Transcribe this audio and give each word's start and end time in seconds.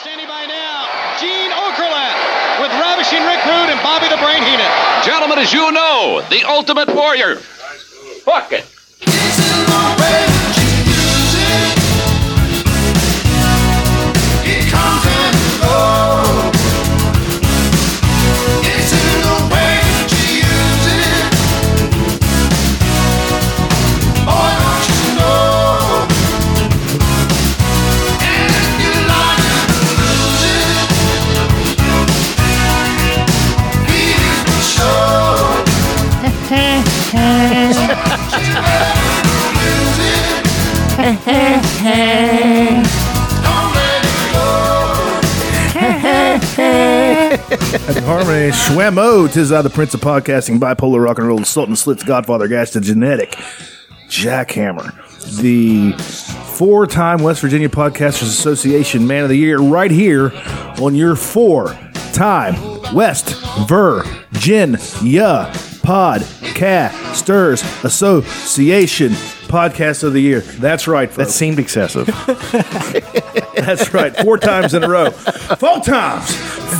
Standing 0.00 0.28
by 0.28 0.46
now, 0.46 0.86
Gene 1.18 1.50
Okerlund 1.50 2.60
with 2.62 2.70
Ravishing 2.70 3.18
Rick 3.24 3.44
Rude 3.44 3.68
and 3.68 3.82
Bobby 3.82 4.06
the 4.06 4.16
Brain 4.16 4.44
Heenan. 4.44 4.70
Gentlemen, 5.04 5.40
as 5.40 5.52
you 5.52 5.72
know, 5.72 6.22
the 6.30 6.44
ultimate 6.44 6.94
warrior. 6.94 7.34
Fuck 7.34 8.52
it. 8.52 8.77
Happy 47.88 48.00
Harmony, 48.02 48.50
Schwammo, 48.50 49.32
tis 49.32 49.50
I, 49.50 49.60
uh, 49.60 49.62
the 49.62 49.70
Prince 49.70 49.94
of 49.94 50.02
Podcasting, 50.02 50.58
bipolar 50.58 51.02
rock 51.02 51.16
and 51.16 51.26
roll, 51.26 51.42
Sultan 51.42 51.74
Slits, 51.74 52.04
Godfather, 52.04 52.46
Gash, 52.46 52.72
the 52.72 52.82
Genetic, 52.82 53.30
Jackhammer, 54.10 54.92
the 55.40 55.92
four 56.58 56.86
time 56.86 57.22
West 57.22 57.40
Virginia 57.40 57.70
Podcasters 57.70 58.24
Association 58.24 59.06
Man 59.06 59.22
of 59.22 59.30
the 59.30 59.38
Year, 59.38 59.58
right 59.58 59.90
here 59.90 60.32
on 60.82 60.94
your 60.94 61.16
four 61.16 61.78
time 62.12 62.56
West 62.92 63.30
Virginia 63.66 64.76
Podcasters 65.80 67.62
Association 67.84 69.12
Podcast 69.48 70.04
of 70.04 70.12
the 70.12 70.20
Year. 70.20 70.40
That's 70.40 70.86
right, 70.86 71.08
folks. 71.08 71.16
That 71.16 71.30
seemed 71.30 71.58
excessive. 71.58 72.06
That's 73.60 73.92
right. 73.94 74.16
Four 74.16 74.38
times 74.38 74.74
in 74.74 74.84
a 74.84 74.88
row. 74.88 75.10
Four 75.10 75.80
times. 75.80 76.34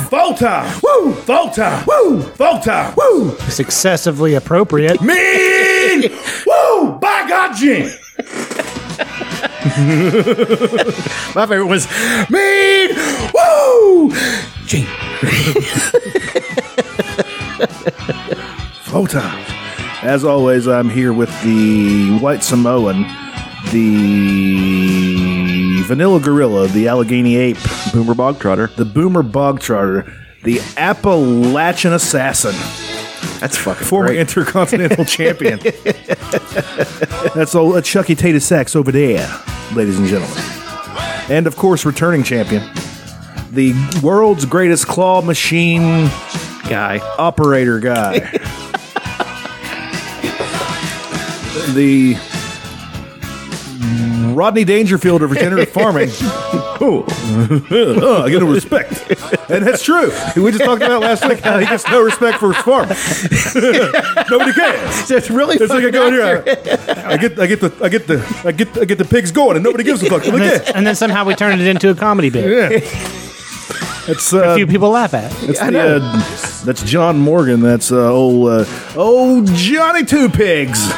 Four 0.09 0.33
times. 0.35 0.81
Woo. 0.81 1.13
Four 1.13 1.51
times. 1.51 1.85
Woo. 1.87 2.21
Four 2.21 2.59
times. 2.59 2.95
Woo. 2.97 3.31
It's 3.41 3.59
excessively 3.59 4.33
appropriate. 4.35 5.01
Mean. 5.01 6.01
Woo. 6.47 6.91
By 6.99 7.25
God, 7.27 7.55
Gene. 7.55 7.89
My 11.35 11.45
favorite 11.45 11.67
was 11.67 11.87
Mean. 12.29 12.89
Woo. 13.33 14.11
Gene. 14.65 14.87
Four 18.83 19.07
times. 19.07 19.45
As 20.01 20.23
always, 20.23 20.67
I'm 20.67 20.89
here 20.89 21.13
with 21.13 21.29
the 21.43 22.17
White 22.19 22.43
Samoan, 22.43 23.03
the 23.71 25.81
Vanilla 25.83 26.19
Gorilla, 26.19 26.67
the 26.67 26.87
Allegheny 26.87 27.35
Ape, 27.37 27.57
Boomer 27.93 28.13
Bog 28.15 28.39
Trotter. 28.39 28.67
the 28.77 28.85
Boomer 28.85 29.23
Bog 29.23 29.59
Trotter, 29.59 30.11
the 30.43 30.59
Appalachian 30.77 31.93
Assassin, 31.93 32.53
That's 33.39 33.57
fucking 33.57 33.85
former 33.85 34.07
great. 34.09 34.19
Intercontinental 34.19 35.05
Champion. 35.05 35.59
That's 37.35 37.55
old 37.55 37.75
uh, 37.75 37.81
Chucky 37.81 38.15
Tater 38.15 38.39
Sacks 38.39 38.75
over 38.75 38.91
there, 38.91 39.27
ladies 39.73 39.99
and 39.99 40.07
gentlemen. 40.07 40.37
And 41.29 41.45
of 41.47 41.55
course, 41.55 41.85
returning 41.85 42.23
champion, 42.23 42.63
the 43.51 43.73
world's 44.01 44.45
greatest 44.45 44.87
claw 44.87 45.21
machine 45.21 46.07
guy. 46.67 46.97
operator 47.19 47.79
guy. 47.79 48.19
the 51.73 52.15
Rodney 54.35 54.63
Dangerfield 54.63 55.21
of 55.23 55.31
regenerative 55.31 55.69
farming. 55.73 56.09
oh, 56.81 57.03
I 58.25 58.29
get 58.29 58.41
no 58.41 58.51
respect. 58.51 58.91
And 59.49 59.65
that's 59.65 59.83
true. 59.83 60.11
We 60.35 60.51
just 60.51 60.63
talked 60.63 60.81
about 60.81 61.01
last 61.01 61.27
week 61.27 61.39
how 61.39 61.57
he 61.59 61.65
gets 61.65 61.87
no 61.89 62.01
respect 62.01 62.39
for 62.39 62.53
his 62.53 62.61
farm. 62.63 62.89
Nobody 64.29 64.53
cares. 64.53 65.11
It's 65.11 65.29
really 65.29 65.57
It's 65.57 65.69
like 65.73 65.83
I 65.83 65.89
go 65.89 66.07
in 66.07 66.13
here, 66.13 66.23
I, 66.23 67.13
I 67.13 67.17
get, 67.17 67.39
I 67.39 67.47
get 67.47 67.59
the, 67.61 67.73
I 67.81 67.89
get 67.89 68.07
the, 68.07 68.41
I 68.45 68.51
get, 68.51 68.77
I 68.77 68.85
get 68.85 68.97
the 68.97 69.05
pigs 69.05 69.31
going, 69.31 69.55
and 69.57 69.63
nobody 69.63 69.83
gives 69.83 70.01
a 70.03 70.09
fuck. 70.09 70.25
And 70.25 70.41
then, 70.41 70.61
and 70.75 70.87
then 70.87 70.95
somehow 70.95 71.25
we 71.25 71.35
turned 71.35 71.61
it 71.61 71.67
into 71.67 71.89
a 71.89 71.95
comedy 71.95 72.29
bit. 72.29 72.49
yeah, 72.49 72.79
yeah. 72.79 73.15
It's 74.07 74.33
uh, 74.33 74.39
A 74.39 74.55
few 74.55 74.65
people 74.65 74.89
laugh 74.89 75.13
at. 75.13 75.29
That's 75.31 75.59
the, 75.59 75.97
uh, 76.01 76.63
that's 76.65 76.81
John 76.83 77.19
Morgan. 77.19 77.59
That's 77.61 77.91
uh, 77.91 78.11
old 78.11 78.49
uh, 78.49 78.65
old 78.95 79.45
Johnny 79.53 80.03
Two 80.03 80.29
Pigs. 80.29 80.89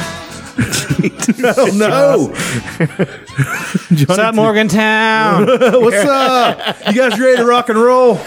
I 0.58 1.54
don't 1.56 1.78
know. 1.78 2.28
What's 4.06 4.20
up, 4.20 4.36
Morgantown? 4.36 5.46
What's 5.48 6.06
up? 6.06 6.78
You 6.88 6.94
guys 6.94 7.20
ready 7.20 7.38
to 7.38 7.46
rock 7.46 7.70
and 7.70 7.80
roll? 7.80 8.20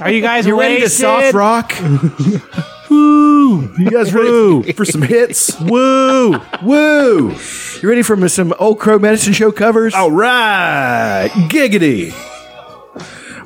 Are 0.00 0.10
you 0.10 0.22
guys 0.22 0.46
You 0.46 0.58
ready 0.58 0.80
to 0.80 0.88
soft 0.88 1.34
rock? 1.34 1.72
Woo! 2.90 3.72
You 3.78 3.90
guys 3.90 4.12
ready 4.12 4.72
for 4.72 4.84
some 4.84 5.02
hits? 5.02 5.58
Woo! 5.60 6.40
Woo! 6.62 7.36
You 7.82 7.88
ready 7.88 8.02
for 8.02 8.28
some 8.28 8.54
Old 8.58 8.78
Crow 8.80 8.98
Medicine 8.98 9.32
Show 9.32 9.52
covers? 9.52 9.94
All 9.94 10.10
right, 10.10 11.30
giggity. 11.48 12.12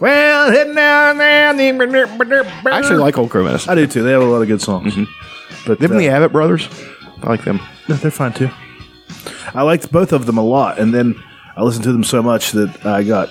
Well, 0.00 0.50
heading 0.50 0.75
down 0.75 1.19
there. 1.19 1.48
I 1.48 2.78
actually 2.78 2.97
like 2.97 3.16
Old 3.19 3.31
Crow 3.31 3.44
Medicine. 3.44 3.71
I 3.71 3.75
do 3.75 3.87
too. 3.87 4.03
They 4.03 4.10
have 4.12 4.22
a 4.22 4.27
lot 4.27 4.43
of 4.43 4.48
good 4.48 4.60
songs. 4.60 4.94
Mm-hmm. 4.94 5.25
But 5.66 5.81
Them 5.81 5.93
uh, 5.93 5.99
the 5.99 6.06
Avett 6.06 6.32
brothers. 6.32 6.69
I 7.22 7.28
like 7.28 7.44
them. 7.44 7.60
No, 7.88 7.97
they're 7.97 8.10
fine 8.10 8.32
too. 8.32 8.49
I 9.54 9.62
liked 9.62 9.91
both 9.93 10.12
of 10.12 10.27
them 10.27 10.38
a 10.38 10.44
lot, 10.44 10.78
and 10.78 10.94
then 10.94 11.21
I 11.56 11.62
listened 11.62 11.84
to 11.84 11.93
them 11.93 12.04
so 12.04 12.22
much 12.22 12.53
that 12.53 12.84
I 12.87 13.03
got 13.03 13.31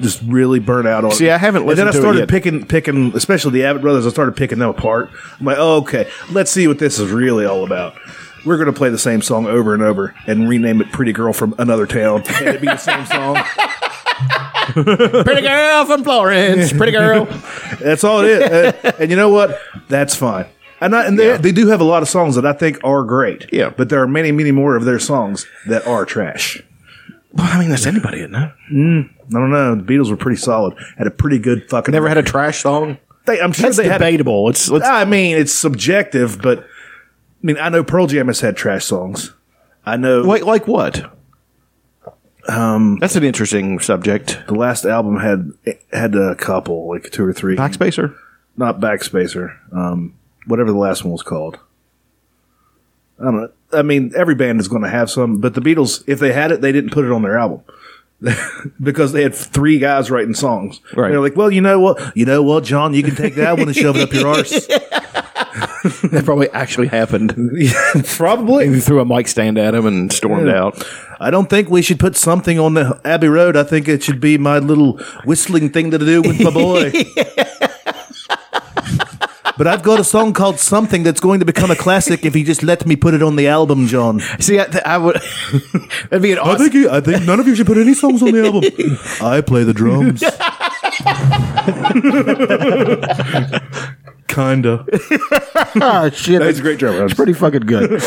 just 0.00 0.22
really 0.26 0.58
burnt 0.58 0.88
out 0.88 1.04
on. 1.04 1.10
See, 1.12 1.30
I 1.30 1.36
haven't 1.38 1.68
And 1.68 1.78
then 1.78 1.86
I 1.86 1.90
listened 1.90 1.92
to 1.92 1.98
it 1.98 2.02
started 2.02 2.18
yet. 2.20 2.28
picking, 2.28 2.66
picking, 2.66 3.14
especially 3.16 3.52
the 3.52 3.60
Avett 3.66 3.80
Brothers. 3.82 4.06
I 4.06 4.10
started 4.10 4.36
picking 4.36 4.58
them 4.58 4.70
apart. 4.70 5.10
I'm 5.38 5.46
like, 5.46 5.58
oh, 5.58 5.76
okay, 5.82 6.10
let's 6.30 6.50
see 6.50 6.66
what 6.68 6.78
this 6.78 6.98
is 6.98 7.10
really 7.10 7.44
all 7.44 7.64
about. 7.64 7.94
We're 8.44 8.56
going 8.56 8.66
to 8.66 8.72
play 8.72 8.90
the 8.90 8.98
same 8.98 9.22
song 9.22 9.46
over 9.46 9.74
and 9.74 9.82
over 9.82 10.14
and 10.26 10.48
rename 10.48 10.80
it 10.80 10.90
"Pretty 10.90 11.12
Girl 11.12 11.32
from 11.32 11.54
Another 11.58 11.86
Town" 11.86 12.22
and 12.26 12.48
it 12.48 12.60
be 12.60 12.66
the 12.66 12.76
same 12.76 13.06
song. 13.06 13.36
Pretty 15.24 15.42
girl 15.42 15.84
from 15.84 16.02
Florence. 16.04 16.72
Pretty 16.72 16.92
girl. 16.92 17.26
That's 17.80 18.04
all 18.04 18.20
it 18.20 18.30
is. 18.30 18.42
and, 18.84 18.94
and 19.00 19.10
you 19.10 19.16
know 19.16 19.28
what? 19.28 19.60
That's 19.88 20.14
fine. 20.16 20.46
And, 20.84 20.96
I, 20.96 21.06
and 21.06 21.18
they, 21.18 21.36
they 21.36 21.52
do 21.52 21.68
have 21.68 21.80
a 21.80 21.84
lot 21.84 22.02
of 22.02 22.08
songs 22.08 22.34
that 22.34 22.44
I 22.44 22.52
think 22.52 22.78
are 22.84 23.04
great. 23.04 23.52
Yeah. 23.52 23.70
But 23.70 23.88
there 23.88 24.02
are 24.02 24.08
many, 24.08 24.32
many 24.32 24.50
more 24.50 24.76
of 24.76 24.84
their 24.84 24.98
songs 24.98 25.46
that 25.66 25.86
are 25.86 26.04
trash. 26.04 26.62
Well, 27.32 27.46
I 27.48 27.58
mean, 27.58 27.70
that's 27.70 27.86
anybody, 27.86 28.18
isn't 28.18 28.34
it? 28.34 28.50
I 28.50 29.08
don't 29.30 29.50
know. 29.50 29.74
The 29.74 29.82
Beatles 29.82 30.10
were 30.10 30.16
pretty 30.16 30.36
solid. 30.36 30.74
Had 30.98 31.06
a 31.06 31.10
pretty 31.10 31.38
good 31.38 31.68
fucking. 31.70 31.92
Never 31.92 32.08
had 32.08 32.18
a 32.18 32.22
trash 32.22 32.60
song. 32.60 32.98
They, 33.24 33.40
I'm 33.40 33.52
sure 33.52 33.66
That's 33.66 33.76
they 33.76 33.88
had. 33.88 33.98
debatable. 33.98 34.48
It's, 34.50 34.68
let's, 34.68 34.84
I 34.86 35.04
mean, 35.04 35.36
it's 35.36 35.52
subjective, 35.52 36.42
but 36.42 36.58
I 36.60 36.64
mean, 37.42 37.56
I 37.58 37.68
know 37.68 37.84
Pearl 37.84 38.06
Jam 38.06 38.26
has 38.26 38.40
had 38.40 38.56
trash 38.56 38.84
songs. 38.84 39.32
I 39.86 39.96
know 39.96 40.22
like, 40.22 40.44
like 40.44 40.66
what? 40.66 41.12
Um, 42.48 42.98
that's 43.00 43.14
an 43.16 43.22
interesting 43.22 43.78
subject. 43.78 44.42
the 44.48 44.54
last 44.54 44.84
album 44.84 45.18
had 45.18 45.52
had 45.92 46.14
a 46.16 46.34
couple, 46.34 46.88
like 46.88 47.10
two 47.10 47.24
or 47.24 47.32
three. 47.32 47.56
Backspacer. 47.56 48.16
Not 48.56 48.80
Backspacer. 48.80 49.56
Um, 49.72 50.14
whatever 50.46 50.70
the 50.70 50.78
last 50.78 51.04
one 51.04 51.12
was 51.12 51.22
called. 51.22 51.58
I 53.20 53.24
don't 53.24 53.36
know. 53.36 53.50
I 53.72 53.82
mean, 53.82 54.12
every 54.16 54.34
band 54.34 54.60
is 54.60 54.68
going 54.68 54.82
to 54.82 54.88
have 54.88 55.10
some, 55.10 55.40
but 55.40 55.54
the 55.54 55.60
Beatles, 55.60 56.02
if 56.06 56.18
they 56.18 56.32
had 56.32 56.52
it, 56.52 56.60
they 56.60 56.72
didn't 56.72 56.90
put 56.90 57.04
it 57.04 57.12
on 57.12 57.22
their 57.22 57.38
album. 57.38 57.62
because 58.82 59.12
they 59.12 59.22
had 59.22 59.34
three 59.34 59.78
guys 59.78 60.10
writing 60.10 60.34
songs. 60.34 60.80
Right. 60.94 61.10
They're 61.10 61.20
like, 61.20 61.34
well, 61.36 61.50
you 61.50 61.60
know 61.60 61.80
what? 61.80 62.16
You 62.16 62.24
know 62.24 62.42
what, 62.42 62.62
John? 62.64 62.94
You 62.94 63.02
can 63.02 63.16
take 63.16 63.34
that 63.34 63.58
one 63.58 63.66
and 63.66 63.74
shove 63.76 63.96
it 63.96 64.02
up 64.02 64.12
your 64.12 64.28
arse. 64.36 64.66
That 66.10 66.22
probably 66.24 66.48
actually 66.50 66.86
happened. 66.86 67.34
Probably. 68.04 68.68
They 68.68 68.78
threw 68.80 69.00
a 69.00 69.04
mic 69.04 69.26
stand 69.26 69.58
at 69.58 69.74
him 69.74 69.86
and 69.86 70.12
stormed 70.12 70.46
Yeah. 70.46 70.62
out. 70.66 70.86
I 71.18 71.30
don't 71.30 71.50
think 71.50 71.68
we 71.68 71.82
should 71.82 71.98
put 71.98 72.16
something 72.16 72.58
on 72.60 72.74
the 72.74 73.00
Abbey 73.04 73.26
Road. 73.28 73.56
I 73.56 73.64
think 73.64 73.88
it 73.88 74.02
should 74.04 74.20
be 74.20 74.38
my 74.38 74.58
little 74.60 74.98
whistling 75.24 75.70
thing 75.70 75.90
to 75.90 75.98
do 75.98 76.22
with 76.22 76.40
my 76.40 76.50
boy. 76.50 76.92
But 79.56 79.66
I've 79.66 79.82
got 79.82 80.00
a 80.00 80.04
song 80.04 80.32
called 80.32 80.58
Something 80.58 81.02
that's 81.02 81.20
going 81.20 81.40
to 81.40 81.46
become 81.46 81.70
a 81.70 81.76
classic 81.76 82.24
if 82.24 82.36
you 82.36 82.44
just 82.44 82.62
let 82.62 82.86
me 82.86 82.96
put 82.96 83.14
it 83.14 83.22
on 83.22 83.36
the 83.36 83.48
album, 83.48 83.86
John. 83.86 84.20
See, 84.40 84.58
I, 84.58 84.66
I 84.84 84.98
would. 84.98 85.16
that'd 86.10 86.22
be 86.22 86.32
an 86.32 86.38
I 86.38 86.42
awesome. 86.42 86.58
think, 86.58 86.74
you, 86.74 86.90
I 86.90 87.00
think 87.00 87.24
none 87.24 87.40
of 87.40 87.46
you 87.46 87.54
should 87.54 87.66
put 87.66 87.78
any 87.78 87.94
songs 87.94 88.22
on 88.22 88.32
the 88.32 88.44
album. 88.44 88.98
I 89.20 89.40
play 89.40 89.64
the 89.64 89.74
drums. 89.74 90.22
Kinda. 94.28 94.86
Ah, 95.76 96.10
shit, 96.12 96.42
He's 96.42 96.58
a 96.58 96.62
great 96.62 96.78
drummer. 96.78 97.04
It's 97.04 97.14
pretty 97.14 97.34
fucking 97.34 97.60
good. 97.66 98.02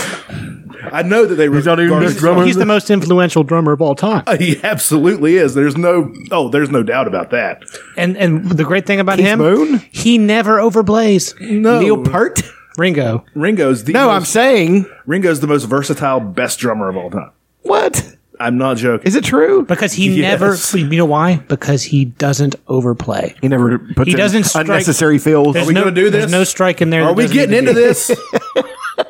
I 0.91 1.01
know 1.03 1.25
that 1.25 1.35
they 1.35 1.49
were 1.49 1.61
not 1.61 1.79
even 1.79 1.99
the 1.99 2.13
drummer. 2.13 2.45
He's 2.45 2.55
the 2.55 2.65
most 2.65 2.89
influential 2.89 3.43
drummer 3.43 3.71
of 3.71 3.81
all 3.81 3.95
time. 3.95 4.23
He 4.39 4.59
absolutely 4.63 5.37
is. 5.37 5.53
There's 5.53 5.77
no 5.77 6.13
oh, 6.31 6.49
there's 6.49 6.69
no 6.69 6.83
doubt 6.83 7.07
about 7.07 7.29
that. 7.31 7.63
And 7.97 8.17
and 8.17 8.49
the 8.49 8.63
great 8.63 8.85
thing 8.85 8.99
about 8.99 9.17
Keith 9.17 9.27
him, 9.27 9.39
Moon? 9.39 9.79
he 9.91 10.17
never 10.17 10.57
overplays. 10.57 11.39
No, 11.39 11.79
Neil 11.79 12.03
Peart? 12.03 12.41
Ringo. 12.77 13.23
Ringo's 13.35 13.85
the 13.85 13.93
No, 13.93 14.09
I'm 14.09 14.25
saying 14.25 14.85
Ringo's 15.05 15.39
the 15.39 15.47
most 15.47 15.63
versatile, 15.65 16.19
best 16.19 16.59
drummer 16.59 16.89
of 16.89 16.97
all 16.97 17.09
time. 17.09 17.31
what? 17.61 18.11
I'm 18.37 18.57
not 18.57 18.75
joking. 18.75 19.07
Is 19.07 19.15
it 19.15 19.23
true? 19.23 19.63
Because 19.63 19.93
he 19.93 20.09
Yes. 20.19 20.73
never, 20.73 20.77
you 20.77 20.97
know 20.97 21.05
why? 21.05 21.37
Because 21.47 21.83
he 21.83 22.03
doesn't 22.03 22.57
overplay. 22.67 23.33
He 23.41 23.47
never 23.47 23.79
puts 23.79 24.07
He 24.07 24.11
in 24.11 24.17
doesn't 24.17 24.43
strike- 24.43 24.65
unnecessary 24.67 25.19
feels. 25.19 25.53
There's 25.53 25.67
we 25.67 25.73
no, 25.73 25.83
gonna 25.85 25.95
do 25.95 26.09
there's 26.09 26.25
this? 26.25 26.31
no 26.33 26.43
strike 26.43 26.81
in 26.81 26.89
there. 26.89 27.03
Are 27.05 27.13
we 27.13 27.29
getting 27.29 27.55
into 27.57 27.71
this? 27.71 28.11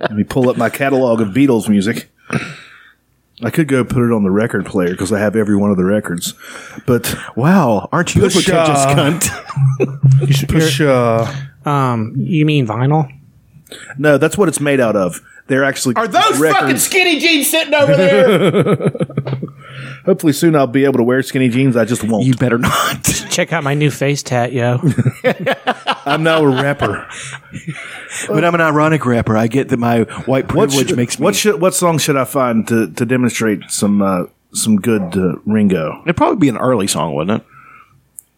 Let 0.00 0.12
me 0.12 0.24
pull 0.24 0.48
up 0.48 0.56
my 0.56 0.70
catalog 0.70 1.20
of 1.20 1.28
Beatles 1.28 1.68
music. 1.68 2.10
I 3.42 3.50
could 3.50 3.68
go 3.68 3.84
put 3.84 4.02
it 4.04 4.12
on 4.12 4.22
the 4.24 4.30
record 4.30 4.66
player 4.66 4.90
because 4.90 5.12
I 5.12 5.18
have 5.20 5.36
every 5.36 5.56
one 5.56 5.70
of 5.70 5.76
the 5.76 5.84
records. 5.84 6.34
But 6.86 7.14
Wow, 7.36 7.88
aren't 7.92 8.14
you 8.14 8.22
a 8.22 8.24
Push, 8.30 8.46
pretentious 8.46 8.78
uh, 8.84 8.94
cunt? 8.94 10.48
push, 10.48 10.80
uh, 10.80 11.32
Um, 11.68 12.14
you 12.16 12.44
mean 12.46 12.66
vinyl? 12.66 13.08
no, 13.98 14.18
that's 14.18 14.36
what 14.38 14.48
it's 14.48 14.60
made 14.60 14.80
out 14.80 14.96
of. 14.96 15.20
They're 15.46 15.64
actually 15.64 15.94
are 15.96 16.06
those 16.08 16.38
records. 16.38 16.60
Fucking 16.60 16.76
skinny 16.78 17.18
jeans 17.20 17.48
sitting 17.50 17.74
over 17.74 17.96
there? 17.96 18.90
Hopefully 20.04 20.32
soon 20.32 20.56
I'll 20.56 20.66
be 20.66 20.84
able 20.84 20.98
to 20.98 21.02
wear 21.02 21.22
skinny 21.22 21.48
jeans. 21.48 21.76
I 21.76 21.84
just 21.84 22.02
won't. 22.04 22.24
you 22.24 22.34
better 22.34 22.58
not. 22.58 23.02
Check 23.30 23.52
out 23.52 23.62
my 23.64 23.74
new 23.74 23.90
face 23.90 24.22
tat, 24.22 24.52
yo. 24.52 24.80
I'm 26.06 26.22
now 26.22 26.42
a 26.42 26.48
rapper. 26.48 27.06
but 28.28 28.44
I'm 28.44 28.54
an 28.54 28.60
ironic 28.60 29.04
rapper. 29.06 29.36
I 29.36 29.46
get 29.46 29.68
that 29.68 29.78
my 29.78 30.00
white 30.26 30.52
What 30.54 30.68
privilege 30.70 30.88
should, 30.88 30.96
makes 30.96 31.18
me. 31.18 31.24
what 31.24 31.34
should 31.36 31.60
what 31.60 31.74
song 31.74 31.98
should 31.98 32.16
I 32.16 32.24
find 32.24 32.66
to, 32.68 32.90
to 32.92 33.04
demonstrate 33.06 33.70
some 33.70 34.00
uh, 34.02 34.24
some 34.52 34.76
good 34.76 35.16
uh, 35.16 35.36
Ringo? 35.46 36.00
It'd 36.04 36.16
probably 36.16 36.38
be 36.38 36.48
an 36.48 36.56
early 36.58 36.86
song, 36.86 37.14
wouldn't 37.14 37.42
it? 37.42 37.46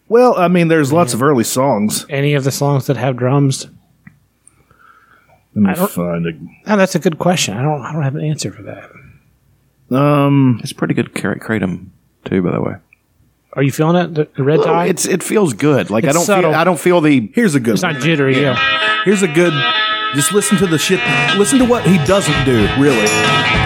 Well, 0.09 0.37
I 0.37 0.49
mean, 0.49 0.67
there's 0.69 0.93
lots 0.93 1.15
of 1.15 1.23
early 1.23 1.45
songs. 1.45 2.05
Any 2.09 2.35
of 2.35 2.43
the 2.43 2.51
songs 2.51 2.87
that 2.89 2.97
have 2.97 3.17
drums? 3.17 3.69
Let 5.55 5.63
me 5.63 5.75
don't- 5.75 5.91
find 5.91 6.27
a. 6.27 6.31
Oh, 6.73 6.77
that's 6.77 6.95
a 6.97 6.99
good 6.99 7.19
question. 7.19 7.57
I 7.57 7.63
don't. 7.63 7.81
I 7.83 7.93
don't 7.93 8.03
have 8.03 8.17
an 8.17 8.25
answer 8.25 8.51
for 8.53 8.63
that. 8.63 8.91
Um, 9.91 10.61
It's 10.63 10.73
pretty 10.73 10.95
good 10.95 11.15
Carrot 11.15 11.41
Kratom 11.41 11.87
too, 12.25 12.43
by 12.43 12.53
the 12.53 12.61
way. 12.61 12.75
Are 13.55 13.63
you 13.65 13.73
feeling 13.73 13.97
it? 13.97 14.15
The, 14.15 14.29
the 14.37 14.45
red 14.45 14.63
tie? 14.63 14.87
It's 14.87 15.07
it 15.07 15.23
feels 15.23 15.55
good. 15.55 15.91
Like 15.91 16.05
I 16.05 16.09
It's 16.09 16.17
don't 16.17 16.25
subtle. 16.25 16.51
feel 16.53 16.61
I 16.61 16.65
don't 16.65 16.79
feel 16.79 17.01
the 17.01 17.31
here's 17.35 17.55
a 17.57 17.61
good. 17.61 17.75
it's 17.75 17.83
one. 17.83 17.95
not 17.95 18.03
jittery. 18.03 18.41
Yeah. 18.41 18.57
Here's 19.05 19.23
a 19.23 19.29
good. 19.29 19.53
Just 20.15 20.33
listen 20.33 20.59
to 20.59 20.67
the 20.67 20.79
shit. 20.79 21.01
Listen 21.39 21.59
to 21.61 21.65
what 21.65 21.85
he 21.87 21.97
doesn't 22.05 22.45
do. 22.45 22.69
Really, 22.79 23.07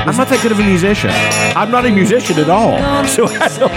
I'm 0.06 0.17
not 0.17 0.29
that 0.29 0.41
good 0.43 0.53
of 0.53 0.59
a 0.61 0.65
musician. 0.65 1.11
I'm 1.56 1.71
not 1.71 1.85
a 1.87 1.91
musician 1.91 2.38
at 2.38 2.49
all. 2.50 2.77
So 3.09 3.25
I 3.27 3.49
don't, 3.59 3.73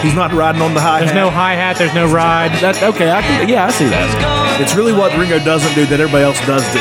he's 0.04 0.14
not 0.14 0.32
riding 0.32 0.60
on 0.62 0.74
the 0.74 0.80
high. 0.80 1.00
There's 1.00 1.14
no 1.14 1.30
hi 1.30 1.54
hat. 1.54 1.76
There's 1.78 1.94
no 1.94 2.06
ride. 2.12 2.52
that 2.60 2.82
okay, 2.82 3.10
I 3.10 3.22
can 3.22 3.48
yeah, 3.48 3.66
I 3.66 3.70
see 3.70 3.86
that. 3.88 4.58
It's 4.60 4.74
really 4.74 4.92
what 4.92 5.16
Ringo 5.16 5.38
doesn't 5.38 5.74
do 5.74 5.86
that 5.86 6.00
everybody 6.00 6.24
else 6.24 6.40
does 6.46 6.62
do. 6.72 6.78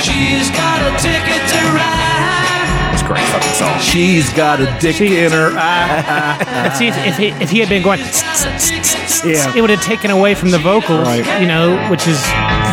She's 0.00 0.50
got 0.50 0.80
a 0.82 0.90
ticket 1.02 1.42
to 1.50 1.60
ride. 1.74 2.92
It's 2.92 3.02
a 3.02 3.06
great 3.06 3.24
fucking 3.28 3.52
song. 3.52 3.78
She's 3.80 4.32
got 4.32 4.60
a 4.60 4.66
dick 4.80 5.00
in 5.00 5.30
her 5.32 5.52
eye. 5.56 6.36
And 6.48 6.72
see, 6.74 6.88
if, 6.88 6.96
if, 7.06 7.16
he, 7.16 7.26
if 7.42 7.50
he 7.50 7.58
had 7.60 7.68
been 7.68 7.82
going, 7.82 8.00
Yeah. 8.00 9.52
it 9.56 9.60
would 9.60 9.70
have 9.70 9.82
taken 9.82 10.10
away 10.10 10.34
from 10.34 10.50
the 10.50 10.58
vocals, 10.58 11.06
Right. 11.06 11.40
you 11.40 11.46
know, 11.46 11.76
which 11.90 12.06
is 12.06 12.24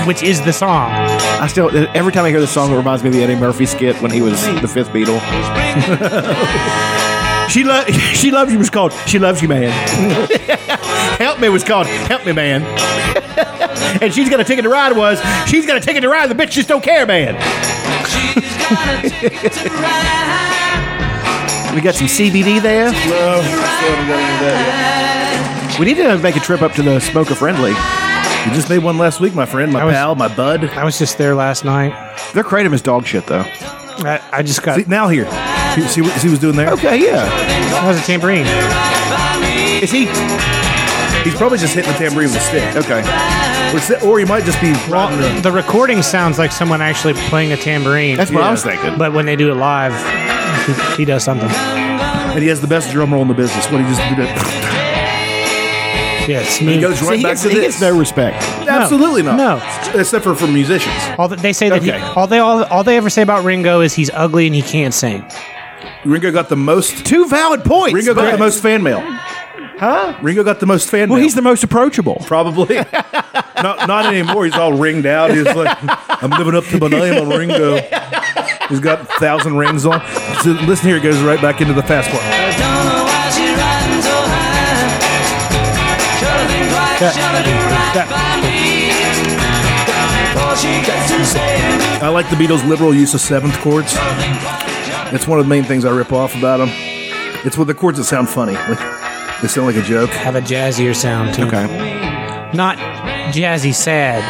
which 0.05 0.21
is 0.23 0.41
the 0.43 0.53
song. 0.53 0.91
I 0.91 1.47
still 1.47 1.69
every 1.95 2.11
time 2.11 2.25
I 2.25 2.29
hear 2.29 2.39
the 2.41 2.47
song 2.47 2.71
it 2.71 2.75
reminds 2.77 3.01
me 3.03 3.09
of 3.09 3.15
the 3.15 3.23
Eddie 3.23 3.35
Murphy 3.35 3.65
skit 3.65 3.99
when 4.01 4.11
he 4.11 4.21
was 4.21 4.39
the 4.61 4.67
fifth 4.67 4.89
Beatle. 4.89 5.19
she 7.49 7.63
lo- 7.63 7.83
she 8.13 8.31
loves 8.31 8.51
you 8.51 8.57
was 8.59 8.69
called 8.69 8.93
She 9.05 9.19
Loves 9.19 9.41
You 9.41 9.47
Man. 9.47 9.71
Help 11.19 11.39
me 11.39 11.49
was 11.49 11.63
called 11.63 11.87
Help 11.87 12.25
Me 12.25 12.31
Man. 12.33 12.63
and 14.01 14.13
she's 14.13 14.29
got 14.29 14.39
a 14.39 14.43
ticket 14.43 14.63
to 14.63 14.69
ride 14.69 14.95
was 14.95 15.19
she's 15.47 15.65
got 15.65 15.77
a 15.77 15.79
ticket 15.79 16.01
to 16.03 16.09
ride 16.09 16.29
the 16.29 16.35
bitch 16.35 16.51
just 16.51 16.67
don't 16.67 16.83
care 16.83 17.05
man. 17.05 17.35
She's 18.07 18.57
got 18.57 19.05
a 19.05 19.09
ticket 19.09 19.51
to 19.53 19.69
ride. 19.69 20.51
We 21.75 21.81
got 21.81 21.95
some 21.95 22.07
CBD 22.07 22.61
there. 22.61 22.89
We 25.79 25.85
need 25.85 25.97
to 25.97 26.17
make 26.19 26.35
a 26.37 26.39
trip 26.39 26.61
up 26.61 26.71
to 26.73 26.81
the 26.83 26.99
smoker 27.01 27.35
friendly. 27.35 27.71
You 27.71 28.51
just 28.53 28.69
made 28.69 28.77
one 28.79 28.97
last 28.97 29.19
week, 29.19 29.33
my 29.35 29.45
friend, 29.45 29.73
my 29.73 29.83
was- 29.83 29.93
pal, 29.93 30.15
my 30.15 30.33
bud. 30.33 30.63
I 30.69 30.85
was 30.85 30.97
just 30.97 31.17
there 31.17 31.35
last 31.35 31.65
night. 31.65 31.91
Their 32.33 32.43
kratom 32.43 32.73
is 32.73 32.81
dog 32.81 33.05
shit 33.05 33.25
though. 33.27 33.43
I, 33.45 34.21
I 34.31 34.43
just 34.43 34.61
got. 34.61 34.77
See, 34.77 34.85
now 34.87 35.07
here. 35.09 35.25
See, 35.75 35.81
see 35.89 36.01
what 36.01 36.21
he 36.21 36.29
was 36.29 36.39
doing 36.39 36.55
there? 36.55 36.71
Okay, 36.71 37.03
yeah. 37.03 37.25
That 37.25 37.87
was 37.87 37.99
a 37.99 38.01
tambourine. 38.03 38.45
Is 39.83 39.91
he 39.91 40.05
He's 41.23 41.35
probably 41.35 41.57
just 41.57 41.73
hitting 41.73 41.91
the 41.91 41.97
tambourine 41.97 42.29
with 42.29 42.37
a 42.37 42.39
stick. 42.39 42.75
okay? 42.75 43.01
Or, 43.75 43.79
si- 43.79 44.07
or 44.07 44.19
he 44.19 44.25
might 44.25 44.43
just 44.45 44.61
be 44.61 44.71
riding 44.89 45.19
the- 45.19 45.41
The 45.41 45.51
recording 45.51 46.01
sounds 46.03 46.37
like 46.37 46.51
someone 46.51 46.81
actually 46.81 47.13
playing 47.15 47.51
a 47.51 47.57
tambourine. 47.57 48.15
That's 48.15 48.31
what 48.31 48.43
I 48.43 48.51
was 48.51 48.63
thinking. 48.63 48.97
but 48.97 49.11
when 49.11 49.25
they 49.25 49.35
do 49.35 49.51
it 49.51 49.55
live, 49.55 49.93
he, 50.67 50.97
he 50.97 51.05
does 51.05 51.23
something. 51.23 51.49
and 51.49 52.39
he 52.41 52.47
has 52.47 52.61
the 52.61 52.67
best 52.67 52.91
drum 52.91 53.11
roll 53.11 53.23
in 53.23 53.27
the 53.27 53.33
business. 53.33 53.65
What 53.71 53.81
he 53.81 53.87
just 53.87 54.01
did 54.15 54.19
it. 54.19 54.29
Yeah, 56.27 56.39
it's 56.39 56.55
He 56.55 56.65
smooth. 56.65 56.81
goes 56.81 56.99
See, 56.99 57.05
right 57.07 57.17
he, 57.17 57.23
back 57.23 57.31
gets, 57.33 57.43
to 57.43 57.49
he 57.49 57.55
this. 57.55 57.65
gets 57.65 57.81
no 57.81 57.97
respect. 57.99 58.41
Absolutely 58.67 59.21
not. 59.23 59.35
No. 59.37 59.99
except 59.99 60.23
for 60.23 60.33
for 60.35 60.47
musicians. 60.47 60.95
all 61.19 61.27
that 61.27 61.39
they 61.39 61.53
say 61.53 61.69
that 61.69 61.81
Okay. 61.83 61.99
he, 61.99 62.05
all 62.15 62.25
they 62.27 62.39
all, 62.39 62.63
all 62.65 62.83
they 62.83 62.97
ever 62.97 63.09
say 63.11 63.21
about 63.21 63.43
Ringo 63.43 63.81
is 63.81 63.93
he's 63.93 64.09
ugly 64.11 64.45
and 64.47 64.55
he 64.55 64.61
can't 64.63 64.93
sing. 64.93 65.23
Ringo 66.05 66.31
got 66.31 66.49
the 66.49 66.55
most. 66.55 67.05
Two 67.05 67.27
valid 67.27 67.63
points. 67.63 67.93
Ringo 67.93 68.13
got 68.13 68.31
the 68.31 68.37
most 68.37 68.61
fan 68.61 68.83
mail. 68.83 69.01
Huh? 69.77 70.17
Ringo 70.21 70.43
got 70.43 70.59
the 70.59 70.65
most 70.65 70.89
fan 70.89 71.09
mail. 71.09 71.15
Well, 71.15 71.23
he's 71.23 71.35
the 71.35 71.41
most 71.41 71.63
approachable. 71.63 72.21
Probably. 72.25 72.75
not 73.55 73.87
not 73.87 74.05
anymore. 74.05 74.45
He's 74.45 74.55
all 74.55 74.73
ringed 74.73 75.05
out. 75.05 75.31
He's 75.31 75.45
like, 75.45 75.77
I'm 76.23 76.31
living 76.31 76.55
up 76.55 76.63
to 76.65 76.79
my 76.79 76.87
name 76.87 77.21
on 77.21 77.29
Ringo. 77.29 77.75
He's 78.69 78.79
got 78.79 79.01
a 79.01 79.05
thousand 79.19 79.57
rings 79.57 79.85
on. 79.85 80.01
So 80.41 80.51
listen 80.65 80.87
here, 80.87 80.97
it 80.97 81.03
goes 81.03 81.21
right 81.21 81.41
back 81.41 81.61
into 81.61 81.73
the 81.73 81.83
fast 81.83 82.09
part. 82.09 82.23
Don't 82.23 82.85
know 82.85 83.03
why 83.03 83.29
she's 83.29 83.51
riding 83.53 84.01
so 84.01 84.15
high. 84.15 84.65
Shoulda 86.19 86.45
think 86.47 86.65
twice, 86.71 87.15
shoulda 87.15 87.41
do 87.43 87.53
right 87.53 88.09
by 88.09 88.41
me. 88.41 88.55
Before 90.33 90.55
she 90.55 90.71
gets 90.85 91.11
to 91.11 91.25
saying 91.25 91.81
I 92.01 92.09
like 92.09 92.29
the 92.29 92.35
Beatles' 92.35 92.67
liberal 92.67 92.93
use 92.93 93.13
of 93.13 93.21
seventh 93.21 93.57
chords. 93.59 93.93
It's 95.15 95.27
one 95.27 95.39
of 95.39 95.45
the 95.45 95.49
main 95.49 95.63
things 95.63 95.85
I 95.85 95.91
rip 95.91 96.11
off 96.11 96.35
about 96.35 96.57
them. 96.57 96.69
It's 97.45 97.57
with 97.57 97.67
the 97.67 97.73
chords 97.73 97.97
that 97.97 98.03
sound 98.03 98.29
funny. 98.29 98.53
Like, 98.53 99.41
they 99.41 99.47
sound 99.47 99.67
like 99.67 99.75
a 99.75 99.81
joke. 99.81 100.09
Have 100.09 100.35
a 100.35 100.41
jazzier 100.41 100.95
sound 100.95 101.33
too. 101.33 101.43
Okay. 101.43 102.51
Not 102.53 102.77
jazzy 103.33 103.73
sad. 103.73 104.23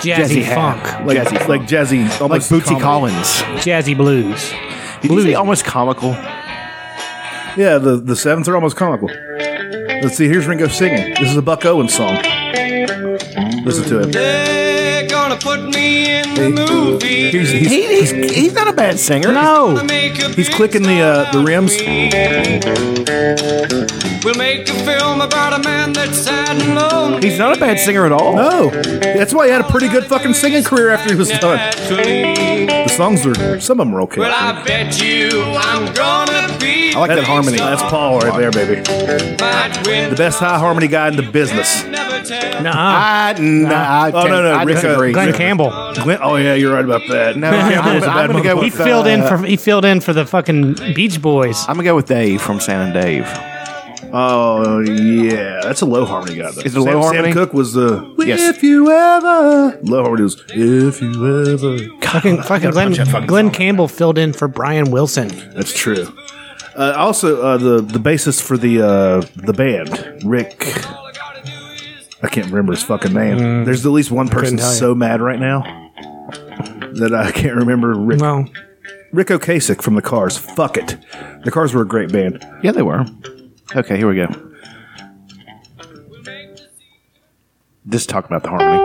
Jazzy, 0.00 0.42
Jazzy 0.42 0.54
funk. 0.54 1.06
Like 1.06 1.18
Jazzy 1.18 1.48
like 1.48 1.60
jazzy, 1.62 2.08
Like 2.08 2.20
almost 2.20 2.50
Bootsy 2.50 2.78
comedy. 2.78 3.14
Collins. 3.14 3.42
Jazzy 3.64 3.96
blues. 3.96 4.52
Did 5.00 5.10
you 5.10 5.22
say 5.22 5.34
almost 5.34 5.64
comical? 5.64 6.10
Yeah, 7.56 7.78
the 7.78 8.00
the 8.04 8.16
sevenths 8.16 8.48
are 8.48 8.54
almost 8.54 8.76
comical. 8.76 9.08
Let's 9.08 10.16
see. 10.16 10.28
Here's 10.28 10.46
Ringo 10.46 10.68
singing. 10.68 11.14
This 11.14 11.30
is 11.30 11.36
a 11.36 11.42
Buck 11.42 11.64
Owens 11.64 11.94
song. 11.94 12.16
Listen 13.64 13.84
to 13.84 14.00
him. 14.02 14.63
They're 15.34 15.50
gonna 15.50 15.62
put 15.62 15.74
me 15.74 16.20
in 16.20 16.34
the 16.34 16.50
movie. 16.50 17.30
He's, 17.30 17.50
he's, 17.50 17.70
He, 17.70 18.00
he's, 18.00 18.10
he's 18.34 18.52
not 18.54 18.68
a 18.68 18.72
bad 18.72 18.98
singer. 18.98 19.32
No. 19.32 19.82
Make 19.84 20.16
he's 20.34 20.48
clicking 20.48 20.82
the 20.82 21.00
uh, 21.00 21.32
the 21.32 21.40
rims. 21.40 21.76
We'll 24.24 24.34
make 24.36 24.68
a 24.68 24.74
film 24.84 25.20
about 25.20 25.60
a 25.60 25.62
man 25.62 25.92
that's 25.92 26.18
sad 26.18 26.62
and 26.62 26.74
lonely. 26.74 27.28
He's 27.28 27.38
not 27.38 27.56
a 27.56 27.60
bad 27.60 27.78
singer 27.80 28.06
at 28.06 28.12
all. 28.12 28.36
No, 28.36 28.70
that's 28.70 29.34
why 29.34 29.46
he 29.46 29.52
had 29.52 29.60
a 29.60 29.68
pretty 29.68 29.88
good 29.88 30.04
fucking 30.06 30.34
singing 30.34 30.62
career 30.62 30.90
after 30.90 31.12
he 31.12 31.18
was 31.18 31.28
done. 31.28 31.58
Naturally. 32.98 33.32
The 33.32 33.34
songs 33.34 33.40
were 33.40 33.60
some 33.60 33.80
of 33.80 33.86
them 33.86 33.92
were 33.92 34.02
okay. 34.02 34.20
Well, 34.20 34.32
I 34.34 34.62
bet 34.64 35.02
you 35.02 35.28
I'm 35.42 35.92
gonna 35.94 36.58
be 36.58 36.92
I 36.94 36.98
like 37.00 37.10
that 37.10 37.24
harmony. 37.24 37.58
That's 37.58 37.82
Paul 37.82 38.20
right 38.20 38.38
there, 38.38 38.50
baby. 38.52 38.80
The 38.82 40.14
best 40.16 40.38
high 40.38 40.58
harmony 40.58 40.88
guy 40.88 41.08
in 41.08 41.16
the 41.16 41.22
business. 41.22 41.84
Never 41.84 42.14
I, 42.76 43.34
nah, 43.38 44.10
Oh, 44.14 44.26
no, 44.26 44.42
no, 44.42 44.52
I 44.52 44.62
Rick, 44.62 44.76
uh, 44.78 44.80
disagree. 44.80 45.12
Glenn 45.12 45.26
Rick- 45.28 45.36
Campbell. 45.36 45.70
Glenn, 45.94 46.18
oh 46.22 46.36
yeah, 46.36 46.54
you're 46.54 46.72
right 46.72 46.84
about 46.84 47.02
that. 47.10 47.36
No, 47.36 47.50
I'm, 47.50 47.72
Campbell 47.72 47.94
was 47.96 48.04
a 48.04 48.08
I'm 48.08 48.30
gonna 48.30 48.42
go 48.42 48.56
with 48.60 48.72
motherfucker. 48.72 48.84
filled 48.84 49.06
in 49.06 49.20
uh, 49.20 49.28
for 49.28 49.38
he 49.44 49.56
filled 49.56 49.84
in 49.84 50.00
for 50.00 50.12
the 50.12 50.24
fucking 50.24 50.74
Beach 50.94 51.20
Boys. 51.20 51.60
I'm 51.68 51.74
gonna 51.76 51.84
go 51.84 51.96
with 51.96 52.06
Dave 52.06 52.40
from 52.40 52.60
Sam 52.60 52.80
and 52.80 52.94
Dave. 52.94 53.26
Oh 54.16 54.78
yeah, 54.80 55.60
that's 55.62 55.80
a 55.80 55.86
low 55.86 56.04
harmony 56.04 56.36
guy 56.36 56.50
though. 56.52 56.60
Is 56.60 56.76
it 56.76 56.78
a 56.78 56.82
low 56.82 56.92
Sam, 56.92 57.02
harmony? 57.02 57.32
Sam 57.32 57.32
Cooke 57.32 57.52
was 57.52 57.72
the 57.72 58.14
Yes. 58.20 58.40
If 58.56 58.62
you 58.62 58.88
ever 58.90 59.76
low 59.82 60.02
harmony 60.02 60.22
was 60.22 60.40
If 60.50 61.02
you 61.02 61.50
ever. 61.52 61.78
Fucking, 62.00 62.42
fucking 62.42 62.70
Glenn, 62.70 62.94
fucking 62.94 63.26
Glenn 63.26 63.46
song. 63.46 63.52
Campbell 63.54 63.88
filled 63.88 64.16
in 64.18 64.32
for 64.32 64.46
Brian 64.46 64.92
Wilson. 64.92 65.28
That's 65.54 65.76
true. 65.76 66.06
Uh, 66.76 66.94
also, 66.96 67.42
uh, 67.42 67.56
the 67.56 67.80
the 67.80 67.98
bassist 67.98 68.42
for 68.42 68.56
the 68.56 68.82
uh, 68.82 69.20
the 69.34 69.52
band, 69.52 70.22
Rick. 70.24 70.64
I 72.22 72.28
can't 72.28 72.46
remember 72.46 72.72
his 72.72 72.82
fucking 72.84 73.12
name. 73.12 73.64
There's 73.64 73.84
at 73.84 73.90
least 73.92 74.10
one 74.12 74.28
person 74.28 74.56
Mm. 74.56 74.60
tell 74.60 74.70
you. 74.72 74.78
so 74.78 74.94
mad 74.94 75.20
right 75.20 75.38
now 75.40 75.60
that 76.94 77.12
I 77.14 77.32
can't 77.32 77.56
remember 77.56 77.94
Rick, 77.94 78.20
Well, 78.20 78.46
Ric 79.12 79.26
Ocasek 79.28 79.82
from 79.82 79.94
the 79.96 80.02
Cars. 80.02 80.38
Fuck 80.38 80.76
it. 80.76 80.96
The 81.44 81.50
Cars 81.50 81.74
were 81.74 81.82
a 81.82 81.86
great 81.86 82.10
band. 82.12 82.44
Yeah, 82.62 82.70
they 82.72 82.82
were. 82.82 83.04
Okay, 83.76 83.96
here 83.96 84.06
we 84.06 84.14
go. 84.14 84.28
Just 87.88 88.08
talk 88.08 88.24
about 88.24 88.44
the 88.44 88.48
harmony. 88.48 88.78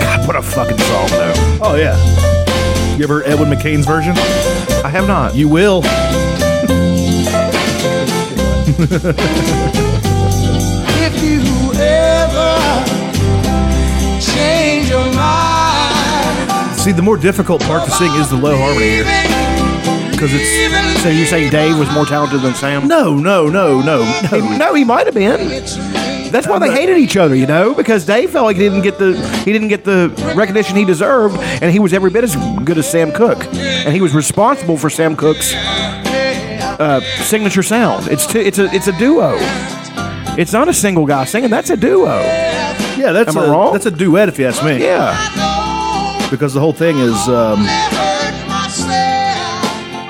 God, 0.00 0.26
what 0.26 0.34
a 0.34 0.42
fucking 0.42 0.78
song, 0.78 1.08
though. 1.10 1.32
Oh 1.62 1.76
yeah. 1.76 1.96
You 2.96 3.04
ever 3.04 3.20
heard 3.20 3.30
Edwin 3.30 3.50
McCain's 3.50 3.86
version? 3.86 4.14
I 4.84 4.88
have 4.88 5.06
not. 5.06 5.36
You 5.36 5.48
will. 5.48 5.82
If 11.02 11.22
you 11.22 11.40
ever 11.80 12.84
change 14.20 14.88
your 14.88 15.06
mind, 15.14 16.80
See, 16.80 16.90
the 16.92 17.02
more 17.02 17.16
difficult 17.16 17.62
part 17.62 17.84
to 17.84 17.90
sing 17.92 18.12
is 18.14 18.28
the 18.30 18.36
low 18.36 18.56
harmony 18.56 18.88
here. 18.88 19.39
Because 20.20 20.34
it's 20.34 21.02
So 21.02 21.08
you're 21.08 21.24
saying 21.24 21.50
Dave 21.50 21.78
was 21.78 21.90
more 21.94 22.04
talented 22.04 22.42
than 22.42 22.54
Sam? 22.54 22.86
no, 22.86 23.14
no, 23.14 23.48
no, 23.48 23.80
no, 23.80 24.20
no. 24.30 24.56
No, 24.58 24.74
he 24.74 24.84
might 24.84 25.06
have 25.06 25.14
been. 25.14 25.48
That's 26.30 26.46
why 26.46 26.58
they 26.58 26.70
hated 26.70 26.98
each 26.98 27.16
other, 27.16 27.34
you 27.34 27.46
know, 27.46 27.72
because 27.74 28.04
Dave 28.04 28.28
felt 28.28 28.44
like 28.44 28.56
he 28.56 28.62
didn't 28.64 28.82
get 28.82 28.98
the 28.98 29.16
he 29.46 29.52
didn't 29.52 29.68
get 29.68 29.84
the 29.84 30.12
recognition 30.36 30.76
he 30.76 30.84
deserved, 30.84 31.38
and 31.38 31.72
he 31.72 31.78
was 31.78 31.94
every 31.94 32.10
bit 32.10 32.22
as 32.22 32.36
good 32.64 32.76
as 32.76 32.88
Sam 32.88 33.12
Cooke, 33.12 33.46
and 33.54 33.94
he 33.94 34.02
was 34.02 34.14
responsible 34.14 34.76
for 34.76 34.90
Sam 34.90 35.16
Cooke's 35.16 35.54
uh, 35.54 37.00
signature 37.22 37.62
sound. 37.62 38.08
It's 38.08 38.26
two, 38.26 38.40
it's 38.40 38.58
a 38.58 38.66
it's 38.74 38.88
a 38.88 38.98
duo. 38.98 39.36
It's 40.36 40.52
not 40.52 40.68
a 40.68 40.74
single 40.74 41.06
guy 41.06 41.24
singing. 41.24 41.48
That's 41.48 41.70
a 41.70 41.78
duo. 41.78 42.18
Yeah, 42.98 43.12
that's 43.12 43.34
Am 43.34 43.42
I 43.42 43.46
a 43.46 43.50
wrong? 43.50 43.72
that's 43.72 43.86
a 43.86 43.90
duet 43.90 44.28
if 44.28 44.38
you 44.38 44.46
ask 44.46 44.62
me. 44.62 44.84
Yeah. 44.84 46.28
Because 46.30 46.52
the 46.52 46.60
whole 46.60 46.74
thing 46.74 46.98
is 46.98 47.16
um, 47.28 47.64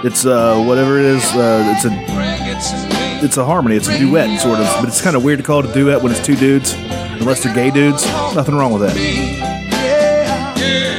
it's 0.04 0.24
uh, 0.26 0.62
whatever 0.66 0.98
it 0.98 1.04
is. 1.04 1.24
Uh, 1.34 1.72
it's 1.76 1.84
a 1.84 1.90
it's 3.24 3.36
a 3.36 3.44
harmony. 3.44 3.76
It's 3.76 3.88
a 3.88 3.98
duet 3.98 4.40
sort 4.40 4.58
of, 4.60 4.66
but 4.80 4.88
it's 4.88 5.00
kind 5.02 5.14
of 5.16 5.22
weird 5.24 5.38
to 5.40 5.44
call 5.44 5.60
it 5.64 5.70
a 5.70 5.72
duet 5.74 6.02
when 6.02 6.10
it's 6.12 6.24
two 6.24 6.36
dudes, 6.36 6.72
unless 6.74 7.42
they're 7.42 7.54
gay 7.54 7.70
dudes. 7.70 8.04
Nothing 8.34 8.54
wrong 8.56 8.72
with 8.72 8.82
that. 8.82 8.96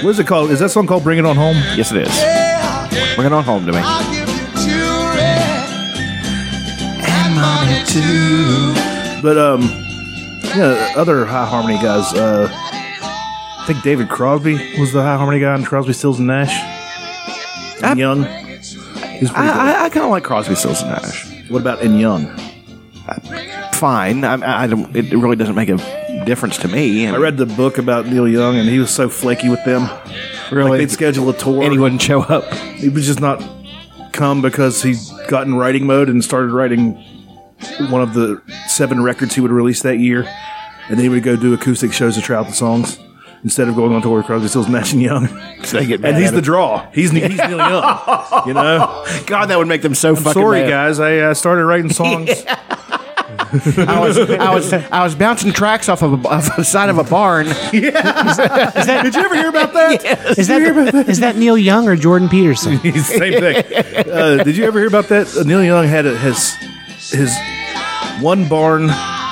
What 0.03 0.11
is 0.11 0.19
it 0.19 0.27
called? 0.27 0.51
Is 0.51 0.59
that 0.59 0.69
song 0.69 0.87
called 0.87 1.03
"Bring 1.03 1.17
It 1.19 1.25
On 1.25 1.35
Home"? 1.35 1.55
Yes, 1.75 1.91
it 1.91 2.07
is. 2.07 3.15
Bring 3.15 3.27
it 3.27 3.33
on 3.33 3.43
home 3.43 3.65
to 3.65 3.71
me. 3.71 3.81
But 9.21 9.37
um, 9.37 9.61
yeah, 10.55 10.93
other 10.95 11.25
high 11.25 11.45
harmony 11.45 11.75
guys. 11.75 12.11
Uh, 12.13 12.47
I 12.51 13.63
think 13.67 13.83
David 13.83 14.09
Crosby 14.09 14.79
was 14.79 14.91
the 14.91 15.03
high 15.03 15.15
harmony 15.17 15.39
guy 15.39 15.53
in 15.55 15.63
Crosby, 15.63 15.93
Stills 15.93 16.17
and 16.17 16.27
Nash. 16.27 16.51
And 17.83 17.85
I- 17.85 17.93
Young. 17.93 18.40
He's 19.21 19.29
pretty 19.29 19.47
good. 19.49 19.55
I, 19.55 19.83
I, 19.83 19.85
I 19.85 19.89
kind 19.89 20.03
of 20.03 20.09
like 20.09 20.23
Crosby, 20.23 20.55
Stills, 20.55 20.81
and 20.81 20.89
Nash. 20.89 21.47
what 21.51 21.61
about 21.61 21.83
in 21.83 21.99
Young? 21.99 22.25
Uh, 23.07 23.69
Fine. 23.73 24.23
I, 24.23 24.63
I 24.63 24.67
don't. 24.67 24.95
It 24.95 25.13
really 25.13 25.35
doesn't 25.35 25.53
make 25.53 25.69
a 25.69 25.77
difference 26.25 26.57
to 26.57 26.67
me. 26.67 27.05
I 27.07 27.15
read 27.17 27.37
the 27.37 27.45
book 27.45 27.77
about 27.77 28.07
Neil 28.07 28.27
Young, 28.27 28.57
and 28.57 28.67
he 28.67 28.79
was 28.79 28.89
so 28.89 29.09
flaky 29.09 29.47
with 29.47 29.63
them. 29.63 29.87
really. 30.51 30.71
Like 30.71 30.79
they'd 30.79 30.91
schedule 30.91 31.29
a 31.29 31.37
tour, 31.37 31.61
and 31.61 31.71
he 31.71 31.77
wouldn't 31.77 32.01
show 32.01 32.21
up. 32.23 32.51
he 32.51 32.89
would 32.89 33.03
just 33.03 33.19
not 33.19 33.47
come 34.11 34.41
because 34.41 34.81
he 34.81 34.95
got 35.27 35.45
in 35.45 35.53
writing 35.53 35.85
mode 35.85 36.09
and 36.09 36.23
started 36.23 36.51
writing 36.51 36.93
one 37.91 38.01
of 38.01 38.15
the 38.15 38.41
seven 38.67 39.03
records 39.03 39.35
he 39.35 39.41
would 39.41 39.51
release 39.51 39.83
that 39.83 39.99
year, 39.99 40.23
and 40.89 40.97
then 40.97 41.03
he 41.03 41.09
would 41.09 41.21
go 41.21 41.35
do 41.35 41.53
acoustic 41.53 41.93
shows 41.93 42.15
to 42.15 42.21
try 42.21 42.37
out 42.37 42.47
the 42.47 42.53
songs 42.53 42.97
instead 43.43 43.67
of 43.67 43.75
going 43.75 43.93
on 43.93 44.01
tour 44.01 44.17
with 44.17 44.25
Crosby, 44.25 44.47
Stills, 44.47 44.67
Nash 44.67 44.93
and 44.93 45.01
Young. 45.01 45.27
They 45.71 45.85
get 45.85 46.03
And 46.03 46.17
he's 46.17 46.31
the 46.31 46.41
draw. 46.41 46.89
He's 46.91 47.11
he's 47.11 47.37
Neil 47.37 47.57
Young. 47.57 48.47
You 48.47 48.53
know. 48.53 49.05
God, 49.25 49.47
that 49.47 49.57
would 49.57 49.67
make 49.67 49.81
them 49.81 49.95
so 49.95 50.15
fucking 50.15 50.33
Sorry, 50.33 50.61
mad. 50.61 50.69
guys. 50.69 50.99
I 50.99 51.17
uh, 51.17 51.33
started 51.33 51.65
writing 51.65 51.89
songs. 51.93 52.29
I 53.53 53.99
was, 53.99 54.17
I 54.17 54.53
was, 54.53 54.73
I 54.73 55.03
was 55.03 55.15
bouncing 55.15 55.51
tracks 55.51 55.89
off 55.89 56.01
of, 56.01 56.23
a, 56.23 56.27
off 56.27 56.55
the 56.55 56.63
side 56.63 56.89
of 56.89 56.97
a 56.97 57.03
barn. 57.03 57.47
Did 57.71 57.83
you 57.83 57.89
ever 57.91 59.35
hear 59.35 59.49
about 59.49 59.73
that? 59.73 60.35
is 60.37 60.47
that 60.47 61.09
is 61.09 61.19
that 61.19 61.35
Neil 61.35 61.57
Young 61.57 61.87
or 61.87 61.95
Jordan 61.97 62.29
Peterson? 62.29 62.79
Same 62.79 63.39
thing. 63.39 63.63
Uh, 64.09 64.43
did 64.43 64.55
you 64.55 64.65
ever 64.65 64.79
hear 64.79 64.87
about 64.87 65.09
that? 65.09 65.35
Uh, 65.35 65.43
Neil 65.43 65.63
Young 65.63 65.85
had 65.85 66.05
a, 66.05 66.17
his 66.17 66.53
his 67.11 67.35
one 68.21 68.47
barn 68.47 68.87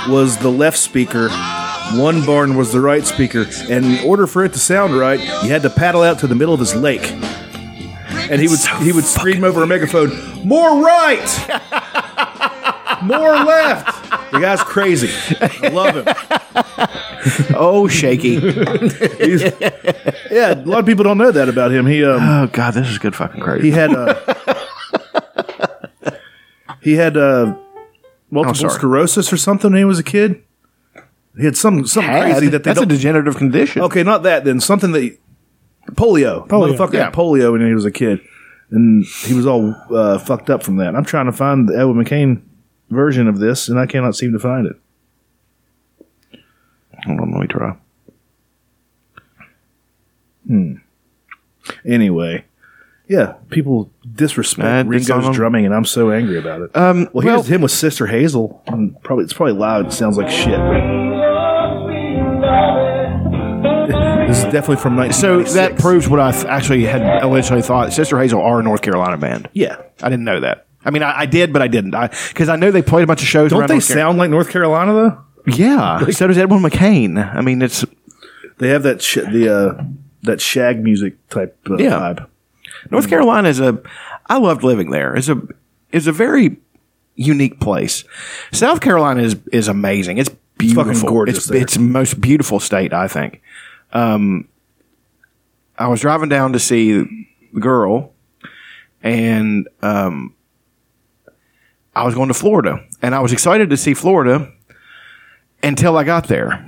was 0.10 0.38
the 0.38 0.50
left 0.50 0.78
speaker, 0.78 1.28
one 1.94 2.26
barn 2.26 2.56
was 2.56 2.72
the 2.72 2.80
right 2.82 3.06
speaker, 3.06 3.46
and 3.70 3.86
in 3.86 4.06
order 4.06 4.28
for 4.28 4.44
it 4.46 4.54
to 4.54 4.60
sound 4.60 4.98
right, 4.98 5.20
you 5.20 5.50
had 5.50 5.62
to 5.64 5.70
paddle 5.70 6.04
out 6.04 6.20
to 6.20 6.28
the 6.28 6.36
middle 6.36 6.54
of 6.54 6.60
his 6.60 6.76
lake. 6.76 7.12
And 8.32 8.40
he 8.42 8.48
would 8.48 8.60
he 8.84 8.92
would 8.92 9.06
scream 9.06 9.44
over 9.44 9.64
a 9.64 9.68
megaphone, 9.68 10.10
"More 10.46 10.84
right, 10.84 11.28
more 13.04 13.32
left." 13.34 14.32
The 14.32 14.40
guy's 14.40 14.62
crazy. 14.62 15.10
I 15.42 15.70
love 15.70 15.96
him. 15.96 16.16
Oh, 17.54 17.88
shaky. 17.90 18.40
He's- 18.40 19.54
yeah, 20.32 20.54
a 20.54 20.64
lot 20.66 20.80
of 20.80 20.86
people 20.86 21.04
don't 21.04 21.18
know 21.18 21.32
that 21.32 21.50
about 21.50 21.70
him. 21.72 21.86
He 21.86 22.04
um, 22.06 22.22
oh 22.22 22.48
God, 22.48 22.74
this 22.76 22.88
is 22.88 22.98
good 22.98 23.14
fucking 23.14 23.42
crazy. 23.42 23.70
he 23.70 23.72
had 23.72 23.94
uh, 23.94 24.16
he 26.82 26.94
had 26.96 27.18
uh, 27.18 27.56
multiple 28.32 28.56
sorry. 28.56 28.74
sclerosis 28.74 29.34
or 29.34 29.38
something 29.38 29.72
when 29.72 29.80
he 29.80 29.86
was 29.86 30.00
a 30.00 30.04
kid. 30.04 30.42
He 31.40 31.46
had 31.46 31.56
some 31.58 31.88
something 31.88 32.12
Had? 32.12 32.32
crazy 32.32 32.50
that 32.50 32.64
they 32.64 32.70
That's 32.70 32.80
a 32.80 32.82
don't. 32.82 32.90
degenerative 32.90 33.38
condition. 33.38 33.82
okay, 33.84 34.04
not 34.04 34.24
that 34.24 34.44
then. 34.44 34.60
Something 34.60 34.92
that 34.92 35.18
polio. 35.92 36.48
Polio, 36.48 36.76
Motherfucker 36.78 36.94
yeah. 36.94 37.06
had 37.06 37.14
polio 37.14 37.52
when 37.54 37.66
he 37.66 37.74
was 37.74 37.86
a 37.86 37.92
kid, 37.92 38.20
and 38.72 39.06
he 39.06 39.34
was 39.34 39.46
all 39.46 39.74
uh, 39.92 40.18
fucked 40.20 40.50
up 40.50 40.64
from 40.64 40.78
that. 40.78 40.96
I'm 40.96 41.06
trying 41.06 41.28
to 41.28 41.32
find 41.32 41.70
the 41.70 41.78
Edward 41.78 42.06
McCain 42.06 42.42
version 42.90 43.28
of 43.28 43.40
this, 43.40 43.70
and 43.70 43.80
I 43.80 43.86
cannot 43.86 44.16
seem 44.16 44.34
to 44.34 44.40
find 44.40 44.68
it. 44.68 44.76
Hold 47.06 47.20
on, 47.22 47.32
let 47.32 47.42
me 47.42 47.48
try. 47.48 47.76
Anyway, 51.86 52.46
yeah, 53.08 53.34
people 53.50 53.92
disrespect 54.16 54.88
Uh, 54.88 54.92
this 54.92 55.08
Ringo's 55.08 55.24
song- 55.26 55.34
drumming, 55.34 55.66
and 55.66 55.74
I'm 55.74 55.86
so 55.86 56.12
angry 56.12 56.38
about 56.38 56.62
it. 56.62 56.76
Um, 56.76 57.08
well, 57.14 57.22
here's 57.26 57.48
him 57.48 57.62
with 57.62 57.72
Sister 57.72 58.08
Hazel. 58.08 58.62
and 58.68 59.02
probably 59.04 59.24
it's 59.26 59.34
probably 59.34 59.54
loud. 59.54 59.88
It 59.88 59.94
sounds 59.94 60.18
like 60.18 60.30
shit. 60.30 60.48
This 60.60 60.99
definitely 64.52 64.78
from 64.78 65.12
so 65.12 65.44
that 65.44 65.78
proves 65.80 66.08
what 66.08 66.20
I 66.20 66.32
th- 66.32 66.46
actually 66.46 66.84
had 66.86 67.24
originally 67.24 67.62
thought. 67.62 67.94
Sister 67.94 68.20
Hazel 68.20 68.42
are 68.42 68.60
a 68.60 68.64
North 68.64 68.82
Carolina 68.82 69.18
band. 69.18 69.50
yeah. 69.54 69.78
I 70.02 70.10
didn't 70.10 70.26
know 70.26 70.40
that. 70.42 70.66
I 70.86 70.92
mean, 70.92 71.04
I, 71.04 71.20
I 71.22 71.26
did, 71.26 71.52
but 71.52 71.62
I 71.62 71.68
didn't. 71.68 71.94
I 71.94 72.08
because 72.30 72.48
I 72.50 72.56
know 72.56 72.72
they 72.72 72.82
played 72.82 73.04
a 73.04 73.08
bunch 73.08 73.22
of 73.22 73.28
shows. 73.28 73.52
Don't 73.52 73.60
around 73.60 73.68
they 73.70 73.76
North 73.76 73.84
sound 73.84 74.18
like 74.18 74.30
North 74.30 74.50
Carolina 74.50 74.94
though? 74.94 75.52
Yeah. 75.54 76.06
so 76.12 76.28
does 76.28 76.38
Edwin 76.38 76.62
McCain. 76.62 77.18
I 77.36 77.42
mean, 77.42 77.62
it's 77.62 77.84
They 78.60 78.70
have 78.70 78.84
that 78.84 79.02
sh- 79.02 79.16
the 79.32 79.54
uh, 79.80 79.84
that 80.24 80.40
shag 80.40 80.82
music 80.84 81.16
type 81.30 81.58
uh, 81.70 81.78
Yeah. 81.78 82.00
vibe. 82.00 82.28
North 82.92 83.10
Carolina 83.10 83.50
is 83.50 83.60
a. 83.60 83.82
I 84.28 84.38
loved 84.38 84.64
living 84.64 84.92
there. 84.92 85.16
It's 85.16 85.28
a 85.28 85.42
is 85.92 86.08
a 86.08 86.12
very 86.14 86.58
unique 87.16 87.60
place. 87.60 88.06
South 88.54 88.80
Carolina 88.80 89.22
is 89.22 89.36
is 89.52 89.68
amazing. 89.68 90.18
It's 90.18 90.30
beautiful. 90.58 90.86
fucking 90.94 91.10
gorgeous 91.10 91.38
It's, 91.40 91.46
there. 91.48 91.62
it's 91.62 91.74
the 91.74 91.80
most 91.82 92.22
beautiful 92.22 92.60
state, 92.62 92.94
I 92.94 93.08
think. 93.10 93.42
Um, 93.92 94.48
I 95.78 95.88
was 95.88 96.02
driving 96.02 96.30
down 96.30 96.54
to 96.54 96.60
see 96.60 96.94
the 97.54 97.60
girl, 97.60 98.14
and 99.02 99.68
um, 99.82 100.36
I 101.96 102.04
was 102.04 102.16
going 102.16 102.28
to 102.28 102.34
Florida, 102.34 102.86
and 103.02 103.16
I 103.16 103.20
was 103.20 103.32
excited 103.32 103.70
to 103.70 103.78
see 103.78 103.94
Florida 103.94 104.52
until 105.64 105.98
I 105.98 106.04
got 106.04 106.28
there 106.28 106.66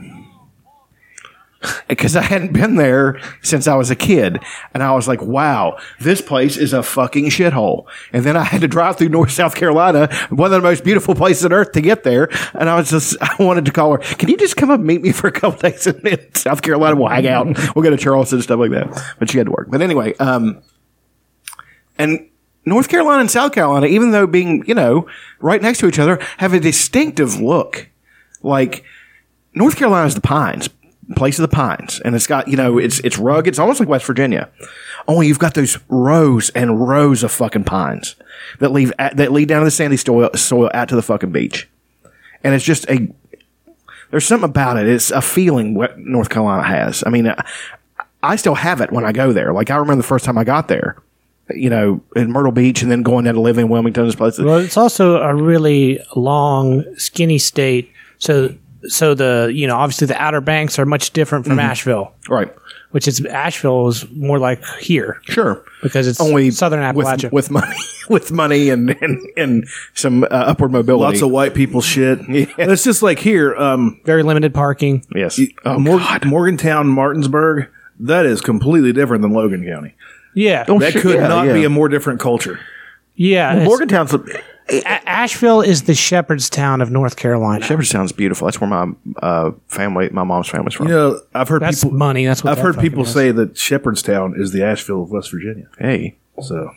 because 1.88 2.16
I 2.16 2.22
hadn't 2.22 2.54
been 2.54 2.76
there 2.76 3.20
since 3.42 3.68
I 3.68 3.76
was 3.76 3.90
a 3.92 3.96
kid. 3.96 4.40
And 4.74 4.84
I 4.84 4.94
was 4.94 5.08
like, 5.08 5.22
wow, 5.22 5.78
this 6.00 6.22
place 6.22 6.58
is 6.58 6.74
a 6.74 6.84
fucking 6.84 7.26
shithole. 7.26 7.86
And 8.14 8.24
then 8.24 8.36
I 8.36 8.44
had 8.44 8.62
to 8.62 8.68
drive 8.68 8.98
through 8.98 9.10
North 9.10 9.32
South 9.32 9.56
Carolina, 9.56 10.14
one 10.30 10.48
of 10.48 10.62
the 10.62 10.68
most 10.68 10.84
beautiful 10.84 11.16
places 11.16 11.46
on 11.46 11.54
earth 11.54 11.72
to 11.74 11.82
get 11.82 12.04
there. 12.04 12.30
And 12.54 12.70
I 12.70 12.76
was 12.76 12.90
just, 12.90 13.18
I 13.22 13.36
wanted 13.40 13.66
to 13.66 13.72
call 13.72 13.92
her, 13.94 13.98
can 13.98 14.30
you 14.30 14.38
just 14.38 14.58
come 14.58 14.70
up 14.70 14.80
and 14.80 14.88
meet 14.88 15.02
me 15.02 15.12
for 15.12 15.28
a 15.28 15.32
couple 15.32 15.60
days 15.70 15.88
in, 15.88 16.06
in 16.08 16.34
South 16.36 16.62
Carolina? 16.62 16.96
We'll 16.96 17.10
hang 17.10 17.28
out. 17.28 17.48
We'll 17.76 17.84
go 17.84 17.90
to 17.90 17.98
Charleston 17.98 18.38
and 18.38 18.44
stuff 18.44 18.60
like 18.60 18.72
that. 18.72 19.16
But 19.20 19.30
she 19.30 19.38
had 19.38 19.48
to 19.48 19.52
work. 19.52 19.68
But 19.70 19.82
anyway, 19.82 20.16
um, 20.16 20.62
and 21.98 22.30
North 22.66 22.90
Carolina 22.90 23.22
and 23.22 23.32
South 23.32 23.52
Carolina, 23.54 23.88
even 23.88 24.12
though 24.12 24.28
being, 24.28 24.64
you 24.68 24.76
know, 24.76 25.08
right 25.40 25.62
next 25.62 25.80
to 25.80 25.88
each 25.88 26.00
other, 26.00 26.20
have 26.38 26.54
a 26.54 26.60
distinctive 26.60 27.40
look. 27.40 27.90
Like, 28.44 28.84
North 29.54 29.76
Carolina 29.76 30.08
is 30.08 30.16
the 30.16 30.22
pines, 30.22 30.70
place 31.16 31.38
of 31.40 31.44
the 31.44 31.56
pines, 31.56 32.00
and 32.04 32.16
it's 32.16 32.28
got 32.28 32.48
you 32.48 32.56
know 32.56 32.78
it's 32.78 33.00
it's 33.00 33.18
rugged. 33.18 33.50
It's 33.50 33.60
almost 33.60 33.80
like 33.80 33.90
West 33.90 34.06
Virginia, 34.06 34.50
only 35.08 35.28
you've 35.28 35.40
got 35.40 35.54
those 35.54 35.78
rows 35.90 36.50
and 36.52 36.88
rows 36.88 37.24
of 37.24 37.32
fucking 37.32 37.64
pines 37.64 38.16
that 38.60 38.72
leave 38.72 38.94
at, 39.00 39.18
that 39.18 39.32
lead 39.32 39.48
down 39.48 39.62
to 39.62 39.66
the 39.66 39.72
sandy 39.72 39.98
soil, 39.98 40.30
soil 40.36 40.70
out 40.74 40.90
to 40.90 40.96
the 40.96 41.02
fucking 41.02 41.32
beach, 41.32 41.70
and 42.44 42.54
it's 42.54 42.66
just 42.66 42.90
a 42.90 43.08
There's 44.12 44.26
something 44.26 44.50
about 44.50 44.78
it. 44.78 44.88
It's 44.88 45.12
a 45.12 45.22
feeling 45.22 45.74
what 45.74 45.98
North 45.98 46.30
Carolina 46.30 46.64
has. 46.64 47.04
I 47.06 47.10
mean, 47.10 47.34
I, 48.24 48.36
still 48.36 48.56
have 48.56 48.82
it 48.82 48.92
when 48.92 49.06
I 49.06 49.12
go 49.12 49.32
there. 49.32 49.54
Like 49.54 49.70
I 49.70 49.78
remember 49.78 50.02
the 50.02 50.08
first 50.08 50.26
time 50.26 50.38
I 50.38 50.44
got 50.44 50.68
there, 50.68 50.98
you 51.50 51.70
know, 51.70 52.02
in 52.16 52.32
Myrtle 52.32 52.52
Beach, 52.52 52.82
and 52.82 52.92
then 52.92 53.04
going 53.04 53.26
down 53.26 53.36
to 53.36 53.42
live 53.42 53.58
in 53.58 53.70
Wilmington, 53.70 54.06
this 54.06 54.16
place. 54.16 54.38
Well, 54.38 54.60
it's 54.60 54.78
also 54.78 55.18
a 55.18 55.34
really 55.34 56.00
long, 56.16 56.84
skinny 56.98 57.38
state. 57.38 57.92
So, 58.20 58.54
so 58.88 59.14
the 59.14 59.52
you 59.54 59.68
know 59.68 59.76
obviously 59.78 60.08
the 60.08 60.22
Outer 60.22 60.42
Banks 60.42 60.78
are 60.80 60.86
much 60.86 61.12
different 61.12 61.46
from 61.46 61.60
Asheville, 61.60 62.14
right. 62.30 62.54
which 62.92 63.08
is 63.08 63.24
Asheville 63.26 63.88
is 63.90 64.10
more 64.12 64.40
like 64.40 64.64
here 64.80 65.20
Sure. 65.24 65.64
because 65.84 66.08
it's 66.08 66.20
Only 66.20 66.52
southern 66.52 66.80
with, 66.96 67.06
Appalachia. 67.06 67.32
with 67.32 67.52
money, 67.52 67.76
with 68.10 68.32
money, 68.32 68.70
and 68.70 68.90
and, 69.02 69.20
and 69.38 69.68
some 69.94 70.24
uh, 70.24 70.28
upward 70.32 70.72
mobility. 70.72 71.04
Lots 71.04 71.22
of 71.22 71.30
white 71.32 71.54
people 71.54 71.82
shit. 71.82 72.20
It's 72.30 72.84
just 72.84 73.04
like 73.04 73.20
here, 73.20 73.56
um, 73.56 74.00
very 74.06 74.24
limited 74.24 74.54
parking. 74.54 75.06
yes. 75.16 75.40
Oh, 75.66 75.80
Mor- 75.80 76.00
God. 76.00 76.26
Morgantown, 76.26 76.88
Martinsburg. 76.88 77.70
That 78.00 78.26
is 78.26 78.42
completely 78.42 78.94
different 78.94 79.22
than 79.22 79.32
Logan 79.32 79.64
County. 79.66 79.94
Yeah, 80.34 80.66
Oh, 80.68 80.80
That 80.80 80.94
shit, 80.94 81.02
could 81.04 81.16
yeah, 81.16 81.28
not 81.28 81.46
yeah. 81.46 81.54
be 81.54 81.66
a 81.66 81.70
more 81.70 81.88
different 81.90 82.20
culture. 82.20 82.60
yeah. 83.16 83.52
it's- 83.54 83.68
Morgantown's 83.68 84.14
A- 84.14 84.24
Asheville 84.86 85.62
is 85.62 85.84
the 85.84 85.94
Shepherdstown 85.94 86.82
of 86.82 86.92
North 86.92 87.16
Carolina. 87.16 87.64
Shepherdstown's 87.66 88.12
beautiful. 88.12 88.46
That's 88.46 88.60
where 88.62 88.70
my 88.70 88.94
uh, 89.22 89.52
family, 89.68 90.10
my 90.10 90.24
mom's 90.24 90.48
family's 90.48 90.74
from. 90.74 90.88
You 90.88 90.94
know, 90.94 91.20
I've 91.34 91.48
heard 91.50 91.62
That's 91.62 91.84
people. 91.84 91.98
money. 91.98 92.26
That's 92.26 92.44
what 92.44 92.52
I've 92.52 92.58
that 92.58 92.64
heard 92.64 92.80
people 92.80 93.04
is. 93.04 93.12
say 93.14 93.32
that 93.32 93.58
Shepherdstown 93.58 94.36
is 94.40 94.52
the 94.52 94.64
Asheville 94.64 95.04
of 95.04 95.12
West 95.12 95.32
Virginia. 95.32 95.68
Hey, 95.78 96.16
So, 96.42 96.72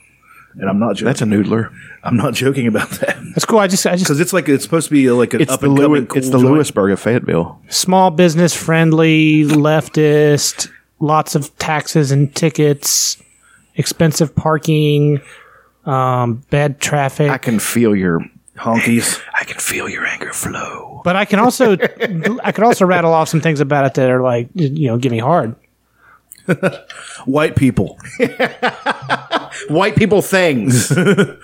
and 0.57 0.69
I'm 0.69 0.79
not 0.79 0.95
joking. 0.97 1.07
that's 1.07 1.23
a 1.23 1.25
noodler. 1.25 1.73
I'm 2.03 2.17
not 2.17 2.35
joking 2.35 2.67
about 2.67 2.91
that 3.01 3.17
That's 3.35 3.45
cool. 3.45 3.59
I 3.59 3.67
just, 3.67 3.87
I 3.87 3.93
just 3.93 4.05
because 4.05 4.21
it's 4.21 4.33
like 4.33 4.49
it's 4.49 4.63
supposed 4.65 4.89
to 4.89 4.93
be 4.93 5.11
like 5.11 5.35
an 5.35 5.41
It's 5.43 5.51
up 5.53 5.61
the 5.61 5.67
and 5.69 5.77
Lewi- 5.79 5.83
coming. 5.85 6.07
Cool 6.07 6.19
it's 6.19 6.31
the 6.31 6.39
joint. 6.39 6.53
Lewisburg 6.53 6.93
of 6.93 7.01
Fayetteville. 7.01 7.61
small 7.71 8.11
business 8.11 8.55
friendly, 8.55 9.45
leftist, 9.45 10.69
lots 11.01 11.35
of 11.35 11.57
taxes 11.59 12.11
and 12.13 12.35
tickets, 12.35 13.21
expensive 13.77 14.35
parking, 14.37 15.21
um, 15.87 16.43
bad 16.51 16.81
traffic. 16.81 17.31
I 17.31 17.39
can 17.39 17.59
feel 17.59 17.95
your 17.97 18.21
honkies. 18.57 19.21
I 19.39 19.45
can 19.45 19.59
feel 19.59 19.89
your 19.89 20.07
anger 20.07 20.33
flow. 20.33 21.01
but 21.05 21.17
I 21.17 21.25
can 21.25 21.39
also, 21.39 21.73
I 22.45 22.53
could 22.53 22.65
also 22.65 22.85
rattle 22.87 23.13
off 23.13 23.29
some 23.29 23.41
things 23.41 23.61
about 23.61 23.85
it 23.87 23.95
that 23.95 24.11
are 24.11 24.23
like, 24.23 24.49
you 24.55 24.87
know, 24.89 24.97
give 24.99 25.13
me 25.13 25.19
hard. 25.19 25.57
White 27.25 27.57
people. 27.57 27.99
White 29.69 29.97
people 29.97 30.21
things. 30.23 30.93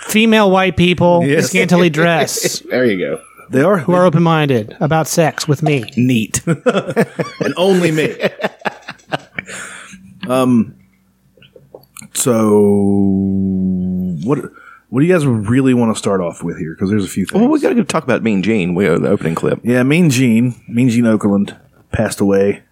Female 0.01 0.51
white 0.51 0.77
people, 0.77 1.25
Yes. 1.25 1.47
scantily 1.49 1.89
dressed, 1.91 2.69
there 2.69 2.85
you 2.85 2.99
go. 2.99 3.23
They 3.49 3.63
are 3.63 3.79
who 3.79 3.95
are 3.95 4.05
open 4.05 4.23
minded 4.23 4.77
about 4.81 5.07
sex 5.09 5.49
with 5.49 5.63
me. 5.63 5.85
neat, 5.97 6.45
and 6.47 7.55
only 7.57 7.91
me. 7.93 8.15
um. 10.29 10.75
So 12.13 12.41
what? 14.25 14.39
What 14.89 15.01
do 15.03 15.07
you 15.07 15.13
guys 15.15 15.25
really 15.25 15.73
want 15.73 15.95
to 15.95 15.99
start 15.99 16.21
off 16.21 16.43
with 16.43 16.59
here? 16.59 16.75
Because 16.75 16.91
there's 16.91 17.05
a 17.05 17.09
few 17.09 17.25
things. 17.25 17.41
Well, 17.41 17.49
we 17.49 17.61
got 17.61 17.75
to 17.75 17.85
talk 17.85 18.03
about 18.03 18.23
Mean 18.25 18.43
Gene. 18.43 18.75
We 18.75 18.87
the 18.87 19.09
opening 19.09 19.37
clip. 19.37 19.61
Yeah, 19.63 19.83
Mean 19.85 20.11
Gene, 20.11 20.61
Mean 20.69 20.89
Gene 20.89 21.05
Okerlund 21.05 21.57
passed 21.93 22.21
away 22.21 22.65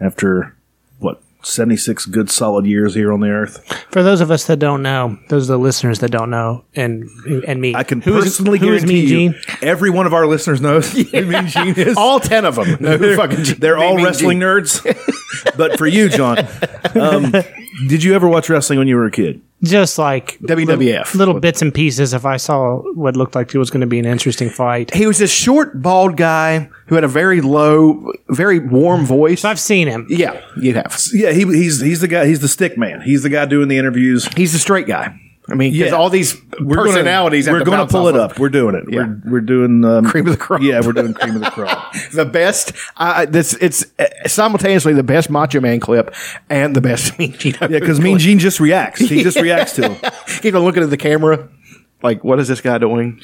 after 0.00 0.54
what 1.00 1.20
seventy 1.42 1.76
six 1.76 2.06
good 2.06 2.30
solid 2.30 2.66
years 2.66 2.94
here 2.94 3.12
on 3.12 3.18
the 3.20 3.30
earth. 3.30 3.66
For 3.90 4.02
those 4.04 4.20
of 4.20 4.30
us 4.30 4.46
that 4.46 4.60
don't 4.60 4.80
know, 4.82 5.18
those 5.28 5.48
are 5.50 5.54
the 5.54 5.58
listeners 5.58 5.98
that 6.00 6.12
don't 6.12 6.30
know, 6.30 6.64
and 6.76 7.08
and 7.48 7.60
me. 7.60 7.74
I 7.74 7.82
can 7.82 8.00
Who 8.00 8.16
is- 8.18 8.24
personally 8.24 8.58
who 8.60 8.72
is 8.72 8.84
guarantee 8.84 8.94
Mean 8.94 9.32
you, 9.32 9.32
Gene? 9.32 9.40
every 9.62 9.90
one 9.90 10.06
of 10.06 10.14
our 10.14 10.26
listeners 10.28 10.60
knows 10.60 10.92
who 10.92 11.02
Mean 11.26 11.48
Gene 11.48 11.74
is. 11.74 11.96
All 11.96 12.20
ten 12.20 12.44
of 12.44 12.54
them. 12.54 12.76
No 12.80 12.96
they're, 12.96 13.16
fucking. 13.16 13.42
Gene. 13.42 13.58
they're 13.58 13.78
all 13.78 13.96
Mean 13.96 14.04
wrestling 14.04 14.38
Gene. 14.38 14.48
nerds. 14.48 15.56
but 15.56 15.78
for 15.78 15.86
you, 15.88 16.08
John, 16.08 16.38
um, 16.94 17.32
did 17.88 18.04
you 18.04 18.14
ever 18.14 18.28
watch 18.28 18.48
wrestling 18.48 18.78
when 18.78 18.86
you 18.88 18.94
were 18.96 19.06
a 19.06 19.10
kid? 19.10 19.42
Just 19.70 19.98
like 19.98 20.38
WWF. 20.40 21.14
little, 21.14 21.18
little 21.18 21.40
bits 21.40 21.62
and 21.62 21.72
pieces. 21.74 22.12
If 22.14 22.24
I 22.24 22.36
saw 22.36 22.78
what 22.94 23.16
looked 23.16 23.34
like 23.34 23.54
it 23.54 23.58
was 23.58 23.70
going 23.70 23.80
to 23.82 23.86
be 23.86 23.98
an 23.98 24.04
interesting 24.06 24.50
fight, 24.50 24.94
He 24.94 25.06
was 25.06 25.18
this 25.18 25.32
short, 25.32 25.80
bald 25.82 26.16
guy 26.16 26.68
who 26.86 26.94
had 26.94 27.04
a 27.04 27.08
very 27.08 27.40
low, 27.40 28.12
very 28.28 28.58
warm 28.58 29.04
voice. 29.06 29.40
so 29.42 29.48
I've 29.50 29.60
seen 29.60 29.88
him. 29.88 30.06
yeah, 30.08 30.40
you'd 30.60 30.76
have. 30.76 30.98
Yeah, 31.12 31.32
he, 31.32 31.44
he's 31.44 31.80
he's 31.80 32.00
the 32.00 32.08
guy. 32.08 32.26
He's 32.26 32.40
the 32.40 32.48
stick 32.48 32.76
man. 32.78 33.00
He's 33.00 33.22
the 33.22 33.28
guy 33.30 33.44
doing 33.46 33.68
the 33.68 33.78
interviews. 33.78 34.26
He's 34.36 34.52
the 34.52 34.58
straight 34.58 34.86
guy. 34.86 35.18
I 35.48 35.54
mean, 35.54 35.72
because 35.72 35.90
Yeah. 35.92 35.96
all 35.96 36.10
these 36.10 36.34
personalities. 36.34 37.46
have 37.46 37.52
We're 37.52 37.64
going 37.64 37.86
to 37.86 37.90
pull 37.90 38.08
it 38.08 38.16
of. 38.16 38.32
up. 38.32 38.38
We're 38.38 38.48
doing 38.48 38.74
it. 38.74 38.84
Yeah. 38.88 39.06
We're 39.06 39.20
we're 39.32 39.40
doing 39.40 39.84
um, 39.84 40.04
Cream 40.04 40.26
of 40.26 40.32
the 40.32 40.38
crop. 40.38 40.60
Yeah, 40.60 40.80
we're 40.84 40.92
doing 40.92 41.14
cream 41.14 41.36
of 41.36 41.42
the 41.42 41.50
crop. 41.50 41.92
the 42.12 42.24
best. 42.24 42.72
Uh, 42.96 43.26
this 43.26 43.54
it's 43.54 43.86
uh, 43.98 44.06
simultaneously 44.26 44.92
the 44.92 45.04
best 45.04 45.30
Macho 45.30 45.60
Man 45.60 45.78
clip 45.78 46.14
and 46.50 46.74
the 46.74 46.80
best 46.80 47.16
Mean 47.18 47.32
Gene. 47.32 47.54
Yeah, 47.60 47.66
because 47.68 48.00
Mean 48.00 48.18
Gene 48.18 48.38
just 48.40 48.58
reacts. 48.58 49.00
He 49.00 49.22
just 49.22 49.40
reacts 49.40 49.74
to 49.74 49.90
him. 49.90 50.10
Keep 50.40 50.54
on 50.56 50.62
looking 50.62 50.82
at 50.82 50.90
the 50.90 50.96
camera. 50.96 51.48
Like, 52.02 52.24
what 52.24 52.40
is 52.40 52.48
this 52.48 52.60
guy 52.60 52.78
doing? 52.78 53.20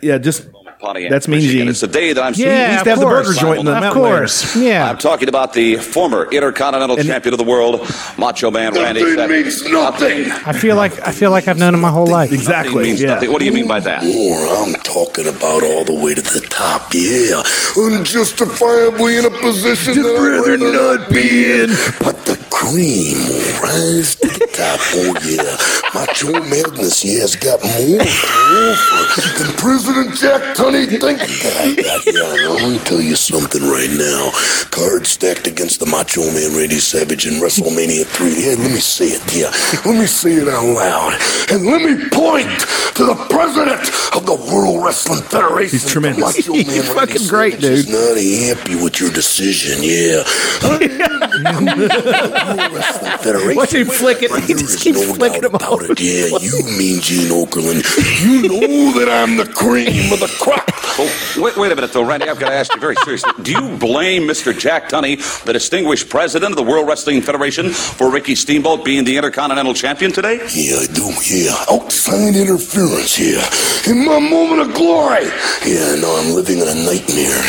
Yeah, 0.00 0.18
just 0.18 0.48
Pontiac, 0.84 1.10
That's 1.10 1.28
Mean 1.28 1.38
Michigan. 1.40 1.58
Gene. 1.60 1.68
It's 1.68 1.80
the 1.80 1.86
day 1.86 2.12
that 2.12 2.22
I'm 2.22 2.34
Yeah, 2.34 2.68
used 2.72 2.78
of 2.80 2.84
to 2.84 2.90
have 2.90 2.98
the 3.00 3.06
course. 3.06 3.26
burger 3.28 3.40
joint 3.40 3.60
in 3.60 3.64
the 3.66 3.72
Of 3.74 3.80
Mountain 3.80 4.02
Lair. 4.02 4.18
course, 4.18 4.54
yeah. 4.56 4.88
I'm 4.90 4.98
talking 4.98 5.28
about 5.28 5.52
the 5.54 5.76
former 5.76 6.28
Intercontinental 6.30 6.96
Champion 6.98 7.32
of 7.32 7.38
the 7.38 7.44
World, 7.44 7.88
Macho 8.18 8.50
Man 8.50 8.74
Randy 8.74 9.00
Savage. 9.14 9.72
nothing. 9.72 10.30
I 10.44 10.52
feel 10.52 10.76
like 10.76 10.92
I 11.06 11.12
feel 11.12 11.30
like 11.30 11.48
I've 11.48 11.58
known 11.58 11.74
him 11.74 11.80
my 11.80 11.90
whole 11.90 12.06
life. 12.06 12.32
exactly. 12.32 12.84
means 12.84 13.00
Yeah. 13.00 13.14
nothing. 13.14 13.32
What 13.32 13.38
do 13.40 13.46
you 13.46 13.52
mean 13.52 13.66
by 13.66 13.80
that? 13.80 14.04
More, 14.04 14.38
I'm 14.58 14.74
talking 14.82 15.26
about 15.26 15.62
all 15.62 15.84
the 15.84 15.94
way 15.94 16.14
to 16.14 16.20
the 16.22 16.40
top, 16.50 16.92
yeah. 16.92 17.42
Unjustifiably 17.76 19.16
in 19.18 19.24
a 19.24 19.30
position 19.30 19.94
that 20.02 20.14
I'd 20.16 20.20
rather 20.20 20.58
not 20.58 21.08
be 21.10 21.50
in. 21.62 21.70
But 22.00 22.24
the 22.26 22.36
cream 22.70 23.16
rise 23.62 24.14
to 24.16 24.26
the 24.28 24.46
top, 24.52 24.80
oh 24.96 25.12
yeah. 25.28 25.56
Macho 25.92 26.32
Madness, 26.48 27.04
yeah, 27.04 27.20
has 27.20 27.36
got 27.36 27.60
more 27.62 28.00
to 28.00 29.44
than 29.44 29.52
President 29.56 30.16
Jack 30.16 30.56
Tunney 30.56 30.86
thinks 30.88 31.42
that 31.42 31.54
I 31.60 31.74
got. 31.76 32.06
Yeah, 32.06 32.52
I'm 32.56 32.72
gonna 32.72 32.84
tell 32.84 33.00
you 33.00 33.16
something 33.16 33.62
right 33.62 33.90
now. 33.92 34.30
Cards 34.70 35.10
stacked 35.10 35.46
against 35.46 35.80
the 35.80 35.86
Macho 35.86 36.22
Man 36.32 36.56
Randy 36.56 36.78
Savage 36.80 37.26
in 37.26 37.34
WrestleMania 37.34 38.06
3. 38.06 38.28
Yeah, 38.32 38.54
let 38.58 38.70
me 38.72 38.80
say 38.80 39.06
it, 39.16 39.22
yeah. 39.34 39.50
Let 39.84 39.98
me 40.00 40.06
say 40.06 40.34
it 40.34 40.48
out 40.48 40.64
loud. 40.64 41.20
And 41.52 41.66
let 41.66 41.82
me 41.82 42.08
point 42.08 42.48
to 42.96 43.04
the 43.04 43.14
president 43.28 43.84
of 44.16 44.24
the 44.26 44.34
World 44.52 44.82
Wrestling 44.84 45.22
Federation. 45.22 45.78
He's 45.78 45.90
tremendous. 45.90 46.36
Macho 46.48 46.52
Man 46.54 46.64
He's 46.74 46.88
fucking 46.92 47.26
great, 47.28 47.54
Savage 47.60 47.70
is 47.70 47.86
dude. 47.86 47.94
not 47.94 48.16
happy 48.16 48.76
with 48.82 49.00
your 49.00 49.10
decision, 49.10 49.82
yeah. 49.82 50.24
World 52.56 52.72
Wrestling 52.72 53.18
Federation. 53.18 53.56
Watch 53.56 53.74
him 53.74 53.86
flick 53.86 54.22
it. 54.22 54.30
He 54.44 54.54
just 54.54 54.80
keeps 54.80 55.00
no 55.00 55.14
flicking 55.14 55.40
doubt 55.42 55.52
them 55.52 55.54
about 55.54 55.82
it. 55.82 56.00
Yeah, 56.00 56.38
you 56.38 56.64
mean 56.78 57.00
Gene 57.00 57.30
Okerlund. 57.30 57.82
You 58.22 58.48
know 58.48 58.98
that 58.98 59.08
I'm 59.08 59.36
the 59.36 59.46
cream 59.46 60.12
of 60.12 60.20
the 60.20 60.34
crop. 60.40 60.64
Oh, 60.96 61.10
wait, 61.36 61.56
wait 61.56 61.72
a 61.72 61.74
minute, 61.74 61.92
though, 61.92 62.04
Randy. 62.06 62.28
I've 62.28 62.38
got 62.38 62.50
to 62.50 62.54
ask 62.54 62.72
you 62.74 62.80
very 62.80 62.94
seriously. 63.04 63.32
Do 63.42 63.50
you 63.50 63.76
blame 63.78 64.22
Mr. 64.22 64.56
Jack 64.56 64.88
Tunney, 64.88 65.16
the 65.44 65.52
distinguished 65.52 66.08
president 66.08 66.52
of 66.52 66.56
the 66.56 66.62
World 66.62 66.86
Wrestling 66.86 67.20
Federation, 67.20 67.70
for 67.70 68.10
Ricky 68.10 68.34
Steamboat 68.34 68.84
being 68.84 69.04
the 69.04 69.16
Intercontinental 69.16 69.74
Champion 69.74 70.12
today? 70.12 70.36
Yeah, 70.54 70.76
I 70.76 70.86
do, 70.86 71.10
yeah. 71.26 71.64
Outside 71.70 72.36
interference, 72.36 73.18
yeah. 73.18 73.44
In 73.90 74.04
my 74.04 74.20
moment 74.20 74.60
of 74.60 74.74
glory. 74.74 75.24
Yeah, 75.66 75.96
now 75.96 76.14
I'm 76.16 76.34
living 76.34 76.58
in 76.58 76.68
a 76.68 76.74
nightmare. 76.74 77.42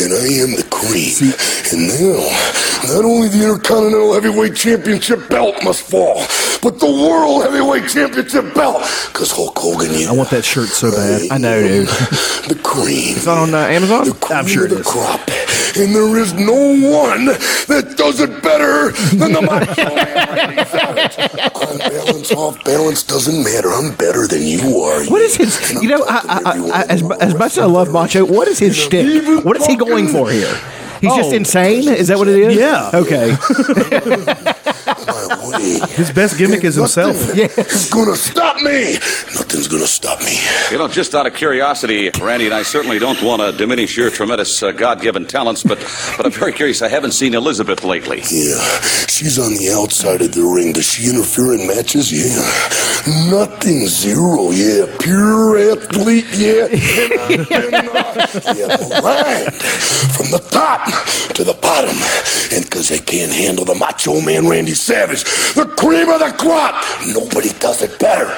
And 0.00 0.16
I 0.16 0.32
am 0.40 0.56
the 0.56 0.64
cream. 0.72 1.12
And 1.72 1.88
now, 1.92 2.24
not 2.88 3.04
only 3.04 3.28
the 3.28 3.44
Intercontinental 3.44 4.14
Heavyweight 4.14 4.49
Championship 4.50 5.28
belt 5.28 5.56
must 5.64 5.82
fall, 5.82 6.16
but 6.62 6.78
the 6.80 6.86
World 6.90 7.42
Heavyweight 7.42 7.88
Championship 7.88 8.54
belt. 8.54 8.82
Because 9.08 9.30
Hulk 9.30 9.58
Hogan, 9.58 9.90
yeah. 9.92 10.10
I 10.10 10.12
want 10.12 10.30
that 10.30 10.44
shirt 10.44 10.68
so 10.68 10.90
bad. 10.90 11.30
I 11.30 11.38
know, 11.38 11.60
dude. 11.60 11.88
the 12.48 12.60
cream. 12.62 13.16
It's 13.16 13.26
on 13.26 13.54
uh, 13.54 13.58
Amazon. 13.58 14.04
The 14.06 14.14
cream 14.14 14.38
I'm 14.38 14.46
sure 14.46 14.64
of 14.64 14.70
the 14.70 14.80
is. 14.80 14.86
crop. 14.86 15.20
And 15.76 15.94
there 15.94 16.16
is 16.18 16.32
no 16.34 16.52
one 16.54 17.26
that 17.68 17.94
does 17.96 18.20
it 18.20 18.42
better 18.42 18.90
than 19.16 19.32
the 19.32 19.42
Macho 19.42 19.94
Man 19.94 20.66
Savage. 20.66 21.18
On 21.54 21.78
balance, 21.78 22.32
off 22.32 22.64
balance, 22.64 23.02
doesn't 23.04 23.44
matter. 23.44 23.68
I'm 23.70 23.94
better 23.94 24.26
than 24.26 24.42
you 24.42 24.80
are. 24.82 25.04
What 25.06 25.22
is 25.22 25.36
his? 25.36 25.72
You 25.80 25.88
know, 25.88 26.04
I, 26.08 26.42
I, 26.44 26.80
I, 26.80 26.82
as, 26.88 27.02
as 27.20 27.34
much 27.34 27.52
as 27.52 27.58
I 27.58 27.66
love 27.66 27.92
Macho, 27.92 28.24
what 28.24 28.48
is 28.48 28.58
his 28.58 28.76
shtick? 28.76 29.44
What 29.44 29.56
is 29.56 29.66
he 29.66 29.76
going 29.76 30.08
for 30.08 30.30
here? 30.30 30.58
He's 31.00 31.14
just 31.14 31.30
Oh. 31.32 31.36
insane. 31.36 31.88
Is 31.88 32.08
that 32.08 32.18
what 32.18 32.28
it 32.28 32.38
is? 32.38 32.56
Yeah. 32.56 32.90
Okay. 32.94 33.36
my 35.06 35.50
way. 35.50 35.80
His 35.94 36.10
best 36.12 36.38
gimmick 36.38 36.64
is 36.64 36.74
himself. 36.76 37.16
Nothing's 37.36 37.90
gonna 37.90 38.16
stop 38.16 38.56
me. 38.62 38.94
Nothing's 39.34 39.68
gonna 39.68 39.86
stop 39.86 40.20
me. 40.20 40.38
You 40.70 40.78
know, 40.78 40.88
just 40.88 41.14
out 41.14 41.26
of 41.26 41.34
curiosity, 41.34 42.10
Randy, 42.20 42.46
and 42.46 42.54
I 42.54 42.62
certainly 42.62 42.98
don't 42.98 43.22
want 43.22 43.42
to 43.42 43.52
diminish 43.52 43.96
your 43.96 44.10
tremendous 44.10 44.62
uh, 44.62 44.72
God-given 44.72 45.26
talents, 45.26 45.62
but 45.62 45.78
but 46.16 46.26
I'm 46.26 46.32
very 46.32 46.52
curious. 46.52 46.82
I 46.82 46.88
haven't 46.88 47.12
seen 47.12 47.34
Elizabeth 47.34 47.84
lately. 47.84 48.18
Yeah, 48.30 48.58
she's 49.08 49.38
on 49.38 49.54
the 49.54 49.70
outside 49.76 50.22
of 50.22 50.32
the 50.32 50.42
ring. 50.44 50.72
Does 50.72 50.86
she 50.86 51.08
interfere 51.08 51.54
in 51.54 51.66
matches? 51.66 52.10
Yeah. 52.12 53.30
Nothing 53.30 53.86
zero. 53.86 54.50
Yeah. 54.50 54.86
Pure 55.00 55.72
athlete. 55.72 56.26
Yeah. 56.32 56.66
And 56.70 57.40
uh, 57.50 58.54
yeah, 58.54 58.76
maligned 58.88 59.54
from 60.14 60.30
the 60.30 60.42
top 60.50 60.86
to 61.34 61.44
the 61.44 61.54
bottom. 61.60 61.96
And 62.52 62.64
because 62.64 62.88
they 62.88 62.98
can't 62.98 63.32
handle 63.32 63.64
the 63.64 63.74
macho 63.74 64.20
man 64.20 64.46
Randy 64.48 64.74
Savage, 64.90 65.22
the 65.54 65.66
cream 65.78 66.08
of 66.08 66.18
the 66.18 66.34
crop, 66.36 66.74
nobody 67.14 67.50
does 67.60 67.80
it 67.80 67.96
better. 68.00 68.36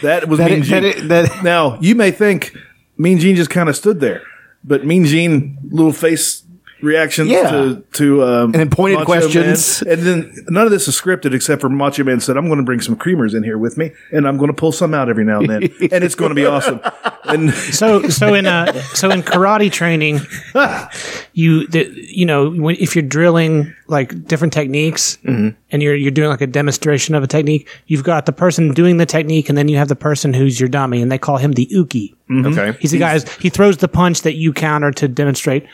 That 0.00 0.26
was 0.26 0.38
That 0.38 0.50
Mean 0.50 0.60
it- 0.60 0.64
Gene. 0.64 0.82
that 0.82 0.84
it- 0.84 1.08
that- 1.08 1.44
now 1.44 1.76
you 1.82 1.94
may 1.94 2.10
think 2.10 2.56
Mean 2.96 3.18
Gene 3.18 3.36
just 3.36 3.50
kind 3.50 3.68
of 3.68 3.76
stood 3.76 4.00
there, 4.00 4.22
but 4.64 4.86
Mean 4.86 5.04
Gene 5.04 5.58
little 5.70 5.92
face 5.92 6.44
reactions 6.82 7.28
Yeah. 7.30 7.50
to 7.50 7.84
to 7.92 8.22
um, 8.24 8.44
And 8.46 8.54
then 8.54 8.70
pointed 8.70 9.00
Macho 9.00 9.04
questions. 9.06 9.82
Man. 9.84 9.92
and 9.98 10.02
then 10.06 10.44
none 10.48 10.64
of 10.64 10.70
this 10.70 10.88
is 10.88 11.00
scripted 11.00 11.34
except 11.34 11.60
for 11.60 11.68
Macho 11.68 12.04
Man 12.04 12.20
said, 12.20 12.36
"I'm 12.36 12.46
going 12.46 12.58
to 12.58 12.64
bring 12.64 12.80
some 12.80 12.96
creamers 12.96 13.34
in 13.34 13.42
here 13.42 13.58
with 13.58 13.76
me, 13.76 13.92
and 14.12 14.26
I'm 14.26 14.36
going 14.36 14.48
to 14.48 14.54
pull 14.54 14.72
some 14.72 14.94
out 14.94 15.08
every 15.08 15.24
now 15.24 15.40
and 15.40 15.48
then, 15.50 15.62
and 15.92 16.04
it's 16.04 16.14
going 16.14 16.30
to 16.30 16.34
be 16.34 16.46
awesome." 16.46 16.80
And 17.24 17.52
So 17.52 18.08
so 18.08 18.34
in 18.34 18.46
uh 18.46 18.72
so 18.94 19.10
in 19.10 19.22
karate 19.22 19.70
training, 19.70 20.20
you 21.32 21.66
the, 21.66 21.90
you 21.94 22.24
know 22.26 22.50
when, 22.50 22.76
if 22.76 22.94
you're 22.96 23.02
drilling 23.02 23.74
like 23.86 24.26
different 24.26 24.52
techniques 24.52 25.18
and 25.24 25.54
you're 25.70 25.94
you're 25.94 26.10
doing 26.10 26.28
like 26.28 26.40
a 26.40 26.46
demonstration 26.46 27.14
of 27.14 27.22
a 27.22 27.26
technique, 27.26 27.68
you've 27.86 28.04
got 28.04 28.26
the 28.26 28.32
person 28.32 28.72
doing 28.72 28.96
the 28.98 29.06
technique, 29.06 29.48
and 29.48 29.56
then 29.58 29.68
you 29.68 29.76
have 29.76 29.88
the 29.88 29.96
person 29.96 30.32
who's 30.32 30.58
your 30.60 30.68
dummy, 30.68 31.02
and 31.02 31.10
they 31.10 31.18
call 31.18 31.36
him 31.38 31.52
the 31.52 31.66
uki. 31.66 32.14
Okay. 32.30 32.76
He's 32.80 32.90
the 32.92 32.98
guy. 32.98 33.12
who's- 33.14 33.28
He 33.36 33.48
throws 33.50 33.78
the 33.78 33.88
punch 33.88 34.22
that 34.22 34.34
you 34.34 34.52
counter 34.52 34.90
to 34.92 35.08
demonstrate, 35.08 35.66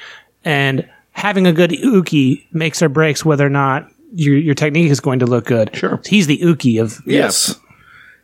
and 0.44 0.88
having 1.14 1.46
a 1.46 1.52
good 1.52 1.70
uki 1.70 2.44
makes 2.52 2.82
or 2.82 2.88
breaks 2.88 3.24
whether 3.24 3.46
or 3.46 3.50
not 3.50 3.88
your 4.14 4.36
your 4.36 4.54
technique 4.54 4.90
is 4.90 5.00
going 5.00 5.18
to 5.20 5.26
look 5.26 5.46
good. 5.46 5.74
Sure, 5.74 6.00
he's 6.06 6.26
the 6.28 6.38
uki 6.38 6.80
of 6.80 7.00
yes, 7.06 7.58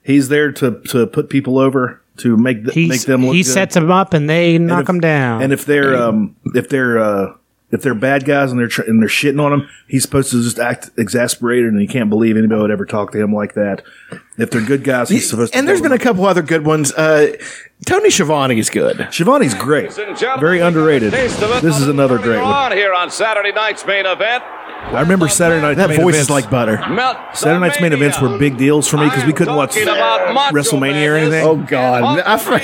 he's 0.05 0.29
there 0.29 0.53
to 0.53 0.81
to 0.91 1.07
put 1.07 1.29
people 1.31 1.59
over 1.59 2.01
to 2.19 2.37
make 2.37 2.65
th- 2.65 2.89
make 2.89 3.01
them 3.03 3.25
look 3.25 3.35
he 3.35 3.43
good. 3.43 3.51
sets 3.51 3.75
them 3.75 3.91
up 3.91 4.13
and 4.13 4.29
they 4.29 4.59
knock 4.59 4.81
if- 4.83 4.87
them 4.87 5.01
down. 5.01 5.43
And 5.43 5.53
if 5.53 5.65
they're 5.65 5.97
um, 5.97 6.37
if 6.55 6.69
they're 6.69 6.99
uh, 6.99 7.35
if 7.73 7.83
they're 7.83 7.95
bad 7.95 8.25
guys 8.25 8.51
and 8.51 8.61
they're 8.61 8.69
tr- 8.69 8.83
and 8.83 9.01
they're 9.01 9.09
shitting 9.09 9.41
on 9.43 9.53
him, 9.53 9.69
he's 9.89 10.03
supposed 10.03 10.31
to 10.33 10.43
just 10.43 10.59
act 10.59 10.91
exasperated 10.99 11.73
and 11.73 11.81
he 11.81 11.87
can't 11.87 12.11
believe 12.11 12.37
anybody 12.37 12.61
would 12.61 12.71
ever 12.71 12.85
talk 12.85 13.13
to 13.13 13.19
him 13.21 13.33
like 13.35 13.55
that. 13.55 13.83
If 14.43 14.51
they're 14.51 14.65
good 14.65 14.85
guys, 14.85 15.09
he's 15.09 15.29
supposed 15.29 15.53
to. 15.53 15.59
And 15.59 15.69
there's 15.69 15.83
been 15.83 15.93
a 15.93 15.99
couple 15.99 16.25
other 16.27 16.43
good 16.43 16.65
ones. 16.65 16.93
Uh, 16.93 17.37
Tony 17.87 18.11
Schiavone 18.11 18.59
is 18.59 18.69
good. 18.71 18.99
them. 18.99 19.11
Schiavone's 19.11 19.55
great, 19.55 19.93
very 20.39 20.61
underrated. 20.61 21.13
This 21.13 21.79
is 21.79 21.89
another 21.89 22.19
great 22.19 22.39
one. 22.39 22.47
On 22.47 22.73
here 22.73 22.93
on 22.93 23.11
Saturday 23.11 23.53
night's 23.53 23.87
main 23.87 24.07
event. 24.07 24.45
I 24.83 25.01
remember 25.03 25.29
Saturday 25.29 25.61
night. 25.61 25.75
That 25.75 25.91
main 25.91 26.01
voice 26.01 26.15
events. 26.15 26.29
is 26.29 26.31
like 26.31 26.51
butter. 26.51 26.79
Saturday 27.35 27.61
night's 27.61 27.81
main 27.81 27.93
events 27.93 28.21
were 28.21 28.39
big 28.39 28.57
deals 28.57 28.89
for 28.89 28.97
me 28.97 29.05
because 29.05 29.25
we 29.25 29.33
couldn't 29.33 29.55
watch 29.55 29.75
WrestleMania 29.75 31.13
or 31.13 31.17
anything. 31.17 31.45
Oh 31.45 31.57
God! 31.57 32.21
I 32.21 32.37
forgot- 32.39 32.63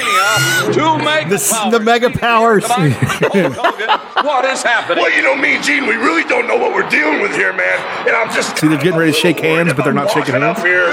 the, 1.28 1.68
the 1.70 1.80
mega 1.80 2.10
powers. 2.10 2.64
what 2.68 4.44
is 4.44 4.62
happening? 4.62 5.02
Well, 5.02 5.14
you 5.14 5.22
know, 5.22 5.36
me 5.36 5.60
Gene, 5.62 5.86
we 5.86 5.94
really 5.94 6.24
don't 6.24 6.46
know 6.46 6.56
what 6.56 6.72
we're 6.74 6.88
dealing 6.88 7.20
with 7.20 7.32
here, 7.32 7.52
man. 7.52 8.06
And 8.06 8.16
I'm 8.16 8.34
just 8.34 8.56
See, 8.58 8.68
they're 8.68 8.78
getting 8.78 8.98
ready 8.98 9.12
to 9.12 9.18
shake 9.18 9.40
hands, 9.40 9.72
but 9.74 9.84
they're 9.84 9.92
not 9.92 10.10
shaking 10.10 10.34
hands. 10.34 10.58
Up 10.58 10.64
here 10.64 10.88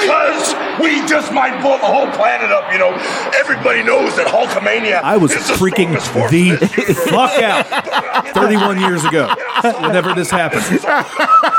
because 0.00 0.54
we 0.80 1.06
just 1.06 1.32
might 1.32 1.60
blow 1.60 1.78
the 1.78 1.86
whole 1.86 2.10
planet 2.12 2.50
up. 2.50 2.72
You 2.72 2.78
know, 2.78 2.92
everybody 3.38 3.82
knows 3.82 4.16
that 4.16 4.26
Hulkamania. 4.26 5.00
I 5.02 5.16
was 5.16 5.32
the 5.32 5.40
freaking 5.54 5.98
strongest 6.00 6.60
the 6.76 6.94
fuck 7.10 7.40
out 7.42 7.66
31 8.34 8.80
years 8.80 9.04
ago. 9.04 9.34
Whenever 9.80 10.14
this 10.14 10.30
happened. 10.30 10.64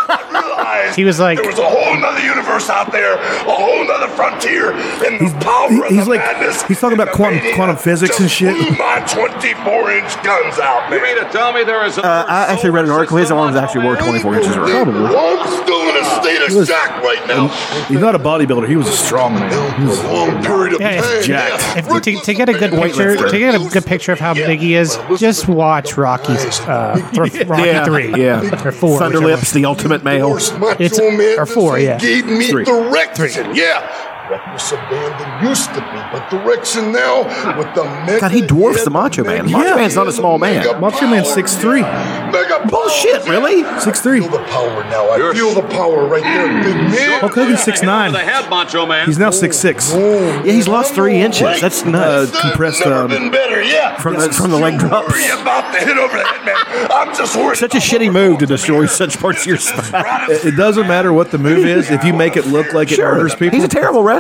I 0.88 0.96
realized 0.96 0.96
He 0.98 1.04
was 1.04 1.20
like- 1.20 1.38
there 1.40 1.48
was 1.50 1.60
a 1.60 1.64
whole 1.64 2.06
other 2.06 2.20
universe 2.24 2.70
out 2.70 2.92
there, 2.92 3.14
a 3.16 3.52
whole 3.52 3.90
other 3.92 4.08
frontier, 4.16 4.72
and 4.72 5.20
the 5.20 5.46
power 5.46 5.70
he- 5.70 5.80
of 5.82 5.86
he's 5.90 6.04
the 6.06 6.10
like- 6.12 6.20
madness. 6.26 6.64
he's 6.64 6.80
talking 6.80 6.98
about 7.00 7.14
quantum- 7.14 7.54
quantum 7.56 7.76
physics 7.78 8.20
and 8.20 8.30
shit. 8.30 8.56
blew 8.56 8.72
my 8.78 9.00
24 9.08 9.92
inch 9.92 10.24
guns 10.24 10.60
out, 10.60 10.90
man. 10.90 11.00
You 11.00 11.06
mean 11.06 11.24
to 11.24 11.30
tell 11.32 11.54
me 11.54 11.64
there 11.64 11.84
is 11.86 11.98
a 11.98 12.06
Uh, 12.06 12.26
I 12.28 12.46
actually 12.54 12.70
read 12.72 12.86
an 12.86 12.92
article. 12.92 13.18
His 13.18 13.32
arms 13.32 13.56
actually 13.56 13.86
were 13.88 13.96
24 13.98 14.36
inches 14.36 14.56
around. 14.56 14.90
I'm 14.90 15.64
still 15.64 15.82
in 15.90 15.96
a 15.98 16.06
state 16.22 16.42
of 16.42 16.68
shock 16.68 17.04
right 17.04 17.28
now. 17.28 17.48
He's 17.88 18.00
not 18.00 18.16
a 18.16 18.20
bodybuilder. 18.20 18.68
He 18.68 18.76
was 18.76 18.88
a 18.88 18.92
strong 18.92 19.36
man. 19.36 19.80
He 19.82 19.86
was 19.88 20.00
a 20.04 20.08
long 20.08 20.44
period 20.44 20.74
of 20.76 20.82
Yeah, 20.82 21.02
time. 21.02 21.24
jacked. 21.24 21.62
yeah. 21.62 21.78
If, 21.96 22.02
to, 22.04 22.16
to 22.22 22.34
get 22.34 22.50
a 22.50 22.54
good 22.54 22.72
picture, 22.72 23.16
to 23.16 23.38
get 23.40 23.56
a 23.56 23.60
good 23.60 23.86
picture 23.86 24.12
of 24.12 24.20
how 24.20 24.34
big 24.34 24.60
he 24.60 24.76
is, 24.76 24.98
just 25.18 25.48
watch 25.48 25.98
Rocky's 25.98 26.60
uh, 26.62 26.96
th- 27.14 27.48
Rocky 27.48 27.64
yeah, 27.66 27.86
three, 27.86 28.14
yeah. 28.16 28.66
or 28.66 28.72
four, 28.72 29.00
Thunder. 29.00 29.18
Lips, 29.20 29.52
the 29.52 29.66
ultimate 29.66 30.04
male. 30.04 30.38
It's- 30.80 31.00
Man 31.00 31.40
or 31.40 31.46
four, 31.46 31.80
yeah. 31.80 31.98
Gave 31.98 32.26
me 32.26 32.48
Three. 32.50 32.64
direction. 32.66 33.56
Yeah. 33.56 34.17
Reckless 34.30 34.72
abandon 34.74 35.48
used 35.50 35.70
to 35.74 35.80
be, 35.80 36.00
but 36.12 36.30
direction 36.30 36.92
now 36.92 37.24
with 37.58 37.74
the 37.76 37.84
mega 38.06 38.20
God, 38.20 38.32
he 38.32 38.42
dwarfs 38.42 38.84
the 38.84 38.90
Macho 38.90 39.24
Man. 39.24 39.50
Macho 39.50 39.76
Man's 39.76 39.96
not 39.96 40.08
a 40.08 40.12
small 40.12 40.38
man. 40.38 40.66
Macho 40.82 41.08
Man's 41.08 41.28
power 41.30 41.38
6'3". 41.44 41.82
now. 41.82 42.32
Mega 42.32 42.68
Bullshit, 42.68 43.22
power. 43.24 43.32
really? 43.32 43.64
Six 43.80 44.00
I 44.00 44.04
three. 44.04 44.20
feel 44.20 44.30
the 44.30 44.40
power 44.40 44.84
now. 44.90 45.10
I 45.12 45.34
feel 45.34 45.54
the 45.54 45.62
power 45.70 46.06
right 46.08 46.22
there, 46.24 46.48
big 46.64 46.76
man. 46.76 47.20
Hulk 47.22 47.34
Hogan's 47.36 47.64
six 47.64 47.82
nine. 47.82 48.12
The 48.12 48.20
head, 48.20 48.50
Macho 48.50 48.86
Man. 48.86 49.06
He's 49.06 49.18
now 49.18 49.30
six 49.30 49.56
six. 49.58 49.92
Oh, 49.94 50.44
Yeah, 50.44 50.52
he's 50.52 50.68
lost 50.68 50.94
three 50.94 51.22
inches. 51.22 51.44
right. 51.44 51.62
That's 51.62 51.86
nuts. 51.86 52.36
Uh, 52.36 52.42
compressed, 52.42 52.82
Never 52.82 52.96
um, 53.04 53.10
been 53.10 53.32
better, 53.32 53.64
yeah. 53.64 53.96
from 53.98 54.16
the- 54.16 54.30
from 54.34 54.52
the 54.52 54.58
leg 54.58 54.78
Don't 54.78 54.90
drops. 54.90 55.14
Worry 55.14 55.42
about 55.42 55.72
the 55.72 55.80
hit 55.80 55.98
over 55.98 56.18
the 56.18 56.24
head, 56.26 56.46
man. 56.46 56.88
I'm 56.92 57.16
just 57.16 57.34
worried. 57.38 57.58
Such 57.58 57.76
a 57.76 57.78
shitty 57.78 58.12
move 58.12 58.40
to 58.40 58.46
destroy 58.46 58.88
such 58.88 59.18
parts 59.20 59.42
of 59.44 59.48
your 59.48 59.58
spine. 59.58 60.30
It, 60.32 60.46
it 60.48 60.56
doesn't 60.58 60.86
matter 60.88 61.14
what 61.14 61.32
the 61.32 61.38
move 61.38 61.66
is 61.66 61.90
if 61.90 62.04
you 62.04 62.12
make 62.14 62.36
it 62.36 62.46
look 62.46 62.74
like 62.74 62.92
it 62.92 63.00
murders 63.00 63.36
people. 63.36 63.56
He's 63.58 63.64
a 63.64 63.70
terrible 63.70 64.04
wrestler. 64.04 64.17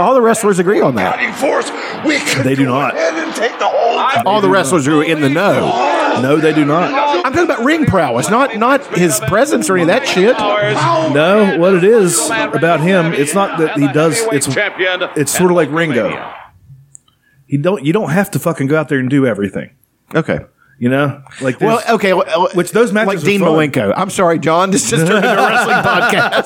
All 0.00 0.14
the 0.14 0.20
wrestlers 0.22 0.58
agree 0.58 0.80
on 0.80 0.94
that. 0.96 1.34
Force. 1.36 1.70
We 2.04 2.18
They 2.42 2.54
do 2.54 2.64
not. 2.66 2.94
ahead 2.94 3.14
and 3.14 3.34
take 3.34 3.58
the. 3.58 3.66
All 4.26 4.40
the 4.40 4.48
wrestlers 4.48 4.86
who 4.86 5.00
are 5.00 5.04
in 5.04 5.20
the 5.20 5.28
know. 5.28 6.18
No, 6.22 6.36
they 6.36 6.52
do 6.52 6.64
not. 6.64 6.92
I'm 7.24 7.32
talking 7.32 7.44
about 7.50 7.64
ring 7.64 7.86
prowess, 7.86 8.28
not 8.30 8.56
not 8.56 8.84
his 8.96 9.20
presence 9.20 9.70
or 9.70 9.74
any 9.76 9.82
of 9.82 9.88
that 9.88 10.06
shit. 10.06 10.36
No, 11.14 11.58
what 11.58 11.74
it 11.74 11.84
is 11.84 12.18
about 12.28 12.80
him, 12.80 13.12
it's 13.12 13.34
not 13.34 13.58
that 13.58 13.78
he 13.78 13.86
does. 13.92 14.20
It's 14.32 14.48
it's 15.16 15.36
sort 15.36 15.50
of 15.50 15.56
like 15.56 15.70
Ringo. 15.70 16.34
He 17.46 17.56
don't. 17.56 17.84
You 17.84 17.92
don't 17.92 18.10
have 18.10 18.30
to 18.32 18.38
fucking 18.38 18.66
go 18.66 18.78
out 18.78 18.88
there 18.88 18.98
and 18.98 19.08
do 19.08 19.26
everything. 19.26 19.70
Okay. 20.14 20.40
You 20.80 20.88
know, 20.88 21.22
like 21.40 21.60
Well, 21.60 21.82
okay. 21.90 22.12
well, 22.12 22.50
Which 22.54 22.70
those 22.70 22.92
matches 22.92 23.24
like 23.24 23.24
Dean. 23.24 23.40
Malenko. 23.40 23.92
I'm 23.96 24.10
sorry, 24.10 24.38
John. 24.38 24.70
This 24.70 24.84
is 24.84 24.90
just 24.90 25.06
turned 25.08 25.24
into 25.24 25.32
a 25.32 25.46
wrestling 25.46 25.76
podcast. 25.84 26.44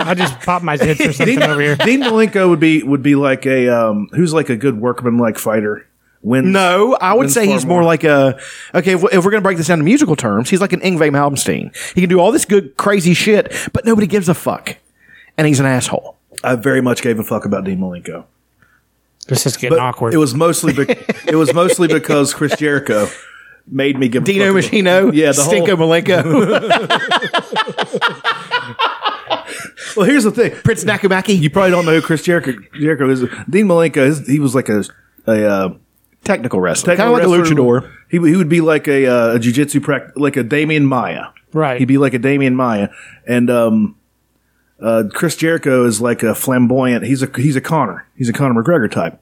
I 0.00 0.14
just 0.14 0.38
popped 0.40 0.64
my 0.64 0.76
tits 0.76 1.00
or 1.00 1.12
something 1.14 1.42
over 1.42 1.60
here. 1.60 1.76
Dean 1.76 2.02
Malenko 2.02 2.48
would 2.50 2.60
be 2.60 2.82
would 2.82 3.02
be 3.02 3.14
like 3.14 3.46
a 3.46 3.68
um, 3.68 4.08
who's 4.12 4.34
like 4.34 4.50
a 4.50 4.56
good 4.56 4.78
workman 4.80 5.16
like 5.18 5.38
fighter. 5.38 5.86
Wins, 6.20 6.48
No, 6.48 6.96
I 7.00 7.14
would 7.14 7.30
say 7.30 7.46
far 7.46 7.54
he's 7.54 7.64
more 7.64 7.84
like 7.84 8.02
a. 8.04 8.38
Okay, 8.74 8.92
if, 8.92 9.04
if 9.04 9.24
we're 9.24 9.30
going 9.30 9.40
to 9.40 9.40
break 9.40 9.56
this 9.56 9.68
down 9.68 9.78
to 9.78 9.84
musical 9.84 10.16
terms, 10.16 10.50
he's 10.50 10.60
like 10.60 10.72
an 10.72 10.80
Yngwie 10.80 11.10
Malmsteen. 11.10 11.74
He 11.94 12.00
can 12.00 12.10
do 12.10 12.18
all 12.18 12.32
this 12.32 12.44
good, 12.44 12.76
crazy 12.76 13.14
shit, 13.14 13.54
but 13.72 13.84
nobody 13.86 14.08
gives 14.08 14.28
a 14.28 14.34
fuck, 14.34 14.76
and 15.36 15.46
he's 15.46 15.60
an 15.60 15.66
asshole. 15.66 16.16
I 16.42 16.56
very 16.56 16.82
much 16.82 17.02
gave 17.02 17.20
a 17.20 17.24
fuck 17.24 17.44
about 17.46 17.64
Dean 17.64 17.78
Malenko. 17.78 18.24
This 19.28 19.46
is 19.46 19.56
getting 19.56 19.76
But 19.76 19.82
awkward. 19.82 20.14
it 20.14 20.18
was 20.18 20.34
mostly 20.34 20.72
be- 20.72 20.86
it 21.26 21.36
was 21.36 21.52
mostly 21.54 21.86
because 21.88 22.34
Chris 22.34 22.56
Jericho 22.56 23.08
made 23.70 23.98
me 23.98 24.08
give 24.08 24.24
Dino 24.24 24.52
Machino, 24.52 25.12
Yeah, 25.14 25.32
the 25.32 25.42
Stinko 25.42 25.76
whole, 25.76 25.88
Malenko, 25.88 26.24
Well, 29.96 30.06
here's 30.06 30.24
the 30.24 30.30
thing. 30.30 30.52
Prince 30.62 30.84
Nakamaki. 30.84 31.38
You 31.40 31.50
probably 31.50 31.70
don't 31.70 31.84
know 31.84 31.94
who 31.94 32.02
Chris 32.02 32.22
Jericho, 32.22 32.52
Jericho 32.74 33.08
is. 33.10 33.20
Dean 33.50 33.66
Malenko, 33.66 34.26
he 34.28 34.38
was 34.38 34.54
like 34.54 34.68
a 34.68 34.84
a 35.26 35.46
uh, 35.48 35.74
technical 36.24 36.60
wrestler, 36.60 36.96
kind 36.96 37.08
of 37.08 37.14
like 37.14 37.24
a 37.24 37.26
luchador. 37.26 37.90
He, 38.10 38.18
he 38.18 38.36
would 38.36 38.48
be 38.48 38.60
like 38.60 38.86
a, 38.88 39.06
uh, 39.06 39.34
a 39.36 39.38
jujitsu 39.38 39.82
practice, 39.82 40.12
like 40.16 40.36
a 40.36 40.44
Demian 40.44 40.84
Maia. 40.84 41.26
Right. 41.52 41.78
He'd 41.78 41.86
be 41.86 41.98
like 41.98 42.14
a 42.14 42.18
Demian 42.18 42.54
Maia, 42.54 42.88
and 43.26 43.50
um, 43.50 43.96
uh, 44.80 45.04
Chris 45.12 45.36
Jericho 45.36 45.84
is 45.84 46.00
like 46.00 46.22
a 46.22 46.34
flamboyant. 46.34 47.04
He's 47.04 47.22
a 47.22 47.30
he's 47.36 47.56
a 47.56 47.60
Conor. 47.60 48.06
He's 48.16 48.28
a 48.28 48.32
Conor 48.32 48.62
McGregor 48.62 48.90
type, 48.90 49.20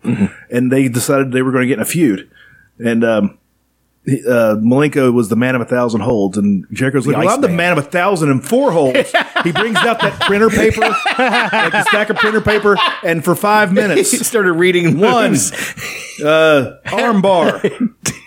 and 0.51 0.71
they 0.71 0.89
decided 0.89 1.33
they 1.33 1.43
were 1.43 1.53
going 1.53 1.63
to 1.63 1.69
get 1.69 1.75
in 1.79 1.83
a 1.83 1.87
feud, 1.87 2.31
and. 2.79 3.05
Um, 3.05 3.39
uh, 4.09 4.55
Malenko 4.61 5.13
was 5.13 5.29
the 5.31 5.37
man 5.37 5.57
of 5.57 5.61
a 5.61 5.65
thousand 5.65 6.03
holds, 6.03 6.39
and 6.39 6.65
Jericho's 6.73 7.09
like, 7.09 7.17
"Well, 7.17 7.29
I'm 7.29 7.41
the 7.41 7.49
man 7.49 7.73
of 7.73 7.79
a 7.79 7.83
thousand 7.83 8.31
and 8.31 8.47
four 8.47 8.71
holds." 8.71 9.13
he 9.43 9.51
brings 9.51 9.77
out 9.79 10.01
that 10.01 10.21
printer 10.21 10.49
paper, 10.49 10.83
like 10.83 11.75
a 11.75 11.83
stack 11.89 12.11
of 12.11 12.17
printer 12.17 12.41
paper, 12.41 12.77
and 13.03 13.25
for 13.25 13.35
five 13.35 13.73
minutes, 13.73 14.13
He 14.13 14.19
started 14.19 14.53
reading 14.53 15.01
one 15.01 15.35
uh, 16.25 16.77
arm 16.93 17.21
bar, 17.21 17.61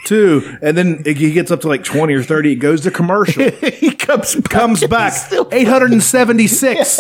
two, 0.06 0.58
and 0.62 0.78
then 0.78 1.04
he 1.06 1.32
gets 1.32 1.52
up 1.52 1.62
to 1.62 1.68
like 1.68 1.84
twenty 1.84 2.14
or 2.14 2.24
thirty. 2.24 2.54
It 2.54 2.58
goes 2.58 2.82
to 2.82 2.92
commercial. 2.92 3.50
he 3.52 3.92
comes 3.92 4.36
back 4.36 4.50
comes 4.50 4.88
back 4.88 5.14
eight 5.52 5.68
hundred 5.68 5.92
and 5.92 6.04
seventy 6.04 6.48
six 6.48 7.00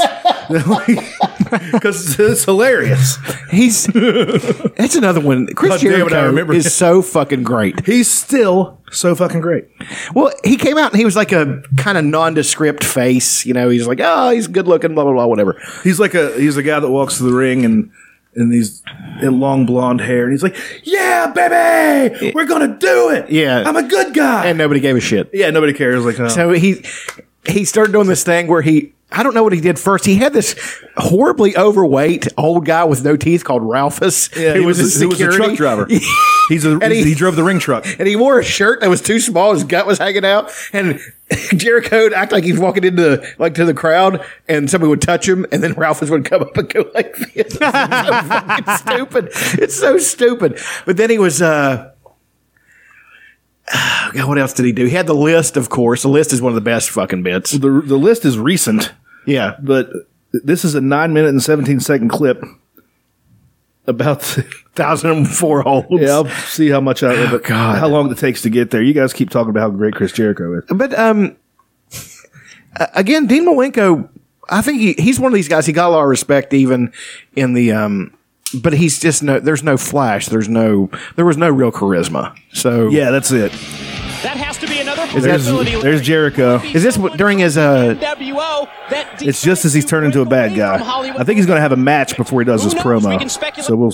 because 1.71 2.19
it's 2.19 2.43
hilarious. 2.45 3.17
He's 3.51 3.85
that's 3.85 4.95
another 4.95 5.19
one. 5.19 5.47
Chris 5.55 5.71
God 5.71 5.81
damn 5.81 5.91
it, 5.91 5.95
I 5.95 5.97
Jericho 5.99 6.25
remember 6.27 6.53
is 6.53 6.73
so 6.73 7.01
fucking 7.01 7.43
great. 7.43 7.85
He's 7.85 8.09
still 8.09 8.79
so 8.91 9.15
fucking 9.15 9.41
great. 9.41 9.65
Well, 10.13 10.31
he 10.43 10.57
came 10.57 10.77
out 10.77 10.91
and 10.91 10.99
he 10.99 11.05
was 11.05 11.15
like 11.15 11.31
a 11.31 11.62
kind 11.77 11.97
of 11.97 12.05
nondescript 12.05 12.83
face. 12.83 13.45
You 13.45 13.53
know, 13.53 13.69
he's 13.69 13.88
like, 13.88 13.99
oh, 14.01 14.31
he's 14.31 14.47
good 14.47 14.67
looking, 14.67 14.93
blah 14.95 15.03
blah 15.03 15.13
blah, 15.13 15.27
whatever. 15.27 15.62
He's 15.83 15.99
like 15.99 16.13
a 16.13 16.31
he's 16.39 16.57
a 16.57 16.63
guy 16.63 16.79
that 16.79 16.89
walks 16.89 17.17
to 17.17 17.23
the 17.23 17.33
ring 17.33 17.65
and 17.65 17.91
and 18.35 18.51
these 18.51 18.83
in 19.21 19.39
long 19.39 19.65
blonde 19.65 20.01
hair 20.01 20.23
and 20.23 20.31
he's 20.31 20.43
like, 20.43 20.55
"Yeah, 20.83 21.31
baby, 21.31 22.31
we're 22.33 22.45
gonna 22.45 22.77
do 22.77 23.09
it. 23.09 23.29
Yeah. 23.29 23.63
I'm 23.65 23.75
a 23.75 23.83
good 23.83 24.13
guy." 24.13 24.45
And 24.45 24.57
nobody 24.57 24.79
gave 24.79 24.95
a 24.95 24.99
shit. 24.99 25.29
yeah, 25.33 25.49
nobody 25.49 25.73
cares. 25.73 26.05
Like. 26.05 26.29
So 26.29 26.51
he 26.51 26.83
he 27.47 27.65
started 27.65 27.91
doing 27.91 28.07
this 28.07 28.23
thing 28.23 28.47
where 28.47 28.61
he 28.61 28.93
I 29.11 29.23
don't 29.23 29.33
know 29.33 29.41
what 29.43 29.53
he 29.53 29.59
did 29.61 29.79
first. 29.79 30.05
He 30.05 30.17
had 30.17 30.33
this 30.33 30.55
horribly 30.95 31.57
overweight 31.57 32.27
old 32.37 32.65
guy 32.65 32.83
with 32.83 33.03
no 33.03 33.17
teeth 33.17 33.43
called 33.43 33.63
Ralphus. 33.63 34.29
yeah, 34.37 34.53
he 34.53 34.59
was, 34.59 34.77
his 34.77 34.97
a, 34.97 34.99
he 34.99 35.05
was 35.07 35.19
a 35.19 35.31
truck 35.31 35.55
driver. 35.55 35.87
He's 36.49 36.63
a 36.65 36.77
And 36.79 36.93
he, 36.93 37.03
he- 37.03 37.15
drove 37.15 37.35
the 37.35 37.43
ring 37.43 37.57
truck. 37.59 37.85
and 37.99 38.07
he 38.07 38.15
wore 38.15 38.39
a 38.39 38.43
shirt 38.43 38.81
that 38.81 38.89
was 38.89 39.01
too 39.01 39.19
small. 39.19 39.53
His 39.53 39.63
gut 39.63 39.87
was 39.87 39.97
hanging 39.97 40.25
out, 40.25 40.51
and 40.73 40.99
Jericho 41.55 42.03
would 42.03 42.13
act 42.13 42.31
like 42.31 42.43
he's 42.43 42.57
walking 42.59 42.83
into 42.83 43.23
like 43.39 43.55
to 43.55 43.65
the 43.65 43.73
crowd, 43.73 44.23
and 44.47 44.69
somebody 44.69 44.89
would 44.89 45.01
touch 45.01 45.27
him, 45.27 45.45
and 45.51 45.61
then 45.63 45.73
Ralphus 45.73 46.09
would 46.11 46.25
come 46.25 46.41
up 46.43 46.55
and 46.57 46.69
go 46.69 46.89
like 46.93 47.15
this. 47.15 47.29
It's 47.35 47.53
so 47.55 47.71
fucking 47.71 48.75
stupid. 48.77 49.29
It's 49.61 49.75
so 49.75 49.97
stupid. 49.97 50.59
But 50.85 50.97
then 50.97 51.09
he 51.09 51.17
was. 51.17 51.41
uh 51.41 51.91
God, 54.13 54.27
what 54.27 54.39
else 54.39 54.53
did 54.53 54.65
he 54.65 54.71
do? 54.71 54.85
He 54.85 54.91
had 54.95 55.05
the 55.07 55.13
list, 55.13 55.55
of 55.55 55.69
course. 55.69 56.01
The 56.01 56.07
list 56.09 56.33
is 56.33 56.41
one 56.41 56.51
of 56.51 56.55
the 56.55 56.61
best 56.61 56.89
fucking 56.89 57.21
bits. 57.21 57.51
The 57.51 57.81
the 57.85 57.97
list 57.97 58.25
is 58.25 58.39
recent, 58.39 58.91
Yeah, 59.25 59.55
but 59.62 59.89
this 60.32 60.63
is 60.65 60.75
a 60.75 60.82
nine 60.82 61.13
minute 61.13 61.29
and 61.29 61.41
seventeen 61.43 61.79
second 61.79 62.10
clip 62.10 62.43
about. 63.88 64.21
thousand 64.75 65.10
and 65.12 65.27
four 65.27 65.62
holds. 65.62 65.88
Yeah, 65.91 66.12
I'll 66.12 66.27
see 66.29 66.69
how 66.69 66.79
much 66.79 67.03
I 67.03 67.13
Oh, 67.13 67.38
God. 67.39 67.77
how 67.79 67.89
long 67.89 68.10
it 68.13 68.17
takes 68.17 68.43
to 68.43 68.49
get 68.49 68.71
there. 68.71 68.82
You 68.82 68.93
guys 68.93 69.12
keep 69.12 69.29
talking 69.29 69.49
about 69.49 69.60
how 69.60 69.69
great 69.71 69.93
Chris 69.93 70.13
Jericho 70.13 70.58
is. 70.58 70.63
But 70.69 70.97
um, 70.97 71.36
again, 72.95 73.27
Dean 73.27 73.45
Malenko, 73.45 74.08
I 74.49 74.62
think 74.62 74.79
he, 74.79 74.93
he's 74.93 75.19
one 75.19 75.34
of 75.34 75.36
these 75.36 75.49
guys. 75.49 75.65
He 75.65 75.73
got 75.73 75.89
a 75.89 75.91
lot 75.91 76.03
of 76.03 76.08
respect 76.08 76.53
even 76.53 76.93
in 77.36 77.53
the 77.55 77.73
um, 77.73 78.15
but 78.62 78.71
he's 78.71 78.99
just 79.01 79.21
no. 79.21 79.39
There's 79.41 79.63
no 79.63 79.75
flash. 79.75 80.27
There's 80.27 80.47
no. 80.47 80.89
There 81.17 81.25
was 81.25 81.36
no 81.36 81.49
real 81.49 81.73
charisma. 81.73 82.38
So 82.53 82.88
Yeah, 82.88 83.12
that's 83.12 83.32
it. 83.32 83.51
That 84.23 84.36
has 84.38 84.58
to 84.58 84.67
be 84.67 84.79
another 84.79 85.05
There's, 85.19 85.45
there's 85.82 86.01
Jericho. 86.01 86.60
Is 86.62 86.84
this 86.84 86.97
what- 86.97 87.15
during 87.17 87.39
his, 87.39 87.58
uh, 87.58 87.95
It's 89.21 89.41
just 89.41 89.63
as 89.65 89.73
he's 89.73 89.86
turned 89.86 90.05
into 90.05 90.21
a 90.21 90.25
bad 90.25 90.55
guy. 90.55 90.75
I 90.75 91.23
think 91.23 91.38
he's 91.38 91.45
going 91.45 91.58
to 91.58 91.62
have 91.62 91.71
a 91.71 91.77
match 91.77 92.17
before 92.17 92.41
he 92.41 92.45
does 92.45 92.63
his 92.63 92.73
Who 92.73 92.79
knows? 92.89 93.05
We 93.05 93.15
promo. 93.15 93.62
So 93.63 93.75
we'll. 93.75 93.91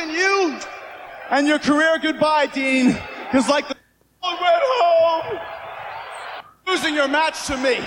in 0.00 0.10
you 0.10 0.58
and 1.30 1.46
your 1.48 1.58
career 1.58 1.98
goodbye, 2.00 2.46
Dean. 2.46 2.96
Because 3.30 3.48
like 3.48 3.66
the 3.68 3.74
went 4.22 4.38
home, 4.40 5.38
losing 6.68 6.94
your 6.94 7.08
match 7.08 7.46
to 7.46 7.56
me. 7.56 7.78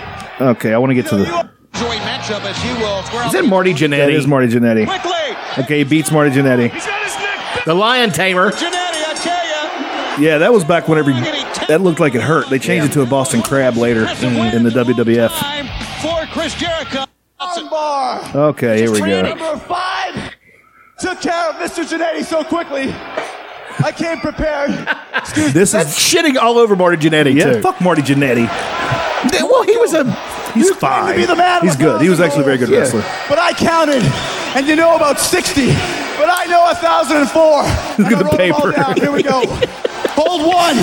Okay, 0.41 0.74
I 0.74 0.78
want 0.78 0.89
to 0.91 0.96
get 0.96 1.06
to 1.08 1.18
the. 1.18 1.26
joint 1.26 2.02
matchup 2.02 2.41
as 2.46 2.58
he 2.62 2.70
will 2.82 3.00
is 3.26 3.32
that 3.34 3.46
Marty 3.46 3.72
That 3.74 3.80
Jannetty? 3.82 4.13
is 4.13 4.28
Marty 4.28 4.48
Jannetty. 4.48 4.86
quickly. 4.88 5.63
Okay, 5.63 5.78
he 5.80 5.84
beats 5.84 6.12
Marty 6.12 6.32
Jannetty. 6.32 6.70
He's 6.72 6.86
got 6.86 7.04
his 7.04 7.15
neck 7.15 7.65
the 7.65 7.74
Lion 7.74 8.12
Tamer. 8.12 8.52
Jannetty, 8.52 8.72
I 8.74 9.13
tell 10.15 10.22
Yeah, 10.24 10.38
that 10.39 10.52
was 10.54 10.63
back 10.63 10.88
whenever 10.88 11.12
he, 11.12 11.20
that 11.67 11.82
looked 11.82 11.99
like 11.99 12.15
it 12.15 12.21
hurt. 12.21 12.49
They 12.49 12.60
changed 12.60 12.88
it 12.88 12.93
to 12.93 13.01
a 13.01 13.06
Boston 13.06 13.41
Crab 13.41 13.75
later 13.75 14.01
in, 14.21 14.36
in 14.56 14.63
the 14.63 14.69
WWF. 14.69 15.32
For 16.01 16.25
Chris 16.32 16.54
Jericho. 16.56 17.06
on. 17.39 18.36
Okay, 18.36 18.78
here 18.80 18.91
we 18.91 18.99
go. 18.99 19.21
Number 19.21 19.58
five 19.58 20.34
took 20.99 21.19
care 21.21 21.49
of 21.49 21.56
Mr. 21.58 21.84
Jannetty 21.84 22.23
so 22.23 22.43
quickly. 22.43 22.93
I 23.84 23.91
came 23.91 24.19
prepared. 24.19 24.71
Excuse 25.13 25.54
This 25.54 25.71
That's 25.73 25.89
is 25.89 25.95
shitting 25.95 26.38
all 26.38 26.58
over 26.58 26.75
Marty 26.75 26.97
Jannetty 27.10 27.36
yeah. 27.36 27.54
too. 27.56 27.62
Fuck 27.62 27.82
Marty 27.82 28.01
Jannetty. 28.01 28.47
Well, 29.41 29.63
he 29.63 29.75
was 29.78 29.93
a. 29.93 30.04
He's 30.54 30.69
to 30.69 30.75
fine. 30.75 31.17
be 31.17 31.25
the 31.25 31.36
man 31.36 31.62
He's 31.62 31.71
with 31.71 31.80
good. 31.80 32.01
He 32.01 32.10
was 32.10 32.21
actually 32.21 32.41
a 32.41 32.45
very 32.45 32.58
good 32.58 32.69
Yeah. 32.69 32.80
wrestler. 32.80 33.04
But 33.28 33.39
I 33.39 33.51
counted, 33.54 34.04
and 34.56 34.65
you 34.67 34.75
know 34.78 34.95
about 34.95 35.19
60, 35.19 35.65
but 35.67 36.30
I 36.32 36.45
know 36.47 36.62
1,004. 36.62 37.63
Look 38.06 38.12
at 38.13 38.13
And 38.13 38.15
I 38.15 38.19
the 38.19 38.23
wrote 38.23 38.38
them 38.38 38.51
all 38.54 38.71
paper. 38.93 38.99
Here 39.01 39.12
we 39.12 39.23
go. 39.23 39.41
Hold 40.15 40.47
one, 40.47 40.78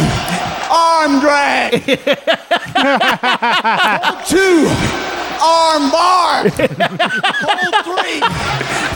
arm 0.72 1.20
drag. 1.20 1.72
Two, 4.26 4.68
arm 5.42 5.90
bar. 5.90 6.48
Hold 7.42 7.74
three, 7.84 8.20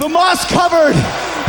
the 0.00 0.08
moss 0.08 0.44
covered, 0.46 0.94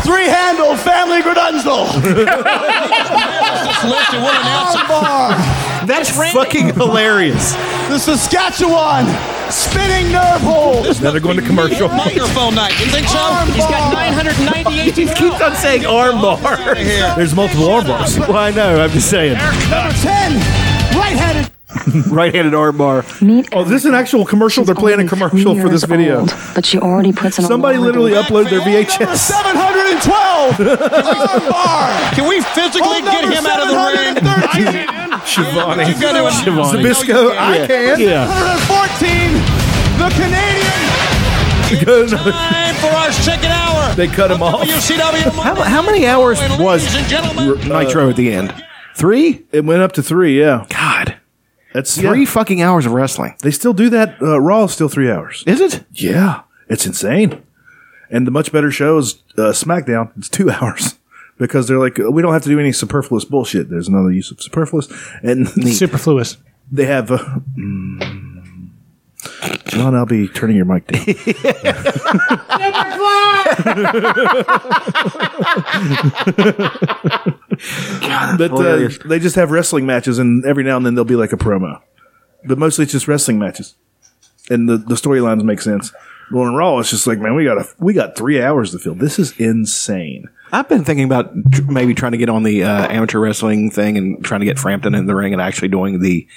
three 0.03 0.25
handle 0.27 0.75
family 0.75 1.21
gradunzel. 1.21 1.85
this 2.01 3.83
list 3.85 4.13
and 4.13 4.23
we'll 4.23 4.33
announce 4.41 4.75
it. 4.75 4.87
bar. 4.87 5.37
That's 5.85 6.09
fucking 6.33 6.73
hilarious. 6.73 7.53
The 7.89 7.99
Saskatchewan 7.99 9.05
spinning 9.51 10.11
nerve 10.11 10.41
hold. 10.41 10.83
Now 11.01 11.11
they're 11.11 11.21
going 11.21 11.37
to 11.37 11.45
commercial. 11.45 11.87
Microphone 11.87 12.55
night. 12.55 12.77
You 12.79 12.87
think 12.87 13.07
so? 13.07 13.17
Arm 13.17 13.47
He's 13.49 13.63
got 13.65 13.93
bar. 13.93 14.11
998 14.11 14.93
He 14.93 15.05
keeps 15.07 15.41
on 15.41 15.55
saying 15.55 15.83
armbar. 15.83 16.75
here. 16.75 17.13
There's 17.15 17.33
multiple 17.33 17.69
arm 17.69 17.85
bars. 17.87 18.17
well, 18.19 18.35
I 18.35 18.51
know. 18.51 18.81
I'm 18.81 18.89
just 18.89 19.09
saying. 19.09 19.37
Number 19.37 19.93
10, 19.93 20.33
right-handed 20.97 21.51
Right-handed 22.09 22.53
armbar. 22.53 23.03
Meet 23.21 23.49
Oh, 23.51 23.65
this 23.65 23.81
is 23.83 23.85
an 23.85 23.93
actual 23.93 24.25
commercial. 24.25 24.63
They're 24.63 24.73
playing 24.73 25.01
a 25.01 25.07
commercial 25.07 25.53
for 25.59 25.67
this 25.67 25.83
video. 25.83 26.25
but 26.55 26.65
she 26.65 26.79
already 26.79 27.11
puts 27.11 27.37
in 27.39 27.45
Somebody 27.45 27.77
a 27.77 27.81
lot 27.81 27.87
literally 27.87 28.13
of 28.15 28.25
uploaded 28.25 28.49
their 28.51 28.61
VHS. 28.61 29.17
712, 29.17 30.59
arm 30.61 31.51
bar. 31.51 32.13
Can 32.15 32.27
we 32.29 32.39
physically 32.55 33.01
get 33.03 33.25
him 33.25 33.45
out 33.45 33.59
of 33.61 33.67
the 33.67 33.75
ring? 33.75 34.15
713, 34.15 35.19
Schiavone. 35.27 35.87
You've 35.89 35.99
got 35.99 36.15
to 36.15 36.31
Schiavone. 36.39 36.79
Zbyszko, 36.83 37.35
I 37.37 37.67
can. 37.67 37.99
Yeah. 37.99 38.27
114. 38.31 39.35
the 39.99 40.09
Canadian. 40.15 41.83
Good. 41.83 42.09
Time 42.11 42.75
for 42.75 42.87
our 42.95 43.11
second 43.11 43.51
hour. 43.51 43.93
They 43.95 44.07
cut 44.07 44.31
him 44.31 44.41
off. 44.41 44.61
WCW 44.61 45.31
How, 45.43 45.55
how 45.55 45.81
many 45.81 46.07
hours 46.07 46.39
was 46.57 46.95
and 46.95 47.05
gentlemen, 47.09 47.59
uh, 47.69 47.83
Nitro 47.83 48.09
at 48.09 48.15
the 48.15 48.31
end? 48.31 48.53
Three? 48.95 49.45
It 49.51 49.63
went 49.65 49.81
up 49.81 49.91
to 49.93 50.01
three. 50.01 50.39
Yeah, 50.39 50.65
God. 50.69 50.76
That's 51.73 51.95
Three 51.99 52.21
yeah. 52.21 52.25
fucking 52.25 52.61
hours 52.61 52.85
of 52.85 52.91
wrestling. 52.93 53.35
They 53.41 53.51
still 53.51 53.73
do 53.73 53.89
that. 53.89 54.21
Uh, 54.21 54.39
Raw 54.39 54.63
is 54.65 54.71
still 54.73 54.89
three 54.89 55.11
hours. 55.11 55.43
Is 55.45 55.59
it? 55.61 55.83
Yeah, 55.93 56.41
it's 56.69 56.85
insane. 56.85 57.43
And 58.09 58.25
the 58.25 58.31
much 58.31 58.51
better 58.51 58.71
show 58.71 58.97
is 58.97 59.21
uh, 59.37 59.51
SmackDown. 59.51 60.11
It's 60.17 60.29
two 60.29 60.49
hours 60.61 60.97
because 61.37 61.67
they're 61.67 61.77
like, 61.79 61.97
we 61.97 62.21
don't 62.21 62.33
have 62.33 62.43
to 62.43 62.49
do 62.49 62.59
any 62.59 62.71
superfluous 62.71 63.25
bullshit. 63.25 63.69
There's 63.69 63.87
another 63.87 64.11
use 64.11 64.31
of 64.31 64.41
superfluous, 64.41 64.87
and 65.21 65.47
Superfluous. 65.73 66.37
they 66.71 66.85
have. 66.85 67.11
Uh, 67.11 67.17
mm, 67.57 68.69
John, 69.67 69.93
I'll 69.93 70.05
be 70.05 70.27
turning 70.29 70.55
your 70.55 70.65
mic 70.65 70.87
down. 70.87 71.03
but 78.37 78.51
uh, 78.51 78.89
they 79.05 79.19
just 79.19 79.35
have 79.35 79.51
wrestling 79.51 79.85
matches, 79.85 80.19
and 80.19 80.45
every 80.45 80.63
now 80.63 80.77
and 80.77 80.85
then 80.85 80.95
there'll 80.95 81.05
be 81.05 81.15
like 81.15 81.33
a 81.33 81.37
promo. 81.37 81.81
But 82.45 82.57
mostly 82.57 82.83
it's 82.83 82.91
just 82.91 83.07
wrestling 83.07 83.39
matches, 83.39 83.75
and 84.49 84.67
the, 84.67 84.77
the 84.77 84.95
storylines 84.95 85.43
make 85.43 85.61
sense. 85.61 85.91
Well, 86.31 86.47
in 86.47 86.55
Raw, 86.55 86.79
it's 86.79 86.89
just 86.89 87.07
like, 87.07 87.19
man, 87.19 87.35
we 87.35 87.45
got 87.45 87.57
a 87.57 87.65
we 87.79 87.93
got 87.93 88.17
three 88.17 88.41
hours 88.41 88.71
to 88.71 88.79
fill. 88.79 88.95
This 88.95 89.17
is 89.19 89.37
insane. 89.39 90.29
I've 90.51 90.69
been 90.69 90.83
thinking 90.83 91.05
about 91.05 91.31
tr- 91.51 91.63
maybe 91.63 91.93
trying 91.93 92.13
to 92.13 92.17
get 92.17 92.29
on 92.29 92.43
the 92.43 92.63
uh, 92.63 92.87
amateur 92.87 93.19
wrestling 93.19 93.71
thing 93.71 93.97
and 93.97 94.23
trying 94.23 94.41
to 94.41 94.45
get 94.45 94.59
Frampton 94.59 94.95
in 94.95 95.05
the 95.05 95.15
ring 95.15 95.33
and 95.33 95.41
actually 95.41 95.69
doing 95.69 96.01
the 96.01 96.27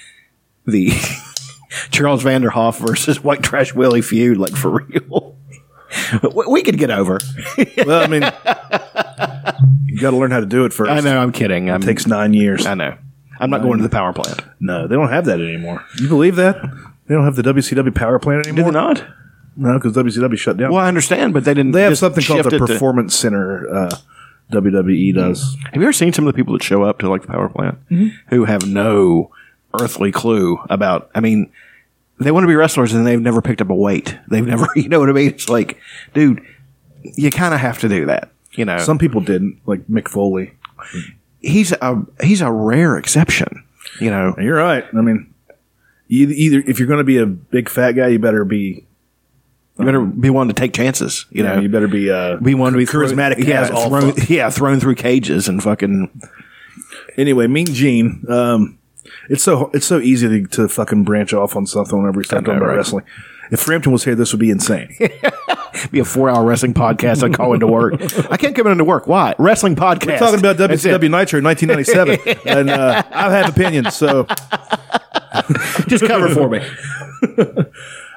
the 0.67 0.91
Charles 1.91 2.23
Vanderhoff 2.23 2.79
versus 2.79 3.23
White 3.23 3.43
Trash 3.43 3.75
Willie 3.75 4.03
feud, 4.03 4.39
like 4.39 4.55
for 4.55 4.71
real. 4.71 5.37
we, 6.35 6.47
we 6.47 6.63
could 6.63 6.79
get 6.79 6.91
over. 6.91 7.19
Well, 7.85 8.03
I 8.03 8.07
mean, 8.07 8.23
you 9.87 10.01
got 10.01 10.11
to 10.11 10.17
learn 10.17 10.31
how 10.31 10.41
to 10.41 10.47
do 10.47 10.65
it 10.65 10.73
first. 10.73 10.91
I 10.91 11.01
know. 11.01 11.19
I'm 11.21 11.33
kidding. 11.33 11.71
I'm, 11.71 11.83
It 11.83 11.87
takes 11.87 12.07
nine 12.07 12.33
years. 12.35 12.67
I 12.67 12.75
know. 12.75 12.97
I'm 13.39 13.51
not 13.51 13.63
going 13.63 13.79
to 13.79 13.83
the 13.83 13.89
power 13.89 14.13
plant. 14.13 14.41
No, 14.61 14.87
they 14.87 14.95
don't 14.95 15.09
have 15.09 15.25
that 15.27 15.41
anymore. 15.41 15.85
You 15.99 16.09
believe 16.09 16.37
that? 16.37 16.57
They 17.07 17.15
don't 17.15 17.25
have 17.25 17.37
the 17.37 17.43
WCW 17.43 17.95
power 17.95 18.19
plant 18.19 18.45
Did 18.45 18.53
anymore. 18.53 18.73
they 18.73 18.79
not? 18.79 19.05
No, 19.57 19.75
because 19.79 19.95
WCW 19.95 20.39
shut 20.39 20.57
down. 20.59 20.73
Well, 20.73 20.85
I 20.85 20.89
understand, 20.89 21.33
but 21.35 21.45
they 21.45 21.55
didn't. 21.55 21.73
they 21.73 21.83
have 21.83 21.93
just 21.93 22.01
something 22.01 22.23
called 22.23 22.39
shift 22.41 22.51
the 22.51 22.57
it 22.57 22.59
to- 22.61 22.67
Performance 22.67 23.15
Center. 23.17 23.69
Uh, 23.75 23.91
WWE 24.53 25.15
does. 25.15 25.57
Have 25.67 25.77
you 25.77 25.83
ever 25.83 25.93
seen 25.93 26.13
some 26.13 26.27
of 26.27 26.33
the 26.33 26.37
people 26.37 26.53
that 26.55 26.63
show 26.63 26.83
up 26.83 26.99
to 26.99 27.09
like 27.09 27.23
the 27.23 27.29
power 27.29 27.49
plant 27.49 27.79
who 28.29 28.45
have 28.45 28.67
no 28.67 29.31
earthly 29.81 30.11
clue 30.13 30.59
about? 30.69 31.11
I 31.15 31.21
mean, 31.21 31.51
they 32.19 32.31
want 32.33 32.45
to 32.45 32.49
be 32.49 32.55
wrestlers 32.57 32.93
and 32.93 33.07
they've 33.07 33.21
never 33.21 33.41
picked 33.43 33.61
up 33.61 33.71
a 33.71 33.75
weight. 33.75 34.19
They've 34.29 34.47
never, 34.47 34.67
you 34.77 34.89
know 34.89 34.99
what 35.01 35.09
I 35.09 35.13
mean? 35.13 35.29
It's 35.31 35.49
like, 35.49 35.79
dude, 36.15 36.45
you 37.03 37.31
kind 37.31 37.55
of 37.55 37.61
have 37.61 37.79
to 37.81 37.89
do 37.89 38.07
that. 38.07 38.31
You 38.53 38.65
know, 38.65 38.79
Some 38.79 38.99
people 38.99 39.21
didn't, 39.21 39.61
like 39.67 39.87
Mick 39.87 40.09
Foley. 40.09 40.53
he's 41.41 41.73
a 41.73 42.03
he's 42.23 42.41
a 42.41 42.51
rare 42.51 42.97
exception. 42.97 43.65
You 44.01 44.11
know, 44.11 44.35
You're 44.39 44.57
right. 44.57 44.85
I 44.93 45.01
mean, 45.01 45.33
you 46.09 46.29
either 46.29 46.63
if 46.67 46.79
you're 46.79 46.89
going 46.89 46.99
to 46.99 47.05
be 47.05 47.19
a 47.19 47.27
big 47.27 47.69
fat 47.69 47.93
guy, 47.93 48.09
you 48.09 48.19
better 48.19 48.45
be 48.45 48.87
you 49.79 49.85
better 49.85 50.01
be 50.01 50.31
one 50.31 50.49
to 50.49 50.55
take 50.55 50.73
chances. 50.73 51.27
You 51.31 51.39
you 51.39 51.43
know, 51.49 51.61
you 51.61 51.69
better 51.69 51.89
be 51.89 52.11
uh, 52.11 52.37
be 52.37 52.55
one 52.55 52.73
to 52.73 52.79
be 52.79 52.87
charismatic 52.87 53.47
yeah, 53.47 53.63
as 53.63 53.71
all 53.71 53.89
thrown, 53.89 54.13
fuck. 54.13 54.29
yeah, 54.29 54.51
thrown 54.51 54.81
through 54.81 54.97
cages 54.97 55.49
and 55.49 55.63
fucking. 55.63 56.11
Anyway, 57.17 57.47
Mean 57.47 57.67
Gene. 57.67 58.25
Um, 58.29 58.79
it's 59.29 59.43
so 59.43 59.71
it's 59.73 59.87
so 59.87 59.99
easy 59.99 60.29
to, 60.29 60.47
to 60.49 60.69
fucking 60.69 61.05
branch 61.05 61.33
off 61.33 61.57
on 61.57 61.67
something 61.67 61.99
whenever 61.99 62.19
we 62.19 62.25
start 62.25 62.45
talking 62.45 62.59
about 62.59 62.69
right? 62.69 62.77
wrestling. 62.77 63.05
If 63.51 63.61
Frampton 63.61 63.93
was 63.93 64.05
here, 64.05 64.15
this 64.15 64.33
would 64.33 64.41
be 64.41 64.51
insane. 64.51 64.97
Be 65.93 66.01
a 66.01 66.05
four 66.05 66.29
hour 66.29 66.45
wrestling 66.45 66.75
podcast. 66.75 67.23
I 67.23 67.35
call 67.35 67.55
into 67.55 67.67
work. 67.67 67.95
I 68.31 68.37
can't 68.37 68.55
come 68.55 68.67
into 68.67 68.85
work. 68.85 69.07
Why? 69.07 69.35
Wrestling 69.39 69.77
podcast. 69.77 70.07
We're 70.07 70.19
talking 70.19 70.39
about 70.41 70.57
That's 70.57 70.85
it. 70.85 71.01
WCW 71.01 71.11
Nitro 71.11 71.39
in 71.39 71.45
1997, 71.45 72.39
and 72.47 72.71
uh, 72.71 73.03
I 73.11 73.31
have 73.33 73.49
opinions. 73.49 73.95
So 73.97 74.25
Just 75.87 76.05
cover 76.05 76.29
for 76.29 76.49
me. 76.49 76.61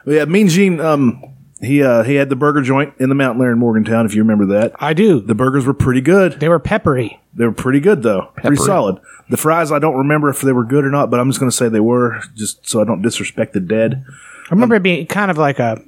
Yeah, 0.06 0.26
Mean 0.26 0.50
Gene. 0.50 0.80
Um, 0.80 1.24
he 1.62 1.82
uh, 1.82 2.04
he 2.04 2.15
had 2.15 2.30
the 2.30 2.36
burger 2.36 2.62
joint 2.62 2.93
in 3.00 3.10
the 3.10 3.15
Mountain 3.15 3.39
Lair 3.41 3.52
in 3.52 3.60
Morgantown. 3.60 4.06
If 4.06 4.15
you 4.15 4.22
remember 4.24 4.48
that, 4.48 4.74
I 4.80 4.93
do. 4.93 5.22
the 5.22 5.36
burgers 5.36 5.65
were 5.65 5.74
pretty 5.74 6.02
good. 6.02 6.39
they 6.39 6.50
were 6.50 6.60
peppery. 6.60 7.22
They 7.34 7.46
were 7.46 7.54
pretty 7.54 7.80
good 7.80 8.04
though, 8.04 8.32
pretty 8.38 8.58
solid. 8.58 9.00
The 9.30 9.38
fries, 9.38 9.72
I 9.72 9.80
don't 9.80 9.96
remember 9.96 10.30
if 10.30 10.41
they 10.41 10.52
were 10.52 10.65
good 10.65 10.84
or 10.84 10.91
not, 10.91 11.10
but 11.10 11.19
I'm 11.19 11.30
just 11.30 11.39
going 11.39 11.50
to 11.50 11.56
say 11.56 11.69
they 11.69 11.80
were, 11.80 12.19
just 12.36 12.67
so 12.67 12.82
I 12.82 12.84
don't 12.84 13.02
disrespect 13.02 13.54
the 13.54 13.62
dead. 13.62 14.06
I 14.54 14.56
remember 14.56 14.76
it 14.76 14.84
being 14.84 15.08
kind 15.08 15.32
of 15.32 15.38
like 15.38 15.60
a 15.60 15.82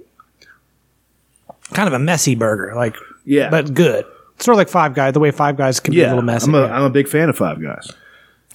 kind 1.73 1.87
of 1.87 1.93
a 1.93 1.99
messy 1.99 2.35
burger, 2.35 2.73
like 2.75 2.95
Yeah. 3.25 3.49
but 3.49 3.73
good. 3.73 4.05
Sort 4.39 4.55
of 4.55 4.57
like 4.57 4.69
Five 4.69 4.93
Guys. 4.93 5.13
The 5.13 5.19
way 5.19 5.31
Five 5.31 5.55
Guys 5.57 5.79
can 5.79 5.93
be 5.93 5.99
a 6.01 6.03
Yeah, 6.03 6.09
little 6.09 6.23
messy. 6.23 6.47
I'm 6.47 6.55
a, 6.55 6.61
yeah. 6.63 6.75
I'm 6.75 6.83
a 6.83 6.89
big 6.89 7.07
fan 7.07 7.29
of 7.29 7.37
Five 7.37 7.61
Guys. 7.61 7.91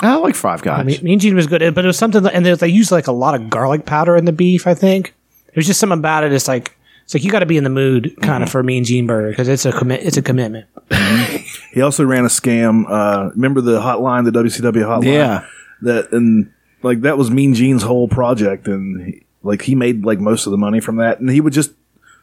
I 0.03 0.16
like 0.16 0.35
Five 0.35 0.62
Guys. 0.62 0.81
I 0.81 0.83
mean, 0.83 0.99
Mean 1.03 1.18
Gene 1.18 1.35
was 1.35 1.46
good, 1.46 1.75
but 1.75 1.85
it 1.85 1.87
was 1.87 1.96
something, 1.99 2.23
that- 2.23 2.35
and 2.35 2.44
they, 2.44 2.53
they 2.55 2.68
used 2.68 2.90
like 2.90 3.07
a 3.07 3.12
lot 3.12 3.35
of 3.35 3.49
garlic 3.51 3.87
powder 3.87 4.16
in 4.16 4.25
the 4.25 4.33
beef. 4.33 4.66
I 4.66 4.75
think 4.75 5.14
there's 5.55 5.66
just 5.66 5.81
something 5.81 5.99
about 5.99 6.25
it. 6.25 6.33
It's 6.33 6.49
like 6.49 6.77
it's 7.05 7.14
like 7.14 7.25
you 7.25 7.31
got 7.31 7.40
to 7.40 7.46
be 7.46 7.57
in 7.57 7.64
the 7.64 7.70
mood 7.70 8.14
kind 8.23 8.42
of 8.42 8.49
Mm-hmm. 8.49 8.53
for 8.53 8.62
Mean 8.62 8.85
Gene 8.85 9.07
burger 9.07 9.31
because 9.31 9.49
it's 9.49 9.64
a 9.66 9.73
commit. 9.73 10.03
It's 10.03 10.16
a 10.16 10.23
commitment. 10.23 10.66
He 11.73 11.83
also 11.83 12.05
ran 12.05 12.25
a 12.25 12.29
scam. 12.29 12.85
Uh, 12.88 13.31
remember 13.31 13.61
the 13.61 13.79
hotline, 13.81 14.25
the 14.25 14.33
WCW 14.33 14.83
hotline? 14.85 15.05
Yeah. 15.05 15.46
That 15.83 16.11
and 16.12 16.53
like 16.83 17.03
that 17.03 17.16
was 17.16 17.31
Mean 17.31 17.55
Gene's 17.55 17.83
whole 17.85 18.09
project, 18.09 18.66
and 18.66 19.01
he, 19.07 19.23
like 19.42 19.62
he 19.62 19.74
made 19.74 20.05
like 20.05 20.20
most 20.20 20.46
of 20.46 20.50
the 20.50 20.59
money 20.59 20.81
from 20.81 20.96
that, 20.96 21.20
and 21.20 21.31
he 21.31 21.40
would 21.40 21.53
just 21.53 21.72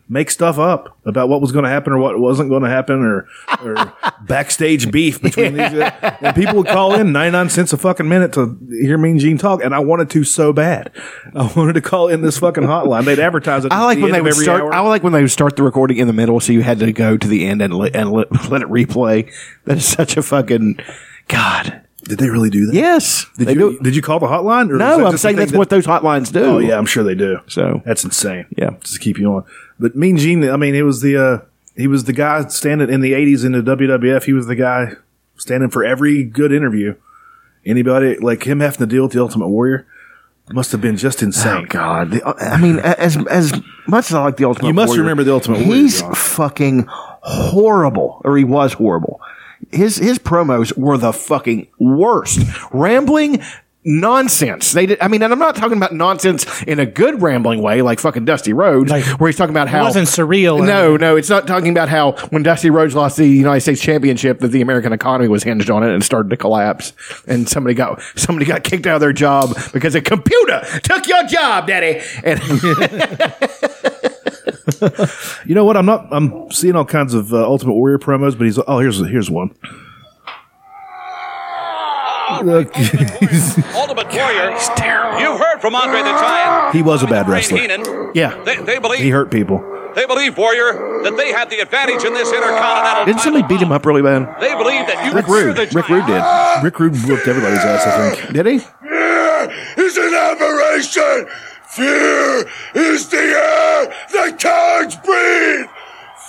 make 0.10 0.32
stuff 0.32 0.58
up 0.58 0.98
about 1.06 1.28
what 1.28 1.42
was 1.42 1.52
going 1.52 1.64
to 1.64 1.70
happen 1.70 1.92
or 1.92 1.98
what 1.98 2.18
wasn't 2.18 2.50
going 2.50 2.64
to 2.64 2.70
happen 2.70 3.04
or 3.04 3.28
or 3.62 3.94
backstage 4.22 4.90
beef 4.90 5.22
between 5.22 5.54
these 5.54 5.72
and 5.74 6.36
people 6.36 6.56
would 6.56 6.68
call 6.68 6.96
in 6.96 7.12
99 7.12 7.50
cents 7.50 7.74
a 7.74 7.78
fucking 7.78 8.08
minute 8.08 8.32
to 8.32 8.58
hear 8.70 8.98
Mean 8.98 9.20
Gene 9.20 9.38
talk 9.38 9.62
and 9.62 9.76
I 9.76 9.80
wanted 9.80 10.10
to 10.12 10.24
so 10.24 10.54
bad 10.54 10.92
I 11.36 11.52
wanted 11.56 11.74
to 11.74 11.82
call 11.82 12.08
in 12.08 12.22
this 12.22 12.38
fucking 12.40 12.64
hotline 12.64 13.04
they'd 13.04 13.20
advertise 13.20 13.66
it 13.66 13.74
I 13.74 13.84
like 13.84 13.98
the 13.98 14.04
when 14.04 14.12
they 14.14 14.22
would 14.22 14.34
start. 14.36 14.62
hour. 14.62 14.74
I 14.74 14.80
like 14.80 15.04
when 15.04 15.12
they 15.12 15.22
would 15.22 15.32
start 15.32 15.58
the 15.58 15.64
recording 15.64 15.98
in 15.98 16.08
the 16.08 16.14
middle, 16.14 16.40
so 16.40 16.54
you 16.54 16.62
had 16.62 16.80
to 16.80 16.94
go 16.94 17.18
to 17.18 17.28
the 17.28 17.46
end 17.46 17.62
and 17.62 17.74
let, 17.74 17.96
and 17.96 18.12
let, 18.12 18.32
let 18.50 18.62
it 18.62 18.70
replay. 18.70 19.32
That 19.66 19.78
is 19.78 19.86
such 19.86 20.16
a 20.16 20.22
fucking 20.22 20.80
god. 21.28 21.82
Did 22.08 22.18
they 22.20 22.30
really 22.30 22.50
do 22.50 22.66
that 22.68 22.76
Yes, 22.76 23.26
did 23.38 23.48
they 23.48 23.54
you 23.54 23.74
do. 23.74 23.80
did 23.80 23.96
you 23.96 24.02
call 24.02 24.20
the 24.20 24.28
hotline 24.28 24.70
or 24.72 24.78
No, 24.78 25.06
I'm 25.06 25.18
saying 25.18 25.36
that's 25.36 25.52
that- 25.52 25.58
what 25.58 25.70
those 25.70 25.86
hotlines 25.86 26.32
do. 26.32 26.44
Oh 26.44 26.58
yeah, 26.60 26.78
I'm 26.78 26.86
sure 26.86 27.04
they 27.04 27.16
do. 27.16 27.40
So- 27.48 27.82
that's 27.86 28.04
insane. 28.04 28.46
Yeah. 28.58 28.72
just 28.82 28.94
to 28.96 29.00
keep 29.00 29.18
you 29.20 29.34
on. 29.34 29.44
But 29.80 29.96
Mean 29.96 30.18
Gene, 30.18 30.50
I 30.50 30.58
mean, 30.58 30.74
it 30.76 30.84
was 30.84 31.02
the 31.02 31.18
uh, 31.18 31.40
he 31.76 31.88
was 31.88 32.06
the 32.06 32.14
guy 32.14 32.48
standing 32.48 32.90
in 32.90 33.02
the 33.02 33.14
'80s 33.14 33.46
in 33.46 33.52
the 33.52 33.62
WWF. 33.62 34.24
He 34.24 34.34
was 34.34 34.48
the 34.48 34.56
guy 34.56 34.94
standing 35.36 35.70
for 35.70 35.84
every 35.86 36.24
good 36.24 36.52
interview. 36.52 36.96
Anybody 37.66 38.18
like 38.18 38.44
him 38.48 38.60
having 38.62 38.78
to 38.80 38.86
deal 38.86 39.04
with 39.04 39.12
the 39.12 39.22
Ultimate 39.22 39.50
Warrior 39.50 39.86
must 40.52 40.72
have 40.72 40.80
been 40.80 40.96
just 40.96 41.22
Oh 41.22 41.26
insane. 41.26 41.66
God! 41.66 42.12
The, 42.12 42.26
I 42.26 42.58
mean, 42.58 42.80
as 42.80 43.18
as 43.28 43.52
much 43.88 44.10
as 44.10 44.14
I 44.14 44.24
like 44.24 44.38
the 44.38 44.46
Ultimate, 44.46 44.70
You 44.70 44.74
must 44.74 44.90
Warrior, 44.92 45.02
remember 45.02 45.24
the 45.26 45.34
Ultimate 45.34 45.60
Warrior, 45.60 45.74
He's 45.74 46.02
fucking 46.02 46.86
horrible, 46.88 48.22
or 48.24 48.38
he 48.38 48.44
was 48.46 48.74
horrible. 48.74 49.20
His 49.72 49.98
his 49.98 50.20
promos 50.20 50.78
were 50.78 50.98
the 50.98 51.14
fucking 51.14 51.68
worst, 51.80 52.40
rambling 52.72 53.42
nonsense. 53.88 54.74
They 54.74 54.86
did. 54.86 55.00
I 55.02 55.08
mean, 55.08 55.24
and 55.24 55.32
I'm 55.32 55.40
not 55.40 55.56
talking 55.56 55.78
about 55.78 55.94
nonsense 55.94 56.62
in 56.64 56.80
a 56.80 56.86
good 56.86 57.22
rambling 57.22 57.62
way, 57.62 57.82
like 57.82 58.00
fucking 58.00 58.26
Dusty 58.26 58.52
Rhodes, 58.54 58.92
Like, 58.92 59.06
where 59.20 59.30
he's 59.30 59.38
talking 59.38 59.54
about 59.54 59.70
how 59.70 59.86
wasn't 59.86 60.08
surreal 60.08 60.64
No, 60.66 60.98
no, 60.98 61.16
it's 61.16 61.30
not 61.30 61.48
talking 61.48 61.70
about 61.70 61.88
how 61.90 62.12
when 62.30 62.44
Dusty 62.44 62.70
Rhodes 62.70 62.94
lost 62.94 63.18
the 63.18 63.26
United 63.26 63.62
States 63.62 63.82
Championship, 63.82 64.40
that 64.40 64.50
the 64.50 64.62
American 64.62 64.92
economy 64.94 65.30
was 65.30 65.44
hinged 65.44 65.72
on 65.72 65.84
it 65.84 65.94
and 65.94 66.04
started 66.04 66.30
to 66.30 66.38
collapse, 66.38 66.94
and 67.28 67.48
somebody 67.48 67.74
got 67.74 68.02
somebody 68.16 68.46
got 68.46 68.64
kicked 68.64 68.86
out 68.86 68.96
of 68.96 69.02
their 69.02 69.14
job 69.14 69.56
because 69.74 69.96
a 69.96 70.02
computer 70.02 70.62
took 70.84 71.08
your 71.08 71.24
job, 71.24 71.68
Daddy. 71.68 72.02
And 72.24 72.42
You 75.46 75.56
know 75.56 75.66
what? 75.66 75.78
I'm 75.78 75.86
not. 75.86 76.08
I'm 76.12 76.52
seeing 76.52 76.76
all 76.76 76.86
kinds 76.86 77.14
of 77.14 77.34
uh, 77.34 77.44
Ultimate 77.46 77.74
Warrior 77.74 78.00
promos, 78.00 78.38
but 78.38 78.46
he's 78.46 78.58
oh 78.68 78.80
here's 78.80 79.00
here's 79.00 79.30
one. 79.30 79.52
Look, 82.44 82.68
Ultimate 83.76 84.14
Warrior. 84.14 84.52
He's 84.52 84.70
terrible. 84.76 85.20
You've 85.20 85.40
heard 85.40 85.60
from 85.60 85.74
Andre 85.76 86.00
the 86.02 86.12
Giant. 86.12 86.76
He 86.76 86.82
was 86.84 87.02
a 87.02 87.08
bad 87.08 87.28
wrestler. 87.28 87.58
Heenan. 87.58 88.12
yeah, 88.14 88.36
They, 88.44 88.58
they 88.58 88.80
believe 88.80 89.00
he 89.00 89.10
hurt 89.10 89.32
people. 89.32 89.60
they 89.96 90.06
believe 90.06 90.38
Warrior 90.38 91.02
that 91.04 91.16
they 91.18 91.32
have 91.32 91.50
the 91.50 91.60
advantage 91.60 92.04
in 92.04 92.14
this 92.14 92.32
intercontinental. 92.32 93.06
didn't 93.06 93.22
somebody 93.22 93.48
beat 93.48 93.62
him 93.62 93.72
up 93.72 93.86
really 93.86 94.02
bad? 94.04 94.40
They 94.42 94.54
believe 94.56 94.86
that 94.88 95.06
you 95.06 95.14
Rick 95.14 95.28
Rude. 95.28 95.58
Rick 95.74 95.90
Rude 95.90 96.06
did. 96.06 96.22
Rick 96.64 96.80
Rude 96.80 96.96
whooped 97.08 97.28
everybody's 97.28 97.60
ass. 97.60 97.88
I 97.88 98.16
think. 98.16 98.34
Did 98.34 98.46
he? 98.46 98.60
Fear 98.60 99.50
is 99.78 99.98
an 99.98 100.14
aberration. 100.14 101.28
Fear 101.78 102.46
is 102.74 103.08
the 103.10 103.18
air 103.18 103.94
that 104.14 104.38
cowards 104.40 104.96
breathe. 104.98 105.68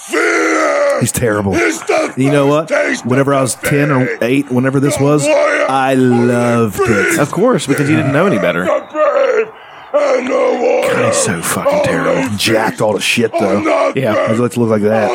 Fear. 0.09 1.01
He's 1.01 1.13
terrible. 1.13 1.55
is 1.55 1.81
the 1.83 2.13
You 2.17 2.31
know 2.31 2.47
what? 2.47 2.69
taste 2.69 3.05
Whenever 3.07 3.33
I 3.35 3.41
was 3.41 3.55
10 3.57 3.91
or 3.91 4.09
8, 4.23 4.51
whenever 4.51 4.79
this 4.81 5.01
was, 5.01 5.27
I 5.27 5.95
loved 5.95 6.81
it. 6.81 7.19
Of 7.19 7.31
course, 7.31 7.67
because 7.67 7.89
he 7.89 7.97
didn't 7.97 8.13
know 8.13 8.27
any 8.27 8.39
better. 8.39 8.65
The 8.65 8.89
brave 8.93 9.49
and 9.95 10.27
the 10.27 10.33
warrior. 10.61 11.07
He's 11.07 11.17
so 11.17 11.41
fucking 11.41 11.83
terrible. 11.85 12.37
Jacked 12.37 12.81
all 12.83 12.93
the 12.93 13.01
shit, 13.01 13.33
though. 13.33 13.63
the 13.93 14.01
Yeah. 14.01 14.27
brink 14.27 14.41
Let's 14.41 14.57
look 14.59 14.69
like 14.71 14.83
that. 14.83 15.11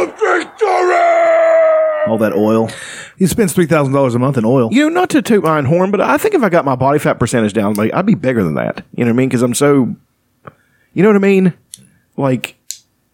All 2.07 2.17
that 2.17 2.33
oil. 2.33 2.69
He 3.17 3.27
spends 3.27 3.53
$3,000 3.53 4.15
a 4.15 4.19
month 4.19 4.37
in 4.37 4.45
oil. 4.45 4.69
You 4.73 4.89
know, 4.89 5.01
not 5.01 5.09
to 5.11 5.21
toot 5.21 5.43
my 5.43 5.57
own 5.57 5.65
horn, 5.65 5.89
but 5.91 6.01
I 6.01 6.17
think 6.17 6.33
if 6.35 6.43
I 6.43 6.49
got 6.49 6.65
my 6.65 6.75
body 6.75 6.99
fat 6.99 7.13
percentage 7.19 7.53
down, 7.53 7.75
like 7.75 7.93
I'd 7.93 8.05
be 8.05 8.15
bigger 8.15 8.43
than 8.43 8.55
that. 8.55 8.83
You 8.95 9.05
know 9.05 9.11
what 9.11 9.15
I 9.15 9.17
mean? 9.17 9.29
Because 9.29 9.41
I'm 9.41 9.53
so. 9.53 9.95
You 10.93 11.03
know 11.03 11.09
what 11.09 11.15
I 11.15 11.19
mean? 11.19 11.53
Like, 12.17 12.55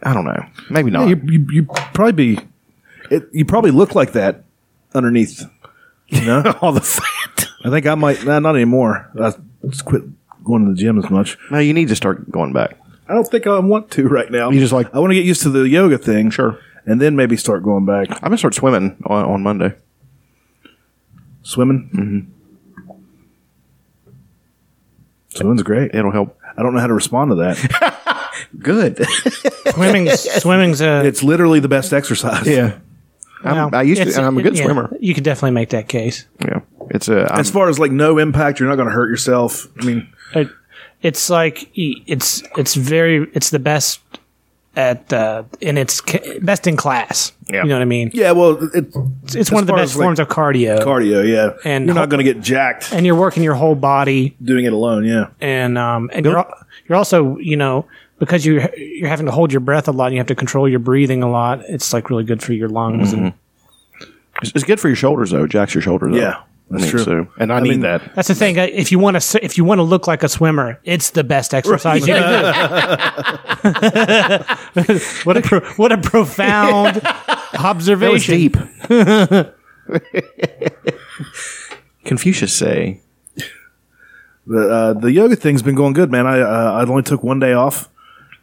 I 0.03 0.13
don't 0.13 0.25
know. 0.25 0.45
Maybe 0.69 0.91
not. 0.91 1.07
You, 1.09 1.19
you, 1.23 1.47
you 1.51 1.63
probably 1.93 2.11
be, 2.35 2.39
it, 3.09 3.23
you 3.31 3.45
probably 3.45 3.71
look 3.71 3.95
like 3.95 4.13
that 4.13 4.43
underneath. 4.93 5.43
You 6.07 6.25
know? 6.25 6.57
all 6.61 6.71
the 6.71 6.81
fat. 6.81 7.47
I 7.63 7.69
think 7.69 7.85
I 7.85 7.95
might, 7.95 8.23
nah, 8.25 8.39
not 8.39 8.55
anymore. 8.55 9.09
I 9.19 9.33
just 9.67 9.85
quit 9.85 10.03
going 10.43 10.65
to 10.65 10.71
the 10.71 10.77
gym 10.77 10.97
as 10.97 11.09
much. 11.09 11.37
No, 11.51 11.59
you 11.59 11.73
need 11.73 11.87
to 11.89 11.95
start 11.95 12.29
going 12.31 12.53
back. 12.53 12.77
I 13.07 13.13
don't 13.13 13.27
think 13.27 13.47
I 13.47 13.59
want 13.59 13.91
to 13.91 14.07
right 14.07 14.29
now. 14.31 14.49
You 14.49 14.59
just 14.59 14.73
like- 14.73 14.93
I 14.93 14.99
want 14.99 15.11
to 15.11 15.15
get 15.15 15.25
used 15.25 15.41
to 15.43 15.49
the 15.49 15.67
yoga 15.67 15.97
thing. 15.97 16.29
Sure. 16.29 16.59
And 16.85 16.99
then 17.01 17.15
maybe 17.15 17.37
start 17.37 17.63
going 17.63 17.85
back. 17.85 18.09
I'm 18.11 18.19
gonna 18.21 18.37
start 18.37 18.55
swimming 18.55 18.97
on, 19.05 19.25
on 19.25 19.43
Monday. 19.43 19.73
Swimming? 21.43 21.89
Mm-hmm. 21.93 22.93
Swimming's 25.29 25.63
great. 25.63 25.93
It'll 25.93 26.11
help. 26.11 26.38
I 26.59 26.63
don't 26.63 26.73
know 26.73 26.81
how 26.81 26.87
to 26.87 26.93
respond 26.93 27.31
to 27.31 27.35
that. 27.35 28.45
Good. 28.59 29.05
Swimming's 29.73 30.19
swimming's 30.41 30.81
a 30.81 31.05
it's 31.05 31.23
literally 31.23 31.59
the 31.59 31.67
best 31.67 31.93
exercise. 31.93 32.45
yeah. 32.47 32.79
I'm, 33.43 33.55
well, 33.55 33.69
I 33.73 33.83
used 33.83 34.01
to, 34.01 34.09
and 34.09 34.25
I'm 34.25 34.37
a 34.37 34.41
good 34.41 34.57
yeah, 34.57 34.65
swimmer. 34.65 34.93
You 34.99 35.13
could 35.13 35.23
definitely 35.23 35.51
make 35.51 35.69
that 35.69 35.87
case. 35.87 36.25
Yeah. 36.43 36.59
It's 36.89 37.07
a. 37.07 37.31
I'm, 37.33 37.39
As 37.39 37.49
far 37.49 37.69
as 37.69 37.79
like 37.79 37.91
no 37.91 38.17
impact, 38.17 38.59
you're 38.59 38.67
not 38.67 38.75
going 38.75 38.89
to 38.89 38.93
hurt 38.93 39.09
yourself. 39.09 39.67
I 39.81 39.85
mean, 39.85 40.09
It- 40.35 40.49
It's 41.01 41.29
like 41.29 41.69
it's 41.75 42.43
it's 42.57 42.75
very 42.75 43.29
it's 43.33 43.49
the 43.51 43.59
best 43.59 44.01
at 44.75 45.11
uh, 45.11 45.43
in 45.61 45.77
its 45.77 45.99
ca- 46.01 46.39
best 46.39 46.67
in 46.67 46.77
class. 46.77 47.31
Yeah. 47.49 47.63
You 47.63 47.69
know 47.69 47.75
what 47.75 47.81
I 47.81 47.85
mean? 47.85 48.11
yeah, 48.13 48.31
well, 48.31 48.63
it, 48.73 48.85
It's, 49.23 49.35
it's 49.35 49.51
one 49.51 49.63
of 49.63 49.67
the 49.67 49.73
best 49.73 49.91
as, 49.91 49.97
like, 49.97 50.05
forms 50.05 50.19
of 50.19 50.27
cardio, 50.27 50.79
cardio, 50.83 51.27
yeah. 51.27 51.57
And 51.65 51.85
you're 51.87 51.95
not 51.95 52.09
going 52.09 52.23
to 52.23 52.33
get 52.33 52.41
jacked 52.43 52.93
and 52.93 53.05
you're 53.05 53.15
working 53.15 53.41
your 53.43 53.55
whole 53.55 53.75
body, 53.75 54.35
doing 54.43 54.65
it 54.65 54.73
alone, 54.73 55.05
yeah. 55.05 55.29
and 55.41 55.77
um 55.77 56.09
and 56.13 56.25
you're 56.25 56.37
al- 56.37 56.53
you're 56.87 56.97
also 56.97 57.37
you 57.37 57.57
know 57.57 57.85
because 58.19 58.45
you 58.45 58.61
you're 58.77 59.09
having 59.09 59.25
to 59.25 59.31
hold 59.31 59.51
your 59.51 59.61
breath 59.61 59.87
a 59.87 59.91
lot, 59.91 60.05
and 60.07 60.13
you 60.15 60.19
have 60.19 60.27
to 60.27 60.35
control 60.35 60.67
your 60.69 60.79
breathing 60.79 61.23
a 61.23 61.29
lot. 61.29 61.61
It's 61.67 61.91
like 61.93 62.09
really 62.09 62.23
good 62.23 62.41
for 62.43 62.53
your 62.53 62.69
lungs 62.69 63.13
and. 63.13 63.33
it's, 64.41 64.51
it's 64.55 64.63
good 64.63 64.79
for 64.79 64.87
your 64.87 64.95
shoulders 64.95 65.31
though. 65.31 65.47
Jacks 65.47 65.73
your 65.73 65.81
shoulders. 65.81 66.13
Up. 66.13 66.17
Yeah, 66.21 66.29
up. 66.29 66.48
That's 66.69 66.83
I 66.83 66.85
mean, 66.85 66.91
true. 66.91 67.03
So, 67.03 67.27
and 67.39 67.51
I, 67.51 67.57
I 67.57 67.61
need 67.61 67.69
mean- 67.69 67.79
that. 67.81 68.13
That's 68.15 68.27
the 68.27 68.35
thing. 68.35 68.57
If 68.57 68.91
you 68.91 68.99
want 68.99 69.19
to, 69.19 69.43
if 69.45 69.57
you 69.57 69.63
want 69.63 69.79
to 69.79 69.83
look 69.83 70.07
like 70.07 70.21
a 70.23 70.29
swimmer, 70.29 70.79
it's 70.83 71.09
the 71.11 71.23
best 71.23 71.53
exercise. 71.53 72.05
you 72.07 72.13
can 72.13 72.21
do. 72.21 72.29
what 75.23 75.37
a 75.37 75.41
pro- 75.41 75.65
what 75.77 75.91
a 75.91 75.97
profound 75.97 76.95
That 77.51 77.53
was 77.53 77.65
observation. 77.89 78.35
deep. 78.35 78.57
Confucius 82.05 82.53
say? 82.53 83.01
The 84.47 84.69
uh, 84.69 84.93
the 84.93 85.11
yoga 85.11 85.35
thing's 85.35 85.61
been 85.61 85.75
going 85.75 85.93
good, 85.93 86.09
man. 86.11 86.25
I 86.25 86.39
uh, 86.39 86.71
I 86.73 86.85
only 86.89 87.03
took 87.03 87.23
one 87.23 87.39
day 87.39 87.53
off 87.53 87.89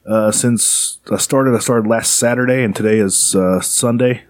uh, 0.08 0.30
since 0.30 0.98
I 1.10 1.16
started. 1.16 1.54
I 1.54 1.58
started 1.58 1.88
last 1.88 2.14
Saturday, 2.14 2.62
and 2.62 2.76
today 2.76 2.98
is 2.98 3.34
uh, 3.34 3.60
Sunday. 3.60 4.22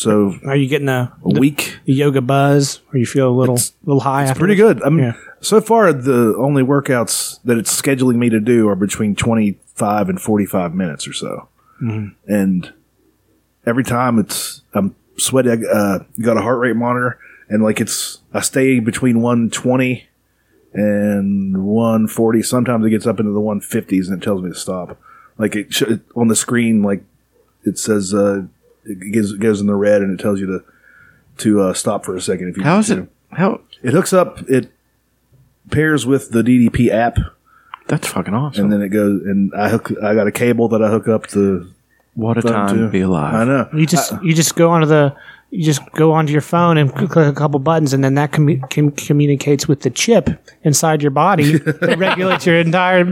So 0.00 0.34
Are 0.46 0.56
you 0.56 0.66
getting 0.66 0.88
a, 0.88 1.12
a 1.22 1.28
week. 1.38 1.78
the 1.84 1.92
yoga 1.92 2.22
buzz, 2.22 2.80
or 2.90 2.98
you 2.98 3.04
feel 3.04 3.28
a 3.28 3.36
little 3.38 3.58
little 3.84 4.00
high? 4.00 4.24
It's 4.30 4.38
pretty 4.38 4.54
good. 4.54 4.80
I'm 4.82 4.98
Yeah. 4.98 5.12
so 5.42 5.60
far 5.60 5.92
the 5.92 6.34
only 6.38 6.62
workouts 6.62 7.38
that 7.44 7.58
it's 7.58 7.70
scheduling 7.78 8.16
me 8.16 8.30
to 8.30 8.40
do 8.40 8.66
are 8.70 8.74
between 8.76 9.14
25 9.14 10.08
and 10.08 10.18
45 10.18 10.74
minutes 10.74 11.06
or 11.06 11.12
so. 11.12 11.48
And 12.26 12.72
every 13.66 13.84
time 13.84 14.18
it's 14.18 14.62
I'm 14.72 14.94
sweaty. 15.18 15.50
I 15.50 15.54
uh, 15.70 15.98
got 16.22 16.38
a 16.38 16.40
heart 16.40 16.60
rate 16.60 16.76
monitor 16.76 17.18
and 17.50 17.62
like 17.62 17.78
it's 17.78 18.20
I 18.32 18.40
stay 18.40 18.80
between 18.80 19.20
120 19.20 20.08
and 20.72 21.62
140. 21.62 22.42
Sometimes 22.42 22.86
it 22.86 22.90
gets 22.90 23.06
up 23.06 23.20
into 23.20 23.32
the 23.32 23.40
150s 23.40 24.08
and 24.08 24.22
it 24.22 24.24
tells 24.24 24.42
me 24.42 24.48
to 24.50 24.54
stop. 24.56 24.98
Like 25.36 25.56
it 25.56 25.74
sh- 25.74 25.82
on 26.16 26.28
the 26.28 26.36
screen 26.36 26.82
like 26.82 27.02
it 27.64 27.78
says 27.78 28.14
uh 28.14 28.42
it 28.84 29.12
goes, 29.12 29.32
it 29.32 29.40
goes 29.40 29.60
in 29.60 29.66
the 29.66 29.74
red 29.74 30.02
and 30.02 30.18
it 30.18 30.22
tells 30.22 30.40
you 30.40 30.46
to 30.46 30.64
to 31.38 31.60
uh, 31.62 31.72
stop 31.74 32.04
for 32.04 32.14
a 32.16 32.20
second 32.20 32.48
if 32.50 32.56
you 32.56 32.62
How 32.62 32.74
need 32.76 32.80
is 32.80 32.86
to. 32.88 32.98
it? 33.02 33.08
How? 33.32 33.60
It 33.82 33.92
hooks 33.92 34.12
up. 34.12 34.40
It 34.48 34.70
pairs 35.70 36.04
with 36.06 36.30
the 36.30 36.42
DDP 36.42 36.88
app, 36.90 37.16
That's 37.86 38.08
fucking 38.08 38.34
awesome. 38.34 38.64
and 38.64 38.72
then 38.72 38.82
it 38.82 38.88
goes. 38.90 39.22
And 39.22 39.52
I 39.54 39.68
hook. 39.68 39.90
I 40.02 40.14
got 40.14 40.26
a 40.26 40.32
cable 40.32 40.68
that 40.68 40.82
I 40.82 40.88
hook 40.90 41.08
up 41.08 41.28
the 41.28 41.70
what 42.14 42.36
a 42.38 42.42
time 42.42 42.76
to. 42.76 42.82
to 42.82 42.88
be 42.88 43.00
alive. 43.02 43.34
I 43.34 43.44
know. 43.44 43.68
You 43.74 43.86
just 43.86 44.12
you 44.22 44.34
just 44.34 44.56
go 44.56 44.70
onto 44.70 44.86
the 44.86 45.14
you 45.50 45.64
just 45.64 45.80
go 45.92 46.12
onto 46.12 46.32
your 46.32 46.42
phone 46.42 46.76
and 46.76 46.92
click 46.94 47.16
a 47.16 47.32
couple 47.32 47.58
buttons, 47.60 47.92
and 47.92 48.02
then 48.04 48.14
that 48.14 48.32
commu- 48.32 48.68
com- 48.70 48.90
communicates 48.92 49.66
with 49.68 49.80
the 49.80 49.90
chip 49.90 50.28
inside 50.64 51.02
your 51.02 51.10
body 51.10 51.56
that 51.58 51.96
regulates 51.98 52.46
your 52.46 52.56
entire 52.56 53.04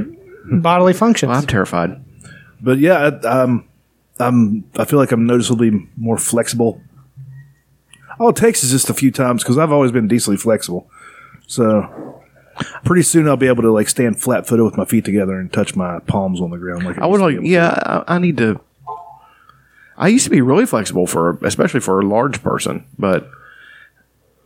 bodily 0.51 0.93
functions. 0.93 1.29
Well, 1.31 1.39
I'm 1.39 1.47
terrified. 1.47 2.05
But 2.61 2.79
yeah, 2.79 3.11
I, 3.23 3.27
um, 3.43 3.68
I'm. 4.21 4.65
I 4.77 4.85
feel 4.85 4.99
like 4.99 5.13
I'm 5.13 5.27
noticeably 5.27 5.89
more 5.97 6.19
flexible. 6.19 6.81
All 8.19 8.31
it 8.31 8.37
takes 8.37 8.65
is 8.65 8.71
just 8.73 8.91
a 8.91 8.95
few 8.95 9.11
times 9.13 9.43
because 9.43 9.59
I've 9.59 9.71
always 9.73 9.93
been 9.93 10.09
decently 10.09 10.37
flexible. 10.39 10.91
So 11.47 12.21
pretty 12.85 13.03
soon 13.03 13.29
I'll 13.29 13.37
be 13.37 13.47
able 13.47 13.63
to 13.63 13.71
like 13.71 13.89
stand 13.89 14.21
flat 14.21 14.47
footed 14.47 14.65
with 14.65 14.77
my 14.77 14.85
feet 14.85 15.05
together 15.05 15.39
and 15.39 15.53
touch 15.53 15.77
my 15.77 16.01
palms 16.01 16.41
on 16.41 16.51
the 16.51 16.59
ground. 16.59 16.85
Like 16.85 16.99
I 16.99 17.07
would 17.07 17.21
like, 17.21 17.31
be 17.31 17.35
able 17.37 17.45
to. 17.45 17.51
yeah, 17.51 18.03
I, 18.09 18.17
I 18.17 18.19
need 18.19 18.37
to. 18.39 18.61
I 19.97 20.09
used 20.09 20.25
to 20.25 20.31
be 20.31 20.41
really 20.41 20.67
flexible 20.67 21.07
for, 21.09 21.39
especially 21.43 21.81
for 21.81 22.01
a 22.01 22.05
large 22.07 22.41
person, 22.43 22.85
but 22.99 23.29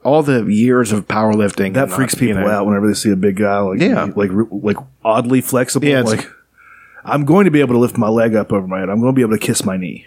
all 0.02 0.22
the 0.22 0.44
years 0.46 0.92
of 0.92 1.06
powerlifting 1.06 1.74
That 1.74 1.90
freaks 1.90 2.14
uh, 2.14 2.18
you 2.20 2.28
people 2.28 2.42
know, 2.44 2.50
out 2.50 2.66
whenever 2.66 2.88
they 2.88 2.94
see 2.94 3.10
a 3.10 3.16
big 3.16 3.36
guy 3.36 3.58
like 3.58 3.80
Yeah. 3.80 4.04
like 4.16 4.30
like 4.50 4.76
oddly 5.04 5.40
flexible. 5.40 5.86
Yeah, 5.86 6.00
like 6.02 6.28
I'm 7.04 7.24
going 7.24 7.44
to 7.46 7.50
be 7.50 7.60
able 7.60 7.74
to 7.74 7.78
lift 7.78 7.98
my 7.98 8.08
leg 8.08 8.34
up 8.34 8.52
over 8.52 8.66
my 8.66 8.80
head. 8.80 8.88
I'm 8.88 9.00
going 9.00 9.12
to 9.12 9.16
be 9.16 9.22
able 9.22 9.32
to 9.36 9.44
kiss 9.44 9.64
my 9.64 9.76
knee. 9.76 10.06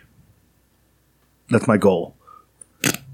That's 1.49 1.67
my 1.67 1.77
goal. 1.77 2.15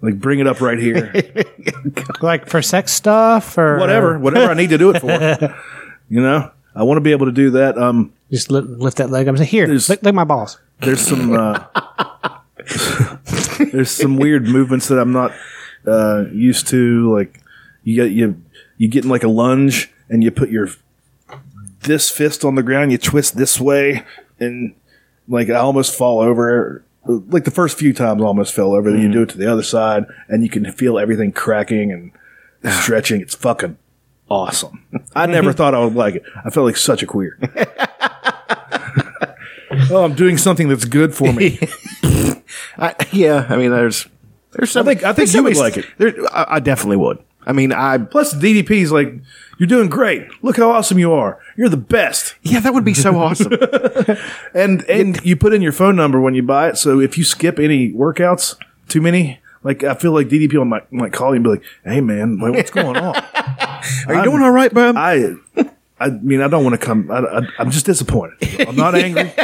Like 0.01 0.19
bring 0.19 0.39
it 0.39 0.47
up 0.47 0.61
right 0.61 0.79
here. 0.79 1.13
like 2.21 2.47
for 2.47 2.61
sex 2.61 2.91
stuff 2.91 3.57
or 3.57 3.77
whatever, 3.77 4.17
whatever 4.17 4.51
I 4.51 4.55
need 4.55 4.69
to 4.71 4.77
do 4.77 4.91
it 4.91 4.99
for. 4.99 5.55
You 6.09 6.19
know, 6.21 6.51
I 6.75 6.83
want 6.83 6.97
to 6.97 7.01
be 7.01 7.11
able 7.11 7.27
to 7.27 7.31
do 7.31 7.51
that. 7.51 7.77
Um, 7.77 8.11
Just 8.29 8.51
lift, 8.51 8.67
lift 8.67 8.97
that 8.97 9.09
leg 9.09 9.29
up 9.29 9.31
and 9.31 9.37
say, 9.39 9.45
"Here, 9.45 9.65
There's- 9.65 9.87
lick, 9.87 10.03
lick 10.03 10.13
my 10.13 10.25
balls." 10.25 10.59
there's 10.81 10.99
some 10.99 11.31
uh, 11.31 11.63
there's 13.71 13.91
some 13.91 14.17
weird 14.17 14.45
movements 14.45 14.89
that 14.89 14.99
I'm 14.99 15.13
not 15.13 15.31
uh, 15.87 16.25
used 16.33 16.67
to. 16.67 17.15
Like 17.15 17.39
you 17.83 17.95
get 17.95 18.11
you 18.11 18.41
you 18.77 18.89
get 18.89 19.05
in 19.05 19.09
like 19.09 19.23
a 19.23 19.29
lunge 19.29 19.89
and 20.09 20.21
you 20.21 20.31
put 20.31 20.49
your 20.49 20.67
this 21.83 22.09
fist 22.09 22.43
on 22.45 22.55
the 22.55 22.63
ground, 22.63 22.91
you 22.91 22.97
twist 22.97 23.37
this 23.37 23.59
way, 23.59 24.03
and 24.39 24.75
like 25.27 25.49
I 25.49 25.55
almost 25.55 25.95
fall 25.95 26.19
over. 26.19 26.83
Like 27.05 27.45
the 27.45 27.51
first 27.51 27.79
few 27.79 27.93
times, 27.93 28.21
I 28.21 28.25
almost 28.25 28.53
fell 28.53 28.73
over. 28.73 28.91
Then 28.91 29.01
you 29.01 29.07
mm-hmm. 29.07 29.13
do 29.13 29.23
it 29.23 29.29
to 29.29 29.37
the 29.37 29.51
other 29.51 29.63
side, 29.63 30.05
and 30.27 30.43
you 30.43 30.49
can 30.49 30.71
feel 30.71 30.99
everything 30.99 31.31
cracking 31.31 31.91
and 31.91 32.11
stretching. 32.81 33.21
It's 33.21 33.35
fucking 33.35 33.77
awesome. 34.29 34.85
I 35.15 35.25
never 35.25 35.53
thought 35.53 35.75
I 35.75 35.83
would 35.83 35.95
like 35.95 36.15
it. 36.15 36.23
I 36.43 36.49
felt 36.49 36.65
like 36.65 36.77
such 36.77 37.03
a 37.03 37.07
queer. 37.07 37.37
oh, 39.89 40.03
I'm 40.03 40.15
doing 40.15 40.37
something 40.37 40.69
that's 40.69 40.85
good 40.85 41.13
for 41.13 41.31
me. 41.33 41.59
I, 42.77 42.95
yeah, 43.11 43.45
I 43.49 43.57
mean, 43.57 43.71
there's, 43.71 44.07
there's 44.51 44.71
some. 44.71 44.85
think- 44.85 45.03
I 45.03 45.13
think 45.13 45.33
you 45.33 45.43
would 45.43 45.57
like 45.57 45.77
it. 45.77 45.85
There, 45.97 46.13
I, 46.33 46.55
I 46.55 46.59
definitely 46.59 46.97
would. 46.97 47.23
I 47.51 47.53
mean, 47.53 47.73
I 47.73 47.97
Plus, 47.97 48.33
DDP's 48.33 48.93
like, 48.93 49.13
you're 49.57 49.67
doing 49.67 49.89
great. 49.89 50.25
Look 50.41 50.55
how 50.55 50.71
awesome 50.71 50.97
you 50.97 51.11
are. 51.11 51.37
You're 51.57 51.67
the 51.67 51.75
best. 51.75 52.35
yeah, 52.43 52.61
that 52.61 52.73
would 52.73 52.85
be 52.85 52.93
so 52.93 53.19
awesome. 53.19 53.51
And 54.53 54.83
and 54.89 55.19
you 55.25 55.35
put 55.35 55.51
in 55.53 55.61
your 55.61 55.73
phone 55.73 55.97
number 55.97 56.21
when 56.21 56.33
you 56.33 56.43
buy 56.43 56.69
it. 56.69 56.77
So 56.77 57.01
if 57.01 57.17
you 57.17 57.25
skip 57.25 57.59
any 57.59 57.91
workouts, 57.91 58.55
too 58.87 59.01
many, 59.01 59.39
like 59.63 59.83
I 59.83 59.95
feel 59.95 60.13
like 60.13 60.29
DDP 60.29 60.65
might 60.65 60.89
might 60.93 61.11
call 61.11 61.31
you 61.31 61.35
and 61.35 61.43
be 61.43 61.49
like, 61.49 61.63
"Hey 61.83 61.99
man, 61.99 62.39
like, 62.39 62.53
what's 62.53 62.71
going 62.71 62.95
on? 62.95 63.15
Are 64.07 64.15
you 64.15 64.23
doing 64.23 64.41
all 64.41 64.51
right, 64.51 64.73
bro? 64.73 64.93
I 64.95 65.33
I 65.99 66.09
mean, 66.09 66.39
I 66.41 66.47
don't 66.47 66.63
want 66.63 66.79
to 66.79 66.85
come. 66.85 67.11
I, 67.11 67.17
I, 67.19 67.41
I'm 67.59 67.69
just 67.69 67.85
disappointed. 67.85 68.37
I'm 68.65 68.77
not 68.77 68.95
angry. 68.95 69.33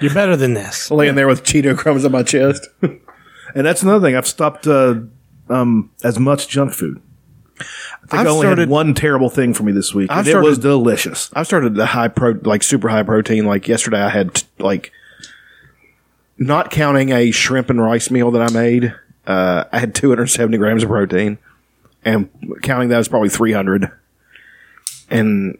You're 0.00 0.12
better 0.14 0.36
than 0.36 0.54
this. 0.54 0.90
Laying 0.90 1.14
there 1.14 1.28
with 1.28 1.44
Cheeto 1.44 1.76
crumbs 1.78 2.04
on 2.04 2.10
my 2.12 2.22
chest. 2.24 2.66
And 3.54 3.66
that's 3.66 3.82
another 3.82 4.06
thing. 4.06 4.16
I've 4.16 4.26
stopped 4.26 4.66
uh, 4.66 5.00
um, 5.48 5.90
as 6.04 6.18
much 6.18 6.48
junk 6.48 6.72
food. 6.72 7.00
I 7.58 7.62
think 8.06 8.14
I've 8.20 8.26
I 8.26 8.30
only 8.30 8.44
started- 8.46 8.60
had 8.62 8.68
one 8.70 8.94
terrible 8.94 9.28
thing 9.30 9.52
for 9.54 9.62
me 9.64 9.72
this 9.72 9.94
week. 9.94 10.10
I've 10.10 10.26
and 10.26 10.28
it 10.28 10.40
was 10.40 10.58
delicious. 10.58 11.30
I've 11.34 11.46
started 11.46 11.74
the 11.74 11.86
high 11.86 12.08
pro, 12.08 12.38
like 12.42 12.62
super 12.62 12.88
high 12.88 13.02
protein. 13.02 13.44
Like 13.44 13.68
yesterday, 13.68 14.00
I 14.00 14.08
had 14.08 14.34
t- 14.34 14.46
like, 14.58 14.92
not 16.38 16.70
counting 16.70 17.10
a 17.10 17.30
shrimp 17.30 17.68
and 17.68 17.80
rice 17.82 18.10
meal 18.10 18.30
that 18.30 18.40
I 18.42 18.52
made. 18.52 18.94
Uh, 19.26 19.64
I 19.70 19.78
had 19.78 19.94
270 19.94 20.56
grams 20.56 20.82
of 20.82 20.88
protein, 20.88 21.36
and 22.04 22.30
counting 22.62 22.88
that 22.88 22.98
is 23.00 23.08
probably 23.08 23.28
300. 23.28 23.90
And 25.10 25.58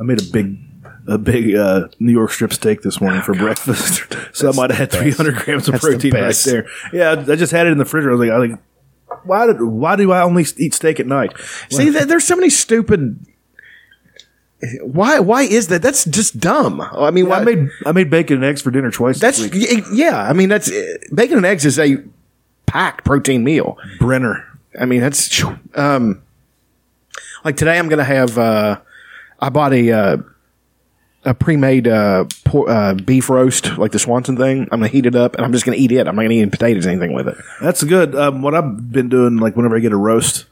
I 0.00 0.02
made 0.02 0.20
a 0.20 0.24
big, 0.24 0.58
a 1.06 1.18
big 1.18 1.54
uh, 1.54 1.88
New 1.98 2.12
York 2.12 2.30
strip 2.30 2.52
steak 2.52 2.82
this 2.82 3.00
morning 3.00 3.22
for 3.22 3.34
breakfast. 3.34 4.02
so 4.32 4.50
I 4.50 4.52
might 4.56 4.70
have 4.70 4.78
had 4.78 4.92
300 4.92 5.34
grams 5.36 5.68
of 5.68 5.72
That's 5.72 5.84
the 5.84 5.90
protein 5.92 6.12
right 6.14 6.20
best. 6.22 6.44
there. 6.44 6.66
Yeah, 6.92 7.10
I, 7.12 7.32
I 7.32 7.36
just 7.36 7.52
had 7.52 7.66
it 7.66 7.70
in 7.72 7.78
the 7.78 7.84
refrigerator. 7.84 8.10
I 8.10 8.16
was 8.16 8.28
like, 8.28 8.30
I 8.30 8.38
was 8.38 8.50
like, 8.50 9.24
why 9.26 9.46
did, 9.46 9.62
why 9.62 9.96
do 9.96 10.12
I 10.12 10.22
only 10.22 10.44
eat 10.58 10.74
steak 10.74 11.00
at 11.00 11.06
night? 11.06 11.32
see, 11.70 11.90
th- 11.90 12.04
there's 12.04 12.24
so 12.24 12.36
many 12.36 12.50
stupid. 12.50 13.24
Why? 14.82 15.18
Why 15.20 15.42
is 15.42 15.68
that? 15.68 15.82
That's 15.82 16.04
just 16.06 16.40
dumb. 16.40 16.80
I 16.80 17.10
mean, 17.10 17.28
why, 17.28 17.40
I 17.40 17.44
made 17.44 17.68
I 17.84 17.92
made 17.92 18.08
bacon 18.10 18.36
and 18.36 18.44
eggs 18.44 18.62
for 18.62 18.70
dinner 18.70 18.90
twice. 18.90 19.20
that's 19.20 19.38
this 19.38 19.52
week. 19.52 19.84
y- 19.84 19.90
yeah. 19.92 20.22
I 20.22 20.32
mean, 20.32 20.48
that's 20.48 20.70
bacon 21.14 21.36
and 21.36 21.46
eggs 21.46 21.64
is 21.66 21.78
a 21.78 21.98
packed 22.64 23.04
protein 23.04 23.44
meal. 23.44 23.76
Brenner. 23.98 24.44
I 24.80 24.86
mean, 24.86 25.00
that's 25.00 25.42
um, 25.74 26.22
like 27.44 27.56
today. 27.56 27.78
I'm 27.78 27.88
gonna 27.88 28.02
have. 28.04 28.38
Uh, 28.38 28.80
I 29.38 29.50
bought 29.50 29.74
a 29.74 29.92
uh, 29.92 30.16
a 31.26 31.34
pre-made 31.34 31.88
uh, 31.88 32.24
por- 32.44 32.70
uh, 32.70 32.94
beef 32.94 33.28
roast, 33.28 33.76
like 33.76 33.92
the 33.92 33.98
Swanson 33.98 34.36
thing. 34.36 34.62
I'm 34.72 34.80
gonna 34.80 34.88
heat 34.88 35.04
it 35.04 35.14
up, 35.14 35.36
and 35.36 35.44
I'm 35.44 35.52
just 35.52 35.64
gonna 35.66 35.76
eat 35.76 35.92
it. 35.92 36.06
I'm 36.06 36.16
not 36.16 36.22
gonna 36.22 36.34
eat 36.34 36.42
any 36.42 36.50
potatoes, 36.50 36.86
or 36.86 36.90
anything 36.90 37.12
with 37.12 37.28
it. 37.28 37.36
That's 37.60 37.82
good. 37.84 38.14
Um, 38.14 38.42
what 38.42 38.54
I've 38.54 38.90
been 38.92 39.08
doing, 39.08 39.36
like 39.36 39.56
whenever 39.56 39.76
I 39.76 39.80
get 39.80 39.92
a 39.92 39.96
roast, 39.96 40.46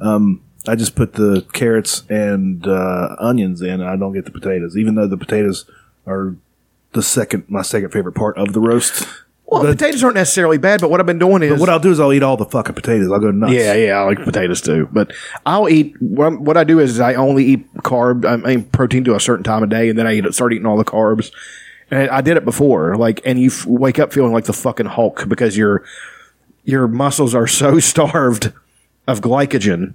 um, 0.00 0.40
I 0.66 0.76
just 0.76 0.94
put 0.94 1.14
the 1.14 1.44
carrots 1.52 2.04
and 2.08 2.66
uh, 2.66 3.16
onions 3.18 3.60
in. 3.60 3.80
And 3.80 3.84
I 3.84 3.96
don't 3.96 4.14
get 4.14 4.24
the 4.24 4.30
potatoes, 4.30 4.76
even 4.76 4.94
though 4.94 5.06
the 5.06 5.18
potatoes 5.18 5.68
are 6.06 6.36
the 6.92 7.02
second 7.02 7.44
my 7.48 7.62
second 7.62 7.90
favorite 7.90 8.14
part 8.14 8.38
of 8.38 8.52
the 8.52 8.60
roast. 8.60 9.06
Well, 9.46 9.62
But- 9.62 9.72
potatoes 9.78 10.02
aren't 10.02 10.16
necessarily 10.16 10.56
bad, 10.58 10.80
but 10.80 10.90
what 10.90 11.00
I've 11.00 11.06
been 11.06 11.18
doing 11.18 11.42
is 11.42 11.50
But 11.50 11.60
what 11.60 11.68
I'll 11.68 11.78
do 11.78 11.90
is 11.90 12.00
I'll 12.00 12.12
eat 12.12 12.22
all 12.22 12.36
the 12.36 12.46
fucking 12.46 12.74
potatoes. 12.74 13.10
I'll 13.12 13.20
go 13.20 13.30
nuts. 13.30 13.52
Yeah, 13.52 13.74
yeah, 13.74 13.98
I 13.98 14.04
like 14.04 14.24
potatoes 14.24 14.60
too. 14.62 14.88
But 14.90 15.12
I'll 15.44 15.68
eat 15.68 15.94
what, 16.00 16.56
I 16.56 16.64
do 16.64 16.78
is 16.80 16.98
I 16.98 17.14
only 17.14 17.44
eat 17.44 17.74
carb, 17.78 18.24
I 18.24 18.36
mean 18.36 18.64
protein 18.64 19.04
to 19.04 19.14
a 19.14 19.20
certain 19.20 19.44
time 19.44 19.62
of 19.62 19.68
day, 19.68 19.88
and 19.90 19.98
then 19.98 20.06
I 20.06 20.14
eat, 20.14 20.34
start 20.34 20.52
eating 20.54 20.66
all 20.66 20.76
the 20.78 20.84
carbs. 20.84 21.30
And 21.90 22.08
I 22.08 22.22
did 22.22 22.38
it 22.38 22.44
before, 22.46 22.96
like, 22.96 23.20
and 23.26 23.38
you 23.38 23.48
f- 23.48 23.66
wake 23.66 23.98
up 23.98 24.12
feeling 24.12 24.32
like 24.32 24.44
the 24.46 24.54
fucking 24.54 24.86
Hulk 24.86 25.28
because 25.28 25.56
your 25.56 25.84
your 26.64 26.88
muscles 26.88 27.34
are 27.34 27.46
so 27.46 27.78
starved 27.90 28.50
of 29.06 29.20
glycogen 29.20 29.92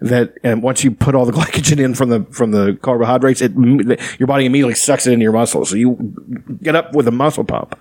that, 0.00 0.34
and 0.44 0.62
once 0.62 0.84
you 0.84 0.90
put 0.90 1.14
all 1.14 1.24
the 1.24 1.32
glycogen 1.38 1.80
in 1.82 1.94
from 1.94 2.10
the 2.10 2.24
from 2.30 2.50
the 2.50 2.78
carbohydrates, 2.82 3.40
it 3.40 3.52
your 4.18 4.26
body 4.26 4.44
immediately 4.44 4.74
sucks 4.74 5.06
it 5.06 5.12
into 5.14 5.22
your 5.22 5.32
muscles. 5.32 5.70
So 5.70 5.76
you 5.76 5.96
get 6.62 6.76
up 6.76 6.94
with 6.94 7.08
a 7.08 7.10
muscle 7.10 7.44
pump, 7.44 7.74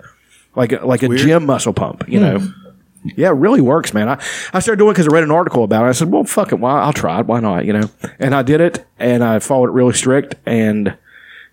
like 0.59 0.73
a, 0.73 0.85
like 0.85 1.03
a 1.03 1.07
gym 1.15 1.45
muscle 1.45 1.73
pump, 1.73 2.03
you 2.07 2.19
know. 2.19 2.39
Hmm. 2.39 3.11
Yeah, 3.15 3.29
it 3.29 3.35
really 3.35 3.61
works, 3.61 3.93
man. 3.93 4.09
I, 4.09 4.21
I 4.53 4.59
started 4.59 4.77
doing 4.77 4.89
it 4.89 4.93
because 4.95 5.07
I 5.07 5.11
read 5.11 5.23
an 5.23 5.31
article 5.31 5.63
about 5.63 5.85
it. 5.85 5.87
I 5.87 5.91
said, 5.93 6.11
well, 6.11 6.25
fuck 6.25 6.51
it. 6.51 6.59
Why, 6.59 6.81
I'll 6.81 6.91
try 6.91 7.21
it. 7.21 7.27
Why 7.27 7.39
not? 7.39 7.63
You 7.65 7.71
know? 7.71 7.89
And 8.19 8.35
I 8.35 8.41
did 8.41 8.59
it 8.59 8.85
and 8.99 9.23
I 9.23 9.39
followed 9.39 9.69
it 9.69 9.71
really 9.71 9.93
strict. 9.93 10.35
And 10.45 10.97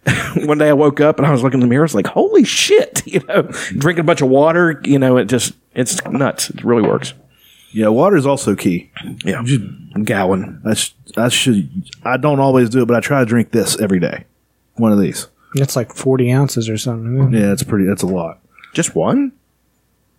one 0.44 0.58
day 0.58 0.68
I 0.68 0.72
woke 0.72 1.00
up 1.00 1.18
and 1.18 1.26
I 1.26 1.30
was 1.30 1.44
looking 1.44 1.58
in 1.58 1.60
the 1.60 1.68
mirror. 1.68 1.84
It's 1.84 1.94
like, 1.94 2.08
holy 2.08 2.42
shit, 2.42 3.06
you 3.06 3.20
know, 3.28 3.42
drinking 3.78 4.00
a 4.00 4.04
bunch 4.04 4.22
of 4.22 4.28
water, 4.28 4.80
you 4.84 4.98
know, 4.98 5.18
it 5.18 5.26
just, 5.26 5.54
it's 5.72 6.04
nuts. 6.06 6.50
It 6.50 6.64
really 6.64 6.82
works. 6.82 7.14
Yeah, 7.70 7.88
water 7.88 8.16
is 8.16 8.26
also 8.26 8.56
key. 8.56 8.90
Yeah, 9.24 9.44
gallon. 10.02 10.62
I, 10.64 10.74
sh- 10.74 10.94
I 11.16 11.28
should. 11.28 11.70
I 12.04 12.16
don't 12.16 12.40
always 12.40 12.70
do 12.70 12.82
it, 12.82 12.86
but 12.86 12.96
I 12.96 13.00
try 13.00 13.20
to 13.20 13.26
drink 13.26 13.52
this 13.52 13.78
every 13.80 14.00
day. 14.00 14.24
One 14.74 14.92
of 14.92 14.98
these. 14.98 15.28
It's 15.54 15.76
like 15.76 15.94
40 15.94 16.32
ounces 16.32 16.68
or 16.68 16.78
something. 16.78 17.32
Yeah, 17.32 17.52
it's 17.52 17.62
pretty. 17.62 17.84
That's 17.84 18.02
a 18.02 18.06
lot. 18.06 18.40
Just 18.72 18.94
one? 18.94 19.32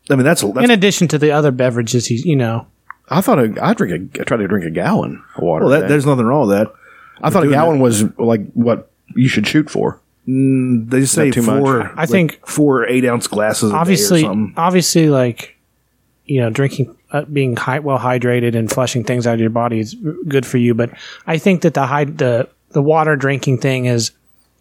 I 0.09 0.15
mean, 0.15 0.23
that's 0.25 0.43
a. 0.43 0.47
That's, 0.47 0.63
In 0.65 0.71
addition 0.71 1.07
to 1.09 1.17
the 1.17 1.31
other 1.31 1.51
beverages, 1.51 2.07
He's 2.07 2.25
you 2.25 2.35
know. 2.35 2.67
I 3.09 3.21
thought 3.21 3.39
a, 3.39 3.53
I 3.63 3.73
drink 3.73 4.17
a, 4.17 4.21
I 4.21 4.23
try 4.25 4.37
to 4.37 4.47
drink 4.47 4.65
a 4.65 4.69
gallon 4.69 5.23
of 5.35 5.43
water. 5.43 5.65
well, 5.65 5.79
that, 5.79 5.87
there's 5.87 6.05
nothing 6.05 6.25
wrong 6.25 6.47
with 6.47 6.57
that. 6.57 6.73
I 7.21 7.29
thought 7.29 7.43
a 7.43 7.47
doing 7.47 7.57
gallon 7.57 7.79
was 7.79 8.03
like 8.17 8.51
what 8.53 8.91
you 9.15 9.27
should 9.29 9.47
shoot 9.47 9.69
for. 9.69 9.99
They 10.25 10.99
just 10.99 11.13
say 11.13 11.29
that 11.29 11.33
too 11.35 11.41
much? 11.41 11.59
four. 11.61 11.83
I 11.95 12.01
like 12.01 12.09
think- 12.09 12.45
four 12.47 12.85
eight 12.87 13.05
ounce 13.05 13.27
glasses. 13.27 13.71
a 13.71 13.75
obviously, 13.75 14.21
day 14.21 14.27
or 14.27 14.31
something. 14.31 14.53
obviously, 14.57 15.09
like, 15.09 15.57
you 16.25 16.41
know, 16.41 16.49
drinking, 16.49 16.97
uh, 17.11 17.21
being 17.23 17.55
high, 17.55 17.79
well 17.79 17.97
hydrated 17.97 18.55
and 18.55 18.69
flushing 18.69 19.05
things 19.05 19.25
out 19.25 19.35
of 19.35 19.39
your 19.39 19.49
body 19.49 19.79
is 19.79 19.95
good 20.27 20.45
for 20.45 20.57
you. 20.57 20.73
But 20.73 20.89
I 21.25 21.37
think 21.37 21.61
that 21.61 21.73
the 21.75 21.85
high, 21.85 22.03
the, 22.03 22.49
the 22.71 22.81
water 22.81 23.15
drinking 23.15 23.59
thing 23.59 23.85
is 23.85 24.11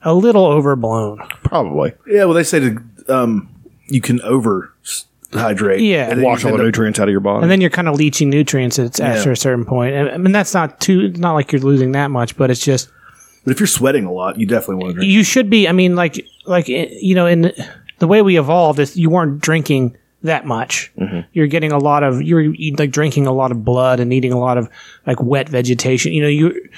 a 0.02 0.14
little 0.14 0.46
overblown. 0.46 1.18
Probably 1.42 1.94
Yeah, 2.06 2.26
well, 2.26 2.34
they 2.34 2.44
say 2.44 2.60
to, 2.60 2.82
um, 3.08 3.48
you 3.88 4.00
can 4.00 4.20
over 4.22 4.72
hydrate. 5.32 5.80
Yeah. 5.80 6.10
and 6.10 6.22
wash 6.22 6.44
all 6.44 6.56
the 6.56 6.62
nutrients 6.62 6.98
out 7.00 7.08
of 7.08 7.12
your 7.12 7.20
body. 7.20 7.42
And 7.42 7.50
then 7.50 7.60
you're 7.60 7.70
kind 7.70 7.88
of 7.88 7.96
leaching 7.96 8.30
nutrients 8.30 8.78
at, 8.78 9.00
after 9.00 9.30
a 9.32 9.36
certain 9.36 9.64
point. 9.64 9.94
And, 9.94 10.08
I 10.10 10.16
mean, 10.18 10.32
that's 10.32 10.54
not 10.54 10.80
too, 10.80 11.08
not 11.12 11.34
like 11.34 11.52
you're 11.52 11.60
losing 11.60 11.92
that 11.92 12.10
much, 12.10 12.36
but 12.36 12.50
it's 12.50 12.64
just, 12.64 12.88
But 13.44 13.52
if 13.52 13.60
you're 13.60 13.66
sweating 13.66 14.04
a 14.04 14.12
lot, 14.12 14.38
you 14.38 14.46
definitely 14.46 14.76
want 14.76 14.88
to 14.90 14.94
drink. 15.00 15.10
you 15.12 15.22
should 15.24 15.50
be. 15.50 15.68
I 15.68 15.72
mean, 15.72 15.94
like 15.96 16.24
like 16.46 16.68
eh, 16.68 16.88
you 17.00 17.14
know, 17.14 17.26
in 17.26 17.42
the, 17.42 17.68
the 17.98 18.06
way 18.06 18.22
we 18.22 18.38
evolved, 18.38 18.78
is 18.78 18.96
you 18.96 19.10
weren't 19.10 19.40
drinking 19.40 19.96
that 20.22 20.44
much. 20.46 20.92
You're 21.32 21.46
getting 21.46 21.70
a 21.72 21.78
lot 21.78 22.02
of 22.02 22.22
you're 22.22 22.40
eat- 22.40 22.78
like 22.78 22.90
drinking 22.90 23.26
a 23.26 23.32
lot 23.32 23.50
of 23.52 23.64
blood 23.64 24.00
and 24.00 24.12
eating 24.12 24.32
a 24.32 24.38
lot 24.38 24.58
of 24.58 24.68
like 25.06 25.20
wet 25.22 25.48
vegetation. 25.48 26.12
You 26.12 26.22
know, 26.22 26.28
you 26.28 26.68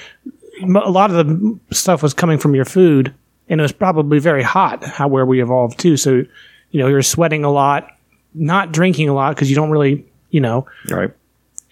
a 0.63 0.91
lot 0.91 1.11
of 1.11 1.25
the 1.27 1.59
stuff 1.71 2.03
was 2.03 2.13
coming 2.13 2.37
from 2.37 2.53
your 2.55 2.65
food, 2.65 3.13
and 3.47 3.59
it 3.59 3.63
was 3.63 3.71
probably 3.71 4.19
very 4.19 4.43
hot. 4.43 4.83
How 4.83 5.07
where 5.07 5.25
we 5.25 5.41
evolved 5.41 5.79
too. 5.79 5.97
So 5.97 6.23
you 6.71 6.79
know, 6.79 6.87
you're 6.87 7.01
sweating 7.01 7.43
a 7.43 7.51
lot, 7.51 7.95
not 8.33 8.71
drinking 8.71 9.09
a 9.09 9.13
lot 9.13 9.35
because 9.35 9.49
you 9.49 9.55
don't 9.55 9.71
really 9.71 10.05
you 10.31 10.39
know 10.39 10.67
right. 10.91 11.11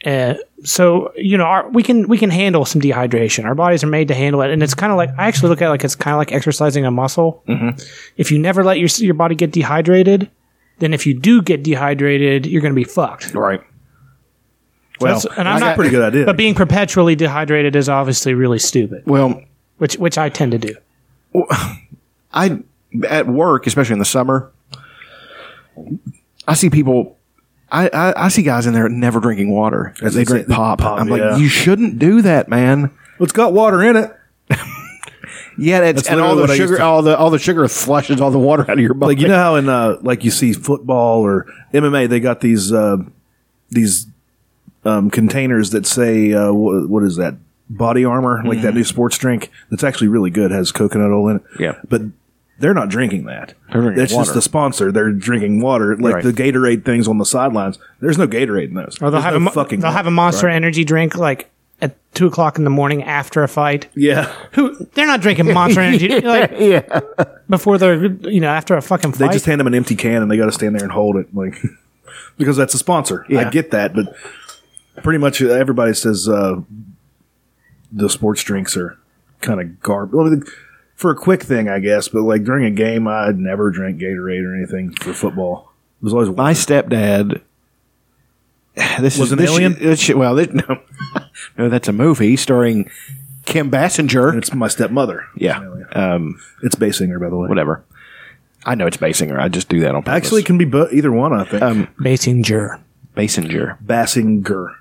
uh, 0.06 0.34
so 0.64 1.14
you 1.16 1.38
know, 1.38 1.44
our, 1.44 1.70
we 1.70 1.84
can 1.84 2.08
we 2.08 2.18
can 2.18 2.30
handle 2.30 2.66
some 2.66 2.82
dehydration. 2.82 3.46
Our 3.46 3.56
bodies 3.56 3.84
are 3.84 3.88
made 3.88 4.08
to 4.08 4.16
handle 4.16 4.42
it, 4.42 4.52
and 4.52 4.64
it's 4.64 4.74
kind 4.74 4.92
of 4.92 4.98
like 4.98 5.10
I 5.18 5.28
actually 5.28 5.50
look 5.50 5.62
at 5.62 5.68
it 5.68 5.70
like 5.70 5.84
it's 5.84 5.96
kind 5.96 6.14
of 6.14 6.18
like 6.18 6.32
exercising 6.32 6.86
a 6.86 6.92
muscle. 6.92 7.44
If 8.18 8.32
you 8.32 8.40
never 8.40 8.64
let 8.64 8.80
your 8.80 8.90
your 8.98 9.14
body 9.14 9.36
get 9.36 9.52
dehydrated, 9.52 10.30
then 10.80 10.94
if 10.94 11.06
you 11.06 11.14
do 11.14 11.42
get 11.42 11.64
dehydrated, 11.64 12.46
you're 12.46 12.62
going 12.62 12.74
to 12.74 12.76
be 12.80 12.84
fucked. 12.84 13.34
Right. 13.34 13.62
Well, 15.00 15.22
and 15.38 15.48
I'm 15.48 15.60
not 15.60 15.76
pretty 15.76 15.92
good 15.92 16.02
idea. 16.02 16.26
But 16.26 16.38
being 16.38 16.56
perpetually 16.56 17.16
dehydrated 17.16 17.76
is 17.76 17.88
obviously 17.88 18.34
really 18.34 18.58
stupid, 18.60 19.04
Well, 19.06 19.44
which 19.78 19.96
which 19.98 20.18
I 20.18 20.30
tend 20.30 20.54
to 20.54 20.58
do. 20.58 20.76
I 22.34 22.60
at 23.08 23.28
work, 23.28 23.68
especially 23.68 23.94
in 23.94 24.00
the 24.00 24.06
summer, 24.06 24.52
I 26.48 26.54
see 26.54 26.70
people. 26.70 27.18
I, 27.70 27.90
I, 27.90 28.26
I 28.26 28.28
see 28.30 28.44
guys 28.44 28.66
in 28.66 28.74
there 28.74 28.88
never 28.88 29.20
drinking 29.20 29.52
water. 29.52 29.94
That's 30.02 30.16
they 30.16 30.24
drink 30.24 30.48
pop. 30.48 30.80
Pop, 30.80 31.00
I'm 31.00 31.10
yeah. 31.10 31.32
like, 31.32 31.40
you 31.42 31.50
shouldn't 31.50 32.00
do 32.00 32.22
that, 32.22 32.48
man. 32.48 32.82
well, 32.82 32.92
it's 33.20 33.34
got 33.34 33.52
water 33.52 33.84
in 33.84 33.98
it. 33.98 34.12
Yeah, 35.58 35.82
it's, 35.82 36.04
That's 36.04 36.10
and 36.10 36.22
all 36.22 36.36
the 36.36 36.42
what 36.42 36.52
I 36.52 36.54
used 36.54 36.70
sugar, 36.70 36.82
all 36.82 37.02
the 37.02 37.18
all 37.18 37.32
the 37.32 37.40
sugar 37.40 37.68
flushes 37.68 38.22
all 38.22 38.30
the 38.30 38.38
water 38.38 38.62
out 38.64 38.78
of 38.78 38.80
your 38.80 38.94
body. 38.94 39.16
Like 39.16 39.22
you 39.22 39.28
know 39.28 39.38
how 39.38 39.56
in 39.56 39.68
uh, 39.68 39.98
like 40.02 40.24
you 40.24 40.30
see 40.30 40.54
football 40.54 41.22
or 41.22 41.48
MMA, 41.74 42.08
they 42.08 42.20
got 42.20 42.42
these 42.42 42.72
uh, 42.72 42.98
these 43.70 44.06
um, 44.86 45.10
containers 45.10 45.72
that 45.72 45.88
say 45.88 46.32
uh, 46.34 46.54
what, 46.54 46.88
what 46.90 47.04
is 47.04 47.16
that 47.16 47.36
BodyArmor, 47.74 48.46
like 48.46 48.62
that 48.62 48.76
new 48.76 48.84
sports 48.84 49.18
drink 49.18 49.52
that's 49.70 49.84
actually 49.84 50.08
really 50.08 50.30
good, 50.30 50.52
has 50.52 50.72
coconut 50.72 51.12
oil 51.12 51.30
in 51.30 51.36
it. 51.38 51.44
Mm-hmm. 51.44 51.64
Yeah. 51.64 51.76
but 51.90 52.02
they're 52.60 52.74
not 52.74 52.90
drinking 52.90 53.26
that. 53.26 53.54
They're 53.72 53.82
drinking 53.82 54.00
That's 54.00 54.14
water. 54.14 54.26
just 54.26 54.34
the 54.36 54.42
sponsor. 54.42 54.92
They're 54.92 55.12
drinking 55.12 55.62
water, 55.62 55.96
like 55.98 56.16
Right. 56.16 56.24
the 56.24 56.34
Gatorade 56.34 56.84
things 56.86 57.08
on 57.08 57.18
the 57.18 57.26
sidelines. 57.26 57.78
There's 58.00 58.18
no 58.18 58.28
Gatorade 58.28 58.70
in 58.70 58.74
those. 58.74 58.98
Or 59.02 59.12
they'll 59.12 59.22
There's 59.22 59.24
have 59.34 59.42
no 59.42 59.48
a 59.50 59.52
fucking. 59.52 59.80
they'll 59.82 59.92
have 59.92 60.08
a 60.08 60.12
Monster 60.12 60.50
Energy 60.50 60.84
drink 60.84 61.16
like 61.16 61.50
at 61.82 61.96
two 62.16 62.26
o'clock 62.26 62.58
in 62.58 62.64
the 62.64 62.70
morning 62.72 63.04
after 63.04 63.44
a 63.44 63.48
fight. 63.48 63.88
Yeah, 63.96 64.34
Who 64.54 64.76
they're 64.96 65.06
not 65.06 65.22
drinking 65.22 65.54
Monster 65.54 65.82
Energy 65.82 66.10
like 66.22 66.52
yeah, 66.58 67.02
before 67.50 67.78
they're 67.78 68.06
you 68.06 68.40
know 68.42 68.50
after 68.50 68.76
a 68.76 68.82
fucking 68.82 69.12
they 69.12 69.28
just 69.30 69.46
hand 69.46 69.60
them 69.60 69.68
an 69.68 69.76
empty 69.76 69.96
can 69.96 70.24
and 70.24 70.32
they 70.32 70.38
got 70.38 70.48
to 70.48 70.52
stand 70.52 70.76
there 70.76 70.84
and 70.84 70.92
hold 70.92 71.18
it, 71.18 71.34
like 71.36 71.56
because 72.38 72.58
that's 72.58 72.74
a 72.74 72.80
sponsor. 72.80 73.26
Yeah. 73.30 73.42
I 73.48 73.50
get 73.52 73.70
that, 73.72 73.94
but 73.94 74.16
pretty 75.04 75.20
much 75.20 75.40
everybody 75.42 75.94
says 75.94 76.28
uh, 76.28 76.62
the 77.92 78.10
sports 78.10 78.44
drinks 78.44 78.76
are 78.76 78.98
kind 79.42 79.62
of 79.62 79.80
garbage. 79.80 80.48
I 80.98 81.00
mean, 81.00 81.04
for 81.04 81.12
a 81.12 81.16
quick 81.16 81.44
thing, 81.44 81.70
I 81.70 81.80
guess, 81.80 82.08
but 82.08 82.24
like 82.24 82.44
during 82.44 82.66
a 82.66 82.72
game, 82.72 83.08
I'd 83.08 83.38
never 83.38 83.70
drink 83.72 84.00
Gatorade 84.00 84.44
or 84.46 84.56
anything 84.56 84.92
for 84.94 85.14
football. 85.14 85.72
It 86.02 86.06
was 86.06 86.14
always 86.14 86.30
my 86.30 86.54
stepdad. 86.54 87.42
This 89.00 89.18
Was 89.18 89.30
is 89.30 89.32
an 89.34 89.38
this 89.40 89.50
alien? 89.52 89.74
shit- 89.74 89.82
this 89.84 90.00
shit- 90.00 90.18
well, 90.18 90.36
this, 90.36 90.50
no, 90.54 90.80
no, 91.58 91.70
that's 91.70 91.88
a 91.88 91.94
movie 91.94 92.36
starring 92.36 92.90
Kim 93.46 93.72
Bassinger. 93.72 94.36
it's 94.38 94.54
my 94.54 94.68
stepmother. 94.68 95.26
Yeah, 95.36 95.60
um, 95.94 96.40
It's 96.62 96.76
Basinger, 96.76 97.20
by 97.20 97.30
the 97.30 97.38
way. 97.38 97.48
whatever. 97.50 97.84
I 98.66 98.76
know 98.76 98.86
it's 98.86 98.98
Basinger. 98.98 99.40
I 99.40 99.48
just 99.50 99.68
do 99.70 99.80
that 99.80 99.96
on 99.96 100.04
purpose. 100.04 100.16
Actually, 100.26 100.42
it 100.42 100.46
can 100.46 100.58
be 100.60 100.66
bo- 100.66 100.90
either 100.92 101.12
one. 101.12 101.34
I 101.34 101.44
think. 101.46 101.64
Um, 101.64 101.88
Basinger. 102.00 102.80
Basinger, 103.16 103.78
Basinger. 103.84 104.76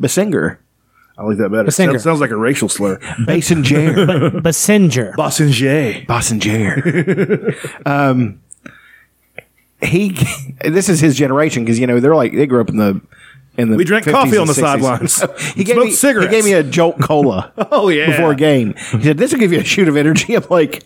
Basinger, 0.00 0.56
I 1.18 1.22
like 1.24 1.38
that 1.38 1.48
better. 1.50 1.64
Basinger. 1.64 1.92
Sounds, 1.92 2.02
sounds 2.02 2.20
like 2.20 2.30
a 2.30 2.36
racial 2.36 2.68
slur. 2.68 2.98
Basinger, 3.26 4.30
Basinger. 4.42 5.14
Basinger. 5.14 6.06
Basinger. 6.06 7.86
um, 7.86 8.40
he. 9.82 10.16
This 10.64 10.88
is 10.88 11.00
his 11.00 11.16
generation 11.16 11.64
because 11.64 11.78
you 11.78 11.86
know 11.86 12.00
they're 12.00 12.14
like 12.16 12.32
they 12.32 12.46
grew 12.46 12.60
up 12.60 12.68
in 12.68 12.76
the. 12.76 13.00
In 13.58 13.70
the 13.70 13.76
We 13.78 13.84
drank 13.84 14.04
50s 14.04 14.12
coffee 14.12 14.36
on 14.36 14.46
the 14.46 14.52
60s. 14.52 14.60
sidelines. 14.60 15.54
he 15.54 15.64
gave 15.64 15.76
Smoked 15.76 15.86
me 15.86 15.92
cigarettes. 15.92 16.30
He 16.30 16.36
gave 16.36 16.44
me 16.44 16.52
a 16.52 16.62
Jolt 16.62 17.00
Cola. 17.00 17.52
Oh, 17.56 17.88
yeah. 17.88 18.10
before 18.10 18.32
a 18.32 18.36
game. 18.36 18.74
He 18.74 19.02
said, 19.04 19.16
"This 19.16 19.32
will 19.32 19.38
give 19.40 19.50
you 19.50 19.60
a 19.60 19.64
shoot 19.64 19.88
of 19.88 19.96
energy." 19.96 20.34
I'm 20.34 20.44
like, 20.50 20.84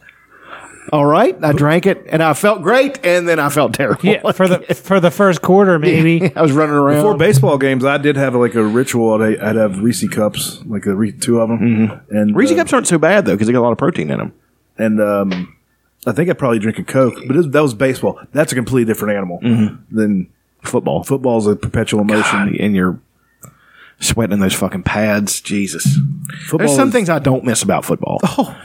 "All 0.93 1.07
right." 1.07 1.37
I 1.43 1.53
drank 1.53 1.87
it 1.87 2.07
and 2.09 2.23
I 2.23 2.35
felt 2.35 2.63
great, 2.63 3.05
and 3.05 3.29
then 3.29 3.39
I 3.39 3.49
felt 3.49 3.75
terrible. 3.75 4.05
Yeah, 4.05 4.33
for 4.33 4.49
the 4.49 4.59
for 4.75 5.01
the 5.01 5.11
first 5.11 5.43
quarter 5.43 5.79
maybe. 5.79 6.33
I 6.37 6.43
was 6.43 6.53
running 6.53 6.75
around. 6.75 6.97
Before 6.97 7.17
baseball 7.17 7.59
games, 7.59 7.85
I 7.85 7.99
did 7.99 8.17
have 8.17 8.35
like 8.35 8.55
a 8.55 8.63
ritual. 8.63 9.23
I'd, 9.23 9.39
I'd 9.39 9.57
have 9.57 9.79
Reese 9.81 10.09
cups, 10.09 10.61
like 10.67 10.87
a 10.87 10.95
Re- 10.95 11.13
two 11.13 11.41
of 11.41 11.49
them, 11.49 11.59
mm-hmm. 11.59 12.17
and 12.17 12.37
Reese 12.37 12.53
uh, 12.53 12.57
cups 12.57 12.73
aren't 12.73 12.87
so 12.87 12.99
bad 12.99 13.25
though 13.27 13.35
because 13.35 13.47
they 13.47 13.53
got 13.53 13.61
a 13.61 13.67
lot 13.69 13.73
of 13.73 13.79
protein 13.79 14.11
in 14.11 14.19
them. 14.19 14.33
and 14.79 15.01
um, 15.01 15.57
I 16.07 16.13
think 16.13 16.31
I'd 16.31 16.39
probably 16.39 16.59
drink 16.59 16.79
a 16.79 16.85
Coke, 16.85 17.15
but 17.27 17.37
it, 17.37 17.53
that 17.53 17.61
was 17.63 17.75
baseball. 17.75 18.21
That's 18.33 18.53
a 18.53 18.55
completely 18.55 18.91
different 18.91 19.17
animal 19.17 19.39
than 19.91 20.31
Football, 20.63 21.05
football's 21.05 21.47
a 21.47 21.57
perpetual 21.57 22.05
motion. 22.05 22.55
and 22.61 22.75
you're 22.77 23.01
sweating 24.01 24.33
in 24.35 24.41
those 24.41 24.55
fucking 24.55 24.83
pads. 24.83 25.41
Jesus. 25.41 25.97
Football 26.47 26.59
There's 26.67 26.75
some 26.77 26.89
is- 26.89 26.95
things 26.95 27.09
I 27.09 27.19
don't 27.19 27.45
miss 27.45 27.63
about 27.63 27.85
football. 27.85 28.19
Oh, 28.39 28.57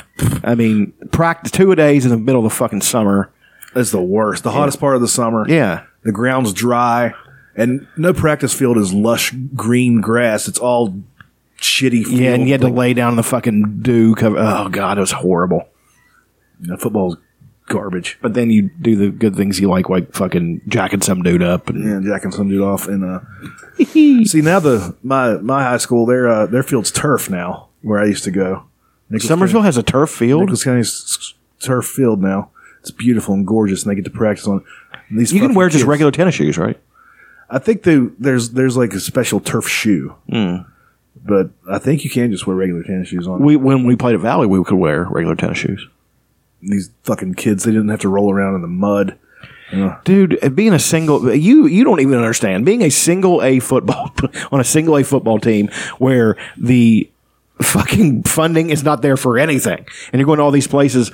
I 0.45 0.55
mean, 0.55 0.93
practice 1.11 1.51
two 1.51 1.71
a 1.73 1.75
days 1.75 2.05
in 2.05 2.11
the 2.11 2.17
middle 2.17 2.45
of 2.45 2.49
the 2.51 2.55
fucking 2.55 2.81
summer. 2.81 3.29
is 3.75 3.91
the 3.91 4.01
worst. 4.01 4.43
The 4.43 4.51
hottest 4.51 4.79
part 4.79 4.95
of 4.95 5.01
the 5.01 5.09
summer. 5.09 5.45
Yeah. 5.47 5.83
the 6.03 6.13
ground's 6.13 6.53
dry, 6.53 7.13
and 7.57 7.85
no 7.97 8.13
practice 8.13 8.53
field 8.53 8.77
is 8.77 8.93
lush 8.93 9.33
green 9.53 9.99
grass. 9.99 10.47
It's 10.47 10.57
all 10.59 11.01
shitty. 11.59 12.05
Field. 12.05 12.07
Yeah, 12.19 12.33
and 12.33 12.45
you 12.45 12.53
had 12.53 12.61
to 12.61 12.69
lay 12.69 12.93
down 12.93 13.11
in 13.11 13.15
the 13.17 13.23
fucking 13.23 13.79
dew 13.81 14.15
cover. 14.15 14.37
Oh 14.39 14.69
god, 14.69 14.97
it 14.97 15.01
was 15.01 15.11
horrible. 15.11 15.67
you 16.61 16.69
know, 16.69 16.77
football's 16.77 17.17
garbage. 17.67 18.17
But 18.21 18.33
then 18.33 18.49
you 18.51 18.69
do 18.81 18.95
the 18.95 19.09
good 19.09 19.35
things 19.35 19.59
you 19.59 19.69
like, 19.69 19.89
like 19.89 20.13
fucking 20.13 20.61
jacking 20.67 21.01
some 21.01 21.21
dude 21.23 21.41
up. 21.43 21.69
And 21.69 22.05
Yeah, 22.05 22.13
jacking 22.13 22.31
some 22.31 22.49
dude 22.49 22.61
off 22.61 22.87
and 22.87 23.03
uh 23.03 23.19
see 23.85 24.41
now 24.41 24.59
the 24.59 24.95
my 25.03 25.33
my 25.37 25.63
high 25.63 25.77
school 25.77 26.05
their 26.05 26.27
uh, 26.27 26.45
their 26.45 26.63
field's 26.63 26.91
turf 26.91 27.29
now 27.29 27.69
where 27.81 27.99
I 27.99 28.05
used 28.05 28.23
to 28.25 28.31
go. 28.31 28.63
Summersville 29.11 29.63
has 29.63 29.77
a 29.77 29.83
turf 29.83 30.09
field. 30.09 30.41
Nicholas 30.41 30.63
County's 30.63 31.33
turf 31.59 31.85
field 31.85 32.21
now. 32.21 32.49
It's 32.81 32.91
beautiful 32.91 33.33
and 33.33 33.45
gorgeous, 33.47 33.83
and 33.83 33.91
they 33.91 33.95
get 33.95 34.05
to 34.05 34.11
practice 34.11 34.47
on. 34.47 34.57
it. 34.57 34.63
These 35.11 35.31
You 35.33 35.39
can 35.41 35.53
wear 35.53 35.67
just 35.69 35.77
kids- 35.83 35.87
regular 35.87 36.11
tennis 36.11 36.35
shoes, 36.35 36.57
right? 36.57 36.79
I 37.49 37.59
think 37.59 37.83
they, 37.83 37.97
there's 38.19 38.51
there's 38.51 38.75
like 38.77 38.93
a 38.93 38.99
special 38.99 39.39
turf 39.39 39.67
shoe, 39.67 40.15
Hmm. 40.29 40.55
but 41.23 41.51
I 41.69 41.77
think 41.77 42.03
you 42.03 42.09
can 42.09 42.31
just 42.31 42.47
wear 42.47 42.55
regular 42.55 42.81
tennis 42.83 43.07
shoes 43.09 43.27
on. 43.27 43.41
We 43.43 43.55
when 43.55 43.85
we 43.85 43.95
played 43.95 44.15
at 44.15 44.21
Valley, 44.21 44.47
we 44.47 44.63
could 44.63 44.77
wear 44.77 45.03
regular 45.03 45.35
tennis 45.35 45.59
shoes. 45.59 45.87
These 46.67 46.89
fucking 47.03 47.35
kids, 47.35 47.63
they 47.63 47.71
didn't 47.71 47.89
have 47.89 48.01
to 48.01 48.09
roll 48.09 48.31
around 48.31 48.55
in 48.55 48.61
the 48.61 48.67
mud. 48.67 49.17
Dude, 50.05 50.37
uh, 50.43 50.49
being 50.49 50.73
a 50.73 50.79
single, 50.79 51.33
you 51.33 51.65
you 51.65 51.83
don't 51.83 51.99
even 51.99 52.17
understand. 52.17 52.65
Being 52.65 52.81
a 52.83 52.89
single 52.89 53.43
A 53.43 53.59
football 53.59 54.11
on 54.51 54.59
a 54.59 54.63
single 54.63 54.95
A 54.97 55.03
football 55.03 55.39
team 55.39 55.67
where 55.97 56.37
the 56.55 57.09
fucking 57.61 58.23
funding 58.23 58.69
is 58.69 58.83
not 58.83 59.01
there 59.01 59.17
for 59.17 59.37
anything, 59.37 59.85
and 60.13 60.19
you're 60.19 60.25
going 60.25 60.37
to 60.37 60.43
all 60.43 60.51
these 60.51 60.67
places. 60.67 61.11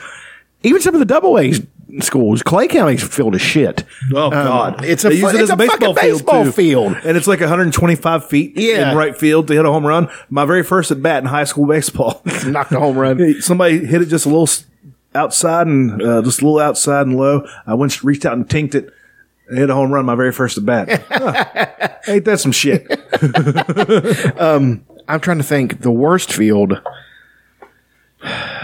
Even 0.64 0.80
some 0.82 0.94
of 0.94 1.00
the 1.00 1.06
double 1.06 1.40
A 1.40 1.54
schools. 2.02 2.44
Clay 2.44 2.68
County's 2.68 3.02
filled 3.04 3.34
of 3.34 3.42
shit. 3.42 3.84
Oh 4.14 4.30
God! 4.30 4.86
it's 4.86 5.04
a 5.06 5.10
They 5.10 5.16
use 5.16 5.32
fu- 5.32 5.38
it 5.38 5.42
it's 5.42 5.44
as 5.44 5.50
a 5.50 5.54
a 5.54 5.68
fucking 5.68 5.96
baseball 5.96 5.96
field 5.96 6.26
baseball 6.26 6.52
field. 6.52 6.98
and 7.04 7.18
it's 7.18 7.26
like 7.28 7.40
125 7.40 8.26
feet 8.30 8.54
Yeah. 8.58 8.92
in 8.92 8.98
right 8.98 9.18
field 9.18 9.48
to 9.48 9.54
hit 9.54 9.66
a 9.66 9.72
home 9.72 9.88
run. 9.88 10.08
My 10.30 10.46
very 10.46 10.62
first 10.64 10.92
at 10.92 11.02
bat 11.02 11.24
in 11.24 11.30
high 11.30 11.46
school 11.46 11.66
baseball, 11.66 12.22
Knocked 12.46 12.74
a 12.74 12.80
home 12.80 12.98
run. 12.98 13.36
somebody 13.42 13.84
hit 13.86 14.02
it 14.04 14.06
just 14.08 14.26
a 14.26 14.30
little 14.30 14.44
s- 14.44 14.66
outside 15.14 15.68
and 15.68 16.02
uh, 16.02 16.22
just 16.22 16.42
a 16.42 16.46
little 16.46 16.60
outside 16.60 17.08
and 17.08 17.18
low. 17.18 17.46
I 17.68 17.74
went 17.74 18.04
reached 18.04 18.26
out 18.26 18.34
and 18.34 18.50
tinked 18.50 18.76
it. 18.76 18.90
Hit 19.50 19.70
a 19.70 19.74
home 19.76 19.92
run. 19.92 20.06
My 20.06 20.16
very 20.16 20.32
first 20.32 20.58
at 20.58 20.66
bat. 20.66 21.04
Huh. 21.12 21.90
Ain't 22.08 22.26
that 22.26 22.40
some 22.40 22.52
shit? 22.52 22.88
I'm 25.08 25.20
trying 25.20 25.38
to 25.38 25.44
think. 25.44 25.82
The 25.82 25.92
worst 25.92 26.34
field, 26.34 26.82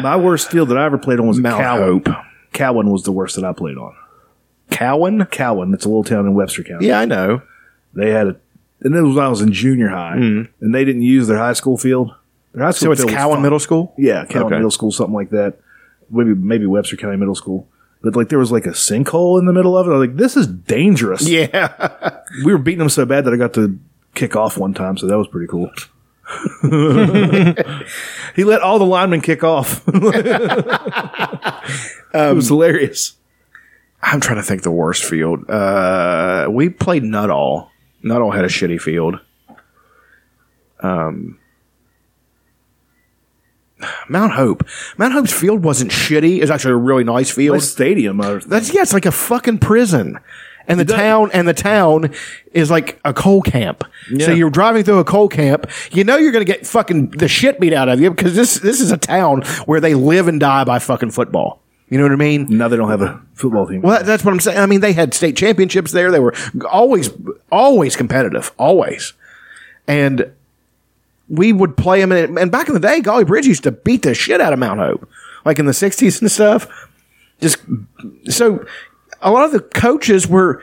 My 0.02 0.16
worst 0.18 0.50
field 0.52 0.70
that 0.70 0.78
I 0.78 0.86
ever 0.86 0.98
played 0.98 1.20
on 1.20 1.28
was 1.28 1.39
Mount 1.39 1.62
Cowen. 1.62 1.82
Hope. 2.06 2.16
Cowen 2.54 2.89
was 2.89 3.04
the 3.04 3.12
worst 3.12 3.36
that 3.36 3.45
I 3.45 3.54
played 3.54 3.78
on. 3.78 3.93
Cowen. 4.70 5.26
Cowen, 5.26 5.74
it's 5.74 5.86
a 5.86 5.88
little 5.88 6.04
town 6.04 6.26
in 6.26 6.34
Webster 6.34 6.64
County. 6.64 6.88
Yeah, 6.88 7.00
I 7.00 7.06
know. 7.06 7.41
They 7.93 8.12
had 8.12 8.28
a, 8.28 8.36
and 8.82 8.95
it 8.95 9.02
was 9.02 9.16
when 9.16 9.26
I 9.26 9.30
was 9.30 9.41
in 9.41 9.52
junior 9.52 9.89
high, 9.89 10.16
and 10.16 10.48
they 10.60 10.86
didn't 10.86 11.02
use 11.04 11.28
their 11.28 11.38
high 11.38 11.54
school 11.54 11.78
field. 11.78 12.14
Their 12.54 12.64
high 12.64 12.72
school 12.72 12.95
So 12.95 13.04
it's 13.04 13.14
Cowen. 13.14 13.41
Middle 13.41 13.60
School. 13.60 13.93
Yeah, 13.98 14.26
Cowen 14.26 14.45
Okay. 14.48 14.56
Middle 14.56 14.72
School, 14.72 14.91
something 14.91 15.14
like 15.16 15.30
that. 15.32 15.60
Maybe 16.10 16.34
maybe 16.34 16.66
Webster 16.66 16.95
County 16.95 17.18
Middle 17.18 17.36
School. 17.36 17.68
But 18.01 18.16
like 18.16 18.30
there 18.30 18.39
was 18.39 18.51
like 18.51 18.66
a 18.66 18.72
sinkhole 18.72 19.39
in 19.39 19.45
the 19.45 19.53
middle 19.53 19.78
of 19.78 19.88
it. 19.88 19.91
I 19.91 19.97
was 19.97 20.08
like, 20.08 20.18
this 20.18 20.36
is 20.38 20.47
dangerous. 20.47 21.28
Yeah. 21.28 22.22
We 22.43 22.51
were 22.51 22.58
beating 22.60 22.80
them 22.80 22.89
so 22.89 23.05
bad 23.05 23.24
that 23.26 23.34
I 23.34 23.38
got 23.38 23.53
to 23.53 23.80
kick 24.14 24.36
off 24.36 24.58
one 24.58 24.74
time, 24.74 24.97
so 24.97 25.08
that 25.08 25.18
was 25.18 25.30
pretty 25.30 25.47
cool. 25.47 25.72
he 28.36 28.43
let 28.43 28.62
all 28.62 28.80
the 28.80 28.86
linemen 28.86 29.22
kick 29.22 29.45
off. 29.45 29.82
it 29.93 30.03
was 32.14 32.49
hilarious. 32.49 33.14
I'm 34.01 34.20
trying 34.20 34.36
to 34.38 34.43
think 34.43 34.64
the 34.64 34.72
worst 34.72 35.05
field. 35.05 35.49
Uh, 35.49 36.47
we 36.51 36.68
played 36.70 37.03
Nuttall. 37.03 37.70
Nuttall 38.03 38.32
had 38.32 38.43
a 38.43 38.49
shitty 38.49 38.82
field. 38.82 39.22
Um, 40.82 41.39
Mount 44.09 44.34
Hope. 44.34 44.65
Mount 44.97 45.13
Hope's 45.13 45.34
field 45.34 45.63
wasn't 45.63 45.91
shitty. 45.91 46.38
It 46.38 46.41
was 46.41 46.51
actually 46.51 46.73
a 46.73 46.78
really 46.78 47.03
nice 47.03 47.30
field. 47.30 47.55
Nice 47.57 47.69
stadium. 47.69 48.19
I 48.21 48.39
That's 48.45 48.73
yeah, 48.73 48.82
it's 48.82 48.93
like 48.93 49.05
a 49.05 49.11
fucking 49.11 49.59
prison. 49.59 50.19
And 50.69 50.80
the 50.80 50.86
does- 50.86 50.97
town 50.97 51.30
and 51.34 51.47
the 51.47 51.53
town 51.53 52.13
is 52.51 52.69
like 52.69 52.99
a 53.05 53.13
coal 53.13 53.41
camp. 53.41 53.84
So 54.09 54.15
Yeah. 54.15 54.32
you're 54.32 54.49
driving 54.49 54.84
through 54.84 54.99
a 54.99 55.05
coal 55.05 55.30
camp. 55.30 55.67
You 55.91 56.03
know 56.03 56.17
you're 56.17 56.32
going 56.34 56.45
to 56.45 56.51
get 56.51 56.67
fucking 56.67 57.11
the 57.11 57.28
shit 57.30 57.59
beat 57.59 57.71
out 57.71 57.88
of 57.88 58.01
you 58.01 58.09
because 58.11 58.36
this 58.36 58.59
this 58.59 58.82
is 58.82 58.91
a 58.91 58.97
town 58.97 59.43
where 59.65 59.80
they 59.80 59.93
live 59.93 60.28
and 60.28 60.39
die 60.39 60.63
by 60.65 60.80
fucking 60.80 61.11
football. 61.11 61.61
You 61.89 61.97
know 61.97 62.03
what 62.03 62.11
I 62.11 62.15
mean? 62.17 62.47
now 62.49 62.67
they 62.67 62.75
don't 62.75 62.89
have 62.89 63.01
a 63.01 63.21
football 63.34 63.65
team. 63.65 63.82
Well, 63.82 64.03
that's 64.03 64.25
what 64.25 64.34
I'm 64.34 64.41
saying. 64.41 64.57
I 64.57 64.65
mean, 64.65 64.82
they 64.82 64.91
had 64.91 65.13
state 65.13 65.38
championships 65.38 65.93
there. 65.93 66.11
They 66.11 66.19
were 66.19 66.34
always, 66.69 67.09
always 67.49 67.95
competitive, 67.95 68.51
always. 68.57 69.13
And 69.88 70.34
we 71.30 71.53
would 71.53 71.78
play 71.78 71.99
them. 71.99 72.11
And, 72.11 72.38
and 72.38 72.51
back 72.51 72.67
in 72.67 72.73
the 72.73 72.80
day, 72.80 73.01
Gauley 73.01 73.25
Bridge 73.25 73.45
used 73.45 73.63
to 73.63 73.71
beat 73.71 74.03
the 74.03 74.13
shit 74.13 74.41
out 74.41 74.53
of 74.53 74.59
Mount 74.59 74.80
Hope, 74.80 75.09
like 75.45 75.59
in 75.59 75.65
the 75.65 75.71
60s 75.71 76.21
and 76.21 76.32
stuff. 76.32 76.67
Just 77.41 77.59
so 78.30 78.65
a 79.21 79.32
lot 79.32 79.45
of 79.45 79.51
the 79.51 79.59
coaches 79.59 80.28
were 80.28 80.61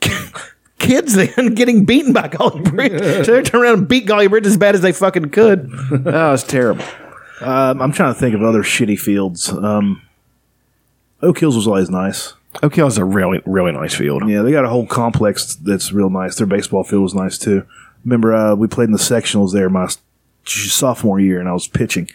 kids 0.78 1.14
then 1.14 1.54
getting 1.54 1.84
beaten 1.84 2.12
by 2.12 2.28
Gauley 2.28 2.64
Bridge. 2.64 3.26
so 3.26 3.32
they 3.32 3.42
turned 3.42 3.64
around 3.64 3.78
and 3.78 3.88
beat 3.88 4.06
Gauley 4.06 4.28
Bridge 4.28 4.46
as 4.46 4.56
bad 4.56 4.74
as 4.74 4.80
they 4.80 4.92
fucking 4.92 5.30
could. 5.30 5.70
Oh, 6.06 6.32
it's 6.32 6.42
terrible. 6.42 6.84
Um, 7.40 7.80
I'm 7.80 7.92
trying 7.92 8.14
to 8.14 8.18
think 8.18 8.34
of 8.34 8.42
other 8.42 8.62
shitty 8.62 8.98
fields. 8.98 9.48
Um, 9.48 10.02
Oak 11.22 11.38
Hills 11.38 11.56
was 11.56 11.66
always 11.66 11.90
nice. 11.90 12.34
Oak 12.62 12.74
Hills 12.74 12.94
is 12.94 12.98
a 12.98 13.04
really, 13.04 13.40
really 13.44 13.72
nice 13.72 13.94
field. 13.94 14.28
Yeah, 14.28 14.42
they 14.42 14.50
got 14.50 14.64
a 14.64 14.68
whole 14.68 14.86
complex 14.86 15.54
that's 15.54 15.92
real 15.92 16.10
nice. 16.10 16.36
Their 16.36 16.46
baseball 16.46 16.82
field 16.82 17.02
was 17.02 17.14
nice 17.14 17.38
too. 17.38 17.64
Remember, 18.04 18.34
uh, 18.34 18.54
we 18.54 18.68
played 18.68 18.86
in 18.86 18.92
the 18.92 18.98
sectionals 18.98 19.52
there 19.52 19.68
my 19.68 19.88
sophomore 20.44 21.20
year, 21.20 21.40
and 21.40 21.48
I 21.48 21.52
was 21.52 21.68
pitching. 21.68 22.08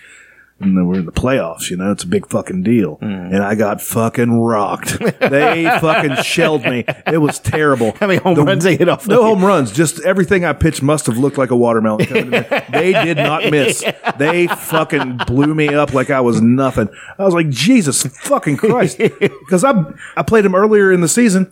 And 0.60 0.78
then 0.78 0.88
we're 0.88 1.00
in 1.00 1.06
the 1.06 1.12
playoffs, 1.12 1.70
you 1.70 1.76
know, 1.76 1.92
it's 1.92 2.04
a 2.04 2.08
big 2.08 2.30
fucking 2.30 2.64
deal. 2.64 2.98
Mm. 2.98 3.34
And 3.34 3.44
I 3.44 3.56
got 3.56 3.82
fucking 3.82 4.40
rocked. 4.40 4.98
They 5.20 5.66
fucking 5.82 6.24
shelled 6.24 6.64
me. 6.64 6.86
It 7.08 7.18
was 7.18 7.40
terrible. 7.40 7.92
How 8.00 8.08
many 8.08 8.20
home 8.20 8.38
runs 8.38 8.64
they 8.64 8.78
hit 8.78 8.88
off? 8.88 9.06
No 9.06 9.24
home 9.24 9.44
runs. 9.44 9.74
Just 9.74 10.00
everything 10.02 10.46
I 10.46 10.54
pitched 10.54 10.82
must 10.82 11.08
have 11.08 11.18
looked 11.18 11.38
like 11.38 11.52
a 11.52 11.56
watermelon. 11.58 12.06
coming 12.06 12.26
in 12.26 12.32
there. 12.32 12.66
They 12.72 12.94
did 12.94 13.18
not 13.18 13.52
miss. 13.52 13.84
They 14.18 14.48
fucking 14.48 15.18
blew 15.28 15.54
me 15.54 15.70
up 15.70 15.94
like 15.94 16.10
I 16.10 16.22
was 16.22 16.40
nothing. 16.42 16.88
I 17.18 17.26
was 17.26 17.34
like, 17.34 17.50
Jesus 17.50 18.04
fucking 18.04 18.58
Christ. 18.58 19.00
Because 19.44 19.64
I, 19.64 19.84
I 20.16 20.24
played 20.24 20.46
them 20.46 20.56
earlier 20.56 20.92
in 20.92 21.02
the 21.02 21.08
season. 21.08 21.52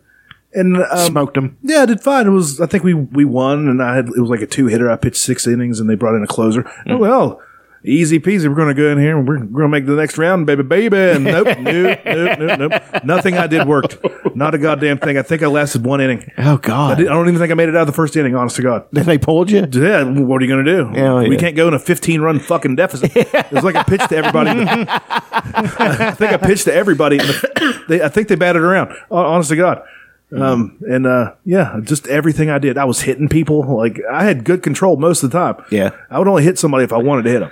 And 0.54 0.78
um, 0.78 0.98
Smoked 1.08 1.36
them. 1.36 1.58
yeah, 1.64 1.84
I 1.84 1.86
did 1.86 2.02
fine. 2.02 2.28
It 2.28 2.32
was 2.32 2.60
I 2.60 2.66
think 2.66 2.84
we 2.84 2.94
we 2.94 3.26
won, 3.26 3.68
and 3.68 3.82
I 3.82 3.96
had 3.96 4.08
it 4.10 4.20
was 4.20 4.30
like 4.30 4.42
a 4.42 4.48
two 4.48 4.68
hitter. 4.68 4.90
I 4.90 4.98
pitched 4.98 5.18
six 5.18 5.48
innings, 5.48 5.80
and 5.80 5.90
they 5.90 5.96
brought 5.96 6.16
in 6.16 6.24
a 6.24 6.28
closer. 6.28 6.70
Oh 6.88 6.98
well, 6.98 7.42
easy 7.84 8.20
peasy. 8.20 8.48
We're 8.48 8.56
going 8.56 8.68
to 8.68 8.74
go 8.74 8.90
in 8.90 9.00
here 9.00 9.18
and 9.18 9.28
we're 9.28 9.38
going 9.38 9.52
to 9.54 9.68
make 9.68 9.86
the 9.86 9.96
next 9.96 10.18
round, 10.18 10.46
baby, 10.46 10.64
baby. 10.64 10.98
And 10.98 11.24
nope, 11.24 11.48
nope, 11.60 12.00
nope, 12.06 12.40
nope, 12.40 12.60
nope. 12.60 13.04
Nothing 13.04 13.38
I 13.38 13.48
did 13.48 13.68
worked. 13.68 13.98
Not 14.36 14.56
a 14.56 14.58
goddamn 14.58 15.00
thing. 15.00 15.18
I 15.18 15.22
think 15.22 15.42
I 15.44 15.48
lasted 15.48 15.86
one 15.86 16.02
inning. 16.02 16.32
Oh, 16.38 16.54
I, 16.54 16.58
God. 16.58 16.98
did, 16.98 17.08
I 17.08 17.14
don't 17.14 17.28
even 17.28 17.40
think 17.40 17.52
I 17.52 17.56
made 17.56 17.70
it 17.70 17.76
out 17.76 17.82
of 17.82 17.88
the 17.88 17.94
first 17.94 18.16
inning. 18.16 18.36
Honest 18.36 18.56
to 18.58 18.62
God. 18.62 18.86
Then 18.92 19.06
they 19.06 19.18
pulled 19.18 19.50
you? 19.52 19.68
Yeah, 19.72 20.04
what 20.04 20.42
are 20.42 20.46
you 20.46 20.52
going 20.52 20.66
to 20.66 20.72
do? 20.72 20.90
We 21.30 21.36
yeah. 21.36 21.40
can't 21.40 21.56
go 21.56 21.68
in 21.68 21.74
a 21.74 21.80
15 21.80 22.22
run 22.22 22.40
fucking 22.40 22.76
deficit. 22.76 23.12
It 23.52 23.56
was 23.56 23.64
like 23.64 23.76
I 23.76 23.84
pitched 23.84 24.10
to 24.10 24.16
everybody. 24.16 24.50
I 24.70 26.12
think 26.18 26.32
I 26.32 26.38
pitched 26.38 26.66
to 26.66 26.74
everybody. 26.74 27.18
The, 27.18 27.84
they, 27.90 28.02
I 28.02 28.08
think 28.08 28.28
they 28.30 28.36
batted 28.36 28.62
around. 28.62 28.94
Honest 29.10 29.50
to 29.50 29.56
God. 29.56 29.84
Um, 30.34 30.78
and 30.88 31.06
uh, 31.06 31.34
yeah, 31.44 31.80
just 31.84 32.08
everything 32.08 32.50
I 32.50 32.58
did, 32.58 32.78
I 32.78 32.86
was 32.86 33.02
hitting 33.02 33.28
people. 33.28 33.62
Like 33.78 34.00
I 34.10 34.24
had 34.24 34.44
good 34.46 34.64
control 34.64 34.96
most 34.98 35.24
of 35.24 35.32
the 35.32 35.38
time. 35.38 35.64
Yeah. 35.72 35.92
I 36.10 36.20
would 36.20 36.28
only 36.28 36.44
hit 36.44 36.58
somebody 36.58 36.84
if 36.86 36.94
I 36.94 36.98
wanted 36.98 37.24
to 37.24 37.30
hit 37.32 37.40
them, 37.42 37.52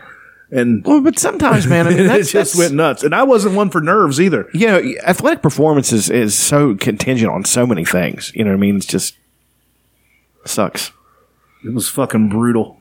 and 0.50 0.86
Well, 0.86 1.02
but 1.02 1.20
sometimes, 1.20 1.68
man, 1.68 1.88
I 1.88 1.90
mean, 1.90 2.00
it 2.10 2.24
just 2.24 2.58
went 2.58 2.74
nuts. 2.74 3.04
And 3.04 3.14
I 3.14 3.24
wasn't 3.24 3.56
one 3.56 3.70
for 3.70 3.82
nerves 3.82 4.22
either. 4.22 4.50
you 4.54 4.68
know, 4.68 4.82
athletic 5.04 5.42
performance 5.42 5.92
is, 5.92 6.10
is 6.10 6.36
so 6.38 6.76
contingent 6.76 7.32
on 7.32 7.44
so 7.44 7.68
many 7.68 7.84
things. 7.84 8.32
You 8.34 8.46
know 8.46 8.52
what 8.52 8.58
I 8.58 8.60
mean? 8.62 8.78
It's 8.78 8.86
just 8.86 9.16
sucks. 10.46 10.92
It 11.66 11.74
was 11.74 11.90
fucking 11.90 12.30
brutal. 12.30 12.78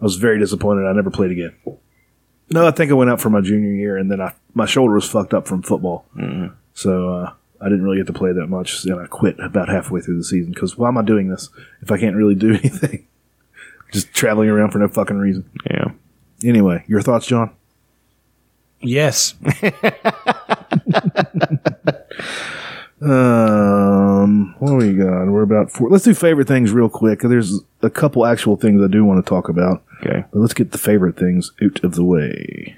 I 0.00 0.04
was 0.04 0.16
very 0.16 0.38
disappointed. 0.38 0.86
I 0.86 0.92
never 0.94 1.10
played 1.10 1.30
again. 1.30 1.54
No, 2.50 2.66
I 2.66 2.70
think 2.70 2.90
I 2.90 2.94
went 2.94 3.10
out 3.10 3.20
for 3.20 3.30
my 3.30 3.40
junior 3.40 3.72
year, 3.72 3.96
and 3.96 4.10
then 4.10 4.20
I 4.20 4.32
my 4.54 4.66
shoulder 4.66 4.94
was 4.94 5.08
fucked 5.08 5.32
up 5.34 5.46
from 5.46 5.62
football, 5.62 6.04
so 6.74 7.14
uh, 7.14 7.32
I 7.62 7.68
didn't 7.68 7.84
really 7.84 7.98
get 7.98 8.06
to 8.08 8.12
play 8.12 8.32
that 8.32 8.48
much. 8.48 8.84
And 8.84 9.00
I 9.00 9.06
quit 9.06 9.38
about 9.38 9.68
halfway 9.68 10.00
through 10.00 10.18
the 10.18 10.24
season 10.24 10.52
because 10.52 10.76
why 10.76 10.88
am 10.88 10.98
I 10.98 11.02
doing 11.02 11.28
this 11.28 11.48
if 11.80 11.90
I 11.90 11.98
can't 11.98 12.16
really 12.16 12.34
do 12.34 12.50
anything? 12.54 13.06
Just 13.92 14.12
traveling 14.12 14.48
around 14.48 14.70
for 14.70 14.78
no 14.78 14.88
fucking 14.88 15.18
reason. 15.18 15.48
Yeah. 15.70 15.92
Anyway, 16.44 16.84
your 16.88 17.02
thoughts, 17.02 17.26
John? 17.26 17.50
Yes. 18.80 19.34
Um, 23.02 24.54
what 24.60 24.68
do 24.70 24.76
we 24.76 24.92
got? 24.94 25.26
We're 25.26 25.42
about 25.42 25.72
four. 25.72 25.90
Let's 25.90 26.04
do 26.04 26.14
favorite 26.14 26.46
things 26.46 26.70
real 26.70 26.88
quick. 26.88 27.20
There's 27.20 27.60
a 27.82 27.90
couple 27.90 28.24
actual 28.24 28.56
things 28.56 28.80
I 28.80 28.86
do 28.86 29.04
want 29.04 29.24
to 29.24 29.28
talk 29.28 29.48
about. 29.48 29.82
Okay. 30.06 30.24
But 30.32 30.38
let's 30.38 30.54
get 30.54 30.70
the 30.70 30.78
favorite 30.78 31.16
things 31.16 31.50
out 31.64 31.82
of 31.82 31.96
the 31.96 32.04
way. 32.04 32.76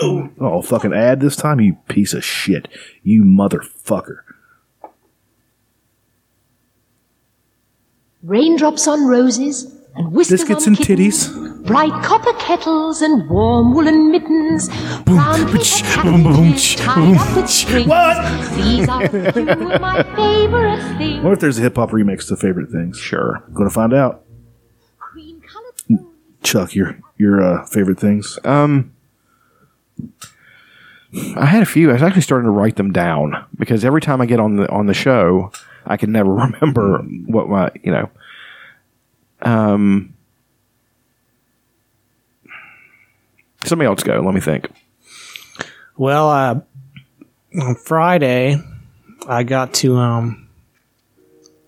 Oh, 0.00 0.62
fucking 0.62 0.92
ad 0.92 1.20
this 1.20 1.36
time, 1.36 1.60
you 1.60 1.76
piece 1.88 2.14
of 2.14 2.24
shit. 2.24 2.68
You 3.02 3.22
motherfucker. 3.22 4.18
Raindrops 8.22 8.88
on 8.88 9.06
roses 9.06 9.64
and 9.94 10.12
whiskers 10.12 10.40
Biscuits 10.40 10.66
on 10.66 10.74
and 10.74 10.78
kittens, 10.78 11.28
titties. 11.28 11.66
Bright 11.66 12.02
copper 12.02 12.32
kettles 12.38 13.02
and 13.02 13.28
warm 13.28 13.74
woolen 13.74 14.10
mittens. 14.10 14.68
Brown 15.04 15.46
paper 15.46 15.58
packages 15.58 16.74
tied 16.76 17.16
up 17.16 17.36
with 17.36 17.48
strings. 17.48 17.86
These 18.56 18.88
are 18.88 19.04
a 19.04 19.32
few 19.32 19.48
of 19.50 19.80
my 19.80 20.02
favorite 20.16 20.98
things. 20.98 21.22
What 21.22 21.34
if 21.34 21.40
there's 21.40 21.58
a 21.58 21.62
hip 21.62 21.76
hop 21.76 21.90
remix 21.90 22.26
to 22.28 22.36
favorite 22.36 22.70
things? 22.70 22.98
Sure. 22.98 23.44
Gonna 23.52 23.70
find 23.70 23.92
out. 23.94 24.24
Chuck, 26.42 26.74
your 26.74 26.98
your 27.16 27.42
uh, 27.42 27.66
favorite 27.66 28.00
things. 28.00 28.38
Um, 28.44 28.93
I 31.36 31.46
had 31.46 31.62
a 31.62 31.66
few. 31.66 31.90
I 31.90 31.92
was 31.94 32.02
actually 32.02 32.22
starting 32.22 32.46
to 32.46 32.50
write 32.50 32.76
them 32.76 32.92
down 32.92 33.44
because 33.56 33.84
every 33.84 34.00
time 34.00 34.20
I 34.20 34.26
get 34.26 34.40
on 34.40 34.56
the 34.56 34.70
on 34.70 34.86
the 34.86 34.94
show, 34.94 35.52
I 35.86 35.96
can 35.96 36.12
never 36.12 36.32
remember 36.34 36.98
what 37.26 37.48
my 37.48 37.70
you 37.82 37.92
know. 37.92 38.10
Um, 39.42 40.14
somebody 43.64 43.86
else 43.86 44.02
go. 44.02 44.20
Let 44.20 44.34
me 44.34 44.40
think. 44.40 44.68
Well, 45.96 46.28
uh, 46.30 46.60
on 47.60 47.74
Friday, 47.76 48.60
I 49.28 49.44
got 49.44 49.74
to 49.74 49.96
um, 49.96 50.48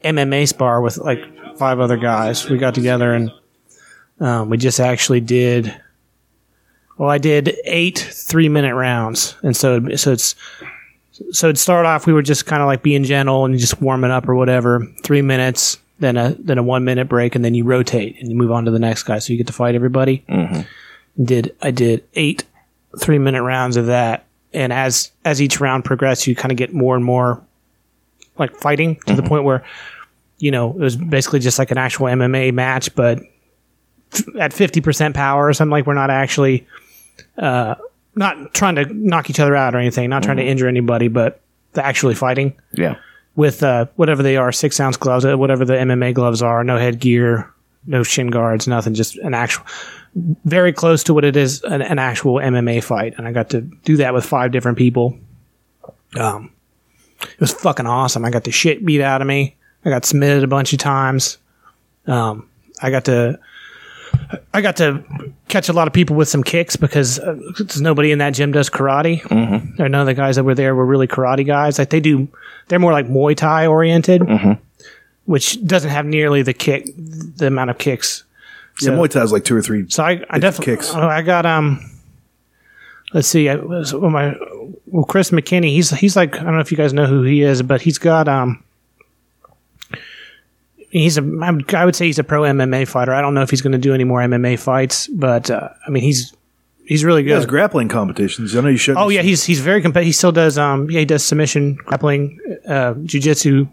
MMA 0.02 0.48
spar 0.48 0.80
with 0.80 0.98
like 0.98 1.20
five 1.56 1.78
other 1.80 1.96
guys. 1.96 2.48
We 2.48 2.58
got 2.58 2.74
together 2.74 3.14
and 3.14 3.30
um, 4.20 4.48
we 4.48 4.56
just 4.56 4.80
actually 4.80 5.20
did 5.20 5.74
Well, 6.98 7.10
I 7.10 7.18
did 7.18 7.56
eight 7.64 7.98
three 7.98 8.48
minute 8.48 8.74
rounds, 8.74 9.36
and 9.42 9.56
so 9.56 9.96
so 9.96 10.12
it's 10.12 10.34
so 11.32 11.48
it'd 11.48 11.58
start 11.58 11.86
off. 11.86 12.06
We 12.06 12.12
were 12.12 12.22
just 12.22 12.46
kind 12.46 12.62
of 12.62 12.66
like 12.66 12.82
being 12.82 13.04
gentle 13.04 13.44
and 13.44 13.58
just 13.58 13.80
warming 13.80 14.10
up 14.10 14.28
or 14.28 14.34
whatever. 14.34 14.86
Three 15.02 15.22
minutes, 15.22 15.78
then 15.98 16.16
a 16.16 16.34
then 16.38 16.58
a 16.58 16.62
one 16.62 16.84
minute 16.84 17.08
break, 17.08 17.34
and 17.34 17.44
then 17.44 17.54
you 17.54 17.64
rotate 17.64 18.18
and 18.20 18.30
you 18.30 18.36
move 18.36 18.50
on 18.50 18.64
to 18.64 18.70
the 18.70 18.78
next 18.78 19.02
guy. 19.02 19.18
So 19.18 19.32
you 19.32 19.36
get 19.36 19.46
to 19.46 19.52
fight 19.52 19.74
everybody. 19.74 20.24
Mm-hmm. 20.28 20.62
Did 21.22 21.54
I 21.60 21.70
did 21.70 22.04
eight 22.14 22.44
three 22.98 23.18
minute 23.18 23.42
rounds 23.42 23.76
of 23.76 23.86
that, 23.86 24.24
and 24.54 24.72
as 24.72 25.10
as 25.24 25.42
each 25.42 25.60
round 25.60 25.84
progressed, 25.84 26.26
you 26.26 26.34
kind 26.34 26.52
of 26.52 26.56
get 26.56 26.72
more 26.72 26.96
and 26.96 27.04
more 27.04 27.42
like 28.38 28.54
fighting 28.56 28.96
to 29.06 29.14
the 29.14 29.22
mm-hmm. 29.22 29.28
point 29.28 29.44
where 29.44 29.64
you 30.38 30.50
know 30.50 30.70
it 30.70 30.78
was 30.78 30.96
basically 30.96 31.40
just 31.40 31.58
like 31.58 31.70
an 31.70 31.78
actual 31.78 32.06
MMA 32.06 32.52
match, 32.54 32.94
but 32.94 33.20
at 34.38 34.52
50% 34.52 35.14
power 35.14 35.46
or 35.46 35.52
something 35.52 35.70
like 35.70 35.86
we're 35.86 35.94
not 35.94 36.10
actually 36.10 36.66
uh 37.38 37.74
not 38.14 38.54
trying 38.54 38.74
to 38.76 38.84
knock 38.94 39.28
each 39.30 39.40
other 39.40 39.54
out 39.56 39.74
or 39.74 39.78
anything 39.78 40.08
not 40.10 40.22
trying 40.22 40.38
to 40.38 40.44
injure 40.44 40.68
anybody 40.68 41.08
but 41.08 41.40
the 41.74 41.84
actually 41.84 42.14
fighting. 42.14 42.54
Yeah. 42.72 42.96
with 43.34 43.62
uh 43.62 43.86
whatever 43.96 44.22
they 44.22 44.36
are 44.36 44.52
six 44.52 44.80
ounce 44.80 44.96
gloves 44.96 45.24
uh, 45.24 45.36
whatever 45.36 45.64
the 45.64 45.74
mma 45.74 46.14
gloves 46.14 46.40
are 46.42 46.64
no 46.64 46.78
headgear 46.78 47.52
no 47.86 48.02
shin 48.02 48.28
guards 48.28 48.66
nothing 48.66 48.94
just 48.94 49.16
an 49.18 49.34
actual 49.34 49.64
very 50.46 50.72
close 50.72 51.04
to 51.04 51.12
what 51.14 51.24
it 51.26 51.36
is 51.36 51.62
an, 51.64 51.82
an 51.82 51.98
actual 51.98 52.36
mma 52.36 52.82
fight. 52.82 53.14
And 53.18 53.28
i 53.28 53.32
got 53.32 53.50
to 53.50 53.60
do 53.60 53.98
that 53.98 54.14
with 54.14 54.24
five 54.24 54.50
different 54.50 54.78
people. 54.78 55.18
Um 56.18 56.50
it 57.20 57.40
was 57.40 57.52
fucking 57.52 57.86
awesome. 57.86 58.24
I 58.24 58.30
got 58.30 58.44
the 58.44 58.50
shit 58.50 58.84
beat 58.84 59.00
out 59.02 59.20
of 59.20 59.26
me. 59.26 59.56
I 59.84 59.90
got 59.90 60.04
submitted 60.04 60.42
a 60.44 60.46
bunch 60.46 60.72
of 60.72 60.78
times. 60.78 61.36
Um 62.06 62.48
i 62.80 62.90
got 62.90 63.04
to 63.06 63.38
I 64.54 64.60
got 64.60 64.76
to 64.78 65.04
catch 65.48 65.68
a 65.68 65.72
lot 65.72 65.86
of 65.86 65.92
people 65.92 66.16
with 66.16 66.28
some 66.28 66.42
kicks 66.42 66.76
because 66.76 67.18
uh, 67.18 67.38
'cause 67.56 67.80
nobody 67.80 68.10
in 68.12 68.18
that 68.18 68.30
gym 68.30 68.52
does 68.52 68.70
karate. 68.70 69.20
Mm-hmm. 69.22 69.82
Or 69.82 69.88
none 69.88 70.00
of 70.00 70.06
the 70.06 70.14
guys 70.14 70.36
that 70.36 70.44
were 70.44 70.54
there 70.54 70.74
were 70.74 70.86
really 70.86 71.06
karate 71.06 71.46
guys. 71.46 71.78
Like 71.78 71.90
they 71.90 72.00
do, 72.00 72.28
they're 72.68 72.78
more 72.78 72.92
like 72.92 73.06
Muay 73.06 73.36
Thai 73.36 73.66
oriented, 73.66 74.22
which 75.26 75.64
doesn't 75.66 75.90
have 75.90 76.06
nearly 76.06 76.42
the 76.42 76.54
kick, 76.54 76.86
the 76.96 77.48
amount 77.48 77.70
of 77.70 77.78
kicks. 77.78 78.24
Yeah, 78.80 78.90
Muay 78.90 79.08
Thai 79.10 79.22
is 79.22 79.32
like 79.32 79.44
two 79.44 79.56
or 79.56 79.62
three. 79.62 79.88
So 79.88 80.02
I, 80.04 80.22
I 80.30 80.38
definitely 80.38 80.76
kicks. 80.76 80.90
oh, 80.94 81.06
I 81.06 81.22
got 81.22 81.46
um. 81.46 81.92
Let's 83.14 83.28
see. 83.28 83.48
I 83.48 83.54
was 83.54 83.94
well, 83.94 84.10
my 84.10 84.34
well 84.86 85.04
Chris 85.04 85.30
McKinney. 85.30 85.70
He's 85.70 85.90
he's 85.90 86.16
like 86.16 86.34
I 86.36 86.42
don't 86.42 86.54
know 86.54 86.60
if 86.60 86.70
you 86.72 86.76
guys 86.76 86.92
know 86.92 87.06
who 87.06 87.22
he 87.22 87.42
is, 87.42 87.62
but 87.62 87.80
he's 87.80 87.98
got 87.98 88.26
um. 88.28 88.62
He's 90.90 91.18
a. 91.18 91.22
I 91.74 91.84
would 91.84 91.96
say 91.96 92.06
he's 92.06 92.18
a 92.18 92.24
pro 92.24 92.42
MMA 92.42 92.88
fighter. 92.88 93.12
I 93.12 93.20
don't 93.20 93.34
know 93.34 93.42
if 93.42 93.50
he's 93.50 93.62
going 93.62 93.72
to 93.72 93.78
do 93.78 93.92
any 93.92 94.04
more 94.04 94.20
MMA 94.20 94.58
fights, 94.58 95.08
but 95.08 95.50
uh, 95.50 95.68
I 95.86 95.90
mean 95.90 96.02
he's 96.02 96.34
he's 96.86 97.04
really 97.04 97.22
good. 97.22 97.30
He 97.30 97.34
has 97.34 97.46
grappling 97.46 97.88
competitions. 97.88 98.56
I 98.56 98.60
know 98.60 98.68
you 98.68 98.76
showed. 98.76 98.96
Oh 98.96 99.08
yeah, 99.08 99.20
some. 99.20 99.26
he's 99.26 99.44
he's 99.44 99.60
very 99.60 99.82
competitive. 99.82 100.06
He 100.06 100.12
still 100.12 100.32
does 100.32 100.58
um 100.58 100.90
yeah 100.90 101.00
he 101.00 101.04
does 101.04 101.24
submission 101.24 101.74
grappling, 101.74 102.38
uh, 102.66 102.94
jujitsu 102.94 103.68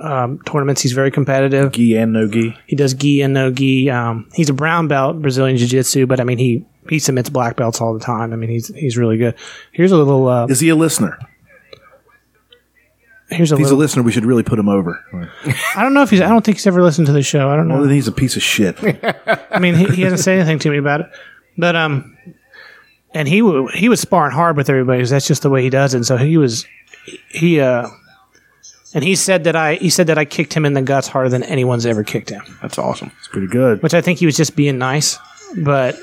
um, 0.00 0.40
tournaments. 0.44 0.82
He's 0.82 0.92
very 0.92 1.10
competitive. 1.10 1.72
gi 1.72 1.96
and 1.96 2.12
no 2.12 2.28
gi. 2.28 2.56
He 2.66 2.76
does 2.76 2.94
gi 2.94 3.22
and 3.22 3.34
no 3.34 3.50
gi. 3.50 3.90
Um, 3.90 4.28
he's 4.34 4.48
a 4.48 4.54
brown 4.54 4.88
belt 4.88 5.20
Brazilian 5.20 5.56
jiu 5.56 5.66
jitsu, 5.66 6.06
but 6.06 6.20
I 6.20 6.24
mean 6.24 6.38
he 6.38 6.64
he 6.88 6.98
submits 6.98 7.30
black 7.30 7.56
belts 7.56 7.80
all 7.80 7.94
the 7.94 8.00
time. 8.00 8.32
I 8.32 8.36
mean 8.36 8.50
he's 8.50 8.68
he's 8.68 8.96
really 8.96 9.16
good. 9.16 9.34
Here's 9.72 9.92
a 9.92 9.96
little. 9.96 10.26
Uh, 10.28 10.46
Is 10.46 10.60
he 10.60 10.68
a 10.68 10.76
listener? 10.76 11.18
Here's 13.30 13.52
a 13.52 13.54
If 13.54 13.58
he's 13.60 13.70
a 13.70 13.76
listener, 13.76 14.02
we 14.02 14.12
should 14.12 14.24
really 14.24 14.42
put 14.42 14.58
him 14.58 14.68
over. 14.68 15.04
I 15.76 15.82
don't 15.82 15.94
know 15.94 16.02
if 16.02 16.10
he's. 16.10 16.20
I 16.20 16.28
don't 16.28 16.44
think 16.44 16.56
he's 16.58 16.66
ever 16.66 16.82
listened 16.82 17.06
to 17.08 17.12
the 17.12 17.22
show. 17.22 17.50
I 17.50 17.56
don't 17.56 17.68
Well, 17.68 17.78
know. 17.78 17.84
then 17.86 17.94
he's 17.94 18.08
a 18.08 18.12
piece 18.12 18.36
of 18.36 18.42
shit. 18.42 18.76
I 19.50 19.58
mean 19.58 19.74
he, 19.74 19.86
he 19.86 20.02
hasn't 20.02 20.20
said 20.20 20.38
anything 20.38 20.58
to 20.60 20.70
me 20.70 20.78
about 20.78 21.00
it, 21.02 21.06
but 21.56 21.76
um, 21.76 22.16
and 23.14 23.26
he 23.28 23.40
w- 23.40 23.68
he 23.74 23.88
was 23.88 24.00
sparring 24.00 24.32
hard 24.32 24.56
with 24.56 24.68
everybody 24.70 25.00
'cause 25.00 25.10
that's 25.10 25.26
just 25.26 25.42
the 25.42 25.50
way 25.50 25.62
he 25.62 25.70
does 25.70 25.94
it. 25.94 25.98
And 25.98 26.06
so 26.06 26.16
he 26.16 26.36
was 26.36 26.66
he 27.30 27.60
uh. 27.60 27.88
And 28.94 29.04
he 29.04 29.16
said 29.16 29.44
that 29.44 29.54
I 29.54 29.74
he 29.74 29.90
said 29.90 30.06
that 30.06 30.16
I 30.16 30.24
kicked 30.24 30.54
him 30.54 30.64
in 30.64 30.72
the 30.72 30.80
guts 30.82 31.08
harder 31.08 31.28
than 31.28 31.42
anyone's 31.42 31.84
ever 31.84 32.02
kicked 32.02 32.30
him. 32.30 32.42
That's 32.62 32.78
awesome. 32.78 33.12
It's 33.18 33.28
pretty 33.28 33.46
good. 33.46 33.82
which 33.82 33.92
I 33.92 34.00
think 34.00 34.18
he 34.18 34.24
was 34.26 34.34
just 34.36 34.56
being 34.56 34.78
nice. 34.78 35.18
But 35.58 35.98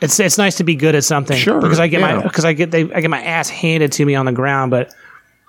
it's 0.00 0.18
it's 0.18 0.38
nice 0.38 0.56
to 0.56 0.64
be 0.64 0.74
good 0.74 0.94
at 0.96 1.04
something. 1.04 1.36
Sure, 1.36 1.60
because 1.60 1.78
I 1.78 1.86
get 1.86 2.00
my 2.00 2.14
yeah. 2.16 2.22
because 2.22 2.44
I 2.44 2.52
get 2.52 2.72
they 2.72 2.92
I 2.92 3.00
get 3.00 3.10
my 3.10 3.22
ass 3.22 3.48
handed 3.48 3.92
to 3.92 4.04
me 4.04 4.16
on 4.16 4.26
the 4.26 4.32
ground, 4.32 4.70
but 4.72 4.92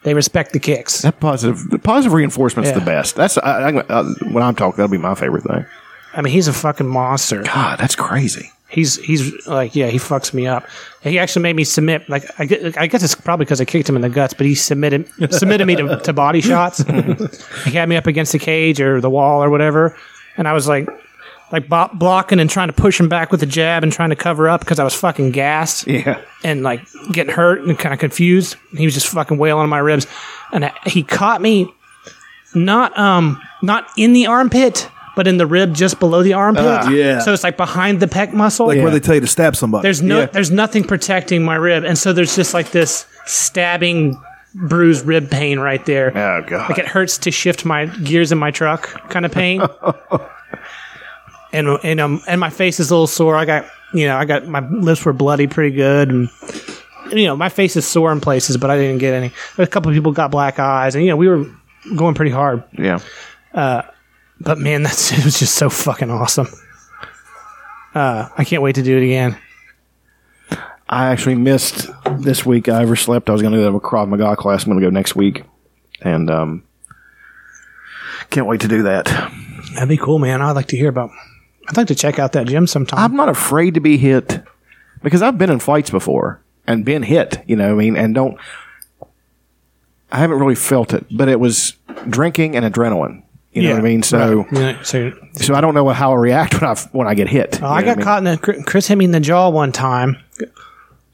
they 0.03 0.13
respect 0.13 0.53
the 0.53 0.59
kicks. 0.59 1.01
That 1.01 1.19
positive, 1.19 1.69
the 1.69 1.79
positive 1.79 2.13
reinforcement's 2.13 2.69
Yeah. 2.71 2.79
the 2.79 2.85
best. 2.85 3.15
That's 3.15 3.37
I, 3.37 3.69
I, 3.69 3.75
uh, 3.77 4.13
when 4.31 4.43
I'm 4.43 4.55
talking. 4.55 4.77
That'll 4.77 4.91
be 4.91 4.97
my 4.97 5.15
favorite 5.15 5.43
thing. 5.43 5.65
I 6.13 6.21
mean, 6.21 6.31
he's 6.33 6.47
a 6.47 6.53
fucking 6.53 6.87
monster. 6.87 7.41
God, 7.43 7.79
that's 7.79 7.95
crazy. 7.95 8.51
He's 8.69 8.95
he's 8.97 9.45
like 9.45 9.75
yeah, 9.75 9.87
he 9.87 9.97
fucks 9.97 10.33
me 10.33 10.47
up. 10.47 10.67
He 11.03 11.19
actually 11.19 11.43
made 11.43 11.55
me 11.55 11.63
submit. 11.63 12.09
Like 12.09 12.23
I, 12.39 12.73
I 12.77 12.87
guess 12.87 13.03
it's 13.03 13.13
probably 13.13 13.45
because 13.45 13.61
I 13.61 13.65
kicked 13.65 13.87
him 13.87 13.95
in 13.95 14.01
the 14.01 14.09
guts, 14.09 14.33
but 14.33 14.45
he 14.47 14.55
submitted 14.55 15.07
submitted 15.31 15.65
me 15.65 15.75
to, 15.75 15.97
to 15.99 16.13
body 16.13 16.41
shots. 16.41 16.79
he 17.65 17.71
had 17.71 17.87
me 17.87 17.95
up 17.97 18.07
against 18.07 18.31
the 18.31 18.39
cage 18.39 18.81
or 18.81 18.99
the 18.99 19.09
wall 19.11 19.43
or 19.43 19.49
whatever, 19.49 19.95
and 20.37 20.47
I 20.47 20.53
was 20.53 20.67
like. 20.67 20.87
Like 21.53 21.69
bo- 21.69 21.89
blocking 21.93 22.39
and 22.39 22.49
trying 22.49 22.67
to 22.69 22.73
push 22.73 22.99
him 22.99 23.07
back 23.07 23.31
with 23.31 23.41
a 23.43 23.45
jab 23.45 23.83
and 23.83 23.93
trying 23.93 24.09
to 24.09 24.15
cover 24.15 24.49
up 24.49 24.59
because 24.61 24.79
I 24.79 24.83
was 24.83 24.95
fucking 24.95 25.31
gassed. 25.31 25.85
Yeah. 25.87 26.19
and 26.43 26.63
like 26.63 26.81
getting 27.11 27.31
hurt 27.31 27.61
and 27.61 27.77
kind 27.77 27.93
of 27.93 27.99
confused. 27.99 28.55
He 28.75 28.83
was 28.85 28.95
just 28.95 29.07
fucking 29.09 29.37
wailing 29.37 29.61
on 29.63 29.69
my 29.69 29.77
ribs, 29.77 30.07
and 30.51 30.65
I, 30.65 30.73
he 30.87 31.03
caught 31.03 31.41
me 31.41 31.71
not 32.55 32.97
um 32.97 33.39
not 33.61 33.87
in 33.97 34.13
the 34.13 34.25
armpit, 34.25 34.89
but 35.15 35.27
in 35.27 35.37
the 35.37 35.45
rib 35.45 35.75
just 35.75 35.99
below 35.99 36.23
the 36.23 36.33
armpit. 36.33 36.91
yeah. 36.91 37.19
So 37.19 37.31
it's 37.33 37.43
like 37.43 37.55
behind 37.55 37.99
the 37.99 38.07
pec 38.07 38.33
muscle. 38.33 38.65
Like 38.65 38.79
where 38.81 38.89
they 38.91 38.99
tell 38.99 39.13
you 39.15 39.21
to 39.21 39.27
stab 39.27 39.55
somebody. 39.55 39.83
there's 39.83 40.01
no 40.01 40.21
Yeah. 40.21 40.25
there's 40.25 40.49
nothing 40.51 40.83
protecting 40.83 41.43
my 41.45 41.55
rib, 41.55 41.83
and 41.83 41.97
so 41.99 42.13
there's 42.13 42.35
just 42.35 42.55
like 42.55 42.71
this 42.71 43.05
stabbing, 43.27 44.19
bruised 44.55 45.05
rib 45.05 45.29
pain 45.29 45.59
right 45.59 45.85
there. 45.85 46.09
Oh 46.17 46.41
god. 46.47 46.69
Like 46.71 46.79
it 46.79 46.87
hurts 46.87 47.19
to 47.19 47.29
shift 47.31 47.63
my 47.63 47.85
gears 47.85 48.31
in 48.31 48.39
my 48.39 48.49
truck, 48.49 48.89
kind 49.11 49.23
of 49.25 49.31
pain. 49.31 49.61
and 51.53 51.67
and 51.83 51.99
um 52.01 52.21
and 52.27 52.39
my 52.41 52.49
face 52.49 52.79
is 52.79 52.89
a 52.91 52.93
little 52.93 53.07
sore. 53.07 53.35
I 53.37 53.45
got 53.45 53.65
you 53.93 54.05
know 54.07 54.17
I 54.17 54.25
got 54.25 54.47
my 54.47 54.59
lips 54.67 55.05
were 55.05 55.13
bloody 55.13 55.47
pretty 55.47 55.75
good, 55.75 56.09
and, 56.09 56.29
you 57.11 57.25
know 57.25 57.35
my 57.35 57.49
face 57.49 57.75
is 57.75 57.87
sore 57.87 58.11
in 58.11 58.19
places, 58.19 58.57
but 58.57 58.69
I 58.69 58.77
didn't 58.77 58.97
get 58.99 59.13
any. 59.13 59.31
A 59.57 59.67
couple 59.67 59.89
of 59.89 59.95
people 59.95 60.11
got 60.11 60.31
black 60.31 60.59
eyes, 60.59 60.95
and 60.95 61.03
you 61.03 61.09
know 61.11 61.15
we 61.17 61.27
were 61.27 61.45
going 61.95 62.15
pretty 62.15 62.31
hard. 62.31 62.63
yeah. 62.77 62.99
Uh, 63.53 63.83
But 64.39 64.57
man, 64.57 64.83
that's 64.87 65.11
it 65.11 65.23
was 65.23 65.39
just 65.39 65.55
so 65.55 65.69
fucking 65.69 66.09
awesome. 66.09 66.47
Uh, 67.93 68.27
I 68.35 68.43
can't 68.43 68.63
wait 68.63 68.75
to 68.75 68.81
do 68.83 68.97
it 68.97 69.03
again. 69.03 69.37
I 70.89 71.07
actually 71.11 71.35
missed 71.35 71.87
this 72.17 72.45
week. 72.45 72.67
I 72.67 72.81
overslept. 72.83 73.29
I 73.29 73.33
was 73.33 73.41
going 73.41 73.53
to 73.53 73.59
go 73.59 73.69
to 73.71 73.77
a 73.77 73.79
Krav 73.81 74.07
Maga 74.09 74.35
class. 74.35 74.63
I'm 74.63 74.71
going 74.71 74.81
to 74.81 74.85
go 74.87 74.91
next 74.91 75.15
week, 75.15 75.43
and 76.01 76.29
um, 76.29 76.63
can't 78.31 78.47
wait 78.47 78.61
to 78.61 78.67
do 78.67 78.83
that. 78.83 79.05
That'd 79.73 79.89
be 79.89 79.97
cool, 79.97 80.19
man. 80.19 80.41
I'd 80.41 80.51
like 80.51 80.67
to 80.67 80.77
hear 80.77 80.89
about. 80.89 81.11
I'd 81.67 81.77
like 81.77 81.87
to 81.87 81.95
check 81.95 82.19
out 82.19 82.33
that 82.33 82.47
gym 82.47 82.67
sometime. 82.67 82.99
I'm 82.99 83.15
not 83.15 83.29
afraid 83.29 83.73
to 83.75 83.79
be 83.79 83.97
hit 83.97 84.43
because 85.01 85.21
I've 85.21 85.37
been 85.37 85.49
in 85.49 85.59
fights 85.59 85.89
before 85.89 86.41
and 86.67 86.83
been 86.83 87.03
hit. 87.03 87.43
You 87.47 87.55
know, 87.55 87.75
what 87.75 87.81
I 87.81 87.85
mean, 87.85 87.97
and 87.97 88.13
don't. 88.13 88.37
I 90.11 90.17
haven't 90.17 90.39
really 90.39 90.55
felt 90.55 90.93
it, 90.93 91.05
but 91.09 91.27
it 91.27 91.39
was 91.39 91.73
drinking 92.09 92.55
and 92.55 92.71
adrenaline. 92.71 93.23
You 93.51 93.63
know 93.63 93.71
what 93.71 93.79
I 93.79 93.83
mean? 93.83 94.01
So, 94.03 94.45
Yeah, 94.51 94.81
so 94.81 95.13
so 95.33 95.53
I 95.53 95.61
don't 95.61 95.75
know 95.75 95.87
how 95.89 96.11
I 96.11 96.15
react 96.15 96.59
when 96.59 96.69
I 96.69 96.75
when 96.91 97.07
I 97.07 97.13
get 97.13 97.27
hit. 97.27 97.61
Oh, 97.61 97.67
I 97.67 97.83
got 97.83 98.01
caught 98.01 98.17
in 98.19 98.23
the 98.23 98.63
Chris 98.65 98.87
hit 98.87 98.95
me 98.97 99.05
in 99.05 99.11
the 99.11 99.19
jaw 99.19 99.49
one 99.49 99.71
time. 99.71 100.17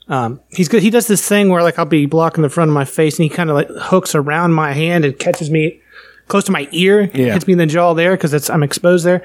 Um, 0.08 0.40
he's 0.50 0.70
good. 0.70 0.82
He 0.82 0.90
does 0.90 1.08
this 1.08 1.28
thing 1.28 1.50
where 1.50 1.62
like 1.62 1.78
I'll 1.78 1.86
be 1.86 2.06
blocking 2.06 2.42
the 2.42 2.50
front 2.50 2.70
of 2.70 2.74
my 2.74 2.86
face, 2.86 3.20
and 3.20 3.24
he 3.24 3.30
kind 3.30 3.50
of 3.50 3.56
like 3.56 3.68
hooks 3.70 4.16
around 4.16 4.54
my 4.54 4.72
hand 4.72 5.06
and 5.06 5.18
catches 5.20 5.52
me 5.52 5.82
close 6.28 6.46
to 6.46 6.52
my 6.52 6.68
ear. 6.72 7.12
Yeah. 7.14 7.34
hits 7.34 7.46
me 7.46 7.54
in 7.54 7.60
the 7.60 7.66
jaw 7.66 7.94
there 7.94 8.16
because 8.16 8.34
it's 8.34 8.50
I'm 8.50 8.64
exposed 8.64 9.06
there. 9.06 9.24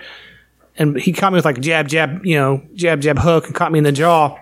And 0.77 0.99
he 0.99 1.13
caught 1.13 1.33
me 1.33 1.37
with 1.37 1.45
like 1.45 1.61
jab, 1.61 1.87
jab, 1.87 2.27
you 2.27 2.37
know, 2.37 2.61
jab, 2.75 3.01
jab, 3.01 3.19
hook, 3.19 3.47
and 3.47 3.55
caught 3.55 3.71
me 3.71 3.79
in 3.79 3.85
the 3.85 3.93
jaw. 3.93 4.37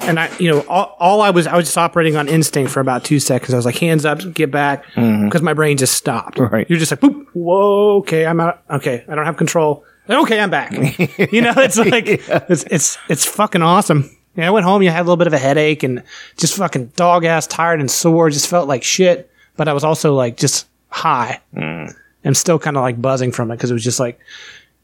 And 0.00 0.18
I, 0.18 0.36
you 0.38 0.50
know, 0.50 0.60
all, 0.62 0.96
all 0.98 1.20
I 1.20 1.30
was, 1.30 1.46
I 1.46 1.56
was 1.56 1.66
just 1.66 1.78
operating 1.78 2.16
on 2.16 2.28
instinct 2.28 2.72
for 2.72 2.80
about 2.80 3.04
two 3.04 3.20
seconds. 3.20 3.54
I 3.54 3.56
was 3.56 3.64
like, 3.64 3.76
hands 3.76 4.04
up, 4.04 4.20
get 4.34 4.50
back, 4.50 4.84
mm-hmm. 4.94 5.26
because 5.26 5.42
my 5.42 5.54
brain 5.54 5.76
just 5.76 5.94
stopped. 5.94 6.38
Right. 6.38 6.68
You're 6.68 6.80
just 6.80 6.90
like, 6.90 7.00
boop, 7.00 7.26
whoa, 7.32 7.98
okay, 7.98 8.26
I'm 8.26 8.40
out. 8.40 8.62
Okay, 8.70 9.04
I 9.08 9.14
don't 9.14 9.24
have 9.24 9.36
control. 9.36 9.84
Okay, 10.10 10.40
I'm 10.40 10.50
back. 10.50 10.72
you 11.32 11.40
know, 11.40 11.54
it's 11.56 11.78
like 11.78 12.08
it's 12.08 12.64
it's 12.64 12.98
it's 13.08 13.24
fucking 13.24 13.62
awesome. 13.62 14.10
Yeah, 14.34 14.48
I 14.48 14.50
went 14.50 14.64
home. 14.64 14.82
You 14.82 14.90
had 14.90 15.00
a 15.00 15.04
little 15.04 15.16
bit 15.16 15.26
of 15.26 15.32
a 15.32 15.38
headache 15.38 15.82
and 15.82 16.02
just 16.36 16.56
fucking 16.56 16.86
dog 16.96 17.24
ass 17.24 17.46
tired 17.46 17.80
and 17.80 17.90
sore. 17.90 18.30
Just 18.30 18.48
felt 18.48 18.66
like 18.66 18.82
shit. 18.82 19.30
But 19.56 19.68
I 19.68 19.74
was 19.74 19.84
also 19.84 20.14
like 20.14 20.36
just 20.36 20.66
high 20.88 21.40
mm. 21.54 21.94
and 22.24 22.36
still 22.36 22.58
kind 22.58 22.76
of 22.76 22.82
like 22.82 23.00
buzzing 23.00 23.30
from 23.30 23.50
it 23.50 23.56
because 23.56 23.70
it 23.70 23.74
was 23.74 23.84
just 23.84 24.00
like 24.00 24.18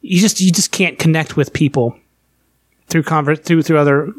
you 0.00 0.20
just 0.20 0.40
you 0.40 0.52
just 0.52 0.72
can't 0.72 0.98
connect 0.98 1.36
with 1.36 1.52
people 1.52 1.98
through 2.88 3.02
conver- 3.02 3.42
through 3.42 3.62
through 3.62 3.78
other 3.78 4.12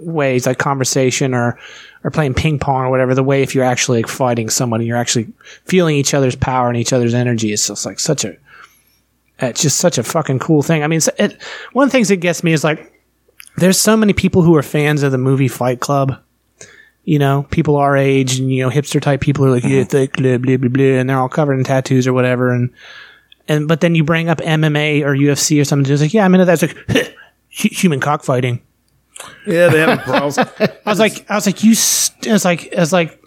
ways 0.00 0.46
like 0.46 0.58
conversation 0.58 1.34
or 1.34 1.58
or 2.02 2.10
playing 2.10 2.34
ping 2.34 2.58
pong 2.58 2.84
or 2.86 2.90
whatever. 2.90 3.14
The 3.14 3.22
way 3.22 3.42
if 3.42 3.54
you're 3.54 3.64
actually 3.64 4.02
like, 4.02 4.08
fighting 4.08 4.50
somebody, 4.50 4.86
you're 4.86 4.96
actually 4.96 5.32
feeling 5.64 5.96
each 5.96 6.14
other's 6.14 6.36
power 6.36 6.68
and 6.68 6.76
each 6.76 6.92
other's 6.92 7.14
energy. 7.14 7.52
It's 7.52 7.66
just 7.66 7.86
like 7.86 8.00
such 8.00 8.24
a 8.24 8.36
it's 9.38 9.62
just 9.62 9.78
such 9.78 9.98
a 9.98 10.02
fucking 10.02 10.38
cool 10.38 10.62
thing. 10.62 10.84
I 10.84 10.86
mean, 10.86 11.00
it, 11.18 11.42
one 11.72 11.84
of 11.84 11.90
the 11.90 11.92
things 11.96 12.08
that 12.08 12.16
gets 12.16 12.44
me 12.44 12.52
is 12.52 12.64
like 12.64 12.92
there's 13.56 13.80
so 13.80 13.96
many 13.96 14.12
people 14.12 14.42
who 14.42 14.54
are 14.56 14.62
fans 14.62 15.02
of 15.02 15.12
the 15.12 15.18
movie 15.18 15.48
Fight 15.48 15.80
Club. 15.80 16.20
You 17.04 17.18
know, 17.18 17.46
people 17.50 17.76
our 17.76 17.96
age 17.96 18.38
and 18.38 18.50
you 18.50 18.62
know 18.62 18.70
hipster 18.70 19.00
type 19.00 19.20
people 19.20 19.44
are 19.44 19.50
like, 19.50 19.62
mm-hmm. 19.62 19.74
yeah, 19.74 19.84
thick, 19.84 20.14
blah 20.14 20.38
blah 20.38 20.56
blah 20.56 20.68
blah, 20.68 20.84
and 20.84 21.08
they're 21.08 21.18
all 21.18 21.28
covered 21.28 21.54
in 21.54 21.64
tattoos 21.64 22.06
or 22.06 22.14
whatever. 22.14 22.50
And 22.50 22.70
and 23.48 23.68
but 23.68 23.80
then 23.80 23.94
you 23.94 24.04
bring 24.04 24.28
up 24.28 24.38
MMA 24.38 25.02
or 25.02 25.14
UFC 25.14 25.60
or 25.60 25.64
something, 25.64 25.84
just 25.84 26.02
like, 26.02 26.14
yeah, 26.14 26.24
I'm 26.24 26.34
into 26.34 26.44
that. 26.46 26.62
It's 26.62 26.74
like 26.88 27.14
human 27.48 28.00
cockfighting. 28.00 28.62
Yeah, 29.46 29.68
they 29.68 29.80
have 29.80 30.00
problems. 30.00 30.38
I 30.58 30.68
was 30.86 30.98
like, 30.98 31.30
I 31.30 31.34
was 31.34 31.46
like, 31.46 31.62
you. 31.62 31.74
St-, 31.74 32.34
it's 32.34 32.44
like, 32.44 32.66
it's 32.72 32.92
like, 32.92 33.20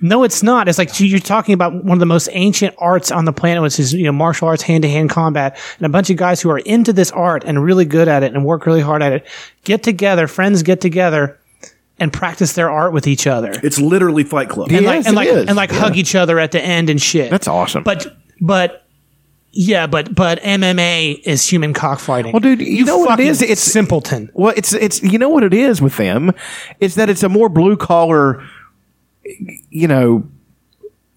no, 0.00 0.22
it's 0.24 0.42
not. 0.42 0.68
It's 0.68 0.76
like 0.76 0.98
you're 1.00 1.18
talking 1.20 1.54
about 1.54 1.72
one 1.84 1.92
of 1.92 2.00
the 2.00 2.06
most 2.06 2.28
ancient 2.32 2.74
arts 2.78 3.10
on 3.12 3.24
the 3.24 3.32
planet, 3.32 3.62
which 3.62 3.78
is 3.78 3.94
you 3.94 4.04
know 4.04 4.12
martial 4.12 4.48
arts, 4.48 4.62
hand 4.62 4.82
to 4.82 4.88
hand 4.88 5.10
combat, 5.10 5.58
and 5.78 5.86
a 5.86 5.88
bunch 5.88 6.10
of 6.10 6.16
guys 6.16 6.42
who 6.42 6.50
are 6.50 6.58
into 6.58 6.92
this 6.92 7.10
art 7.12 7.44
and 7.44 7.62
really 7.62 7.84
good 7.84 8.08
at 8.08 8.22
it 8.22 8.34
and 8.34 8.44
work 8.44 8.66
really 8.66 8.80
hard 8.82 9.02
at 9.02 9.12
it 9.12 9.26
get 9.62 9.82
together. 9.82 10.26
Friends 10.26 10.62
get 10.62 10.80
together 10.80 11.38
and 12.00 12.12
practice 12.12 12.54
their 12.54 12.68
art 12.70 12.92
with 12.92 13.06
each 13.06 13.26
other, 13.28 13.52
It's 13.62 13.78
literally 13.78 14.24
Fight 14.24 14.48
Club. 14.48 14.68
and 14.72 14.82
Yes, 14.82 14.84
like 14.84 14.96
and 15.06 15.06
it 15.06 15.16
like 15.16 15.28
is. 15.28 15.46
and 15.46 15.56
like 15.56 15.70
hug 15.70 15.96
each 15.96 16.16
other 16.16 16.40
at 16.40 16.50
the 16.50 16.60
end 16.60 16.90
and 16.90 17.00
shit. 17.00 17.30
That's 17.30 17.46
awesome. 17.46 17.84
But 17.84 18.16
but 18.40 18.83
yeah, 19.56 19.86
but 19.86 20.14
but 20.14 20.40
MMA 20.40 21.20
is 21.24 21.48
human 21.48 21.72
cockfighting. 21.72 22.32
Well, 22.32 22.40
dude, 22.40 22.60
you 22.60 22.84
know 22.84 22.98
what 22.98 23.20
it 23.20 23.26
is? 23.26 23.40
It's- 23.42 23.60
simpleton. 23.60 24.30
Well, 24.34 24.52
it's 24.56 24.72
it's 24.72 25.02
you 25.02 25.18
know 25.18 25.28
what 25.28 25.42
it 25.42 25.54
is 25.54 25.80
with 25.80 25.96
them, 25.96 26.32
is 26.80 26.96
that 26.96 27.08
it's 27.08 27.22
a 27.22 27.28
more 27.28 27.48
blue 27.48 27.76
collar, 27.76 28.42
you 29.70 29.88
know, 29.88 30.26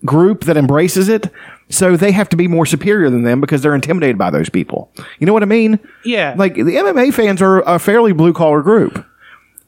group 0.05 0.45
that 0.45 0.57
embraces 0.57 1.09
it. 1.09 1.31
So 1.69 1.97
they 1.97 2.11
have 2.13 2.29
to 2.29 2.37
be 2.37 2.47
more 2.47 2.65
superior 2.65 3.09
than 3.09 3.23
them 3.23 3.41
because 3.41 3.61
they're 3.61 3.75
intimidated 3.75 4.17
by 4.17 4.29
those 4.29 4.47
people. 4.49 4.89
You 5.19 5.27
know 5.27 5.33
what 5.33 5.43
I 5.43 5.47
mean? 5.47 5.79
Yeah. 6.05 6.33
Like 6.37 6.55
the 6.55 6.61
MMA 6.61 7.13
fans 7.13 7.41
are 7.41 7.59
a 7.61 7.77
fairly 7.77 8.13
blue 8.13 8.31
collar 8.31 8.61
group, 8.61 9.05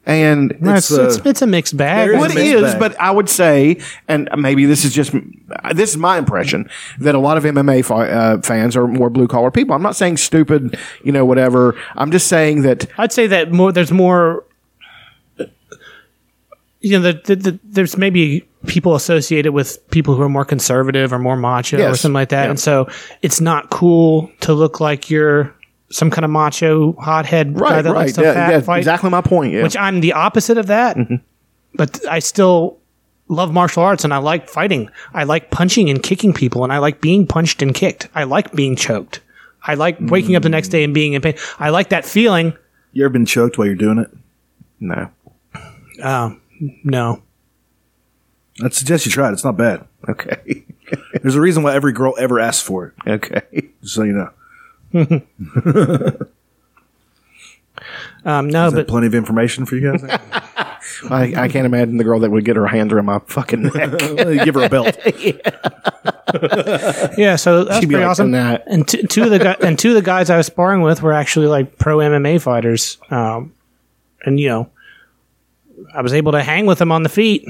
and 0.09 0.51
It's, 0.61 0.91
uh, 0.91 1.05
it's, 1.07 1.17
it's 1.25 1.41
a 1.41 1.47
mixed 1.47 1.77
bag. 1.77 2.07
there 2.07 2.13
is 2.15 2.19
Well, 2.19 2.29
a 2.29 2.33
it 2.33 2.35
mixed 2.35 2.53
is, 2.55 2.61
bag. 2.73 2.79
but 2.79 2.99
I 2.99 3.11
would 3.11 3.29
say, 3.29 3.77
and 4.07 4.27
maybe 4.37 4.65
this 4.65 4.83
is 4.83 4.93
just 4.93 5.13
this 5.73 5.91
is 5.91 5.97
my 5.97 6.17
impression 6.17 6.69
that 6.99 7.13
a 7.15 7.19
lot 7.19 7.37
of 7.37 7.43
MMA 7.43 7.85
fi- 7.85 8.09
uh, 8.09 8.41
fans 8.41 8.75
are 8.75 8.87
more 8.87 9.09
blue 9.09 9.27
collar 9.27 9.51
people. 9.51 9.75
I'm 9.75 9.83
not 9.83 9.95
saying 9.95 10.17
stupid, 10.17 10.77
you 11.03 11.11
know, 11.11 11.25
whatever. 11.25 11.75
I'm 11.95 12.11
just 12.11 12.27
saying 12.27 12.63
that 12.63 12.87
I'd 12.97 13.11
say 13.13 13.27
that 13.27 13.51
more. 13.51 13.71
There's 13.71 13.91
more. 13.91 14.43
You 16.81 16.97
know, 16.97 17.11
the, 17.11 17.21
the, 17.25 17.35
the, 17.35 17.59
there's 17.65 17.97
maybe 17.97 18.47
people 18.67 18.95
associated 18.95 19.51
with 19.51 19.85
people 19.91 20.15
who 20.15 20.21
are 20.21 20.29
more 20.29 20.45
conservative 20.45 21.11
or 21.11 21.19
more 21.19 21.35
macho 21.35 21.77
or 21.77 21.95
something 21.95 22.13
like 22.13 22.29
that, 22.29 22.45
Yeah. 22.45 22.49
and 22.51 22.59
so 22.59 22.87
it's 23.21 23.41
not 23.41 23.69
cool 23.69 24.31
to 24.41 24.53
look 24.53 24.79
like 24.79 25.09
you're 25.09 25.53
some 25.91 26.09
kind 26.09 26.25
of 26.25 26.31
macho 26.31 26.93
hothead 26.93 27.53
guy 27.55 27.59
right, 27.59 27.81
that 27.81 27.93
likes 27.93 28.17
right, 28.17 28.23
to 28.23 28.27
yeah, 28.27 28.33
fat 28.33 28.51
yeah, 28.51 28.61
fight. 28.61 28.77
exactly 28.79 29.09
my 29.09 29.21
point. 29.21 29.53
Yeah, 29.53 29.63
Which 29.63 29.77
I'm 29.77 30.01
the 30.01 30.13
opposite 30.13 30.57
of 30.57 30.67
that, 30.67 30.97
mm-hmm. 30.97 31.15
but 31.73 32.05
I 32.07 32.19
still 32.19 32.77
love 33.27 33.53
martial 33.53 33.83
arts 33.83 34.03
and 34.03 34.13
I 34.13 34.17
like 34.17 34.49
fighting. 34.49 34.89
I 35.13 35.23
like 35.23 35.51
punching 35.51 35.89
and 35.89 36.01
kicking 36.01 36.33
people, 36.33 36.63
and 36.63 36.73
I 36.73 36.77
like 36.79 37.01
being 37.01 37.25
punched 37.27 37.61
and 37.61 37.73
kicked. 37.73 38.07
I 38.13 38.23
like 38.23 38.53
being 38.53 38.75
choked. 38.75 39.21
I 39.63 39.75
like 39.75 39.97
waking 39.99 40.35
up 40.35 40.43
the 40.43 40.49
next 40.49 40.69
day 40.69 40.83
and 40.83 40.93
being 40.93 41.13
in 41.13 41.21
pain. 41.21 41.35
I 41.59 41.69
like 41.69 41.89
that 41.89 42.05
feeling. 42.05 42.53
You 42.93 43.03
ever 43.05 43.11
been 43.11 43.25
choked 43.25 43.57
while 43.57 43.67
you're 43.67 43.75
doing 43.75 43.99
it? 43.99 44.09
no, 44.79 45.09
um, 46.01 46.41
No. 46.83 47.21
I'd 48.63 48.73
suggest 48.73 49.05
you 49.05 49.11
try 49.11 49.29
it. 49.29 49.33
It's 49.33 49.43
not 49.43 49.57
bad. 49.57 49.85
okay, 50.07 50.65
There's 51.21 51.35
a 51.35 51.41
reason 51.41 51.63
why 51.63 51.73
every 51.75 51.93
girl 51.93 52.13
ever 52.17 52.39
asks 52.39 52.65
for 52.65 52.87
it. 52.87 53.09
okay. 53.09 53.69
Just 53.81 53.95
so 53.95 54.03
you 54.03 54.13
know. 54.13 54.31
Um, 58.25 58.49
no, 58.49 58.67
Is 58.67 58.73
but 58.73 58.87
plenty 58.89 59.07
of 59.07 59.15
information 59.15 59.65
for 59.65 59.77
you 59.77 59.91
guys? 59.97 60.03
I, 61.09 61.33
I 61.35 61.47
can't 61.47 61.65
imagine 61.65 61.95
the 61.97 62.03
girl 62.03 62.19
that 62.19 62.29
would 62.29 62.43
get 62.43 62.57
her 62.57 62.67
hands 62.67 62.91
around 62.91 63.05
my 63.05 63.19
fucking 63.19 63.63
neck. 63.63 63.97
Give 64.45 64.55
her 64.55 64.63
a 64.65 64.69
belt. 64.69 64.97
yeah, 67.17 67.37
so 67.37 67.63
that's 67.63 67.79
She'd 67.79 67.87
be 67.87 67.93
pretty 67.95 68.03
like, 68.03 68.05
awesome. 68.07 68.31
"Nah." 68.31 68.57
And 68.67 68.85
t- 68.87 69.03
two 69.07 69.23
of 69.23 69.29
the 69.29 69.39
gu- 69.39 69.65
and 69.65 69.79
two 69.79 69.89
of 69.89 69.95
the 69.95 70.01
guys 70.01 70.29
I 70.29 70.35
was 70.37 70.47
sparring 70.47 70.81
with 70.81 71.01
were 71.01 71.13
actually 71.13 71.47
like 71.47 71.77
pro 71.77 71.99
MMA 71.99 72.41
fighters. 72.41 72.97
Um, 73.09 73.53
and 74.25 74.37
you 74.39 74.49
know, 74.49 74.69
I 75.93 76.01
was 76.01 76.13
able 76.13 76.33
to 76.33 76.43
hang 76.43 76.65
with 76.65 76.79
them 76.79 76.91
on 76.91 77.03
the 77.03 77.09
feet. 77.09 77.45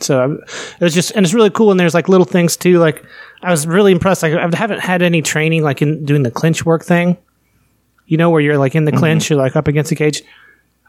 So 0.00 0.38
it 0.80 0.80
was 0.80 0.94
just, 0.94 1.10
and 1.12 1.24
it's 1.24 1.34
really 1.34 1.50
cool. 1.50 1.70
And 1.70 1.78
there's 1.78 1.94
like 1.94 2.08
little 2.08 2.26
things 2.26 2.56
too. 2.56 2.78
Like 2.78 3.04
I 3.42 3.50
was 3.50 3.66
really 3.66 3.92
impressed. 3.92 4.22
Like 4.22 4.34
I 4.34 4.56
haven't 4.56 4.80
had 4.80 5.02
any 5.02 5.22
training 5.22 5.62
like 5.62 5.82
in 5.82 6.04
doing 6.04 6.22
the 6.22 6.30
clinch 6.30 6.64
work 6.64 6.84
thing. 6.84 7.16
You 8.06 8.16
know, 8.16 8.30
where 8.30 8.40
you're 8.40 8.56
like 8.56 8.74
in 8.74 8.86
the 8.86 8.92
clinch, 8.92 9.28
you're 9.28 9.38
like 9.38 9.54
up 9.54 9.68
against 9.68 9.90
the 9.90 9.96
cage. 9.96 10.22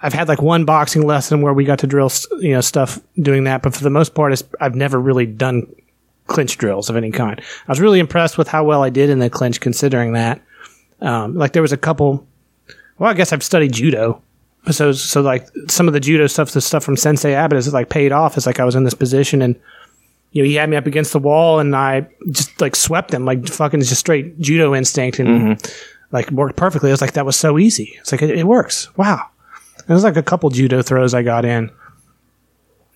I've 0.01 0.13
had 0.13 0.29
like 0.29 0.41
one 0.41 0.63
boxing 0.63 1.05
lesson 1.05 1.41
where 1.41 1.53
we 1.53 1.65
got 1.65 1.79
to 1.79 1.87
drill, 1.87 2.09
you 2.39 2.53
know, 2.53 2.61
stuff 2.61 3.01
doing 3.21 3.43
that. 3.43 3.61
But 3.61 3.75
for 3.75 3.83
the 3.83 3.89
most 3.89 4.15
part, 4.15 4.41
I've 4.61 4.75
never 4.75 4.97
really 4.99 5.25
done 5.25 5.67
clinch 6.27 6.57
drills 6.57 6.89
of 6.89 6.95
any 6.95 7.11
kind. 7.11 7.41
I 7.41 7.71
was 7.71 7.81
really 7.81 7.99
impressed 7.99 8.37
with 8.37 8.47
how 8.47 8.63
well 8.63 8.83
I 8.83 8.89
did 8.89 9.09
in 9.09 9.19
the 9.19 9.29
clinch, 9.29 9.59
considering 9.59 10.13
that. 10.13 10.41
Um, 11.01 11.35
like 11.35 11.51
there 11.53 11.61
was 11.61 11.73
a 11.73 11.77
couple. 11.77 12.25
Well, 12.97 13.09
I 13.09 13.13
guess 13.13 13.33
I've 13.33 13.43
studied 13.43 13.73
judo, 13.73 14.21
so 14.71 14.91
so 14.91 15.21
like 15.21 15.47
some 15.67 15.87
of 15.87 15.93
the 15.93 15.99
judo 15.99 16.27
stuff, 16.27 16.51
the 16.51 16.61
stuff 16.61 16.83
from 16.83 16.97
Sensei 16.97 17.33
Abbott 17.33 17.57
is 17.57 17.73
like 17.73 17.89
paid 17.89 18.11
off. 18.11 18.37
It's 18.37 18.45
like 18.45 18.59
I 18.59 18.65
was 18.65 18.75
in 18.75 18.83
this 18.83 18.93
position 18.93 19.41
and. 19.41 19.59
You 20.31 20.43
know, 20.43 20.47
he 20.47 20.53
had 20.53 20.69
me 20.69 20.77
up 20.77 20.85
against 20.85 21.11
the 21.11 21.17
wall, 21.17 21.57
and 21.57 21.75
I 21.75 22.07
just 22.29 22.61
like 22.61 22.75
swept 22.75 23.11
him, 23.11 23.25
like 23.25 23.47
fucking 23.47 23.79
just 23.79 23.95
straight 23.95 24.39
judo 24.39 24.75
instinct, 24.75 25.17
and 25.17 25.27
mm-hmm. 25.27 25.71
like 26.11 26.29
worked 26.29 26.55
perfectly. 26.55 26.91
I 26.91 26.93
was 26.93 27.01
like, 27.01 27.13
that 27.13 27.25
was 27.25 27.35
so 27.35 27.57
easy. 27.57 27.97
It's 27.99 28.11
like 28.11 28.21
it, 28.21 28.37
it 28.37 28.45
works. 28.45 28.95
Wow. 28.95 29.27
And 29.77 29.87
there's 29.87 30.03
like 30.03 30.17
a 30.17 30.21
couple 30.21 30.51
judo 30.51 30.83
throws 30.83 31.15
I 31.15 31.23
got 31.23 31.45
in, 31.45 31.71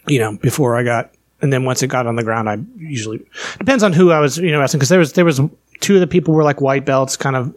you 0.06 0.20
know, 0.20 0.38
before 0.38 0.78
I 0.78 0.84
got, 0.84 1.12
and 1.42 1.52
then 1.52 1.66
once 1.66 1.82
it 1.82 1.88
got 1.88 2.06
on 2.06 2.18
the 2.18 2.24
ground, 2.24 2.48
I 2.48 2.60
usually 2.78 3.26
depends 3.58 3.82
on 3.82 3.94
who 3.94 4.12
I 4.12 4.20
was, 4.20 4.38
you 4.38 4.52
know, 4.52 4.62
asking 4.62 4.78
because 4.78 4.90
there 4.90 5.00
was 5.00 5.14
there 5.14 5.26
was 5.26 5.42
two 5.80 5.96
of 5.96 6.02
the 6.02 6.08
people 6.08 6.36
were 6.36 6.44
like 6.44 6.62
white 6.62 6.86
belts, 6.86 7.18
kind 7.18 7.36
of 7.36 7.52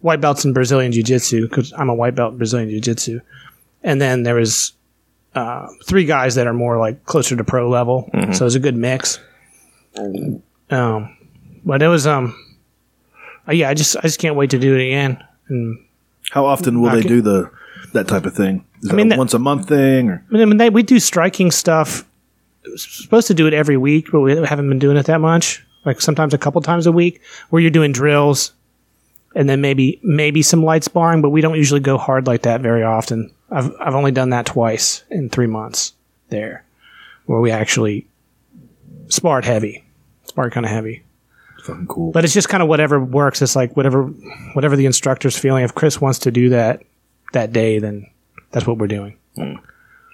white 0.00 0.20
belts 0.20 0.44
in 0.44 0.52
Brazilian 0.52 0.92
jiu 0.92 1.02
jitsu 1.02 1.48
because 1.48 1.72
I'm 1.74 1.88
a 1.88 1.94
white 1.94 2.14
belt 2.14 2.32
in 2.32 2.38
Brazilian 2.38 2.70
jiu 2.70 2.80
jitsu, 2.80 3.20
and 3.82 4.00
then 4.00 4.22
there 4.22 4.34
was 4.34 4.72
uh, 5.34 5.66
three 5.84 6.04
guys 6.04 6.34
that 6.34 6.46
are 6.46 6.54
more 6.54 6.78
like 6.78 7.04
closer 7.04 7.36
to 7.36 7.44
pro 7.44 7.68
level, 7.68 8.08
so 8.32 8.40
it 8.40 8.40
was 8.42 8.54
a 8.54 8.60
good 8.60 8.76
mix. 8.76 9.18
Um, 10.70 11.16
but 11.64 11.82
it 11.82 11.88
was 11.88 12.06
um, 12.06 12.34
uh, 13.48 13.52
yeah, 13.52 13.68
I 13.68 13.74
just 13.74 13.96
I 13.96 14.02
just 14.02 14.18
can't 14.18 14.36
wait 14.36 14.50
to 14.50 14.58
do 14.58 14.74
it 14.76 14.86
again. 14.86 15.22
And 15.48 15.78
How 16.30 16.44
often 16.46 16.80
will 16.80 16.90
they 16.90 16.98
Okay. 16.98 17.08
do 17.08 17.20
the 17.22 17.50
that 17.92 18.08
type 18.08 18.24
of 18.24 18.34
thing? 18.34 18.64
Is 18.82 18.90
I 18.90 18.94
mean, 18.94 19.06
a 19.08 19.10
that- 19.10 19.18
once 19.18 19.34
a 19.34 19.38
month 19.38 19.68
thing 19.68 20.08
or 20.10 20.24
I 20.32 20.44
mean, 20.44 20.56
they, 20.56 20.70
we 20.70 20.82
do 20.82 20.98
striking 21.00 21.50
stuff. 21.50 22.04
Supposed 22.76 23.26
to 23.28 23.34
do 23.34 23.46
it 23.46 23.54
every 23.54 23.76
week, 23.78 24.08
but 24.12 24.20
we 24.20 24.36
haven't 24.36 24.68
been 24.68 24.78
doing 24.78 24.96
it 24.96 25.06
that 25.06 25.20
much. 25.20 25.64
Like 25.84 26.00
sometimes 26.00 26.34
a 26.34 26.38
couple 26.38 26.60
times 26.60 26.86
a 26.86 26.92
week, 26.92 27.20
where 27.48 27.60
you're 27.62 27.70
doing 27.70 27.90
drills, 27.90 28.52
and 29.34 29.48
then 29.48 29.60
maybe 29.60 30.00
maybe 30.02 30.42
some 30.42 30.62
light 30.64 30.84
sparring. 30.84 31.22
But 31.22 31.30
we 31.30 31.40
don't 31.40 31.56
usually 31.56 31.80
go 31.80 31.98
hard 31.98 32.26
like 32.26 32.42
that 32.42 32.60
very 32.60 32.82
often. 32.82 33.32
I've 33.50 33.72
I've 33.80 33.94
only 33.94 34.12
done 34.12 34.30
that 34.30 34.46
twice 34.46 35.04
in 35.10 35.28
three 35.28 35.46
months 35.46 35.92
there, 36.28 36.64
where 37.26 37.40
we 37.40 37.50
actually 37.50 38.06
sparred 39.08 39.44
heavy, 39.44 39.84
sparred 40.24 40.52
kind 40.52 40.64
of 40.66 40.70
heavy. 40.70 41.02
fucking 41.64 41.86
cool? 41.86 42.12
But 42.12 42.24
it's 42.24 42.34
just 42.34 42.48
kind 42.48 42.62
of 42.62 42.68
whatever 42.68 43.00
works. 43.00 43.42
It's 43.42 43.56
like 43.56 43.76
whatever 43.76 44.04
whatever 44.54 44.76
the 44.76 44.86
instructor's 44.86 45.36
feeling. 45.36 45.64
If 45.64 45.74
Chris 45.74 46.00
wants 46.00 46.20
to 46.20 46.30
do 46.30 46.50
that 46.50 46.82
that 47.32 47.52
day, 47.52 47.78
then 47.78 48.08
that's 48.50 48.66
what 48.66 48.78
we're 48.78 48.86
doing. 48.86 49.16
Mm. 49.36 49.60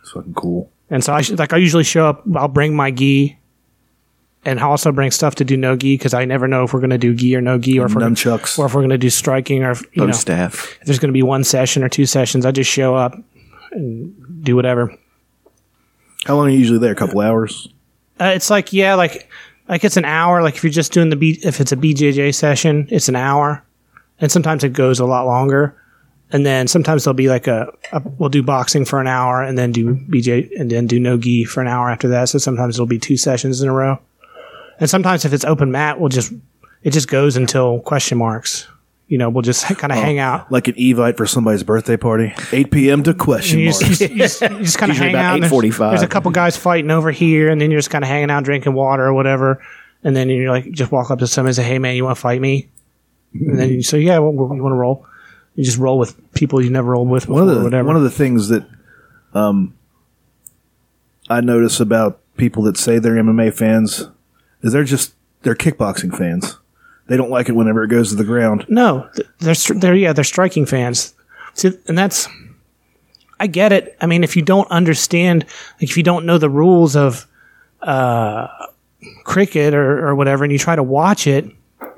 It's 0.03 0.13
fucking 0.13 0.35
cool. 0.35 0.71
And 0.89 1.03
so 1.03 1.13
I 1.13 1.23
should, 1.23 1.39
like 1.39 1.53
I 1.53 1.57
usually 1.57 1.85
show 1.85 2.07
up. 2.07 2.23
I'll 2.37 2.49
bring 2.49 2.77
my 2.77 2.91
gi, 2.91 3.37
and 4.47 4.61
also 4.61 4.93
bring 4.93 5.11
stuff 5.11 5.35
to 5.35 5.45
do 5.45 5.57
no 5.57 5.77
gi 5.77 5.95
because 5.95 6.15
I 6.15 6.25
never 6.25 6.47
know 6.47 6.63
if 6.63 6.73
we're 6.73 6.81
going 6.81 6.91
to 6.91 6.99
do 6.99 7.13
gi 7.15 7.35
or 7.37 7.41
no 7.41 7.59
gi 7.59 7.79
or 7.81 7.87
if 7.87 7.95
we're 7.95 8.01
gonna- 8.01 8.15
Nunchucks. 8.15 8.59
or 8.59 8.67
if 8.67 8.75
we're 8.75 8.81
going 8.81 8.91
to 8.91 8.99
do 8.99 9.11
striking 9.11 9.65
or 9.65 9.73
if, 9.73 9.83
you 9.93 10.07
know 10.07 10.13
staff. 10.13 10.79
if 10.81 10.87
there's 10.87 10.99
going 11.01 11.09
to 11.11 11.13
be 11.13 11.23
one 11.23 11.45
session 11.45 11.83
or 11.83 11.89
two 11.89 12.07
sessions. 12.07 12.47
I 12.47 12.53
just 12.53 12.71
show 12.71 12.95
up 12.95 13.19
and 13.73 14.15
do 14.45 14.55
whatever. 14.57 14.97
How 16.25 16.37
long 16.37 16.47
are 16.47 16.51
you 16.51 16.59
usually 16.59 16.79
there? 16.79 16.93
A 16.93 16.97
couple 16.97 17.21
hours? 17.21 17.69
Uh, 18.21 18.33
it's 18.35 18.49
like 18.49 18.73
yeah, 18.73 18.95
like 18.95 19.29
like 19.69 19.85
it's 19.85 19.97
an 19.97 20.05
hour. 20.05 20.43
Like 20.43 20.55
if 20.57 20.65
you're 20.65 20.73
just 20.73 20.93
doing 20.93 21.11
the 21.11 21.17
B, 21.17 21.39
if 21.43 21.61
it's 21.61 21.73
a 21.73 21.77
BJJ 21.77 22.35
session, 22.35 22.89
it's 22.91 23.09
an 23.09 23.17
hour, 23.17 23.63
and 24.21 24.31
sometimes 24.33 24.65
it 24.65 24.73
goes 24.73 25.01
a 25.01 25.05
lot 25.05 25.27
longer. 25.27 25.77
And 26.33 26.45
then 26.45 26.67
sometimes 26.67 27.05
there'll 27.05 27.15
be 27.15 27.29
like 27.29 27.47
a, 27.47 27.73
a 27.93 28.03
we'll 28.19 28.29
do 28.29 28.43
boxing 28.43 28.85
for 28.85 29.01
an 29.01 29.07
hour 29.07 29.43
and 29.43 29.57
then 29.57 29.71
do 29.71 29.95
BJ 29.95 30.51
and 30.59 30.71
then 30.71 30.87
do 30.89 30.99
no 30.99 31.17
gi 31.19 31.45
for 31.45 31.61
an 31.61 31.69
hour 31.69 31.89
after 31.91 32.09
that. 32.09 32.29
So 32.29 32.39
sometimes 32.39 32.77
it'll 32.77 32.87
be 32.87 32.99
two 32.99 33.17
sessions 33.17 33.63
in 33.63 33.69
a 33.69 33.73
row. 33.73 34.01
And 34.79 34.89
sometimes 34.91 35.25
if 35.25 35.33
it's 35.33 35.45
open 35.45 35.71
mat, 35.71 35.99
we'll 36.01 36.09
just 36.09 36.33
it 36.83 36.91
just 36.93 37.09
goes 37.09 37.37
until 37.37 37.81
question 37.81 38.19
marks. 38.19 38.69
You 39.09 39.19
know, 39.19 39.31
we'll 39.31 39.43
just 39.43 39.65
kind 39.79 39.93
of 39.93 39.99
hang 39.99 40.19
out. 40.19 40.51
Like 40.51 40.67
an 40.69 40.75
Evite 40.75 41.17
for 41.17 41.27
somebody's 41.27 41.63
birthday 41.63 41.97
party? 41.97 42.35
8 42.53 42.71
p.m. 42.73 43.03
to 43.05 43.15
question 43.15 43.61
You 43.61 43.71
mark. 43.71 43.81
just, 43.85 44.01
you 44.01 44.09
just, 44.19 44.41
you 44.43 44.49
just 44.59 44.79
kind 44.79 44.91
of 44.91 44.99
hang 45.03 45.11
about 45.15 45.25
out. 45.25 45.41
there's- 45.41 45.51
There's 45.93 46.03
a 46.03 46.09
couple 46.09 46.31
guys 46.33 46.57
fighting 46.57 46.91
over 46.91 47.11
here, 47.13 47.49
and 47.49 47.61
then 47.61 47.71
you're 47.71 47.79
just 47.79 47.91
kind 47.91 48.03
of 48.05 48.09
hanging 48.09 48.31
out, 48.31 48.43
drinking 48.45 48.75
water 48.75 49.05
or 49.05 49.15
whatever. 49.15 49.63
And 50.03 50.15
then 50.17 50.29
you're 50.29 50.51
like, 50.51 50.71
just 50.73 50.91
walk 50.93 51.11
up 51.11 51.21
to 51.21 51.27
somebody 51.27 51.51
and 51.51 51.57
say, 51.57 51.63
"Hey, 51.65 51.79
man, 51.79 51.97
you 51.97 52.05
want 52.05 52.17
to 52.17 52.21
fight 52.21 52.41
me?" 52.41 52.69
And 53.33 53.59
then 53.59 53.71
you 53.71 53.83
say, 53.83 54.01
"Yeah, 54.01 54.19
well, 54.19 54.33
you 54.33 54.63
want 54.63 54.73
to 54.73 54.77
roll?" 54.77 55.07
You 55.55 55.65
just 55.65 55.79
roll 55.79 55.99
with 55.99 56.15
people 56.35 56.63
you 56.63 56.71
never 56.71 56.93
rolled 56.93 57.09
with 57.09 57.23
before, 57.25 57.35
one 57.41 57.49
of 57.49 57.55
the 57.55 57.61
or 57.61 57.65
whatever. 57.65 57.87
one 57.87 57.97
of 57.97 58.03
the 58.03 58.11
things 58.11 58.49
that 58.49 58.69
um, 59.35 59.75
I 61.29 61.41
notice 61.41 61.81
about 61.81 62.21
people 62.37 62.63
that 62.65 62.77
say 62.77 62.99
they're 62.99 63.15
MMA 63.15 63.55
fans 63.55 64.09
is 64.67 64.73
they're 64.73 64.85
just 64.85 65.15
they're 65.43 65.55
kickboxing 65.55 66.17
fans. 66.17 66.59
They 67.07 67.17
don't 67.17 67.31
like 67.31 67.49
it 67.49 67.53
whenever 67.53 67.85
it 67.85 67.89
goes 67.89 68.11
to 68.11 68.17
the 68.17 68.25
ground. 68.25 68.67
No, 68.69 69.09
they're 69.39 69.55
they're 69.55 69.95
yeah 69.95 70.13
they're 70.13 70.25
striking 70.25 70.67
fans. 70.67 71.15
See, 71.55 71.71
and 71.89 71.97
that's 71.97 72.29
I 73.39 73.47
get 73.47 73.73
it. 73.73 73.97
I 74.01 74.07
mean, 74.07 74.25
if 74.25 74.37
you 74.37 74.43
don't 74.43 74.71
understand, 74.71 75.45
like 75.75 75.91
if 75.91 75.97
you 75.97 76.03
don't 76.03 76.27
know 76.27 76.39
the 76.39 76.51
rules 76.51 76.97
of 76.97 77.27
uh, 77.83 78.49
cricket 79.25 79.75
or, 79.75 80.09
or 80.09 80.15
whatever, 80.15 80.45
and 80.45 80.53
you 80.53 80.59
try 80.59 80.75
to 80.75 80.83
watch 80.83 81.27
it, 81.27 81.45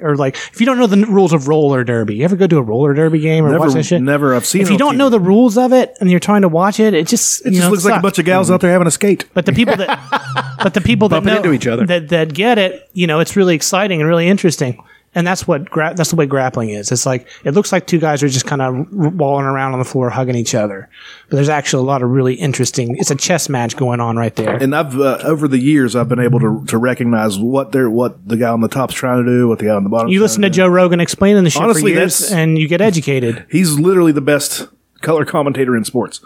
or 0.02 0.16
like 0.16 0.36
if 0.36 0.60
you 0.60 0.66
don't 0.66 0.78
know 0.78 0.86
the 0.86 1.04
rules 1.06 1.32
of 1.32 1.48
roller 1.48 1.84
derby, 1.84 2.16
you 2.16 2.24
ever 2.24 2.36
go 2.36 2.46
to 2.46 2.58
a 2.58 2.62
roller 2.62 2.94
derby 2.94 3.20
game 3.20 3.44
or 3.44 3.48
Never- 3.50 3.60
watch 3.64 3.74
that 3.74 3.84
shit? 3.84 4.02
never. 4.02 4.34
I've 4.34 4.46
seen 4.46 4.62
If 4.62 4.70
you 4.70 4.78
don't 4.78 4.94
TV. 4.94 4.98
know 4.98 5.08
the 5.10 5.20
rules 5.20 5.56
of 5.58 5.72
it 5.72 5.96
and 6.00 6.10
you're 6.10 6.20
trying 6.20 6.42
to 6.42 6.48
watch 6.48 6.80
it, 6.80 6.94
it 6.94 7.06
just 7.06 7.44
It 7.46 7.50
just 7.50 7.62
know, 7.64 7.70
looks 7.70 7.84
like 7.84 7.98
a 7.98 8.02
bunch 8.02 8.18
of 8.18 8.24
gals 8.24 8.50
out 8.50 8.60
there 8.60 8.70
having 8.70 8.86
a 8.86 8.90
skate. 8.90 9.26
But 9.34 9.46
the 9.46 9.52
people 9.52 9.76
that, 9.76 10.56
but 10.62 10.74
the 10.74 10.80
people 10.80 11.08
that 11.08 11.16
Bumping 11.16 11.32
know 11.34 11.36
into 11.38 11.52
each 11.52 11.66
other. 11.66 11.86
that 11.86 12.08
that 12.10 12.34
get 12.34 12.58
it, 12.58 12.88
you 12.92 13.06
know, 13.06 13.20
it's 13.20 13.36
really 13.36 13.54
exciting 13.54 14.00
and 14.00 14.08
really 14.08 14.28
interesting. 14.28 14.82
And 15.14 15.26
that's 15.26 15.48
what 15.48 15.70
gra- 15.70 15.94
that's 15.96 16.10
the 16.10 16.16
way 16.16 16.26
grappling 16.26 16.70
is. 16.70 16.92
It's 16.92 17.06
like 17.06 17.26
it 17.42 17.52
looks 17.52 17.72
like 17.72 17.86
two 17.86 17.98
guys 17.98 18.22
are 18.22 18.28
just 18.28 18.46
kind 18.46 18.60
of 18.60 18.92
walling 18.92 19.46
around 19.46 19.72
on 19.72 19.78
the 19.78 19.84
floor, 19.84 20.10
hugging 20.10 20.34
each 20.34 20.54
other. 20.54 20.88
But 21.28 21.36
there's 21.36 21.48
actually 21.48 21.82
a 21.82 21.86
lot 21.86 22.02
of 22.02 22.10
really 22.10 22.34
interesting. 22.34 22.96
It's 22.98 23.10
a 23.10 23.16
chess 23.16 23.48
match 23.48 23.76
going 23.76 24.00
on 24.00 24.16
right 24.16 24.34
there. 24.36 24.56
And 24.56 24.76
I've 24.76 24.98
uh, 25.00 25.18
over 25.24 25.48
the 25.48 25.58
years 25.58 25.96
I've 25.96 26.08
been 26.08 26.20
able 26.20 26.40
to 26.40 26.64
to 26.66 26.78
recognize 26.78 27.38
what 27.38 27.72
they're 27.72 27.90
what 27.90 28.28
the 28.28 28.36
guy 28.36 28.50
on 28.50 28.60
the 28.60 28.68
top's 28.68 28.94
trying 28.94 29.24
to 29.24 29.30
do, 29.30 29.48
what 29.48 29.58
the 29.58 29.66
guy 29.66 29.74
on 29.74 29.84
the 29.84 29.90
bottom. 29.90 30.08
You 30.10 30.20
listen 30.20 30.42
to 30.42 30.50
Joe 30.50 30.68
Rogan 30.68 31.00
explaining 31.00 31.42
the 31.42 31.50
shit 31.50 31.62
Honestly, 31.62 31.94
for 31.94 31.98
years, 32.00 32.30
and 32.30 32.58
you 32.58 32.68
get 32.68 32.80
educated. 32.80 33.46
He's 33.50 33.78
literally 33.78 34.12
the 34.12 34.20
best 34.20 34.68
color 35.00 35.24
commentator 35.24 35.76
in 35.76 35.84
sports. 35.84 36.20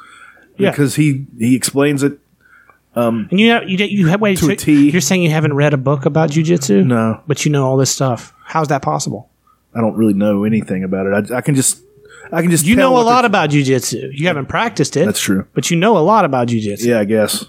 Yeah. 0.59 0.71
because 0.71 0.97
he 0.97 1.27
he 1.39 1.57
explains 1.57 2.03
it. 2.03 2.19
Um, 2.95 3.29
and 3.31 3.41
you 3.41 3.49
know, 3.49 3.63
you 3.63 3.77
you 3.87 4.07
have 4.09 4.21
wait. 4.21 4.39
To 4.39 4.47
a 4.47 4.49
so 4.51 4.55
T. 4.55 4.91
You're 4.91 5.01
saying 5.01 5.23
you 5.23 5.31
haven't 5.31 5.55
read 5.55 5.73
a 5.73 5.79
book 5.79 6.05
about 6.05 6.31
jujitsu? 6.31 6.85
No. 6.85 7.21
but 7.27 7.45
you 7.45 7.51
know 7.51 7.65
all 7.67 7.77
this 7.77 7.91
stuff. 7.91 8.35
How's 8.45 8.69
that 8.69 8.83
possible? 8.83 9.31
I 9.75 9.81
don't 9.81 9.97
really 9.97 10.13
know 10.13 10.45
anything 10.45 10.85
about 10.85 11.07
it. 11.07 11.31
I, 11.33 11.39
I 11.39 11.41
can 11.41 11.55
just 11.55 11.83
I 12.31 12.43
can 12.43 12.51
just 12.51 12.67
You 12.67 12.77
know 12.77 12.99
a 12.99 13.03
lot 13.03 13.25
about 13.25 13.49
jujitsu. 13.51 14.11
You 14.13 14.27
haven't 14.27 14.47
practiced 14.47 14.97
it. 14.97 15.07
That's 15.07 15.21
true. 15.21 15.47
But 15.55 15.71
you 15.71 15.77
know 15.79 15.97
a 15.97 16.01
lot 16.01 16.25
about 16.27 16.49
jujitsu. 16.49 16.85
Yeah, 16.85 17.01
I 17.01 17.05
guess. 17.05 17.47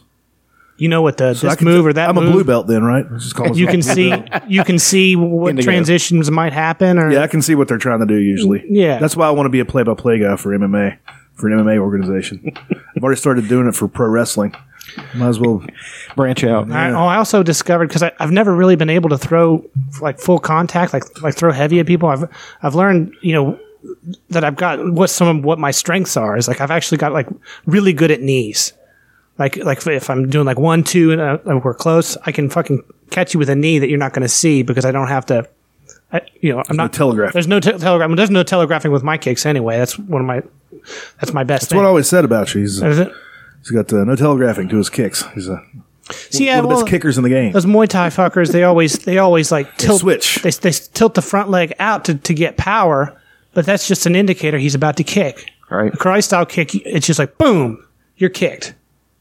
You 0.77 0.87
know 0.87 1.01
what 1.01 1.17
the 1.17 1.33
So 1.35 1.47
I 1.47 1.51
this 1.51 1.57
can 1.59 1.65
move 1.65 1.85
or 1.85 1.93
that 1.93 2.09
I'm 2.09 2.15
move. 2.15 2.29
a 2.29 2.31
blue 2.31 2.43
belt 2.45 2.67
then, 2.67 2.83
right? 2.83 3.05
Just 3.19 3.35
call 3.35 3.55
You 3.55 3.67
can 3.67 3.81
a 3.81 3.83
see 3.83 4.13
you 4.47 4.63
can 4.63 4.79
see 4.79 5.15
what 5.17 5.49
Indigo. 5.51 5.65
transitions 5.65 6.31
might 6.31 6.53
happen 6.53 6.97
or 6.97 7.11
Yeah, 7.11 7.21
I 7.21 7.27
can 7.27 7.41
see 7.41 7.53
what 7.55 7.67
they're 7.67 7.77
trying 7.77 7.99
to 7.99 8.05
do 8.05 8.15
usually. 8.15 8.63
Yeah. 8.69 8.97
That's 8.99 9.15
why 9.15 9.27
I 9.27 9.31
want 9.31 9.45
to 9.45 9.49
be 9.51 9.59
a 9.59 9.65
play 9.65 9.83
by 9.83 9.93
play 9.93 10.19
guy 10.19 10.35
for 10.37 10.57
MMA, 10.57 10.97
for 11.35 11.49
an 11.49 11.59
MMA 11.59 11.77
organization. 11.77 12.53
I've 12.95 13.03
already 13.03 13.19
started 13.19 13.47
doing 13.49 13.67
it 13.67 13.75
for 13.75 13.87
pro 13.87 14.07
wrestling. 14.07 14.55
Might 15.15 15.29
as 15.29 15.39
well. 15.39 15.65
Branch 16.15 16.43
out. 16.43 16.71
I, 16.71 16.91
oh, 16.91 17.05
I 17.05 17.17
also 17.17 17.43
discovered 17.43 17.87
because 17.87 18.03
I've 18.03 18.31
never 18.31 18.53
really 18.53 18.75
been 18.75 18.89
able 18.89 19.09
to 19.09 19.17
throw 19.17 19.65
like 20.01 20.19
full 20.19 20.39
contact, 20.39 20.93
like 20.93 21.21
like 21.21 21.35
throw 21.35 21.51
heavy 21.51 21.79
at 21.79 21.87
people. 21.87 22.09
I've 22.09 22.29
I've 22.61 22.75
learned, 22.75 23.15
you 23.21 23.33
know, 23.33 23.59
that 24.29 24.43
I've 24.43 24.55
got 24.55 24.91
what 24.91 25.09
some 25.09 25.27
of 25.27 25.45
what 25.45 25.59
my 25.59 25.71
strengths 25.71 26.17
are. 26.17 26.37
Is 26.37 26.47
like 26.47 26.61
I've 26.61 26.71
actually 26.71 26.97
got 26.97 27.13
like 27.13 27.27
really 27.65 27.93
good 27.93 28.11
at 28.11 28.21
knees. 28.21 28.73
Like 29.39 29.57
like 29.57 29.85
if 29.87 30.09
I'm 30.09 30.29
doing 30.29 30.45
like 30.45 30.59
one 30.59 30.83
two 30.83 31.11
and 31.11 31.21
uh, 31.21 31.59
we're 31.63 31.73
close, 31.73 32.17
I 32.25 32.31
can 32.31 32.49
fucking 32.49 32.83
catch 33.09 33.33
you 33.33 33.39
with 33.39 33.49
a 33.49 33.55
knee 33.55 33.79
that 33.79 33.89
you're 33.89 33.99
not 33.99 34.13
going 34.13 34.23
to 34.23 34.29
see 34.29 34.63
because 34.63 34.85
I 34.85 34.91
don't 34.91 35.07
have 35.07 35.25
to. 35.27 35.47
I, 36.11 36.21
you 36.41 36.53
know, 36.53 36.63
I'm 36.69 36.75
not 36.75 36.93
telegraph. 36.93 37.33
There's 37.33 37.47
no 37.47 37.59
te- 37.59 37.77
telegraph. 37.79 38.15
There's 38.15 38.29
no 38.29 38.43
telegraphing 38.43 38.91
with 38.91 39.01
my 39.01 39.17
kicks 39.17 39.45
anyway. 39.47 39.77
That's 39.77 39.97
one 39.97 40.21
of 40.21 40.27
my. 40.27 40.43
That's 41.19 41.33
my 41.33 41.43
best. 41.43 41.61
That's 41.61 41.71
thing. 41.71 41.77
what 41.77 41.85
I 41.85 41.87
always 41.87 42.07
said 42.07 42.25
about 42.25 42.53
you. 42.53 42.67
He's, 43.63 43.71
Is 43.71 43.71
it? 43.71 43.85
he's 43.87 43.91
got 43.91 43.93
uh, 43.93 44.03
no 44.03 44.15
telegraphing 44.15 44.69
to 44.69 44.77
his 44.77 44.89
kicks. 44.89 45.23
He's 45.33 45.47
a, 45.47 45.63
See, 46.11 46.45
yeah, 46.45 46.55
one 46.55 46.59
of 46.59 46.63
the 46.63 46.75
well, 46.75 46.83
best 46.83 46.91
kickers 46.91 47.17
in 47.17 47.23
the 47.23 47.29
game. 47.29 47.53
Those 47.53 47.65
Muay 47.65 47.87
Thai 47.87 48.09
fuckers, 48.09 48.51
they 48.51 48.63
always 48.63 48.93
they 48.99 49.19
always 49.19 49.51
like 49.51 49.77
tilt 49.77 50.01
switch. 50.01 50.41
They, 50.41 50.51
they 50.51 50.71
tilt 50.71 51.13
the 51.13 51.21
front 51.21 51.49
leg 51.49 51.73
out 51.79 52.05
to, 52.05 52.15
to 52.15 52.33
get 52.33 52.57
power, 52.57 53.19
but 53.53 53.65
that's 53.65 53.87
just 53.87 54.05
an 54.05 54.15
indicator 54.15 54.57
he's 54.57 54.75
about 54.75 54.97
to 54.97 55.03
kick. 55.03 55.49
Right. 55.69 55.93
A 55.93 55.97
karate 55.97 56.23
style 56.23 56.45
kick, 56.45 56.75
it's 56.75 57.07
just 57.07 57.19
like 57.19 57.37
boom, 57.37 57.85
you're 58.17 58.29
kicked. 58.29 58.75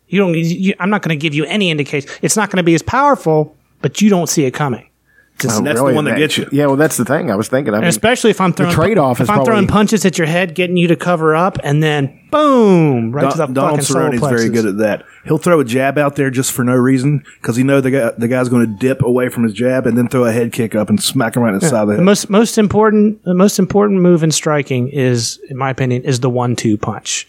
You 0.09 0.18
don't. 0.18 0.34
You, 0.34 0.74
I'm 0.80 0.90
not 0.90 1.03
going 1.03 1.16
to 1.16 1.22
give 1.22 1.34
you 1.34 1.45
any 1.45 1.70
indication. 1.70 2.11
It's 2.20 2.36
not 2.36 2.51
going 2.51 2.59
to 2.59 2.62
be 2.62 2.74
as 2.74 2.82
powerful, 2.82 3.57
but 3.80 4.03
you 4.03 4.11
don't 4.11 4.28
see 4.28 4.45
it 4.45 4.51
coming. 4.51 4.86
Just- 5.39 5.59
And 5.59 5.66
that's 5.66 5.78
Really, 5.80 5.91
the 5.93 5.97
one 5.97 6.05
that 6.05 6.18
gets 6.18 6.39
you. 6.39 6.47
Yeah, 6.53 6.66
well, 6.66 6.76
that's 6.76 6.97
the 6.97 7.05
thing. 7.05 7.30
I 7.30 7.35
was 7.35 7.49
thinking. 7.49 7.74
I 7.74 7.78
mean, 7.80 7.89
especially 7.89 8.30
if 8.30 8.41
I'm 8.41 8.53
throwing 8.53 8.72
trade-off 8.72 9.20
if 9.20 9.28
I'm 9.28 9.45
throwing 9.45 9.66
punches 9.66 10.05
at 10.05 10.16
your 10.16 10.26
head, 10.28 10.55
getting 10.55 10.76
you 10.76 10.87
to 10.89 10.95
cover 10.97 11.35
up, 11.35 11.59
and 11.64 11.83
then 11.83 12.20
boom, 12.30 13.11
right 13.12 13.30
to 13.30 13.37
the 13.39 13.47
Donald 13.47 13.80
fucking 13.80 13.85
solar 13.85 14.11
Cerrone's 14.12 14.20
very 14.28 14.49
good 14.51 14.66
at 14.66 14.76
that. 14.78 15.05
He'll 15.24 15.39
throw 15.39 15.59
a 15.59 15.64
jab 15.64 15.99
out 15.99 16.14
there 16.16 16.30
just 16.30 16.53
for 16.53 16.62
no 16.64 16.74
reason 16.76 17.24
because 17.41 17.57
he 17.57 17.64
know 17.64 17.80
the 17.80 17.91
guy 17.91 18.11
the 18.16 18.28
guy's 18.28 18.49
going 18.49 18.66
to 18.66 18.72
dip 18.78 19.03
away 19.03 19.28
from 19.30 19.43
his 19.43 19.53
jab 19.53 19.87
and 19.87 19.99
then 19.99 20.07
throw 20.09 20.24
a 20.24 20.30
head 20.33 20.53
kick 20.53 20.74
up 20.76 20.89
and 20.89 21.03
smack 21.03 21.35
him 21.35 21.43
right 21.43 21.55
in 21.55 21.59
the 21.61 21.68
side 21.68 21.83
of 21.83 21.89
the 21.89 21.93
The 21.95 21.99
head. 21.99 22.05
most 22.05 22.30
most 22.30 22.57
important 22.59 23.24
the 23.24 23.35
most 23.35 23.59
important 23.59 24.01
move 24.01 24.22
in 24.22 24.30
striking 24.30 24.89
is, 24.89 25.41
in 25.49 25.57
my 25.57 25.70
opinion, 25.70 26.03
is 26.05 26.20
the 26.20 26.30
one 26.30 26.55
two 26.55 26.76
punch, 26.78 27.26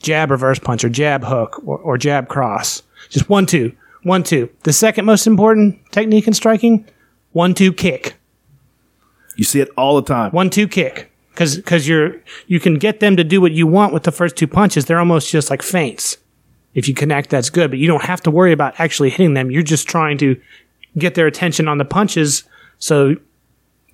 jab 0.00 0.30
reverse 0.30 0.58
punch 0.60 0.84
or 0.84 0.88
jab 0.90 1.24
hook 1.24 1.60
or, 1.66 1.78
or 1.78 1.98
jab 1.98 2.28
cross. 2.28 2.82
Just 3.08 3.28
one 3.28 3.46
two, 3.46 3.72
one 4.04 4.22
two. 4.22 4.48
The 4.62 4.72
second 4.72 5.06
most 5.06 5.26
important 5.26 5.80
technique 5.90 6.26
in 6.28 6.34
striking, 6.34 6.86
one 7.32 7.54
two 7.54 7.72
kick, 7.72 8.16
You 9.36 9.44
see 9.44 9.60
it 9.60 9.68
all 9.76 9.96
the 9.96 10.02
time. 10.02 10.30
one 10.32 10.50
two 10.50 10.66
kick. 10.68 11.10
Because 11.30 11.56
because 11.56 11.86
you're 11.86 12.16
you 12.48 12.58
can 12.58 12.74
get 12.78 12.98
them 13.00 13.16
to 13.16 13.22
do 13.24 13.40
what 13.40 13.52
you 13.52 13.66
want 13.66 13.92
with 13.94 14.02
the 14.02 14.10
first 14.12 14.36
two 14.36 14.48
punches. 14.48 14.86
They're 14.86 14.98
almost 14.98 15.30
just 15.30 15.50
like 15.50 15.62
feints. 15.62 16.16
If 16.74 16.88
you 16.88 16.94
connect, 16.94 17.30
that's 17.30 17.48
good, 17.50 17.70
but 17.70 17.78
you 17.78 17.86
don't 17.86 18.02
have 18.04 18.20
to 18.22 18.30
worry 18.30 18.52
about 18.52 18.78
actually 18.78 19.10
hitting 19.10 19.34
them. 19.34 19.50
You're 19.50 19.62
just 19.62 19.86
trying 19.88 20.18
to 20.18 20.40
get 20.96 21.14
their 21.14 21.26
attention 21.26 21.68
on 21.68 21.78
the 21.78 21.84
punches 21.84 22.44
so 22.78 23.14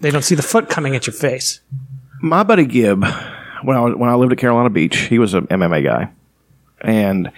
they 0.01 0.11
don't 0.11 0.23
see 0.23 0.35
the 0.35 0.43
foot 0.43 0.69
coming 0.71 0.97
at 0.97 1.07
your 1.07 1.15
face. 1.15 1.61
my 2.21 2.43
buddy 2.43 2.65
Gibb, 2.67 3.05
when 3.63 3.77
I 3.77 3.81
was, 3.81 3.95
when 3.95 4.09
I 4.11 4.15
lived 4.15 4.33
at 4.33 4.39
Carolina 4.39 4.71
Beach, 4.71 4.97
he 4.97 5.19
was 5.19 5.35
an 5.35 5.47
MMA 5.49 5.85
guy, 5.85 6.11
and 6.81 7.31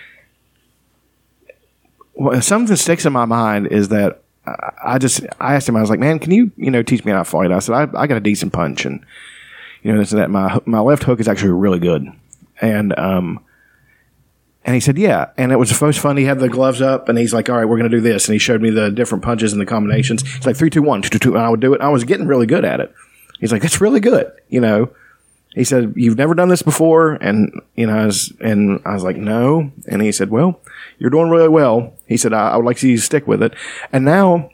something 2.41 2.67
that 2.67 2.77
sticks 2.79 3.05
in 3.05 3.13
my 3.13 3.25
mind 3.25 3.67
is 3.69 3.89
that 3.89 4.23
I- 4.83 4.99
just 4.99 5.21
I 5.41 5.55
asked 5.55 5.69
him 5.69 5.77
I 5.77 5.81
was 5.81 5.91
like, 5.91 6.01
man, 6.01 6.19
can 6.19 6.33
you 6.33 6.51
you 6.57 6.71
know 6.71 6.83
teach 6.83 7.05
me 7.05 7.13
how 7.13 7.19
to 7.19 7.25
fight? 7.25 7.51
I 7.53 7.59
said 7.59 7.75
I, 7.75 8.03
I 8.03 8.07
got 8.07 8.17
a 8.17 8.21
decent 8.21 8.53
punch, 8.53 8.85
and 8.85 9.05
you 9.83 9.93
know 9.93 9.99
this 9.99 10.13
and 10.13 10.21
that. 10.21 10.31
My 10.31 10.59
my 10.67 10.81
left 10.81 11.05
hook 11.05 11.21
is 11.21 11.29
actually 11.29 11.51
really 11.53 11.79
good, 11.79 12.07
and 12.61 12.99
um. 12.99 13.41
And 14.65 14.75
he 14.75 14.81
said, 14.81 14.99
"Yeah." 14.99 15.27
And 15.39 15.53
it 15.53 15.61
was 15.61 15.71
the 15.71 15.85
most 15.85 16.01
fun. 16.01 16.17
He 16.17 16.25
had 16.25 16.41
the 16.41 16.49
gloves 16.49 16.83
up, 16.83 17.09
and 17.09 17.17
he's 17.17 17.33
like, 17.33 17.49
"All 17.49 17.55
right, 17.57 17.65
we're 17.65 17.79
going 17.79 17.89
to 17.89 17.97
do 17.97 18.01
this." 18.01 18.27
And 18.27 18.33
he 18.33 18.39
showed 18.41 18.61
me 18.61 18.71
the 18.71 18.91
different 18.91 19.23
punches 19.23 19.53
and 19.53 19.63
the 19.63 19.67
combinations. 19.67 20.23
It's 20.37 20.45
like 20.45 20.57
three, 20.57 20.71
two, 20.71 20.83
one, 20.83 21.03
two, 21.03 21.09
two, 21.09 21.21
two, 21.21 21.35
and 21.37 21.43
I 21.45 21.49
would 21.49 21.61
do 21.61 21.73
it. 21.73 21.81
I 21.81 21.89
was 21.89 22.03
getting 22.03 22.27
really 22.27 22.47
good 22.47 22.65
at 22.65 22.81
it. 22.81 22.93
He's 23.39 23.53
like, 23.53 23.63
"That's 23.63 23.81
really 23.81 24.01
good," 24.01 24.29
you 24.49 24.61
know. 24.61 24.91
He 25.57 25.65
said, 25.65 25.95
"You've 25.97 26.19
never 26.19 26.35
done 26.35 26.49
this 26.51 26.63
before," 26.63 27.15
and 27.15 27.51
you 27.75 27.87
know, 27.87 27.97
I 27.97 28.07
was, 28.07 28.33
and 28.41 28.79
I 28.85 28.93
was 28.93 29.03
like, 29.03 29.17
"No." 29.17 29.73
And 29.89 30.03
he 30.03 30.13
said, 30.13 30.31
"Well, 30.31 30.61
you're 30.99 31.11
doing 31.11 31.31
really 31.31 31.49
well." 31.49 31.95
He 32.07 32.19
said, 32.19 32.33
"I, 32.33 32.51
I 32.51 32.57
would 32.57 32.67
like 32.67 32.77
to 32.77 32.83
see 32.83 32.91
you 32.91 32.99
stick 32.99 33.27
with 33.27 33.43
it." 33.43 33.55
And 33.91 34.05
now, 34.05 34.51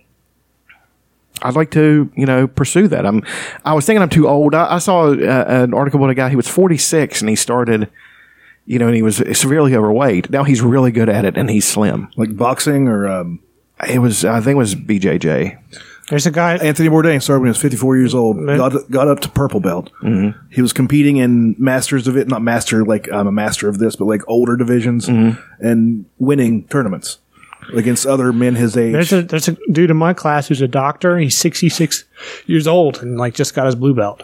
I'd 1.42 1.56
like 1.56 1.72
to, 1.72 2.08
you 2.14 2.24
know, 2.24 2.46
pursue 2.46 2.86
that. 2.88 3.04
I'm. 3.04 3.24
I 3.64 3.74
was 3.74 3.84
thinking 3.84 4.00
I'm 4.00 4.10
too 4.10 4.28
old. 4.28 4.54
I, 4.54 4.76
I 4.76 4.78
saw 4.78 5.08
uh, 5.08 5.44
an 5.48 5.74
article 5.74 5.98
about 5.98 6.10
a 6.10 6.14
guy. 6.14 6.30
He 6.30 6.36
was 6.36 6.46
46 6.46 7.20
and 7.20 7.28
he 7.28 7.34
started, 7.36 7.90
you 8.64 8.78
know, 8.78 8.86
and 8.86 8.94
he 8.94 9.02
was 9.02 9.16
severely 9.16 9.74
overweight. 9.74 10.30
Now 10.30 10.44
he's 10.44 10.62
really 10.62 10.92
good 10.92 11.08
at 11.08 11.24
it 11.24 11.36
and 11.36 11.50
he's 11.50 11.66
slim. 11.66 12.10
Like 12.16 12.36
boxing 12.36 12.86
or 12.86 13.08
um, 13.08 13.40
It 13.88 13.98
was, 13.98 14.24
I 14.24 14.40
think, 14.40 14.54
it 14.54 14.58
was 14.58 14.74
BJJ. 14.76 15.58
There's 16.12 16.26
a 16.26 16.30
guy. 16.30 16.58
Anthony 16.58 16.90
Bourdain 16.90 17.22
started 17.22 17.40
when 17.40 17.46
he 17.46 17.52
was 17.52 17.62
54 17.62 17.96
years 17.96 18.14
old. 18.14 18.36
Got, 18.36 18.90
got 18.90 19.08
up 19.08 19.20
to 19.20 19.30
purple 19.30 19.60
belt. 19.60 19.90
Mm-hmm. 20.02 20.38
He 20.50 20.60
was 20.60 20.74
competing 20.74 21.16
in 21.16 21.56
masters 21.56 22.06
of 22.06 22.18
it, 22.18 22.28
not 22.28 22.42
master 22.42 22.84
like 22.84 23.10
I'm 23.10 23.26
a 23.26 23.32
master 23.32 23.66
of 23.66 23.78
this, 23.78 23.96
but 23.96 24.04
like 24.04 24.20
older 24.28 24.54
divisions 24.54 25.08
and 25.08 26.04
winning 26.18 26.68
tournaments 26.68 27.16
against 27.74 28.04
other 28.04 28.30
men 28.30 28.56
his 28.56 28.76
age. 28.76 28.92
There's 28.92 29.12
a 29.14 29.22
there's 29.22 29.48
a 29.48 29.56
dude 29.70 29.90
in 29.90 29.96
my 29.96 30.12
class 30.12 30.48
who's 30.48 30.60
a 30.60 30.68
doctor. 30.68 31.16
He's 31.16 31.38
66 31.38 32.04
years 32.44 32.66
old 32.66 33.00
and 33.02 33.16
like 33.16 33.32
just 33.32 33.54
got 33.54 33.64
his 33.64 33.74
blue 33.74 33.94
belt. 33.94 34.22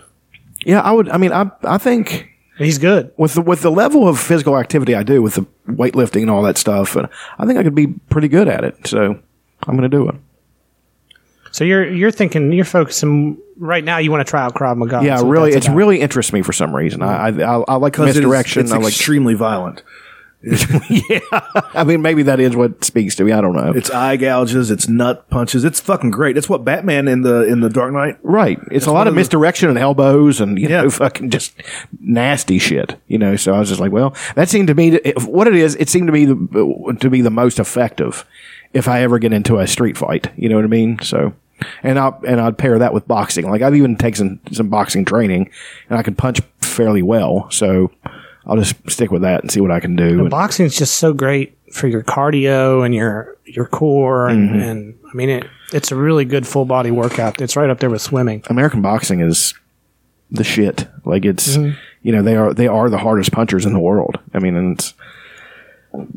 Yeah, 0.66 0.82
I 0.82 0.92
would. 0.92 1.08
I 1.08 1.16
mean, 1.16 1.32
I, 1.32 1.50
I 1.62 1.78
think 1.78 2.28
he's 2.58 2.76
good. 2.76 3.14
with 3.16 3.32
the 3.32 3.40
with 3.40 3.62
the 3.62 3.70
level 3.70 4.06
of 4.06 4.20
physical 4.20 4.58
activity 4.58 4.94
I 4.94 5.04
do 5.04 5.22
with 5.22 5.36
the 5.36 5.46
weightlifting 5.66 6.20
and 6.20 6.30
all 6.30 6.42
that 6.42 6.58
stuff, 6.58 6.96
and 6.96 7.08
I 7.38 7.46
think 7.46 7.58
I 7.58 7.62
could 7.62 7.74
be 7.74 7.86
pretty 7.86 8.28
good 8.28 8.46
at 8.46 8.62
it. 8.62 8.86
So 8.86 9.18
I'm 9.62 9.74
going 9.74 9.90
to 9.90 9.96
do 9.96 10.06
it. 10.10 10.16
So 11.50 11.64
you're 11.64 11.88
you're 11.88 12.10
thinking 12.10 12.52
you're 12.52 12.64
focusing 12.64 13.38
right 13.56 13.82
now. 13.84 13.98
You 13.98 14.10
want 14.10 14.26
to 14.26 14.30
try 14.30 14.42
out 14.42 14.54
Krav 14.54 14.76
Maga. 14.76 15.00
yeah, 15.04 15.20
really, 15.24 15.52
it's 15.52 15.66
about. 15.66 15.76
really 15.76 16.00
interests 16.00 16.32
me 16.32 16.42
for 16.42 16.52
some 16.52 16.74
reason. 16.74 17.02
I 17.02 17.28
I, 17.28 17.28
I, 17.28 17.64
I 17.68 17.74
like 17.76 17.92
because 17.94 18.06
it 18.06 18.10
is- 18.10 18.16
misdirection. 18.16 18.62
it's 18.62 18.72
I 18.72 18.76
like 18.78 18.88
extremely 18.88 19.34
violent. 19.34 19.82
yeah, 20.88 21.18
I 21.74 21.82
mean, 21.84 22.00
maybe 22.00 22.22
that 22.22 22.38
is 22.38 22.54
what 22.54 22.84
speaks 22.84 23.16
to 23.16 23.24
me. 23.24 23.32
I 23.32 23.40
don't 23.40 23.56
know. 23.56 23.72
It's 23.72 23.90
eye 23.90 24.16
gouges. 24.16 24.70
It's 24.70 24.86
nut 24.88 25.28
punches. 25.30 25.64
It's 25.64 25.80
fucking 25.80 26.12
great. 26.12 26.36
It's 26.36 26.48
what 26.48 26.64
Batman 26.64 27.08
in 27.08 27.22
the 27.22 27.42
in 27.44 27.58
the 27.58 27.68
Dark 27.68 27.92
Knight. 27.92 28.18
Right. 28.22 28.56
It's 28.70 28.86
a 28.86 28.90
lot 28.92 28.98
one 28.98 29.06
of 29.08 29.10
of 29.10 29.14
the- 29.14 29.20
misdirection 29.20 29.68
and 29.68 29.76
elbows 29.76 30.40
and, 30.40 30.56
you 30.56 30.68
Yeah. 30.68 30.82
know, 30.82 30.90
fucking 31.02 31.30
just 31.30 31.54
nasty 32.00 32.60
shit, 32.60 32.94
you 33.08 33.18
know. 33.18 33.34
So 33.34 33.52
I 33.52 33.58
was 33.58 33.68
just 33.68 33.80
like, 33.80 33.90
well, 33.90 34.14
that 34.36 34.48
seemed 34.48 34.68
to 34.68 34.74
me, 34.76 34.90
to, 34.90 35.08
if- 35.08 35.26
what 35.26 35.48
it 35.48 35.56
is, 35.56 35.74
it 35.74 35.88
seemed 35.88 36.06
to 36.06 36.12
me 36.12 36.24
the, 36.26 36.96
to 37.00 37.10
be 37.10 37.20
the 37.20 37.30
most 37.30 37.58
effective 37.58 38.24
if 38.72 38.88
I 38.88 39.02
ever 39.02 39.18
get 39.18 39.32
into 39.32 39.58
a 39.58 39.66
street 39.66 39.96
fight. 39.96 40.30
You 40.36 40.48
know 40.48 40.56
what 40.56 40.64
I 40.64 40.68
mean? 40.68 40.98
So, 41.02 41.32
and 41.82 41.98
I 41.98 42.12
and 42.26 42.40
I'd 42.40 42.58
pair 42.58 42.78
that 42.78 42.92
with 42.94 43.06
boxing. 43.08 43.48
Like 43.50 43.62
I've 43.62 43.74
even 43.74 43.96
taken 43.96 44.16
some, 44.46 44.54
some 44.54 44.68
boxing 44.68 45.04
training 45.04 45.50
and 45.88 45.98
I 45.98 46.02
can 46.02 46.14
punch 46.14 46.40
fairly 46.60 47.02
well. 47.02 47.50
So 47.50 47.90
I'll 48.46 48.56
just 48.56 48.76
stick 48.90 49.10
with 49.10 49.22
that 49.22 49.42
and 49.42 49.50
see 49.50 49.60
what 49.60 49.70
I 49.70 49.80
can 49.80 49.96
do. 49.96 50.20
And- 50.20 50.30
Boxing 50.30 50.66
is 50.66 50.76
just 50.76 50.98
so 50.98 51.12
great 51.12 51.56
for 51.72 51.86
your 51.86 52.02
cardio 52.02 52.84
and 52.84 52.94
your 52.94 53.36
your 53.44 53.66
core, 53.66 54.28
and, 54.28 54.50
Mm-hmm. 54.50 54.60
and 54.60 54.94
I 55.10 55.14
mean 55.16 55.28
it. 55.30 55.46
It's 55.72 55.90
a 55.92 55.96
really 55.96 56.24
good 56.24 56.46
full 56.46 56.64
body 56.64 56.90
workout. 56.90 57.40
It's 57.42 57.56
right 57.56 57.68
up 57.68 57.78
there 57.80 57.90
with 57.90 58.00
swimming. 58.02 58.42
American 58.48 58.80
boxing 58.80 59.20
is 59.20 59.52
the 60.30 60.44
shit. 60.44 60.86
Like 61.04 61.24
it's, 61.26 61.56
Mm-hmm. 61.56 61.76
you 62.02 62.12
know, 62.12 62.22
they 62.22 62.36
are 62.36 62.54
they 62.54 62.68
are 62.68 62.88
the 62.88 62.98
hardest 62.98 63.32
punchers 63.32 63.66
in 63.66 63.72
the 63.74 63.78
world. 63.80 64.18
I 64.32 64.38
mean, 64.38 64.54
and 64.56 64.78
it's 64.78 64.94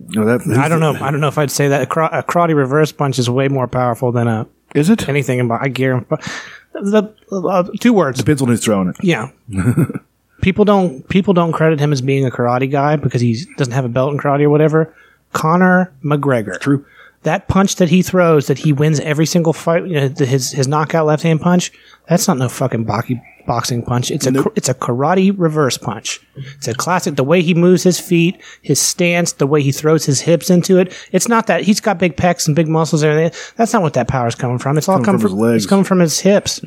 No, 0.10 0.26
that, 0.26 0.58
I 0.58 0.68
don't 0.68 0.80
know. 0.80 0.94
I 0.94 1.12
don't 1.12 1.22
know 1.22 1.28
if 1.28 1.38
I'd 1.38 1.52
say 1.52 1.68
that 1.70 1.82
a, 1.84 1.86
kara- 1.86 2.10
a 2.12 2.24
karate 2.24 2.56
reverse 2.56 2.92
punch 2.92 3.20
is 3.20 3.30
way 3.30 3.48
more 3.48 3.68
powerful 3.68 4.12
than 4.12 4.28
a 4.28 4.48
is 4.76 4.90
it? 4.90 5.08
anything. 5.10 5.40
In, 5.40 5.48
bo- 5.48 5.58
I 5.60 5.68
guarantee. 5.68 6.16
The, 6.74 7.14
uh, 7.32 7.64
two 7.80 7.94
words. 7.94 8.18
Depends 8.20 8.42
on 8.42 8.48
who's 8.48 8.64
throwing 8.64 8.90
it. 8.90 8.96
Yeah. 9.02 9.30
people 10.42 10.66
don't 10.66 11.08
people 11.10 11.34
don't 11.34 11.52
credit 11.52 11.80
him 11.80 11.92
as 11.92 12.02
being 12.02 12.26
a 12.26 12.32
karate 12.32 12.70
guy 12.70 12.96
because 12.96 13.22
he 13.22 13.46
doesn't 13.58 13.74
have 13.74 13.86
a 13.86 13.90
belt 13.90 14.14
in 14.14 14.20
karate 14.20 14.44
or 14.44 14.50
whatever. 14.50 14.94
Conor 15.34 15.92
McGregor. 16.04 16.60
True. 16.60 16.86
That 17.24 17.48
punch 17.48 17.76
that 17.76 17.90
he 17.90 18.02
throws 18.02 18.48
that 18.48 18.58
he 18.58 18.74
wins 18.74 19.00
every 19.00 19.28
single 19.28 19.54
fight, 19.54 19.86
you 19.86 19.94
know, 19.94 20.10
his 20.18 20.52
his 20.52 20.68
knockout 20.68 21.06
left 21.06 21.24
hand 21.24 21.42
punch, 21.42 21.72
that's 22.08 22.28
not 22.28 22.38
no 22.38 22.50
fucking 22.50 22.86
boxy, 22.86 23.22
boxing 23.46 23.84
punch. 23.84 24.12
It's 24.12 24.26
a 24.26 24.32
Nope. 24.32 24.54
it's 24.56 24.70
a 24.70 24.74
karate 24.74 25.34
reverse 25.36 25.78
punch. 25.78 26.20
It's 26.36 26.68
a 26.68 26.74
classic. 26.74 27.16
The 27.16 27.24
way 27.24 27.42
he 27.42 27.54
moves 27.54 27.84
his 27.84 28.00
feet, 28.00 28.42
his 28.62 28.80
stance, 28.80 29.34
the 29.34 29.48
way 29.48 29.62
he 29.62 29.72
throws 29.72 30.06
his 30.06 30.22
hips 30.22 30.50
into 30.50 30.78
it. 30.78 30.94
It's 31.12 31.28
not 31.28 31.48
that 31.48 31.64
he's 31.64 31.80
got 31.80 32.00
big 32.00 32.16
pecs 32.18 32.48
and 32.48 32.56
big 32.56 32.68
muscles 32.68 33.04
and 33.04 33.12
everything. 33.12 33.40
That's 33.58 33.74
not 33.74 33.82
what 33.82 33.94
that 33.94 34.08
power's 34.08 34.36
coming 34.36 34.58
from. 34.58 34.78
It's 34.78 34.88
all 34.88 34.96
Coming 34.96 35.06
coming 35.06 35.22
from 35.22 35.30
from, 35.30 35.38
his 35.38 35.42
legs. 35.42 35.64
It's 35.64 35.70
coming 35.70 35.86
from 35.86 36.00
his 36.00 36.20
hips 36.20 36.62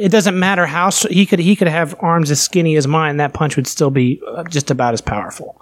it 0.00 0.08
doesn't 0.10 0.38
matter 0.38 0.64
how 0.64 0.90
he 1.10 1.26
could 1.26 1.38
he 1.38 1.54
could 1.54 1.68
have 1.68 1.94
arms 2.00 2.30
as 2.30 2.40
skinny 2.40 2.76
as 2.76 2.86
mine. 2.86 3.18
That 3.18 3.34
punch 3.34 3.56
would 3.56 3.66
still 3.66 3.90
be 3.90 4.18
uh, 4.26 4.44
just 4.44 4.70
about 4.70 4.94
as 4.94 5.02
powerful 5.02 5.60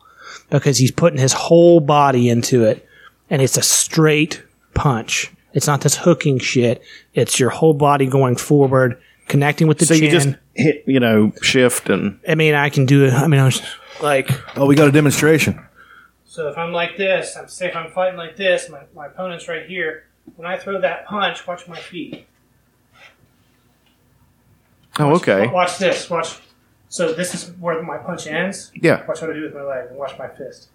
because 0.48 0.78
he's 0.78 0.92
putting 0.92 1.18
his 1.18 1.32
whole 1.32 1.80
body 1.80 2.28
into 2.28 2.64
it, 2.64 2.86
and 3.30 3.42
it's 3.42 3.56
a 3.56 3.62
straight 3.62 4.40
punch. 4.74 5.32
It's 5.54 5.66
not 5.66 5.80
this 5.80 5.96
hooking 5.96 6.38
shit. 6.38 6.82
It's 7.14 7.40
your 7.40 7.50
whole 7.50 7.74
body 7.74 8.06
going 8.06 8.36
forward, 8.36 9.00
connecting 9.28 9.66
with 9.68 9.78
the 9.78 9.86
so 9.86 9.94
chin. 9.94 10.04
you 10.04 10.10
just 10.10 10.28
hit, 10.54 10.84
you 10.86 11.00
know, 11.00 11.32
shift 11.42 11.88
and 11.90 12.18
I 12.28 12.34
mean, 12.34 12.54
I 12.54 12.70
can 12.70 12.86
do 12.86 13.04
it. 13.06 13.12
I 13.12 13.26
mean, 13.28 13.40
I 13.40 13.44
was 13.44 13.62
like, 14.02 14.30
Oh, 14.56 14.66
we 14.66 14.74
got 14.74 14.88
a 14.88 14.92
demonstration. 14.92 15.64
so 16.24 16.48
if 16.48 16.56
I'm 16.58 16.72
like 16.72 16.96
this, 16.96 17.36
I'm 17.36 17.48
say 17.48 17.68
if 17.68 17.76
I'm 17.76 17.90
fighting 17.90 18.16
like 18.16 18.36
this, 18.36 18.68
my, 18.68 18.80
my 18.94 19.06
opponent's 19.06 19.46
right 19.48 19.66
here. 19.66 20.04
When 20.36 20.46
I 20.46 20.58
throw 20.58 20.80
that 20.80 21.06
punch, 21.06 21.46
watch 21.46 21.66
my 21.68 21.78
feet. 21.78 22.26
oh, 24.98 25.14
okay, 25.16 25.46
Watch 25.46 25.78
this. 25.78 26.08
Watch. 26.10 26.38
So 26.90 27.12
this 27.12 27.34
is 27.34 27.50
where 27.60 27.82
my 27.82 27.98
punch 27.98 28.26
ends. 28.26 28.70
yeah. 28.74 29.06
Watch 29.06 29.20
what 29.20 29.30
I 29.30 29.34
do 29.34 29.42
with 29.42 29.54
my 29.54 29.62
leg 29.62 29.88
and 29.90 29.96
watch 29.98 30.18
my 30.18 30.28
fist. 30.28 30.68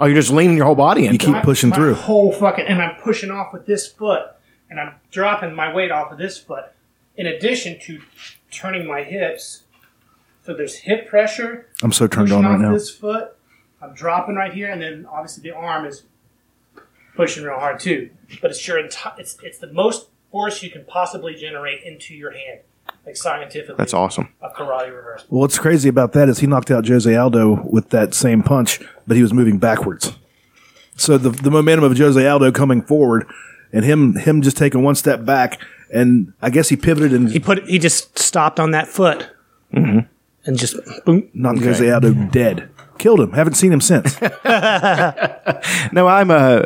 Oh, 0.00 0.06
you're 0.06 0.16
just 0.16 0.30
leaning 0.30 0.56
your 0.56 0.66
whole 0.66 0.74
body 0.74 1.06
in. 1.06 1.12
You 1.12 1.18
keep 1.18 1.30
My- 1.30 1.42
pushing 1.42 1.70
my 1.70 1.76
through. 1.76 1.94
whole 1.94 2.32
fucking, 2.32 2.66
and 2.66 2.80
I'm 2.82 2.96
pushing 3.00 3.30
off 3.30 3.52
with 3.52 3.66
this 3.66 3.86
foot, 3.88 4.22
and 4.70 4.78
I'm 4.80 4.94
dropping 5.10 5.54
my 5.54 5.72
weight 5.72 5.90
off 5.90 6.12
of 6.12 6.18
this 6.18 6.38
foot. 6.38 6.64
In 7.16 7.26
addition 7.26 7.78
to 7.86 8.00
turning 8.50 8.86
my 8.86 9.02
hips, 9.02 9.64
so 10.44 10.54
there's 10.54 10.76
hip 10.76 11.08
pressure. 11.08 11.68
I'm 11.82 11.92
so 11.92 12.06
turned 12.06 12.32
on 12.32 12.44
right 12.44 12.60
now. 12.60 12.72
this 12.72 12.90
foot. 12.90 13.36
I'm 13.80 13.94
dropping 13.94 14.36
right 14.36 14.52
here, 14.52 14.70
and 14.70 14.80
then 14.80 15.06
obviously 15.10 15.42
the 15.42 15.54
arm 15.56 15.86
is 15.86 16.04
pushing 17.14 17.44
real 17.44 17.58
hard 17.58 17.80
too. 17.80 18.10
But 18.40 18.50
it's 18.50 18.66
your 18.66 18.82
enti- 18.82 19.18
it's 19.18 19.36
it's 19.42 19.58
the 19.58 19.72
most 19.72 20.08
force 20.30 20.62
you 20.62 20.70
can 20.70 20.84
possibly 20.84 21.34
generate 21.34 21.82
into 21.82 22.14
your 22.14 22.32
hand, 22.32 22.60
like 23.04 23.16
scientifically. 23.16 23.76
That's 23.76 23.94
awesome. 23.94 24.32
A 24.42 24.50
karate 24.50 24.94
reverse. 24.94 25.24
Well, 25.28 25.40
what's 25.40 25.58
crazy 25.58 25.88
about 25.88 26.12
that 26.12 26.28
is 26.28 26.38
he 26.40 26.46
knocked 26.46 26.70
out 26.70 26.86
Jose 26.86 27.14
Aldo 27.14 27.62
with 27.70 27.90
that 27.90 28.14
same 28.14 28.42
punch, 28.42 28.80
but 29.06 29.16
he 29.16 29.22
was 29.22 29.32
moving 29.32 29.58
backwards. 29.58 30.12
So 30.96 31.18
the 31.18 31.30
the 31.30 31.50
momentum 31.50 31.84
of 31.90 31.96
Jose 31.96 32.26
Aldo 32.26 32.52
coming 32.52 32.82
forward 32.82 33.26
and 33.72 33.84
him 33.84 34.14
him 34.14 34.42
just 34.42 34.56
taking 34.56 34.82
one 34.82 34.94
step 34.94 35.24
back, 35.24 35.60
and 35.92 36.32
I 36.42 36.50
guess 36.50 36.68
he 36.68 36.76
pivoted 36.76 37.12
and 37.12 37.30
He 37.30 37.40
put 37.40 37.64
he 37.66 37.78
just 37.78 38.18
stopped 38.18 38.58
on 38.60 38.70
that 38.72 38.88
foot, 38.88 39.28
and 39.72 40.06
just 40.54 40.76
boom. 41.04 41.28
knocked 41.34 41.60
Jose 41.60 41.90
Aldo 41.90 42.12
dead. 42.30 42.70
Killed 42.98 43.20
him. 43.20 43.32
Haven't 43.32 43.54
seen 43.54 43.72
him 43.72 43.80
since. 43.80 44.18
No, 45.92 46.06
I'm 46.06 46.30
uh, 46.30 46.62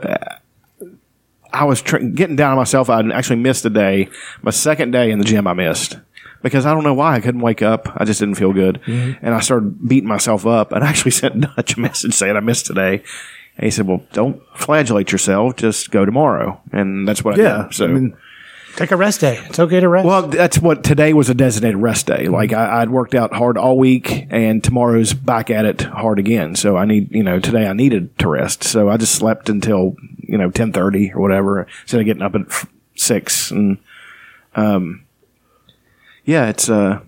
I 1.53 1.65
was 1.65 1.83
tr- 1.83 1.99
getting 1.99 2.37
down 2.37 2.53
on 2.53 2.57
myself. 2.57 2.89
I 2.89 3.01
actually 3.11 3.37
missed 3.37 3.65
a 3.65 3.71
day. 3.71 4.09
My 4.43 4.51
second 4.51 4.93
day 4.93 5.11
in 5.11 5.19
the 5.19 5.25
gym, 5.25 5.47
I 5.47 5.53
missed 5.53 5.99
because 6.43 6.67
I 6.67 6.73
don't 6.73 6.85
know 6.85 6.95
why 6.95 7.17
I 7.17 7.21
couldn't 7.21 7.41
wake 7.41 7.63
up. 7.63 7.89
I 7.97 8.05
just 8.05 8.21
didn't 8.21 8.37
feel 8.37 8.53
good, 8.53 8.81
and 8.87 9.35
I 9.35 9.41
started 9.41 9.89
beating 9.89 10.09
myself 10.09 10.47
up. 10.47 10.73
And 10.73 10.85
I 10.85 10.89
actually 10.89 11.11
sent 11.23 11.41
Dutch 11.41 11.77
a 11.77 11.81
message 11.81 12.15
saying 12.15 12.37
I 12.37 12.41
missed 12.41 12.67
today. 12.67 13.03
And 13.57 13.65
he 13.65 13.71
said, 13.71 13.87
"Well, 13.87 14.05
don't 14.13 14.41
flagellate 14.55 15.13
yourself. 15.13 15.57
Just 15.57 15.91
go 15.91 16.05
tomorrow." 16.05 16.61
And 16.73 17.07
that's 17.07 17.25
what 17.25 17.39
I 17.39 17.43
yeah. 17.43 17.63
did. 17.65 17.75
So 17.75 17.85
I 17.87 17.89
mean, 17.89 18.17
Take 18.81 18.93
a 18.93 18.97
rest 18.97 19.21
day. 19.21 19.39
It's 19.45 19.59
okay 19.59 19.79
to 19.79 19.91
rest. 19.91 20.07
Well, 20.07 20.23
that's 20.29 20.59
what 20.59 20.83
today 20.83 21.13
was 21.13 21.29
a 21.29 21.35
designated 21.35 21.77
rest 21.77 22.07
day. 22.07 22.29
Like 22.29 22.55
I, 22.55 22.81
I'd 22.81 22.89
worked 22.89 23.15
out 23.15 23.35
hard 23.35 23.59
all 23.59 23.77
week, 23.77 24.27
and 24.31 24.65
tomorrow's 24.65 25.13
back 25.13 25.51
at 25.51 25.67
it 25.67 25.83
hard 25.83 26.19
again. 26.19 26.57
So 26.57 26.79
I 26.79 26.87
need, 26.87 27.13
you 27.13 27.23
know, 27.23 27.41
today 27.41 27.67
I 27.67 27.75
needed 27.75 28.19
to 28.21 28.29
rest. 28.29 28.65
So 28.65 28.89
I 28.89 28.97
just 28.97 29.15
slept 29.15 29.51
until 29.51 29.97
you 30.21 30.39
know 30.39 30.51
ten 30.51 30.73
thirty 30.73 31.13
or 31.13 31.21
whatever, 31.21 31.67
instead 31.83 32.01
of 32.01 32.07
getting 32.07 32.23
up 32.23 32.35
at 32.35 32.47
f- 32.49 32.69
six. 32.97 33.51
And 33.51 33.77
um, 34.57 35.05
yeah, 36.25 36.49
it's 36.49 36.71
uh, 36.71 37.01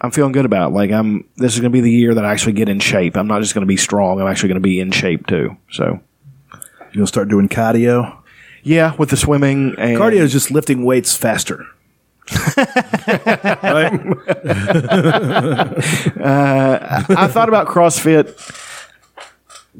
I'm 0.00 0.12
feeling 0.12 0.30
good 0.30 0.44
about. 0.44 0.70
It. 0.70 0.74
Like 0.74 0.92
I'm, 0.92 1.28
this 1.34 1.54
is 1.54 1.58
going 1.58 1.72
to 1.72 1.76
be 1.76 1.80
the 1.80 1.90
year 1.90 2.14
that 2.14 2.24
I 2.24 2.30
actually 2.30 2.52
get 2.52 2.68
in 2.68 2.78
shape. 2.78 3.16
I'm 3.16 3.26
not 3.26 3.42
just 3.42 3.54
going 3.54 3.62
to 3.62 3.66
be 3.66 3.76
strong. 3.76 4.20
I'm 4.20 4.28
actually 4.28 4.50
going 4.50 4.62
to 4.62 4.68
be 4.68 4.78
in 4.78 4.92
shape 4.92 5.26
too. 5.26 5.56
So 5.72 5.98
you'll 6.92 7.08
start 7.08 7.28
doing 7.28 7.48
cardio. 7.48 8.19
Yeah, 8.62 8.94
with 8.96 9.10
the 9.10 9.16
swimming 9.16 9.74
and 9.78 9.96
Cardio 9.98 10.20
is 10.20 10.32
just 10.32 10.50
lifting 10.50 10.84
weights 10.84 11.16
faster. 11.16 11.66
right? 12.56 13.92
Uh, 16.20 17.04
I 17.08 17.26
thought 17.28 17.48
about 17.48 17.66
CrossFit. 17.66 18.30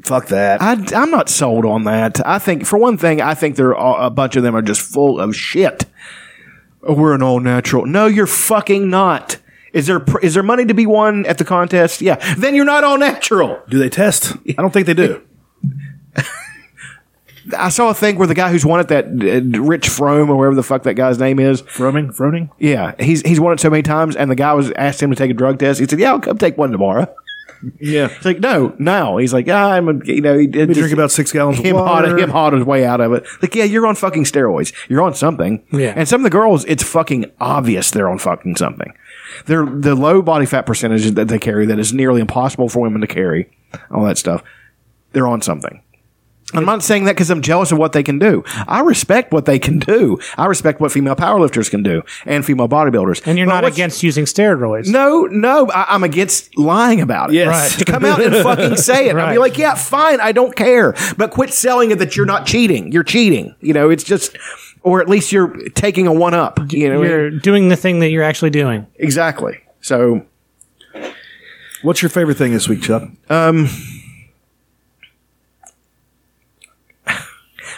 Fuck 0.03 0.27
that. 0.27 0.61
I, 0.61 0.73
I'm 0.95 1.11
not 1.11 1.29
sold 1.29 1.65
on 1.65 1.83
that. 1.83 2.25
I 2.25 2.39
think, 2.39 2.65
for 2.65 2.77
one 2.77 2.97
thing, 2.97 3.21
I 3.21 3.33
think 3.35 3.55
there 3.55 3.75
are 3.75 4.05
a 4.05 4.09
bunch 4.09 4.35
of 4.35 4.43
them 4.43 4.55
are 4.55 4.61
just 4.61 4.81
full 4.81 5.19
of 5.19 5.35
shit. 5.35 5.85
Oh, 6.83 6.93
we're 6.93 7.13
an 7.13 7.21
all 7.21 7.39
natural. 7.39 7.85
No, 7.85 8.07
you're 8.07 8.27
fucking 8.27 8.89
not. 8.89 9.37
Is 9.73 9.87
there 9.87 9.99
pr- 9.99 10.19
is 10.19 10.33
there 10.33 10.43
money 10.43 10.65
to 10.65 10.73
be 10.73 10.85
won 10.85 11.25
at 11.25 11.37
the 11.37 11.45
contest? 11.45 12.01
Yeah. 12.01 12.15
Then 12.35 12.55
you're 12.55 12.65
not 12.65 12.83
all 12.83 12.97
natural. 12.97 13.61
do 13.69 13.77
they 13.77 13.89
test? 13.89 14.33
I 14.49 14.61
don't 14.61 14.71
think 14.71 14.87
they 14.87 14.93
do. 14.93 15.21
I 17.57 17.69
saw 17.69 17.89
a 17.89 17.93
thing 17.93 18.17
where 18.17 18.27
the 18.27 18.35
guy 18.35 18.51
who's 18.51 18.65
won 18.65 18.79
it, 18.79 18.87
that 18.89 19.05
uh, 19.05 19.59
Rich 19.61 19.89
Fromm 19.89 20.29
or 20.29 20.37
whatever 20.37 20.55
the 20.55 20.63
fuck 20.63 20.83
that 20.83 20.93
guy's 20.93 21.19
name 21.19 21.39
is. 21.39 21.61
Froning? 21.63 22.15
Froning? 22.15 22.49
Yeah, 22.59 22.93
he's 22.99 23.21
he's 23.21 23.39
won 23.39 23.53
it 23.53 23.59
so 23.59 23.69
many 23.69 23.83
times, 23.83 24.15
and 24.15 24.29
the 24.29 24.35
guy 24.35 24.53
was 24.53 24.71
asked 24.71 25.01
him 25.01 25.09
to 25.09 25.15
take 25.15 25.31
a 25.31 25.33
drug 25.33 25.59
test. 25.59 25.79
He 25.79 25.85
said, 25.87 25.99
"Yeah, 25.99 26.11
I'll 26.11 26.19
come 26.19 26.37
take 26.37 26.57
one 26.57 26.71
tomorrow." 26.71 27.13
Yeah. 27.79 28.07
It's 28.07 28.25
like, 28.25 28.39
no, 28.39 28.75
no. 28.79 29.17
He's 29.17 29.33
like, 29.33 29.47
ah, 29.47 29.71
I'm, 29.71 29.87
a, 29.87 30.05
you 30.05 30.21
know, 30.21 30.37
he 30.37 30.47
did 30.47 30.73
drink 30.73 30.93
about 30.93 31.11
six 31.11 31.31
gallons 31.31 31.59
of 31.59 31.65
him 31.65 31.75
water. 31.75 32.09
hot, 32.09 32.19
him 32.19 32.29
hot 32.29 32.53
his 32.53 32.63
way 32.63 32.85
out 32.85 33.01
of 33.01 33.13
it. 33.13 33.25
Like, 33.41 33.55
yeah, 33.55 33.65
you're 33.65 33.85
on 33.87 33.95
fucking 33.95 34.23
steroids. 34.23 34.73
You're 34.89 35.01
on 35.01 35.13
something. 35.13 35.63
Yeah. 35.71 35.93
And 35.95 36.07
some 36.07 36.21
of 36.21 36.23
the 36.23 36.29
girls, 36.29 36.65
it's 36.65 36.83
fucking 36.83 37.31
obvious 37.39 37.91
they're 37.91 38.09
on 38.09 38.17
fucking 38.17 38.55
something. 38.55 38.93
They're 39.45 39.65
the 39.65 39.95
low 39.95 40.21
body 40.21 40.45
fat 40.45 40.65
percentage 40.65 41.11
that 41.11 41.27
they 41.27 41.39
carry 41.39 41.65
that 41.67 41.79
is 41.79 41.93
nearly 41.93 42.21
impossible 42.21 42.69
for 42.69 42.79
women 42.79 43.01
to 43.01 43.07
carry. 43.07 43.55
All 43.91 44.05
that 44.05 44.17
stuff. 44.17 44.43
They're 45.13 45.27
on 45.27 45.41
something. 45.41 45.83
I'm 46.53 46.65
not 46.65 46.83
saying 46.83 47.05
that 47.05 47.13
because 47.13 47.29
I'm 47.29 47.41
jealous 47.41 47.71
of 47.71 47.77
what 47.77 47.93
they 47.93 48.03
can 48.03 48.19
do. 48.19 48.43
I 48.67 48.81
respect 48.81 49.31
what 49.31 49.45
they 49.45 49.59
can 49.59 49.79
do. 49.79 50.19
I 50.37 50.45
respect 50.47 50.79
what 50.81 50.91
female 50.91 51.15
powerlifters 51.15 51.69
can 51.69 51.83
do 51.83 52.01
and 52.25 52.45
female 52.45 52.67
bodybuilders. 52.69 53.21
and 53.25 53.37
you're 53.37 53.47
But 53.47 53.61
not 53.61 53.65
against 53.65 54.03
using 54.03 54.25
steroids. 54.25 54.87
no, 54.87 55.25
no, 55.25 55.69
I, 55.71 55.85
I'm 55.95 56.03
against 56.03 56.57
lying 56.57 57.01
about 57.01 57.29
it. 57.29 57.35
Yes. 57.35 57.47
Right. 57.47 57.79
To 57.79 57.85
come 57.91 58.05
out 58.05 58.21
and 58.21 58.35
fucking 58.43 58.77
say 58.77 59.09
it. 59.09 59.15
I'll 59.15 59.33
be 59.33 59.37
like, 59.39 59.57
yeah, 59.57 59.75
fine, 59.75 60.19
I 60.19 60.31
don't 60.31 60.55
care. 60.55 60.93
But 61.17 61.31
quit 61.31 61.51
selling 61.53 61.91
it 61.91 61.99
that 61.99 62.15
you're 62.17 62.25
not 62.25 62.45
cheating. 62.45 62.91
You're 62.91 63.03
cheating. 63.03 63.55
You 63.61 63.73
know, 63.73 63.89
it's 63.89 64.03
just, 64.03 64.37
or 64.83 65.01
at 65.01 65.07
least 65.09 65.31
you're 65.31 65.55
taking 65.69 66.07
a 66.07 66.13
one 66.13 66.33
up. 66.33 66.59
You 66.73 66.89
know, 66.89 67.03
You're 67.03 67.29
doing 67.31 67.69
the 67.69 67.75
thing 67.75 67.99
that 67.99 68.09
you're 68.09 68.23
actually 68.23 68.49
doing. 68.51 68.87
exactly. 68.95 69.59
So, 69.81 70.25
What's 71.83 72.01
your 72.03 72.09
favorite 72.09 72.37
thing 72.37 72.51
this 72.53 72.69
week, 72.69 72.83
Chuck? 72.83 73.03
Um, 73.29 73.67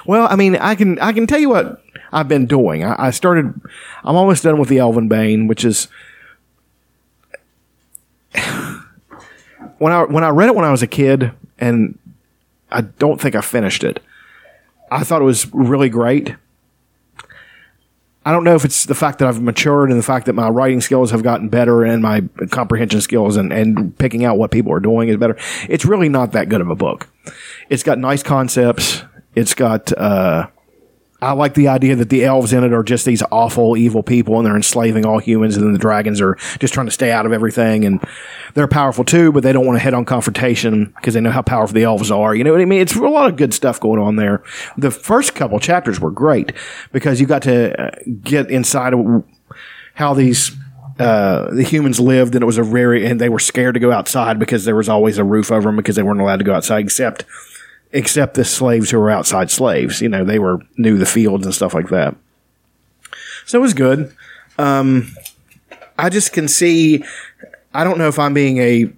Well, 0.06 0.28
I 0.30 0.36
mean, 0.36 0.56
I 0.56 0.76
can 0.76 1.00
I 1.00 1.14
can 1.14 1.28
tell 1.28 1.40
you 1.40 1.50
what 1.50 1.82
I've 2.12 2.28
been 2.28 2.46
doing. 2.46 2.84
I, 2.84 3.08
I 3.08 3.12
started. 3.12 3.60
I'm 4.04 4.16
almost 4.16 4.44
done 4.44 4.60
with 4.60 4.70
the 4.70 4.78
Elvenbane, 4.78 5.48
which 5.48 5.64
is 5.64 5.88
when 9.78 9.92
I 9.92 10.04
when 10.04 10.24
I 10.24 10.30
read 10.30 10.50
it 10.50 10.56
when 10.56 10.66
I 10.66 10.72
was 10.72 10.84
a 10.84 10.88
kid, 10.88 11.32
and 11.60 11.98
I 12.72 12.82
don't 12.82 13.20
think 13.22 13.36
I 13.36 13.42
finished 13.42 13.84
it. 13.84 14.02
I 14.92 15.04
thought 15.04 15.22
it 15.22 15.26
was 15.26 15.52
really 15.54 15.90
great. 15.90 16.36
I 18.26 18.32
don't 18.32 18.46
know 18.46 18.56
if 18.56 18.64
it's 18.64 18.86
the 18.86 18.96
fact 18.96 19.20
that 19.20 19.28
I've 19.28 19.42
matured 19.42 19.90
and 19.90 20.00
the 20.00 20.04
fact 20.04 20.28
that 20.28 20.34
my 20.34 20.48
writing 20.48 20.80
skills 20.80 21.12
have 21.12 21.24
gotten 21.24 21.50
better 21.50 21.84
and 21.84 22.02
my 22.02 22.22
comprehension 22.52 23.02
skills 23.02 23.36
and, 23.36 23.52
and 23.52 23.98
picking 23.98 24.24
out 24.24 24.38
what 24.38 24.50
people 24.50 24.72
are 24.72 24.80
doing 24.80 25.10
is 25.10 25.18
better. 25.18 25.36
It's 25.68 25.84
really 25.84 26.08
not 26.08 26.32
that 26.32 26.48
good 26.48 26.62
of 26.62 26.70
a 26.70 26.76
book. 26.76 27.10
It's 27.70 27.84
got 27.84 28.00
nice 28.00 28.24
concepts. 28.24 29.04
It's 29.36 29.54
got, 29.54 29.92
uh, 29.98 30.48
I 31.22 31.32
like 31.32 31.54
the 31.54 31.70
idea 31.70 31.96
that 31.96 32.10
the 32.10 32.26
elves 32.26 32.52
in 32.52 32.64
it 32.64 32.74
are 32.74 32.84
just 32.84 33.06
these 33.06 33.24
awful, 33.32 33.78
evil 33.78 34.04
people 34.04 34.38
and 34.38 34.46
they're 34.46 34.56
enslaving 34.56 35.06
all 35.06 35.20
humans 35.20 35.56
and 35.56 35.66
then 35.66 35.72
the 35.72 35.80
dragons 35.80 36.20
are 36.20 36.36
just 36.60 36.74
trying 36.74 36.88
to 36.88 36.92
stay 36.92 37.12
out 37.12 37.26
of 37.26 37.32
everything 37.32 37.86
and 37.86 38.04
they're 38.56 38.68
powerful 38.68 39.06
too, 39.06 39.32
but 39.32 39.42
they 39.42 39.54
don't 39.54 39.66
want 39.66 39.78
to 39.78 39.84
head 39.84 39.94
on 39.94 40.04
confrontation 40.04 40.94
because 40.98 41.14
they 41.14 41.22
know 41.22 41.32
how 41.32 41.42
powerful 41.42 41.74
the 41.74 41.84
elves 41.84 42.12
are. 42.12 42.36
You 42.36 42.44
know 42.44 42.52
what 42.52 42.62
I 42.62 42.66
mean? 42.66 42.82
It's 42.82 42.96
a 42.96 43.02
lot 43.02 43.30
of 43.30 43.38
good 43.38 43.54
stuff 43.54 43.80
going 43.80 44.02
on 44.02 44.18
there. 44.18 44.44
The 44.78 44.92
first 44.92 45.34
couple 45.34 45.60
chapters 45.60 46.00
were 46.00 46.12
great 46.12 46.52
because 46.92 47.22
you 47.22 47.26
got 47.26 47.44
to 47.44 47.82
uh, 47.82 47.92
get 48.22 48.52
inside 48.52 48.94
of 48.94 49.24
how 49.96 50.14
these 50.14 50.52
uh, 51.00 51.52
the 51.52 51.64
humans 51.64 52.00
lived, 52.00 52.36
and 52.36 52.44
it 52.44 52.46
was 52.46 52.60
a 52.60 52.64
very 52.64 53.06
and 53.06 53.20
they 53.20 53.30
were 53.30 53.40
scared 53.40 53.74
to 53.74 53.80
go 53.80 53.92
outside 53.92 54.38
because 54.38 54.66
there 54.66 54.76
was 54.76 54.90
always 54.90 55.18
a 55.18 55.24
roof 55.24 55.52
over 55.52 55.70
them 55.70 55.76
because 55.76 55.96
they 55.96 56.04
weren't 56.04 56.22
allowed 56.22 56.38
to 56.38 56.44
go 56.44 56.54
outside 56.54 56.84
except 56.84 57.26
except 57.94 58.34
the 58.34 58.44
slaves 58.44 58.90
who 58.90 59.00
were 59.00 59.10
outside 59.10 59.50
slaves. 59.50 60.02
You 60.02 60.10
know, 60.10 60.26
they 60.26 60.40
were 60.40 60.60
knew 60.78 60.98
the 60.98 61.06
fields 61.06 61.46
and 61.46 61.56
stuff 61.56 61.74
like 61.74 61.90
that. 61.90 62.16
So 63.46 63.60
it 63.60 63.62
was 63.62 63.74
good. 63.74 64.14
Um, 64.58 65.12
I 65.98 66.10
just 66.10 66.34
can 66.34 66.48
see. 66.48 67.04
I 67.74 67.84
don't 67.84 67.98
know 67.98 68.08
if 68.08 68.20
I'm 68.20 68.34
being 68.34 68.58
a 68.58 68.92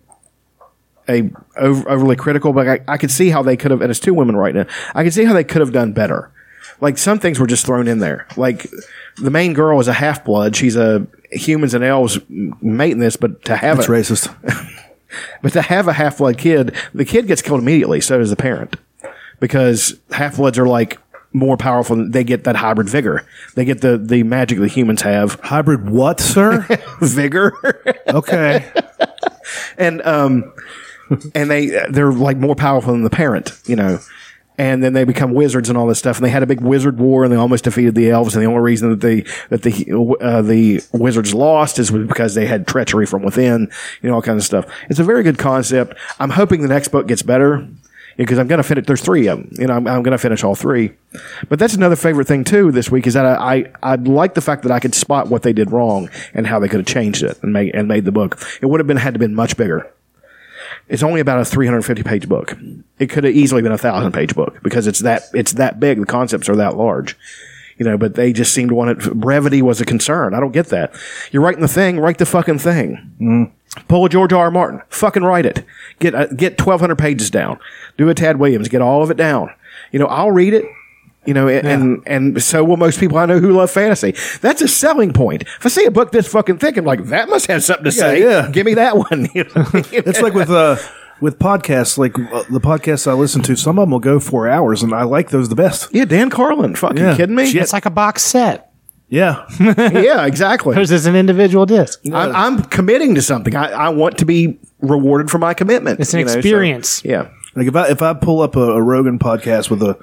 a 1.08 1.30
over, 1.58 1.90
overly 1.90 2.16
critical, 2.16 2.54
but 2.54 2.68
I, 2.68 2.80
I 2.88 2.98
could 2.98 3.12
see 3.12 3.30
how 3.30 3.44
they 3.44 3.58
could 3.58 3.72
have. 3.72 3.82
And 3.82 3.92
it's 3.92 4.00
two 4.00 4.14
women 4.14 4.36
right 4.36 4.56
now. 4.56 4.66
I 4.94 5.04
could 5.04 5.14
see 5.14 5.26
how 5.26 5.34
they 5.34 5.44
could 5.44 5.62
have 5.62 5.72
done 5.72 5.94
better. 5.94 6.32
Like 6.82 6.98
some 6.98 7.20
things 7.20 7.40
were 7.40 7.48
just 7.48 7.66
thrown 7.66 7.88
in 7.88 8.00
there. 8.00 8.28
Like 8.36 8.68
the 9.18 9.30
main 9.30 9.54
girl 9.54 9.80
is 9.80 9.88
a 9.88 9.94
half 9.94 10.26
blood. 10.26 10.56
She's 10.56 10.76
a 10.76 11.08
humans 11.32 11.74
and 11.74 11.84
elves 11.84 12.20
mate 12.30 12.92
in 12.92 13.00
this, 13.00 13.16
but 13.16 13.44
to 13.46 13.56
have 13.56 13.78
That's 13.78 13.90
it, 13.90 13.92
racist. 13.92 14.82
but 15.42 15.54
to 15.54 15.62
have 15.62 15.88
a 15.88 15.94
half 15.94 16.18
blood 16.18 16.38
kid, 16.38 16.76
the 16.94 17.06
kid 17.06 17.28
gets 17.28 17.42
killed 17.42 17.62
immediately. 17.62 18.02
So 18.02 18.18
does 18.18 18.30
the 18.30 18.36
parent, 18.36 18.76
because 19.40 20.00
half 20.12 20.38
bloods 20.38 20.58
are 20.58 20.68
like 20.68 21.00
more 21.36 21.58
powerful. 21.58 22.10
They 22.10 22.24
get 22.24 22.46
that 22.46 22.56
hybrid 22.56 22.90
vigor. 22.90 23.26
They 23.56 23.66
get 23.66 23.82
the 23.82 23.98
the 23.98 24.24
magic 24.24 24.60
that 24.60 24.70
humans 24.70 25.02
have. 25.02 25.40
Hybrid 25.42 25.90
what, 25.90 26.20
sir? 26.20 26.66
vigor. 27.02 27.54
okay. 28.08 28.72
and 29.78 30.02
um, 30.04 30.54
and 31.36 31.52
they 31.52 31.68
they're 31.90 32.14
like 32.14 32.38
more 32.38 32.56
powerful 32.56 32.94
than 32.94 33.04
the 33.04 33.10
parent, 33.10 33.60
you 33.66 33.76
know. 33.76 34.00
And 34.58 34.82
then 34.82 34.94
they 34.94 35.04
become 35.04 35.34
wizards 35.34 35.68
and 35.68 35.78
all 35.78 35.86
this 35.86 36.00
stuff. 36.00 36.16
And 36.16 36.26
they 36.26 36.30
had 36.30 36.42
a 36.42 36.46
big 36.46 36.62
wizard 36.62 36.98
war, 36.98 37.26
and 37.26 37.34
they 37.34 37.36
almost 37.36 37.66
defeated 37.66 37.94
the 37.94 38.10
elves. 38.10 38.38
And 38.38 38.42
the 38.42 38.48
only 38.48 38.62
reason 38.62 38.90
that 38.92 39.02
they 39.02 39.26
that 39.50 39.64
the 39.64 40.18
uh, 40.22 40.42
the 40.42 40.82
wizards 40.94 41.34
lost 41.34 41.78
is 41.78 41.92
because 41.92 42.36
they 42.36 42.46
had 42.46 42.66
treachery 42.66 43.06
from 43.06 43.22
within, 43.22 43.70
you 44.02 44.08
know, 44.10 44.16
all 44.16 44.22
kinds 44.22 44.44
of 44.44 44.46
stuff. 44.46 44.66
It's 44.90 45.00
a 45.00 45.04
very 45.04 45.24
good 45.24 45.38
concept. 45.38 45.96
I'm 46.22 46.30
hoping 46.30 46.62
the 46.62 46.70
next 46.70 46.88
book 46.88 47.08
gets 47.08 47.22
better 47.22 47.68
because 48.18 48.38
I'm 48.40 48.48
going 48.48 48.58
to 48.58 48.64
finish. 48.64 48.86
There's 48.86 49.02
three 49.02 49.28
of 49.28 49.40
them. 49.40 49.50
You 49.52 49.68
know, 49.68 49.74
I'm, 49.74 49.88
I'm 49.88 50.04
going 50.04 50.12
to 50.12 50.18
finish 50.18 50.44
all 50.44 50.56
three. 50.56 50.92
But 51.50 51.60
that's 51.60 51.74
another 51.74 51.96
favorite 51.96 52.28
thing 52.28 52.44
too 52.44 52.72
this 52.72 52.90
week 52.90 53.08
is 53.08 53.14
that 53.14 53.26
I, 53.26 53.56
I 53.56 53.72
I 53.84 53.96
like 53.96 54.34
the 54.34 54.42
fact 54.42 54.64
that 54.64 54.72
I 54.72 54.80
could 54.80 54.96
spot 54.96 55.28
what 55.28 55.44
they 55.44 55.54
did 55.54 55.72
wrong 55.72 56.10
and 56.34 56.48
how 56.48 56.60
they 56.60 56.68
could 56.68 56.80
have 56.80 56.88
changed 56.88 57.24
it 57.24 57.42
and 57.44 57.54
made 57.54 57.74
and 57.76 57.88
made 57.88 58.06
the 58.06 58.12
book. 58.12 58.40
It 58.62 58.68
would 58.68 58.80
have 58.80 58.88
been 58.88 58.98
had 58.98 59.14
to 59.14 59.20
been 59.20 59.36
much 59.36 59.58
bigger. 59.58 59.92
It's 60.88 61.04
only 61.04 61.20
about 61.20 61.40
a 61.40 61.46
350 61.46 62.04
page 62.04 62.30
book. 62.30 62.56
It 63.00 63.08
could 63.08 63.24
have 63.24 63.36
easily 63.36 63.62
been 63.62 63.72
a 63.72 63.78
thousand 63.78 64.12
page 64.12 64.36
book 64.36 64.62
because 64.64 64.88
it's 64.88 65.00
that 65.00 65.24
it's 65.34 65.54
that 65.54 65.80
big. 65.80 66.00
The 66.00 66.06
concepts 66.06 66.50
are 66.50 66.56
that 66.56 66.78
large. 66.78 67.18
You 67.78 67.86
know, 67.86 67.98
but 67.98 68.16
they 68.16 68.32
just 68.32 68.54
seemed 68.54 68.70
to 68.70 68.76
want 68.76 68.92
it. 68.92 69.14
Brevity 69.14 69.62
was 69.62 69.82
a 69.82 69.86
concern. 69.86 70.34
I 70.34 70.40
don't 70.40 70.54
get 70.54 70.68
that. 70.68 70.94
You're 71.32 71.42
writing 71.42 71.62
the 71.62 71.68
thing, 71.68 72.00
write 72.00 72.18
the 72.20 72.26
fucking 72.26 72.60
thing. 72.60 73.54
Pull 73.90 74.06
a 74.06 74.10
George 74.10 74.32
R. 74.32 74.46
R. 74.46 74.52
Martin. 74.52 74.82
Fucking 74.90 75.24
write 75.24 75.46
it. 75.46 75.66
Get 76.00 76.16
uh, 76.16 76.28
get 76.28 76.58
twelve 76.58 76.80
hundred 76.80 76.98
pages 76.98 77.30
down. 77.30 77.60
Do 77.98 78.08
a 78.10 78.14
Tad 78.14 78.38
Williams. 78.40 78.70
Get 78.70 78.82
all 78.82 79.04
of 79.04 79.12
it 79.12 79.18
down. 79.18 79.50
You 79.92 80.00
know, 80.00 80.06
I'll 80.08 80.32
read 80.32 80.54
it. 80.54 80.66
You 81.26 81.34
know, 81.34 81.48
and, 81.50 81.68
and 81.68 82.04
and 82.06 82.44
so 82.44 82.64
will 82.64 82.78
most 82.78 83.00
people 83.00 83.18
I 83.18 83.26
know 83.26 83.40
who 83.40 83.52
love 83.52 83.72
fantasy. 83.72 84.14
That's 84.42 84.62
a 84.62 84.68
selling 84.68 85.12
point. 85.12 85.42
If 85.42 85.66
I 85.66 85.70
see 85.70 85.84
a 85.86 85.92
book 85.92 86.12
this 86.12 86.28
fucking 86.28 86.60
thick, 86.60 86.78
I'm 86.78 86.86
like, 86.86 87.04
that 87.06 87.28
must 87.30 87.48
have 87.48 87.64
something 87.64 87.86
to 87.86 87.92
say. 87.92 88.22
yeah. 88.22 88.50
Give 88.52 88.66
me 88.66 88.76
that 88.76 88.96
one. 88.96 89.28
It's 89.34 90.22
like 90.22 90.34
with 90.36 90.52
uh 90.52 90.78
with 91.22 91.40
podcasts, 91.40 91.98
like 91.98 92.18
uh, 92.20 92.44
the 92.50 92.60
podcasts 92.60 93.08
I 93.08 93.14
listen 93.14 93.42
to, 93.44 93.56
some 93.56 93.78
of 93.80 93.84
them 93.84 93.92
will 93.92 94.00
go 94.00 94.20
four 94.20 94.48
hours, 94.48 94.84
and 94.84 94.94
I 94.94 95.04
like 95.04 95.30
those 95.30 95.50
the 95.50 95.56
best. 95.56 95.94
yeah, 95.94 96.06
Dan 96.06 96.30
Carlin. 96.30 96.76
Fucking 96.76 96.98
Yeah. 96.98 97.16
kidding 97.16 97.36
me? 97.36 97.48
Shit. 97.52 97.62
It's 97.64 97.74
like 97.74 97.86
a 97.86 97.90
box 97.92 98.22
set. 98.24 98.72
Yeah, 99.08 99.46
yeah, 99.60 100.26
exactly. 100.26 100.74
There's 100.74 100.92
as 100.92 101.06
an 101.06 101.16
individual 101.16 101.66
disc. 101.68 102.00
I'm, 102.12 102.36
I'm 102.36 102.64
committing 102.64 103.14
to 103.16 103.22
something. 103.22 103.56
I, 103.56 103.70
I 103.70 103.90
want 103.90 104.18
to 104.18 104.26
be 104.26 104.60
rewarded 104.80 105.30
for 105.30 105.38
my 105.38 105.54
commitment. 105.54 106.00
It's 106.00 106.14
an 106.14 106.20
you 106.22 106.26
know, 106.26 106.32
so- 106.34 106.40
experience. 106.40 107.06
yeah. 107.06 107.30
like 107.56 107.68
if 107.68 107.76
I 107.76 107.88
if 107.90 108.02
I 108.02 108.14
pull 108.16 108.42
up 108.42 108.56
a, 108.56 108.62
a 108.72 108.82
Rogan 108.82 109.20
podcast 109.20 109.70
with 109.70 109.84
a 109.84 109.98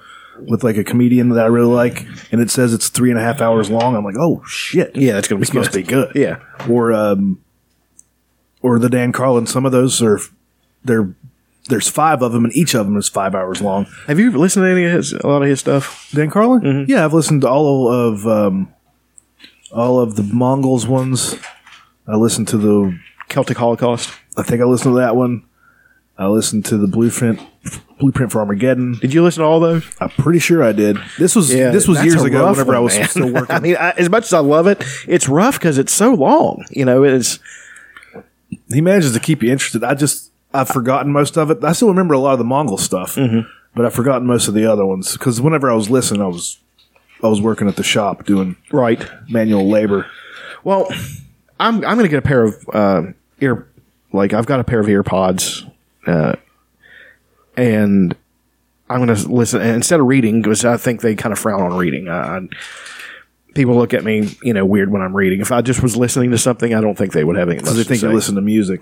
with 0.48 0.62
like 0.64 0.76
a 0.76 0.84
comedian 0.84 1.30
that 1.30 1.44
I 1.44 1.48
really 1.48 1.72
like, 1.74 2.06
and 2.30 2.40
it 2.40 2.48
says 2.50 2.72
it's 2.72 2.88
three 2.90 3.10
and 3.10 3.18
a 3.18 3.22
half 3.22 3.40
hours 3.40 3.68
long, 3.70 3.96
I'm 3.96 4.04
like, 4.04 4.16
oh 4.18 4.42
shit, 4.46 4.94
Yeah, 4.94 5.14
that's 5.14 5.26
gonna 5.26 5.40
be 5.40 5.46
this 5.46 5.52
must 5.54 5.72
good. 5.72 5.78
be 5.78 5.82
good. 5.82 6.12
Yeah. 6.14 6.38
or 6.70 6.92
um, 6.92 7.40
or 8.62 8.78
the 8.78 8.88
Dan 8.88 9.10
Carlin. 9.12 9.46
Some 9.46 9.66
of 9.66 9.72
those 9.72 10.00
are 10.00 10.20
they're 10.84 11.14
there's 11.68 11.88
five 11.88 12.22
of 12.22 12.32
them, 12.32 12.44
and 12.44 12.54
each 12.56 12.74
of 12.74 12.86
them 12.86 12.96
is 12.96 13.08
five 13.08 13.34
hours 13.34 13.62
long. 13.62 13.86
Have 14.06 14.18
you 14.18 14.36
listened 14.36 14.64
to 14.64 14.70
any 14.70 14.84
of 14.84 14.92
his, 14.92 15.12
a 15.12 15.26
lot 15.26 15.42
of 15.42 15.48
his 15.48 15.60
stuff? 15.60 16.10
Dan 16.12 16.28
Carlin? 16.28 16.86
Yeah, 16.88 17.04
I've 17.04 17.14
listened 17.14 17.42
to 17.42 17.48
all 17.48 17.88
of 17.88 18.26
um, 18.26 18.74
all 19.70 20.00
of 20.00 20.16
the 20.16 20.24
Mongols 20.24 20.86
ones. 20.86 21.36
I 22.06 22.16
listened 22.16 22.48
to 22.48 22.58
the. 22.58 22.98
Celtic 23.32 23.56
Holocaust. 23.56 24.10
I 24.36 24.42
think 24.42 24.60
I 24.60 24.64
listened 24.66 24.94
to 24.94 25.00
that 25.00 25.16
one. 25.16 25.44
I 26.18 26.26
listened 26.26 26.66
to 26.66 26.76
the 26.76 26.86
Blueprint 26.86 27.40
Blueprint 27.98 28.30
for 28.30 28.40
Armageddon. 28.40 28.98
Did 29.00 29.14
you 29.14 29.22
listen 29.22 29.42
to 29.42 29.46
all 29.46 29.60
those? 29.60 29.84
I'm 30.00 30.10
pretty 30.10 30.38
sure 30.38 30.62
I 30.62 30.72
did. 30.72 30.98
This 31.18 31.34
was 31.34 31.48
this 31.48 31.88
was 31.88 32.04
years 32.04 32.22
ago. 32.22 32.50
Whenever 32.50 32.76
I 32.76 32.80
was 32.80 32.98
man. 32.98 33.08
still 33.08 33.32
working. 33.32 33.56
I 33.56 33.60
mean, 33.60 33.76
I, 33.76 33.90
as 33.92 34.10
much 34.10 34.24
as 34.24 34.32
I 34.32 34.40
love 34.40 34.66
it, 34.66 34.84
it's 35.08 35.28
rough 35.28 35.58
because 35.58 35.78
it's 35.78 35.92
so 35.92 36.12
long. 36.12 36.64
You 36.70 36.84
know, 36.84 37.02
it's 37.04 37.38
he 38.70 38.80
manages 38.80 39.12
to 39.14 39.20
keep 39.20 39.42
you 39.42 39.50
interested. 39.50 39.82
I 39.82 39.94
just 39.94 40.31
I've 40.54 40.68
forgotten 40.68 41.12
most 41.12 41.36
of 41.38 41.50
it. 41.50 41.62
I 41.64 41.72
still 41.72 41.88
remember 41.88 42.14
a 42.14 42.18
lot 42.18 42.32
of 42.32 42.38
the 42.38 42.44
Mongol 42.44 42.78
stuff, 42.78 43.16
but 43.74 43.84
I've 43.86 43.94
forgotten 43.94 44.26
most 44.26 44.48
of 44.48 44.54
the 44.54 44.66
other 44.70 44.84
ones 44.84 45.12
because 45.12 45.40
whenever 45.40 45.70
I 45.70 45.74
was 45.74 45.88
listening, 45.90 46.22
I 46.22 46.26
was 46.26 46.58
I 47.22 47.28
was 47.28 47.40
working 47.40 47.68
at 47.68 47.76
the 47.76 47.82
shop 47.82 48.24
doing 48.26 48.56
right. 48.70 49.04
manual 49.28 49.68
labor. 49.68 50.06
Well, 50.64 50.88
I'm 51.60 51.76
I'm 51.76 51.96
going 51.96 52.02
to 52.04 52.08
get 52.08 52.18
a 52.18 52.22
pair 52.22 52.42
of 52.44 52.68
uh, 52.72 53.02
ear 53.40 53.68
like 54.12 54.32
I've 54.32 54.46
got 54.46 54.60
a 54.60 54.64
pair 54.64 54.80
of 54.80 54.88
ear 54.88 55.02
pods, 55.02 55.64
uh, 56.06 56.34
and 57.56 58.14
I'm 58.88 59.04
going 59.04 59.16
to 59.16 59.28
listen 59.28 59.60
instead 59.62 60.00
of 60.00 60.06
reading 60.06 60.42
because 60.42 60.64
I 60.64 60.76
think 60.76 61.00
they 61.00 61.14
kind 61.14 61.32
of 61.32 61.38
frown 61.38 61.62
on 61.62 61.76
reading. 61.76 62.08
I, 62.08 62.36
I- 62.38 62.48
people 63.54 63.76
look 63.76 63.92
at 63.92 64.02
me, 64.02 64.34
you 64.42 64.54
know, 64.54 64.64
weird 64.64 64.90
when 64.90 65.02
I'm 65.02 65.14
reading. 65.14 65.40
If 65.42 65.52
I 65.52 65.60
just 65.60 65.82
was 65.82 65.94
listening 65.94 66.30
to 66.30 66.38
something, 66.38 66.72
I 66.74 66.80
don't 66.80 66.96
think 66.96 67.12
they 67.12 67.22
would 67.22 67.36
have 67.36 67.48
anything. 67.50 67.64
because 67.64 67.76
they 67.76 67.84
think 67.84 68.00
you 68.02 68.08
listen 68.10 68.34
to 68.36 68.40
music. 68.40 68.80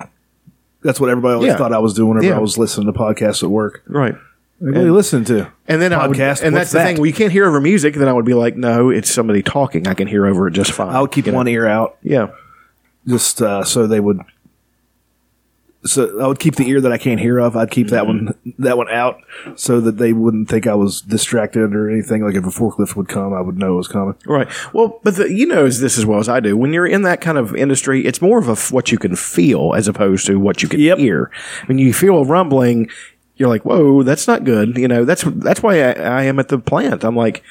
That's 0.83 0.99
what 0.99 1.09
everybody 1.09 1.33
always 1.35 1.49
Yeah. 1.49 1.57
thought 1.57 1.73
I 1.73 1.79
was 1.79 1.93
doing 1.93 2.09
whenever 2.09 2.27
Yeah. 2.27 2.37
I 2.37 2.39
was 2.39 2.57
listening 2.57 2.91
to 2.91 2.97
podcasts 2.97 3.43
at 3.43 3.49
work. 3.49 3.81
right. 3.87 4.15
Like, 4.63 4.75
what 4.75 4.81
are 4.83 4.85
you 4.85 4.93
listening 4.93 5.25
to? 5.25 5.47
And 5.67 5.81
then 5.81 5.91
I 5.91 6.05
would, 6.05 6.15
podcast. 6.15 6.43
and 6.43 6.53
What's 6.53 6.69
that's 6.69 6.71
the 6.73 6.77
that? 6.77 6.85
thing. 6.85 6.97
Well, 6.97 7.07
you 7.07 7.13
can't 7.13 7.31
hear 7.31 7.47
over 7.47 7.59
music. 7.59 7.95
Then 7.95 8.07
I 8.07 8.13
would 8.13 8.25
be 8.25 8.35
like, 8.35 8.55
no, 8.55 8.91
it's 8.91 9.09
somebody 9.11 9.41
talking. 9.41 9.87
I 9.87 9.95
can 9.95 10.07
hear 10.07 10.27
over 10.27 10.47
it 10.47 10.51
just 10.51 10.71
fine. 10.71 10.89
I 10.89 11.01
would 11.01 11.11
keep 11.11 11.25
You 11.25 11.31
know? 11.31 11.37
one 11.39 11.47
ear 11.47 11.65
out 11.65 11.97
Yeah. 12.03 12.27
just 13.07 13.41
uh, 13.41 13.63
so 13.63 13.87
they 13.87 13.99
would. 13.99 14.19
So 15.83 16.19
I 16.19 16.27
would 16.27 16.39
keep 16.39 16.55
the 16.57 16.67
ear 16.69 16.79
that 16.81 16.91
I 16.91 16.97
can't 16.99 17.19
hear 17.19 17.39
of. 17.39 17.55
I'd 17.55 17.71
keep 17.71 17.87
that 17.87 18.05
one 18.05 18.27
mm-hmm. 18.27 18.63
that 18.63 18.77
one 18.77 18.89
out 18.89 19.19
so 19.55 19.81
that 19.81 19.97
they 19.97 20.13
wouldn't 20.13 20.47
think 20.47 20.67
I 20.67 20.75
was 20.75 21.01
distracted 21.01 21.73
or 21.75 21.89
anything. 21.89 22.23
Like 22.23 22.35
if 22.35 22.45
a 22.45 22.49
forklift 22.49 22.95
would 22.95 23.07
come, 23.07 23.33
I 23.33 23.41
would 23.41 23.57
know 23.57 23.73
it 23.73 23.77
was 23.77 23.87
coming. 23.87 24.15
Right. 24.25 24.47
Well, 24.73 24.99
but 25.03 25.15
the, 25.15 25.33
you 25.33 25.47
know 25.47 25.63
this 25.63 25.97
as 25.97 26.05
well 26.05 26.19
as 26.19 26.29
I 26.29 26.39
do. 26.39 26.55
When 26.55 26.71
you're 26.71 26.85
in 26.85 27.01
that 27.03 27.19
kind 27.19 27.37
of 27.37 27.55
industry, 27.55 28.05
it's 28.05 28.21
more 28.21 28.37
of 28.37 28.47
a 28.47 28.53
f- 28.53 28.71
what 28.71 28.91
you 28.91 28.99
can 28.99 29.15
feel 29.15 29.73
as 29.75 29.87
opposed 29.87 30.27
to 30.27 30.39
what 30.39 30.61
you 30.61 30.69
can 30.69 30.79
Yep. 30.79 30.99
hear. 30.99 31.31
When 31.65 31.79
you 31.79 31.93
feel 31.93 32.17
a 32.17 32.25
rumbling, 32.25 32.89
you're 33.37 33.49
like, 33.49 33.65
"Whoa, 33.65 34.03
that's 34.03 34.27
not 34.27 34.43
good." 34.43 34.77
You 34.77 34.87
know, 34.87 35.03
that's 35.03 35.23
that's 35.25 35.63
why 35.63 35.81
I, 35.81 35.91
I 35.93 36.23
am 36.23 36.37
at 36.37 36.49
the 36.49 36.59
plant. 36.59 37.03
I'm 37.03 37.15
like, 37.15 37.43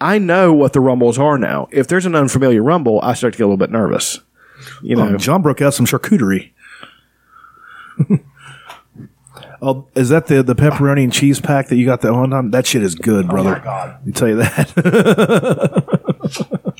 I 0.00 0.18
know 0.18 0.52
what 0.52 0.72
the 0.72 0.80
rumbles 0.80 1.18
are 1.18 1.38
now. 1.38 1.68
If 1.72 1.88
there's 1.88 2.06
an 2.06 2.14
unfamiliar 2.14 2.62
rumble, 2.62 3.00
I 3.02 3.14
start 3.14 3.32
to 3.32 3.38
get 3.38 3.44
a 3.44 3.46
little 3.46 3.56
bit 3.56 3.70
nervous. 3.70 4.20
You 4.82 4.96
oh, 4.96 5.04
know, 5.04 5.14
Oh, 5.14 5.18
John 5.18 5.42
broke 5.42 5.60
out 5.62 5.74
some 5.74 5.86
charcuterie. 5.86 6.50
Oh, 9.62 9.86
is 9.94 10.10
that 10.10 10.26
the 10.26 10.42
the 10.42 10.54
pepperoni 10.54 11.02
and 11.04 11.12
cheese 11.12 11.40
pack 11.40 11.68
that 11.68 11.76
you 11.76 11.86
got 11.86 12.02
that 12.02 12.12
one 12.12 12.28
time? 12.28 12.50
That 12.50 12.66
shit 12.66 12.82
is 12.82 12.94
good, 12.94 13.24
oh 13.24 13.28
brother. 13.28 13.52
my 13.52 13.58
God. 13.58 13.88
Let 13.98 14.06
me 14.06 14.12
tell 14.12 14.28
you 14.28 14.36
that. 14.36 14.68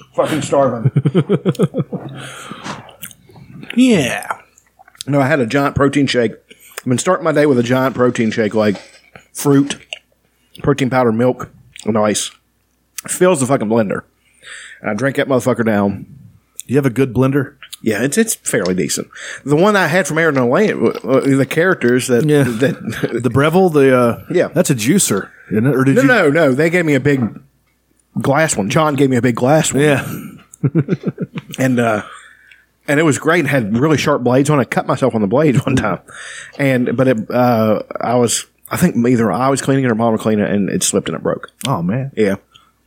Fucking 0.15 0.43
starving. 0.43 0.93
Yeah. 3.77 4.41
No, 5.07 5.21
I 5.21 5.27
had 5.27 5.41
a 5.41 5.47
giant 5.47 5.75
protein 5.75 6.07
shake. 6.07 6.33
I've 6.33 6.85
been 6.85 6.99
starting 6.99 7.25
my 7.25 7.33
day 7.33 7.47
with 7.47 7.59
a 7.59 7.63
giant 7.63 7.95
protein 7.95 8.31
shake, 8.31 8.55
like 8.55 8.77
fruit, 9.33 9.77
protein 10.63 10.91
powder, 10.91 11.13
milk, 11.13 11.51
and 11.85 11.97
ice. 11.97 12.31
Fills 13.09 13.41
the 13.41 13.47
fucking 13.47 13.69
blender. 13.69 14.03
And 14.81 14.91
I 14.91 14.95
drink 14.95 15.17
that 15.17 15.29
motherfucker 15.29 15.65
down. 15.65 16.07
you 16.67 16.77
have 16.77 16.87
a 16.87 16.91
good 16.91 17.15
blender? 17.15 17.57
Yeah, 17.87 18.03
it's 18.03 18.19
it's 18.19 18.35
fairly 18.35 18.75
decent. 18.75 19.09
The 19.45 19.55
one 19.55 19.77
I 19.77 19.87
had 19.87 20.09
from 20.09 20.19
Aaron 20.19 20.37
Elaine, 20.37 20.73
uh, 21.05 21.21
the 21.21 21.47
characters 21.49 22.09
that 22.09 22.25
Yeah. 22.29 22.43
that 22.43 23.21
The 23.23 23.31
Breville, 23.31 23.69
the 23.71 23.97
uh, 23.97 24.25
Yeah. 24.29 24.49
that's 24.49 24.71
a 24.71 24.75
juicer, 24.75 25.31
isn't 25.53 25.65
it? 25.67 25.75
Or 25.77 25.85
did 25.85 25.95
no 25.95 26.03
you? 26.03 26.09
no 26.09 26.31
no 26.31 26.53
they 26.53 26.69
gave 26.69 26.85
me 26.85 26.95
a 26.95 27.01
big 27.01 27.23
glass 28.21 28.57
one. 28.57 28.69
John 28.71 28.97
gave 28.97 29.09
me 29.09 29.17
a 29.17 29.23
big 29.23 29.37
glass 29.37 29.73
one. 29.73 29.83
Yeah, 29.85 30.05
and 31.59 31.79
uh, 31.79 32.03
and 32.89 33.01
it 33.01 33.05
was 33.05 33.19
great. 33.19 33.41
and 33.41 33.49
had 33.49 33.77
really 33.77 33.97
sharp 33.99 34.23
blades 34.23 34.51
on. 34.51 34.59
it. 34.59 34.63
I 34.63 34.65
cut 34.65 34.87
myself 34.87 35.15
on 35.15 35.21
the 35.21 35.27
blade 35.27 35.57
one 35.65 35.77
time, 35.77 36.01
and 36.59 36.97
but 36.97 37.09
it, 37.09 37.31
uh, 37.31 37.83
I 38.01 38.17
was 38.17 38.47
I 38.71 38.77
think 38.77 38.97
either 39.07 39.31
I 39.31 39.49
was 39.49 39.63
cleaning 39.63 39.85
it 39.85 39.91
or 39.91 39.95
mom 39.95 40.13
was 40.13 40.23
cleaning 40.23 40.45
it, 40.45 40.51
and 40.51 40.69
it 40.71 40.83
slipped 40.83 41.09
and 41.09 41.17
it 41.17 41.23
broke. 41.23 41.51
Oh 41.67 41.83
man, 41.83 42.11
Yeah, 42.17 42.37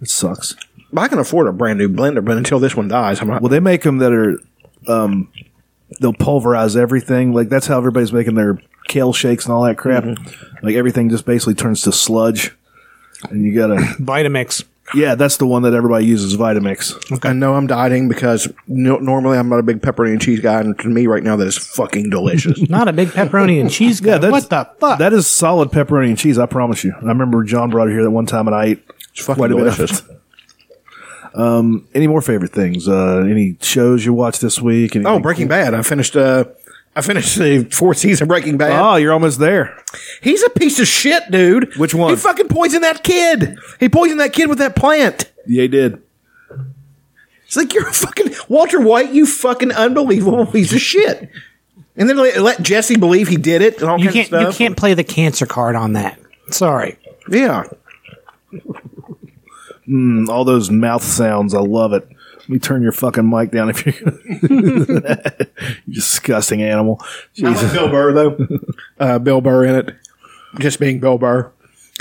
it 0.01 0.09
sucks. 0.09 0.55
I 0.97 1.07
can 1.07 1.19
afford 1.19 1.47
a 1.47 1.53
brand 1.53 1.77
new 1.79 1.87
blender. 1.87 2.25
But 2.25 2.37
until 2.37 2.59
this 2.59 2.75
one 2.75 2.87
dies, 2.87 3.21
I'm 3.21 3.27
not. 3.27 3.41
Well, 3.41 3.49
they 3.49 3.59
make 3.59 3.83
them 3.83 3.99
that 3.99 4.11
are, 4.11 4.37
um, 4.87 5.31
they'll 5.99 6.13
pulverize 6.13 6.75
everything. 6.75 7.33
Like 7.33 7.49
that's 7.49 7.67
how 7.67 7.77
everybody's 7.77 8.13
making 8.13 8.35
their 8.35 8.61
kale 8.87 9.13
shakes 9.13 9.45
and 9.45 9.53
all 9.53 9.63
that 9.63 9.77
crap. 9.77 10.05
Like 10.61 10.75
everything 10.75 11.09
just 11.09 11.25
basically 11.25 11.55
turns 11.55 11.81
to 11.83 11.91
sludge, 11.91 12.55
and 13.29 13.43
you 13.43 13.55
gotta. 13.55 13.75
Vitamix. 13.99 14.63
yeah, 14.95 15.15
that's 15.15 15.37
the 15.37 15.45
one 15.45 15.61
that 15.61 15.73
everybody 15.73 16.05
uses, 16.05 16.35
Vitamix. 16.35 17.25
I 17.25 17.33
know 17.33 17.53
I'm 17.55 17.67
dieting 17.67 18.09
because 18.09 18.51
no, 18.67 18.97
normally 18.97 19.37
I'm 19.37 19.47
not 19.47 19.59
a 19.59 19.63
big 19.63 19.81
pepperoni 19.81 20.13
and 20.13 20.21
cheese 20.21 20.39
guy, 20.39 20.59
and 20.59 20.77
to 20.79 20.87
me 20.87 21.07
right 21.07 21.23
now 21.23 21.35
that 21.35 21.47
is 21.47 21.57
fucking 21.57 22.09
delicious. 22.09 22.59
Not 22.69 22.87
a 22.87 22.93
big 22.93 23.09
pepperoni 23.09 23.61
and 23.61 23.69
cheese 23.69 24.01
guy. 24.01 24.13
Yeah, 24.13 24.17
that's, 24.17 24.31
what 24.31 24.49
the 24.49 24.69
fuck? 24.79 24.99
That 24.99 25.13
is 25.13 25.27
solid 25.27 25.69
pepperoni 25.69 26.09
and 26.09 26.17
cheese. 26.17 26.39
I 26.39 26.45
promise 26.47 26.83
you. 26.83 26.93
I 26.95 27.05
remember 27.05 27.43
John 27.43 27.69
brought 27.69 27.89
it 27.89 27.91
here 27.91 28.03
that 28.03 28.11
one 28.11 28.25
time, 28.25 28.47
and 28.47 28.55
I 28.55 28.65
ate 28.65 28.83
It's 29.11 29.25
fucking 29.25 29.39
quite 29.39 29.51
a 29.51 29.55
bit 29.55 29.67
of 29.67 29.75
delicious. 29.75 30.01
It. 31.33 31.39
Um, 31.39 31.87
any 31.93 32.07
more 32.07 32.21
favorite 32.21 32.51
things? 32.51 32.87
Uh, 32.87 33.19
any 33.29 33.57
shows 33.61 34.05
you 34.05 34.13
watched 34.13 34.41
this 34.41 34.61
week? 34.61 34.95
Oh, 34.95 35.19
Breaking 35.19 35.45
cool? 35.47 35.57
Bad! 35.57 35.73
I 35.73 35.81
finished. 35.81 36.15
Uh, 36.15 36.45
I 36.95 37.01
finished 37.01 37.37
the 37.37 37.63
fourth 37.71 37.97
season 37.99 38.23
of 38.25 38.27
Breaking 38.29 38.57
Bad. 38.57 38.71
Oh, 38.79 38.95
you're 38.95 39.13
almost 39.13 39.39
there. 39.39 39.77
He's 40.21 40.43
a 40.43 40.49
piece 40.49 40.79
of 40.79 40.87
shit, 40.87 41.23
dude. 41.31 41.75
Which 41.77 41.93
one? 41.93 42.09
He 42.09 42.15
fucking 42.15 42.47
poisoned 42.49 42.83
that 42.83 43.03
kid. 43.03 43.57
He 43.79 43.89
poisoned 43.89 44.19
that 44.19 44.33
kid 44.33 44.49
with 44.49 44.57
that 44.57 44.75
plant. 44.75 45.31
Yeah, 45.45 45.61
he 45.63 45.67
did. 45.67 46.01
It's 47.45 47.55
like 47.55 47.73
you're 47.73 47.87
a 47.87 47.93
fucking 47.93 48.33
Walter 48.47 48.79
White, 48.79 49.11
you 49.11 49.25
fucking 49.25 49.71
unbelievable 49.71 50.45
piece 50.45 50.71
of 50.73 50.81
shit. 50.81 51.29
And 51.95 52.07
then 52.07 52.17
let, 52.17 52.39
let 52.41 52.61
Jesse 52.61 52.95
believe 52.95 53.27
he 53.27 53.37
did 53.37 53.61
it 53.61 53.81
and 53.81 53.89
all 53.89 53.97
you 53.99 54.05
kinds 54.05 54.13
can't 54.29 54.33
of 54.33 54.41
you 54.41 54.45
stuff. 54.47 54.57
can't 54.57 54.77
play 54.77 54.93
the 54.93 55.03
cancer 55.03 55.45
card 55.45 55.75
on 55.75 55.93
that. 55.93 56.19
Sorry. 56.51 56.97
Yeah. 57.29 57.63
All 60.29 60.43
those 60.45 60.69
mouth 60.69 61.03
sounds. 61.03 61.53
I 61.53 61.59
love 61.61 61.93
it. 61.93 62.07
Let 62.41 62.49
me 62.49 62.59
turn 62.59 62.81
your 62.81 62.91
fucking 62.91 63.29
mic 63.29 63.51
down 63.51 63.69
if 63.69 63.85
you're 63.85 63.95
you 65.85 65.93
disgusting 65.93 66.61
animal. 66.63 67.01
Jesus. 67.33 67.71
Bill 67.73 67.89
Burr 67.89 68.13
though. 68.13 68.47
Uh, 68.99 69.17
Bill 69.17 69.39
Burr 69.39 69.65
in 69.65 69.75
it. 69.75 69.95
Just 70.59 70.77
being 70.79 70.99
Bill 70.99 71.17
Burr. 71.17 71.51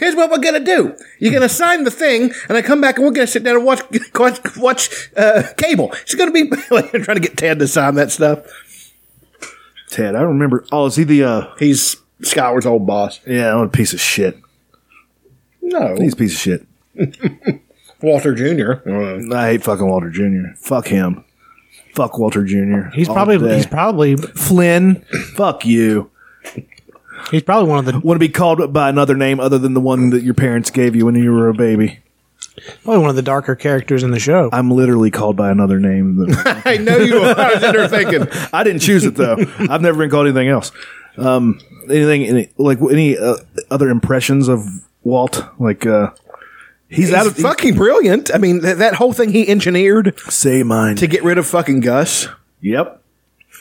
Here's 0.01 0.17
what 0.17 0.31
we're 0.31 0.39
gonna 0.39 0.59
do. 0.61 0.97
You're 1.21 1.33
gonna 1.33 1.49
sign 1.49 1.85
the 1.85 1.91
thing, 1.93 2.33
and 2.49 2.57
I 2.59 2.63
come 2.63 2.81
back 2.81 2.97
and 2.97 3.07
we're 3.07 3.13
gonna 3.13 3.27
sit 3.29 3.45
down 3.45 3.57
and 3.57 3.65
watch 3.65 3.83
watch, 4.15 4.57
watch 4.57 5.11
uh, 5.17 5.43
cable. 5.57 5.93
It's 6.03 6.15
gonna 6.15 6.33
be 6.33 6.51
like 6.71 6.91
trying 6.91 7.17
to 7.17 7.21
get 7.21 7.37
Ted 7.37 7.59
to 7.61 7.69
sign 7.69 7.95
that 7.95 8.11
stuff. 8.11 8.41
Ted, 9.91 10.15
I 10.17 10.23
remember. 10.23 10.65
Oh, 10.73 10.87
is 10.87 10.97
he 10.97 11.05
the? 11.05 11.23
uh 11.25 11.55
He's 11.59 11.97
Skyler's 12.23 12.67
old 12.67 12.87
boss. 12.87 13.21
Yeah, 13.27 13.55
I'm 13.55 13.61
a 13.61 13.69
piece 13.69 13.93
of 13.93 14.01
shit. 14.01 14.39
No, 15.63 15.95
He's 15.97 16.15
a 16.15 16.17
piece 16.17 16.35
of 16.35 16.41
shit. 16.41 16.67
Walter 18.01 18.35
Jr. 18.35 18.89
Uh, 18.89 19.35
I 19.37 19.51
hate 19.53 19.65
fucking 19.65 19.87
Walter 19.87 20.11
Jr. 20.11 20.55
Fuck 20.57 20.87
him. 20.89 21.25
Fuck 21.95 22.19
Walter 22.19 22.45
Jr. 22.45 22.91
He's 22.95 23.09
all 23.09 23.15
probably 23.15 23.39
day. 23.39 23.57
he's 23.57 23.67
probably 23.67 24.17
Flynn. 24.17 25.05
Fuck 25.35 25.65
you. 25.65 26.11
he's 27.31 27.43
probably 27.43 27.69
one 27.69 27.81
of 27.81 27.85
the 27.87 27.99
Want 27.99 28.17
to 28.17 28.21
be 28.21 28.29
called 28.29 28.73
by 28.73 28.89
another 28.89 29.17
name 29.17 29.41
other 29.41 29.59
than 29.59 29.75
the 29.75 29.81
one 29.81 30.11
that 30.11 30.23
your 30.23 30.35
parents 30.35 30.71
gave 30.71 30.95
you 30.95 31.07
when 31.07 31.15
you 31.17 31.33
were 31.33 31.49
a 31.49 31.55
baby? 31.55 32.01
probably 32.85 33.01
one 33.01 33.11
of 33.11 33.17
the 33.17 33.23
darker 33.23 33.55
characters 33.57 34.03
in 34.03 34.11
the 34.11 34.19
show. 34.19 34.49
I'm 34.53 34.71
literally 34.71 35.11
called 35.11 35.37
by 35.37 35.51
another 35.51 35.81
name. 35.81 36.17
That, 36.17 36.63
I 36.67 36.77
know 36.77 36.99
you 36.99 37.19
are. 37.19 37.39
I 37.39 37.55
was 37.55 37.63
in 37.65 37.73
there 37.73 37.89
thinking. 37.89 38.29
I 38.53 38.63
didn't 38.65 38.81
choose 38.83 39.05
it 39.05 39.15
though. 39.17 39.37
I've 39.59 39.81
never 39.83 39.99
been 39.99 40.11
called 40.11 40.27
anything 40.27 40.49
else. 40.49 40.71
Um, 41.17 41.61
anything 41.85 42.25
any, 42.25 42.51
like 42.59 42.79
any 42.81 43.17
uh, 43.19 43.37
other 43.71 43.91
impressions 43.91 44.47
of 44.49 44.65
Walt? 45.03 45.45
Like 45.59 45.85
uh, 45.87 46.11
he's, 46.89 47.09
He's 47.09 47.13
out 47.13 47.27
of 47.27 47.37
fucking 47.37 47.75
brilliant. 47.77 48.35
I 48.35 48.39
mean, 48.39 48.61
that, 48.61 48.79
that 48.79 48.95
whole 48.95 49.13
thing 49.13 49.31
he 49.31 49.49
engineered 49.49 50.19
say 50.29 50.63
mine. 50.63 50.97
to 50.97 51.07
get 51.07 51.23
rid 51.25 51.39
of 51.39 51.47
fucking 51.47 51.81
Gus. 51.81 52.29
yep. 52.61 53.03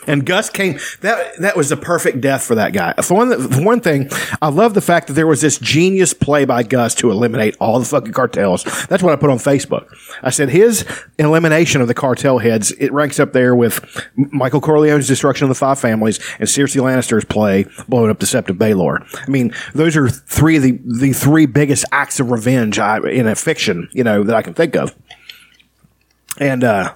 And 0.07 0.25
Gus 0.25 0.49
came. 0.49 0.79
That 1.01 1.37
that 1.39 1.57
was 1.57 1.69
the 1.69 1.77
perfect 1.77 2.21
death 2.21 2.43
for 2.43 2.55
that 2.55 2.73
guy. 2.73 2.93
For 2.93 3.13
one, 3.13 3.49
for 3.49 3.61
one 3.61 3.81
thing, 3.81 4.09
I 4.41 4.49
love 4.49 4.73
the 4.73 4.81
fact 4.81 5.07
that 5.07 5.13
there 5.13 5.27
was 5.27 5.41
this 5.41 5.57
genius 5.59 6.13
play 6.13 6.45
by 6.45 6.63
Gus 6.63 6.95
to 6.95 7.11
eliminate 7.11 7.55
all 7.59 7.79
the 7.79 7.85
fucking 7.85 8.13
cartels. 8.13 8.63
That's 8.87 9.03
what 9.03 9.13
I 9.13 9.15
put 9.17 9.29
on 9.29 9.37
Facebook. 9.37 9.87
I 10.23 10.29
said 10.29 10.49
his 10.49 10.85
elimination 11.19 11.81
of 11.81 11.87
the 11.87 11.93
cartel 11.93 12.39
heads 12.39 12.71
it 12.71 12.91
ranks 12.91 13.19
up 13.19 13.33
there 13.33 13.55
with 13.55 14.07
Michael 14.15 14.61
Corleone's 14.61 15.07
destruction 15.07 15.45
of 15.45 15.49
the 15.49 15.55
five 15.55 15.79
families 15.79 16.19
and 16.39 16.47
Cersei 16.47 16.81
Lannister's 16.81 17.25
play 17.25 17.65
blowing 17.87 18.09
up 18.09 18.21
of 18.21 18.27
Baelor. 18.57 19.05
I 19.27 19.29
mean, 19.29 19.53
those 19.73 19.95
are 19.97 20.09
three 20.09 20.57
of 20.57 20.63
the 20.63 20.79
the 20.85 21.13
three 21.13 21.45
biggest 21.45 21.85
acts 21.91 22.19
of 22.19 22.31
revenge 22.31 22.79
I, 22.79 22.97
in 23.09 23.27
a 23.27 23.35
fiction, 23.35 23.89
you 23.91 24.03
know, 24.03 24.23
that 24.23 24.35
I 24.35 24.41
can 24.41 24.53
think 24.53 24.75
of. 24.75 24.95
And 26.39 26.63
uh, 26.63 26.93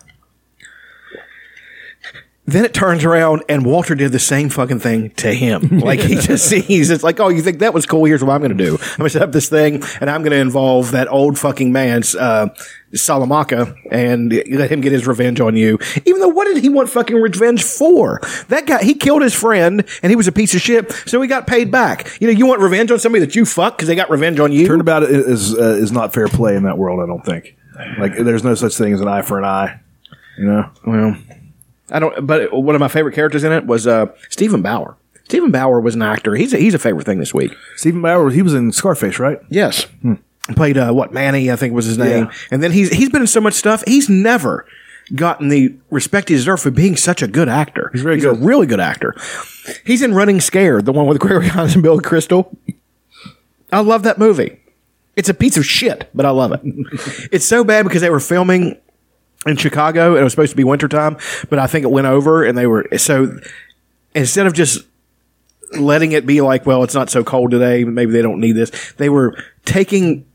then 2.52 2.66
it 2.66 2.74
turns 2.74 3.04
around 3.04 3.44
and 3.50 3.66
Walter 3.66 3.96
did 3.96 4.12
the 4.12 4.20
same 4.20 4.50
fucking 4.50 4.80
thing 4.80 5.12
to 5.12 5.34
him. 5.34 5.82
Like 5.92 6.00
he 6.00 6.16
just 6.16 6.48
sees 6.48 6.90
it's 6.92 7.04
like, 7.04 7.20
oh, 7.20 7.30
you 7.30 7.42
think 7.42 7.60
that 7.60 7.74
was 7.74 7.86
cool? 7.86 8.06
Here's 8.06 8.24
what 8.24 8.32
I'm 8.34 8.40
going 8.40 8.56
to 8.56 8.64
do. 8.64 8.76
I'm 8.76 8.98
going 8.98 9.08
to 9.08 9.10
set 9.10 9.24
up 9.24 9.32
this 9.32 9.50
thing 9.50 9.82
and 10.00 10.10
I'm 10.10 10.22
going 10.22 10.32
to 10.32 10.38
involve 10.38 10.92
that 10.92 11.08
old 11.08 11.40
fucking 11.40 11.72
man's 11.72 12.16
uh, 12.16 12.50
Salamanca 12.94 13.76
and 13.90 14.32
let 14.52 14.72
him 14.72 14.82
get 14.82 14.92
his 14.92 15.08
revenge 15.08 15.40
on 15.40 15.56
you. 15.56 15.80
Even 16.06 16.22
though, 16.22 16.30
what 16.30 16.46
did 16.46 16.58
he 16.64 16.70
want 16.70 16.90
fucking 16.90 17.16
revenge 17.16 17.64
for? 17.64 18.22
That 18.50 18.68
guy, 18.68 18.84
he 18.84 18.94
killed 18.94 19.22
his 19.22 19.34
friend 19.34 19.84
and 20.04 20.10
he 20.12 20.16
was 20.16 20.28
a 20.28 20.32
piece 20.32 20.54
of 20.54 20.62
shit, 20.62 20.92
so 21.06 21.22
he 21.22 21.28
got 21.28 21.48
paid 21.48 21.72
back. 21.72 22.22
You 22.22 22.28
know, 22.28 22.38
you 22.38 22.46
want 22.46 22.62
revenge 22.62 22.92
on 22.92 23.00
somebody 23.00 23.26
that 23.26 23.36
you 23.36 23.46
fuck 23.46 23.78
because 23.78 23.88
they 23.88 23.96
got 23.96 24.10
revenge 24.10 24.40
on 24.40 24.52
you. 24.52 24.68
Turnabout 24.68 25.04
is 25.04 25.58
uh, 25.58 25.78
is 25.82 25.92
not 25.92 26.14
fair 26.14 26.28
play 26.28 26.56
in 26.56 26.64
that 26.64 26.78
world. 26.78 27.02
I 27.02 27.08
don't 27.08 27.26
think. 27.26 27.58
Like 27.98 28.16
there's 28.16 28.44
no 28.44 28.54
such 28.56 28.76
thing 28.76 28.94
as 28.94 29.02
an 29.02 29.08
eye 29.08 29.22
for 29.22 29.40
an 29.40 29.46
eye. 29.46 29.80
You 30.38 30.46
know. 30.46 30.70
Well, 30.86 31.18
I 31.92 32.00
don't. 32.00 32.26
But 32.26 32.52
one 32.54 32.76
of 32.76 32.80
my 32.80 32.88
favorite 32.88 33.14
characters 33.16 33.44
in 33.44 33.52
it 33.52 33.66
was 33.66 33.86
uh, 33.88 34.08
Steven 34.30 34.62
Bauer. 34.62 34.96
Steven 35.26 35.52
Bauer 35.52 35.80
was 35.80 35.96
an 35.96 36.02
actor. 36.02 36.36
He's 36.36 36.54
a, 36.54 36.58
he's 36.58 36.74
a 36.74 36.80
favorite 36.80 37.06
thing 37.06 37.20
this 37.20 37.34
week. 37.34 37.54
Steven 37.78 38.02
Bauer. 38.02 38.30
He 38.32 38.42
was 38.42 38.54
in 38.54 38.72
Scarface, 38.72 39.18
right? 39.20 39.40
Yes, 39.50 39.86
played 40.56 40.78
uh, 40.78 40.92
what 40.92 41.14
Manny 41.14 41.52
I 41.52 41.56
think 41.56 41.74
was 41.74 41.86
his 41.86 41.98
name, 41.98 42.26
Yeah. 42.26 42.32
and 42.52 42.62
then 42.64 42.72
he's 42.72 42.90
he's 42.94 43.10
been 43.10 43.22
in 43.22 43.28
so 43.28 43.40
much 43.42 43.54
stuff. 43.54 43.84
He's 43.88 44.10
never 44.10 44.66
gotten 45.16 45.50
the 45.50 45.74
respect 45.90 46.30
he 46.30 46.36
deserves 46.36 46.64
for 46.64 46.72
being 46.72 46.96
such 46.96 47.22
a 47.22 47.28
good 47.28 47.50
actor. 47.50 47.90
He's 47.94 48.02
very 48.02 48.18
a 48.18 48.22
good. 48.22 48.40
really 48.42 48.66
good 48.68 48.80
actor. 48.80 49.16
He's 49.86 50.02
in 50.02 50.14
Running 50.14 50.40
Scared, 50.42 50.86
the 50.86 50.92
one 50.92 51.06
with 51.08 51.20
Gregory 51.22 51.48
Hines 51.50 51.74
and 51.74 51.84
Bill 51.84 52.00
Crystal. 52.00 52.58
I 53.72 53.80
love 53.82 54.04
that 54.04 54.18
movie. 54.18 54.58
It's 55.16 55.30
a 55.30 55.34
piece 55.34 55.58
of 55.58 55.66
shit, 55.66 56.10
but 56.14 56.26
I 56.26 56.30
love 56.30 56.52
it. 56.54 56.62
it's 57.32 57.46
so 57.46 57.64
bad 57.64 57.84
because 57.84 58.02
they 58.02 58.10
were 58.10 58.20
filming 58.22 58.78
in 59.46 59.58
Chicago 59.58 60.12
and 60.12 60.20
it 60.20 60.24
was 60.24 60.34
supposed 60.34 60.52
to 60.52 60.58
be 60.58 60.64
wintertime, 60.64 61.18
but 61.50 61.60
I 61.60 61.68
think 61.68 61.84
it 61.84 61.92
went 61.92 62.08
over 62.08 62.44
and 62.44 62.58
they 62.58 62.68
were 62.68 62.88
so 62.98 63.40
instead 64.14 64.48
of 64.48 64.54
just 64.54 64.86
letting 65.74 66.12
it 66.12 66.26
be 66.26 66.42
like, 66.42 66.66
well, 66.66 66.84
it's 66.84 66.94
not 66.94 67.10
so 67.10 67.24
cold 67.24 67.52
today, 67.52 67.84
maybe 67.84 68.12
they 68.12 68.22
don't 68.22 68.40
need 68.40 68.54
this. 68.54 68.94
They 68.94 69.10
were 69.10 69.42
taking 69.66 70.26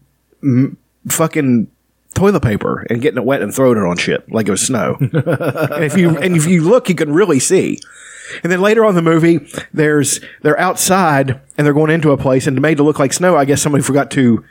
mm, 0.42 0.76
fucking 1.08 1.70
toilet 2.14 2.42
paper 2.42 2.86
and 2.88 3.02
getting 3.02 3.18
it 3.18 3.24
wet 3.24 3.42
and 3.42 3.54
throwing 3.54 3.76
it 3.76 3.84
on 3.84 3.96
shit 3.96 4.30
like 4.32 4.48
it 4.48 4.50
was 4.50 4.62
snow. 4.62 4.96
and 5.00 5.84
if 5.84 5.96
you 5.96 6.16
and 6.16 6.34
if 6.36 6.46
you 6.46 6.62
look, 6.62 6.88
you 6.88 6.94
can 6.94 7.12
really 7.12 7.38
see. 7.38 7.78
And 8.42 8.50
then 8.50 8.60
later 8.60 8.84
on 8.84 8.90
in 8.90 8.96
the 8.96 9.02
movie, 9.02 9.46
there's 9.72 10.20
they're 10.42 10.58
outside 10.58 11.40
and 11.56 11.64
they're 11.66 11.74
going 11.74 11.90
into 11.90 12.10
a 12.10 12.16
place 12.16 12.46
and 12.46 12.60
made 12.60 12.78
to 12.78 12.82
look 12.82 12.98
like 12.98 13.12
snow. 13.12 13.36
I 13.36 13.44
guess 13.44 13.62
somebody 13.62 13.84
forgot 13.84 14.10
to 14.12 14.44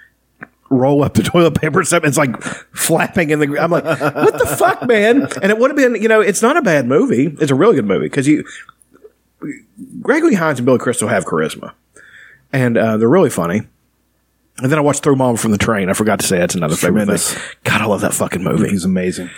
roll 0.69 1.03
up 1.03 1.13
the 1.13 1.23
toilet 1.23 1.59
paper 1.59 1.79
or 1.79 1.83
something. 1.83 2.07
It's 2.07 2.17
like 2.17 2.41
flapping 2.41 3.29
in 3.29 3.39
the. 3.39 3.59
I'm 3.59 3.71
like, 3.71 3.83
what 3.85 4.37
the 4.37 4.45
fuck, 4.57 4.87
man? 4.87 5.27
And 5.41 5.51
it 5.51 5.57
would 5.57 5.69
have 5.71 5.77
been, 5.77 6.01
you 6.01 6.07
know, 6.07 6.21
it's 6.21 6.41
not 6.41 6.57
a 6.57 6.61
bad 6.61 6.85
movie. 6.87 7.35
It's 7.39 7.51
a 7.51 7.55
really 7.55 7.75
good 7.75 7.85
movie 7.85 8.07
because 8.07 8.27
you, 8.27 8.45
Gregory 10.01 10.35
Hines 10.35 10.59
and 10.59 10.65
Billy 10.65 10.79
Crystal 10.79 11.07
have 11.07 11.25
charisma. 11.25 11.73
and 12.53 12.77
uh, 12.77 12.97
they're 12.97 13.09
really 13.09 13.29
funny. 13.29 13.61
And 14.57 14.71
then 14.71 14.79
I 14.79 14.81
watched 14.81 15.03
Throw 15.03 15.15
Mama 15.15 15.37
from 15.37 15.51
the 15.51 15.57
Train. 15.57 15.89
I 15.89 15.93
forgot 15.93 16.19
to 16.21 16.25
say 16.25 16.37
that's 16.37 16.55
another 16.55 16.75
favorite 16.77 17.01
tremendous. 17.01 17.33
thing. 17.33 17.43
God, 17.65 17.81
I 17.81 17.85
love 17.87 18.01
that 18.01 18.13
fucking 18.13 18.41
movie. 18.41 18.69
He's 18.69 18.85
amazing. 18.85 19.29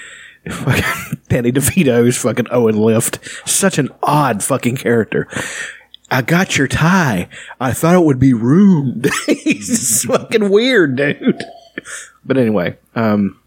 fucking 0.48 1.20
Danny 1.30 1.52
DeVito's 1.52 2.18
fucking 2.18 2.46
Owen 2.52 2.78
Lift. 2.78 3.18
Such 3.50 3.80
an 3.80 3.90
odd 4.04 4.44
fucking 4.44 4.78
character. 4.78 5.28
I 6.10 6.22
got 6.22 6.58
your 6.58 6.68
tie. 6.68 7.28
I 7.60 7.74
thought 7.74 7.96
it 7.96 8.04
would 8.04 8.20
be 8.20 8.34
rude. 8.34 9.10
He's 9.28 10.04
fucking 10.06 10.50
weird, 10.50 10.96
dude. 10.96 11.44
But 12.26 12.38
anyway, 12.38 12.78
um, 12.96 13.40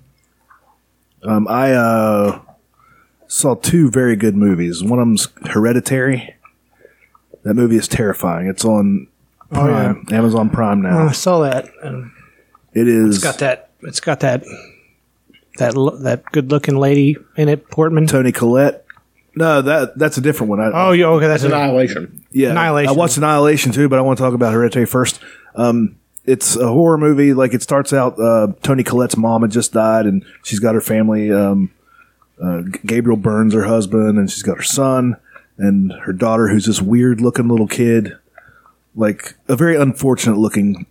Um, 1.23 1.49
I 1.49 1.73
uh, 1.73 2.41
saw 3.27 3.55
two 3.55 3.91
very 3.91 4.17
good 4.17 4.37
movies. 4.37 4.83
One 4.85 4.99
of 4.99 5.07
them's 5.07 5.29
Hereditary. 5.51 6.35
That 7.43 7.55
movie 7.55 7.77
is 7.77 7.89
terrifying. 7.89 8.47
It's 8.49 8.65
on 8.65 9.07
Prime, 9.51 10.07
Amazon 10.13 10.51
Prime 10.51 10.85
Oh, 10.85 10.91
now. 10.91 11.09
I 11.09 11.13
saw 11.13 11.41
that. 11.41 11.71
And 11.83 12.11
It 12.75 12.87
is 12.89 13.17
it's 13.17 13.25
got 13.25 13.39
that. 13.39 13.71
It's 13.83 14.01
got 14.01 14.21
that. 14.21 14.45
That 15.57 15.75
lo- 15.75 15.97
that 15.97 16.25
good 16.27 16.51
looking 16.51 16.77
lady 16.77 17.17
in 17.37 17.49
it, 17.49 17.69
Portman. 17.71 18.07
Toni 18.07 18.33
Collette. 18.33 18.85
No, 19.35 19.63
that 19.63 19.97
that's 19.99 20.19
a 20.19 20.21
different 20.21 20.51
one. 20.51 20.61
I, 20.61 20.71
Oh, 20.89 20.93
yeah, 20.93 21.07
okay, 21.07 21.27
that's 21.29 21.45
it. 21.45 21.53
Annihilation. 21.53 22.25
yeah, 22.33 22.51
Annihilation. 22.51 22.89
I 22.95 22.97
watched 22.97 23.17
Annihilation 23.17 23.73
too, 23.73 23.89
but 23.89 23.99
I 23.99 24.03
want 24.03 24.19
to 24.19 24.25
talk 24.25 24.35
about 24.35 24.53
Hereditary 24.53 24.87
first. 24.87 25.21
Um, 25.55 25.97
it's 26.25 26.57
a 26.57 26.67
horror 26.69 26.99
movie. 26.99 27.33
Like 27.33 27.55
it 27.55 27.63
starts 27.63 27.93
out, 27.93 28.19
uh, 28.21 28.49
Toni 28.63 28.83
Collette's 28.85 29.17
mom 29.17 29.43
had 29.43 29.51
just 29.51 29.73
died, 29.73 30.07
and 30.07 30.25
she's 30.45 30.59
got 30.59 30.75
her 30.75 30.81
family. 30.81 31.33
Um, 31.33 31.71
uh, 32.43 32.63
G- 32.63 32.81
Gabriel 32.87 33.17
Burns, 33.17 33.55
her 33.55 33.65
husband, 33.65 34.19
and 34.19 34.31
she's 34.31 34.43
got 34.43 34.57
her 34.57 34.63
son 34.63 35.17
and 35.59 35.93
her 35.93 36.13
daughter, 36.13 36.49
who's 36.49 36.65
this 36.67 36.81
weird 36.81 37.21
looking 37.21 37.49
little 37.49 37.67
kid, 37.69 38.17
like 38.97 39.35
a 39.49 39.55
very 39.57 39.77
unfortunate 39.77 40.39
looking 40.39 40.87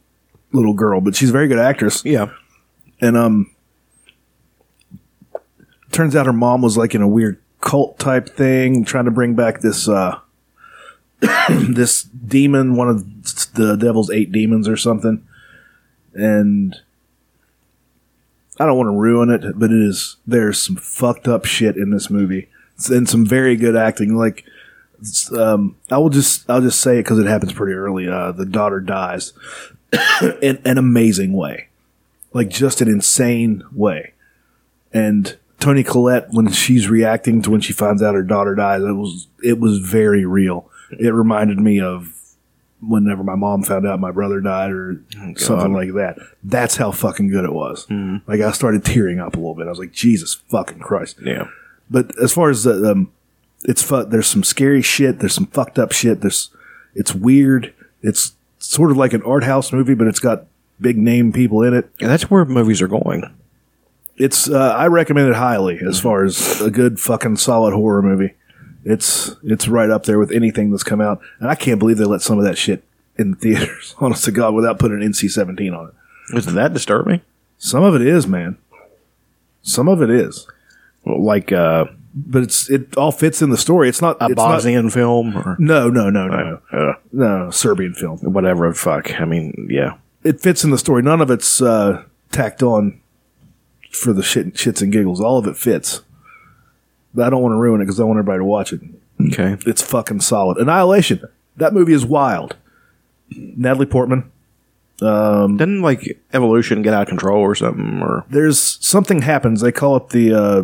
little 0.52 0.74
girl, 0.74 1.02
but 1.02 1.16
she's 1.16 1.30
a 1.30 1.34
very 1.34 1.48
good 1.48 1.60
actress. 1.60 2.06
Yeah. 2.06 2.30
And 3.02 3.18
um, 3.18 3.52
turns 5.92 6.16
out 6.16 6.26
her 6.26 6.34
mom 6.34 6.62
was 6.62 6.78
like 6.78 6.94
in 6.96 7.02
a 7.02 7.08
weird 7.08 7.40
cult 7.62 8.00
type 8.00 8.30
thing, 8.30 8.86
trying 8.86 9.06
to 9.06 9.12
bring 9.12 9.36
back 9.36 9.62
this 9.62 9.88
uh, 9.88 10.20
this 11.50 12.04
demon, 12.04 12.76
one 12.76 12.90
of 12.90 13.06
the 13.54 13.76
devil's 13.76 14.10
eight 14.10 14.32
demons 14.32 14.68
or 14.68 14.78
something. 14.78 15.26
And 16.14 16.76
I 18.60 18.66
don't 18.66 18.78
want 18.78 18.88
to 18.88 19.00
ruin 19.00 19.30
it, 19.30 19.58
but 19.58 19.72
it 19.72 19.82
is 19.82 20.18
there's 20.28 20.62
some 20.62 20.76
fucked 20.76 21.28
up 21.28 21.46
shit 21.46 21.78
in 21.78 21.92
this 21.92 22.10
movie, 22.10 22.50
and 22.90 23.08
some 23.08 23.26
very 23.26 23.56
good 23.56 23.76
acting. 23.76 24.16
Like, 24.16 24.46
um, 25.38 25.78
I 25.90 25.98
will 25.98 26.10
just 26.10 26.50
I'll 26.50 26.62
just 26.62 26.82
say 26.82 27.00
it 27.00 27.04
because 27.04 27.20
it 27.20 27.28
happens 27.28 27.54
pretty 27.54 27.74
early. 27.74 28.08
Uh, 28.08 28.32
the 28.32 28.46
daughter 28.46 28.80
dies 28.80 29.34
in 30.42 30.60
an 30.66 30.78
amazing 30.78 31.34
way, 31.34 31.68
like 32.34 32.50
just 32.50 32.82
an 32.82 32.90
insane 32.90 33.64
way. 33.72 34.14
And 34.92 35.38
Toni 35.60 35.84
Collette, 35.84 36.28
when 36.32 36.52
she's 36.52 36.90
reacting 36.90 37.42
to 37.42 37.52
when 37.52 37.62
she 37.62 37.74
finds 37.74 38.02
out 38.02 38.16
her 38.16 38.24
daughter 38.24 38.56
dies, 38.56 38.82
it 38.82 38.94
was 38.94 39.28
it 39.44 39.60
was 39.60 39.80
very 39.80 40.26
real. 40.26 40.70
It 41.00 41.10
reminded 41.14 41.60
me 41.60 41.80
of 41.80 42.16
whenever 42.82 43.24
my 43.24 43.36
mom 43.36 43.62
found 43.64 43.86
out 43.86 44.00
my 44.00 44.12
brother 44.12 44.40
died 44.40 44.72
or 44.72 45.04
something 45.36 45.74
like 45.74 45.94
that. 45.94 46.18
That's 46.44 46.78
how 46.78 46.92
fucking 46.92 47.28
good 47.30 47.44
it 47.44 47.54
was. 47.54 47.86
Like 48.26 48.40
I 48.42 48.52
started 48.52 48.86
tearing 48.86 49.20
up 49.20 49.34
a 49.36 49.38
little 49.38 49.56
bit. 49.56 49.68
I 49.68 49.70
was 49.70 49.80
like, 49.80 49.92
Jesus 49.92 50.36
fucking 50.50 50.80
Christ. 50.80 51.18
Yeah. 51.22 51.48
But 51.90 52.18
as 52.22 52.32
far 52.34 52.50
as 52.50 52.64
the, 52.64 52.92
um, 52.92 53.12
it's 53.66 53.84
fu- 53.84 54.06
there's 54.06 54.28
some 54.28 54.44
scary 54.44 54.82
shit. 54.82 55.20
There's 55.20 55.34
some 55.34 55.48
fucked 55.48 55.78
up 55.78 55.92
shit. 55.92 56.22
There's 56.22 56.50
it's 56.96 57.14
weird. 57.14 57.74
It's 58.02 58.34
sort 58.60 58.92
of 58.92 58.98
like 58.98 59.12
an 59.14 59.24
art 59.24 59.44
house 59.44 59.74
movie, 59.74 59.94
but 59.96 60.08
it's 60.08 60.20
got 60.20 60.46
big 60.80 60.98
name 60.98 61.34
people 61.34 61.62
in 61.64 61.74
it. 61.74 61.90
And 62.00 62.10
that's 62.10 62.30
where 62.32 62.46
movies 62.46 62.82
are 62.82 62.88
going. 62.88 63.24
It's 64.20 64.50
uh, 64.50 64.76
I 64.78 64.88
recommend 64.88 65.30
it 65.30 65.36
highly 65.36 65.80
as 65.80 66.00
far 66.00 66.24
as 66.26 66.60
a 66.62 66.70
good 66.70 67.00
fucking 67.00 67.38
solid 67.38 67.74
horror 67.74 68.02
movie. 68.02 68.36
It's 68.84 69.36
it's 69.44 69.68
right 69.68 69.90
up 69.90 70.04
there 70.04 70.20
with 70.20 70.32
anything 70.32 70.72
that's 70.72 70.84
come 70.84 71.02
out, 71.02 71.22
and 71.40 71.50
I 71.50 71.56
can't 71.56 71.80
believe 71.80 71.98
they 71.98 72.06
let 72.06 72.22
some 72.22 72.38
of 72.38 72.44
that 72.44 72.58
shit 72.58 72.84
in 73.18 73.32
the 73.32 73.38
theaters. 73.42 73.96
Honest 74.00 74.26
to 74.26 74.32
God, 74.32 74.54
without 74.54 74.78
putting 74.78 75.02
an 75.02 75.12
NC 75.12 75.32
seventeen 75.32 75.74
on 75.74 75.88
it. 75.90 76.38
Is 76.38 76.46
that 76.54 76.74
disturbing? 76.74 77.22
Some 77.58 77.84
of 77.84 77.96
it 77.96 78.02
is, 78.02 78.28
man. 78.28 78.58
Some 79.62 79.88
of 79.88 80.02
it 80.02 80.10
is, 80.10 80.48
Well, 81.04 81.22
like 81.24 81.52
uh, 81.52 81.86
but 82.14 82.44
it's 82.44 82.70
it 82.70 82.96
all 82.98 83.12
fits 83.12 83.42
in 83.42 83.50
the 83.50 83.58
story. 83.58 83.90
It's 83.90 84.02
not 84.02 84.18
a 84.22 84.26
it's 84.26 84.36
not- 84.36 84.36
Bosnian 84.36 84.90
film 84.90 85.36
or 85.38 85.56
no, 85.60 85.90
no, 85.90 86.10
no, 86.10 86.28
no, 86.28 86.62
uh, 86.72 86.94
no, 87.12 87.50
Serbian 87.52 87.94
film. 87.94 88.20
whatever. 88.20 88.74
Fuck. 88.74 89.20
I 89.20 89.26
mean, 89.26 89.68
yeah. 89.70 89.96
It 90.24 90.42
fits 90.42 90.64
in 90.64 90.72
the 90.72 90.78
story. 90.78 91.02
None 91.02 91.22
of 91.22 91.30
it's 91.32 91.62
uh, 91.62 92.04
tacked 92.32 92.62
on 92.64 93.00
for 93.92 94.14
the 94.14 94.24
shit, 94.24 94.54
shits 94.54 94.82
and 94.82 94.92
giggles. 94.92 95.22
All 95.22 95.38
of 95.38 95.48
it 95.48 95.58
fits. 95.58 96.02
But 97.14 97.28
I 97.28 97.30
don't 97.30 97.42
want 97.42 97.54
to 97.54 97.58
ruin 97.58 97.82
it 97.82 97.86
because 97.86 98.00
I 98.00 98.04
want 98.04 98.20
everybody 98.20 98.40
to 98.40 98.46
watch 98.46 98.74
it. 98.74 98.82
Okay. 99.20 99.58
It's 99.66 99.82
fucking 99.82 100.22
solid. 100.22 100.58
Annihilation. 100.58 101.22
That 101.58 101.74
movie 101.74 101.94
is 101.94 102.06
wild. 102.06 102.56
Natalie 103.30 103.86
Portman. 103.86 104.32
Didn't 105.58 105.82
like 105.82 106.20
evolution 106.34 106.82
get 106.82 106.94
out 106.94 107.04
of 107.04 107.08
control 107.08 107.42
or 107.42 107.56
something? 107.56 108.02
Or 108.02 108.26
There's 108.30 108.60
something 108.60 109.22
happens. 109.22 109.62
They 109.62 109.72
call 109.72 109.98
it 109.98 110.10
the 110.10 110.34
uh, 110.34 110.64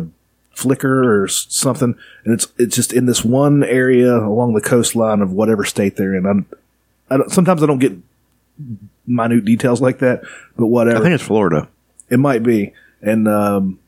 flicker 0.54 1.22
or 1.22 1.28
something, 1.28 1.94
and 2.24 2.34
it's 2.34 2.46
it's 2.58 2.76
just 2.76 2.92
in 2.92 3.06
this 3.06 3.24
one 3.24 3.64
area 3.64 4.14
along 4.14 4.54
the 4.54 4.60
coastline 4.60 5.20
of 5.20 5.32
whatever 5.32 5.64
state 5.64 5.96
they're 5.96 6.14
in. 6.14 6.26
I'm, 6.26 6.46
I 7.10 7.16
don't, 7.18 7.30
sometimes 7.30 7.62
I 7.62 7.66
don't 7.66 7.78
get 7.78 7.96
minute 9.06 9.44
details 9.44 9.80
like 9.80 9.98
that, 10.00 10.22
but 10.56 10.66
whatever. 10.66 10.98
I 10.98 11.02
think 11.02 11.14
it's 11.14 11.24
Florida. 11.24 11.68
It 12.10 12.18
might 12.18 12.42
be. 12.42 12.72
And 13.06 13.28
um, 13.28 13.78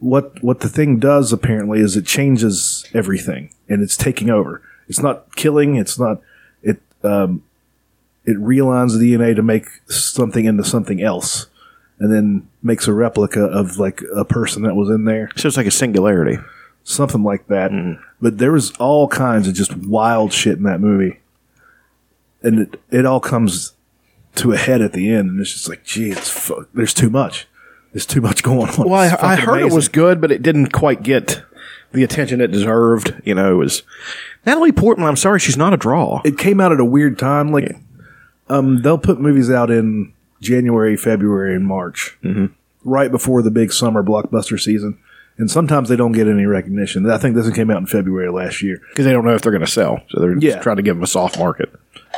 what 0.00 0.42
what 0.42 0.60
the 0.60 0.68
thing 0.68 0.98
does 0.98 1.32
apparently 1.32 1.80
is 1.80 1.96
it 1.96 2.04
changes 2.04 2.84
everything, 2.92 3.50
and 3.68 3.82
it's 3.82 3.96
taking 3.96 4.28
over. 4.28 4.60
It's 4.88 5.00
not 5.00 5.34
killing. 5.36 5.76
It's 5.76 5.98
not 5.98 6.20
it. 6.62 6.82
Um, 7.02 7.44
it 8.26 8.36
realigns 8.36 8.98
the 8.98 9.12
DNA 9.14 9.34
to 9.36 9.42
make 9.42 9.66
something 9.86 10.44
into 10.44 10.64
something 10.64 11.00
else, 11.02 11.46
and 11.98 12.12
then 12.12 12.48
makes 12.62 12.88
a 12.88 12.92
replica 12.92 13.44
of 13.44 13.78
like 13.78 14.02
a 14.14 14.24
person 14.24 14.62
that 14.64 14.74
was 14.74 14.90
in 14.90 15.04
there, 15.04 15.30
So 15.36 15.46
it's 15.48 15.56
like 15.56 15.66
a 15.66 15.70
singularity. 15.70 16.38
something 16.82 17.22
like 17.22 17.46
that. 17.46 17.70
But 18.20 18.38
there 18.38 18.52
was 18.52 18.72
all 18.72 19.08
kinds 19.08 19.46
of 19.46 19.54
just 19.54 19.76
wild 19.76 20.32
shit 20.32 20.56
in 20.58 20.64
that 20.64 20.80
movie, 20.80 21.20
and 22.42 22.58
it, 22.60 22.80
it 22.90 23.06
all 23.06 23.20
comes 23.20 23.74
to 24.36 24.52
a 24.52 24.56
head 24.56 24.80
at 24.82 24.92
the 24.94 25.10
end, 25.12 25.30
and 25.30 25.40
it's 25.40 25.52
just 25.52 25.68
like, 25.68 25.84
geez, 25.84 26.28
fuck, 26.28 26.68
there's 26.74 26.92
too 26.94 27.08
much. 27.10 27.46
There's 27.94 28.06
too 28.06 28.20
much 28.20 28.42
going 28.42 28.68
on. 28.68 28.90
Well, 28.90 29.16
I, 29.22 29.34
I 29.34 29.36
heard 29.36 29.62
it 29.62 29.72
was 29.72 29.86
good, 29.88 30.20
but 30.20 30.32
it 30.32 30.42
didn't 30.42 30.72
quite 30.72 31.02
get 31.04 31.42
the 31.92 32.02
attention 32.02 32.40
it 32.40 32.50
deserved. 32.50 33.14
You 33.24 33.36
know, 33.36 33.52
it 33.52 33.56
was 33.56 33.82
Natalie 34.44 34.72
Portman. 34.72 35.06
I'm 35.06 35.16
sorry, 35.16 35.38
she's 35.38 35.56
not 35.56 35.72
a 35.72 35.76
draw. 35.76 36.20
It 36.24 36.36
came 36.36 36.60
out 36.60 36.72
at 36.72 36.80
a 36.80 36.84
weird 36.84 37.20
time. 37.20 37.52
Like, 37.52 37.76
um, 38.48 38.82
they'll 38.82 38.98
put 38.98 39.20
movies 39.20 39.48
out 39.48 39.70
in 39.70 40.12
January, 40.40 40.96
February, 40.96 41.54
and 41.54 41.64
March, 41.66 42.18
mm-hmm. 42.24 42.46
right 42.82 43.12
before 43.12 43.42
the 43.42 43.50
big 43.52 43.72
summer 43.72 44.02
blockbuster 44.02 44.60
season. 44.60 44.98
And 45.38 45.48
sometimes 45.48 45.88
they 45.88 45.96
don't 45.96 46.12
get 46.12 46.26
any 46.26 46.46
recognition. 46.46 47.08
I 47.08 47.18
think 47.18 47.36
this 47.36 47.44
one 47.44 47.54
came 47.54 47.70
out 47.70 47.78
in 47.78 47.86
February 47.86 48.30
last 48.30 48.60
year. 48.60 48.80
because 48.90 49.04
they 49.04 49.12
don't 49.12 49.24
know 49.24 49.34
if 49.34 49.42
they're 49.42 49.52
going 49.52 49.64
to 49.64 49.70
sell, 49.70 50.00
so 50.08 50.20
they're 50.20 50.32
Yeah. 50.38 50.50
just 50.52 50.62
trying 50.62 50.76
to 50.76 50.82
give 50.82 50.96
them 50.96 51.02
a 51.04 51.08
soft 51.08 51.38
market. 51.38 51.72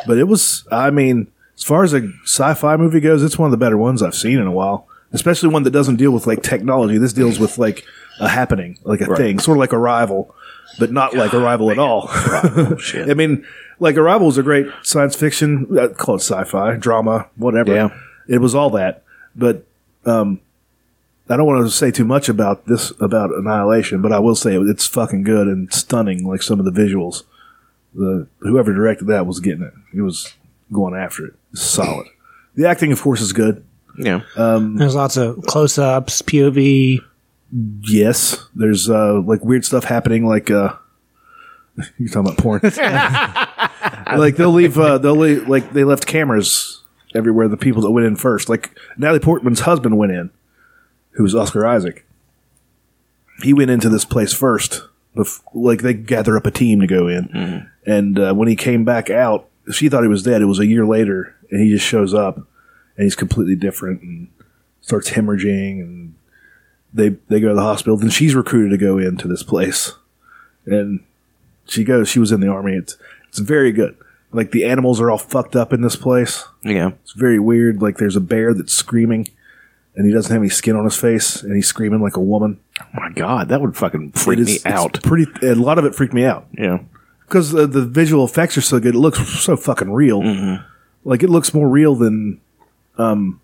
But 0.07 0.17
it 0.17 0.25
was, 0.25 0.67
I 0.73 0.91
mean, 0.91 1.27
as 1.55 1.63
far 1.63 1.85
as 1.85 1.93
a 1.95 2.11
sci-fi 2.25 2.77
movie 2.77 3.01
goes, 3.01 3.23
it's 3.23 3.39
one 3.39 3.47
of 3.47 3.53
the 3.53 3.57
better 3.63 3.77
ones 3.79 4.03
I've 4.03 4.15
seen 4.15 4.39
in 4.39 4.47
a 4.47 4.53
while. 4.53 4.87
Especially 5.17 5.49
one 5.49 5.65
that 5.65 5.71
doesn't 5.71 5.97
deal 5.97 6.13
with 6.13 6.27
like 6.27 6.43
technology. 6.43 6.99
This 6.99 7.13
deals 7.13 7.39
with 7.39 7.59
like 7.59 7.85
a 8.21 8.29
happening, 8.29 8.79
like 8.85 9.01
a 9.01 9.17
thing, 9.17 9.39
sort 9.39 9.57
of 9.57 9.61
like 9.61 9.73
Arrival, 9.73 10.35
but 10.79 10.93
not 10.93 11.15
like 11.15 11.35
Arrival 11.35 11.71
at 11.71 11.79
all. 11.79 12.09
I 12.11 13.15
mean, 13.15 13.47
like 13.81 13.97
Arrival 13.97 14.27
was 14.27 14.39
a 14.39 14.43
great 14.43 14.67
science 14.83 15.17
fiction, 15.17 15.79
uh, 15.79 15.89
call 15.89 16.17
it 16.17 16.21
sci-fi, 16.21 16.77
drama, 16.77 17.29
whatever. 17.37 17.75
Yeah. 17.75 17.89
It 18.29 18.39
was 18.39 18.55
all 18.55 18.71
that, 18.71 19.03
but 19.35 19.65
um, 20.05 20.41
I 21.29 21.37
don't 21.37 21.47
want 21.47 21.67
to 21.67 21.71
say 21.71 21.91
too 21.91 22.05
much 22.05 22.29
about 22.29 22.67
this 22.67 22.93
about 23.01 23.31
Annihilation, 23.31 24.03
but 24.03 24.13
I 24.13 24.19
will 24.19 24.35
say 24.35 24.57
it's 24.57 24.87
fucking 24.87 25.25
good 25.25 25.47
and 25.47 25.73
stunning, 25.73 26.27
like 26.27 26.43
some 26.43 26.59
of 26.59 26.65
the 26.65 26.73
visuals 26.73 27.25
the 27.97 28.27
whoever 28.41 28.73
directed 28.73 29.07
that 29.07 29.27
was 29.27 29.41
getting 29.41 29.63
it. 29.63 29.73
He 29.93 30.01
was 30.01 30.35
going 30.73 30.95
after 30.95 31.27
it. 31.27 31.35
It's 31.53 31.63
solid. 31.63 32.07
The 32.55 32.69
acting, 32.69 32.93
of 32.93 33.01
course, 33.01 33.21
is 33.21 33.33
good. 33.33 33.65
Yeah, 33.99 34.21
There's 34.37 34.95
lots 34.95 35.17
of 35.17 35.43
close 35.47 35.79
ups, 35.79 36.23
POV. 36.23 37.01
Yes, 37.83 38.49
there's 38.55 38.91
uh, 38.91 39.21
like 39.21 39.45
weird 39.45 39.65
stuff 39.65 39.85
happening. 39.85 40.27
Like 40.27 40.51
uh, 40.51 40.75
you're 41.99 42.09
talking 42.09 42.33
about 42.33 42.39
porn. 42.39 42.61
like 44.19 44.37
they'll 44.37 44.51
leave. 44.51 44.79
Uh, 44.79 44.99
they'll 44.99 45.15
leave, 45.17 45.49
like 45.49 45.73
they 45.73 45.85
left 45.85 46.07
cameras 46.07 46.83
everywhere. 47.15 47.49
The 47.49 47.57
people 47.57 47.83
that 47.83 47.91
went 47.91 48.07
in 48.07 48.17
first, 48.17 48.49
like 48.49 48.77
Natalie 48.97 49.21
Portman's 49.21 49.61
husband 49.61 49.97
went 49.97 50.13
in, 50.13 50.31
who 51.13 51.23
was 51.23 51.35
Oscar 51.35 51.67
Isaac. 51.67 52.05
He 53.43 53.53
went 53.53 53.71
into 53.71 53.89
this 53.89 54.05
place 54.05 54.33
first. 54.33 54.83
Bef- 55.17 55.41
like 55.55 55.81
they 55.83 55.95
gather 55.95 56.37
up 56.37 56.47
a 56.47 56.51
team 56.51 56.81
to 56.81 56.87
go 56.87 57.09
in, 57.09 57.69
and 57.87 58.19
uh, 58.19 58.35
when 58.35 58.49
he 58.49 58.57
came 58.57 58.85
back 58.85 59.09
out, 59.09 59.49
she 59.73 59.89
thought 59.89 60.03
he 60.03 60.09
was 60.09 60.23
dead. 60.23 60.43
It 60.43 60.47
was 60.47 60.59
a 60.59 60.67
year 60.67 60.85
later, 60.85 61.35
and 61.51 61.61
he 61.63 61.71
just 61.71 61.87
shows 61.87 62.13
up, 62.13 62.39
and 62.97 63.05
he's 63.05 63.15
completely 63.17 63.57
different 63.57 64.03
and 64.03 64.29
starts 64.81 65.11
hemorrhaging, 65.11 65.81
and 65.81 66.15
they 66.95 67.11
they 67.29 67.41
go 67.41 67.49
to 67.49 67.55
the 67.55 67.63
hospital. 67.63 67.97
Then 67.97 68.11
she's 68.11 68.35
recruited 68.35 68.71
to 68.79 68.85
go 68.85 68.99
into 68.99 69.29
this 69.29 69.43
place, 69.43 69.93
and 70.65 71.01
she 71.67 71.85
goes. 71.85 72.09
She 72.09 72.19
was 72.19 72.33
in 72.33 72.41
the 72.41 72.49
army. 72.49 72.73
It's 72.75 72.97
it's 73.29 73.39
very 73.39 73.73
good. 73.73 73.97
Like 74.33 74.51
the 74.51 74.65
animals 74.65 75.01
are 75.01 75.11
all 75.11 75.19
fucked 75.19 75.57
up 75.57 75.73
in 75.73 75.81
this 75.83 75.97
place. 75.97 76.45
Yeah. 76.63 76.91
It's 77.03 77.13
very 77.13 77.39
weird. 77.39 77.81
Like 77.81 77.97
there's 77.99 78.17
a 78.17 78.21
bear 78.21 78.53
that's 78.55 78.73
screaming, 78.73 79.29
and 79.95 80.07
he 80.07 80.13
doesn't 80.13 80.33
have 80.33 80.43
any 80.43 80.51
skin 80.51 80.77
on 80.77 80.85
his 80.85 80.97
face, 80.97 81.43
and 81.43 81.55
he's 81.55 81.67
screaming 81.69 82.01
like 82.03 82.17
a 82.17 82.21
woman. 82.21 82.59
Oh 82.81 82.85
my 82.95 83.11
god, 83.13 83.49
that 83.49 83.61
would 83.61 83.77
fucking 83.77 84.13
freak 84.13 84.41
is- 84.41 84.65
me 84.65 84.71
out. 84.71 85.03
Pretty. 85.03 85.27
A 85.47 85.55
lot 85.55 85.79
of 85.79 85.85
it 85.85 85.95
freaked 85.95 86.13
me 86.15 86.25
out 86.25 86.47
Yeah. 86.59 86.81
because 87.27 87.55
uh, 87.55 87.67
the 87.67 87.85
visual 87.87 88.25
effects 88.25 88.59
are 88.59 88.63
so 88.63 88.79
good. 88.81 88.95
It 88.95 88.99
looks 88.99 89.19
so 89.41 89.57
fucking 89.57 89.91
real. 89.93 90.21
Mm-hmm. 90.23 90.65
Like 91.09 91.23
it 91.23 91.31
looks 91.31 91.55
more 91.55 91.69
real 91.69 91.95
than, 91.95 92.41
um, 92.99 93.41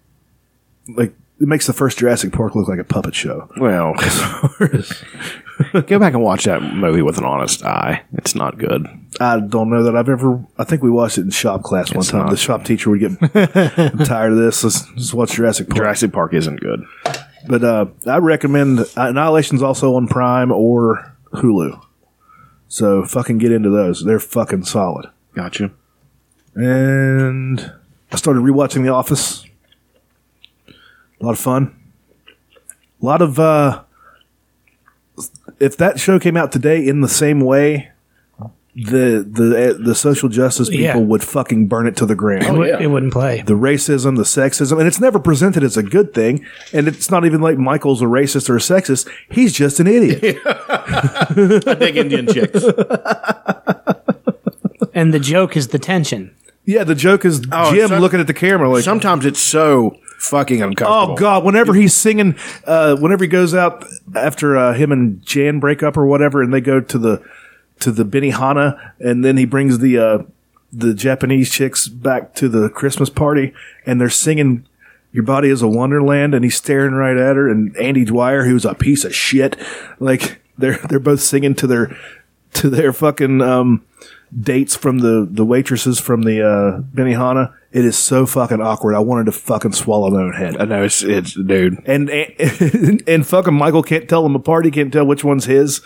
like 0.96 1.14
it 1.40 1.48
makes 1.48 1.66
the 1.66 1.72
first 1.72 1.98
Jurassic 1.98 2.32
Park 2.32 2.54
look 2.54 2.68
like 2.68 2.78
a 2.78 2.84
puppet 2.84 3.14
show. 3.14 3.48
Well, 3.58 3.94
go 5.86 5.98
back 5.98 6.14
and 6.14 6.22
watch 6.22 6.44
that 6.44 6.62
movie 6.62 7.02
with 7.02 7.18
an 7.18 7.24
honest 7.24 7.64
eye. 7.64 8.02
It's 8.14 8.34
not 8.34 8.58
good. 8.58 8.86
I 9.20 9.40
don't 9.40 9.68
know 9.70 9.82
that 9.82 9.96
I've 9.96 10.08
ever. 10.08 10.44
I 10.58 10.64
think 10.64 10.82
we 10.82 10.90
watched 10.90 11.18
it 11.18 11.22
in 11.22 11.30
shop 11.30 11.62
class 11.62 11.90
one 11.92 12.00
It's 12.00 12.10
time. 12.10 12.22
not. 12.22 12.30
The 12.30 12.36
shop 12.36 12.64
teacher 12.64 12.90
would 12.90 13.00
get 13.00 13.12
I'm 13.78 13.98
tired 14.04 14.32
of 14.32 14.38
this. 14.38 14.62
Let's 14.64 14.86
just 14.92 15.14
watch 15.14 15.32
Jurassic 15.32 15.68
Park. 15.68 15.76
Jurassic 15.78 16.12
Park 16.12 16.34
isn't 16.34 16.60
good. 16.60 16.84
But 17.48 17.64
uh, 17.64 17.86
I 18.06 18.18
recommend 18.18 18.80
Annihilation's 18.96 19.62
also 19.62 19.96
on 19.96 20.06
Prime 20.06 20.52
or 20.52 21.16
Hulu. 21.32 21.80
So 22.68 23.04
fucking 23.04 23.38
get 23.38 23.50
into 23.52 23.68
those. 23.68 24.04
They're 24.04 24.20
fucking 24.20 24.64
solid. 24.64 25.06
Gotcha. 25.34 25.72
And 26.54 27.72
I 28.12 28.16
started 28.16 28.40
rewatching 28.42 28.82
The 28.82 28.90
Office. 28.90 29.44
A 30.68 31.24
lot 31.24 31.32
of 31.32 31.38
fun. 31.38 31.74
A 33.00 33.04
lot 33.04 33.22
of 33.22 33.38
uh 33.38 33.82
if 35.58 35.76
that 35.76 35.98
show 36.00 36.18
came 36.18 36.36
out 36.36 36.52
today 36.52 36.86
in 36.86 37.00
the 37.00 37.08
same 37.08 37.40
way, 37.40 37.90
the 38.74 39.26
the 39.28 39.78
the 39.82 39.94
social 39.94 40.28
justice 40.28 40.68
people 40.68 40.82
Yeah. 40.84 40.96
would 40.96 41.22
fucking 41.22 41.68
burn 41.68 41.86
it 41.86 41.96
to 41.98 42.06
the 42.06 42.14
ground. 42.14 42.44
It, 42.44 42.52
would, 42.52 42.80
it 42.82 42.86
wouldn't 42.90 43.12
play. 43.12 43.42
the 43.42 43.52
racism, 43.54 44.16
the 44.16 44.22
sexism, 44.24 44.78
and 44.78 44.86
it's 44.86 45.00
never 45.00 45.18
presented 45.18 45.62
as 45.62 45.76
a 45.76 45.82
good 45.82 46.12
thing. 46.14 46.44
And 46.72 46.88
it's 46.88 47.10
not 47.10 47.24
even 47.24 47.40
like 47.40 47.58
Michael's 47.58 48.02
a 48.02 48.06
racist 48.06 48.48
or 48.50 48.56
a 48.56 48.60
sexist. 48.60 49.08
He's 49.30 49.52
just 49.52 49.78
an 49.80 49.86
idiot. 49.86 50.38
I 50.46 51.76
dig 51.78 51.96
Indian 51.96 52.26
chicks. 52.26 52.62
And 54.94 55.12
the 55.14 55.20
joke 55.20 55.56
is 55.56 55.68
the 55.68 55.78
tension. 55.78 56.34
Yeah, 56.64 56.84
the 56.84 56.94
joke 56.94 57.24
is 57.24 57.42
Oh, 57.50 57.74
Jim 57.74 57.88
some- 57.88 58.00
looking 58.00 58.20
at 58.20 58.26
the 58.26 58.34
camera 58.34 58.68
like, 58.70 58.84
Sometimes 58.84 59.24
it's 59.26 59.40
so 59.40 59.96
fucking 60.18 60.62
uncomfortable. 60.62 61.14
oh 61.14 61.16
god. 61.16 61.44
Whenever 61.44 61.74
he's 61.74 61.94
singing, 61.94 62.36
uh, 62.66 62.96
whenever 62.96 63.24
he 63.24 63.28
goes 63.28 63.54
out 63.54 63.84
after 64.14 64.56
uh, 64.56 64.72
him 64.74 64.92
and 64.92 65.22
Jan 65.24 65.58
break 65.60 65.82
up 65.82 65.96
or 65.96 66.06
whatever, 66.06 66.42
and 66.42 66.52
they 66.54 66.60
go 66.60 66.80
to 66.80 66.98
the 66.98 67.22
to 67.80 67.90
the 67.90 68.04
Benihana, 68.04 68.92
and 69.00 69.24
then 69.24 69.36
he 69.36 69.44
brings 69.44 69.78
the 69.80 69.98
uh, 69.98 70.18
the 70.72 70.94
Japanese 70.94 71.50
chicks 71.50 71.88
back 71.88 72.34
to 72.36 72.48
the 72.48 72.68
Christmas 72.68 73.10
party, 73.10 73.52
and 73.84 74.00
they're 74.00 74.08
singing. 74.10 74.64
Your 75.14 75.24
body 75.24 75.50
is 75.50 75.60
a 75.60 75.68
wonderland, 75.68 76.32
and 76.34 76.42
he's 76.42 76.56
staring 76.56 76.94
right 76.94 77.16
at 77.18 77.36
her. 77.36 77.46
And 77.50 77.76
Andy 77.76 78.04
Dwyer, 78.06 78.44
who's 78.44 78.64
a 78.64 78.72
piece 78.74 79.04
of 79.04 79.14
shit, 79.14 79.56
like 80.00 80.40
they're 80.56 80.78
they're 80.88 80.98
both 81.00 81.20
singing 81.20 81.54
to 81.56 81.66
their 81.66 81.94
to 82.54 82.70
their 82.70 82.92
fucking 82.94 83.42
um, 83.42 83.84
dates 84.40 84.74
from 84.76 84.98
the 84.98 85.26
the 85.30 85.44
waitresses 85.44 85.98
from 86.00 86.22
the 86.22 86.40
uh, 86.42 86.80
Benihana. 86.94 87.52
It 87.70 87.84
is 87.86 87.96
so 87.96 88.26
fucking 88.26 88.60
awkward. 88.60 88.94
I 88.94 88.98
wanted 88.98 89.24
to 89.26 89.32
fucking 89.32 89.72
swallow 89.72 90.10
my 90.10 90.20
own 90.22 90.32
head. 90.34 90.58
I 90.58 90.64
know 90.66 90.82
it's 90.84 91.02
it's 91.02 91.32
dude. 91.34 91.82
And 91.86 92.10
and, 92.10 93.02
and 93.08 93.26
fucking 93.26 93.54
Michael 93.54 93.82
can't 93.82 94.08
tell 94.08 94.22
them 94.22 94.34
apart. 94.34 94.64
He 94.66 94.70
can't 94.70 94.92
tell 94.92 95.06
which 95.06 95.24
one's 95.24 95.46
his. 95.46 95.80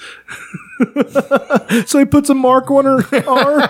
so 1.87 1.99
he 2.01 2.05
puts 2.05 2.29
a 2.29 2.35
mark 2.35 2.71
on 2.71 2.85
her 2.85 2.97
arm. 3.29 3.61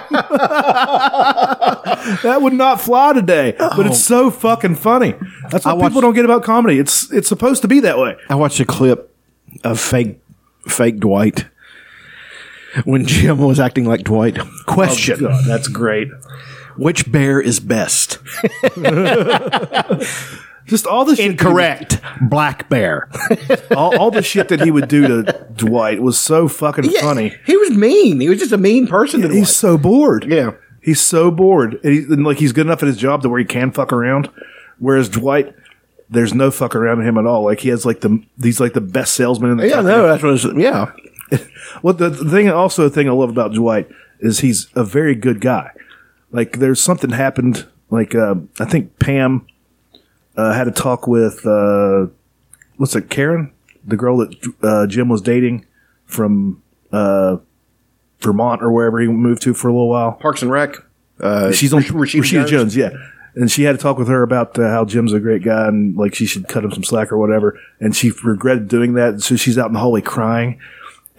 that 2.22 2.38
would 2.40 2.54
not 2.54 2.80
fly 2.80 3.12
today, 3.12 3.54
but 3.58 3.86
it's 3.86 4.02
so 4.02 4.30
fucking 4.30 4.76
funny. 4.76 5.14
That's 5.50 5.64
what 5.64 5.72
I 5.72 5.74
watched- 5.74 5.88
people 5.90 6.00
don't 6.00 6.14
get 6.14 6.24
about 6.24 6.42
comedy. 6.42 6.78
It's 6.78 7.10
it's 7.12 7.28
supposed 7.28 7.62
to 7.62 7.68
be 7.68 7.80
that 7.80 7.98
way. 7.98 8.16
I 8.30 8.34
watched 8.34 8.60
a 8.60 8.64
clip 8.64 9.14
of 9.62 9.78
fake 9.80 10.18
fake 10.66 10.98
Dwight 10.98 11.46
when 12.84 13.06
Jim 13.06 13.38
was 13.38 13.58
acting 13.60 13.84
like 13.86 14.02
Dwight. 14.04 14.38
Question: 14.66 15.24
oh, 15.24 15.28
God, 15.28 15.44
that's 15.46 15.68
great. 15.68 16.08
Which 16.76 17.10
bear 17.10 17.40
is 17.40 17.58
best? 17.60 18.18
Just 20.66 20.84
all 20.86 21.04
the 21.04 21.14
shit 21.14 21.30
Incorrect. 21.30 22.00
Black 22.20 22.68
bear. 22.68 23.08
all, 23.76 23.96
all 23.96 24.10
the 24.10 24.20
shit 24.22 24.48
that 24.48 24.60
he 24.60 24.72
would 24.72 24.88
do 24.88 25.06
to 25.06 25.46
Dwight 25.54 26.02
was 26.02 26.18
so 26.18 26.48
fucking 26.48 26.90
funny. 26.90 27.32
He 27.46 27.56
was 27.56 27.70
mean. 27.70 28.18
He 28.18 28.28
was 28.28 28.40
just 28.40 28.50
a 28.50 28.58
mean 28.58 28.88
person 28.88 29.20
to 29.20 29.28
Dwight. 29.28 29.38
He's 29.38 29.46
Dwight. 29.48 29.54
so 29.54 29.78
bored. 29.78 30.24
Yeah. 30.28 30.50
He's 30.82 31.00
so 31.00 31.30
bored. 31.30 31.78
And, 31.84 31.92
he's, 31.92 32.10
and 32.10 32.24
like 32.24 32.38
he's 32.38 32.50
good 32.52 32.66
enough 32.66 32.82
at 32.82 32.88
his 32.88 32.96
job 32.96 33.22
to 33.22 33.28
where 33.28 33.38
he 33.38 33.44
can 33.44 33.70
fuck 33.70 33.92
around. 33.92 34.28
Whereas 34.80 35.08
Dwight, 35.08 35.54
there's 36.10 36.34
no 36.34 36.50
fuck 36.50 36.74
around 36.74 37.02
him 37.06 37.16
at 37.16 37.26
all. 37.26 37.44
Like 37.44 37.60
he 37.60 37.68
has 37.68 37.86
like 37.86 38.00
the 38.00 38.20
he's 38.42 38.58
like 38.58 38.72
the 38.72 38.80
best 38.80 39.14
salesman 39.14 39.52
in 39.52 39.56
the 39.58 39.68
Yeah, 39.68 39.74
company. 39.76 39.96
no, 39.96 40.06
that's 40.08 40.22
what 40.24 40.34
it's, 40.34 40.44
yeah. 40.60 40.90
What 41.82 41.98
the, 41.98 42.08
the 42.08 42.30
thing 42.30 42.48
also 42.48 42.84
the 42.84 42.90
thing 42.94 43.08
I 43.08 43.12
love 43.12 43.28
about 43.30 43.52
Dwight 43.52 43.88
is 44.20 44.40
he's 44.40 44.68
a 44.74 44.84
very 44.84 45.14
good 45.14 45.40
guy. 45.40 45.72
Like 46.30 46.58
there's 46.58 46.80
something 46.80 47.10
happened. 47.10 47.66
Like 47.90 48.14
uh, 48.14 48.36
I 48.58 48.64
think 48.64 48.98
Pam 48.98 49.46
uh, 50.36 50.52
had 50.54 50.68
a 50.68 50.70
talk 50.70 51.06
with 51.06 51.46
uh, 51.46 52.06
what's 52.76 52.94
it, 52.96 53.10
Karen, 53.10 53.52
the 53.84 53.96
girl 53.96 54.18
that 54.18 54.54
uh, 54.62 54.86
Jim 54.86 55.08
was 55.08 55.20
dating 55.20 55.66
from 56.06 56.62
uh, 56.92 57.36
Vermont 58.20 58.62
or 58.62 58.72
wherever 58.72 58.98
he 59.00 59.06
moved 59.08 59.42
to 59.42 59.52
for 59.54 59.68
a 59.68 59.72
little 59.72 59.88
while. 59.88 60.12
Parks 60.12 60.42
and 60.42 60.50
Rec. 60.50 60.76
Uh, 61.20 61.52
She's 61.52 61.72
on 61.72 61.82
Rashida 61.82 62.20
Rashida, 62.20 62.46
Jones? 62.46 62.50
Jones. 62.50 62.76
yeah. 62.76 62.90
And 63.34 63.50
she 63.50 63.64
had 63.64 63.72
to 63.72 63.78
talk 63.78 63.98
with 63.98 64.08
her 64.08 64.22
about 64.22 64.58
uh, 64.58 64.70
how 64.70 64.86
Jim's 64.86 65.12
a 65.12 65.20
great 65.20 65.42
guy 65.44 65.68
and 65.68 65.94
like 65.94 66.14
she 66.14 66.24
should 66.24 66.48
cut 66.48 66.64
him 66.64 66.72
some 66.72 66.84
slack 66.84 67.12
or 67.12 67.18
whatever. 67.18 67.58
And 67.80 67.94
she 67.94 68.10
regretted 68.24 68.68
doing 68.68 68.94
that. 68.94 69.20
So 69.20 69.36
she's 69.36 69.58
out 69.58 69.66
in 69.66 69.74
the 69.74 69.78
hallway 69.78 70.00
crying. 70.00 70.58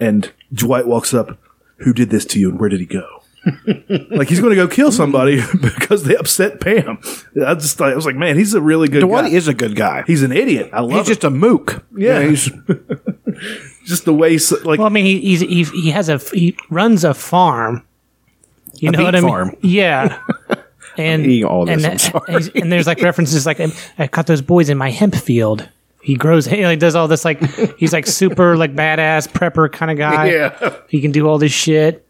And 0.00 0.32
Dwight 0.52 0.86
walks 0.86 1.12
up. 1.14 1.38
Who 1.78 1.92
did 1.92 2.10
this 2.10 2.24
to 2.26 2.40
you 2.40 2.50
and 2.50 2.58
where 2.58 2.68
did 2.68 2.80
he 2.80 2.86
go? 2.86 3.06
like 4.10 4.28
he's 4.28 4.40
going 4.40 4.50
to 4.50 4.56
go 4.56 4.66
kill 4.66 4.90
somebody 4.92 5.40
because 5.62 6.02
they 6.04 6.16
upset 6.16 6.60
Pam. 6.60 6.98
I 7.46 7.54
just 7.54 7.78
thought 7.78 7.92
I 7.92 7.94
was 7.96 8.04
like, 8.04 8.16
man, 8.16 8.36
he's 8.36 8.52
a 8.52 8.60
really 8.60 8.88
good 8.88 9.00
Dwight 9.00 9.30
guy. 9.30 9.36
is 9.36 9.46
a 9.48 9.54
good 9.54 9.76
guy. 9.76 10.02
he's 10.06 10.22
an 10.22 10.32
idiot. 10.32 10.70
I 10.72 10.80
love 10.80 10.90
He's 10.90 10.98
him. 11.00 11.04
just 11.06 11.24
a 11.24 11.30
mook. 11.30 11.84
Yeah. 11.96 12.22
he's 12.28 12.46
just 13.84 14.04
the 14.04 14.12
way 14.12 14.32
he's 14.32 14.50
like 14.64 14.78
Well, 14.78 14.86
I 14.86 14.90
mean, 14.90 15.04
he 15.04 15.20
he's, 15.20 15.40
he 15.40 15.62
he 15.64 15.90
has 15.90 16.08
a 16.08 16.18
he 16.18 16.56
runs 16.68 17.04
a 17.04 17.14
farm. 17.14 17.84
You 18.74 18.88
A 18.90 18.92
know 18.92 19.04
what 19.04 19.14
I 19.14 19.20
mean? 19.20 19.28
farm. 19.30 19.56
Yeah. 19.62 20.20
And 20.96 21.24
eating 21.24 21.44
all 21.44 21.64
this, 21.64 21.84
and, 21.84 21.92
I'm 21.92 21.98
sorry. 21.98 22.50
and 22.60 22.72
there's 22.72 22.88
like 22.88 23.00
references 23.02 23.46
like 23.46 23.60
I 23.98 24.08
caught 24.08 24.26
those 24.26 24.42
boys 24.42 24.68
in 24.68 24.76
my 24.76 24.90
hemp 24.90 25.14
field. 25.14 25.68
He 26.02 26.14
grows. 26.14 26.46
He 26.58 26.64
like 26.64 26.78
does 26.78 26.94
all 26.94 27.08
this 27.08 27.24
like 27.24 27.42
he's 27.76 27.92
like 27.92 28.06
super 28.06 28.56
like 28.56 28.74
badass 28.74 29.28
prepper 29.28 29.70
kind 29.70 29.90
of 29.90 29.98
guy. 29.98 30.30
Yeah. 30.30 30.76
he 30.88 31.00
can 31.00 31.12
do 31.12 31.28
all 31.28 31.38
this 31.38 31.52
shit. 31.52 32.04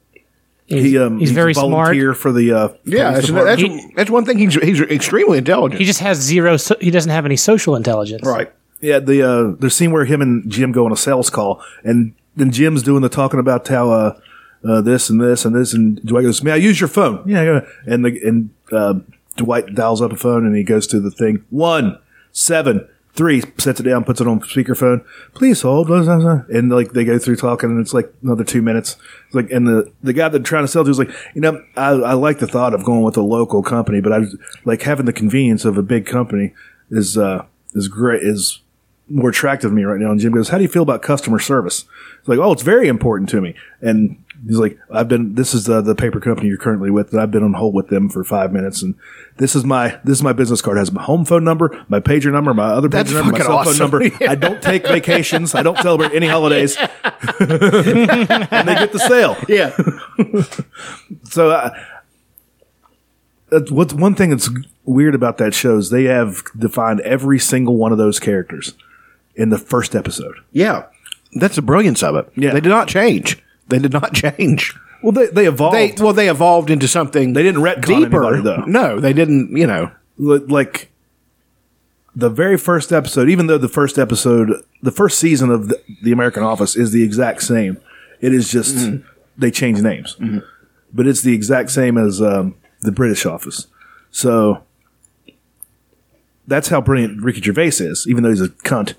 He's, 0.67 0.85
he, 0.85 0.99
um, 0.99 1.19
he's, 1.19 1.31
very 1.31 1.53
a 1.53 1.55
smart. 1.55 1.71
volunteer 1.71 2.13
for 2.13 2.31
the 2.31 2.53
uh, 2.53 2.69
yeah. 2.85 3.13
That's, 3.13 3.31
that's, 3.31 3.61
He- 3.63 3.93
that's 3.97 4.11
one 4.11 4.27
thing. 4.27 4.37
He's 4.37 4.55
he's 4.55 4.81
extremely 4.83 5.39
intelligent. 5.39 5.81
He 5.81 5.87
just 5.87 6.01
has 6.01 6.19
zero. 6.19 6.59
So, 6.59 6.77
he 6.79 6.91
doesn't 6.91 7.11
have 7.11 7.25
any 7.25 7.37
social 7.37 7.75
intelligence. 7.75 8.27
right. 8.27 8.53
Yeah, 8.81 8.99
the 9.01 9.23
uh, 9.23 9.57
the 9.59 9.71
scene 9.71 9.91
where 9.93 10.05
him 10.05 10.21
and 10.23 10.49
Jim 10.51 10.71
go 10.71 10.85
on 10.85 10.93
a 10.93 10.97
sales 10.97 11.31
call, 11.31 11.63
and 11.83 12.15
then 12.37 12.53
Jim's 12.53 12.83
doing 12.83 13.03
the 13.03 13.09
talking 13.09 13.41
about 13.41 13.67
how 13.67 13.91
uh, 13.91 14.21
uh, 14.63 14.81
this 14.83 15.11
and 15.11 15.21
this 15.21 15.45
and 15.45 15.57
this, 15.57 15.73
and 15.73 16.01
Dwight 16.05 16.25
goes, 16.25 16.45
"May 16.45 16.53
I 16.53 16.57
use 16.57 16.81
your 16.81 16.89
phone?" 16.89 17.23
Yeah, 17.27 17.45
go 17.45 17.67
and 17.87 18.05
the 18.05 18.21
and 18.25 18.51
uh, 18.71 19.01
Dwight 19.37 19.75
dials 19.75 20.01
up 20.03 20.13
a 20.13 20.17
phone, 20.17 20.47
and 20.47 20.55
he 20.55 20.63
goes 20.63 20.87
to 20.89 21.01
the 21.01 21.11
thing 21.11 21.45
one 21.51 21.99
seven 22.31 22.87
three, 23.19 23.43
sets 23.59 23.81
it 23.81 23.83
down, 23.83 24.05
puts 24.05 24.21
it 24.21 24.29
on 24.29 24.41
speakerphone. 24.41 25.05
Please 25.35 25.61
hold, 25.63 25.91
and 25.91 26.71
like 26.71 26.93
they 26.93 27.05
go 27.05 27.19
through 27.19 27.37
talking, 27.37 27.69
and 27.69 27.81
it's 27.81 27.93
like 27.93 28.11
another 28.23 28.45
two 28.45 28.63
minutes. 28.63 28.97
It's 29.27 29.35
like, 29.35 29.51
and 29.51 29.67
the 29.67 29.93
the 30.03 30.13
guy 30.13 30.29
that 30.29 30.45
trying 30.45 30.65
to 30.65 30.69
sell 30.69 30.85
to 30.85 30.91
is 30.91 30.99
like, 30.99 31.11
you 31.35 31.41
know, 31.41 31.63
I, 31.77 31.91
I 31.91 32.13
like 32.15 32.39
the 32.39 32.47
thought 32.47 32.73
of 32.73 32.85
going 32.85 33.03
with 33.03 33.17
a 33.17 33.23
local 33.23 33.63
company, 33.63 34.01
but 34.01 34.13
I 34.13 34.21
like 34.65 34.83
having 34.83 35.05
the 35.05 35.13
convenience 35.13 35.65
of 35.65 35.77
a 35.77 35.83
big 35.83 36.07
company 36.07 36.55
is 36.91 37.19
uh 37.19 37.45
is 37.75 37.89
great 37.89 38.23
is 38.23 38.61
more 39.09 39.31
attractive 39.31 39.71
to 39.71 39.75
me 39.75 39.85
right 39.85 40.01
now. 40.01 40.11
And 40.11 40.21
Jim 40.21 40.33
goes, 40.33 40.49
How 40.49 40.59
do 40.59 40.63
you 40.63 40.69
feel 40.69 40.83
about 40.83 41.03
customer 41.03 41.39
service? 41.39 41.85
It's 42.19 42.29
like, 42.29 42.39
Oh, 42.39 42.53
it's 42.53 42.63
very 42.63 42.89
important 42.89 43.29
to 43.31 43.41
me. 43.41 43.55
And 43.81 44.23
he's 44.47 44.59
like, 44.59 44.79
I've 44.91 45.09
been, 45.09 45.35
this 45.35 45.55
is 45.55 45.65
the, 45.65 45.81
the 45.81 45.95
paper 45.95 46.21
company 46.21 46.49
you're 46.49 46.59
currently 46.59 46.91
with, 46.91 47.13
and 47.13 47.21
I've 47.21 47.31
been 47.31 47.43
on 47.43 47.55
hold 47.55 47.75
with 47.75 47.89
them 47.89 48.09
for 48.09 48.23
five 48.25 48.53
minutes. 48.53 48.83
And 48.83 48.95
this 49.37 49.57
is 49.57 49.65
my, 49.65 49.99
this 50.05 50.19
is 50.19 50.23
my 50.23 50.33
business 50.33 50.63
card. 50.63 50.77
It 50.77 50.81
has 50.81 50.93
my 50.93 51.03
home 51.03 51.25
phone 51.25 51.45
number, 51.45 51.85
my 51.89 52.01
pager 52.01 52.33
number, 52.33 52.55
my 52.55 52.69
other 52.69 52.89
That's 52.89 53.11
pager 53.11 53.17
number, 53.17 53.33
my 53.33 53.39
cell 53.39 53.65
phone 53.65 53.67
awesome. 53.69 53.79
number. 53.79 54.11
I 54.29 54.35
don't 54.35 54.63
take 54.63 54.87
vacations. 54.87 55.55
I 55.55 55.63
don't 55.63 55.79
celebrate 55.79 56.13
any 56.13 56.29
holidays. 56.29 56.77
and 56.79 56.89
they 58.69 58.75
get 58.75 58.93
the 58.93 59.05
sale. 59.07 59.37
Yeah. 59.49 59.77
So 61.25 61.51
uh, 61.51 61.71
what's 63.71 63.95
one 63.95 64.15
thing 64.15 64.31
that's 64.31 64.51
weird 64.85 65.15
about 65.15 65.39
that 65.39 65.55
show 65.55 65.79
is 65.79 65.91
they 65.91 66.05
have 66.05 66.43
defined 66.57 67.01
every 67.01 67.39
single 67.39 67.77
one 67.77 67.93
of 67.93 67.99
those 67.99 68.19
characters 68.19 68.75
in 69.39 69.49
the 69.49 69.57
first 69.59 69.95
episode. 69.95 70.35
Yeah, 70.53 70.85
that's 71.37 71.57
the 71.57 71.63
brilliance 71.63 72.03
of 72.03 72.17
it. 72.17 72.31
Yeah. 72.37 72.53
they 72.53 72.61
did 72.61 72.69
not 72.69 72.89
change. 72.89 73.43
They 73.69 73.79
did 73.79 73.93
not 73.95 74.13
change. 74.23 74.77
Well, 75.03 75.13
they 75.13 75.29
they 75.29 75.47
evolved. 75.47 75.77
They 75.77 75.95
well, 76.03 76.13
they 76.13 76.29
evolved 76.29 76.69
into 76.71 76.89
something. 76.89 77.33
They 77.33 77.43
didn't 77.43 77.63
retcon 77.63 77.87
deeper. 77.87 78.25
anybody, 78.25 78.43
though. 78.43 78.65
No, 78.67 79.01
they 79.01 79.13
didn't. 79.15 79.57
You 79.57 79.67
know, 79.67 79.91
Li- 80.19 80.39
like 80.41 80.91
the 82.17 82.29
very 82.29 82.59
first 82.59 82.93
episode, 82.93 83.31
even 83.31 83.47
though 83.47 83.59
the 83.59 83.69
first 83.69 83.97
episode, 83.97 84.53
the 84.83 84.91
first 84.91 85.19
season 85.21 85.51
of 85.51 85.69
the, 85.69 85.81
the 86.03 86.11
American 86.11 86.43
Office 86.43 86.75
is 86.75 86.91
the 86.91 87.05
exact 87.05 87.43
same. 87.43 87.79
It 88.21 88.35
is 88.35 88.51
just 88.51 88.91
they 89.37 89.53
change 89.53 89.81
names, 89.81 90.17
but 90.93 91.07
it's 91.07 91.23
the 91.23 91.33
exact 91.33 91.71
same 91.71 91.97
as 91.97 92.21
um, 92.21 92.57
the 92.81 92.91
British 92.91 93.25
Office. 93.25 93.69
So 94.11 94.65
that's 96.49 96.69
how 96.71 96.81
brilliant 96.81 97.23
Ricky 97.23 97.41
Gervais 97.41 97.69
is, 97.79 98.07
even 98.09 98.25
though 98.25 98.31
he's 98.31 98.41
a 98.41 98.49
cunt. 98.49 98.95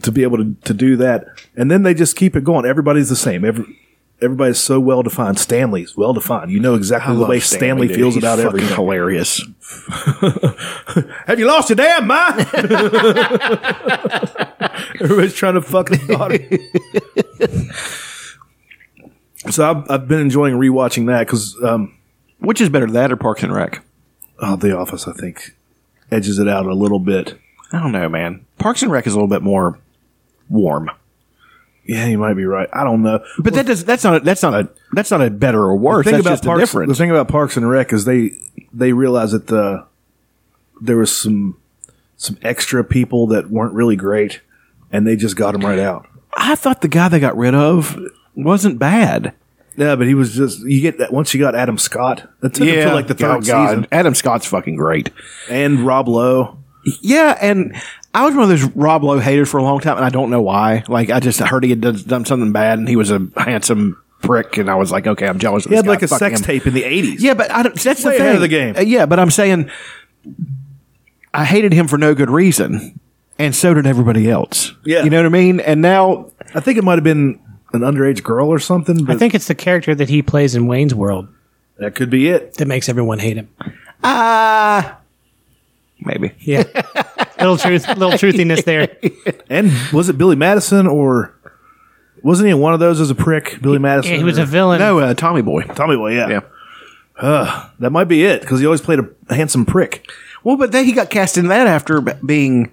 To 0.00 0.10
be 0.10 0.22
able 0.22 0.38
to, 0.38 0.54
to 0.64 0.72
do 0.72 0.96
that, 0.96 1.26
and 1.54 1.70
then 1.70 1.82
they 1.82 1.92
just 1.92 2.16
keep 2.16 2.34
it 2.34 2.44
going. 2.44 2.64
Everybody's 2.64 3.10
the 3.10 3.16
same. 3.16 3.44
Every 3.44 3.78
everybody's 4.22 4.58
so 4.58 4.80
well 4.80 5.02
defined. 5.02 5.38
Stanley's 5.38 5.96
well 5.96 6.14
defined. 6.14 6.50
You 6.50 6.60
know 6.60 6.74
exactly 6.76 7.14
the 7.16 7.26
way 7.26 7.40
Stanley, 7.40 7.88
dude. 7.88 7.96
feels 7.96 8.14
He's 8.14 8.22
about 8.22 8.38
fucking 8.38 8.48
everything. 8.60 8.74
Hilarious. 8.76 9.42
Have 11.26 11.38
you 11.38 11.46
lost 11.46 11.68
your 11.68 11.76
damn 11.76 12.06
mind? 12.06 12.40
Everybody's 15.00 15.34
trying 15.34 15.54
to 15.54 15.62
fuck 15.62 15.88
his 15.88 16.06
daughter. 16.06 16.38
so 19.50 19.68
I've, 19.70 19.90
I've 19.90 20.08
been 20.08 20.20
enjoying 20.20 20.54
rewatching 20.54 21.06
that 21.08 21.26
because 21.26 21.56
um, 21.62 21.98
Which 22.38 22.60
is 22.60 22.68
better, 22.68 22.86
that 22.90 23.12
or 23.12 23.16
Parks 23.16 23.42
and 23.42 23.52
Rec? 23.54 23.82
oh, 24.40 24.56
The 24.56 24.76
Office 24.76 25.06
I 25.08 25.12
think 25.12 25.56
edges 26.10 26.38
it 26.38 26.48
out 26.48 26.66
a 26.66 26.74
little 26.74 26.98
bit. 27.00 27.38
I 27.72 27.80
don't 27.80 27.92
know, 27.92 28.08
man. 28.08 28.44
Parks 28.58 28.82
and 28.82 28.92
Rec 28.92 29.06
is 29.06 29.14
a 29.14 29.16
little 29.16 29.28
bit 29.28 29.42
more 29.42 29.78
warm. 30.52 30.90
Yeah, 31.84 32.06
you 32.06 32.16
might 32.18 32.34
be 32.34 32.44
right. 32.44 32.68
I 32.72 32.84
don't 32.84 33.02
know. 33.02 33.24
But 33.38 33.54
that 33.54 33.66
does 33.66 33.84
that's 33.84 34.04
not 34.04 34.16
a, 34.16 34.20
that's 34.20 34.42
not 34.42 34.54
a 34.54 34.68
that's 34.92 35.10
not 35.10 35.20
a 35.20 35.30
better 35.30 35.60
or 35.60 35.74
worse. 35.76 36.04
the 36.04 36.12
thing 36.12 36.22
That's 36.22 36.40
about 36.40 36.46
Parks, 36.48 36.60
difference. 36.60 36.88
the 36.90 36.94
thing 36.94 37.10
about 37.10 37.26
Parks 37.28 37.56
and 37.56 37.68
Rec 37.68 37.92
is 37.92 38.04
they 38.04 38.32
they 38.72 38.92
realized 38.92 39.32
that 39.34 39.48
the 39.48 39.84
there 40.80 40.96
was 40.96 41.14
some 41.14 41.56
some 42.16 42.38
extra 42.42 42.84
people 42.84 43.26
that 43.28 43.50
weren't 43.50 43.74
really 43.74 43.96
great, 43.96 44.40
and 44.92 45.04
they 45.06 45.16
just 45.16 45.34
got 45.34 45.52
them 45.52 45.62
right 45.62 45.80
out. 45.80 46.06
I 46.34 46.54
thought 46.54 46.82
the 46.82 46.88
guy 46.88 47.08
they 47.08 47.18
got 47.18 47.36
rid 47.36 47.54
of 47.54 47.98
wasn't 48.36 48.78
bad. 48.78 49.34
Yeah, 49.76 49.96
but 49.96 50.06
he 50.06 50.14
was 50.14 50.34
just 50.34 50.60
you 50.60 50.80
get 50.82 50.98
that 50.98 51.12
once 51.12 51.34
you 51.34 51.40
got 51.40 51.56
Adam 51.56 51.78
Scott. 51.78 52.30
That 52.42 52.54
took 52.54 52.68
until 52.68 52.92
like 52.94 53.08
the 53.08 53.14
third 53.14 53.30
Oh, 53.30 53.40
God. 53.40 53.68
season, 53.70 53.86
Adam 53.90 54.14
Scott's 54.14 54.46
fucking 54.46 54.76
great. 54.76 55.10
and 55.50 55.80
Rob 55.80 56.06
Lowe. 56.08 56.58
Yeah, 57.00 57.36
and 57.40 57.74
I 58.14 58.24
was 58.26 58.34
one 58.34 58.42
of 58.44 58.48
those 58.50 58.64
Rob 58.74 59.04
Lowe 59.04 59.18
haters 59.18 59.48
for 59.50 59.58
a 59.58 59.62
long 59.62 59.80
time, 59.80 59.96
and 59.96 60.04
I 60.04 60.10
don't 60.10 60.28
know 60.30 60.42
why. 60.42 60.84
Like, 60.88 61.10
I 61.10 61.18
just 61.20 61.40
heard 61.40 61.64
he 61.64 61.70
had 61.70 61.80
done, 61.80 61.96
done 62.06 62.24
something 62.26 62.52
bad, 62.52 62.78
and 62.78 62.88
he 62.88 62.96
was 62.96 63.10
a 63.10 63.26
handsome 63.36 64.02
prick, 64.20 64.58
and 64.58 64.70
I 64.70 64.74
was 64.74 64.92
like, 64.92 65.06
okay, 65.06 65.26
I'm 65.26 65.38
jealous 65.38 65.64
of 65.64 65.70
He 65.70 65.76
this 65.76 65.78
had 65.78 65.86
guy. 65.86 65.90
like 65.92 66.02
a 66.02 66.08
Fuck 66.08 66.18
sex 66.18 66.40
him. 66.40 66.44
tape 66.46 66.66
in 66.66 66.74
the 66.74 66.84
eighties. 66.84 67.22
Yeah, 67.22 67.34
but 67.34 67.50
I 67.50 67.62
don't, 67.62 67.74
that's 67.74 68.04
Way 68.04 68.12
the 68.12 68.18
thing. 68.18 68.20
ahead 68.26 68.34
of 68.36 68.40
the 68.42 68.48
game. 68.48 68.76
Uh, 68.76 68.80
yeah, 68.80 69.06
but 69.06 69.18
I'm 69.18 69.30
saying 69.30 69.70
I 71.34 71.44
hated 71.44 71.72
him 71.72 71.88
for 71.88 71.96
no 71.98 72.14
good 72.14 72.30
reason, 72.30 73.00
and 73.38 73.54
so 73.54 73.72
did 73.74 73.86
everybody 73.86 74.30
else. 74.30 74.72
Yeah. 74.84 75.04
you 75.04 75.10
know 75.10 75.16
what 75.18 75.26
I 75.26 75.30
mean. 75.30 75.60
And 75.60 75.80
now, 75.80 76.30
I 76.54 76.60
think 76.60 76.78
it 76.78 76.84
might 76.84 76.94
have 76.96 77.04
been 77.04 77.40
an 77.72 77.80
underage 77.80 78.22
girl 78.22 78.48
or 78.48 78.58
something. 78.58 79.04
But 79.06 79.16
I 79.16 79.18
think 79.18 79.34
it's 79.34 79.48
the 79.48 79.54
character 79.54 79.94
that 79.94 80.10
he 80.10 80.20
plays 80.22 80.54
in 80.54 80.66
Wayne's 80.66 80.94
World 80.94 81.28
that 81.78 81.94
could 81.94 82.10
be 82.10 82.28
it. 82.28 82.54
that 82.58 82.66
makes 82.68 82.88
everyone 82.90 83.18
hate 83.18 83.38
him. 83.38 83.48
ah, 84.04 84.98
maybe. 86.04 86.32
Yeah, 86.40 86.62
little 87.38 87.56
truth, 87.56 87.86
little 87.88 88.12
truthiness 88.12 88.64
there. 88.64 88.96
And 89.48 89.72
was 89.92 90.08
it 90.08 90.18
Billy 90.18 90.36
Madison 90.36 90.86
or 90.86 91.34
wasn't 92.22 92.48
he 92.48 92.54
one 92.54 92.74
of 92.74 92.80
those 92.80 93.00
as 93.00 93.10
a 93.10 93.14
prick? 93.14 93.58
Billy 93.60 93.78
Madison. 93.78 94.16
He 94.16 94.24
was 94.24 94.38
or- 94.38 94.42
a 94.42 94.46
villain. 94.46 94.78
No, 94.78 94.98
uh, 95.00 95.14
Tommy 95.14 95.42
Boy. 95.42 95.62
Tommy 95.62 95.96
Boy. 95.96 96.14
Yeah, 96.16 96.40
Yeah. 97.20 97.68
that 97.78 97.90
might 97.90 98.04
be 98.08 98.24
it 98.24 98.40
because 98.40 98.60
he 98.60 98.66
always 98.66 98.80
played 98.80 99.00
a 99.28 99.34
handsome 99.34 99.64
prick. 99.66 100.10
Well, 100.44 100.56
but 100.56 100.72
then 100.72 100.84
he 100.84 100.92
got 100.92 101.08
cast 101.10 101.36
in 101.38 101.48
that 101.48 101.66
after 101.66 102.00
b- 102.00 102.12
being. 102.24 102.72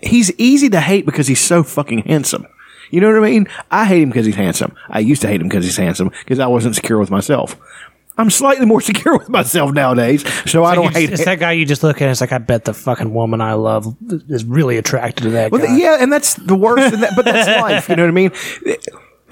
He's 0.00 0.32
easy 0.38 0.68
to 0.70 0.80
hate 0.80 1.06
because 1.06 1.28
he's 1.28 1.40
so 1.40 1.62
fucking 1.62 2.00
handsome. 2.00 2.46
You 2.90 3.00
know 3.00 3.08
what 3.12 3.24
I 3.24 3.30
mean? 3.30 3.46
I 3.70 3.84
hate 3.84 4.02
him 4.02 4.10
because 4.10 4.26
he's 4.26 4.34
handsome. 4.34 4.74
I 4.88 4.98
used 4.98 5.22
to 5.22 5.28
hate 5.28 5.40
him 5.40 5.48
because 5.48 5.64
he's 5.64 5.76
handsome 5.76 6.08
because 6.24 6.40
I 6.40 6.46
wasn't 6.48 6.74
secure 6.74 6.98
with 6.98 7.10
myself. 7.10 7.56
I'm 8.18 8.30
slightly 8.30 8.66
more 8.66 8.80
secure 8.92 9.16
with 9.18 9.28
myself 9.28 9.72
nowadays, 9.72 10.24
so 10.50 10.64
I 10.64 10.74
don't 10.74 10.84
you 10.84 10.90
hate 10.90 11.00
just- 11.10 11.12
It's 11.12 11.20
him. 11.22 11.24
that 11.26 11.40
guy 11.40 11.52
you 11.52 11.64
just 11.64 11.82
look 11.82 11.96
at. 11.96 12.02
and 12.02 12.10
It's 12.10 12.20
like 12.20 12.32
I 12.32 12.38
bet 12.38 12.64
the 12.66 12.74
fucking 12.74 13.12
woman 13.14 13.40
I 13.40 13.54
love 13.54 13.96
is 14.28 14.44
really 14.44 14.76
attracted 14.76 15.24
to 15.24 15.30
that 15.30 15.50
Well, 15.52 15.62
guy. 15.66 15.76
yeah, 15.76 15.96
and 16.00 16.12
that's 16.12 16.34
the 16.34 16.54
worst. 16.56 16.98
that, 17.00 17.12
but 17.16 17.24
that's 17.24 17.48
life. 17.62 17.88
You 17.88 17.96
know 17.96 18.02
what 18.02 18.08
I 18.08 18.12
mean? 18.12 18.30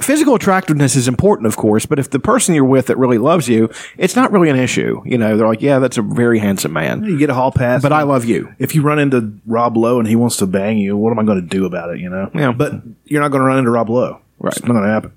Physical 0.00 0.34
attractiveness 0.34 0.96
is 0.96 1.08
important, 1.08 1.46
of 1.46 1.58
course, 1.58 1.84
but 1.84 1.98
if 1.98 2.08
the 2.08 2.18
person 2.18 2.54
you're 2.54 2.64
with 2.64 2.86
that 2.86 2.96
really 2.96 3.18
loves 3.18 3.48
you, 3.50 3.68
it's 3.98 4.16
not 4.16 4.32
really 4.32 4.48
an 4.48 4.56
issue. 4.56 5.02
You 5.04 5.18
know, 5.18 5.36
they're 5.36 5.46
like, 5.46 5.60
yeah, 5.60 5.78
that's 5.78 5.98
a 5.98 6.02
very 6.02 6.38
handsome 6.38 6.72
man, 6.72 7.04
You 7.04 7.18
get 7.18 7.28
a 7.28 7.34
hall 7.34 7.52
pass, 7.52 7.82
but 7.82 7.92
I 7.92 8.04
love 8.04 8.24
you. 8.24 8.54
If 8.58 8.74
you 8.74 8.80
run 8.80 8.98
into 8.98 9.34
Rob 9.44 9.76
Lowe 9.76 9.98
and 9.98 10.08
he 10.08 10.16
wants 10.16 10.38
to 10.38 10.46
bang 10.46 10.78
you, 10.78 10.96
what 10.96 11.10
am 11.10 11.18
I 11.18 11.24
going 11.24 11.42
to 11.42 11.46
do 11.46 11.66
about 11.66 11.90
it? 11.90 12.00
You 12.00 12.08
know. 12.08 12.30
Yeah. 12.34 12.52
But 12.52 12.76
you're 13.04 13.20
not 13.20 13.28
going 13.30 13.42
to 13.42 13.46
run 13.46 13.58
into 13.58 13.70
Rob 13.70 13.90
Lowe. 13.90 14.20
Right. 14.38 14.54
It's 14.56 14.62
not 14.64 14.72
going 14.72 14.84
to 14.84 14.90
happen. 14.90 15.12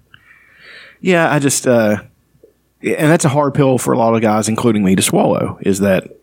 Yeah, 1.00 1.32
I 1.32 1.40
just, 1.40 1.66
uh, 1.66 2.02
and 2.84 3.10
that's 3.12 3.26
a 3.26 3.30
hard 3.30 3.54
pill 3.54 3.78
for 3.78 3.94
a 3.94 3.98
lot 3.98 4.14
of 4.16 4.22
guys, 4.22 4.50
including 4.50 4.84
me, 4.84 4.96
to 4.96 5.02
swallow. 5.02 5.58
Is 5.62 5.80
that 5.80 6.18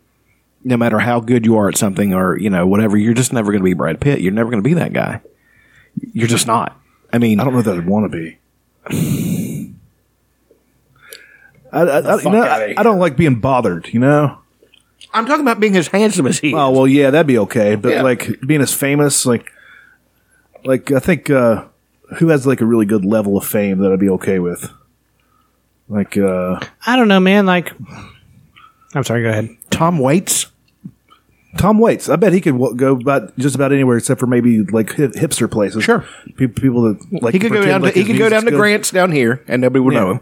no 0.63 0.77
matter 0.77 0.99
how 0.99 1.19
good 1.19 1.45
you 1.45 1.57
are 1.57 1.67
at 1.67 1.77
something 1.77 2.13
or 2.13 2.37
you 2.37 2.49
know 2.49 2.67
whatever, 2.67 2.97
you're 2.97 3.13
just 3.13 3.33
never 3.33 3.51
going 3.51 3.61
to 3.61 3.65
be 3.65 3.73
Brad 3.73 3.99
Pitt. 3.99 4.21
You're 4.21 4.31
never 4.31 4.49
going 4.51 4.61
to 4.63 4.67
be 4.67 4.75
that 4.75 4.93
guy. 4.93 5.21
You're 6.13 6.27
just 6.27 6.47
not. 6.47 6.77
I 7.11 7.17
mean, 7.17 7.39
I 7.39 7.43
don't 7.43 7.53
know 7.53 7.61
that 7.63 7.77
I'd 7.77 7.85
want 7.85 8.11
to 8.11 8.17
be. 8.17 8.37
I, 11.73 11.79
I, 11.81 11.99
I, 11.99 12.21
you 12.21 12.29
know, 12.29 12.41
I, 12.43 12.73
I 12.77 12.83
don't 12.83 12.99
like 12.99 13.15
being 13.15 13.39
bothered. 13.39 13.87
You 13.93 13.99
know. 13.99 14.37
I'm 15.13 15.25
talking 15.25 15.41
about 15.41 15.59
being 15.59 15.75
as 15.75 15.87
handsome 15.87 16.27
as 16.27 16.39
he. 16.39 16.53
Oh 16.53 16.71
is. 16.71 16.77
well, 16.77 16.87
yeah, 16.87 17.09
that'd 17.09 17.27
be 17.27 17.37
okay. 17.39 17.75
But 17.75 17.89
Yeah. 17.93 18.01
like 18.03 18.39
being 18.45 18.61
as 18.61 18.73
famous, 18.73 19.25
like, 19.25 19.51
like 20.63 20.91
I 20.91 20.99
think 20.99 21.29
uh, 21.29 21.65
who 22.17 22.29
has 22.29 22.45
like 22.47 22.61
a 22.61 22.65
really 22.65 22.85
good 22.85 23.03
level 23.03 23.37
of 23.37 23.45
fame 23.45 23.79
that 23.79 23.91
I'd 23.91 23.99
be 23.99 24.09
okay 24.09 24.39
with. 24.39 24.71
Like, 25.91 26.17
uh, 26.17 26.59
I 26.87 26.95
don't 26.95 27.07
know, 27.09 27.19
man. 27.19 27.45
Like, 27.45 27.73
I'm 28.95 29.03
sorry. 29.03 29.23
Go 29.23 29.29
ahead. 29.29 29.49
Tom 29.71 29.99
Waits. 29.99 30.47
Tom 31.57 31.79
Waits. 31.79 32.07
I 32.07 32.15
bet 32.15 32.31
he 32.31 32.39
could 32.39 32.53
w- 32.53 32.75
go 32.75 32.93
about 32.93 33.37
just 33.37 33.55
about 33.55 33.73
anywhere 33.73 33.97
except 33.97 34.19
for 34.21 34.25
maybe 34.27 34.63
like 34.63 34.93
hip- 34.93 35.11
hipster 35.13 35.51
places. 35.51 35.83
Sure. 35.83 36.05
Pe- 36.37 36.47
people 36.47 36.83
that 36.83 37.21
like 37.21 37.33
He 37.33 37.39
could 37.39 37.51
go 37.51 37.61
down. 37.65 37.81
like 37.81 37.93
to, 37.93 37.99
he 37.99 38.05
his 38.05 38.13
could 38.13 38.19
go 38.19 38.29
down 38.29 38.43
music's 38.43 38.45
to 38.45 38.51
good. 38.51 38.57
Grants 38.57 38.91
down 38.91 39.11
here, 39.11 39.43
and 39.49 39.61
nobody 39.61 39.81
would 39.81 39.93
Yeah. 39.93 39.99
know 39.99 40.11
him. 40.11 40.19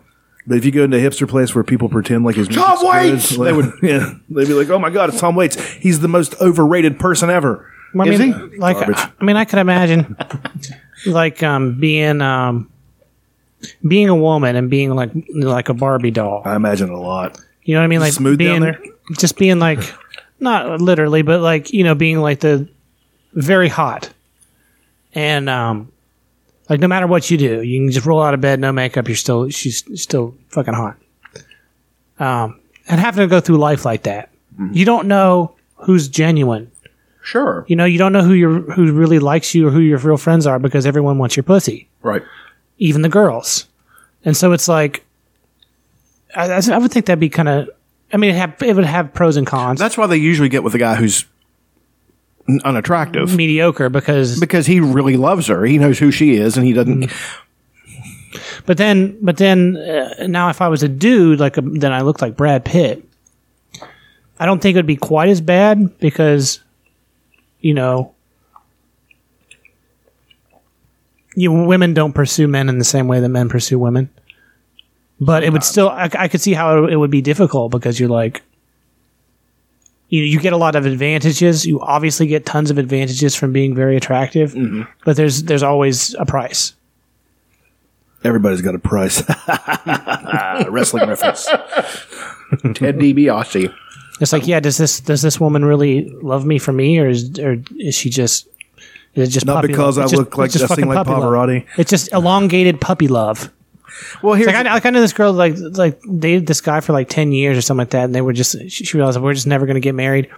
But 0.48 0.58
if 0.58 0.66
you 0.66 0.72
go 0.72 0.84
into 0.86 0.98
a 0.98 1.00
hipster 1.00 1.28
place 1.28 1.54
where 1.54 1.64
people 1.64 1.88
pretend 1.88 2.24
like 2.26 2.36
his 2.36 2.48
Tom 2.48 2.80
music's 2.80 2.82
good, 2.82 2.90
Waits! 2.90 3.38
like, 3.38 3.46
they 3.48 3.54
would 3.56 3.74
yeah 3.84 4.14
they'd 4.30 4.48
be 4.48 4.54
like, 4.56 4.70
oh 4.72 4.80
my 4.80 4.90
god, 4.90 5.10
it's 5.10 5.20
Tom 5.20 5.36
Waits. 5.36 5.62
He's 5.76 6.00
the 6.00 6.08
most 6.08 6.34
overrated 6.42 6.98
person 7.00 7.30
ever. 7.30 7.72
I 8.00 8.04
Is 8.08 8.20
mean, 8.20 8.34
he? 8.52 8.58
like, 8.58 8.78
Garbage. 8.78 8.98
I, 8.98 9.12
I 9.20 9.24
mean, 9.26 9.36
I 9.36 9.46
could 9.46 9.58
imagine, 9.60 10.16
like, 11.08 11.42
um, 11.42 11.80
being, 11.80 12.22
um, 12.22 12.72
being 13.88 14.10
a 14.10 14.16
woman 14.16 14.56
and 14.56 14.70
being 14.70 14.96
like, 14.96 15.12
like 15.34 15.70
a 15.70 15.74
Barbie 15.74 16.12
doll. 16.12 16.42
I 16.46 16.56
imagine 16.56 16.90
a 16.90 17.00
lot. 17.00 17.40
You 17.64 17.74
know 17.76 17.82
what 17.82 17.86
I 17.86 17.88
mean? 17.88 18.00
Like 18.00 18.14
Smooth 18.14 18.38
being, 18.38 18.62
down 18.62 18.62
there? 18.62 18.82
just 19.18 19.38
being 19.38 19.60
like, 19.60 19.80
not 20.40 20.82
literally, 20.82 21.22
but 21.22 21.42
like, 21.42 21.72
you 21.72 21.84
know, 21.84 21.96
being 21.96 22.20
like 22.20 22.40
the 22.40 22.68
very 23.34 23.68
hot, 23.68 24.12
and 25.14 25.50
um, 25.50 25.92
like 26.70 26.80
no 26.80 26.88
matter 26.88 27.08
what 27.08 27.30
you 27.30 27.38
do, 27.38 27.62
you 27.62 27.80
can 27.80 27.92
just 27.92 28.06
roll 28.06 28.22
out 28.22 28.34
of 28.34 28.42
bed, 28.42 28.60
no 28.60 28.72
makeup, 28.72 29.08
you're 29.08 29.18
still, 29.18 29.50
she's 29.50 29.84
still 30.02 30.36
fucking 30.50 30.74
hot. 30.74 30.98
Um, 32.20 32.60
and 32.88 33.00
having 33.00 33.24
to 33.24 33.28
go 33.28 33.40
through 33.40 33.58
life 33.58 33.86
like 33.86 34.04
that, 34.04 34.30
you 34.72 34.84
don't 34.84 35.08
know 35.08 35.56
who's 35.76 36.10
genuine. 36.10 36.72
Sure. 37.22 37.66
You 37.68 37.76
know, 37.76 37.86
you 37.86 37.98
don't 37.98 38.12
know 38.12 38.24
who 38.24 38.34
your 38.34 38.60
who 38.60 38.92
really 38.92 39.20
likes 39.20 39.54
you 39.54 39.68
or 39.68 39.72
who 39.72 39.80
your 39.80 40.00
real 40.00 40.18
friends 40.18 40.48
are 40.48 40.58
because 40.60 40.86
everyone 40.86 41.18
wants 41.18 41.36
your 41.38 41.44
pussy, 41.44 41.88
Right. 42.02 42.24
Even 42.80 43.04
the 43.04 43.10
girls. 43.10 43.68
And 44.26 44.36
so 44.36 44.52
it's 44.52 44.68
like, 44.68 45.06
I, 46.36 46.50
I 46.52 46.78
would 46.78 46.92
think 46.92 47.06
that'd 47.06 47.20
be 47.20 47.30
kind 47.30 47.50
of. 47.50 47.70
I 48.12 48.18
mean, 48.18 48.32
it, 48.32 48.38
have, 48.38 48.62
it 48.64 48.76
would 48.76 48.86
have 48.86 49.14
pros 49.14 49.38
and 49.38 49.46
cons. 49.46 49.80
That's 49.80 49.96
why 49.96 50.08
they 50.08 50.18
usually 50.18 50.50
get 50.50 50.64
with 50.64 50.74
a 50.74 50.80
guy 50.80 50.96
who's 50.96 51.26
unattractive 52.66 53.36
mediocre 53.36 53.90
because, 53.90 54.40
because 54.40 54.66
he 54.66 54.80
really 54.80 55.16
loves 55.16 55.46
her. 55.46 55.64
He 55.64 55.78
knows 55.78 56.00
who 56.00 56.10
she 56.10 56.34
is, 56.34 56.58
and 56.58 56.66
he 56.66 56.74
doesn't. 56.74 57.12
but 58.66 58.78
then, 58.78 59.16
but 59.22 59.38
then 59.38 59.78
uh, 59.78 60.26
now 60.28 60.50
if 60.50 60.60
I 60.60 60.70
was 60.70 60.82
a 60.82 60.88
dude, 60.88 61.40
like, 61.40 61.58
a, 61.58 61.62
then 61.62 61.94
I 61.94 62.02
looked 62.02 62.24
like 62.24 62.36
Brad 62.36 62.66
Pitt. 62.66 63.04
I 64.40 64.48
don't 64.48 64.60
think 64.60 64.76
it 64.76 64.80
would 64.80 64.88
be 64.88 64.96
quite 64.96 65.30
as 65.30 65.42
bad 65.42 66.00
because, 66.00 66.62
you 67.60 67.76
know, 67.76 68.16
you 71.40 71.54
women 71.54 71.94
don't 71.94 72.12
pursue 72.14 72.48
men 72.48 72.68
in 72.68 72.80
the 72.80 72.84
same 72.84 73.08
way 73.08 73.22
that 73.22 73.30
men 73.30 73.48
pursue 73.48 73.80
women. 73.80 74.10
But 75.22 75.44
it 75.44 75.54
would 75.54 75.64
still, 75.64 75.90
I, 75.90 76.10
I 76.14 76.28
could 76.28 76.42
see 76.42 76.54
how 76.54 76.86
it 76.86 76.96
would 76.96 77.12
be 77.12 77.22
difficult 77.22 77.72
because 77.72 78.00
you're 78.00 78.10
like, 78.10 78.42
you 80.10 80.24
you 80.24 80.40
get 80.40 80.54
a 80.54 80.58
lot 80.58 80.76
of 80.76 80.86
advantages. 80.86 81.66
You 81.66 81.80
obviously 81.80 82.28
get 82.28 82.46
tons 82.46 82.72
of 82.72 82.78
advantages 82.78 83.36
from 83.36 83.54
being 83.54 83.76
very 83.76 83.96
attractive, 83.96 84.54
mm-hmm. 84.54 84.84
but 85.06 85.16
there's 85.16 85.44
there's 85.44 85.64
always 85.64 86.16
a 86.16 86.26
price. 86.26 86.74
Everybody's 88.24 88.62
got 88.62 88.76
a 88.76 88.80
price. 88.80 89.24
Wrestling 90.68 91.08
reference. 91.08 91.46
Ted 91.46 92.98
DiBiase. 92.98 93.74
It's 94.20 94.34
like, 94.34 94.48
yeah, 94.48 94.60
does 94.60 94.78
this 94.78 95.00
does 95.00 95.22
this 95.22 95.40
woman 95.40 95.64
really 95.64 96.10
love 96.22 96.46
me 96.46 96.58
for 96.58 96.74
me, 96.74 97.00
or 97.00 97.08
is 97.08 97.38
or 97.40 97.58
is 97.78 97.96
she 97.96 98.10
just 98.10 98.48
is 99.16 99.30
it 99.30 99.32
just 99.32 99.46
Not 99.46 99.62
because 99.64 99.98
love? 99.98 100.00
I 100.00 100.04
It's 100.04 100.12
just- 100.12 100.20
look 100.20 100.38
like 100.38 100.46
it's 100.48 100.56
just 100.56 100.68
fucking 100.68 100.88
like 100.88 100.96
puppy 100.98 101.12
love. 101.12 101.24
Pavarotti. 101.24 101.66
It's 101.78 101.90
just 101.90 102.12
elongated 102.14 102.80
puppy 102.82 103.08
love. 103.08 103.52
Well, 104.22 104.34
It's 104.36 104.46
here's 104.46 104.54
like 104.56 104.66
I, 104.86 104.88
I 104.88 104.92
know 104.92 105.02
this 105.02 105.14
girl 105.14 105.34
like 105.34 105.56
like 105.58 106.00
dated 106.20 106.48
this 106.48 106.62
guy 106.62 106.80
for 106.80 106.94
like 106.94 107.10
ten 107.10 107.32
years 107.34 107.58
or 107.58 107.62
something 107.62 107.80
like 107.82 107.90
that, 107.90 108.06
and 108.06 108.16
they 108.16 108.22
were 108.22 108.32
just 108.34 108.54
she, 108.70 108.86
she 108.86 108.98
realized 108.98 109.20
we're 109.20 109.34
just 109.34 109.48
never 109.48 109.66
going 109.66 109.76
to 109.76 109.82
get 109.82 109.96
married. 109.96 110.30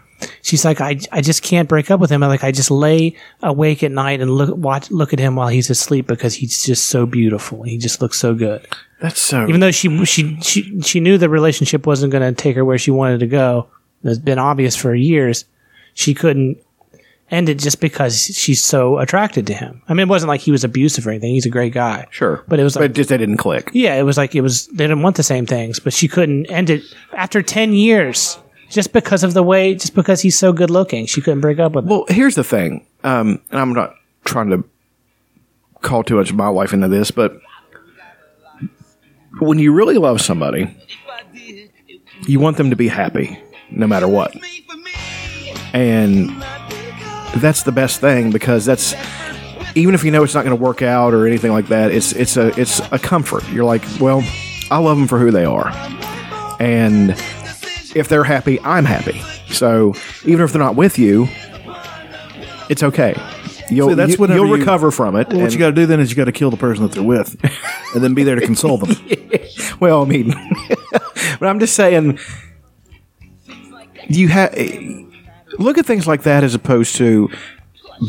She's 0.41 0.64
like, 0.64 0.81
I, 0.81 0.99
I 1.11 1.22
just 1.22 1.41
can't 1.43 1.68
break 1.68 1.91
up 1.91 1.99
with 1.99 2.11
him. 2.11 2.23
I 2.23 2.27
like 2.27 2.43
I 2.43 2.52
just 2.52 2.72
lay 2.72 3.15
awake 3.43 3.84
at 3.84 3.91
night 3.91 4.22
and 4.22 4.31
look 4.31 4.56
watch 4.56 4.89
look 4.89 5.14
at 5.14 5.19
him 5.19 5.35
while 5.35 5.48
he's 5.49 5.69
asleep 5.69 6.07
because 6.07 6.34
he's 6.35 6.64
just 6.64 6.88
so 6.88 7.06
beautiful. 7.06 7.61
He 7.64 7.77
just 7.77 8.02
looks 8.02 8.18
so 8.18 8.34
good. 8.34 8.65
that's 8.99 9.19
so. 9.19 9.48
Even 9.48 9.60
though 9.60 9.72
she 9.72 10.06
she 10.06 10.39
she 10.41 10.81
she 10.81 10.99
knew 10.99 11.18
the 11.19 11.30
relationship 11.30 11.85
wasn't 11.85 12.11
going 12.11 12.34
to 12.34 12.41
take 12.41 12.56
her 12.56 12.65
where 12.65 12.77
she 12.80 12.89
wanted 12.91 13.19
to 13.19 13.27
go. 13.27 13.68
It's 14.03 14.18
been 14.18 14.39
obvious 14.39 14.76
for 14.76 14.95
years. 14.95 15.45
She 15.93 16.14
couldn't 16.15 16.57
end 17.32 17.48
it 17.49 17.58
just 17.60 17.80
because 17.80 18.20
she's 18.26 18.64
so 18.64 18.99
attracted 18.99 19.48
to 19.48 19.53
him. 19.53 19.82
I 19.88 19.94
mean, 19.94 20.02
it 20.08 20.10
wasn't 20.10 20.28
like 20.28 20.41
he 20.41 20.52
was 20.52 20.64
abusive 20.64 21.08
or 21.08 21.12
anything. 21.12 21.34
He's 21.34 21.45
a 21.45 21.49
great 21.49 21.74
guy. 21.74 22.06
sure, 22.12 22.44
But 22.48 22.60
it 22.60 22.64
was 22.64 22.76
like- 22.76 22.84
but 22.90 22.94
just 22.94 23.10
they 23.10 23.18
didn't 23.18 23.38
click. 23.38 23.70
Yeah, 23.74 23.95
it 23.95 24.03
was 24.03 24.18
like 24.18 24.36
it 24.36 24.41
was 24.41 24.68
they 24.68 24.84
didn't 24.84 25.02
want 25.02 25.16
the 25.16 25.24
same 25.24 25.45
things, 25.45 25.80
but 25.80 25.94
she 25.94 26.08
couldn't 26.08 26.45
end 26.48 26.70
it 26.70 26.84
after 27.14 27.41
ten 27.41 27.74
years 27.74 28.38
just 28.70 28.94
because 28.94 29.24
of 29.24 29.34
the 29.34 29.44
way, 29.44 29.74
just 29.76 29.95
because 29.95 30.22
he's 30.22 30.38
so 30.38 30.53
good 30.53 30.70
looking. 30.70 31.06
She 31.06 31.22
couldn't 31.22 31.41
break 31.41 31.60
up 31.60 31.72
with 31.74 31.86
him. 31.86 31.90
Well, 31.90 32.06
here's 32.10 32.36
the 32.36 32.44
thing, 32.44 32.86
um, 33.03 33.41
and 33.52 33.60
I'm 33.60 33.74
not 33.74 33.95
trying 34.26 34.49
to 34.52 34.64
call 35.82 36.03
too 36.03 36.16
much 36.18 36.30
of 36.30 36.36
my 36.36 36.49
wife 36.49 36.74
into 36.74 36.88
this, 36.88 37.12
but 37.12 37.40
when 39.40 39.58
you 39.60 39.74
really 39.74 39.98
love 39.98 40.22
somebody, 40.22 40.68
you 42.28 42.40
want 42.40 42.58
them 42.58 42.70
to 42.70 42.76
be 42.76 42.88
happy 42.88 43.40
no 43.72 43.88
matter 43.88 44.08
what. 44.08 44.36
And 45.74 46.30
that's 47.38 47.64
the 47.64 47.72
best 47.72 47.99
thing 48.02 48.32
because 48.32 48.66
that's 48.66 48.94
even 49.76 49.95
if 49.95 50.03
you 50.03 50.12
know 50.12 50.24
it's 50.24 50.34
not 50.34 50.44
going 50.44 50.56
to 50.58 50.62
work 50.62 50.82
out 50.82 51.14
or 51.14 51.26
anything 51.28 51.52
like 51.52 51.68
that, 51.68 51.91
it's 51.91 52.12
it's 52.14 52.38
a 52.38 52.48
it's 52.60 52.80
a 52.91 52.99
comfort. 52.99 53.48
You're 53.49 53.64
like, 53.66 53.84
well, 53.99 54.22
I 54.70 54.78
love 54.78 54.98
them 54.98 55.08
for 55.08 55.18
who 55.20 55.32
they 55.32 55.45
are, 55.45 55.70
and 56.60 57.12
if 57.95 58.08
they're 58.08 58.24
happy, 58.24 58.60
I'm 58.62 58.86
happy. 58.86 59.22
So 59.53 59.94
even 60.26 60.41
if 60.44 60.52
they're 60.52 60.62
not 60.62 60.76
with 60.76 60.98
you, 60.99 61.28
it's 62.70 62.84
okay. 62.84 63.16
You'll 63.70 63.90
See, 63.90 63.95
that's 63.95 64.14
you, 64.14 64.18
will 64.18 64.48
you- 64.48 64.56
recover 64.56 64.91
from 64.91 65.16
it. 65.16 65.30
Well, 65.30 65.41
what 65.41 65.53
you 65.53 65.60
got 65.60 65.68
to 65.68 65.72
do 65.72 65.86
then 65.86 66.02
is 66.02 66.10
you 66.10 66.18
got 66.18 66.26
to 66.26 66.34
kill 66.34 66.52
the 66.52 66.58
person 66.58 66.84
that 66.84 66.91
they're 66.94 67.03
with, 67.03 67.38
and 67.94 68.03
then 68.03 68.14
be 68.14 68.24
there 68.24 68.36
to 68.36 68.41
console 68.45 68.78
them. 68.78 68.95
well, 69.80 70.02
I 70.02 70.06
mean, 70.06 70.30
but 71.40 71.48
I'm 71.48 71.60
just 71.60 71.76
saying, 71.76 72.20
you 74.10 74.28
have 74.28 74.53
look 75.61 75.77
at 75.77 75.85
things 75.85 76.07
like 76.07 76.23
that 76.23 76.43
as 76.43 76.55
opposed 76.55 76.95
to 76.97 77.29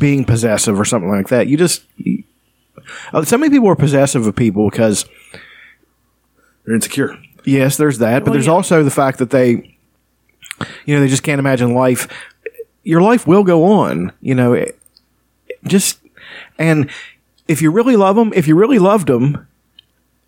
being 0.01 0.25
possessive 0.25 0.79
or 0.79 0.85
something 0.85 1.11
like 1.11 1.29
that. 1.29 1.47
You 1.49 1.57
just 1.57 1.85
uh, 3.13 3.25
so 3.25 3.37
many 3.39 3.51
people 3.51 3.69
are 3.69 3.77
possessive 3.77 4.27
of 4.27 4.35
people 4.37 4.69
because 4.71 5.05
They're 6.65 6.75
insecure. 6.75 7.17
yes, 7.45 7.77
there's 7.77 7.99
that, 7.99 8.25
but 8.25 8.33
there's 8.33 8.49
also 8.49 8.83
the 8.83 8.91
fact 8.91 9.19
that 9.19 9.31
they, 9.31 9.77
you 10.85 10.95
know, 10.95 11.01
they 11.01 11.09
just 11.09 11.23
can't 11.23 11.39
imagine 11.39 11.75
life. 11.75 12.09
Your 12.85 13.03
life 13.03 13.27
will 13.27 13.45
go 13.45 13.65
on, 13.65 14.13
you 14.21 14.35
know. 14.35 14.53
it- 14.55 14.79
Just 15.65 16.01
and 16.59 16.91
if 17.49 17.61
you 17.63 17.71
really 17.71 17.97
love 17.97 18.17
them, 18.17 18.33
if 18.35 18.49
you 18.49 18.57
really 18.57 18.79
loved 18.79 19.07
them, 19.09 19.47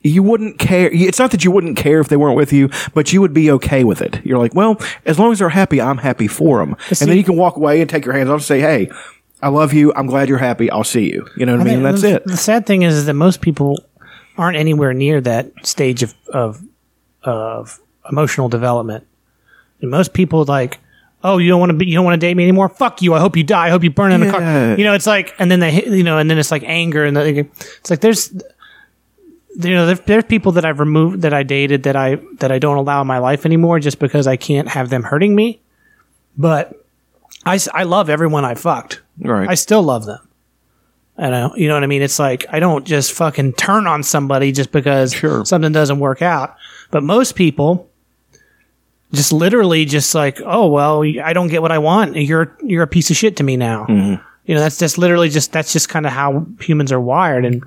you 0.04 0.22
wouldn't 0.22 0.58
care. 0.58 0.90
It's 0.92 1.18
not 1.18 1.30
that 1.32 1.44
you 1.44 1.50
wouldn't 1.50 1.76
care 1.78 1.98
if 1.98 2.08
they 2.08 2.16
weren't 2.16 2.36
with 2.36 2.52
you, 2.52 2.68
but 2.92 3.12
you 3.12 3.20
would 3.22 3.32
be 3.32 3.50
okay 3.52 3.82
with 3.82 4.02
it. 4.02 4.24
You're 4.24 4.38
like, 4.38 4.54
well, 4.54 4.80
as 5.06 5.18
long 5.18 5.32
as 5.32 5.38
they're 5.40 5.48
happy, 5.48 5.80
I'm 5.80 5.98
happy 5.98 6.28
for 6.28 6.58
them. 6.58 6.76
And 6.90 7.10
then 7.10 7.16
you 7.16 7.24
can 7.24 7.36
walk 7.36 7.56
away 7.56 7.80
and 7.80 7.88
take 7.88 8.04
your 8.04 8.14
hands 8.14 8.28
off 8.28 8.36
and 8.36 8.44
say, 8.44 8.60
hey, 8.60 8.90
I 9.42 9.48
love 9.48 9.72
you. 9.72 9.92
I'm 9.94 10.06
glad 10.06 10.28
you're 10.28 10.38
happy. 10.38 10.70
I'll 10.70 10.84
see 10.84 11.10
you. 11.10 11.26
You 11.36 11.46
know 11.46 11.56
what 11.56 11.66
I, 11.66 11.70
mean? 11.70 11.82
That's 11.82 12.02
the, 12.02 12.16
it. 12.16 12.24
The 12.26 12.36
sad 12.36 12.66
thing 12.66 12.82
is 12.82 13.06
that 13.06 13.14
most 13.14 13.40
people 13.40 13.82
aren't 14.36 14.56
anywhere 14.56 14.92
near 14.92 15.20
that 15.22 15.50
stage 15.66 16.02
of 16.02 16.14
of, 16.28 16.62
of 17.22 17.80
emotional 18.10 18.48
development. 18.48 19.06
And 19.80 19.90
most 19.90 20.12
people 20.12 20.44
like, 20.44 20.80
oh, 21.22 21.38
you 21.38 21.48
don't 21.48 21.60
want 21.60 21.70
to 21.70 21.76
be, 21.76 21.86
you 21.86 21.94
don't 21.94 22.04
want 22.04 22.20
to 22.20 22.26
date 22.26 22.34
me 22.34 22.42
anymore. 22.42 22.68
Fuck 22.68 23.00
you. 23.00 23.14
I 23.14 23.20
hope 23.20 23.36
you 23.36 23.44
die. 23.44 23.66
I 23.66 23.70
hope 23.70 23.82
you 23.82 23.90
burn 23.90 24.12
in 24.12 24.22
a 24.22 24.30
car. 24.30 24.78
You 24.78 24.84
know, 24.84 24.92
it's 24.92 25.06
like, 25.06 25.34
and 25.38 25.50
then 25.50 25.60
they, 25.60 25.70
hit- 25.70 25.86
you 25.86 26.02
know, 26.02 26.18
and 26.18 26.30
then 26.30 26.38
it's 26.38 26.50
like 26.50 26.62
anger, 26.64 27.04
and 27.04 27.16
they, 27.16 27.38
it's 27.38 27.88
like 27.88 28.00
there's, 28.00 28.34
you 29.56 29.70
know, 29.74 29.86
there, 29.86 29.94
there's 29.96 30.24
people 30.24 30.52
that 30.52 30.64
I've 30.64 30.80
removed 30.80 31.22
that 31.22 31.32
I 31.32 31.42
dated 31.42 31.84
that 31.84 31.96
I 31.96 32.16
that 32.38 32.50
I 32.50 32.58
don't 32.58 32.76
allow 32.76 33.00
in 33.00 33.06
my 33.06 33.18
life 33.18 33.46
anymore 33.46 33.78
just 33.80 33.98
because 33.98 34.26
I 34.26 34.36
can't 34.36 34.68
have 34.68 34.90
them 34.90 35.02
hurting 35.02 35.34
me. 35.34 35.60
But 36.36 36.84
I, 37.46 37.58
I 37.72 37.84
love 37.84 38.10
everyone 38.10 38.44
I 38.44 38.54
fucked. 38.54 39.02
Right. 39.20 39.48
I 39.48 39.54
still 39.54 39.82
love 39.82 40.06
them. 40.06 40.18
I 41.16 41.30
know, 41.30 41.54
you 41.54 41.68
know 41.68 41.74
what 41.74 41.84
I 41.84 41.86
mean? 41.86 42.02
It's 42.02 42.18
like 42.18 42.44
I 42.50 42.58
don't 42.58 42.84
just 42.84 43.12
fucking 43.12 43.52
turn 43.52 43.86
on 43.86 44.02
somebody 44.02 44.50
just 44.50 44.72
because 44.72 45.12
Sure. 45.12 45.44
something 45.44 45.70
doesn't 45.70 46.00
work 46.00 46.22
out. 46.22 46.56
But 46.90 47.04
most 47.04 47.36
people 47.36 47.88
just 49.12 49.32
literally 49.32 49.84
just 49.84 50.12
like, 50.14 50.40
oh 50.44 50.66
well, 50.66 51.04
I 51.22 51.32
don't 51.32 51.48
get 51.48 51.62
what 51.62 51.70
I 51.70 51.78
want. 51.78 52.16
You're 52.16 52.56
you're 52.62 52.82
a 52.82 52.88
piece 52.88 53.10
of 53.10 53.16
shit 53.16 53.36
to 53.36 53.44
me 53.44 53.56
now. 53.56 53.86
Mm-hmm. 53.88 54.22
You 54.46 54.54
know, 54.54 54.60
that's 54.60 54.78
just 54.78 54.98
literally 54.98 55.28
just 55.28 55.52
that's 55.52 55.72
just 55.72 55.88
kind 55.88 56.04
of 56.04 56.10
how 56.12 56.46
humans 56.60 56.90
are 56.90 57.00
wired, 57.00 57.44
and 57.44 57.62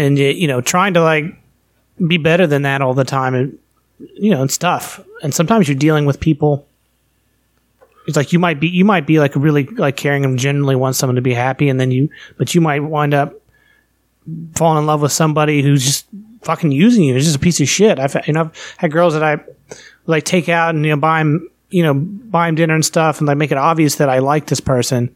and 0.00 0.18
you 0.18 0.48
know, 0.48 0.62
trying 0.62 0.94
to 0.94 1.02
like 1.02 1.26
be 2.06 2.16
better 2.16 2.46
than 2.46 2.62
that 2.62 2.80
all 2.80 2.94
the 2.94 3.04
time, 3.04 3.34
and 3.34 3.58
you 4.14 4.30
know, 4.30 4.42
it's 4.42 4.56
tough. 4.56 5.04
And 5.22 5.34
sometimes 5.34 5.68
you're 5.68 5.76
dealing 5.76 6.06
with 6.06 6.20
people. 6.20 6.66
It's 8.06 8.16
like 8.16 8.32
you 8.32 8.38
might 8.38 8.58
be 8.58 8.68
you 8.68 8.84
might 8.84 9.06
be 9.06 9.18
like 9.18 9.36
really 9.36 9.64
like 9.64 9.96
caring 9.96 10.24
and 10.24 10.38
genuinely 10.38 10.74
want 10.74 10.96
someone 10.96 11.16
to 11.16 11.22
be 11.22 11.34
happy, 11.34 11.68
and 11.68 11.78
then 11.78 11.90
you 11.90 12.08
but 12.38 12.54
you 12.54 12.62
might 12.62 12.80
wind 12.80 13.12
up 13.12 13.34
falling 14.54 14.78
in 14.78 14.86
love 14.86 15.02
with 15.02 15.12
somebody 15.12 15.60
who's 15.60 15.84
just 15.84 16.06
fucking 16.42 16.72
using 16.72 17.04
you. 17.04 17.14
It's 17.14 17.26
just 17.26 17.36
a 17.36 17.40
piece 17.40 17.60
of 17.60 17.68
shit. 17.68 17.98
I've 17.98 18.16
you 18.26 18.32
know 18.32 18.40
I've 18.40 18.74
had 18.78 18.92
girls 18.92 19.12
that 19.12 19.22
I 19.22 19.38
like 20.06 20.24
take 20.24 20.48
out 20.48 20.74
and 20.74 20.82
you 20.84 20.92
know 20.92 20.96
buy 20.96 21.18
them 21.18 21.46
you 21.68 21.82
know 21.82 21.92
buy 21.92 22.46
them 22.46 22.54
dinner 22.54 22.74
and 22.74 22.84
stuff, 22.84 23.18
and 23.18 23.28
like 23.28 23.36
make 23.36 23.52
it 23.52 23.58
obvious 23.58 23.96
that 23.96 24.08
I 24.08 24.20
like 24.20 24.46
this 24.46 24.60
person, 24.60 25.14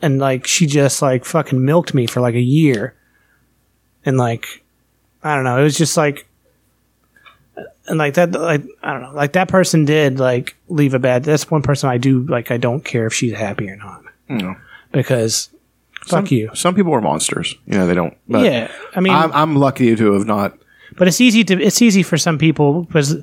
and 0.00 0.18
like 0.18 0.46
she 0.46 0.66
just 0.66 1.02
like 1.02 1.26
fucking 1.26 1.62
milked 1.62 1.92
me 1.92 2.06
for 2.06 2.22
like 2.22 2.36
a 2.36 2.40
year, 2.40 2.94
and 4.04 4.16
like 4.16 4.62
I 5.22 5.34
don't 5.34 5.44
know, 5.44 5.58
it 5.58 5.64
was 5.64 5.76
just 5.78 5.96
like 5.96 6.26
and 7.88 7.98
like 7.98 8.14
that 8.14 8.32
like 8.32 8.62
i 8.82 8.92
don't 8.92 9.02
know 9.02 9.12
like 9.14 9.32
that 9.32 9.48
person 9.48 9.84
did 9.84 10.18
like 10.20 10.54
leave 10.68 10.94
a 10.94 10.98
bad 10.98 11.24
that's 11.24 11.50
one 11.50 11.62
person 11.62 11.88
i 11.88 11.96
do 11.98 12.20
like 12.24 12.50
i 12.50 12.56
don't 12.56 12.84
care 12.84 13.06
if 13.06 13.14
she's 13.14 13.32
happy 13.32 13.68
or 13.68 13.76
not 13.76 14.02
No. 14.28 14.54
because 14.92 15.48
fuck 16.06 16.30
you 16.30 16.50
Some 16.54 16.74
people 16.74 16.92
are 16.94 17.00
monsters. 17.00 17.54
You 17.66 17.78
know, 17.78 17.86
they 17.86 17.94
don't. 17.94 18.16
But 18.28 18.44
yeah 18.44 18.70
i 18.94 19.00
mean 19.00 19.12
I'm, 19.12 19.32
I'm 19.32 19.56
lucky 19.56 19.96
to 19.96 20.12
have 20.12 20.26
not. 20.26 20.56
but 20.96 21.08
it's 21.08 21.20
easy 21.20 21.42
to 21.44 21.60
it's 21.60 21.80
easy 21.82 22.02
for 22.02 22.16
some 22.18 22.38
people 22.38 22.82
because 22.84 23.16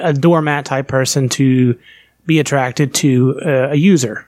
a 0.00 0.12
doormat 0.14 0.64
type 0.64 0.86
person 0.88 1.28
to 1.30 1.78
be 2.24 2.38
attracted 2.38 2.94
to 2.94 3.38
uh, 3.44 3.68
a 3.70 3.74
user 3.76 4.26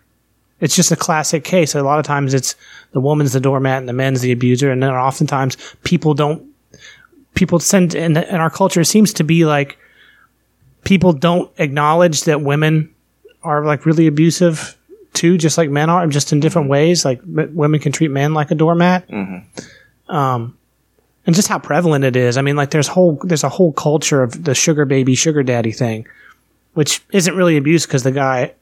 it's 0.61 0.77
just 0.77 0.93
a 0.93 0.97
classic 0.97 1.45
case. 1.45 1.74
A 1.74 1.82
lot 1.82 1.99
of 1.99 2.05
times 2.05 2.35
it's 2.35 2.55
the 2.93 3.01
woman's 3.01 3.32
the 3.32 3.41
doormat 3.41 3.78
and 3.78 3.89
the 3.89 3.93
man's 3.93 4.20
the 4.20 4.32
abuser. 4.32 4.70
And 4.70 4.82
then 4.82 4.91
oftentimes 4.91 5.57
people 5.85 6.15
don't 6.15 6.47
people 7.35 7.59
send 7.59 7.95
in, 7.95 8.16
in 8.16 8.37
our 8.37 8.51
culture 8.51 8.85
seems 8.85 9.12
to 9.15 9.24
be 9.24 9.45
like 9.45 9.78
people 10.85 11.12
don't 11.12 11.51
acknowledge 11.59 12.24
that 12.24 12.41
women 12.43 12.93
are 13.43 13.65
like 13.65 13.87
really 13.87 14.07
abusive 14.07 14.77
too 15.12 15.37
just 15.39 15.59
like 15.59 15.70
men 15.70 15.91
are 15.91 16.07
just 16.07 16.32
in 16.32 16.41
different 16.41 16.69
ways. 16.69 17.05
Like 17.05 17.20
m- 17.20 17.55
women 17.55 17.81
can 17.81 17.93
treat 17.93 18.11
men 18.11 18.35
like 18.35 18.51
a 18.51 18.55
doormat. 18.55 19.09
Um 20.09 20.57
and 21.27 21.35
just 21.37 21.49
how 21.49 21.59
prevalent 21.59 22.05
it 22.05 22.16
is. 22.16 22.37
I 22.37 22.43
mean, 22.43 22.57
like 22.57 22.70
there's 22.70 22.89
whole 22.89 23.19
there's 23.24 23.45
a 23.45 23.49
whole 23.49 23.73
culture 23.73 24.23
of 24.23 24.45
the 24.45 24.55
sugar 24.55 24.85
baby, 24.85 25.15
sugar 25.15 25.43
daddy 25.43 25.70
thing, 25.73 26.07
which 26.74 27.03
isn't 27.12 27.37
really 27.37 27.57
abuse 27.57 27.87
because 27.87 28.03
the 28.03 28.11
guy, 28.12 28.55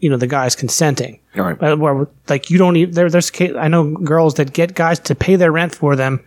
you 0.00 0.10
know, 0.10 0.16
the 0.16 0.26
guy's 0.26 0.56
consenting. 0.56 1.20
All 1.36 1.42
right. 1.44 1.58
But 1.58 1.78
where 1.78 2.06
like 2.28 2.50
you 2.50 2.58
don't 2.58 2.76
even 2.76 2.94
there, 2.94 3.08
there's 3.10 3.30
I 3.40 3.68
know 3.68 3.94
girls 3.96 4.34
that 4.34 4.52
get 4.52 4.74
guys 4.74 4.98
to 5.00 5.14
pay 5.14 5.36
their 5.36 5.52
rent 5.52 5.74
for 5.74 5.94
them, 5.96 6.24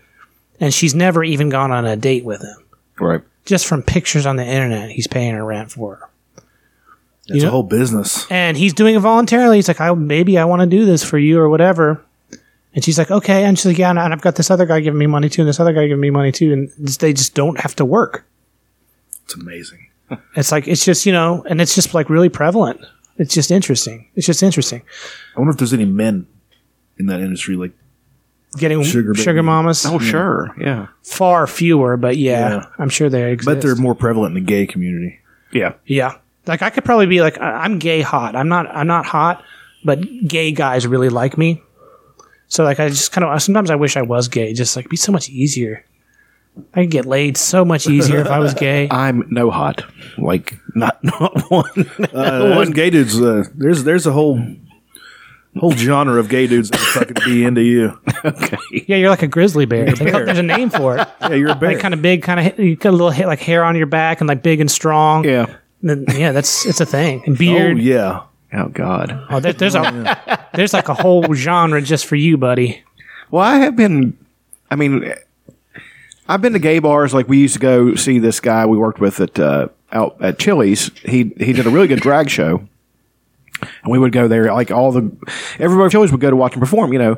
and 0.59 0.73
she's 0.73 0.95
never 0.95 1.23
even 1.23 1.49
gone 1.49 1.71
on 1.71 1.85
a 1.85 1.95
date 1.95 2.23
with 2.23 2.41
him. 2.41 2.63
Right. 2.99 3.21
Just 3.45 3.65
from 3.67 3.81
pictures 3.83 4.25
on 4.25 4.37
the 4.37 4.45
internet, 4.45 4.89
he's 4.91 5.07
paying 5.07 5.33
her 5.35 5.43
rent 5.43 5.71
for 5.71 5.95
her, 5.95 6.09
It's 7.27 7.41
know- 7.43 7.49
a 7.49 7.51
whole 7.51 7.63
business. 7.63 8.25
and 8.31 8.55
he's 8.55 8.73
doing 8.73 8.95
it 8.95 8.99
voluntarily. 8.99 9.57
He's 9.57 9.67
like, 9.67 9.81
I 9.81 9.91
maybe 9.93 10.37
I 10.37 10.45
want 10.45 10.61
to 10.61 10.65
do 10.67 10.85
this 10.85 11.03
for 11.03 11.17
you 11.17 11.39
or 11.39 11.49
whatever. 11.49 12.01
And 12.75 12.83
she's 12.83 12.97
like, 12.97 13.11
okay. 13.11 13.43
And 13.43 13.57
she's 13.57 13.65
like, 13.67 13.77
yeah, 13.77 13.89
and 13.91 13.99
I've 13.99 14.21
got 14.21 14.35
this 14.35 14.49
other 14.49 14.65
guy 14.65 14.79
giving 14.79 14.97
me 14.97 15.05
money 15.07 15.29
too, 15.29 15.41
and 15.41 15.49
this 15.49 15.59
other 15.59 15.73
guy 15.73 15.87
giving 15.87 15.99
me 16.01 16.09
money 16.09 16.31
too, 16.31 16.53
and 16.53 16.69
they 16.99 17.13
just 17.13 17.35
don't 17.35 17.59
have 17.59 17.75
to 17.75 17.85
work. 17.85 18.25
It's 19.25 19.35
amazing. 19.35 19.87
It's 20.35 20.51
like 20.51 20.67
it's 20.67 20.85
just 20.85 21.05
you 21.05 21.11
know, 21.11 21.43
and 21.49 21.59
it's 21.61 21.75
just 21.75 21.93
like 21.93 22.09
really 22.09 22.29
prevalent. 22.29 22.81
It's 23.17 23.33
just 23.33 23.51
interesting. 23.51 24.07
It's 24.15 24.25
just 24.25 24.41
interesting. 24.43 24.81
I 25.35 25.39
wonder 25.39 25.51
if 25.51 25.57
there's 25.57 25.73
any 25.73 25.85
men 25.85 26.27
in 26.97 27.05
that 27.07 27.19
industry 27.21 27.55
like 27.55 27.71
Getting 28.57 28.83
Sugar 28.83 29.15
sugar, 29.15 29.41
mamas, 29.41 29.83
Oh, 29.83 29.97
sure. 29.97 30.55
Yeah. 30.59 30.87
far 31.01 31.47
fewer, 31.47 31.97
but 31.97 32.17
yeah, 32.17 32.49
Yeah. 32.49 32.65
I'm 32.77 32.89
sure 32.89 33.09
they 33.09 33.31
exist. 33.31 33.45
but 33.47 33.61
they're 33.63 33.75
more 33.75 33.95
prevalent 33.95 34.37
in 34.37 34.43
the 34.43 34.47
gay 34.47 34.67
community. 34.67 35.19
Yeah. 35.51 35.73
Yeah, 35.87 36.17
like 36.45 36.61
I 36.61 36.69
could 36.69 36.85
probably 36.85 37.07
be 37.07 37.21
like 37.21 37.39
I- 37.41 37.63
I'm 37.63 37.79
gay 37.79 38.01
hot. 38.01 38.35
I'm 38.35 38.49
not. 38.49 38.67
I'm 38.67 38.85
not 38.85 39.05
hot, 39.07 39.43
but 39.83 40.01
gay 40.27 40.51
guys 40.51 40.85
really 40.85 41.09
like 41.09 41.35
me. 41.35 41.63
So 42.47 42.63
like 42.63 42.79
I 42.79 42.89
just 42.89 43.11
kind 43.11 43.25
of 43.25 43.41
sometimes 43.41 43.71
I 43.71 43.75
wish 43.75 43.97
I 43.97 44.03
was 44.03 44.27
gay. 44.27 44.53
Just 44.53 44.75
like 44.75 44.83
it'd 44.83 44.91
be 44.91 44.97
so 44.97 45.11
much 45.11 45.29
easier. 45.29 45.83
I 46.73 46.81
could 46.81 46.91
get 46.91 47.05
laid 47.05 47.37
so 47.37 47.65
much 47.65 47.87
easier 47.87 48.19
if 48.19 48.27
I 48.27 48.39
was 48.39 48.53
gay. 48.53 48.87
I'm 48.91 49.25
no 49.29 49.49
hot. 49.51 49.83
Like, 50.17 50.57
not, 50.75 51.03
not 51.03 51.39
one. 51.49 51.89
Uh, 52.13 52.39
those 52.39 52.69
gay 52.69 52.89
dudes. 52.89 53.19
Uh, 53.19 53.43
there's 53.55 53.83
there's 53.83 54.05
a 54.05 54.11
whole 54.11 54.39
whole 55.57 55.71
genre 55.71 56.19
of 56.19 56.29
gay 56.29 56.47
dudes 56.47 56.69
that 56.71 56.79
would 56.79 56.87
fucking 57.15 57.31
be 57.31 57.43
into 57.45 57.61
you. 57.61 57.99
okay. 58.25 58.57
Yeah, 58.87 58.97
you're 58.97 59.09
like 59.09 59.21
a 59.21 59.27
grizzly 59.27 59.65
bear. 59.65 59.85
They 59.85 60.09
call- 60.11 60.25
There's 60.25 60.39
a 60.39 60.43
name 60.43 60.69
for 60.69 60.97
it. 60.97 61.07
Yeah, 61.21 61.33
you're 61.33 61.49
a 61.51 61.55
bear. 61.55 61.71
Like 61.73 61.79
kind 61.79 61.93
of 61.93 62.01
big, 62.01 62.23
kind 62.23 62.39
of 62.39 62.59
you 62.59 62.75
got 62.75 62.89
a 62.89 62.91
little 62.91 63.11
hair, 63.11 63.27
like 63.27 63.39
hair 63.39 63.63
on 63.63 63.75
your 63.75 63.85
back 63.85 64.19
and 64.21 64.27
like 64.27 64.41
big 64.41 64.59
and 64.61 64.69
strong. 64.69 65.25
yeah. 65.25 65.45
And 65.81 66.07
then, 66.07 66.17
yeah, 66.17 66.31
that's 66.31 66.65
it's 66.65 66.79
a 66.79 66.85
thing. 66.85 67.23
And 67.25 67.35
oh 67.39 67.67
yeah. 67.81 68.23
Oh, 68.53 68.67
God. 68.69 69.25
Oh, 69.29 69.39
there, 69.39 69.51
there's 69.51 69.75
a 69.75 70.47
there's 70.53 70.73
like 70.73 70.87
a 70.87 70.93
whole 70.93 71.33
genre 71.33 71.81
just 71.81 72.05
for 72.05 72.15
you, 72.15 72.37
buddy. 72.37 72.83
Well, 73.31 73.43
I 73.43 73.55
have 73.57 73.75
been. 73.75 74.15
I 74.71 74.75
mean, 74.75 75.13
I've 76.27 76.41
been 76.41 76.53
to 76.53 76.59
gay 76.59 76.79
bars. 76.79 77.13
Like 77.13 77.27
we 77.27 77.37
used 77.39 77.53
to 77.55 77.59
go 77.59 77.95
see 77.95 78.19
this 78.19 78.39
guy 78.39 78.65
we 78.65 78.77
worked 78.77 78.99
with 78.99 79.19
at 79.19 79.37
uh, 79.39 79.67
out 79.91 80.17
at 80.21 80.39
Chili's. 80.39 80.89
He 81.03 81.33
he 81.37 81.53
did 81.53 81.65
a 81.65 81.69
really 81.69 81.87
good 81.87 81.99
drag 82.01 82.29
show, 82.29 82.67
and 83.61 83.91
we 83.91 83.99
would 83.99 84.11
go 84.11 84.27
there. 84.27 84.51
Like 84.53 84.71
all 84.71 84.91
the 84.91 85.11
everybody 85.59 85.85
at 85.87 85.91
Chili's 85.91 86.11
would 86.11 86.21
go 86.21 86.29
to 86.29 86.35
watch 86.35 86.53
him 86.53 86.59
perform. 86.59 86.93
You 86.93 86.99
know, 86.99 87.17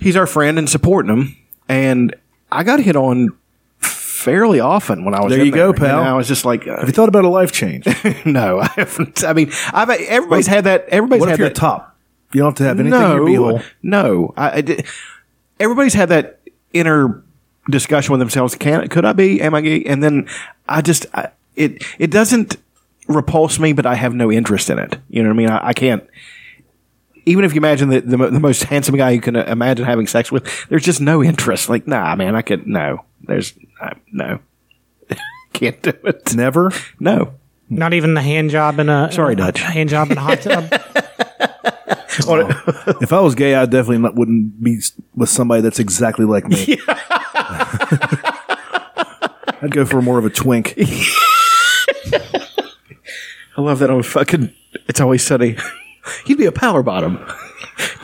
he's 0.00 0.16
our 0.16 0.26
friend 0.26 0.58
and 0.58 0.68
supporting 0.68 1.10
him. 1.12 1.36
And 1.68 2.14
I 2.52 2.62
got 2.62 2.80
hit 2.80 2.96
on 2.96 3.36
fairly 3.80 4.60
often 4.60 5.04
when 5.04 5.14
I 5.14 5.22
was 5.22 5.32
There 5.32 5.44
you 5.44 5.52
go, 5.52 5.72
pal. 5.72 6.00
And 6.00 6.08
I 6.08 6.14
was 6.14 6.28
just 6.28 6.44
like, 6.44 6.66
uh, 6.66 6.78
Have 6.78 6.88
you 6.88 6.92
thought 6.92 7.08
about 7.08 7.24
a 7.24 7.28
life 7.28 7.52
change? 7.52 7.86
no, 8.26 8.60
I 8.60 8.66
haven't. 8.76 9.24
I 9.24 9.32
mean, 9.32 9.50
I've 9.72 9.90
everybody's 9.90 10.46
had 10.46 10.64
that. 10.64 10.86
Everybody's 10.88 11.20
what 11.20 11.28
had 11.30 11.34
if 11.34 11.38
you're 11.40 11.48
that. 11.48 11.56
top? 11.56 11.96
You 12.32 12.40
don't 12.40 12.48
have 12.48 12.54
to 12.56 12.64
have 12.64 12.80
anything 12.80 12.98
No, 13.00 13.62
no. 13.82 14.34
I, 14.36 14.58
I 14.58 14.60
did- 14.60 14.86
everybody's 15.60 15.94
had 15.94 16.08
that 16.10 16.40
inner 16.72 17.22
discussion 17.70 18.12
with 18.12 18.20
themselves. 18.20 18.54
Can 18.54 18.82
it, 18.82 18.90
could 18.90 19.04
I 19.04 19.12
be? 19.12 19.40
Am 19.40 19.54
I 19.54 19.60
gay? 19.60 19.82
And 19.84 20.02
then 20.02 20.28
I 20.68 20.80
just 20.82 21.06
I, 21.14 21.30
it 21.56 21.82
it 21.98 22.10
doesn't 22.10 22.56
repulse 23.08 23.58
me, 23.58 23.72
but 23.72 23.86
I 23.86 23.94
have 23.94 24.14
no 24.14 24.30
interest 24.32 24.70
in 24.70 24.78
it. 24.78 24.98
You 25.08 25.22
know 25.22 25.28
what 25.28 25.34
I 25.34 25.38
mean? 25.38 25.50
I, 25.50 25.68
I 25.68 25.72
can't. 25.72 26.06
Even 27.26 27.44
if 27.44 27.54
you 27.54 27.58
imagine 27.58 27.88
the, 27.88 28.00
the 28.00 28.16
the 28.16 28.40
most 28.40 28.64
handsome 28.64 28.96
guy 28.96 29.10
you 29.10 29.20
can 29.20 29.36
imagine 29.36 29.84
having 29.86 30.06
sex 30.06 30.30
with, 30.30 30.46
there's 30.68 30.84
just 30.84 31.00
no 31.00 31.22
interest. 31.22 31.68
Like, 31.68 31.86
nah, 31.86 32.14
man, 32.16 32.36
I 32.36 32.42
could 32.42 32.66
no. 32.66 33.04
There's 33.22 33.54
I, 33.80 33.94
no, 34.12 34.40
can't 35.54 35.80
do 35.82 35.92
it. 36.04 36.34
Never. 36.34 36.70
No. 37.00 37.34
Not 37.70 37.94
even 37.94 38.12
the 38.12 38.20
hand 38.20 38.50
job 38.50 38.78
in 38.78 38.90
a 38.90 39.10
Sorry, 39.10 39.32
in 39.32 39.40
a 39.40 39.44
Dutch. 39.46 39.60
hand 39.60 39.88
job 39.88 40.10
in 40.10 40.18
a 40.18 40.20
hot 40.20 40.42
tub. 40.42 40.70
If 42.16 43.12
I 43.12 43.20
was 43.20 43.34
gay, 43.34 43.56
I 43.56 43.64
definitely 43.64 43.98
not, 43.98 44.14
wouldn't 44.14 44.62
be 44.62 44.80
with 45.16 45.28
somebody 45.28 45.62
that's 45.62 45.80
exactly 45.80 46.24
like 46.24 46.46
me. 46.46 46.78
I'd 49.62 49.70
go 49.70 49.84
for 49.84 50.02
more 50.02 50.18
of 50.18 50.24
a 50.24 50.30
twink. 50.30 50.74
I 53.56 53.60
love 53.60 53.78
that 53.78 53.90
on 53.90 54.02
fucking. 54.02 54.52
It's 54.88 55.00
always 55.00 55.22
sunny. 55.22 55.56
He'd 56.26 56.38
be 56.38 56.46
a 56.46 56.52
power 56.52 56.82
bottom, 56.82 57.24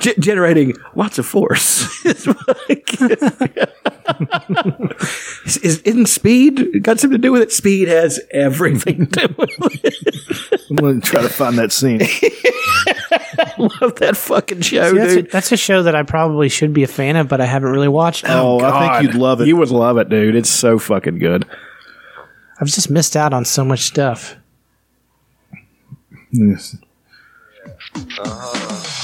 Ge- 0.00 0.16
generating 0.18 0.74
lots 0.94 1.18
of 1.18 1.26
force. 1.26 1.88
It's 2.04 2.26
like- 2.26 3.00
is, 5.46 5.56
is, 5.58 5.78
isn't 5.82 6.06
speed 6.06 6.82
got 6.82 6.98
something 6.98 7.18
to 7.20 7.22
do 7.22 7.32
with 7.32 7.42
it? 7.42 7.52
Speed 7.52 7.88
has 7.88 8.20
everything 8.30 9.06
to 9.06 9.28
do 9.28 9.34
with 9.36 9.84
it. 9.84 10.60
I'm 10.70 10.76
going 10.76 11.00
to 11.00 11.06
try 11.06 11.22
to 11.22 11.28
find 11.28 11.58
that 11.58 11.72
scene. 11.72 12.00
love 13.58 13.96
that 13.96 14.16
fucking 14.16 14.60
show, 14.62 14.90
See, 14.92 14.98
that's, 14.98 15.12
a, 15.12 15.22
dude. 15.22 15.30
that's 15.30 15.52
a 15.52 15.56
show 15.56 15.82
that 15.82 15.94
I 15.94 16.02
probably 16.02 16.48
should 16.48 16.72
be 16.72 16.82
a 16.82 16.86
fan 16.88 17.16
of, 17.16 17.28
but 17.28 17.40
I 17.40 17.46
haven't 17.46 17.70
really 17.70 17.88
watched. 17.88 18.24
Oh, 18.28 18.60
I 18.60 18.98
think 18.98 19.02
you'd 19.12 19.20
love 19.20 19.40
it. 19.40 19.48
You 19.48 19.56
would 19.56 19.70
love 19.70 19.98
it, 19.98 20.08
dude. 20.08 20.34
It's 20.34 20.50
so 20.50 20.78
fucking 20.78 21.18
good. 21.18 21.46
I've 22.60 22.68
just 22.68 22.90
missed 22.90 23.16
out 23.16 23.32
on 23.32 23.44
so 23.44 23.64
much 23.64 23.80
stuff. 23.80 24.36
Yes. 26.32 26.76
Uh-huh. 27.94 28.99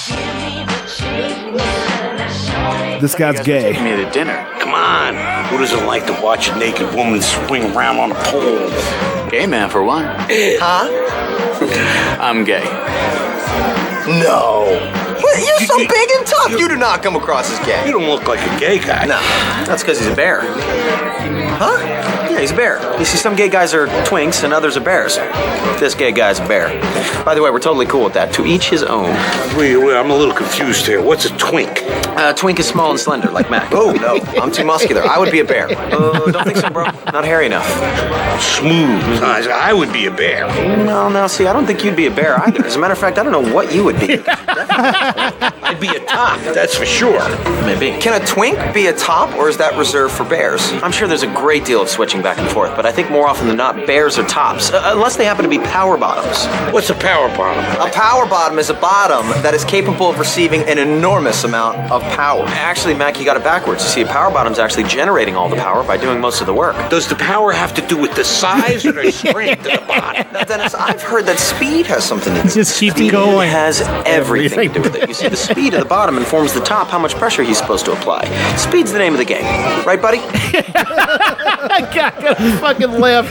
This 3.01 3.15
guy's 3.15 3.41
gay. 3.41 3.73
me 3.83 3.97
to 4.03 4.11
dinner. 4.11 4.47
Come 4.59 4.75
on. 4.75 5.15
Who 5.51 5.59
doesn't 5.59 5.87
like 5.87 6.07
to 6.07 6.13
watch 6.23 6.49
a 6.49 6.57
naked 6.59 6.95
woman 6.95 7.21
swing 7.21 7.75
around 7.75 7.99
on 7.99 8.13
a 8.13 8.15
pole? 8.15 9.31
Gay 9.31 9.47
man, 9.47 9.69
for 9.71 9.83
one. 9.83 10.05
Huh? 10.59 12.19
I'm 12.21 12.45
gay. 12.45 12.65
No. 14.23 14.65
What? 15.21 15.39
You're 15.39 15.67
so 15.67 15.77
big 15.79 16.11
and 16.17 16.27
tough. 16.27 16.51
You 16.51 16.69
do 16.69 16.77
not 16.77 17.03
come 17.03 17.17
across 17.17 17.51
as 17.51 17.59
gay. 17.67 17.85
You 17.87 17.93
don't 17.93 18.07
look 18.07 18.27
like 18.29 18.41
a 18.41 18.61
gay 18.61 18.79
guy. 18.79 19.07
No, 19.07 19.19
that's 19.65 19.83
because 19.83 19.99
he's 19.99 20.09
a 20.09 20.15
bear. 20.15 20.43
Huh? 21.59 22.16
Yeah, 22.37 22.43
he's 22.43 22.51
a 22.51 22.55
bear. 22.57 22.99
You 22.99 23.07
see, 23.07 23.17
some 23.17 23.35
gay 23.35 23.49
guys 23.49 23.73
are 23.73 23.87
twinks 24.05 24.45
and 24.45 24.53
others 24.53 24.77
are 24.77 24.81
bears. 24.81 25.17
This 25.81 25.95
gay 25.95 26.13
guy's 26.13 26.39
a 26.39 26.47
bear. 26.47 26.69
By 27.25 27.35
the 27.35 27.41
way, 27.41 27.51
we're 27.51 27.61
totally 27.61 27.87
cool 27.87 28.05
with 28.05 28.13
that. 28.13 28.35
To 28.35 28.45
each 28.45 28.69
his 28.69 28.83
own. 28.83 29.09
Wait, 29.57 29.75
wait, 29.79 29.97
I'm 29.97 30.11
a 30.11 30.15
little 30.15 30.35
confused 30.35 30.85
here. 30.87 31.01
What's 31.01 31.25
a 31.25 31.35
twink? 31.39 31.83
Uh, 31.85 32.35
twink 32.35 32.61
is 32.61 32.69
small 32.69 32.91
and 32.91 33.01
slender, 33.01 33.31
like 33.31 33.51
Mac. 33.51 33.73
Oh, 33.73 33.91
no. 33.93 34.19
I'm 34.39 34.53
too 34.53 34.65
muscular. 34.67 35.03
I 35.03 35.19
would 35.19 35.33
be 35.33 35.41
a 35.41 35.45
bear. 35.45 35.69
Uh, 35.71 36.31
don't 36.31 36.45
think 36.45 36.59
so, 36.59 36.69
bro. 36.69 36.85
Not 36.85 37.25
hairy 37.25 37.47
enough. 37.47 37.67
Smooth. 38.43 39.23
I, 39.23 39.71
I 39.71 39.73
would 39.73 39.91
be 39.93 40.05
a 40.05 40.11
bear. 40.11 40.47
No, 40.85 41.09
no, 41.09 41.27
see, 41.29 41.47
I 41.47 41.55
don't 41.55 41.65
think 41.65 41.85
you'd 41.85 41.97
be 41.97 42.07
a 42.07 42.11
bear 42.11 42.39
either. 42.43 42.67
As 42.67 42.77
a 42.77 42.79
matter 42.79 42.93
of 42.93 42.99
fact, 42.99 43.17
I 43.17 43.23
don't 43.23 43.33
know 43.33 43.55
what 43.55 43.75
you 43.75 43.83
would 43.85 43.99
be. 43.99 44.19
I'd 44.29 45.79
be 45.81 45.89
a 45.89 46.05
top, 46.05 46.39
that's 46.55 46.75
for 46.77 46.85
sure. 46.85 47.19
Maybe. 47.65 47.99
Can 47.99 48.21
a 48.21 48.25
twink 48.27 48.59
be 48.75 48.87
a 48.89 48.93
top, 48.93 49.35
or 49.37 49.49
is 49.49 49.57
that 49.57 49.77
reserved 49.79 50.15
for 50.15 50.25
bears? 50.25 50.71
I'm 50.83 50.93
sure 50.93 51.09
there's 51.09 51.23
a 51.23 51.33
great 51.35 51.65
deal 51.65 51.81
of 51.81 51.89
switching 51.89 52.23
back 52.27 52.39
and 52.39 52.51
forth, 52.51 52.75
but 52.75 52.85
I 52.85 52.91
think 52.91 53.09
more 53.09 53.29
often 53.29 53.47
than 53.47 53.57
not, 53.57 53.87
bears 53.87 54.19
are 54.19 54.27
tops, 54.27 54.73
uh, 54.73 54.83
unless 54.97 55.15
they 55.15 55.25
happen 55.25 55.45
to 55.45 55.49
be 55.49 55.61
power 55.61 55.97
bottoms. 55.97 56.45
What's 56.75 56.91
a 56.91 56.95
power 56.97 57.29
bottom? 57.37 57.63
A 57.81 57.89
power 57.93 58.27
bottom 58.27 58.59
is 58.59 58.69
a 58.69 58.75
bottom 58.75 59.29
that 59.45 59.55
is 59.55 59.65
capable 59.65 60.11
of 60.11 60.19
receiving 60.19 60.63
an 60.63 60.77
enormous 60.79 61.45
amount 61.45 61.79
of 61.93 62.03
power. 62.17 62.43
Actually, 62.49 62.95
Mac, 62.95 63.21
you 63.21 63.25
got 63.25 63.37
it 63.37 63.45
backwards. 63.45 63.85
You 63.85 63.91
see, 63.91 64.01
a 64.01 64.07
power 64.07 64.33
bottom's 64.33 64.59
actually 64.59 64.85
generating 64.89 65.37
all 65.37 65.49
the 65.49 65.55
power 65.55 65.85
by 65.85 65.97
doing 65.97 66.21
most 66.21 66.41
of 66.41 66.49
the 66.49 66.55
work. 66.55 66.75
Does 66.91 67.07
the 67.07 67.15
power 67.15 67.53
have 67.53 67.73
to 67.75 67.87
do 67.87 67.97
with 67.97 68.17
the 68.17 68.25
size 68.25 68.85
or 68.85 68.91
the 68.91 69.13
strength 69.13 69.65
of 69.65 69.73
the 69.81 69.85
bottom? 69.87 70.27
Now, 70.33 70.43
Dennis, 70.43 70.75
I've 70.75 71.01
heard 71.01 71.27
that 71.27 71.39
speed 71.39 71.87
has 71.87 72.05
something 72.05 72.35
to 72.35 72.41
do 72.41 72.45
with 72.45 72.57
it. 72.57 72.59
Just 72.59 72.81
keep 72.81 72.95
Speed 72.95 73.13
going. 73.13 73.49
has 73.51 73.83
everything 74.05 74.73
to 74.73 74.81
do 74.81 74.83
with 74.83 74.97
it. 74.97 75.07
You 75.09 75.15
see, 75.15 75.29
the 75.29 75.37
speed 75.37 75.75
of 75.75 75.81
the 75.81 75.87
bottom 75.89 76.17
informs 76.17 76.55
the 76.55 76.61
top 76.61 76.89
how 76.89 76.99
much 76.99 77.15
pressure 77.15 77.45
he's 77.45 77.59
supposed 77.59 77.85
to 77.85 77.93
apply. 77.93 78.25
Speed's 78.57 78.91
the 78.91 78.99
name 78.99 79.13
of 79.13 79.19
the 79.19 79.25
game. 79.25 79.45
Right, 79.87 80.03
buddy? 80.03 80.19
fucking 82.61 82.91
left. 82.93 83.31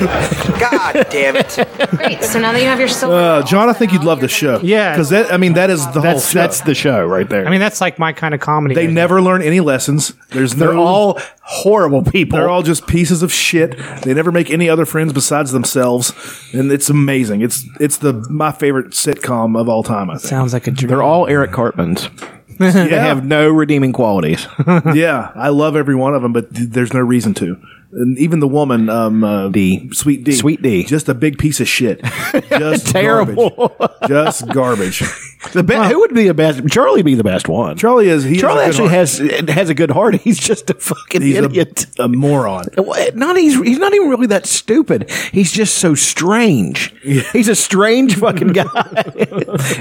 God 0.60 1.07
damn 1.10 1.36
it. 1.36 1.57
Great. 1.91 2.24
So 2.24 2.40
now 2.40 2.52
that 2.52 2.62
you 2.62 2.68
have 2.68 2.80
your 2.80 2.88
silver, 2.88 3.16
Uh, 3.16 3.44
John, 3.44 3.70
I 3.70 3.74
think 3.74 3.91
you'd 3.94 4.03
love 4.03 4.20
the 4.22 4.28
show. 4.28 4.60
Yeah. 4.62 4.91
because 4.94 5.10
that 5.10 5.32
I 5.34 5.38
mean 5.38 5.53
that 5.53 5.70
is 5.70 5.86
the 5.88 5.94
whole 5.94 6.02
That's 6.02 6.30
show. 6.30 6.40
that's 6.40 6.62
the 6.62 6.76
show 6.76 7.06
right 7.06 7.28
there. 7.28 7.45
I 7.48 7.49
mean, 7.49 7.60
that's 7.60 7.82
like 7.82 7.99
my 7.99 8.14
kind 8.14 8.34
of 8.34 8.40
comedy. 8.40 8.76
they 8.76 8.88
right 8.88 8.94
never 8.94 9.22
learn 9.22 9.41
any 9.41 9.60
lessons. 9.60 10.14
There's 10.30 10.56
they're 10.56 10.74
no, 10.74 10.84
all 10.84 11.20
horrible 11.41 12.03
people. 12.03 12.38
they're 12.40 12.49
all 12.49 12.64
just 12.64 12.88
pieces 12.88 13.22
of 13.24 13.32
shit. 13.32 13.78
They 14.03 14.14
never 14.14 14.32
make 14.32 14.49
any 14.49 14.70
other 14.70 14.86
friends 14.86 15.14
besides 15.14 15.52
themselves, 15.52 16.14
and 16.53 16.72
it's 16.72 16.90
amazing. 16.90 17.41
It's 17.41 17.66
it's 17.80 17.98
the 17.98 18.14
my 18.30 18.52
favorite 18.52 18.91
sitcom 18.91 19.60
of 19.60 19.70
all 19.70 19.84
time. 19.84 20.10
I 20.10 20.14
think. 20.18 20.30
Sounds 20.30 20.53
like 20.53 20.68
a 20.68 20.72
dream. 20.72 20.90
They're 20.90 21.03
all 21.03 21.28
Eric 21.28 21.52
Cartmans. 21.52 22.10
They 22.57 22.72
have 22.72 23.26
no 23.26 23.49
redeeming 23.49 23.91
qualities. 23.91 24.48
yeah, 24.94 25.30
I 25.36 25.49
love 25.49 25.76
every 25.76 25.94
one 25.95 26.16
of 26.16 26.22
them, 26.22 26.32
but 26.32 26.56
th- 26.56 26.70
there's 26.70 26.94
no 26.94 27.02
reason 27.02 27.34
to. 27.34 27.57
And 27.98 28.18
even 28.20 28.40
the 28.42 28.48
woman, 28.48 28.90
um, 28.90 29.24
uh, 29.24 29.48
D. 29.50 29.90
Sweet 29.94 30.24
D, 30.26 30.34
Sweet 30.34 30.62
D. 30.62 30.84
just 30.84 31.08
a 31.08 31.14
big 31.14 31.38
piece 31.38 31.62
of 31.62 31.68
shit, 31.68 32.02
just 32.50 32.88
Terrible. 32.88 33.50
garbage. 33.80 34.08
just 34.10 34.48
garbage. 34.50 35.04
The 35.54 35.62
be- 35.62 35.76
who 35.76 36.00
would 36.00 36.12
be 36.16 36.28
the 36.28 36.34
best? 36.34 36.68
Charlie 36.70 37.02
would 37.02 37.06
be 37.06 37.14
the 37.14 37.24
best 37.24 37.48
one. 37.48 37.78
Charlie 37.78 38.10
is. 38.10 38.24
He 38.24 38.38
Charlie 38.38 38.64
a 38.64 38.66
good 38.66 38.70
actually 38.70 38.88
heart. 38.88 38.98
has 38.98 39.18
has 39.56 39.70
a 39.70 39.76
good 39.76 39.92
heart. 39.92 40.16
He's 40.22 40.40
just 40.40 40.72
a 40.72 40.74
fucking 40.74 41.22
He's 41.22 41.38
idiot. 41.38 41.86
a, 42.00 42.08
moron. 42.08 42.66
Well, 42.76 43.12
Not 43.14 43.38
he's 43.38 43.54
he's 43.62 43.78
not 43.78 43.94
even 43.94 44.10
really 44.10 44.26
that 44.28 44.48
stupid. 44.48 45.08
He's 45.32 45.52
just 45.52 45.78
so 45.78 45.94
strange. 45.94 46.96
He's 47.04 47.48
a 47.48 47.54
strange 47.54 48.16
fucking 48.16 48.54
guy 48.54 49.04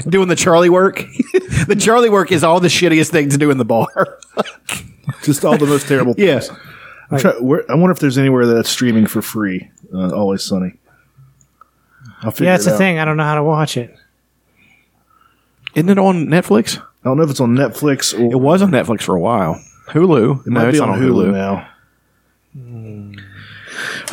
doing 0.07 0.29
the 0.29 0.37
Charlie 0.37 0.69
work. 0.69 0.97
the 1.67 1.77
Charlie 1.81 2.11
work 2.11 2.31
is 2.31 2.45
all 2.45 2.61
the 2.61 2.69
shittiest 2.69 3.11
thing 3.11 3.31
to 3.31 3.39
do 3.39 3.51
in 3.51 3.57
the 3.57 3.65
bar. 3.65 4.19
Just 5.23 5.47
all 5.47 5.57
the 5.57 5.65
most 5.67 5.89
terrible. 5.89 6.15
Yeah. 6.19 6.41
Things. 7.15 7.25
I'm 7.25 7.33
try- 7.33 7.41
where, 7.41 7.71
I 7.71 7.75
wonder 7.75 7.93
if 7.93 7.99
there's 7.99 8.19
anywhere 8.19 8.47
that's 8.47 8.69
streaming 8.71 9.07
for 9.07 9.23
free. 9.23 9.71
Uh, 9.93 10.11
Always 10.15 10.43
Sunny. 10.45 10.75
I'll 12.23 12.31
figure 12.31 12.47
Yeah, 12.47 12.55
it's 12.57 12.67
it 12.67 12.71
a 12.71 12.73
out. 12.75 12.79
thing. 12.79 12.99
I 12.99 13.05
don't 13.05 13.17
know 13.17 13.25
how 13.25 13.35
to 13.35 13.43
watch 13.43 13.77
it. 13.77 13.95
Isn't 15.75 15.89
it 15.91 15.99
on 15.99 16.27
Netflix? 16.27 16.79
I 16.79 16.83
don't 17.09 17.17
know 17.17 17.25
if 17.25 17.31
it's 17.31 17.41
on 17.41 17.55
Netflix 17.57 18.15
or 18.19 18.33
It 18.33 18.39
was 18.41 18.63
on 18.63 18.71
Netflix 18.71 19.03
for 19.03 19.15
a 19.15 19.21
while. 19.21 19.61
Hulu. 19.89 20.47
It 20.47 20.51
might 20.51 20.61
no, 20.63 20.71
be 20.71 20.77
it's 20.77 20.81
on, 20.81 20.89
not 20.91 20.99
Hulu, 20.99 21.33
now. 21.33 21.69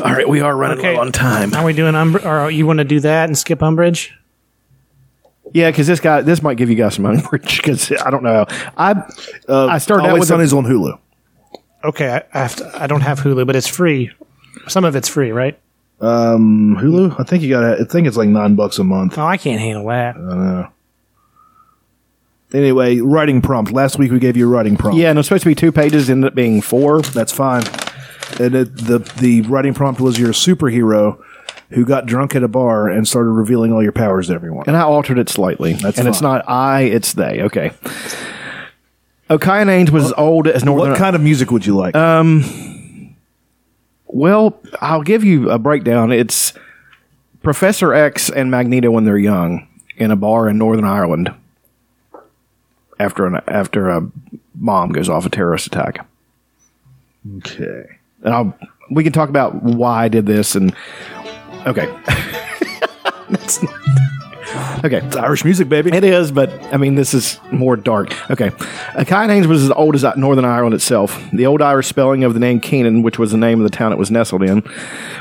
All 0.03 0.11
right, 0.11 0.27
we 0.27 0.41
are 0.41 0.55
running 0.55 0.79
Okay. 0.79 0.95
low 0.95 1.01
on 1.01 1.11
time. 1.11 1.53
Are 1.53 1.63
we 1.63 1.73
doing 1.73 1.93
Umbr- 1.93 2.25
or 2.25 2.49
you 2.49 2.65
want 2.65 2.79
to 2.79 2.83
do 2.85 2.99
that 3.01 3.29
and 3.29 3.37
skip 3.37 3.59
Umbridge? 3.59 4.09
Yeah, 5.53 5.69
because 5.69 5.85
this 5.85 5.99
guy, 5.99 6.21
this 6.21 6.41
might 6.41 6.55
give 6.57 6.69
you 6.69 6.75
guys 6.75 6.95
some 6.95 7.05
umbrage. 7.05 7.57
Because 7.57 7.91
I 7.91 8.09
don't 8.09 8.23
know. 8.23 8.45
I 8.77 8.91
Uh, 9.47 9.67
I 9.67 9.77
started 9.79 10.03
out 10.05 10.09
Always 10.11 10.21
with 10.21 10.29
Sunny's 10.29 10.53
on 10.53 10.63
Hulu. 10.65 10.97
Okay, 11.83 12.09
I, 12.09 12.23
I 12.33 12.41
have 12.43 12.55
to, 12.57 12.81
I 12.83 12.87
don't 12.87 13.01
have 13.01 13.19
Hulu, 13.19 13.45
but 13.47 13.55
it's 13.55 13.67
free. 13.67 14.11
Some 14.67 14.85
of 14.85 14.95
it's 14.95 15.07
free, 15.09 15.31
right? 15.31 15.57
Um, 15.99 16.77
Hulu. 16.79 17.19
I 17.19 17.23
think 17.23 17.43
you 17.43 17.49
got. 17.49 17.63
I 17.63 17.83
think 17.83 18.07
it's 18.07 18.17
like 18.17 18.29
nine 18.29 18.55
bucks 18.55 18.79
a 18.79 18.83
month. 18.83 19.17
Oh, 19.17 19.25
I 19.25 19.37
can't 19.37 19.59
handle 19.59 19.85
that. 19.87 20.15
I 20.15 20.19
don't 20.19 20.45
know. 20.45 20.67
Anyway, 22.53 22.99
writing 22.99 23.41
prompt. 23.41 23.71
Last 23.71 23.97
week 23.97 24.11
we 24.11 24.19
gave 24.19 24.35
you 24.35 24.45
a 24.45 24.49
writing 24.49 24.75
prompt. 24.75 24.97
yeah, 24.97 25.09
and 25.09 25.17
it's 25.17 25.27
supposed 25.27 25.43
to 25.43 25.49
be 25.49 25.55
two 25.55 25.71
pages. 25.71 26.09
Ended 26.09 26.29
up 26.29 26.35
being 26.35 26.61
four. 26.61 27.01
That's 27.01 27.31
fine. 27.31 27.63
And 28.39 28.55
it, 28.55 28.75
the 28.75 28.99
the 29.19 29.41
writing 29.43 29.73
prompt 29.73 30.01
was 30.01 30.19
you're 30.19 30.31
superhero 30.31 31.23
who 31.69 31.85
got 31.85 32.05
drunk 32.05 32.35
at 32.35 32.43
a 32.43 32.47
bar 32.47 32.89
and 32.89 33.07
started 33.07 33.29
revealing 33.29 33.71
all 33.71 33.81
your 33.81 33.93
powers 33.93 34.27
to 34.27 34.33
everyone. 34.33 34.65
And 34.67 34.75
I 34.75 34.81
altered 34.81 35.17
it 35.17 35.29
slightly. 35.29 35.73
That's 35.73 35.97
and 35.97 36.07
it's 36.07 36.21
not 36.21 36.47
I, 36.49 36.81
it's 36.81 37.13
they. 37.13 37.41
Okay. 37.43 37.71
Okayan 39.31 39.67
Ains 39.67 39.89
was 39.91 40.05
as 40.05 40.13
old 40.17 40.47
as 40.47 40.63
Northern. 40.65 40.89
What 40.91 40.97
kind 40.99 41.15
of 41.15 41.21
music 41.21 41.51
would 41.51 41.65
you 41.65 41.75
like? 41.75 41.95
Um, 41.95 43.15
well, 44.07 44.59
I'll 44.81 45.03
give 45.03 45.23
you 45.23 45.49
a 45.49 45.57
breakdown. 45.57 46.11
It's 46.11 46.53
Professor 47.41 47.93
X 47.93 48.29
and 48.29 48.51
Magneto 48.51 48.91
when 48.91 49.05
they're 49.05 49.17
young 49.17 49.67
in 49.95 50.11
a 50.11 50.15
bar 50.17 50.49
in 50.49 50.57
Northern 50.57 50.83
Ireland 50.83 51.33
after 52.99 53.25
an 53.25 53.39
after 53.47 53.89
a 53.89 54.05
bomb 54.53 54.91
goes 54.91 55.07
off 55.09 55.25
a 55.25 55.29
terrorist 55.29 55.67
attack. 55.67 56.05
okay. 57.37 57.85
And 58.23 58.33
I'll 58.33 58.57
we 58.89 59.03
can 59.03 59.13
talk 59.13 59.29
about 59.29 59.63
why 59.63 60.03
I 60.03 60.07
did 60.09 60.25
this 60.25 60.55
and 60.55 60.75
okay. 61.65 61.87
That's 63.29 63.63
not- 63.63 63.73
okay. 64.83 65.01
It's 65.05 65.15
Irish 65.15 65.45
music, 65.45 65.69
baby. 65.69 65.91
It 65.93 66.03
is, 66.03 66.31
but 66.31 66.49
I 66.73 66.77
mean, 66.77 66.95
this 66.95 67.13
is 67.13 67.39
more 67.51 67.75
dark. 67.75 68.13
Okay. 68.29 68.47
Uh, 68.47 69.03
Kynanes 69.03 69.45
was 69.45 69.63
as 69.63 69.71
old 69.71 69.95
as 69.95 70.05
Northern 70.15 70.45
Ireland 70.45 70.73
itself. 70.73 71.21
The 71.31 71.45
old 71.45 71.61
Irish 71.61 71.87
spelling 71.87 72.23
of 72.23 72.33
the 72.33 72.39
name 72.39 72.59
Keenan, 72.59 73.03
which 73.03 73.17
was 73.17 73.31
the 73.31 73.37
name 73.37 73.59
of 73.59 73.69
the 73.69 73.75
town 73.75 73.91
it 73.91 73.97
was 73.97 74.11
nestled 74.11 74.43
in, 74.43 74.63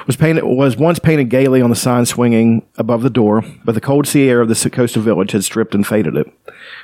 was 0.07 0.17
painted 0.17 0.45
was 0.45 0.77
once 0.77 0.99
painted 0.99 1.31
gaily 1.31 1.63
on 1.63 1.71
the 1.71 1.77
sign 1.77 2.07
swinging 2.07 2.67
above 2.77 3.03
the 3.03 3.11
door, 3.11 3.45
but 3.65 3.75
the 3.75 3.81
cold 3.81 4.07
sea 4.07 4.29
air 4.29 4.41
of 4.41 4.49
the 4.49 4.71
coastal 4.71 5.03
village 5.03 5.33
had 5.33 5.45
stripped 5.45 5.75
and 5.75 5.87
faded 5.87 6.17
it. 6.17 6.33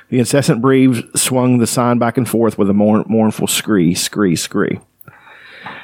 The 0.09 0.19
incessant 0.19 0.61
breeze 0.61 1.03
swung 1.15 1.57
the 1.57 1.67
sign 1.67 1.99
back 1.99 2.17
and 2.17 2.27
forth 2.27 2.57
with 2.57 2.69
a 2.69 2.73
mourn, 2.73 3.03
mournful 3.07 3.47
scree, 3.47 3.93
scree, 3.93 4.35
scree. 4.35 4.79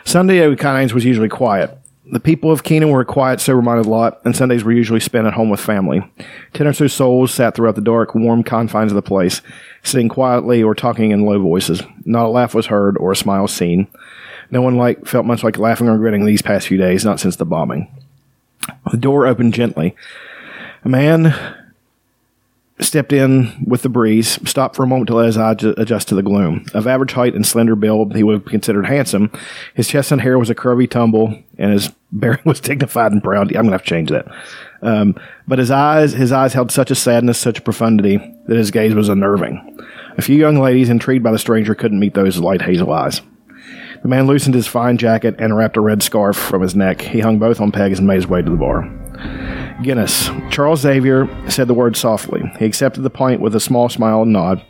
Sunday 0.06 0.40
at 0.40 0.58
Kynanes 0.58 0.94
was 0.94 1.06
usually 1.06 1.30
quiet. 1.30 1.78
The 2.06 2.20
people 2.20 2.52
of 2.52 2.64
Keenan 2.64 2.90
were 2.90 3.02
a 3.02 3.06
quiet, 3.06 3.40
sober-minded 3.40 3.86
lot, 3.86 4.20
and 4.26 4.36
Sundays 4.36 4.64
were 4.64 4.74
usually 4.74 5.00
spent 5.00 5.26
at 5.26 5.34
home 5.34 5.50
with 5.50 5.62
family. 5.62 6.04
Ten 6.54 6.68
or 6.68 6.74
so 6.74 6.88
souls 6.88 7.34
sat 7.34 7.56
throughout 7.56 7.76
the 7.76 7.82
dark, 7.82 8.14
warm 8.14 8.44
confines 8.44 8.92
of 8.92 8.98
the 8.98 9.02
place, 9.02 9.42
sitting 9.84 10.10
quietly 10.10 10.62
or 10.62 10.76
talking 10.76 11.12
in 11.12 11.26
low 11.26 11.40
voices. 11.42 11.82
Not 12.04 12.26
a 12.26 12.30
laugh 12.30 12.54
was 12.54 12.66
heard 12.66 12.98
or 12.98 13.14
a 13.14 13.16
smile 13.16 13.48
seen. 13.48 13.88
No 14.52 14.62
one 14.62 14.76
like 14.76 15.06
felt 15.08 15.26
much 15.26 15.44
like 15.44 15.58
laughing 15.58 15.88
or 15.88 15.98
grinning 15.98 16.26
these 16.26 16.42
past 16.42 16.68
few 16.68 16.78
days, 16.78 17.06
not 17.06 17.22
since 17.22 17.38
the 17.38 17.46
bombing. 17.46 17.88
The 18.92 18.98
door 18.98 19.26
opened 19.26 19.54
gently. 19.54 19.96
A 20.84 20.90
man 20.90 21.34
stepped 22.80 23.14
in 23.14 23.66
with 23.68 23.84
the 23.84 23.90
breeze, 23.90 24.40
stopped 24.50 24.76
for 24.76 24.84
a 24.84 24.88
moment 24.88 25.08
to 25.08 25.16
let 25.16 25.28
his 25.28 25.38
eye 25.38 25.56
adjust 25.78 26.08
to 26.08 26.16
the 26.16 26.24
gloom. 26.24 26.66
Of 26.74 26.88
average 26.88 27.14
height 27.14 27.36
and 27.36 27.46
slender 27.46 27.76
build, 27.76 28.16
he 28.16 28.24
would 28.24 28.34
have 28.34 28.46
considered 28.46 28.86
handsome. 28.86 29.32
His 29.76 29.88
chestnut 29.88 30.22
hair 30.22 30.40
was 30.40 30.50
a 30.50 30.56
curvy 30.56 30.90
tumble, 30.90 31.38
and 31.58 31.72
his 31.72 31.92
bearing 32.12 32.42
was 32.46 32.60
dignified 32.60 33.12
and 33.12 33.24
proud. 33.24 33.56
I'm 33.56 33.66
to 33.66 33.72
have 33.72 33.84
to 33.84 33.90
change 33.90 34.10
that. 34.10 34.26
Um, 34.82 35.16
but 35.48 35.60
his 35.60 35.72
eyes, 35.72 36.14
his 36.14 36.32
eyes 36.32 36.54
held 36.54 36.72
such 36.72 36.92
a 36.92 36.96
sadness, 36.96 37.40
such 37.40 37.60
a 37.60 37.64
profundity, 37.64 38.18
that 38.48 38.58
his 38.58 38.72
gaze 38.72 38.94
was 38.94 39.10
unnerving. 39.10 39.80
A 40.18 40.22
few 40.22 40.38
young 40.38 40.60
ladies, 40.60 40.90
intrigued 40.90 41.24
by 41.24 41.32
the 41.32 41.40
stranger, 41.40 41.76
couldn't 41.76 42.00
meet 42.00 42.14
those 42.14 42.38
light 42.38 42.62
hazel 42.62 42.92
eyes. 42.92 43.22
The 44.02 44.10
man 44.10 44.28
loosened 44.28 44.56
his 44.56 44.68
fine 44.68 44.98
jacket 44.98 45.36
and 45.40 45.56
wrapped 45.56 45.78
a 45.78 45.82
red 45.82 46.04
scarf 46.04 46.36
from 46.36 46.62
his 46.62 46.76
neck. 46.76 47.02
He 47.02 47.22
hung 47.22 47.40
both 47.40 47.62
on 47.62 47.72
pegs 47.72 48.00
and 48.00 48.08
made 48.08 48.16
his 48.16 48.28
way 48.28 48.42
to 48.42 48.50
the 48.50 48.58
bar. 48.58 49.03
Guinness. 49.82 50.30
Charles 50.50 50.82
Xavier 50.82 51.28
said 51.50 51.68
the 51.68 51.74
word 51.74 51.98
softly. 51.98 52.42
He 52.60 52.66
accepted 52.66 53.02
the 53.02 53.10
pint 53.10 53.42
with 53.42 53.56
a 53.56 53.60
small 53.60 53.90
smile 53.90 54.22
and 54.22 54.32
nod, 54.32 54.64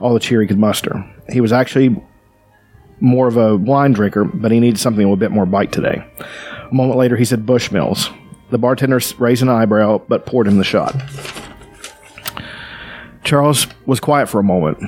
all 0.00 0.14
the 0.14 0.20
cheer 0.20 0.40
he 0.42 0.46
could 0.46 0.58
muster. 0.58 1.04
He 1.30 1.40
was 1.40 1.52
actually 1.52 1.96
more 3.00 3.28
of 3.28 3.36
a 3.36 3.56
wine 3.56 3.92
drinker, 3.92 4.24
but 4.24 4.50
he 4.50 4.60
needed 4.60 4.78
something 4.78 5.08
with 5.08 5.18
a 5.18 5.20
bit 5.20 5.30
more 5.30 5.46
bite 5.46 5.72
today. 5.72 6.04
A 6.70 6.74
moment 6.74 6.98
later, 6.98 7.16
he 7.16 7.24
said 7.24 7.46
Bushmills. 7.46 8.12
The 8.50 8.58
bartender 8.58 9.00
raised 9.18 9.42
an 9.42 9.48
eyebrow, 9.48 10.02
but 10.08 10.26
poured 10.26 10.46
him 10.46 10.58
the 10.58 10.64
shot. 10.64 10.94
Charles 13.24 13.66
was 13.86 14.00
quiet 14.00 14.28
for 14.28 14.40
a 14.40 14.44
moment. 14.44 14.82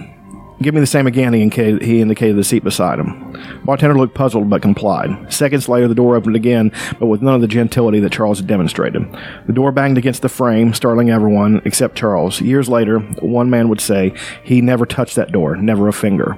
Give 0.63 0.75
me 0.75 0.81
the 0.81 0.87
same 0.87 1.07
again, 1.07 1.33
he 1.33 1.41
indicated, 1.41 1.81
he 1.81 2.03
indicated 2.03 2.37
the 2.37 2.45
seat 2.45 2.63
beside 2.63 2.99
him. 2.99 3.63
Bartender 3.65 3.97
looked 3.97 4.15
puzzled 4.15 4.51
but 4.51 4.61
complied. 4.61 5.33
Seconds 5.33 5.71
later, 5.71 5.89
the 5.89 5.95
door 5.95 6.17
opened 6.17 6.37
again, 6.37 6.71
but 6.99 7.07
with 7.07 7.23
none 7.23 7.35
of 7.35 7.41
the 7.41 7.49
gentility 7.49 7.99
that 8.01 8.13
Charles 8.13 8.41
had 8.41 8.47
demonstrated. 8.47 9.03
The 9.47 9.55
door 9.55 9.73
banged 9.73 9.97
against 9.97 10.21
the 10.21 10.29
frame, 10.29 10.75
startling 10.75 11.09
everyone 11.09 11.63
except 11.65 11.97
Charles. 11.97 12.43
Years 12.43 12.69
later, 12.69 12.99
one 12.99 13.49
man 13.49 13.71
would 13.71 13.81
say, 13.81 14.13
He 14.45 14.61
never 14.61 14.85
touched 14.85 15.17
that 15.17 15.33
door, 15.33 15.57
never 15.57 15.89
a 15.89 15.95
finger. 15.95 16.37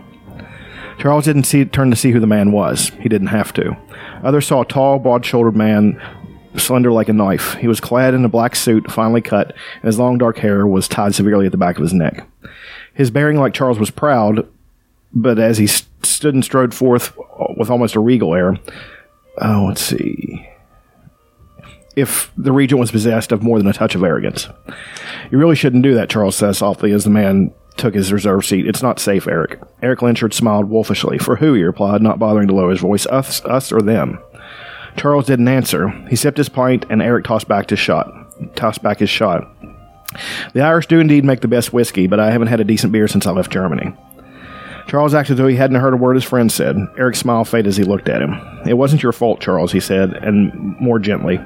Charles 0.98 1.24
didn't 1.24 1.44
see, 1.44 1.64
turn 1.64 1.90
to 1.90 1.96
see 1.96 2.12
who 2.12 2.20
the 2.20 2.26
man 2.28 2.52
was. 2.52 2.90
He 3.00 3.08
didn't 3.08 3.28
have 3.28 3.52
to. 3.54 3.76
Others 4.22 4.46
saw 4.46 4.60
a 4.60 4.66
tall, 4.66 5.00
broad 5.00 5.26
shouldered 5.26 5.56
man, 5.56 6.00
slender 6.56 6.92
like 6.92 7.08
a 7.08 7.12
knife. 7.12 7.54
He 7.54 7.66
was 7.66 7.80
clad 7.80 8.14
in 8.14 8.24
a 8.24 8.28
black 8.28 8.54
suit, 8.54 8.88
finely 8.88 9.20
cut, 9.20 9.48
and 9.48 9.84
his 9.84 9.98
long 9.98 10.18
dark 10.18 10.38
hair 10.38 10.64
was 10.64 10.86
tied 10.86 11.16
severely 11.16 11.46
at 11.46 11.52
the 11.52 11.58
back 11.58 11.76
of 11.76 11.82
his 11.82 11.92
neck. 11.92 12.28
His 12.94 13.10
bearing, 13.10 13.38
like 13.38 13.54
Charles, 13.54 13.78
was 13.78 13.90
proud, 13.90 14.46
but 15.12 15.38
as 15.38 15.58
he 15.58 15.66
st- 15.66 15.88
stood 16.04 16.34
and 16.34 16.44
strode 16.44 16.74
forth 16.74 17.16
with 17.56 17.70
almost 17.70 17.94
a 17.94 18.00
regal 18.00 18.34
air, 18.34 18.56
oh, 19.40 19.66
let's 19.68 19.82
see. 19.82 20.48
If 21.94 22.32
the 22.36 22.52
regent 22.52 22.80
was 22.80 22.90
possessed 22.90 23.32
of 23.32 23.42
more 23.42 23.58
than 23.58 23.66
a 23.66 23.72
touch 23.72 23.94
of 23.94 24.02
arrogance. 24.02 24.48
You 25.30 25.38
really 25.38 25.56
shouldn't 25.56 25.82
do 25.82 25.94
that, 25.94 26.08
Charles 26.10 26.36
says 26.36 26.58
softly 26.58 26.92
as 26.92 27.04
the 27.04 27.10
man 27.10 27.52
took 27.76 27.94
his 27.94 28.12
reserved 28.12 28.46
seat. 28.46 28.66
It's 28.66 28.82
not 28.82 28.98
safe, 28.98 29.26
Eric. 29.26 29.60
Eric 29.82 30.00
Lehnsherr 30.00 30.32
smiled 30.32 30.68
wolfishly. 30.68 31.18
For 31.18 31.36
who, 31.36 31.54
he 31.54 31.62
replied, 31.62 32.02
not 32.02 32.18
bothering 32.18 32.48
to 32.48 32.54
lower 32.54 32.70
his 32.70 32.80
voice. 32.80 33.06
Us, 33.06 33.44
us 33.44 33.72
or 33.72 33.80
them? 33.80 34.18
Charles 34.96 35.26
didn't 35.26 35.48
answer. 35.48 35.88
He 36.08 36.16
sipped 36.16 36.38
his 36.38 36.48
pint, 36.48 36.84
and 36.90 37.00
Eric 37.00 37.24
tossed 37.24 37.48
back 37.48 37.70
his 37.70 37.78
shot. 37.78 38.10
Tossed 38.56 38.82
back 38.82 38.98
his 38.98 39.10
shot. 39.10 39.50
The 40.52 40.62
Irish 40.62 40.86
do 40.86 40.98
indeed 40.98 41.24
make 41.24 41.40
the 41.40 41.48
best 41.48 41.72
whiskey, 41.72 42.06
but 42.06 42.20
I 42.20 42.30
haven't 42.30 42.48
had 42.48 42.60
a 42.60 42.64
decent 42.64 42.92
beer 42.92 43.08
since 43.08 43.26
I 43.26 43.30
left 43.32 43.52
Germany. 43.52 43.94
Charles 44.88 45.14
acted 45.14 45.34
as 45.34 45.38
though 45.38 45.46
he 45.46 45.56
hadn't 45.56 45.80
heard 45.80 45.94
a 45.94 45.96
word 45.96 46.14
his 46.14 46.24
friend 46.24 46.50
said. 46.50 46.76
Eric's 46.98 47.20
smile 47.20 47.44
faded 47.44 47.68
as 47.68 47.76
he 47.76 47.84
looked 47.84 48.08
at 48.08 48.20
him. 48.20 48.34
It 48.66 48.74
wasn't 48.74 49.02
your 49.02 49.12
fault, 49.12 49.40
Charles, 49.40 49.72
he 49.72 49.80
said, 49.80 50.12
and 50.12 50.52
more 50.80 50.98
gently. 50.98 51.40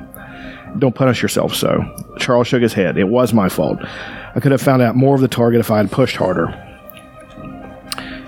Don't 0.78 0.94
punish 0.94 1.22
yourself 1.22 1.54
so. 1.54 1.84
Charles 2.18 2.48
shook 2.48 2.62
his 2.62 2.72
head. 2.72 2.98
It 2.98 3.08
was 3.08 3.32
my 3.32 3.48
fault. 3.48 3.78
I 4.34 4.40
could 4.40 4.52
have 4.52 4.60
found 4.60 4.82
out 4.82 4.96
more 4.96 5.14
of 5.14 5.20
the 5.20 5.28
target 5.28 5.60
if 5.60 5.70
I 5.70 5.78
had 5.78 5.90
pushed 5.90 6.16
harder. 6.16 6.62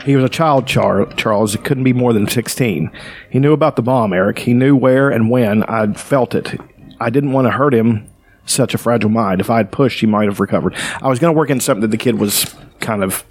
He 0.04 0.16
was 0.16 0.24
a 0.24 0.28
child, 0.28 0.66
Char- 0.66 1.12
Charles. 1.14 1.54
It 1.54 1.64
couldn't 1.64 1.84
be 1.84 1.92
more 1.92 2.12
than 2.12 2.28
16. 2.28 2.90
He 3.28 3.38
knew 3.38 3.52
about 3.52 3.76
the 3.76 3.82
bomb, 3.82 4.12
Eric. 4.12 4.38
He 4.38 4.54
knew 4.54 4.74
where 4.74 5.10
and 5.10 5.28
when. 5.28 5.64
I'd 5.64 6.00
felt 6.00 6.34
it. 6.34 6.58
I 7.00 7.10
didn't 7.10 7.32
want 7.32 7.46
to 7.46 7.50
hurt 7.50 7.74
him, 7.74 8.07
such 8.48 8.74
a 8.74 8.78
fragile 8.78 9.10
mind. 9.10 9.40
If 9.40 9.50
I 9.50 9.58
had 9.58 9.70
pushed, 9.70 10.00
he 10.00 10.06
might 10.06 10.28
have 10.28 10.40
recovered. 10.40 10.74
I 11.02 11.08
was 11.08 11.18
going 11.18 11.32
to 11.32 11.36
work 11.36 11.50
in 11.50 11.60
something 11.60 11.82
that 11.82 11.90
the 11.90 11.96
kid 11.96 12.18
was 12.18 12.54
kind 12.80 13.02
of 13.02 13.24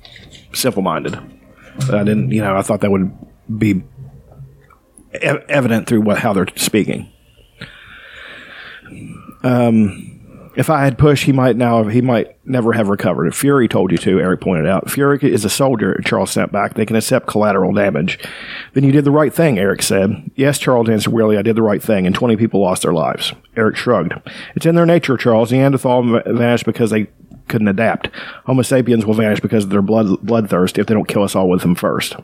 simple 0.54 0.82
minded. 0.82 1.16
I 1.16 2.04
didn't, 2.04 2.32
you 2.32 2.42
know, 2.42 2.56
I 2.56 2.62
thought 2.62 2.82
that 2.82 2.92
would 2.92 3.12
be 3.58 3.84
evident 5.22 5.88
through 5.88 6.02
what, 6.02 6.20
how 6.20 6.34
they're 6.34 6.48
speaking. 6.56 7.12
Um, 9.44 10.17
If 10.58 10.72
I 10.72 10.84
had 10.84 10.98
pushed, 10.98 11.26
he 11.26 11.32
might 11.32 11.56
now 11.56 11.84
he 11.84 12.02
might 12.02 12.36
never 12.44 12.74
have 12.74 12.90
recovered. 12.90 13.28
If 13.28 13.36
Fury 13.36 13.68
told 13.68 13.92
you 13.92 13.98
to, 14.00 14.20
Eric 14.20 14.42
pointed 14.42 14.66
out. 14.66 14.90
Fury 14.90 15.20
is 15.22 15.46
a 15.46 15.52
soldier, 15.52 16.02
Charles 16.04 16.32
snapped 16.32 16.52
back. 16.52 16.74
They 16.74 16.86
can 16.86 16.96
accept 16.96 17.28
collateral 17.28 17.72
damage. 17.72 18.18
Then 18.74 18.84
you 18.84 18.92
did 18.92 19.06
the 19.06 19.12
right 19.12 19.32
thing, 19.32 19.60
Eric 19.60 19.84
said. 19.84 20.32
Yes, 20.36 20.58
Charles 20.58 20.90
answered 20.90 21.14
wearily, 21.14 21.38
I 21.38 21.44
did 21.44 21.56
the 21.56 21.62
right 21.62 21.82
thing, 21.82 22.08
and 22.08 22.16
20 22.16 22.38
people 22.38 22.60
lost 22.60 22.82
their 22.82 22.94
lives. 22.94 23.34
Eric 23.56 23.76
shrugged. 23.76 24.14
It's 24.56 24.66
in 24.66 24.74
their 24.74 24.88
nature, 24.88 25.16
Charles. 25.16 25.52
Neanderthal 25.52 26.02
va- 26.02 26.24
vanished 26.26 26.66
because 26.66 26.90
they 26.90 27.06
couldn't 27.48 27.68
adapt. 27.68 28.10
Homo 28.46 28.64
sapiens 28.64 29.06
will 29.06 29.14
vanish 29.14 29.40
because 29.40 29.66
of 29.66 29.70
their 29.70 29.84
blood 29.84 30.08
bloodthirst 30.26 30.80
if 30.80 30.88
they 30.88 30.96
don't 30.96 31.08
kill 31.08 31.22
us 31.22 31.36
all 31.36 31.48
with 31.48 31.62
them 31.62 31.76
first. 31.76 32.16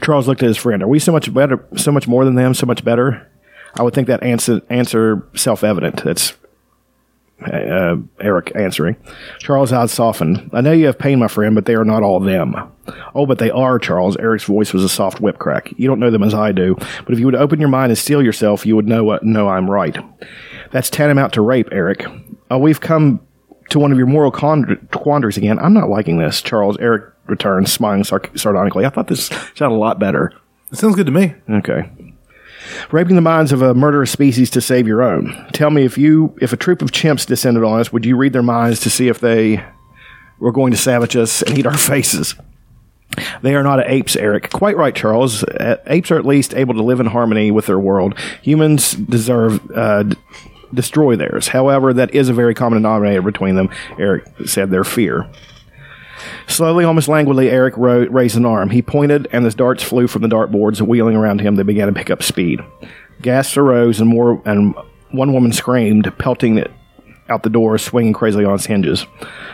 Charles 0.00 0.28
looked 0.28 0.44
at 0.44 0.48
his 0.48 0.56
friend. 0.56 0.80
Are 0.80 0.88
we 0.88 1.00
so 1.00 1.10
much 1.10 1.34
better, 1.34 1.66
so 1.76 1.90
much 1.90 2.06
more 2.06 2.24
than 2.24 2.36
them, 2.36 2.54
so 2.54 2.66
much 2.66 2.84
better? 2.84 3.28
I 3.76 3.82
would 3.82 3.94
think 3.94 4.06
that 4.06 4.22
answer 4.22 4.62
answer 4.70 5.26
self 5.34 5.64
evident. 5.64 6.04
That's 6.04 6.34
uh, 7.44 7.96
Eric 8.20 8.52
answering. 8.54 8.96
Charles' 9.38 9.72
eyes 9.72 9.92
softened. 9.92 10.50
I 10.52 10.60
know 10.60 10.72
you 10.72 10.86
have 10.86 10.98
pain, 10.98 11.18
my 11.18 11.28
friend, 11.28 11.54
but 11.54 11.66
they 11.66 11.74
are 11.74 11.84
not 11.84 12.02
all 12.02 12.20
them. 12.20 12.54
Oh, 13.14 13.26
but 13.26 13.38
they 13.38 13.50
are, 13.50 13.78
Charles. 13.78 14.16
Eric's 14.16 14.44
voice 14.44 14.72
was 14.72 14.84
a 14.84 14.88
soft 14.88 15.20
whip 15.20 15.38
crack. 15.38 15.72
You 15.76 15.88
don't 15.88 16.00
know 16.00 16.10
them 16.10 16.22
as 16.22 16.34
I 16.34 16.52
do, 16.52 16.74
but 16.76 17.12
if 17.12 17.18
you 17.18 17.26
would 17.26 17.34
open 17.34 17.60
your 17.60 17.68
mind 17.68 17.90
and 17.90 17.98
steel 17.98 18.22
yourself, 18.22 18.66
you 18.66 18.76
would 18.76 18.88
know 18.88 19.04
what, 19.04 19.22
know 19.24 19.48
I'm 19.48 19.70
right. 19.70 19.96
That's 20.70 20.90
tantamount 20.90 21.32
to 21.34 21.40
rape, 21.40 21.68
Eric. 21.72 22.04
Oh, 22.50 22.58
we've 22.58 22.80
come 22.80 23.20
to 23.70 23.78
one 23.78 23.92
of 23.92 23.98
your 23.98 24.06
moral 24.06 24.30
quandaries 24.30 25.36
again. 25.36 25.58
I'm 25.58 25.72
not 25.72 25.88
liking 25.88 26.18
this, 26.18 26.42
Charles. 26.42 26.76
Eric 26.78 27.12
returned, 27.26 27.68
smiling 27.68 28.04
sar- 28.04 28.22
sardonically. 28.34 28.84
I 28.84 28.90
thought 28.90 29.08
this 29.08 29.26
sounded 29.54 29.76
a 29.76 29.78
lot 29.78 29.98
better. 29.98 30.32
It 30.72 30.78
sounds 30.78 30.96
good 30.96 31.06
to 31.06 31.12
me. 31.12 31.34
Okay. 31.48 31.90
Raping 32.90 33.16
the 33.16 33.22
minds 33.22 33.52
of 33.52 33.62
a 33.62 33.74
murderous 33.74 34.10
species 34.10 34.50
to 34.50 34.60
save 34.60 34.86
your 34.86 35.02
own. 35.02 35.48
Tell 35.52 35.70
me 35.70 35.84
if 35.84 35.98
you 35.98 36.36
if 36.40 36.52
a 36.52 36.56
troop 36.56 36.82
of 36.82 36.92
chimps 36.92 37.26
descended 37.26 37.64
on 37.64 37.80
us, 37.80 37.92
would 37.92 38.04
you 38.04 38.16
read 38.16 38.32
their 38.32 38.42
minds 38.42 38.80
to 38.80 38.90
see 38.90 39.08
if 39.08 39.20
they 39.20 39.64
were 40.38 40.52
going 40.52 40.72
to 40.72 40.78
savage 40.78 41.16
us 41.16 41.42
and 41.42 41.58
eat 41.58 41.66
our 41.66 41.76
faces? 41.78 42.34
They 43.42 43.54
are 43.54 43.62
not 43.62 43.88
apes, 43.88 44.16
Eric. 44.16 44.50
Quite 44.50 44.76
right, 44.76 44.94
Charles. 44.94 45.44
Apes 45.86 46.10
are 46.10 46.18
at 46.18 46.26
least 46.26 46.54
able 46.54 46.74
to 46.74 46.82
live 46.82 47.00
in 47.00 47.06
harmony 47.06 47.50
with 47.50 47.66
their 47.66 47.78
world. 47.78 48.18
Humans 48.42 48.92
deserve 48.92 49.60
uh, 49.72 50.04
destroy 50.72 51.16
theirs. 51.16 51.48
However, 51.48 51.92
that 51.92 52.14
is 52.14 52.28
a 52.28 52.32
very 52.32 52.54
common 52.54 52.78
denominator 52.78 53.22
between 53.22 53.54
them. 53.54 53.70
Eric 53.98 54.24
said 54.46 54.70
their 54.70 54.84
fear. 54.84 55.28
Slowly, 56.46 56.84
almost 56.84 57.08
languidly, 57.08 57.50
Eric 57.50 57.76
ro- 57.76 58.06
raised 58.06 58.36
an 58.36 58.46
arm. 58.46 58.70
He 58.70 58.82
pointed, 58.82 59.28
and 59.32 59.46
as 59.46 59.54
darts 59.54 59.82
flew 59.82 60.06
from 60.06 60.22
the 60.22 60.28
dartboards, 60.28 60.80
wheeling 60.80 61.16
around 61.16 61.40
him, 61.40 61.56
they 61.56 61.62
began 61.62 61.88
to 61.88 61.92
pick 61.92 62.10
up 62.10 62.22
speed. 62.22 62.60
Gasps 63.22 63.56
arose, 63.56 64.00
and 64.00 64.08
more, 64.08 64.42
and 64.44 64.74
one 65.10 65.32
woman 65.32 65.52
screamed, 65.52 66.12
pelting 66.18 66.58
it 66.58 66.70
out 67.28 67.42
the 67.42 67.50
door, 67.50 67.78
swinging 67.78 68.12
crazily 68.12 68.44
on 68.44 68.54
its 68.54 68.66
hinges. 68.66 69.06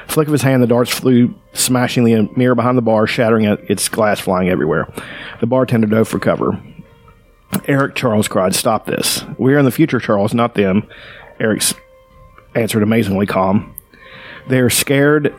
Flick 0.09 0.26
of 0.26 0.32
his 0.32 0.42
hand, 0.42 0.62
the 0.62 0.66
darts 0.66 0.90
flew, 0.90 1.34
smashing 1.52 2.05
the 2.05 2.28
mirror 2.36 2.55
behind 2.55 2.76
the 2.76 2.82
bar, 2.82 3.06
shattering 3.06 3.44
it, 3.44 3.60
its 3.68 3.88
glass 3.88 4.18
flying 4.18 4.48
everywhere. 4.48 4.92
The 5.40 5.47
bartender 5.47 5.86
dove 5.86 6.09
for 6.09 6.18
cover. 6.18 6.60
Eric, 7.66 7.94
Charles 7.94 8.28
cried, 8.28 8.55
Stop 8.55 8.86
this. 8.86 9.24
We 9.38 9.55
are 9.55 9.59
in 9.59 9.64
the 9.64 9.70
future, 9.70 10.01
Charles, 10.01 10.34
not 10.34 10.55
them. 10.55 10.88
Eric 11.38 11.62
answered 12.55 12.82
amazingly 12.82 13.26
calm. 13.26 13.74
They 14.48 14.60
are 14.60 14.70
scared 14.70 15.34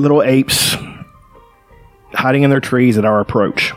little 0.00 0.22
apes 0.22 0.76
hiding 2.14 2.42
in 2.42 2.50
their 2.50 2.60
trees 2.60 2.98
at 2.98 3.04
our 3.04 3.20
approach. 3.20 3.72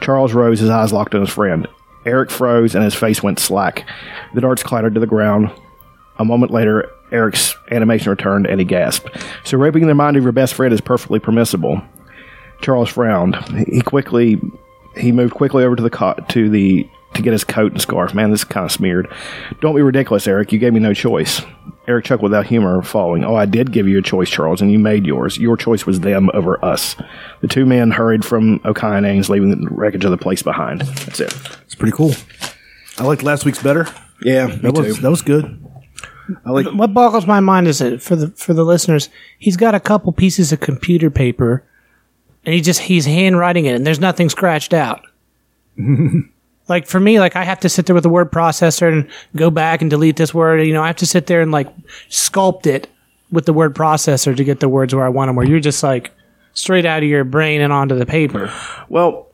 Charles 0.00 0.32
rose, 0.32 0.60
his 0.60 0.70
eyes 0.70 0.92
locked 0.92 1.14
on 1.14 1.20
his 1.20 1.30
friend. 1.30 1.66
Eric 2.04 2.30
froze 2.30 2.74
and 2.74 2.82
his 2.82 2.94
face 2.94 3.22
went 3.22 3.38
slack. 3.38 3.86
The 4.34 4.40
darts 4.40 4.62
clattered 4.62 4.94
to 4.94 5.00
the 5.00 5.06
ground. 5.06 5.50
A 6.18 6.24
moment 6.24 6.50
later, 6.50 6.90
Eric's 7.12 7.54
animation 7.70 8.10
returned 8.10 8.46
and 8.46 8.60
he 8.60 8.64
gasped. 8.64 9.10
So, 9.44 9.58
raping 9.58 9.86
the 9.86 9.94
mind 9.94 10.16
of 10.16 10.22
your 10.22 10.32
best 10.32 10.54
friend 10.54 10.72
is 10.72 10.80
perfectly 10.80 11.18
permissible. 11.18 11.82
Charles 12.62 12.90
frowned. 12.90 13.36
He 13.68 13.80
quickly 13.80 14.40
he 14.96 15.12
moved 15.12 15.34
quickly 15.34 15.64
over 15.64 15.76
to 15.76 15.82
the 15.82 15.90
co- 15.90 16.14
to 16.28 16.50
the 16.50 16.88
to 17.14 17.22
get 17.22 17.32
his 17.32 17.44
coat 17.44 17.72
and 17.72 17.80
scarf. 17.80 18.14
Man, 18.14 18.30
this 18.30 18.40
is 18.40 18.44
kind 18.44 18.64
of 18.64 18.72
smeared. 18.72 19.12
Don't 19.60 19.74
be 19.74 19.82
ridiculous, 19.82 20.26
Eric. 20.26 20.52
You 20.52 20.58
gave 20.58 20.72
me 20.72 20.80
no 20.80 20.94
choice. 20.94 21.42
Eric 21.90 22.04
chuckled 22.04 22.30
without 22.30 22.46
humor, 22.46 22.80
following. 22.82 23.24
Oh, 23.24 23.34
I 23.34 23.46
did 23.46 23.72
give 23.72 23.88
you 23.88 23.98
a 23.98 24.02
choice, 24.02 24.30
Charles, 24.30 24.62
and 24.62 24.70
you 24.70 24.78
made 24.78 25.06
yours. 25.06 25.36
Your 25.38 25.56
choice 25.56 25.84
was 25.86 26.00
them 26.00 26.30
over 26.32 26.64
us. 26.64 26.94
The 27.40 27.48
two 27.48 27.66
men 27.66 27.90
hurried 27.90 28.24
from 28.24 28.60
O'Kine 28.64 29.02
Ains, 29.02 29.28
leaving 29.28 29.50
the 29.50 29.68
wreckage 29.68 30.04
of 30.04 30.12
the 30.12 30.16
place 30.16 30.40
behind. 30.40 30.82
That's 30.82 31.18
it. 31.18 31.34
It's 31.64 31.74
pretty 31.74 31.90
cool. 31.90 32.12
I 32.96 33.02
liked 33.02 33.24
last 33.24 33.44
week's 33.44 33.60
better. 33.60 33.88
Yeah, 34.22 34.46
me 34.46 34.56
that 34.56 34.72
was 34.72 34.96
too. 34.96 35.02
that 35.02 35.10
was 35.10 35.22
good. 35.22 35.66
I 36.46 36.50
like 36.50 36.66
what 36.66 36.94
boggles 36.94 37.26
my 37.26 37.40
mind 37.40 37.66
is 37.66 37.80
that 37.80 38.00
for 38.00 38.14
the 38.14 38.28
for 38.30 38.54
the 38.54 38.64
listeners, 38.64 39.08
he's 39.36 39.56
got 39.56 39.74
a 39.74 39.80
couple 39.80 40.12
pieces 40.12 40.52
of 40.52 40.60
computer 40.60 41.10
paper, 41.10 41.64
and 42.44 42.54
he 42.54 42.60
just 42.60 42.82
he's 42.82 43.06
handwriting 43.06 43.66
it, 43.66 43.74
and 43.74 43.84
there's 43.84 43.98
nothing 43.98 44.28
scratched 44.28 44.72
out. 44.72 45.00
like 46.70 46.86
for 46.86 47.00
me, 47.00 47.18
like 47.18 47.34
I 47.34 47.42
have 47.42 47.60
to 47.60 47.68
sit 47.68 47.86
there 47.86 47.94
with 47.94 48.04
the 48.04 48.08
word 48.08 48.30
processor 48.30 48.90
and 48.90 49.10
go 49.34 49.50
back 49.50 49.82
and 49.82 49.90
delete 49.90 50.16
this 50.16 50.32
word. 50.32 50.62
You 50.62 50.72
know, 50.72 50.82
I 50.82 50.86
have 50.86 50.96
to 50.96 51.06
sit 51.06 51.26
there 51.26 51.42
and 51.42 51.50
like 51.50 51.66
sculpt 52.08 52.64
it 52.66 52.88
with 53.32 53.44
the 53.44 53.52
word 53.52 53.74
processor 53.74 54.34
to 54.34 54.44
get 54.44 54.60
the 54.60 54.68
words 54.68 54.94
where 54.94 55.04
I 55.04 55.08
want 55.08 55.28
them. 55.28 55.36
Where 55.36 55.46
you're 55.46 55.60
just 55.60 55.82
like 55.82 56.12
straight 56.54 56.86
out 56.86 57.02
of 57.02 57.08
your 57.08 57.24
brain 57.24 57.60
and 57.60 57.72
onto 57.72 57.98
the 57.98 58.06
paper. 58.06 58.52
Well, 58.88 59.26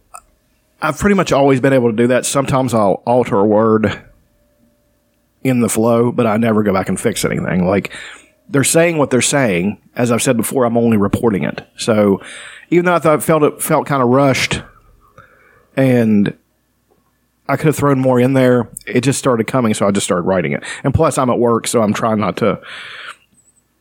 I've 0.80 0.98
pretty 0.98 1.14
much 1.14 1.30
always 1.30 1.60
been 1.60 1.74
able 1.74 1.90
to 1.90 1.96
do 1.96 2.06
that. 2.08 2.24
Sometimes 2.24 2.72
I'll 2.72 3.02
alter 3.06 3.38
a 3.38 3.44
word 3.44 4.02
in 5.44 5.60
the 5.60 5.68
flow, 5.68 6.12
but 6.12 6.26
I 6.26 6.38
never 6.38 6.62
go 6.62 6.72
back 6.72 6.88
and 6.88 6.98
fix 6.98 7.22
anything. 7.22 7.66
Like 7.66 7.92
they're 8.48 8.64
saying 8.64 8.96
what 8.96 9.10
they're 9.10 9.20
saying. 9.20 9.78
As 9.94 10.10
I've 10.10 10.22
said 10.22 10.38
before, 10.38 10.64
I'm 10.64 10.78
only 10.78 10.96
reporting 10.96 11.44
it. 11.44 11.66
So 11.76 12.22
even 12.70 12.86
though 12.86 12.94
I 12.94 12.98
thought 12.98 13.22
felt 13.22 13.42
it 13.42 13.62
felt 13.62 13.86
kind 13.86 14.02
of 14.02 14.08
rushed, 14.08 14.62
and 15.76 16.34
I 17.48 17.56
could 17.56 17.66
have 17.66 17.76
thrown 17.76 18.00
more 18.00 18.18
in 18.20 18.32
there, 18.32 18.68
it 18.86 19.02
just 19.02 19.18
started 19.18 19.46
coming. 19.46 19.74
So 19.74 19.86
I 19.86 19.90
just 19.90 20.04
started 20.04 20.22
writing 20.22 20.52
it. 20.52 20.64
And 20.84 20.92
plus, 20.92 21.18
I'm 21.18 21.30
at 21.30 21.38
work, 21.38 21.66
so 21.66 21.82
I'm 21.82 21.92
trying 21.92 22.18
not 22.18 22.36
to, 22.38 22.60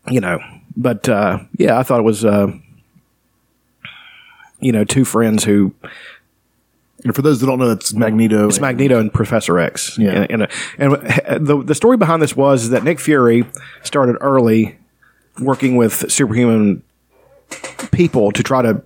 you 0.10 0.20
know. 0.20 0.40
But 0.78 1.08
uh, 1.10 1.40
yeah, 1.58 1.80
I 1.80 1.84
thought 1.84 2.00
it 2.00 2.04
was, 2.04 2.24
uh, 2.26 2.52
you 4.60 4.72
know, 4.72 4.84
two 4.84 5.06
friends 5.06 5.44
who 5.44 5.74
And 7.06 7.16
for 7.16 7.22
those 7.22 7.40
that 7.40 7.46
don't 7.46 7.60
know, 7.60 7.72
it's 7.72 7.94
Magneto. 7.94 8.48
it's 8.48 8.60
Magneto 8.60 9.00
and 9.00 9.14
Professor 9.14 9.60
X. 9.60 9.96
Yeah. 9.98 10.26
And, 10.28 10.48
and, 10.78 11.22
and 11.28 11.48
the, 11.48 11.62
the 11.62 11.76
story 11.76 11.98
behind 11.98 12.22
this 12.22 12.36
was 12.36 12.72
that 12.72 12.84
Nick 12.84 13.00
Fury 13.00 13.46
started 13.84 14.18
early 14.22 14.78
working 15.40 15.76
with 15.76 16.12
superhuman 16.12 16.82
people 17.92 18.32
to 18.32 18.42
try 18.42 18.64
to 18.64 18.82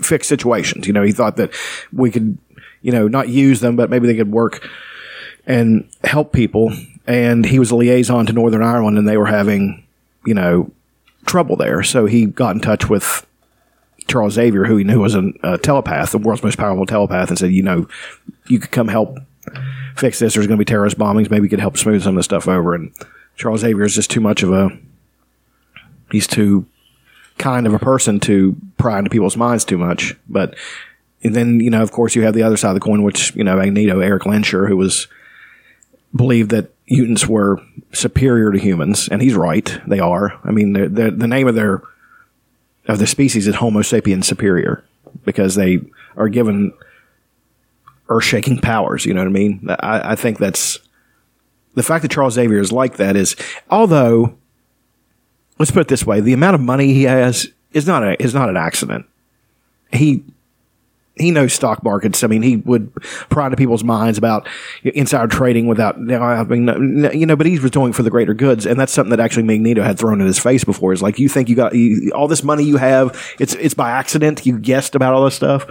fix 0.00 0.26
situations. 0.26 0.88
You 0.88 0.92
know, 0.94 1.02
he 1.04 1.12
thought 1.12 1.36
that 1.36 1.52
we 1.92 2.10
could, 2.10 2.38
you 2.86 2.92
know, 2.92 3.08
not 3.08 3.28
use 3.28 3.58
them, 3.58 3.74
but 3.74 3.90
maybe 3.90 4.06
they 4.06 4.14
could 4.14 4.30
work 4.30 4.64
and 5.44 5.90
help 6.04 6.32
people. 6.32 6.72
And 7.04 7.44
he 7.44 7.58
was 7.58 7.72
a 7.72 7.76
liaison 7.76 8.26
to 8.26 8.32
Northern 8.32 8.62
Ireland 8.62 8.96
and 8.96 9.08
they 9.08 9.16
were 9.16 9.26
having, 9.26 9.84
you 10.24 10.34
know, 10.34 10.70
trouble 11.24 11.56
there. 11.56 11.82
So 11.82 12.06
he 12.06 12.26
got 12.26 12.54
in 12.54 12.60
touch 12.60 12.88
with 12.88 13.26
Charles 14.06 14.34
Xavier, 14.34 14.66
who 14.66 14.76
he 14.76 14.84
knew 14.84 15.00
was 15.00 15.16
a, 15.16 15.58
telepath, 15.58 16.12
the 16.12 16.18
world's 16.18 16.44
most 16.44 16.58
powerful 16.58 16.86
telepath, 16.86 17.28
and 17.28 17.36
said, 17.36 17.50
you 17.50 17.64
know, 17.64 17.88
you 18.46 18.60
could 18.60 18.70
come 18.70 18.86
help 18.86 19.18
fix 19.96 20.20
this. 20.20 20.34
There's 20.34 20.46
going 20.46 20.56
to 20.56 20.64
be 20.64 20.64
terrorist 20.64 20.96
bombings. 20.96 21.28
Maybe 21.28 21.46
you 21.46 21.50
could 21.50 21.58
help 21.58 21.76
smooth 21.76 22.04
some 22.04 22.14
of 22.14 22.20
the 22.20 22.22
stuff 22.22 22.46
over. 22.46 22.72
And 22.72 22.94
Charles 23.34 23.62
Xavier 23.62 23.82
is 23.82 23.96
just 23.96 24.12
too 24.12 24.20
much 24.20 24.44
of 24.44 24.52
a, 24.52 24.68
he's 26.12 26.28
too 26.28 26.66
kind 27.36 27.66
of 27.66 27.74
a 27.74 27.80
person 27.80 28.20
to 28.20 28.54
pry 28.78 28.98
into 28.98 29.10
people's 29.10 29.36
minds 29.36 29.64
too 29.64 29.76
much. 29.76 30.14
But, 30.28 30.54
and 31.22 31.34
then, 31.34 31.60
you 31.60 31.70
know, 31.70 31.82
of 31.82 31.92
course, 31.92 32.14
you 32.14 32.22
have 32.22 32.34
the 32.34 32.42
other 32.42 32.56
side 32.56 32.70
of 32.70 32.74
the 32.74 32.80
coin, 32.80 33.02
which, 33.02 33.34
you 33.34 33.44
know, 33.44 33.56
Magneto, 33.56 34.00
Eric 34.00 34.22
Lehnsherr, 34.24 34.68
who 34.68 34.76
was, 34.76 35.08
believed 36.14 36.50
that 36.50 36.70
mutants 36.88 37.26
were 37.26 37.60
superior 37.92 38.52
to 38.52 38.58
humans, 38.58 39.08
and 39.08 39.20
he's 39.20 39.34
right. 39.34 39.80
They 39.86 39.98
are. 39.98 40.38
I 40.44 40.50
mean, 40.50 40.72
they're, 40.72 40.88
they're, 40.88 41.10
the 41.10 41.28
name 41.28 41.48
of 41.48 41.54
their 41.54 41.82
of 42.88 42.98
the 42.98 43.06
species 43.06 43.48
is 43.48 43.56
Homo 43.56 43.82
sapiens 43.82 44.28
superior 44.28 44.84
because 45.24 45.56
they 45.56 45.80
are 46.16 46.28
given 46.28 46.72
earth 48.08 48.24
shaking 48.24 48.60
powers. 48.60 49.04
You 49.04 49.14
know 49.14 49.20
what 49.20 49.28
I 49.28 49.32
mean? 49.32 49.66
I, 49.68 50.12
I 50.12 50.14
think 50.14 50.38
that's 50.38 50.78
the 51.74 51.82
fact 51.82 52.02
that 52.02 52.10
Charles 52.10 52.34
Xavier 52.34 52.60
is 52.60 52.72
like 52.72 52.96
that 52.96 53.16
is, 53.16 53.36
although, 53.68 54.36
let's 55.58 55.70
put 55.70 55.80
it 55.80 55.88
this 55.88 56.06
way: 56.06 56.20
the 56.20 56.32
amount 56.32 56.54
of 56.54 56.60
money 56.60 56.94
he 56.94 57.04
has 57.04 57.48
is 57.72 57.86
not 57.86 58.02
a 58.02 58.22
is 58.22 58.34
not 58.34 58.48
an 58.48 58.56
accident. 58.56 59.06
He 59.92 60.24
he 61.18 61.30
knows 61.30 61.52
stock 61.54 61.82
markets. 61.82 62.22
I 62.22 62.26
mean, 62.26 62.42
he 62.42 62.56
would 62.58 62.92
pry 63.30 63.46
into 63.46 63.56
people's 63.56 63.82
minds 63.84 64.18
about 64.18 64.46
insider 64.82 65.28
trading 65.28 65.66
without, 65.66 65.96
you 65.98 66.04
know, 66.04 66.22
I 66.22 66.44
mean, 66.44 67.08
you 67.14 67.24
know, 67.24 67.36
but 67.36 67.46
he 67.46 67.58
was 67.58 67.70
doing 67.70 67.90
it 67.90 67.94
for 67.94 68.02
the 68.02 68.10
greater 68.10 68.34
goods. 68.34 68.66
And 68.66 68.78
that's 68.78 68.92
something 68.92 69.10
that 69.10 69.20
actually 69.20 69.44
Magneto 69.44 69.82
had 69.82 69.98
thrown 69.98 70.20
in 70.20 70.26
his 70.26 70.38
face 70.38 70.62
before 70.64 70.92
is 70.92 71.00
like, 71.02 71.18
you 71.18 71.28
think 71.28 71.48
you 71.48 71.56
got 71.56 71.74
you, 71.74 72.12
all 72.14 72.28
this 72.28 72.42
money 72.42 72.64
you 72.64 72.76
have, 72.76 73.18
it's, 73.40 73.54
it's 73.54 73.72
by 73.74 73.90
accident. 73.92 74.44
You 74.44 74.58
guessed 74.58 74.94
about 74.94 75.14
all 75.14 75.24
this 75.24 75.34
stuff. 75.34 75.66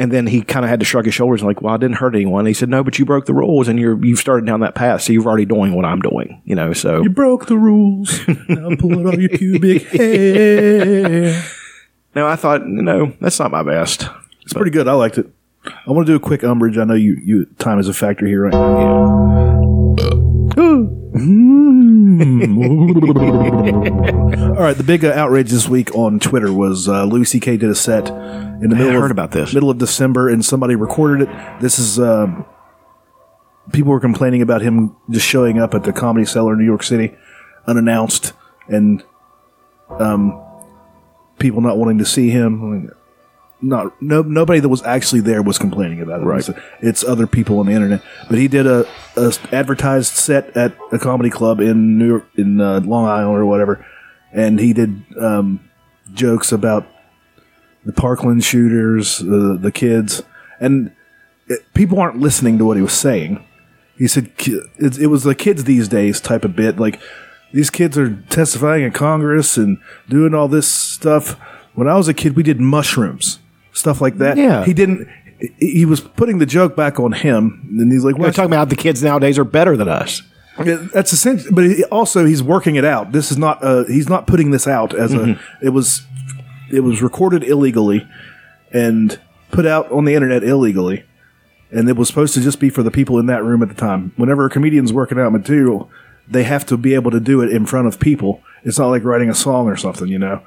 And 0.00 0.10
then 0.10 0.26
he 0.26 0.40
kind 0.40 0.64
of 0.64 0.70
had 0.70 0.80
to 0.80 0.86
shrug 0.86 1.04
his 1.04 1.14
shoulders 1.14 1.42
and 1.42 1.46
like, 1.48 1.60
well, 1.60 1.74
I 1.74 1.76
didn't 1.76 1.96
hurt 1.96 2.14
anyone. 2.14 2.46
He 2.46 2.54
said, 2.54 2.70
no, 2.70 2.82
but 2.82 2.98
you 2.98 3.04
broke 3.04 3.26
the 3.26 3.34
rules 3.34 3.68
and 3.68 3.78
you're 3.78 4.02
you've 4.02 4.18
started 4.18 4.46
down 4.46 4.60
that 4.60 4.74
path, 4.74 5.02
so 5.02 5.12
you're 5.12 5.22
already 5.26 5.44
doing 5.44 5.74
what 5.74 5.84
I'm 5.84 6.00
doing. 6.00 6.40
You 6.46 6.54
know, 6.54 6.72
so 6.72 7.02
You 7.02 7.10
broke 7.10 7.46
the 7.46 7.58
rules. 7.58 8.26
now 8.48 8.74
pull 8.78 8.98
it 8.98 9.06
on 9.14 9.20
your 9.20 9.28
pubic 9.38 9.82
hair. 9.88 11.44
no, 12.14 12.26
I 12.26 12.34
thought, 12.36 12.66
no, 12.66 13.12
that's 13.20 13.38
not 13.38 13.50
my 13.50 13.62
best. 13.62 14.08
It's 14.42 14.52
pretty 14.52 14.70
good. 14.70 14.88
I 14.88 14.92
liked 14.92 15.18
it. 15.18 15.26
I 15.64 15.90
want 15.92 16.06
to 16.06 16.12
do 16.12 16.16
a 16.16 16.20
quick 16.20 16.42
umbrage. 16.42 16.78
I 16.78 16.84
know 16.84 16.94
you, 16.94 17.16
you 17.22 17.44
time 17.58 17.78
is 17.78 17.88
a 17.88 17.94
factor 17.94 18.26
here 18.26 18.44
right 18.44 18.52
now. 18.52 19.70
All 24.50 24.62
right, 24.62 24.76
the 24.76 24.84
big 24.84 25.04
uh, 25.04 25.12
outrage 25.12 25.50
this 25.50 25.68
week 25.68 25.94
on 25.94 26.18
Twitter 26.18 26.52
was 26.52 26.88
uh, 26.88 27.04
Louis 27.04 27.24
C.K. 27.24 27.56
did 27.58 27.68
a 27.70 27.74
set 27.74 28.08
in 28.08 28.70
the 28.70 28.76
I 28.76 28.78
middle 28.78 28.92
heard 29.00 29.06
of, 29.06 29.10
about 29.10 29.30
this. 29.32 29.52
middle 29.52 29.70
of 29.70 29.78
December, 29.78 30.28
and 30.28 30.44
somebody 30.44 30.74
recorded 30.76 31.28
it. 31.28 31.60
This 31.60 31.78
is 31.78 31.98
um, 31.98 32.46
people 33.72 33.90
were 33.90 34.00
complaining 34.00 34.42
about 34.42 34.62
him 34.62 34.96
just 35.10 35.26
showing 35.26 35.58
up 35.58 35.74
at 35.74 35.84
the 35.84 35.92
Comedy 35.92 36.24
Cellar 36.26 36.52
in 36.54 36.58
New 36.58 36.64
York 36.64 36.82
City 36.82 37.14
unannounced, 37.66 38.32
and 38.68 39.02
um, 39.90 40.40
people 41.38 41.60
not 41.60 41.76
wanting 41.76 41.98
to 41.98 42.06
see 42.06 42.30
him. 42.30 42.90
Not 43.62 44.00
no 44.00 44.22
nobody 44.22 44.60
that 44.60 44.68
was 44.68 44.82
actually 44.84 45.20
there 45.20 45.42
was 45.42 45.58
complaining 45.58 46.00
about 46.00 46.22
it. 46.22 46.24
Right. 46.24 46.48
It's, 46.48 46.58
it's 46.80 47.04
other 47.04 47.26
people 47.26 47.58
on 47.58 47.66
the 47.66 47.72
internet. 47.72 48.02
But 48.28 48.38
he 48.38 48.48
did 48.48 48.66
a, 48.66 48.86
a 49.16 49.32
advertised 49.52 50.14
set 50.14 50.56
at 50.56 50.74
a 50.92 50.98
comedy 50.98 51.30
club 51.30 51.60
in 51.60 51.98
New 51.98 52.06
York, 52.06 52.26
in 52.36 52.60
uh, 52.60 52.80
Long 52.80 53.06
Island 53.06 53.38
or 53.38 53.46
whatever, 53.46 53.84
and 54.32 54.58
he 54.58 54.72
did 54.72 55.04
um, 55.20 55.68
jokes 56.14 56.52
about 56.52 56.86
the 57.84 57.92
Parkland 57.92 58.44
shooters, 58.44 59.20
uh, 59.20 59.56
the 59.60 59.72
kids, 59.72 60.22
and 60.58 60.94
it, 61.48 61.60
people 61.74 61.98
aren't 61.98 62.18
listening 62.18 62.58
to 62.58 62.64
what 62.64 62.76
he 62.76 62.82
was 62.82 62.92
saying. 62.92 63.44
He 63.98 64.08
said 64.08 64.32
it, 64.38 64.98
it 64.98 65.08
was 65.08 65.24
the 65.24 65.34
kids 65.34 65.64
these 65.64 65.88
days 65.88 66.20
type 66.20 66.44
of 66.44 66.56
bit. 66.56 66.78
Like 66.78 67.00
these 67.52 67.68
kids 67.70 67.98
are 67.98 68.16
testifying 68.30 68.84
in 68.84 68.92
Congress 68.92 69.56
and 69.56 69.78
doing 70.08 70.34
all 70.34 70.48
this 70.48 70.68
stuff. 70.68 71.38
When 71.74 71.88
I 71.88 71.96
was 71.96 72.08
a 72.08 72.14
kid, 72.14 72.36
we 72.36 72.42
did 72.42 72.60
mushrooms, 72.60 73.38
stuff 73.72 74.00
like 74.00 74.18
that. 74.18 74.36
Yeah. 74.36 74.64
he 74.64 74.72
didn't. 74.74 75.08
he- 75.58 75.84
was 75.86 76.00
putting 76.00 76.38
the 76.38 76.46
joke 76.46 76.76
back 76.76 77.00
on 77.00 77.12
him, 77.12 77.66
and 77.78 77.90
he's 77.90 78.04
like, 78.04 78.16
We're 78.16 78.32
talking 78.32 78.52
about 78.52 78.68
the 78.68 78.76
kids 78.76 79.02
nowadays 79.02 79.38
are 79.38 79.44
better 79.44 79.76
than 79.76 79.88
us. 79.88 80.22
That's 80.58 81.12
essential, 81.14 81.52
but 81.54 81.64
he, 81.64 81.84
also 81.84 82.26
he's 82.26 82.42
working 82.42 82.76
it 82.76 82.84
out. 82.84 83.12
This 83.12 83.30
is 83.32 83.38
not. 83.38 83.64
Uh, 83.64 83.84
he's 83.86 84.08
not 84.10 84.26
putting 84.26 84.50
this 84.50 84.66
out 84.66 84.94
as 84.94 85.14
a. 85.14 85.40
It 85.62 85.70
was. 85.70 86.02
It 86.70 86.80
was 86.80 87.00
recorded 87.00 87.42
illegally, 87.44 88.06
and 88.70 89.18
put 89.50 89.64
out 89.66 89.90
on 89.90 90.04
the 90.04 90.14
internet 90.14 90.44
illegally, 90.44 91.04
and 91.70 91.88
it 91.88 91.96
was 91.96 92.08
supposed 92.08 92.34
to 92.34 92.40
just 92.42 92.60
be 92.60 92.68
for 92.68 92.82
the 92.82 92.90
people 92.90 93.18
in 93.18 93.24
that 93.26 93.42
room 93.42 93.62
at 93.62 93.68
the 93.70 93.74
time. 93.74 94.12
Whenever 94.16 94.44
a 94.44 94.50
comedian's 94.50 94.92
working 94.92 95.18
out 95.18 95.32
material, 95.32 95.90
they 96.28 96.42
have 96.42 96.66
to 96.66 96.76
be 96.76 96.94
able 96.94 97.10
to 97.10 97.20
do 97.20 97.40
it 97.40 97.50
in 97.50 97.64
front 97.64 97.86
of 97.88 97.98
people. 97.98 98.42
It's 98.62 98.78
not 98.78 98.88
like 98.88 99.02
writing 99.04 99.30
a 99.30 99.34
song 99.34 99.66
or 99.66 99.76
something, 99.76 100.08
you 100.08 100.18
know. 100.18 100.42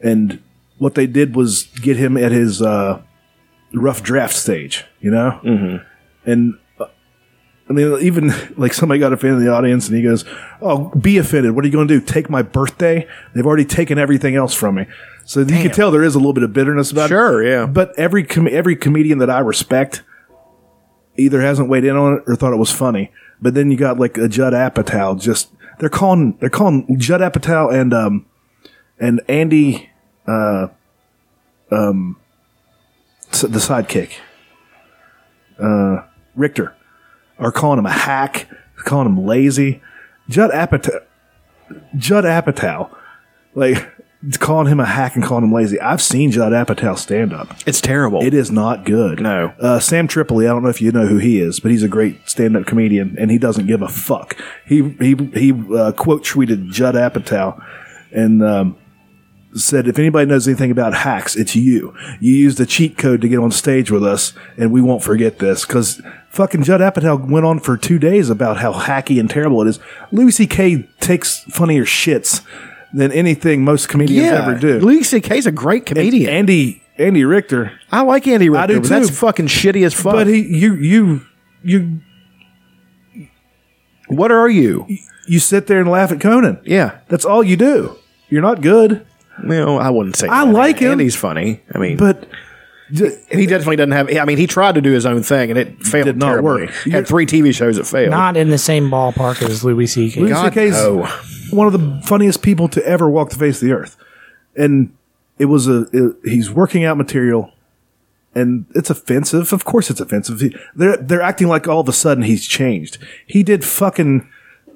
And 0.00 0.42
what 0.78 0.94
they 0.94 1.06
did 1.06 1.36
was 1.36 1.64
get 1.80 1.96
him 1.96 2.16
at 2.16 2.32
his 2.32 2.60
uh, 2.60 3.02
rough 3.72 4.02
draft 4.02 4.34
stage, 4.34 4.84
you 5.00 5.10
know. 5.10 5.40
Mm-hmm. 5.42 6.30
And 6.30 6.54
I 7.68 7.72
mean, 7.72 7.98
even 8.00 8.32
like 8.56 8.72
somebody 8.72 9.00
got 9.00 9.12
offended 9.12 9.38
in 9.38 9.44
the 9.44 9.52
audience, 9.52 9.88
and 9.88 9.96
he 9.96 10.02
goes, 10.02 10.24
"Oh, 10.60 10.90
be 10.90 11.18
offended. 11.18 11.54
What 11.54 11.64
are 11.64 11.68
you 11.68 11.72
going 11.72 11.88
to 11.88 12.00
do? 12.00 12.04
Take 12.04 12.28
my 12.28 12.42
birthday? 12.42 13.08
They've 13.34 13.46
already 13.46 13.64
taken 13.64 13.98
everything 13.98 14.36
else 14.36 14.54
from 14.54 14.76
me." 14.76 14.86
So 15.26 15.40
you 15.40 15.46
can 15.46 15.70
tell 15.70 15.90
there 15.90 16.02
is 16.02 16.14
a 16.14 16.18
little 16.18 16.34
bit 16.34 16.42
of 16.42 16.52
bitterness 16.52 16.92
about 16.92 17.06
it. 17.06 17.08
Sure, 17.08 17.46
yeah. 17.46 17.66
But 17.66 17.98
every 17.98 18.24
com- 18.24 18.48
every 18.48 18.76
comedian 18.76 19.18
that 19.18 19.30
I 19.30 19.38
respect 19.38 20.02
either 21.16 21.40
hasn't 21.40 21.68
weighed 21.68 21.84
in 21.84 21.96
on 21.96 22.18
it 22.18 22.24
or 22.26 22.36
thought 22.36 22.52
it 22.52 22.58
was 22.58 22.70
funny. 22.70 23.10
But 23.40 23.54
then 23.54 23.70
you 23.70 23.76
got 23.76 23.98
like 23.98 24.18
a 24.18 24.28
Judd 24.28 24.52
Apatow. 24.52 25.20
Just 25.20 25.50
they're 25.78 25.88
calling 25.88 26.36
they're 26.40 26.50
calling 26.50 26.98
Judd 26.98 27.20
Apatow 27.20 27.72
and 27.72 27.94
um 27.94 28.26
and 28.98 29.20
Andy 29.28 29.90
uh 30.26 30.68
um 31.70 32.16
the 33.30 33.58
sidekick 33.58 34.12
uh 35.58 36.02
Richter 36.34 36.74
are 37.38 37.52
calling 37.52 37.78
him 37.78 37.86
a 37.86 37.92
hack, 37.92 38.48
calling 38.78 39.06
him 39.06 39.26
lazy. 39.26 39.82
Judd 40.28 40.50
Apatow, 40.52 41.04
Judd 41.96 42.24
Apatow, 42.24 42.94
like 43.54 43.86
calling 44.38 44.68
him 44.68 44.80
a 44.80 44.86
hack 44.86 45.14
and 45.16 45.24
calling 45.24 45.44
him 45.44 45.52
lazy. 45.52 45.78
I've 45.80 46.00
seen 46.00 46.30
Judd 46.30 46.52
Apatow 46.52 46.96
stand 46.96 47.32
up. 47.32 47.54
It's 47.66 47.80
terrible. 47.80 48.22
It 48.22 48.32
is 48.34 48.50
not 48.50 48.84
good. 48.84 49.20
No. 49.20 49.52
Uh, 49.60 49.78
Sam 49.80 50.08
Tripoli, 50.08 50.46
I 50.46 50.50
don't 50.50 50.62
know 50.62 50.70
if 50.70 50.80
you 50.80 50.92
know 50.92 51.06
who 51.06 51.18
he 51.18 51.40
is, 51.40 51.60
but 51.60 51.70
he's 51.70 51.82
a 51.82 51.88
great 51.88 52.28
stand 52.28 52.56
up 52.56 52.66
comedian 52.66 53.16
and 53.18 53.30
he 53.30 53.38
doesn't 53.38 53.66
give 53.66 53.82
a 53.82 53.88
fuck. 53.88 54.36
He, 54.66 54.90
he, 55.00 55.14
he 55.34 55.52
uh, 55.76 55.92
quote 55.92 56.24
tweeted 56.24 56.70
Judd 56.70 56.94
Apatow 56.94 57.62
and, 58.12 58.42
um, 58.42 58.76
said, 59.54 59.86
if 59.88 59.98
anybody 59.98 60.26
knows 60.26 60.48
anything 60.48 60.70
about 60.70 60.94
hacks, 60.94 61.36
it's 61.36 61.54
you. 61.54 61.94
You 62.20 62.34
used 62.34 62.58
a 62.60 62.66
cheat 62.66 62.98
code 62.98 63.20
to 63.20 63.28
get 63.28 63.38
on 63.38 63.50
stage 63.50 63.90
with 63.90 64.04
us, 64.04 64.32
and 64.56 64.72
we 64.72 64.80
won't 64.80 65.02
forget 65.02 65.38
this. 65.38 65.64
Because 65.64 66.00
fucking 66.30 66.64
Judd 66.64 66.80
Apatow 66.80 67.28
went 67.28 67.46
on 67.46 67.60
for 67.60 67.76
two 67.76 67.98
days 67.98 68.30
about 68.30 68.58
how 68.58 68.72
hacky 68.72 69.20
and 69.20 69.30
terrible 69.30 69.62
it 69.62 69.68
is. 69.68 69.78
Louis 70.10 70.32
C.K. 70.32 70.88
takes 71.00 71.40
funnier 71.44 71.84
shits 71.84 72.44
than 72.92 73.12
anything 73.12 73.64
most 73.64 73.88
comedians 73.88 74.28
ever 74.28 74.58
do. 74.58 74.80
Louis 74.80 75.02
C.K.'s 75.02 75.46
a 75.46 75.52
great 75.52 75.86
comedian. 75.86 76.28
And 76.28 76.38
Andy 76.38 76.82
Andy 76.96 77.24
Richter, 77.24 77.72
I 77.90 78.02
like 78.02 78.26
Andy 78.28 78.48
Richter, 78.48 78.62
I 78.62 78.66
do 78.66 78.80
but 78.80 78.88
that's 78.88 79.08
too. 79.08 79.14
fucking 79.14 79.46
shitty 79.48 79.84
as 79.84 79.94
fuck. 79.94 80.12
but 80.12 80.26
he 80.28 80.42
you 80.42 80.74
you 80.74 81.20
you 81.64 82.00
what 84.06 84.30
are 84.30 84.48
you? 84.48 84.86
you 85.26 85.38
sit 85.38 85.66
there 85.66 85.80
and 85.80 85.90
laugh 85.90 86.12
at 86.12 86.20
Conan. 86.20 86.60
Yeah. 86.64 87.00
That's 87.08 87.24
all 87.24 87.42
you 87.42 87.56
do. 87.56 87.96
You're 88.28 88.42
not 88.42 88.60
good, 88.62 89.06
Well, 89.42 89.78
I 89.78 89.90
wouldn't 89.90 90.16
say. 90.16 90.28
I 90.28 90.44
that. 90.44 90.52
like 90.52 90.78
him. 90.78 90.92
Andy's 90.92 91.16
funny. 91.16 91.62
I 91.74 91.78
mean, 91.78 91.96
but 91.96 92.26
j- 92.92 93.18
and 93.30 93.40
he 93.40 93.46
definitely 93.46 93.76
doesn't 93.76 93.92
have. 93.92 94.16
I 94.16 94.24
mean, 94.24 94.38
he 94.38 94.46
tried 94.46 94.74
to 94.76 94.80
do 94.80 94.92
his 94.92 95.06
own 95.06 95.22
thing, 95.22 95.50
and 95.50 95.58
it 95.58 95.82
failed. 95.82 96.06
Did 96.06 96.16
not 96.16 96.28
terribly. 96.30 96.66
work. 96.66 96.70
Had 96.90 97.06
three 97.08 97.26
TV 97.26 97.54
shows 97.54 97.76
that 97.76 97.86
failed. 97.86 98.10
Not 98.10 98.36
in 98.36 98.50
the 98.50 98.58
same 98.58 98.90
ballpark 98.90 99.42
as 99.42 99.64
Louis 99.64 99.86
C.K. 99.86 100.20
Louis 100.20 100.30
God, 100.30 100.52
C.K.'s 100.52 100.74
no. 100.74 101.06
one 101.50 101.66
of 101.66 101.72
the 101.72 102.00
funniest 102.06 102.42
people 102.42 102.68
to 102.68 102.86
ever 102.86 103.08
walk 103.08 103.30
the 103.30 103.36
face 103.36 103.60
of 103.62 103.66
the 103.68 103.72
earth, 103.74 103.96
and 104.56 104.94
it 105.38 105.46
was 105.46 105.66
a 105.68 105.86
it- 105.92 106.16
he's 106.24 106.50
working 106.50 106.84
out 106.84 106.96
material, 106.96 107.52
and 108.34 108.66
it's 108.74 108.90
offensive. 108.90 109.52
Of 109.52 109.64
course, 109.64 109.90
it's 109.90 110.00
offensive. 110.00 110.40
He- 110.40 110.56
They're 110.76 110.96
they're 110.96 111.22
acting 111.22 111.48
like 111.48 111.66
all 111.68 111.80
of 111.80 111.88
a 111.88 111.92
sudden 111.92 112.22
he's 112.24 112.46
changed. 112.46 112.98
He 113.26 113.42
did 113.42 113.64
fucking 113.64 114.28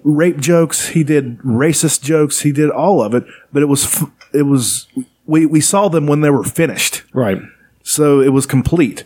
rape 0.04 0.38
jokes. 0.38 0.88
He 0.88 1.02
did 1.04 1.38
racist 1.38 2.02
jokes. 2.02 2.40
He 2.40 2.52
did 2.52 2.70
all 2.70 3.02
of 3.02 3.14
it, 3.14 3.24
but 3.52 3.62
it 3.62 3.66
was 3.66 3.84
f- 3.84 4.10
it 4.32 4.42
was 4.42 4.86
we 5.26 5.46
we 5.46 5.60
saw 5.60 5.88
them 5.88 6.06
when 6.06 6.20
they 6.20 6.30
were 6.30 6.44
finished. 6.44 7.02
Right. 7.12 7.38
So 7.82 8.20
it 8.20 8.28
was 8.28 8.46
complete. 8.46 9.04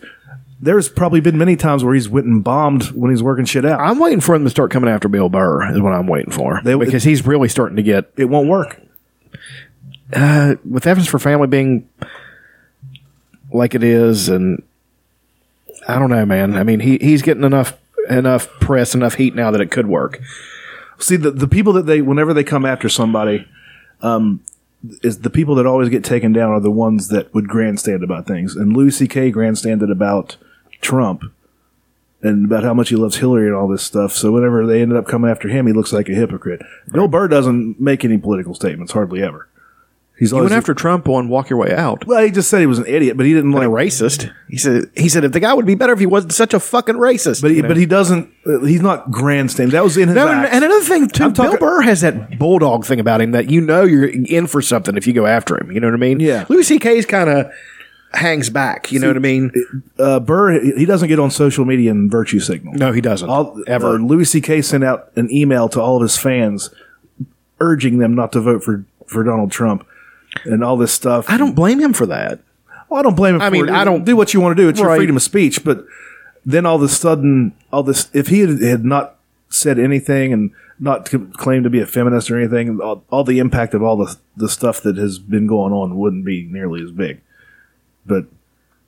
There's 0.61 0.87
probably 0.87 1.19
been 1.19 1.37
many 1.37 1.55
times 1.57 1.83
where 1.83 1.93
he's 1.93 2.07
went 2.07 2.25
and 2.25 2.41
bombed 2.43 2.85
when 2.91 3.11
he's 3.11 3.21
working 3.23 3.43
shit 3.45 3.65
out. 3.65 3.81
I'm 3.81 3.99
waiting 3.99 4.21
for 4.21 4.33
him 4.33 4.43
to 4.45 4.49
start 4.49 4.71
coming 4.71 4.89
after 4.89 5.09
Bill 5.09 5.27
Burr. 5.29 5.71
Is 5.73 5.81
what 5.81 5.91
I'm 5.93 6.07
waiting 6.07 6.31
for 6.31 6.61
They- 6.63 6.75
because 6.75 7.03
he's 7.03 7.25
really 7.25 7.49
starting 7.49 7.75
to 7.77 7.83
get 7.83 8.09
it 8.15 8.25
won't 8.29 8.47
work. 8.47 8.79
uh, 10.13 10.55
with 10.69 10.85
F 10.87 10.97
Is 10.97 11.07
for 11.07 11.19
Family 11.19 11.47
being 11.47 11.87
like 13.51 13.75
it 13.75 13.83
is, 13.83 14.29
and 14.29 14.63
I 15.87 15.99
don't 15.99 16.09
know, 16.09 16.25
man. 16.25 16.55
I 16.55 16.63
mean, 16.63 16.79
he 16.79 16.97
he's 16.99 17.21
getting 17.21 17.43
enough 17.43 17.77
enough 18.09 18.47
press, 18.59 18.95
enough 18.95 19.15
heat 19.15 19.35
now 19.35 19.51
that 19.51 19.61
it 19.61 19.71
could 19.71 19.87
work. 19.87 20.19
See 20.99 21.15
the 21.17 21.31
the 21.31 21.47
people 21.47 21.73
that 21.73 21.85
they 21.85 22.01
whenever 22.01 22.33
they 22.33 22.43
come 22.43 22.65
after 22.65 22.89
somebody, 22.89 23.47
um, 24.01 24.41
is 25.01 25.19
the 25.19 25.29
people 25.29 25.55
that 25.55 25.65
always 25.65 25.89
get 25.89 26.03
taken 26.03 26.33
down 26.33 26.51
are 26.51 26.59
the 26.59 26.71
ones 26.71 27.07
that 27.09 27.33
would 27.33 27.47
grandstand 27.47 28.03
about 28.03 28.27
things. 28.27 28.55
And 28.55 28.75
Louis 28.75 28.91
C.K. 28.91 29.31
grandstanded 29.31 29.89
about 29.89 30.37
Trump 30.81 31.23
and 32.21 32.45
about 32.45 32.63
how 32.63 32.73
much 32.73 32.89
he 32.89 32.95
loves 32.95 33.17
Hillary 33.17 33.47
and 33.47 33.55
all 33.55 33.67
this 33.67 33.83
stuff. 33.83 34.13
So 34.13 34.31
whenever 34.31 34.65
they 34.65 34.81
ended 34.81 34.97
up 34.97 35.07
coming 35.07 35.29
after 35.29 35.47
him, 35.47 35.67
he 35.67 35.73
looks 35.73 35.93
like 35.93 36.09
a 36.09 36.13
hypocrite. 36.13 36.61
Bill 36.91 37.07
Burr 37.07 37.27
doesn't 37.27 37.79
make 37.79 38.03
any 38.05 38.17
political 38.17 38.53
statements 38.53 38.93
hardly 38.93 39.21
ever. 39.21 39.47
He's 40.19 40.29
He 40.29 40.35
always 40.35 40.51
went 40.51 40.57
after 40.59 40.73
Trump 40.75 41.09
on 41.09 41.27
Walk 41.27 41.49
Your 41.49 41.57
Way 41.57 41.73
Out. 41.73 42.05
Well, 42.05 42.23
he 42.23 42.29
just 42.29 42.49
said 42.49 42.59
he 42.59 42.67
was 42.67 42.77
an 42.77 42.85
idiot, 42.85 43.17
but 43.17 43.25
he 43.25 43.33
didn't 43.33 43.51
like 43.51 43.65
a 43.65 43.69
racist. 43.69 44.31
He 44.47 44.57
said 44.57 44.91
he 44.95 45.09
said 45.09 45.23
if 45.23 45.31
the 45.31 45.39
guy 45.39 45.53
would 45.53 45.65
be 45.65 45.73
better 45.73 45.91
if 45.91 45.99
he 45.99 46.05
wasn't 46.05 46.33
such 46.33 46.53
a 46.53 46.59
fucking 46.59 46.95
racist. 46.95 47.41
But 47.41 47.49
he, 47.51 47.57
you 47.57 47.63
but 47.63 47.77
he 47.77 47.87
doesn't. 47.87 48.31
Uh, 48.45 48.59
he's 48.59 48.81
not 48.81 49.09
grandstanding. 49.09 49.71
That 49.71 49.83
was 49.83 49.97
in 49.97 50.09
his. 50.09 50.15
No, 50.15 50.27
and, 50.27 50.41
act. 50.41 50.53
and 50.53 50.63
another 50.63 50.83
thing 50.85 51.07
too, 51.07 51.23
I'm 51.23 51.33
Bill 51.33 51.45
talking- 51.45 51.59
Burr 51.59 51.81
has 51.81 52.01
that 52.01 52.37
bulldog 52.37 52.85
thing 52.85 52.99
about 52.99 53.21
him 53.21 53.31
that 53.31 53.49
you 53.49 53.59
know 53.59 53.83
you're 53.83 54.05
in 54.07 54.45
for 54.45 54.61
something 54.61 54.95
if 54.95 55.07
you 55.07 55.13
go 55.13 55.25
after 55.25 55.59
him. 55.59 55.71
You 55.71 55.79
know 55.79 55.87
what 55.87 55.95
I 55.95 55.97
mean? 55.97 56.19
Yeah. 56.19 56.45
Louis 56.47 56.63
C.K.'s 56.63 57.07
kind 57.07 57.29
of 57.29 57.51
hangs 58.13 58.51
back. 58.51 58.91
You 58.91 58.99
know 58.99 59.07
what 59.07 59.15
I 59.17 59.19
mean? 59.19 59.51
uh, 59.97 60.19
Burr, 60.19 60.61
he 60.61 60.85
doesn't 60.85 61.07
get 61.07 61.17
on 61.19 61.31
social 61.31 61.65
media 61.65 61.89
and 61.89 62.11
virtue 62.11 62.39
signal. 62.39 62.75
No, 62.75 62.91
he 62.91 63.01
doesn't 63.01 63.27
all, 63.27 63.59
ever. 63.65 63.95
uh, 63.95 63.97
Louis 63.97 64.25
C.K. 64.25 64.61
sent 64.61 64.83
out 64.83 65.11
an 65.15 65.31
email 65.31 65.67
to 65.69 65.81
all 65.81 65.95
of 65.95 66.03
his 66.03 66.17
fans 66.17 66.69
urging 67.59 67.97
them 67.97 68.13
not 68.13 68.31
to 68.33 68.39
vote 68.41 68.63
for, 68.63 68.85
for 69.07 69.23
Donald 69.23 69.51
Trump 69.51 69.87
and 70.45 70.63
all 70.63 70.77
this 70.77 70.91
stuff. 70.93 71.25
I 71.29 71.37
don't 71.37 71.53
blame 71.55 71.79
him 71.79 71.93
for 71.93 72.05
that. 72.07 72.39
Well, 72.89 72.99
I 72.99 73.03
don't 73.03 73.15
blame 73.15 73.35
him. 73.35 73.41
I 73.41 73.47
for 73.47 73.51
mean, 73.51 73.69
it. 73.69 73.71
I 73.71 73.83
don't- 73.83 74.05
do 74.05 74.15
what 74.15 74.33
you 74.33 74.41
want 74.41 74.55
to 74.57 74.63
do. 74.63 74.69
It's 74.69 74.79
your 74.79 74.95
freedom 74.95 75.15
of 75.15 75.21
speech. 75.23 75.63
But 75.63 75.85
then 76.45 76.65
all 76.65 76.75
of 76.75 76.81
a 76.83 76.87
sudden, 76.89 77.53
all 77.71 77.83
this, 77.83 78.09
if 78.13 78.27
he 78.27 78.39
had, 78.41 78.61
had 78.61 78.85
not 78.85 79.15
said 79.49 79.79
anything 79.79 80.33
and 80.33 80.51
not 80.79 81.07
c- 81.07 81.19
claimed 81.37 81.63
to 81.63 81.69
be 81.69 81.79
a 81.79 81.85
feminist 81.85 82.29
or 82.29 82.37
anything, 82.37 82.79
all, 82.81 83.03
all 83.09 83.23
the 83.23 83.39
impact 83.39 83.73
of 83.73 83.81
all 83.83 83.95
the 83.97 84.17
the 84.35 84.49
stuff 84.49 84.81
that 84.81 84.97
has 84.97 85.19
been 85.19 85.45
going 85.47 85.71
on 85.71 85.97
wouldn't 85.97 86.25
be 86.25 86.43
nearly 86.43 86.81
as 86.83 86.91
big. 86.91 87.21
But 88.05 88.25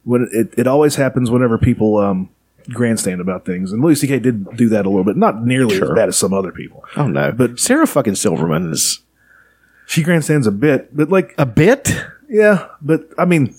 when 0.04 0.28
it, 0.32 0.54
it 0.58 0.68
always 0.68 0.96
happens 0.96 1.30
whenever 1.32 1.58
people 1.58 1.98
um, 1.98 2.30
grandstand 2.70 3.22
about 3.22 3.46
things, 3.46 3.72
and 3.72 3.82
Louis 3.84 3.96
C.K. 3.96 4.20
did 4.20 4.58
do 4.58 4.68
that 4.70 4.86
a 4.86 4.90
little 4.90 5.04
bit, 5.04 5.16
not 5.18 5.44
nearly 5.46 5.76
as 5.82 5.90
bad 5.92 6.10
as 6.10 6.18
some 6.18 6.34
other 6.34 6.52
people. 6.52 6.84
Oh 6.98 7.08
no, 7.08 7.32
but 7.32 7.60
Sarah 7.60 7.88
fucking 7.88 8.16
Silverman 8.16 8.72
is 8.72 9.00
She 9.88 10.04
grandstands 10.04 10.48
a 10.48 10.52
bit, 10.52 10.96
but 10.96 11.10
like 11.10 11.34
a 11.38 11.46
bit. 11.46 11.94
yeah, 12.30 12.68
but 12.82 13.08
I 13.18 13.26
mean, 13.26 13.56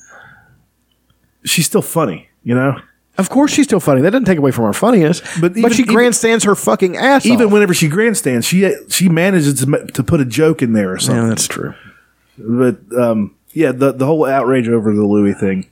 she's 1.44 1.66
still 1.66 1.82
funny, 1.82 2.28
you 2.44 2.55
know. 2.55 2.81
Of 3.19 3.31
course, 3.31 3.51
she's 3.53 3.65
still 3.65 3.81
funny. 3.81 4.03
That 4.03 4.11
doesn't 4.11 4.27
take 4.27 4.36
away 4.39 4.51
from 4.51 4.65
her 4.66 4.74
funniness. 4.74 5.20
But 5.40 5.53
But, 5.55 5.57
even- 5.59 5.73
she 5.73 5.82
even- 5.82 5.94
grandstands 5.94 6.44
her 6.44 6.55
fucking 6.55 6.97
ass 6.98 7.24
Even 7.24 7.47
off. 7.47 7.53
whenever 7.53 7.73
she 7.73 7.89
grandstands, 7.89 8.47
she 8.47 8.74
she 8.89 9.09
manages 9.09 9.55
to 9.65 9.86
to 9.86 10.03
put 10.03 10.20
a 10.20 10.24
joke 10.27 10.61
in 10.62 10.73
there 10.74 10.93
or 10.93 10.98
something. 10.98 11.23
yeah, 11.23 11.28
that's 11.31 11.47
true. 11.48 11.73
But 12.39 12.77
um, 12.98 13.35
yeah, 13.55 13.73
the 13.73 13.93
the 13.93 14.05
whole 14.05 14.27
outrage 14.27 14.69
over 14.69 14.93
the 14.94 15.05
Louis 15.07 15.32
thing 15.32 15.66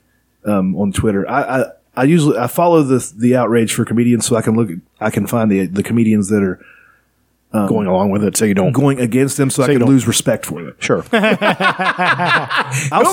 um, 0.47 0.75
on 0.77 0.93
Twitter. 0.93 1.29
I, 1.29 1.43
I 1.61 1.65
I 1.97 2.05
usually 2.05 2.39
I 2.39 2.47
follow 2.47 2.83
the 2.83 3.13
the 3.19 3.37
outrage 3.37 3.75
for 3.75 3.85
comedians 3.85 4.25
so 4.25 4.37
I 4.37 4.41
can 4.43 4.57
look 4.57 4.71
I 5.01 5.11
can 5.11 5.27
find 5.27 5.51
the 5.51 5.67
the 5.67 5.83
comedians 5.83 6.29
that 6.31 6.43
are 6.43 6.65
Going 7.55 7.87
along 7.87 8.11
with 8.11 8.25
it, 8.25 8.37
so 8.37 8.45
you 8.45 8.53
don't. 8.55 8.73
going 8.73 8.99
against 8.99 9.37
them 9.37 9.49
so, 9.49 9.63
I 9.63 9.69
can 9.69 9.85
lose 9.85 10.09
respect 10.09 10.45
for 10.45 10.61
them. 10.61 10.75
Sure. 10.81 11.03
Who 11.13 11.17
am 11.17 11.37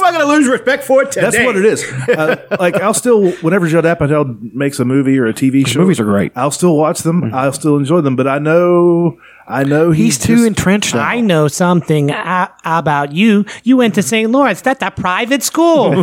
I 0.03 0.09
going 0.11 0.21
to 0.21 0.25
lose 0.27 0.47
respect 0.47 0.83
for 0.83 1.05
today? 1.05 1.21
That's 1.21 1.37
what 1.45 1.55
it 1.55 1.63
is. 1.65 1.83
Uh, 2.09 2.57
like 2.59 2.73
I'll 2.75 2.95
still, 2.95 3.31
whenever 3.33 3.67
Judd 3.67 3.83
Apatow 3.83 4.51
makes 4.53 4.79
a 4.79 4.85
movie 4.85 5.19
or 5.19 5.27
a 5.27 5.33
TV 5.33 5.67
show, 5.67 5.81
movies 5.81 5.99
are 5.99 6.05
great. 6.05 6.31
I'll 6.35 6.49
still 6.49 6.75
watch 6.75 7.01
them. 7.01 7.31
I'll 7.33 7.53
still 7.53 7.77
enjoy 7.77 8.01
them. 8.01 8.15
But 8.15 8.27
I 8.27 8.39
know, 8.39 9.19
I 9.47 9.63
know 9.63 9.91
He's 9.91 10.17
too 10.17 10.37
just- 10.37 10.47
entrenched. 10.47 10.95
Now. 10.95 11.01
I 11.01 11.19
know 11.21 11.47
something 11.47 12.09
a- 12.09 12.49
about 12.65 13.11
you. 13.11 13.45
You 13.63 13.77
went 13.77 13.93
to 13.95 14.01
St. 14.01 14.31
Lawrence. 14.31 14.61
That's 14.61 14.81
a 14.81 14.89
private 14.89 15.43
school. 15.43 15.93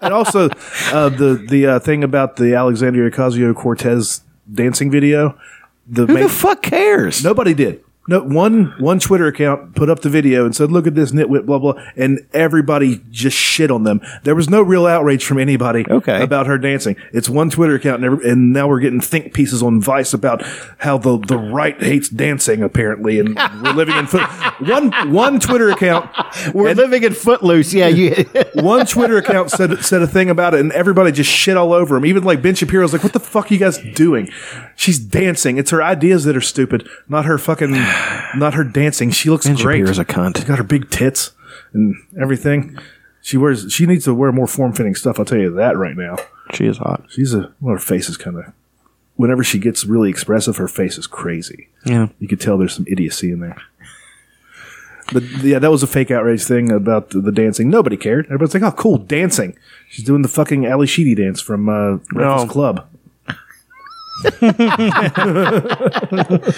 and 0.00 0.14
also 0.14 0.48
uh, 0.92 1.08
the 1.08 1.44
the 1.48 1.66
uh, 1.66 1.78
thing 1.80 2.04
about 2.04 2.36
the 2.36 2.54
Alexandria 2.54 3.10
Ocasio 3.10 3.54
Cortez 3.54 4.20
dancing 4.52 4.90
video. 4.90 5.38
The, 5.86 6.06
Who 6.06 6.14
main- 6.14 6.22
the 6.24 6.28
fuck 6.28 6.62
cares? 6.62 7.22
nobody 7.22 7.54
did. 7.54 7.84
No 8.06 8.20
one 8.20 8.74
one 8.78 8.98
Twitter 8.98 9.26
account 9.26 9.74
put 9.74 9.88
up 9.88 10.00
the 10.00 10.10
video 10.10 10.44
and 10.44 10.54
said, 10.54 10.70
"Look 10.70 10.86
at 10.86 10.94
this 10.94 11.12
nitwit," 11.12 11.46
blah 11.46 11.58
blah, 11.58 11.74
and 11.96 12.20
everybody 12.34 13.00
just 13.10 13.36
shit 13.36 13.70
on 13.70 13.84
them. 13.84 14.00
There 14.24 14.34
was 14.34 14.50
no 14.50 14.60
real 14.60 14.86
outrage 14.86 15.24
from 15.24 15.38
anybody 15.38 15.86
Okay. 15.88 16.22
about 16.22 16.46
her 16.46 16.58
dancing. 16.58 16.96
It's 17.12 17.28
one 17.30 17.48
Twitter 17.50 17.74
account, 17.76 18.04
and, 18.04 18.04
every, 18.04 18.30
and 18.30 18.52
now 18.52 18.68
we're 18.68 18.80
getting 18.80 19.00
think 19.00 19.32
pieces 19.32 19.62
on 19.62 19.80
Vice 19.80 20.12
about 20.12 20.42
how 20.78 20.98
the 20.98 21.18
the 21.18 21.38
right 21.38 21.82
hates 21.82 22.08
dancing 22.10 22.62
apparently, 22.62 23.18
and 23.18 23.38
we're 23.62 23.72
living 23.72 23.96
in 23.96 24.06
foot. 24.06 24.22
One 24.60 24.92
one 25.12 25.40
Twitter 25.40 25.70
account 25.70 26.08
We're 26.54 26.74
living 26.74 27.02
in 27.02 27.12
Footloose. 27.12 27.74
Yeah, 27.74 27.88
you. 27.88 28.12
one 28.54 28.86
Twitter 28.86 29.16
account 29.16 29.50
said 29.50 29.78
said 29.84 30.00
a 30.02 30.06
thing 30.06 30.30
about 30.30 30.54
it, 30.54 30.60
and 30.60 30.70
everybody 30.72 31.10
just 31.10 31.30
shit 31.30 31.56
all 31.56 31.72
over 31.72 31.96
him. 31.96 32.06
Even 32.06 32.22
like 32.22 32.40
Ben 32.40 32.54
Shapiro's 32.54 32.92
like, 32.92 33.02
"What 33.02 33.12
the 33.14 33.20
fuck 33.20 33.50
are 33.50 33.54
you 33.54 33.58
guys 33.60 33.78
doing?" 33.94 34.28
She's 34.76 34.98
dancing. 34.98 35.58
It's 35.58 35.70
her 35.70 35.82
ideas 35.82 36.24
that 36.24 36.36
are 36.36 36.40
stupid, 36.40 36.88
not 37.08 37.24
her 37.24 37.36
fucking, 37.38 37.72
not 38.36 38.54
her 38.54 38.64
dancing. 38.64 39.10
She 39.10 39.30
looks 39.30 39.46
Ben 39.46 39.56
great. 39.56 39.78
Shapiro's 39.78 39.98
a 39.98 40.04
cunt. 40.04 40.36
She's 40.36 40.44
got 40.44 40.58
her 40.58 40.64
big 40.64 40.90
tits 40.90 41.32
and 41.72 41.96
everything. 42.20 42.78
She 43.22 43.36
wears. 43.36 43.72
She 43.72 43.86
needs 43.86 44.04
to 44.04 44.14
wear 44.14 44.32
more 44.32 44.46
form 44.46 44.72
fitting 44.72 44.94
stuff. 44.94 45.18
I'll 45.18 45.24
tell 45.24 45.38
you 45.38 45.50
that 45.54 45.76
right 45.76 45.96
now. 45.96 46.16
she 46.52 46.66
is 46.66 46.78
hot. 46.78 47.04
She's 47.08 47.32
a. 47.34 47.52
Well, 47.60 47.74
her 47.74 47.78
face 47.78 48.08
is 48.08 48.16
kind 48.16 48.38
of. 48.38 48.52
Whenever 49.16 49.44
she 49.44 49.58
gets 49.60 49.84
really 49.84 50.10
expressive, 50.10 50.56
her 50.56 50.66
face 50.68 50.98
is 50.98 51.06
crazy. 51.06 51.68
Yeah. 51.86 52.08
You 52.18 52.26
could 52.26 52.40
tell 52.40 52.58
there's 52.58 52.74
some 52.74 52.86
idiocy 52.88 53.30
in 53.30 53.38
there. 53.40 53.56
But 55.12 55.22
yeah, 55.42 55.58
that 55.58 55.70
was 55.70 55.82
a 55.82 55.86
fake 55.86 56.10
outrage 56.10 56.44
thing 56.44 56.72
about 56.72 57.10
the, 57.10 57.20
the 57.20 57.30
dancing. 57.30 57.68
Nobody 57.68 57.96
cared. 57.96 58.24
Everybody's 58.26 58.54
like, 58.54 58.62
"Oh, 58.62 58.72
cool, 58.76 58.98
dancing." 58.98 59.56
She's 59.88 60.04
doing 60.04 60.22
the 60.22 60.28
fucking 60.28 60.66
Ally 60.66 60.86
Sheedy 60.86 61.14
dance 61.14 61.40
from 61.40 61.68
uh, 61.68 61.96
Breakfast. 62.08 62.48
Club. 62.48 62.86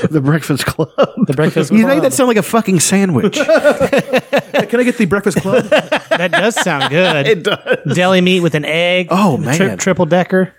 The 0.07 0.21
Breakfast 0.23 0.67
Club. 0.67 0.91
the 1.27 1.33
breakfast 1.35 1.71
Club. 1.71 1.79
You 1.79 1.85
club. 1.87 1.97
made 1.97 2.05
that 2.05 2.13
sound 2.13 2.29
like 2.29 2.37
a 2.37 2.43
fucking 2.43 2.81
sandwich. 2.81 3.35
Can 3.37 4.81
I 4.81 4.83
get 4.83 4.99
the 4.99 5.07
Breakfast 5.09 5.39
Club? 5.39 5.65
that 5.65 6.31
does 6.33 6.55
sound 6.55 6.91
good. 6.91 7.27
it 7.27 7.43
does. 7.43 7.95
Deli 7.95 8.21
meat 8.21 8.41
with 8.41 8.55
an 8.55 8.65
egg. 8.65 9.09
Oh, 9.11 9.37
man. 9.37 9.79
triple 9.79 10.07
decker 10.07 10.55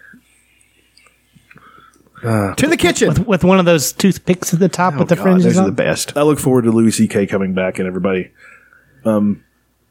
to 2.21 2.67
the 2.67 2.77
kitchen. 2.77 3.09
with, 3.09 3.27
with 3.27 3.43
one 3.43 3.59
of 3.59 3.65
those 3.65 3.91
toothpicks 3.91 4.53
at 4.53 4.59
the 4.59 4.69
top 4.69 4.95
with 4.95 5.09
the 5.09 5.15
God, 5.15 5.23
fringes 5.23 5.43
those 5.45 5.57
are 5.57 5.63
on. 5.63 5.65
the 5.67 5.75
best. 5.75 6.17
I 6.17 6.23
look 6.23 6.39
forward 6.39 6.63
to 6.63 6.71
Louis 6.71 6.91
C.K. 6.91 7.27
coming 7.27 7.53
back 7.53 7.79
and 7.79 7.87
everybody. 7.87 8.31
Um, 9.05 9.43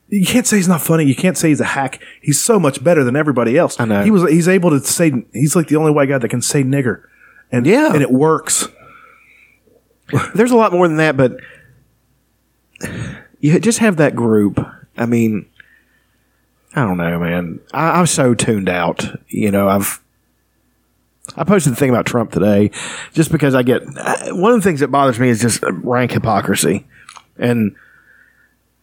you 0.08 0.24
can't 0.24 0.46
say 0.46 0.56
he's 0.56 0.68
not 0.68 0.80
funny. 0.82 1.04
You 1.04 1.14
can't 1.16 1.36
say 1.36 1.48
he's 1.48 1.60
a 1.60 1.64
hack. 1.64 2.00
He's 2.20 2.40
so 2.40 2.60
much 2.60 2.82
better 2.84 3.02
than 3.04 3.16
everybody 3.16 3.58
else. 3.58 3.78
I 3.80 3.84
know. 3.86 4.04
He 4.04 4.10
was. 4.10 4.22
He's 4.30 4.48
able 4.48 4.70
to 4.70 4.80
say. 4.80 5.12
He's 5.32 5.56
like 5.56 5.68
the 5.68 5.76
only 5.76 5.90
white 5.92 6.08
guy 6.08 6.18
that 6.18 6.28
can 6.28 6.42
say 6.42 6.62
nigger, 6.62 7.02
and 7.50 7.66
Yeah. 7.66 7.92
and 7.92 8.02
it 8.02 8.10
works. 8.12 8.68
There's 10.34 10.52
a 10.52 10.56
lot 10.56 10.72
more 10.72 10.86
than 10.86 10.98
that, 10.98 11.16
but 11.16 11.36
you 13.40 13.58
just 13.60 13.78
have 13.80 13.96
that 13.96 14.14
group. 14.14 14.64
I 14.96 15.06
mean, 15.06 15.46
I 16.74 16.82
don't 16.84 16.96
know, 16.98 17.18
man. 17.18 17.60
I, 17.72 17.98
I'm 17.98 18.06
so 18.06 18.34
tuned 18.34 18.68
out. 18.68 19.04
You 19.28 19.50
know, 19.50 19.68
I've 19.68 20.00
I 21.36 21.44
posted 21.44 21.72
the 21.72 21.76
thing 21.76 21.90
about 21.90 22.06
Trump 22.06 22.30
today, 22.30 22.70
just 23.12 23.32
because 23.32 23.54
I 23.54 23.62
get 23.62 23.82
uh, 23.96 24.34
one 24.34 24.52
of 24.52 24.58
the 24.62 24.64
things 24.68 24.80
that 24.80 24.88
bothers 24.88 25.18
me 25.18 25.28
is 25.28 25.40
just 25.40 25.62
rank 25.82 26.12
hypocrisy, 26.12 26.86
and 27.38 27.74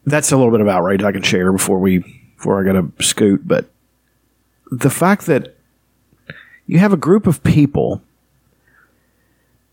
that's 0.06 0.32
a 0.32 0.38
little 0.38 0.52
bit 0.52 0.62
of 0.62 0.68
outrage 0.68 1.04
I 1.04 1.12
can 1.12 1.22
share 1.22 1.52
before 1.52 1.80
we 1.80 2.00
before 2.36 2.62
I 2.62 2.66
got 2.66 2.74
to 2.74 3.04
scoot. 3.04 3.48
But 3.48 3.70
the 4.72 4.90
fact 4.90 5.26
that 5.28 5.56
you 6.68 6.80
have 6.80 6.94
a 6.94 6.98
group 6.98 7.28
of 7.28 7.44
people, 7.44 8.02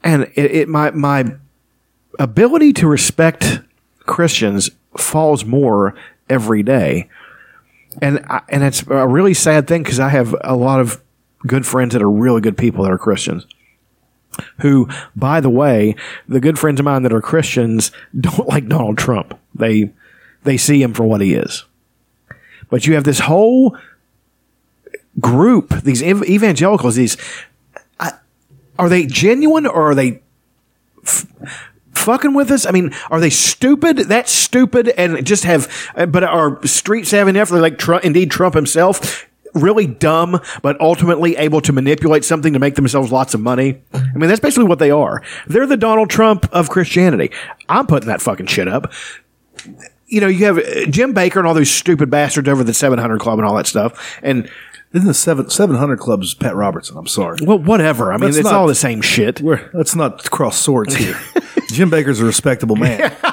and 0.03 0.31
it, 0.35 0.51
it 0.53 0.69
my 0.69 0.91
my 0.91 1.37
ability 2.19 2.73
to 2.75 2.87
respect 2.87 3.61
Christians 4.01 4.71
falls 4.97 5.45
more 5.45 5.95
every 6.29 6.63
day. 6.63 7.09
And 8.01 8.25
I, 8.29 8.43
and 8.49 8.63
it's 8.63 8.87
a 8.87 9.07
really 9.07 9.35
sad 9.35 9.67
thing 9.67 9.83
because 9.83 10.01
I 10.01 10.09
have 10.11 10.35
a 10.43 10.55
lot 10.55 10.81
of 10.81 11.03
good 11.47 11.67
friends 11.67 11.93
that 11.93 12.03
are 12.03 12.11
really 12.11 12.41
good 12.41 12.57
people 12.57 12.85
that 12.85 12.93
are 12.93 12.99
Christians. 12.99 13.47
Who, 14.59 14.89
by 15.17 15.41
the 15.41 15.51
way, 15.51 15.97
the 16.29 16.41
good 16.41 16.59
friends 16.59 16.79
of 16.79 16.85
mine 16.85 17.03
that 17.03 17.13
are 17.13 17.21
Christians 17.21 17.91
don't 18.21 18.49
like 18.49 18.69
Donald 18.69 18.99
Trump. 18.99 19.39
They 19.55 19.93
they 20.45 20.57
see 20.57 20.83
him 20.83 20.95
for 20.95 21.05
what 21.05 21.21
he 21.21 21.35
is. 21.35 21.65
But 22.69 22.87
you 22.87 22.95
have 22.95 23.05
this 23.05 23.21
whole 23.21 23.77
group, 25.19 25.83
these 25.83 26.03
ev- 26.03 26.25
evangelicals. 26.25 26.95
These 26.95 27.17
I, 27.99 28.13
are 28.79 28.89
they 28.89 29.07
genuine 29.07 29.67
or 29.67 29.91
are 29.91 29.95
they 29.95 30.23
fucking 31.93 32.35
with 32.35 32.51
us? 32.51 32.67
I 32.67 32.71
mean, 32.71 32.93
are 33.11 33.21
they 33.21 33.31
stupid? 33.31 33.99
That's 33.99 34.31
stupid, 34.33 34.89
and 34.91 35.25
just 35.27 35.45
have, 35.45 35.93
uh, 35.97 36.07
but 36.07 36.25
are 36.25 36.65
street 36.67 37.07
savvy 37.07 37.31
enough? 37.31 37.51
Like 37.51 37.81
indeed 38.03 38.31
Trump 38.31 38.55
himself, 38.55 39.27
really 39.55 39.87
dumb, 39.87 40.41
but 40.63 40.81
ultimately 40.81 41.37
able 41.37 41.61
to 41.63 41.73
manipulate 41.73 42.25
something 42.25 42.53
to 42.53 42.59
make 42.59 42.77
themselves 42.77 43.13
lots 43.13 43.35
of 43.35 43.41
money. 43.41 43.83
I 43.93 44.13
mean, 44.15 44.29
that's 44.29 44.41
basically 44.41 44.69
what 44.69 44.79
they 44.79 44.91
are. 44.91 45.23
They're 45.47 45.67
the 45.67 45.77
Donald 45.77 46.11
Trump 46.11 46.49
of 46.53 46.71
Christianity. 46.71 47.31
I'm 47.69 47.87
putting 47.87 48.09
that 48.09 48.23
fucking 48.23 48.47
shit 48.47 48.69
up. 48.69 48.93
You 50.11 50.21
know, 50.21 50.27
you 50.27 50.45
have 50.45 50.59
uh, 50.59 50.87
Jim 50.91 51.15
Bakker 51.15 51.37
and 51.37 51.47
all 51.47 51.55
those 51.55 51.71
stupid 51.71 52.11
bastards 52.11 52.49
over 52.49 52.65
the 52.65 52.75
700 52.75 53.21
Club 53.21 53.39
and 53.39 53.47
all 53.47 53.55
that 53.57 53.67
stuff, 53.67 54.19
and. 54.23 54.51
Isn't 54.93 55.07
the 55.07 55.15
seven 55.15 55.49
seven 55.51 55.77
hundred 55.77 56.01
clubs 56.01 56.35
Pat 56.35 56.57
Robertson? 56.57 56.97
I'm 56.97 57.07
sorry. 57.07 57.39
Well, 57.45 57.61
whatever. 57.61 58.13
I 58.13 58.17
mean, 58.17 58.25
Let's 58.25 58.39
it's 58.39 58.45
not- 58.47 58.55
all 58.55 58.67
the 58.67 58.75
same 58.75 59.01
shit. 59.03 59.41
Let's 59.73 59.95
not 59.95 60.29
cross 60.33 60.59
swords 60.59 60.97
here. 60.97 61.15
Jim 61.69 61.93
Bakker's 61.93 62.19
a 62.19 62.25
respectable 62.25 62.75
man. 62.75 63.17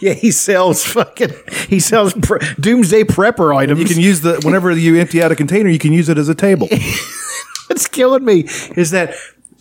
Yeah, 0.00 0.12
he 0.12 0.30
sells 0.32 0.84
fucking. 0.84 1.30
He 1.68 1.80
sells 1.80 2.12
pre- 2.14 2.40
doomsday 2.60 3.04
prepper 3.04 3.56
items. 3.56 3.80
You 3.80 3.86
can 3.86 3.98
use 4.00 4.20
the 4.20 4.38
whenever 4.44 4.70
you 4.72 4.96
empty 5.00 5.22
out 5.22 5.32
a 5.32 5.36
container, 5.36 5.70
you 5.70 5.78
can 5.78 5.92
use 5.92 6.10
it 6.10 6.18
as 6.18 6.28
a 6.28 6.34
table. 6.34 6.68
What's 7.68 7.88
killing 7.88 8.24
me 8.24 8.40
is 8.76 8.90
that 8.90 9.14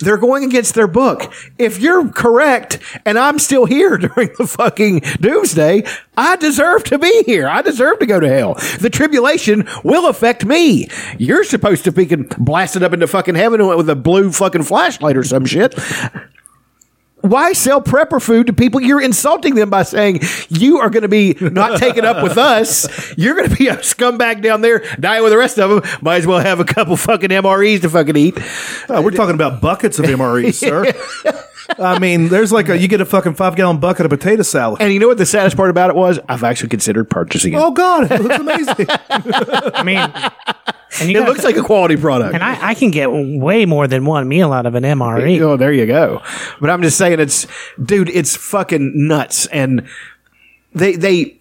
they're 0.03 0.17
going 0.17 0.43
against 0.43 0.75
their 0.75 0.87
book. 0.87 1.33
If 1.57 1.79
you're 1.79 2.09
correct 2.09 2.79
and 3.05 3.17
I'm 3.17 3.39
still 3.39 3.65
here 3.65 3.97
during 3.97 4.29
the 4.37 4.47
fucking 4.47 4.99
doomsday, 5.19 5.83
I 6.17 6.35
deserve 6.35 6.83
to 6.85 6.99
be 6.99 7.23
here. 7.23 7.47
I 7.47 7.61
deserve 7.61 7.99
to 7.99 8.05
go 8.05 8.19
to 8.19 8.27
hell. 8.27 8.55
The 8.79 8.89
tribulation 8.89 9.67
will 9.83 10.07
affect 10.07 10.45
me. 10.45 10.89
You're 11.17 11.43
supposed 11.43 11.83
to 11.85 11.91
be 11.91 12.05
blasted 12.05 12.83
up 12.83 12.93
into 12.93 13.07
fucking 13.07 13.35
heaven 13.35 13.65
with 13.65 13.89
a 13.89 13.95
blue 13.95 14.31
fucking 14.31 14.63
flashlight 14.63 15.17
or 15.17 15.23
some 15.23 15.45
shit. 15.45 15.77
Why 17.23 17.53
sell 17.53 17.81
prepper 17.81 18.21
food 18.21 18.47
to 18.47 18.53
people? 18.53 18.81
You're 18.81 19.01
insulting 19.01 19.55
them 19.55 19.69
by 19.69 19.83
saying 19.83 20.19
you 20.49 20.79
are 20.79 20.89
going 20.89 21.03
to 21.03 21.07
be 21.07 21.35
not 21.39 21.79
taken 21.79 22.03
up 22.03 22.21
with 22.21 22.37
us. 22.37 23.17
You're 23.17 23.35
going 23.35 23.49
to 23.49 23.55
be 23.55 23.69
a 23.69 23.77
scumbag 23.77 24.41
down 24.41 24.59
there, 24.59 24.83
dying 24.99 25.23
with 25.23 25.31
the 25.31 25.37
rest 25.37 25.57
of 25.57 25.69
them. 25.69 25.99
Might 26.01 26.17
as 26.17 26.27
well 26.27 26.39
have 26.39 26.59
a 26.59 26.65
couple 26.65 26.97
fucking 26.97 27.29
MREs 27.29 27.81
to 27.81 27.89
fucking 27.89 28.17
eat. 28.17 28.37
Oh, 28.89 29.01
we're 29.01 29.11
talking 29.11 29.35
about 29.35 29.61
buckets 29.61 29.99
of 29.99 30.05
MREs, 30.05 30.53
sir. 30.55 30.91
I 31.79 31.97
mean, 31.97 32.27
there's 32.27 32.51
like 32.51 32.67
a 32.67 32.77
you 32.77 32.89
get 32.89 32.99
a 32.99 33.05
fucking 33.05 33.35
five 33.35 33.55
gallon 33.55 33.79
bucket 33.79 34.05
of 34.05 34.09
potato 34.09 34.43
salad. 34.43 34.81
And 34.81 34.91
you 34.91 34.99
know 34.99 35.07
what 35.07 35.17
the 35.17 35.25
saddest 35.25 35.55
part 35.55 35.69
about 35.69 35.89
it 35.89 35.95
was? 35.95 36.19
I've 36.27 36.43
actually 36.43 36.69
considered 36.69 37.09
purchasing 37.09 37.53
it. 37.53 37.55
Oh 37.57 37.71
God, 37.71 38.11
it 38.11 38.21
looks 38.21 38.37
amazing. 38.37 38.87
I 39.09 39.81
mean, 39.83 40.72
and 41.03 41.11
it 41.11 41.13
gotta- 41.13 41.29
looks 41.31 41.43
like 41.43 41.57
a 41.57 41.61
quality 41.63 41.95
product. 41.97 42.33
and 42.33 42.43
I, 42.43 42.69
I 42.69 42.73
can 42.73 42.91
get 42.91 43.07
way 43.11 43.65
more 43.65 43.87
than 43.87 44.05
one 44.05 44.27
meal 44.27 44.51
out 44.53 44.65
of 44.65 44.75
an 44.75 44.83
MRE. 44.83 45.39
Oh, 45.41 45.57
there 45.57 45.71
you 45.71 45.85
go. 45.85 46.21
But 46.59 46.69
I'm 46.69 46.81
just 46.81 46.97
saying, 46.97 47.19
it's 47.19 47.47
dude, 47.83 48.09
it's 48.09 48.35
fucking 48.35 49.07
nuts. 49.07 49.45
And 49.47 49.87
they 50.73 50.95
they 50.95 51.37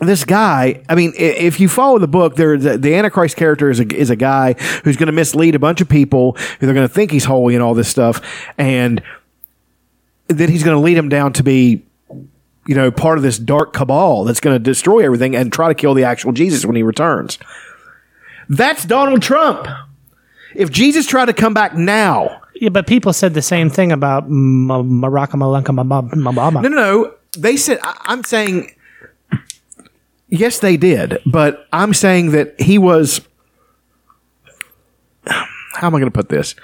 this 0.00 0.24
guy. 0.24 0.82
I 0.88 0.94
mean, 0.94 1.12
if 1.16 1.58
you 1.58 1.68
follow 1.68 1.98
the 1.98 2.06
book, 2.08 2.36
there 2.36 2.56
the, 2.56 2.78
the 2.78 2.94
Antichrist 2.94 3.36
character 3.36 3.70
is 3.70 3.80
a 3.80 3.86
is 3.94 4.10
a 4.10 4.16
guy 4.16 4.52
who's 4.84 4.96
going 4.96 5.08
to 5.08 5.12
mislead 5.12 5.54
a 5.54 5.58
bunch 5.58 5.80
of 5.80 5.88
people 5.88 6.32
who 6.60 6.66
they're 6.66 6.74
going 6.74 6.86
to 6.86 6.92
think 6.94 7.10
he's 7.10 7.24
holy 7.24 7.54
and 7.54 7.62
all 7.62 7.74
this 7.74 7.88
stuff, 7.88 8.20
and 8.56 9.02
then 10.28 10.48
he's 10.50 10.62
going 10.62 10.76
to 10.76 10.80
lead 10.82 10.94
them 10.94 11.08
down 11.08 11.32
to 11.34 11.42
be. 11.42 11.82
You 12.66 12.74
know, 12.74 12.90
part 12.90 13.16
of 13.16 13.22
this 13.24 13.38
dark 13.38 13.72
cabal 13.72 14.24
that's 14.24 14.40
going 14.40 14.54
to 14.54 14.58
destroy 14.58 15.02
everything 15.02 15.34
and 15.34 15.50
try 15.50 15.68
to 15.68 15.74
kill 15.74 15.94
the 15.94 16.04
actual 16.04 16.32
Jesus 16.32 16.66
when 16.66 16.76
he 16.76 16.82
returns. 16.82 17.38
That's 18.48 18.84
Donald 18.84 19.22
Trump. 19.22 19.66
If 20.54 20.70
Jesus 20.70 21.06
tried 21.06 21.26
to 21.26 21.32
come 21.32 21.54
back 21.54 21.74
now, 21.76 22.40
Yeah, 22.54 22.70
but 22.70 22.86
people 22.86 23.12
said 23.12 23.34
the 23.34 23.42
same 23.42 23.70
thing 23.70 23.92
about 23.92 24.24
M- 24.24 24.68
Maraka 24.68 25.32
Malanka 25.36 25.74
Mabama. 26.14 26.62
No, 26.62 26.68
no, 26.68 26.76
no. 26.76 27.14
They 27.36 27.56
said 27.56 27.78
I, 27.82 27.96
I'm 28.06 28.24
saying 28.24 28.72
yes, 30.28 30.58
they 30.60 30.76
did, 30.76 31.18
but 31.26 31.66
I'm 31.72 31.92
saying 31.94 32.32
that 32.32 32.58
he 32.60 32.78
was. 32.78 33.20
How 35.26 35.86
am 35.86 35.94
I 35.94 35.98
going 36.00 36.10
to 36.10 36.18
put 36.18 36.28
this? 36.30 36.54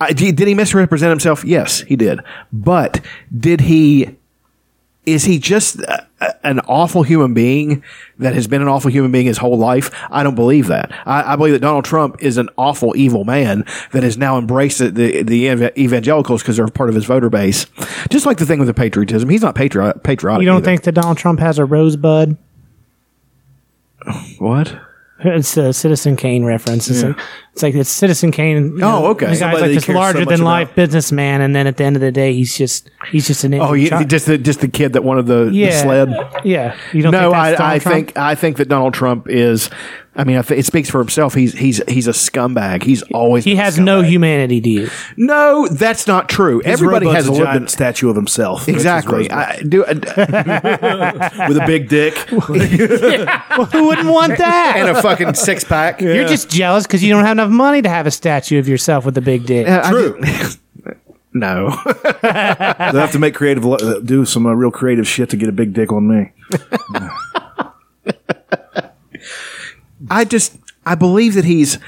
I, 0.00 0.12
did 0.12 0.38
he 0.38 0.54
misrepresent 0.54 1.10
himself? 1.10 1.44
Yes, 1.44 1.80
he 1.80 1.96
did. 1.96 2.20
But 2.52 3.00
did 3.36 3.60
he? 3.62 4.16
Is 5.12 5.24
he 5.24 5.38
just 5.38 5.78
a, 5.80 6.06
a- 6.20 6.46
an 6.46 6.60
awful 6.60 7.02
human 7.02 7.34
being 7.34 7.82
that 8.18 8.34
has 8.34 8.46
been 8.46 8.62
an 8.62 8.68
awful 8.68 8.90
human 8.90 9.10
being 9.12 9.26
his 9.26 9.38
whole 9.38 9.56
life? 9.58 9.90
I 10.10 10.22
don't 10.22 10.34
believe 10.34 10.66
that. 10.68 10.90
I, 11.06 11.32
I 11.32 11.36
believe 11.36 11.52
that 11.54 11.60
Donald 11.60 11.84
Trump 11.84 12.16
is 12.22 12.36
an 12.36 12.48
awful, 12.58 12.96
evil 12.96 13.24
man 13.24 13.64
that 13.92 14.02
has 14.02 14.16
now 14.18 14.38
embraced 14.38 14.78
the 14.78 14.90
the, 14.90 15.22
the 15.22 15.72
evangelicals 15.80 16.42
because 16.42 16.56
they're 16.56 16.68
part 16.68 16.88
of 16.88 16.94
his 16.94 17.04
voter 17.04 17.30
base. 17.30 17.66
Just 18.08 18.26
like 18.26 18.38
the 18.38 18.46
thing 18.46 18.58
with 18.58 18.68
the 18.68 18.74
patriotism, 18.74 19.28
he's 19.28 19.42
not 19.42 19.54
patriot 19.54 20.02
patriotic. 20.02 20.42
You 20.42 20.46
don't 20.46 20.56
either. 20.58 20.64
think 20.64 20.82
that 20.82 20.92
Donald 20.92 21.16
Trump 21.18 21.40
has 21.40 21.58
a 21.58 21.64
rosebud? 21.64 22.36
what? 24.38 24.78
It's 25.22 25.56
a 25.56 25.72
Citizen 25.72 26.16
Kane 26.16 26.44
reference. 26.44 26.88
It's, 26.88 27.02
Yeah. 27.02 27.08
like, 27.08 27.18
it's 27.52 27.62
like 27.62 27.74
it's 27.74 27.90
Citizen 27.90 28.30
Kane. 28.32 28.72
Oh, 28.74 28.76
know, 28.76 29.06
okay. 29.08 29.26
The 29.26 29.30
guy's 29.32 29.38
Somebody 29.40 29.62
like 29.62 29.74
this 29.74 29.84
so 29.84 29.92
larger 29.92 30.18
much 30.20 30.28
than 30.28 30.42
life 30.42 30.68
about. 30.68 30.76
businessman, 30.76 31.40
and 31.42 31.54
then 31.54 31.66
at 31.66 31.76
the 31.76 31.84
end 31.84 31.96
of 31.96 32.00
the 32.02 32.10
day, 32.12 32.32
he's 32.32 32.56
just 32.56 32.90
he's 33.10 33.26
just 33.26 33.44
an 33.44 33.54
Oh, 33.54 33.74
yeah, 33.74 34.02
just 34.04 34.26
the 34.26 34.38
just 34.38 34.60
the 34.60 34.68
kid 34.68 34.94
that 34.94 35.04
wanted 35.04 35.26
the, 35.26 35.44
the 35.50 35.72
sled. 35.72 36.08
Yeah, 36.44 36.74
you 36.92 37.02
don't 37.02 37.12
no, 37.12 37.30
think 37.30 37.32
that's 37.34 37.60
I, 37.60 37.74
I 37.74 37.78
Trump? 37.78 37.94
think 37.94 38.16
I 38.18 38.34
think 38.34 38.56
that 38.56 38.68
Donald 38.68 38.94
Trump 38.94 39.26
is. 39.28 39.68
I 40.20 40.24
mean, 40.24 40.36
I 40.36 40.44
it 40.52 40.66
speaks 40.66 40.90
for 40.90 40.98
himself. 40.98 41.32
He's 41.32 41.54
he's 41.54 41.80
he's 41.88 42.06
a 42.06 42.10
scumbag. 42.10 42.82
He's 42.82 43.00
always 43.04 43.42
he 43.42 43.56
has 43.56 43.78
no 43.78 44.02
humanity. 44.02 44.60
Do 44.60 44.68
you? 44.68 44.90
No, 45.16 45.66
that's 45.68 46.06
not 46.06 46.28
true. 46.28 46.58
His 46.58 46.74
Everybody 46.74 47.08
has 47.08 47.26
a 47.26 47.32
a 47.32 47.36
giant 47.38 47.62
bit. 47.62 47.70
statue 47.70 48.10
of 48.10 48.16
himself. 48.16 48.68
Exactly. 48.68 49.30
I 49.30 49.62
do 49.62 49.78
with 49.88 50.04
a 51.56 51.64
big 51.66 51.88
dick. 51.88 52.22
well, 52.30 53.64
who 53.64 53.86
wouldn't 53.86 54.08
want 54.10 54.36
that? 54.36 54.74
and 54.76 54.90
a 54.94 55.00
fucking 55.00 55.32
six 55.32 55.64
pack. 55.64 56.02
You're 56.02 56.28
just 56.28 56.50
jealous 56.50 56.86
because 56.86 57.02
you 57.02 57.08
don't 57.08 57.24
have 57.24 57.38
enough 57.38 57.50
money 57.50 57.80
to 57.80 57.88
have 57.88 58.06
a 58.06 58.10
statue 58.10 58.58
of 58.58 58.68
yourself 58.68 59.06
with 59.06 59.16
a 59.16 59.22
big 59.22 59.46
dick. 59.46 59.66
True. 59.86 60.20
no. 61.32 61.70
They'll 62.22 63.00
have 63.00 63.12
to 63.12 63.18
make 63.18 63.34
creative, 63.34 63.64
uh, 63.64 64.00
do 64.00 64.26
some 64.26 64.44
uh, 64.44 64.52
real 64.52 64.70
creative 64.70 65.08
shit 65.08 65.30
to 65.30 65.38
get 65.38 65.48
a 65.48 65.52
big 65.52 65.72
dick 65.72 65.90
on 65.92 66.08
me. 66.08 66.32
I 70.10 70.24
just 70.24 70.58
I 70.84 70.94
believe 70.96 71.34
that 71.34 71.44
he's 71.44 71.78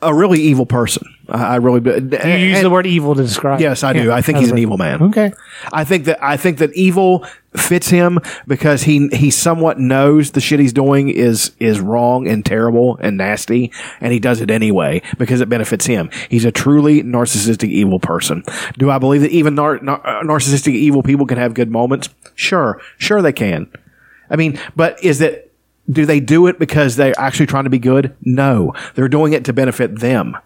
a 0.00 0.14
really 0.14 0.40
evil 0.40 0.66
person. 0.66 1.02
I, 1.28 1.54
I 1.54 1.56
really 1.56 1.80
do. 1.80 1.90
you 2.24 2.34
use 2.36 2.62
the 2.62 2.70
word 2.70 2.86
evil 2.86 3.14
to 3.14 3.22
describe. 3.22 3.60
Yes, 3.60 3.82
I 3.82 3.92
do. 3.92 4.04
Yeah, 4.04 4.14
I 4.14 4.22
think 4.22 4.38
he's 4.38 4.50
an 4.50 4.58
evil 4.58 4.76
man. 4.76 5.02
Okay. 5.02 5.32
I 5.72 5.84
think 5.84 6.04
that 6.04 6.22
I 6.22 6.36
think 6.36 6.58
that 6.58 6.72
evil 6.74 7.26
fits 7.56 7.88
him 7.88 8.20
because 8.46 8.82
he 8.82 9.08
he 9.08 9.30
somewhat 9.30 9.78
knows 9.80 10.32
the 10.32 10.40
shit 10.40 10.60
he's 10.60 10.72
doing 10.72 11.08
is 11.08 11.50
is 11.58 11.80
wrong 11.80 12.28
and 12.28 12.46
terrible 12.46 12.96
and 13.00 13.16
nasty, 13.16 13.72
and 14.00 14.12
he 14.12 14.20
does 14.20 14.40
it 14.40 14.50
anyway 14.50 15.02
because 15.18 15.40
it 15.40 15.48
benefits 15.48 15.86
him. 15.86 16.10
He's 16.28 16.44
a 16.44 16.52
truly 16.52 17.02
narcissistic 17.02 17.68
evil 17.68 17.98
person. 17.98 18.44
Do 18.78 18.90
I 18.90 18.98
believe 18.98 19.22
that 19.22 19.32
even 19.32 19.54
nar- 19.54 19.80
nar- 19.80 20.06
uh, 20.06 20.22
narcissistic 20.22 20.74
evil 20.74 21.02
people 21.02 21.26
can 21.26 21.38
have 21.38 21.54
good 21.54 21.70
moments? 21.70 22.08
Sure, 22.36 22.80
sure 22.98 23.20
they 23.20 23.32
can. 23.32 23.68
I 24.30 24.36
mean, 24.36 24.60
but 24.76 25.02
is 25.02 25.18
that 25.18 25.47
do 25.90 26.06
they 26.06 26.20
do 26.20 26.46
it 26.46 26.58
because 26.58 26.96
they're 26.96 27.18
actually 27.18 27.46
trying 27.46 27.64
to 27.64 27.70
be 27.70 27.78
good? 27.78 28.14
No, 28.22 28.74
they're 28.94 29.08
doing 29.08 29.32
it 29.32 29.44
to 29.46 29.52
benefit 29.52 29.98
them. 30.00 30.36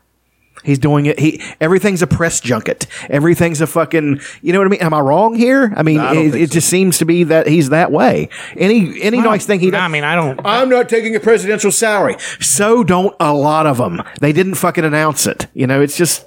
He's 0.64 0.78
doing 0.78 1.06
it. 1.06 1.18
He 1.18 1.42
everything's 1.60 2.02
a 2.02 2.06
press 2.06 2.40
junket. 2.40 2.86
Everything's 3.10 3.60
a 3.60 3.66
fucking. 3.66 4.20
You 4.42 4.52
know 4.52 4.60
what 4.60 4.66
I 4.66 4.70
mean? 4.70 4.80
Am 4.80 4.94
I 4.94 5.00
wrong 5.00 5.34
here? 5.34 5.72
I 5.76 5.82
mean, 5.82 5.98
I 5.98 6.14
don't 6.14 6.26
it, 6.26 6.34
it 6.36 6.50
just 6.52 6.68
seems 6.68 6.98
to 6.98 7.04
be 7.04 7.24
that 7.24 7.48
he's 7.48 7.70
that 7.70 7.90
way. 7.90 8.28
Any 8.56 9.02
any 9.02 9.20
nice 9.20 9.44
thing 9.44 9.58
he 9.58 9.70
does. 9.70 9.80
I 9.80 9.88
mean, 9.88 10.04
I 10.04 10.14
don't. 10.14 10.40
I'm 10.44 10.68
not 10.68 10.88
taking 10.88 11.16
a 11.16 11.20
presidential 11.20 11.72
salary. 11.72 12.16
So 12.40 12.84
don't 12.84 13.16
a 13.18 13.34
lot 13.34 13.66
of 13.66 13.78
them. 13.78 14.02
They 14.20 14.32
didn't 14.32 14.54
fucking 14.54 14.84
announce 14.84 15.26
it. 15.26 15.48
You 15.52 15.66
know, 15.66 15.80
it's 15.80 15.96
just 15.96 16.26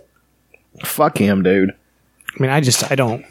fuck 0.84 1.18
him, 1.18 1.42
dude. 1.42 1.70
I 1.70 2.42
mean, 2.42 2.52
I 2.52 2.60
just 2.60 2.92
I 2.92 2.96
don't. 2.96 3.26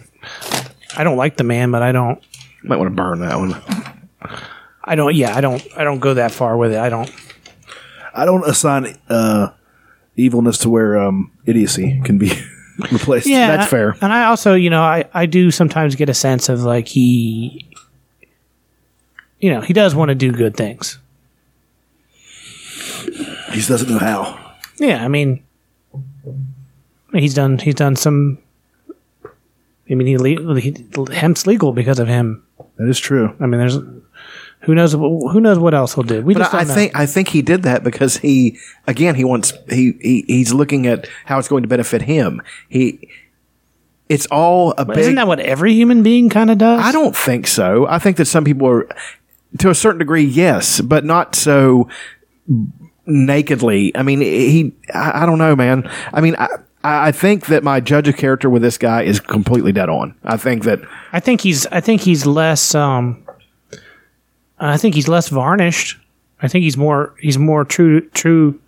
I 0.96 1.04
don't 1.04 1.18
like 1.18 1.36
the 1.36 1.44
man, 1.44 1.70
but 1.70 1.82
I 1.82 1.92
don't. 1.92 2.22
Might 2.62 2.76
want 2.76 2.90
to 2.90 2.94
burn 2.94 3.20
that 3.20 3.36
one. 3.36 4.50
I 4.84 4.94
don't. 4.96 5.14
Yeah, 5.14 5.34
I 5.36 5.40
don't. 5.40 5.66
I 5.76 5.84
don't 5.84 5.98
go 6.00 6.14
that 6.14 6.30
far 6.30 6.56
with 6.56 6.72
it. 6.72 6.78
I 6.78 6.88
don't. 6.90 7.10
I 8.14 8.24
don't 8.26 8.46
assign 8.46 8.96
uh, 9.08 9.48
evilness 10.16 10.58
to 10.58 10.70
where 10.70 10.98
um, 10.98 11.32
idiocy 11.46 12.00
can 12.04 12.18
be 12.18 12.30
replaced. 12.92 13.26
Yeah, 13.26 13.48
That's 13.56 13.66
I- 13.66 13.70
fair. 13.70 13.96
And 14.00 14.12
I 14.12 14.26
also, 14.26 14.54
you 14.54 14.70
know, 14.70 14.82
I 14.82 15.04
I 15.14 15.26
do 15.26 15.50
sometimes 15.50 15.94
get 15.96 16.08
a 16.08 16.14
sense 16.14 16.48
of 16.48 16.62
like 16.62 16.86
he, 16.86 17.66
you 19.40 19.52
know, 19.52 19.60
he 19.62 19.72
does 19.72 19.94
want 19.94 20.10
to 20.10 20.14
do 20.14 20.32
good 20.32 20.56
things. 20.56 20.98
He 23.50 23.56
just 23.60 23.68
doesn't 23.68 23.88
know 23.90 23.98
how. 23.98 24.38
Yeah, 24.78 25.04
I 25.04 25.08
mean, 25.08 25.44
he's 27.12 27.34
done 27.34 27.58
he's 27.58 27.74
done 27.74 27.96
some. 27.96 28.38
I 29.90 29.94
mean, 29.94 30.06
he, 30.06 30.16
le- 30.16 30.60
he 30.60 30.74
hemp's 31.12 31.46
legal 31.46 31.72
because 31.72 31.98
of 31.98 32.08
him. 32.08 32.42
That 32.78 32.88
is 32.88 32.98
true. 32.98 33.36
I 33.38 33.46
mean, 33.46 33.58
there's 33.60 33.76
who 34.64 34.74
knows 34.74 34.92
who 34.92 35.40
knows 35.40 35.58
what 35.58 35.74
else 35.74 35.94
he'll 35.94 36.04
do. 36.04 36.22
We 36.22 36.34
But 36.34 36.40
just 36.40 36.54
I, 36.54 36.60
I 36.60 36.64
think 36.64 36.96
I 36.96 37.06
think 37.06 37.28
he 37.28 37.42
did 37.42 37.62
that 37.64 37.84
because 37.84 38.18
he 38.18 38.58
again 38.86 39.14
he 39.14 39.24
wants 39.24 39.52
he, 39.68 39.92
he 40.00 40.24
he's 40.26 40.52
looking 40.52 40.86
at 40.86 41.08
how 41.24 41.38
it's 41.38 41.48
going 41.48 41.62
to 41.62 41.68
benefit 41.68 42.02
him. 42.02 42.42
He 42.68 43.08
it's 44.08 44.26
all 44.26 44.74
a 44.76 44.84
big. 44.84 44.98
isn't 44.98 45.14
that 45.14 45.26
what 45.26 45.40
every 45.40 45.72
human 45.72 46.02
being 46.02 46.28
kind 46.28 46.50
of 46.50 46.58
does? 46.58 46.80
I 46.80 46.92
don't 46.92 47.16
think 47.16 47.46
so. 47.46 47.86
I 47.86 47.98
think 47.98 48.16
that 48.18 48.26
some 48.26 48.44
people 48.44 48.68
are 48.68 48.88
to 49.58 49.70
a 49.70 49.74
certain 49.74 49.98
degree, 49.98 50.24
yes, 50.24 50.80
but 50.80 51.04
not 51.04 51.34
so 51.34 51.88
nakedly. 53.06 53.96
I 53.96 54.02
mean, 54.02 54.20
he. 54.20 54.74
I, 54.92 55.22
I 55.22 55.26
don't 55.26 55.38
know, 55.38 55.56
man. 55.56 55.90
I 56.12 56.20
mean, 56.20 56.36
I. 56.38 56.48
I 56.86 57.12
think 57.12 57.46
that 57.46 57.64
my 57.64 57.80
judge 57.80 58.08
of 58.08 58.18
character 58.18 58.50
with 58.50 58.60
this 58.60 58.76
guy 58.76 59.04
is 59.04 59.18
completely 59.18 59.72
dead 59.72 59.88
on. 59.88 60.14
I 60.22 60.36
think 60.36 60.64
that 60.64 60.80
I 61.14 61.20
think 61.20 61.40
he's 61.40 61.64
I 61.68 61.80
think 61.80 62.02
he's 62.02 62.26
less 62.26 62.74
um 62.74 63.23
I 64.72 64.76
think 64.76 64.94
he's 64.94 65.08
less 65.08 65.28
varnished. 65.28 65.98
I 66.40 66.48
think 66.48 66.62
he's 66.62 66.76
more 66.76 67.14
he's 67.20 67.38
more 67.38 67.64
true 67.64 68.08
true 68.10 68.60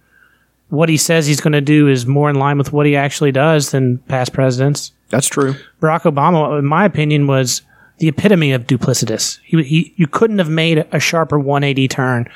what 0.68 0.89
he 0.89 0.97
says 0.97 1.27
he's 1.27 1.40
going 1.40 1.52
to 1.52 1.60
do 1.60 1.86
is 1.89 2.06
more 2.06 2.28
in 2.28 2.36
line 2.36 2.59
with 2.59 2.73
what 2.73 2.86
he 2.86 2.97
actually 2.97 3.31
does 3.32 3.70
than 3.70 3.98
past 4.09 4.32
presidents. 4.32 4.93
that's 5.10 5.28
true. 5.28 5.55
Barack 5.81 6.02
Obama 6.02 6.59
in 6.59 6.64
my 6.66 6.85
opinion 6.85 7.27
was 7.27 7.62
the 7.98 8.09
epitome 8.09 8.52
of 8.52 8.66
duplicitous. 8.66 9.39
He, 9.44 9.62
he 9.62 9.94
you 9.97 10.06
couldn't 10.06 10.39
have 10.39 10.51
made 10.51 10.86
a 10.93 10.98
sharper 11.01 11.39
180 11.39 11.89
turn 11.89 12.28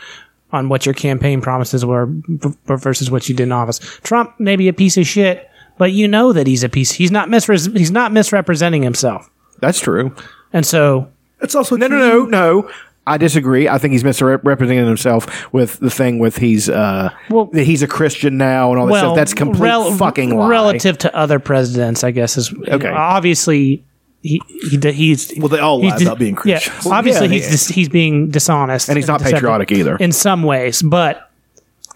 on 0.53 0.69
what 0.69 0.85
your 0.87 0.95
campaign 0.95 1.41
promises 1.41 1.85
were 1.85 2.07
v- 2.09 2.55
versus 2.67 3.11
what 3.11 3.29
you 3.29 3.35
did 3.35 3.45
in 3.45 3.53
office. 3.53 3.79
Trump 4.03 4.39
may 4.39 4.57
be 4.57 4.69
a 4.69 4.73
piece 4.73 4.97
of 4.97 5.07
shit, 5.07 5.49
but 5.79 5.93
you 5.93 6.09
know 6.09 6.33
that 6.33 6.47
he's 6.47 6.65
a 6.65 6.69
piece. 6.69 6.93
He's 6.93 7.11
not 7.11 7.29
misre- 7.29 7.77
he's 7.77 7.91
not 7.91 8.13
misrepresenting 8.13 8.83
himself. 8.83 9.31
That's 9.61 9.81
true. 9.81 10.15
And 10.53 10.67
so 10.67 11.09
It's 11.41 11.55
also 11.55 11.77
No, 11.77 11.87
no, 11.89 11.99
no, 11.99 12.25
no. 12.27 12.71
I 13.07 13.17
disagree. 13.17 13.67
I 13.69 13.79
think 13.79 13.93
he's 13.93 14.05
misrepresenting 14.05 14.79
himself 14.87 15.53
with 15.53 15.79
the 15.81 15.91
thing 15.91 16.19
with 16.19 16.37
he's 16.37 16.69
uh 16.69 17.11
that 17.53 17.65
he's 17.65 17.83
a 17.83 17.89
Christian 17.89 18.37
now 18.37 18.71
and 18.71 18.81
all 18.81 18.87
that 18.89 18.99
stuff. 18.99 19.17
That's 19.17 19.35
complete 19.35 19.69
rel- 19.69 19.93
fucking 19.97 20.37
lie. 20.37 20.49
relative 20.49 20.99
to 20.99 21.17
other 21.17 21.39
presidents, 21.39 22.05
I 22.05 22.11
guess 22.11 22.37
is 22.37 22.53
Okay. 22.69 22.89
Obviously, 22.89 23.83
he, 24.23 24.41
he 24.71 24.79
he's 24.93 25.33
well, 25.39 25.49
they 25.49 25.59
all 25.59 25.81
lie 25.83 25.93
he's 25.93 26.03
about 26.03 26.19
being 26.19 26.35
Christians. 26.35 26.85
Yeah, 26.87 26.93
obviously 26.93 27.27
yeah, 27.29 27.33
he's 27.33 27.45
yeah. 27.45 27.51
dis- 27.51 27.69
he's 27.69 27.89
being 27.89 28.29
dishonest, 28.31 28.89
And 28.89 28.97
he's 28.99 29.09
not 29.09 29.19
deceptive 29.21 29.39
patriotic 29.41 29.73
either. 29.73 29.97
in 29.97 30.13
some 30.13 30.43
ways, 30.43 30.83
but 30.83 31.31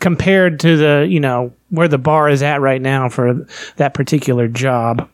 compared 0.01 0.60
to 0.60 0.76
the 0.76 1.06
you 1.09 1.20
know 1.20 1.52
where 1.70 1.86
the 1.86 1.98
bar 1.98 2.28
is 2.28 2.43
at 2.43 2.60
right 2.60 2.81
now 2.81 3.09
for 3.09 3.47
that 3.76 3.94
particular 3.94 4.48
job, 4.48 5.09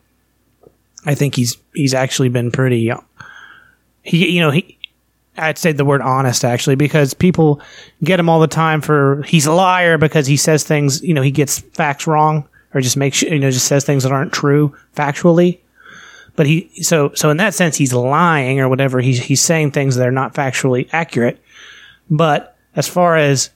I 1.05 1.15
think 1.15 1.35
he's 1.35 1.57
he's 1.75 1.93
actually 1.93 2.29
been 2.29 2.49
pretty. 2.49 2.91
He 4.03 4.31
you 4.31 4.39
know 4.39 4.51
he. 4.51 4.77
I'd 5.37 5.57
say 5.57 5.71
the 5.71 5.85
word 5.85 6.01
honest 6.01 6.43
actually 6.43 6.75
because 6.75 7.13
people 7.13 7.61
get 8.03 8.19
him 8.19 8.29
all 8.29 8.39
the 8.39 8.47
time 8.47 8.81
for 8.81 9.23
he's 9.23 9.45
a 9.45 9.53
liar 9.53 9.97
because 9.97 10.27
he 10.27 10.37
says 10.37 10.63
things 10.63 11.01
you 11.01 11.13
know 11.13 11.21
he 11.21 11.31
gets 11.31 11.59
facts 11.59 12.05
wrong 12.05 12.47
or 12.73 12.81
just 12.81 12.97
makes 12.97 13.21
you 13.21 13.39
know 13.39 13.51
just 13.51 13.67
says 13.67 13.85
things 13.85 14.03
that 14.03 14.11
aren't 14.11 14.33
true 14.33 14.75
factually. 14.95 15.59
But 16.35 16.47
he 16.47 16.69
so 16.81 17.11
so 17.13 17.29
in 17.29 17.37
that 17.37 17.53
sense 17.53 17.77
he's 17.77 17.93
lying 17.93 18.59
or 18.59 18.69
whatever. 18.69 18.99
He's 18.99 19.21
he's 19.23 19.41
saying 19.41 19.71
things 19.71 19.95
that 19.95 20.07
are 20.07 20.11
not 20.11 20.33
factually 20.33 20.89
accurate. 20.91 21.41
But 22.09 22.55
as 22.75 22.87
far 22.87 23.15
as 23.15 23.51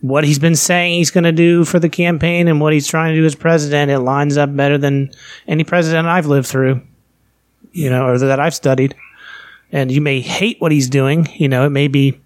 what 0.00 0.24
he's 0.24 0.40
been 0.40 0.56
saying 0.56 0.94
he's 0.94 1.10
going 1.10 1.24
to 1.24 1.32
do 1.32 1.64
for 1.64 1.78
the 1.78 1.88
campaign 1.88 2.48
and 2.48 2.60
what 2.60 2.72
he's 2.72 2.88
trying 2.88 3.14
to 3.14 3.20
do 3.20 3.24
as 3.24 3.36
president 3.36 3.90
it 3.90 4.00
lines 4.00 4.36
up 4.36 4.54
better 4.54 4.76
than 4.76 5.10
any 5.46 5.62
president 5.62 6.08
I've 6.08 6.26
lived 6.26 6.48
through 6.48 6.82
you 7.72 7.88
know 7.88 8.06
or 8.06 8.18
that 8.18 8.40
I've 8.40 8.54
studied 8.54 8.96
and 9.72 9.90
you 9.90 10.00
may 10.00 10.20
hate 10.20 10.60
what 10.60 10.70
he's 10.70 10.88
doing 10.90 11.26
you 11.34 11.48
know 11.48 11.64
it 11.66 11.70
may 11.70 11.88
be 11.88 12.20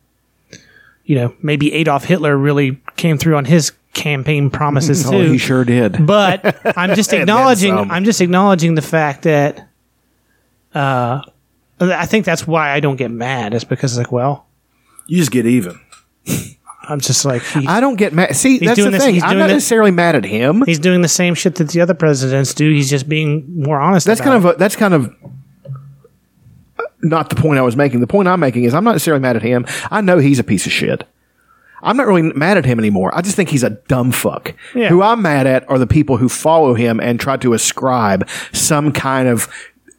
you 1.04 1.14
know 1.14 1.34
maybe 1.42 1.72
Adolf 1.72 2.04
Hitler 2.04 2.36
really 2.36 2.80
came 2.96 3.16
through 3.18 3.36
on 3.36 3.44
his 3.44 3.72
campaign 3.94 4.50
promises 4.50 5.06
Oh, 5.08 5.12
too 5.12 5.32
he 5.32 5.38
sure 5.38 5.64
did. 5.64 6.06
but 6.06 6.56
I'm 6.76 6.94
just 6.94 7.12
acknowledging. 7.12 7.74
I'm 7.74 8.04
just 8.04 8.20
acknowledging 8.20 8.74
the 8.74 8.82
fact 8.82 9.22
that. 9.22 9.68
Uh, 10.74 11.22
I 11.80 12.04
think 12.06 12.24
that's 12.26 12.46
why 12.46 12.70
I 12.72 12.80
don't 12.80 12.96
get 12.96 13.10
mad. 13.10 13.54
Is 13.54 13.64
because 13.64 13.96
like, 13.96 14.12
well, 14.12 14.46
you 15.06 15.16
just 15.18 15.30
get 15.30 15.46
even. 15.46 15.80
I'm 16.88 17.00
just 17.00 17.24
like, 17.24 17.42
he, 17.42 17.66
I 17.66 17.80
don't 17.80 17.96
get 17.96 18.12
mad. 18.12 18.36
See, 18.36 18.58
He's 18.58 18.68
that's 18.68 18.76
doing 18.76 18.92
the 18.92 18.98
this- 18.98 19.04
thing. 19.04 19.14
he's 19.14 19.22
I'm 19.22 19.38
not 19.38 19.46
this- 19.48 19.54
necessarily 19.56 19.90
mad 19.90 20.14
at 20.16 20.24
him. 20.24 20.62
he's 20.66 20.78
doing 20.78 21.00
the 21.02 21.08
same 21.08 21.34
shit 21.34 21.54
that 21.56 21.68
the 21.70 21.80
other 21.80 21.94
presidents 21.94 22.52
do. 22.54 22.70
He's 22.70 22.90
just 22.90 23.08
being 23.08 23.62
more 23.62 23.80
honest. 23.80 24.06
That's 24.06 24.20
about 24.20 24.30
kind 24.32 24.44
of 24.44 24.54
a, 24.54 24.58
that's 24.58 24.76
kind 24.76 24.94
of 24.94 25.14
not 27.02 27.30
the 27.30 27.36
point 27.36 27.58
I 27.58 27.62
was 27.62 27.76
making. 27.76 28.00
The 28.00 28.06
point 28.06 28.28
I'm 28.28 28.40
making 28.40 28.64
is 28.64 28.74
I'm 28.74 28.84
not 28.84 28.92
necessarily 28.92 29.20
mad 29.20 29.36
at 29.36 29.42
him. 29.42 29.66
I 29.90 30.00
know 30.00 30.18
he's 30.18 30.38
a 30.38 30.44
piece 30.44 30.66
of 30.66 30.72
shit. 30.72 31.04
I'm 31.82 31.96
not 31.96 32.06
really 32.06 32.22
mad 32.22 32.56
at 32.56 32.64
him 32.64 32.78
anymore. 32.78 33.14
I 33.16 33.20
just 33.20 33.36
think 33.36 33.50
he's 33.50 33.62
a 33.62 33.70
dumb 33.70 34.10
fuck. 34.10 34.54
Yeah. 34.74 34.88
Who 34.88 35.02
I'm 35.02 35.22
mad 35.22 35.46
at 35.46 35.68
are 35.70 35.78
the 35.78 35.86
people 35.86 36.16
who 36.16 36.28
follow 36.28 36.74
him 36.74 36.98
and 37.00 37.20
try 37.20 37.36
to 37.36 37.52
ascribe 37.52 38.28
some 38.52 38.92
kind 38.92 39.28
of 39.28 39.46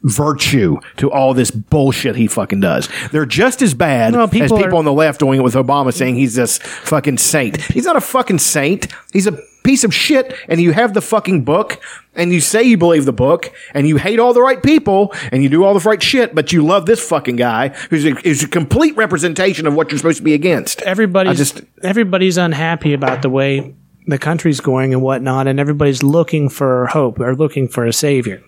virtue 0.02 0.78
to 0.96 1.10
all 1.10 1.34
this 1.34 1.50
bullshit 1.50 2.16
he 2.16 2.26
fucking 2.26 2.60
does. 2.60 2.88
They're 3.10 3.26
just 3.26 3.62
as 3.62 3.74
bad 3.74 4.12
No, 4.12 4.24
as 4.24 4.30
people 4.30 4.56
people 4.56 4.74
are- 4.74 4.78
on 4.78 4.84
the 4.84 4.92
left 4.92 5.20
doing 5.20 5.40
it 5.40 5.42
with 5.42 5.54
Obama 5.54 5.92
saying 5.92 6.16
he's 6.16 6.34
this 6.34 6.58
fucking 6.58 7.18
saint. 7.18 7.60
He's 7.62 7.84
not 7.84 7.96
a 7.96 8.00
fucking 8.00 8.38
saint. 8.38 8.88
He's 9.12 9.26
a 9.26 9.38
piece 9.68 9.84
of 9.84 9.92
shit. 9.94 10.34
And 10.48 10.60
you 10.60 10.72
have 10.72 10.94
the 10.94 11.02
fucking 11.02 11.44
book 11.44 11.78
and 12.14 12.32
you 12.32 12.40
say 12.40 12.62
you 12.62 12.78
believe 12.78 13.04
the 13.04 13.12
book 13.12 13.52
and 13.74 13.86
you 13.86 13.98
hate 13.98 14.18
all 14.18 14.32
the 14.32 14.40
right 14.40 14.62
people 14.62 15.12
and 15.30 15.42
you 15.42 15.50
do 15.50 15.62
all 15.64 15.74
the 15.74 15.86
right 15.88 16.02
shit, 16.02 16.34
but 16.34 16.52
you 16.52 16.64
love 16.64 16.86
this 16.86 17.06
fucking 17.06 17.36
guy 17.36 17.68
who's 17.90 18.06
a, 18.06 18.12
who's 18.12 18.42
a 18.42 18.48
complete 18.48 18.96
representation 18.96 19.66
of 19.66 19.74
what 19.74 19.90
you're 19.90 19.98
supposed 19.98 20.16
to 20.18 20.24
be 20.24 20.32
against. 20.32 20.80
everybody's 20.82 21.32
I 21.32 21.34
just- 21.34 21.60
everybody's 21.82 22.38
unhappy 22.38 22.94
about 22.94 23.20
the 23.20 23.28
way 23.28 23.74
the 24.06 24.16
country's 24.18 24.60
going 24.60 24.94
and 24.94 25.02
whatnot, 25.02 25.46
and 25.46 25.60
everybody's 25.60 26.02
looking 26.02 26.48
for 26.48 26.86
hope 26.86 27.20
or 27.20 27.36
looking 27.36 27.68
for 27.68 27.84
a 27.84 27.92
savior. 27.92 28.42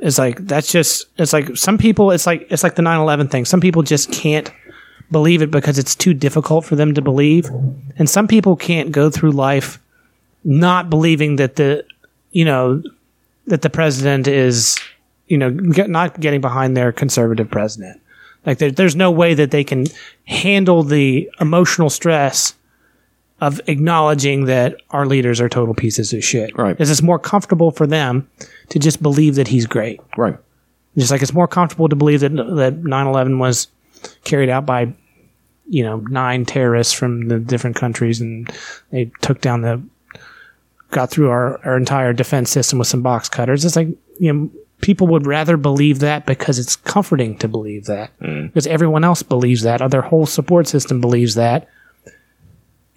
It's 0.00 0.18
like 0.18 0.38
that's 0.46 0.70
just 0.70 1.06
it's 1.18 1.32
like 1.32 1.56
some 1.56 1.78
people 1.78 2.12
it's 2.12 2.28
like 2.28 2.46
it's 2.48 2.62
like 2.62 2.76
the 2.76 2.82
9/11 2.82 3.28
thing. 3.28 3.44
Some 3.44 3.60
people 3.60 3.82
just 3.82 4.12
can't 4.12 4.48
believe 5.10 5.42
it 5.42 5.50
because 5.50 5.78
it's 5.80 5.96
too 5.96 6.14
difficult 6.14 6.64
for 6.64 6.76
them 6.76 6.94
to 6.94 7.02
believe, 7.02 7.50
and 7.98 8.08
some 8.08 8.28
people 8.28 8.54
can't 8.54 8.92
go 8.92 9.10
through 9.10 9.32
life 9.32 9.80
not 10.44 10.90
believing 10.90 11.36
that 11.36 11.56
the 11.56 11.84
you 12.30 12.44
know 12.44 12.82
that 13.46 13.62
the 13.62 13.70
president 13.70 14.26
is 14.28 14.78
you 15.26 15.38
know 15.38 15.50
get, 15.50 15.90
not 15.90 16.18
getting 16.20 16.40
behind 16.40 16.76
their 16.76 16.92
conservative 16.92 17.50
president. 17.50 18.00
Like 18.44 18.58
there, 18.58 18.70
there's 18.70 18.96
no 18.96 19.10
way 19.10 19.34
that 19.34 19.50
they 19.50 19.64
can 19.64 19.86
handle 20.24 20.82
the 20.82 21.30
emotional 21.40 21.90
stress 21.90 22.54
of 23.40 23.60
acknowledging 23.66 24.44
that 24.46 24.76
our 24.90 25.06
leaders 25.06 25.40
are 25.40 25.48
total 25.48 25.74
pieces 25.74 26.12
of 26.12 26.24
shit. 26.24 26.56
Right. 26.56 26.72
Because 26.72 26.90
it's 26.90 27.02
more 27.02 27.18
comfortable 27.18 27.70
for 27.70 27.86
them 27.86 28.28
to 28.68 28.78
just 28.78 29.02
believe 29.02 29.34
that 29.34 29.48
he's 29.48 29.66
great. 29.66 30.00
Right. 30.16 30.36
Just 30.96 31.10
like 31.10 31.22
it's 31.22 31.32
more 31.32 31.48
comfortable 31.48 31.88
to 31.88 31.96
believe 31.96 32.20
that 32.20 32.30
that 32.30 32.82
9/11 32.82 33.38
was 33.38 33.68
carried 34.24 34.48
out 34.48 34.66
by 34.66 34.92
you 35.68 35.82
know 35.82 35.96
nine 36.08 36.44
terrorists 36.44 36.92
from 36.92 37.28
the 37.28 37.38
different 37.38 37.76
countries 37.76 38.20
and 38.20 38.52
they 38.90 39.10
took 39.22 39.40
down 39.40 39.62
the 39.62 39.82
got 40.92 41.10
through 41.10 41.30
our, 41.30 41.58
our 41.66 41.76
entire 41.76 42.12
defense 42.12 42.50
system 42.50 42.78
with 42.78 42.86
some 42.86 43.02
box 43.02 43.28
cutters. 43.28 43.64
It's 43.64 43.76
like 43.76 43.88
you 44.20 44.32
know 44.32 44.50
people 44.80 45.08
would 45.08 45.26
rather 45.26 45.56
believe 45.56 45.98
that 45.98 46.26
because 46.26 46.58
it's 46.60 46.76
comforting 46.76 47.36
to 47.38 47.48
believe 47.48 47.86
that 47.86 48.16
mm. 48.20 48.46
because 48.46 48.66
everyone 48.68 49.02
else 49.02 49.22
believes 49.22 49.62
that 49.62 49.82
or 49.82 49.88
their 49.88 50.02
whole 50.02 50.26
support 50.26 50.68
system 50.68 51.00
believes 51.00 51.34
that 51.34 51.68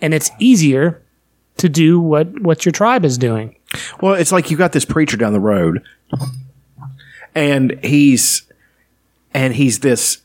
and 0.02 0.14
it's 0.14 0.32
easier 0.40 1.02
to 1.58 1.70
do 1.70 2.00
what 2.00 2.42
what 2.42 2.66
your 2.66 2.72
tribe 2.72 3.06
is 3.06 3.18
doing. 3.18 3.56
Well, 4.02 4.14
it's 4.14 4.32
like 4.32 4.52
you 4.52 4.58
got 4.58 4.72
this 4.72 4.86
preacher 4.86 5.18
down 5.18 5.34
the 5.34 5.40
road, 5.40 5.84
and 7.34 7.80
he's 7.84 8.44
and 9.34 9.54
he's 9.54 9.80
this 9.80 10.22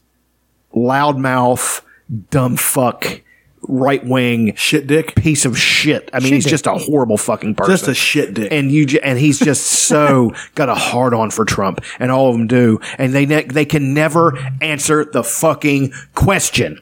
loudmouth, 0.74 1.82
dumb 2.30 2.56
fuck, 2.56 3.20
right 3.68 4.04
wing 4.04 4.54
Shit 4.56 4.86
dick. 4.86 5.14
piece 5.14 5.44
of 5.44 5.56
shit. 5.58 6.08
I 6.12 6.18
mean, 6.18 6.28
Shit 6.28 6.32
he's 6.34 6.44
dick. 6.44 6.50
just 6.50 6.66
a 6.66 6.74
horrible 6.74 7.16
fucking 7.16 7.54
person. 7.54 7.72
Just 7.72 7.88
a 7.88 7.94
shit 7.94 8.34
dick. 8.34 8.48
and 8.52 8.70
you 8.72 8.86
and 9.02 9.18
he's 9.18 9.38
just 9.38 9.64
so 9.66 10.32
got 10.54 10.68
a 10.68 10.74
hard 10.74 11.14
on 11.14 11.30
for 11.30 11.44
Trump, 11.44 11.80
and 11.98 12.10
all 12.10 12.30
of 12.30 12.36
them 12.36 12.46
do, 12.46 12.80
and 12.98 13.12
they 13.12 13.26
ne- 13.26 13.44
they 13.44 13.64
can 13.64 13.92
never 13.94 14.36
answer 14.60 15.04
the 15.04 15.22
fucking 15.22 15.92
question. 16.14 16.80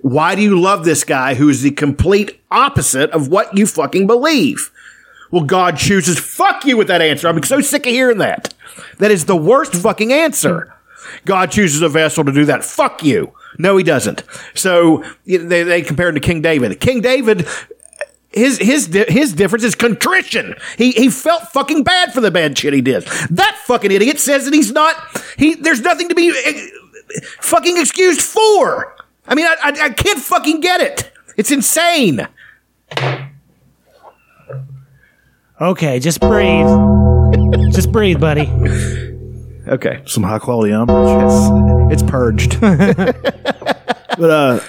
Why 0.00 0.34
do 0.36 0.42
you 0.42 0.60
love 0.60 0.84
this 0.84 1.02
guy 1.02 1.34
who's 1.34 1.62
the 1.62 1.70
complete 1.72 2.40
opposite 2.52 3.10
of 3.10 3.28
what 3.28 3.56
you 3.56 3.66
fucking 3.66 4.06
believe? 4.06 4.70
Well, 5.30 5.44
God 5.44 5.76
chooses. 5.76 6.18
Fuck 6.18 6.64
you 6.64 6.76
with 6.76 6.86
that 6.88 7.02
answer. 7.02 7.26
I'm 7.28 7.42
so 7.42 7.60
sick 7.60 7.84
of 7.84 7.92
hearing 7.92 8.18
that. 8.18 8.54
That 8.98 9.10
is 9.10 9.24
the 9.24 9.36
worst 9.36 9.74
fucking 9.74 10.12
answer. 10.12 10.72
God 11.24 11.50
chooses 11.50 11.82
a 11.82 11.88
vessel 11.88 12.24
to 12.24 12.32
do 12.32 12.44
that. 12.46 12.64
Fuck 12.64 13.02
you. 13.02 13.32
No, 13.58 13.76
he 13.76 13.84
doesn't. 13.84 14.22
So 14.54 15.04
they, 15.24 15.62
they 15.62 15.82
compare 15.82 16.08
him 16.08 16.14
to 16.14 16.20
King 16.20 16.42
David. 16.42 16.80
King 16.80 17.00
David, 17.00 17.46
his 18.30 18.58
his 18.58 18.86
his 18.86 19.32
difference 19.32 19.64
is 19.64 19.74
contrition. 19.74 20.54
He 20.76 20.92
he 20.92 21.08
felt 21.10 21.48
fucking 21.48 21.82
bad 21.82 22.12
for 22.12 22.20
the 22.20 22.30
bad 22.30 22.56
shit 22.56 22.72
he 22.72 22.80
did. 22.80 23.04
That 23.30 23.58
fucking 23.64 23.90
idiot 23.90 24.18
says 24.18 24.44
that 24.44 24.54
he's 24.54 24.72
not. 24.72 24.96
He 25.36 25.54
there's 25.54 25.80
nothing 25.80 26.08
to 26.08 26.14
be 26.14 26.32
eh, 26.44 26.66
fucking 27.40 27.78
excused 27.78 28.20
for. 28.20 28.94
I 29.26 29.34
mean, 29.34 29.46
I, 29.46 29.56
I, 29.62 29.68
I 29.84 29.90
can't 29.90 30.20
fucking 30.20 30.60
get 30.60 30.80
it. 30.80 31.12
It's 31.36 31.50
insane. 31.50 32.26
Okay, 35.60 35.98
just 35.98 36.20
breathe. 36.20 36.66
just 37.72 37.90
breathe, 37.90 38.20
buddy. 38.20 38.46
Okay, 39.68 40.02
Some 40.06 40.22
high 40.22 40.38
quality 40.38 40.72
umbrage. 40.72 41.92
it's, 41.92 42.02
it's 42.02 42.10
purged. 42.10 42.58
But 44.18 44.30
uh, 44.30 44.60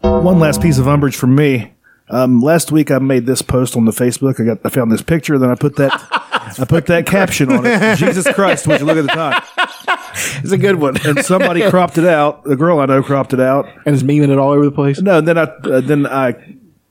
one 0.00 0.40
last 0.40 0.60
piece 0.60 0.78
of 0.78 0.88
umbrage 0.88 1.14
from 1.16 1.36
me. 1.36 1.72
Um, 2.08 2.40
last 2.40 2.72
week 2.72 2.90
I 2.90 2.98
made 2.98 3.24
this 3.26 3.40
post 3.40 3.76
on 3.76 3.84
the 3.84 3.92
Facebook. 3.92 4.40
I 4.40 4.44
got 4.44 4.58
I 4.64 4.70
found 4.70 4.90
this 4.90 5.02
picture, 5.02 5.34
and 5.34 5.42
then 5.42 5.50
I 5.50 5.54
put 5.54 5.76
that 5.76 5.92
I 6.58 6.64
put 6.64 6.86
that 6.86 7.06
caption 7.06 7.52
on 7.52 7.64
it. 7.64 7.96
Jesus 7.96 8.26
Christ! 8.32 8.66
Would 8.66 8.80
you 8.80 8.86
look 8.86 8.96
at 8.98 9.02
the 9.02 9.08
time? 9.08 9.40
it's 10.42 10.50
a 10.50 10.58
good 10.58 10.76
one. 10.76 10.96
And 11.06 11.24
somebody 11.24 11.68
cropped 11.70 11.96
it 11.96 12.06
out. 12.06 12.42
The 12.44 12.56
girl 12.56 12.80
I 12.80 12.86
know 12.86 13.02
cropped 13.04 13.32
it 13.32 13.40
out. 13.40 13.66
and 13.86 13.94
is 13.94 14.02
memeing 14.02 14.30
it 14.30 14.38
all 14.38 14.50
over 14.50 14.64
the 14.64 14.72
place. 14.72 15.00
No, 15.00 15.18
and 15.18 15.28
then 15.28 15.38
I 15.38 15.42
uh, 15.42 15.80
then 15.80 16.06
I 16.06 16.34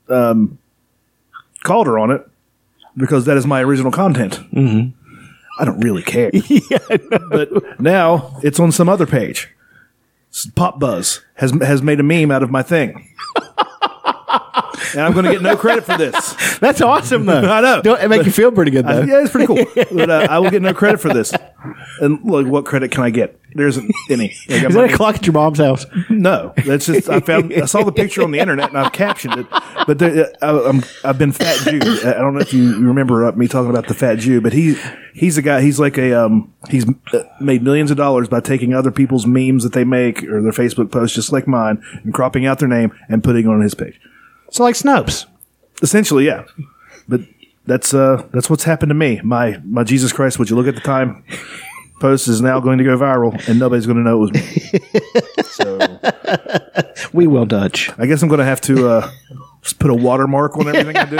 um, 0.08 0.58
called 1.62 1.86
her 1.88 1.98
on 1.98 2.10
it 2.10 2.26
because 2.96 3.26
that 3.26 3.36
is 3.36 3.46
my 3.46 3.62
original 3.62 3.92
content. 3.92 4.40
Mm-hmm. 4.52 5.05
I 5.58 5.64
don't 5.64 5.80
really 5.80 6.02
care. 6.02 6.30
but 7.30 7.80
now 7.80 8.38
it's 8.42 8.60
on 8.60 8.72
some 8.72 8.88
other 8.88 9.06
page. 9.06 9.48
Pop 10.54 10.78
Buzz 10.78 11.22
has 11.34 11.52
has 11.62 11.82
made 11.82 11.98
a 11.98 12.02
meme 12.02 12.30
out 12.30 12.42
of 12.42 12.50
my 12.50 12.62
thing. 12.62 13.08
and 14.96 15.04
I'm 15.04 15.12
going 15.12 15.26
to 15.26 15.32
get 15.32 15.42
no 15.42 15.56
credit 15.56 15.84
for 15.84 15.96
this. 15.96 16.58
That's 16.58 16.80
awesome, 16.80 17.26
though. 17.26 17.40
I 17.50 17.60
know. 17.60 17.82
Don't, 17.82 18.00
it 18.00 18.08
make 18.08 18.24
you 18.26 18.32
feel 18.32 18.50
pretty 18.50 18.70
good, 18.70 18.86
though. 18.86 19.02
I- 19.02 19.04
yeah, 19.04 19.22
it's 19.22 19.30
pretty 19.30 19.46
cool. 19.46 19.64
But 19.96 20.10
uh, 20.10 20.26
I 20.28 20.38
will 20.38 20.50
get 20.50 20.62
no 20.62 20.74
credit 20.74 21.00
for 21.00 21.12
this. 21.12 21.32
And 22.00 22.18
look, 22.24 22.46
what 22.46 22.64
credit 22.64 22.90
can 22.90 23.02
I 23.02 23.10
get? 23.10 23.38
There 23.54 23.66
isn't 23.66 23.90
any. 24.10 24.34
Like, 24.48 24.64
Is 24.64 24.74
that 24.74 24.92
a 24.92 24.94
clock 24.96 25.16
at 25.16 25.26
your 25.26 25.32
mom's 25.32 25.58
house? 25.58 25.86
No, 26.10 26.52
that's 26.66 26.86
just 26.86 27.08
I 27.08 27.20
found 27.20 27.52
I 27.54 27.64
saw 27.64 27.82
the 27.84 27.92
picture 27.92 28.22
on 28.22 28.30
the 28.30 28.38
internet 28.38 28.68
and 28.68 28.78
I've 28.78 28.92
captioned 28.92 29.38
it. 29.38 29.46
But 29.86 29.98
there, 29.98 30.30
I, 30.42 30.50
I'm, 30.50 30.82
I've 31.04 31.16
been 31.18 31.32
fat 31.32 31.56
Jew. 31.60 31.78
I 31.78 32.12
don't 32.14 32.34
know 32.34 32.40
if 32.40 32.52
you 32.52 32.76
remember 32.78 33.24
uh, 33.24 33.32
me 33.32 33.48
talking 33.48 33.70
about 33.70 33.88
the 33.88 33.94
fat 33.94 34.16
Jew, 34.18 34.42
but 34.42 34.52
he 34.52 34.76
he's 35.14 35.38
a 35.38 35.42
guy. 35.42 35.62
He's 35.62 35.80
like 35.80 35.96
a 35.96 36.12
um 36.12 36.52
he's 36.68 36.84
uh, 37.14 37.22
made 37.40 37.62
millions 37.62 37.90
of 37.90 37.96
dollars 37.96 38.28
by 38.28 38.40
taking 38.40 38.74
other 38.74 38.90
people's 38.90 39.26
memes 39.26 39.62
that 39.64 39.72
they 39.72 39.84
make 39.84 40.22
or 40.24 40.42
their 40.42 40.52
Facebook 40.52 40.92
posts, 40.92 41.14
just 41.16 41.32
like 41.32 41.48
mine, 41.48 41.82
and 42.04 42.12
cropping 42.12 42.44
out 42.44 42.58
their 42.58 42.68
name 42.68 42.92
and 43.08 43.24
putting 43.24 43.46
it 43.46 43.48
on 43.48 43.62
his 43.62 43.74
page. 43.74 43.98
So 44.56 44.64
like 44.64 44.74
Snopes. 44.74 45.26
Essentially, 45.82 46.24
yeah. 46.24 46.44
But 47.06 47.20
that's 47.66 47.92
uh 47.92 48.26
that's 48.32 48.48
what's 48.48 48.64
happened 48.64 48.88
to 48.88 48.94
me. 48.94 49.20
My 49.22 49.60
my 49.66 49.84
Jesus 49.84 50.14
Christ, 50.14 50.38
would 50.38 50.48
you 50.48 50.56
look 50.56 50.66
at 50.66 50.74
the 50.74 50.80
time? 50.80 51.22
Post 52.00 52.26
is 52.26 52.40
now 52.40 52.58
going 52.60 52.78
to 52.78 52.84
go 52.84 52.96
viral, 52.96 53.32
and 53.48 53.58
nobody's 53.58 53.84
going 53.84 53.98
to 53.98 54.02
know 54.02 54.16
it 54.16 54.30
was 54.30 54.32
me. 54.32 55.42
so 55.44 55.98
We 57.12 57.26
will 57.26 57.44
Dutch. 57.44 57.90
I 57.98 58.06
guess 58.06 58.22
I'm 58.22 58.30
going 58.30 58.38
to 58.38 58.46
have 58.46 58.62
to 58.62 58.88
uh, 58.88 59.10
just 59.60 59.78
put 59.78 59.90
a 59.90 59.94
watermark 59.94 60.56
on 60.56 60.68
everything 60.74 60.96
I 60.96 61.04
do. 61.04 61.16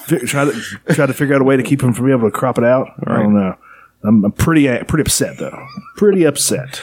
Fi- 0.00 0.26
try 0.26 0.44
to 0.46 0.52
try 0.94 1.04
to 1.04 1.12
figure 1.12 1.34
out 1.34 1.42
a 1.42 1.44
way 1.44 1.58
to 1.58 1.62
keep 1.62 1.82
him 1.82 1.92
from 1.92 2.06
being 2.06 2.16
able 2.18 2.30
to 2.30 2.34
crop 2.34 2.56
it 2.56 2.64
out. 2.64 2.88
I 3.06 3.18
don't 3.18 3.34
know. 3.34 3.56
I'm, 4.04 4.24
I'm 4.24 4.32
pretty 4.32 4.66
pretty 4.84 5.02
upset 5.02 5.36
though. 5.38 5.66
Pretty 5.96 6.24
upset. 6.24 6.82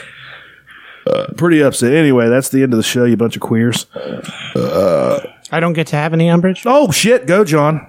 Uh, 1.06 1.26
pretty 1.36 1.62
upset. 1.62 1.92
Anyway, 1.94 2.28
that's 2.28 2.48
the 2.48 2.62
end 2.62 2.72
of 2.72 2.76
the 2.78 2.82
show. 2.82 3.04
You 3.04 3.16
bunch 3.16 3.36
of 3.36 3.42
queers. 3.42 3.86
I 4.56 5.58
don't 5.60 5.72
get 5.74 5.86
to 5.88 5.96
have 5.96 6.12
any 6.12 6.28
umbrage. 6.28 6.62
Oh 6.66 6.90
shit! 6.90 7.26
Go, 7.26 7.44
John. 7.44 7.86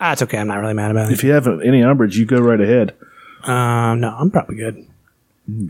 Ah, 0.00 0.12
it's 0.12 0.22
okay. 0.22 0.38
I'm 0.38 0.48
not 0.48 0.56
really 0.60 0.74
mad 0.74 0.90
about 0.90 1.10
it. 1.10 1.14
If 1.14 1.24
you 1.24 1.30
have 1.32 1.46
any 1.62 1.82
umbrage, 1.82 2.18
you 2.18 2.26
go 2.26 2.38
right 2.40 2.60
ahead. 2.60 2.94
Um, 3.44 4.00
no, 4.00 4.14
I'm 4.18 4.30
probably 4.30 4.56
good. 4.56 4.86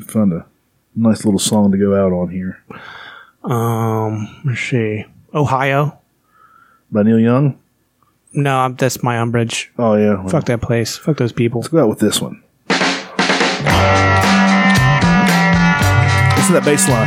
Found 0.08 0.32
a 0.32 0.44
nice 0.96 1.24
little 1.24 1.38
song 1.38 1.70
to 1.72 1.78
go 1.78 1.94
out 1.94 2.12
on 2.12 2.28
here 2.30 2.62
Um, 3.44 4.28
let's 4.44 4.60
see. 4.60 5.04
Ohio. 5.34 5.98
by 6.90 7.02
Neil 7.02 7.18
Young. 7.18 7.58
No, 8.34 8.56
I'm- 8.58 8.74
that's 8.76 9.02
my 9.02 9.18
umbrage. 9.18 9.70
Oh 9.78 9.94
yeah. 9.94 10.14
well, 10.14 10.28
Fuck 10.28 10.44
that 10.46 10.60
place. 10.62 10.96
Fuck 10.96 11.16
those 11.18 11.32
people. 11.32 11.60
Let's 11.60 11.68
go 11.68 11.82
out 11.82 11.88
with 11.88 12.00
this 12.00 12.20
one. 12.20 12.42
Listen 16.42 16.56
to 16.56 16.60
that 16.60 16.66
bass 16.66 16.88
line. 16.88 17.06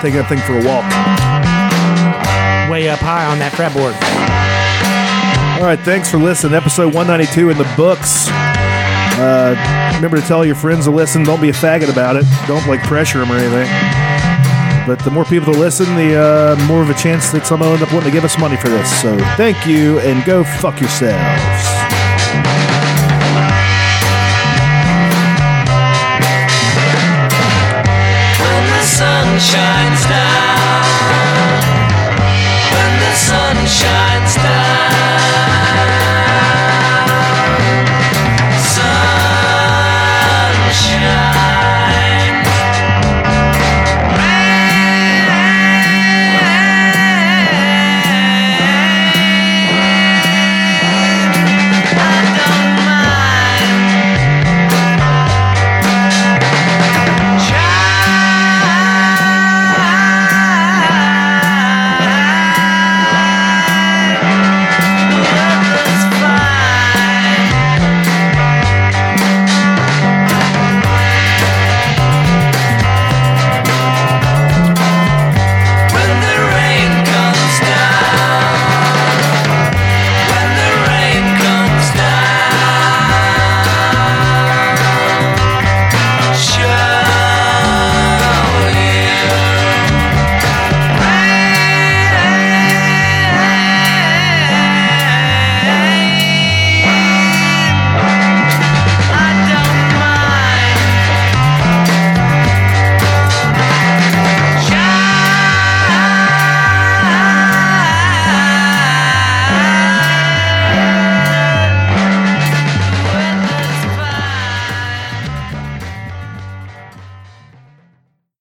Take 0.00 0.14
that 0.14 0.28
thing 0.28 0.38
for 0.46 0.54
a 0.54 0.62
walk. 0.62 0.86
Way 2.70 2.88
up 2.88 3.00
high 3.00 3.26
on 3.26 3.40
that 3.40 3.50
fretboard. 3.50 3.98
All 5.58 5.66
right, 5.66 5.80
thanks 5.80 6.08
for 6.08 6.18
listening. 6.18 6.54
Episode 6.54 6.94
192 6.94 7.50
in 7.50 7.58
the 7.58 7.66
books. 7.76 8.28
Uh, 9.18 9.58
remember 9.96 10.20
to 10.20 10.22
tell 10.28 10.46
your 10.46 10.54
friends 10.54 10.84
to 10.84 10.92
listen. 10.92 11.24
Don't 11.24 11.40
be 11.40 11.48
a 11.48 11.52
faggot 11.52 11.90
about 11.90 12.14
it. 12.14 12.26
Don't 12.46 12.64
like 12.68 12.80
pressure 12.84 13.18
them 13.18 13.32
or 13.32 13.38
anything. 13.38 13.66
But 14.86 15.02
the 15.02 15.10
more 15.10 15.24
people 15.24 15.52
that 15.52 15.58
listen, 15.58 15.86
the 15.96 16.14
uh, 16.14 16.66
more 16.68 16.80
of 16.80 16.90
a 16.90 16.94
chance 16.94 17.32
that 17.32 17.48
someone 17.48 17.70
will 17.70 17.74
end 17.74 17.82
up 17.82 17.92
wanting 17.92 18.10
to 18.10 18.14
give 18.14 18.24
us 18.24 18.38
money 18.38 18.56
for 18.56 18.68
this. 18.68 18.86
So 19.02 19.18
thank 19.34 19.66
you, 19.66 19.98
and 19.98 20.24
go 20.24 20.44
fuck 20.44 20.78
yourselves. 20.78 21.83
sun 29.34 29.40
shines 29.40 30.06
now. 30.08 30.82
When 32.70 33.00
the 33.00 33.12
sun 33.16 33.66
shines. 33.66 34.23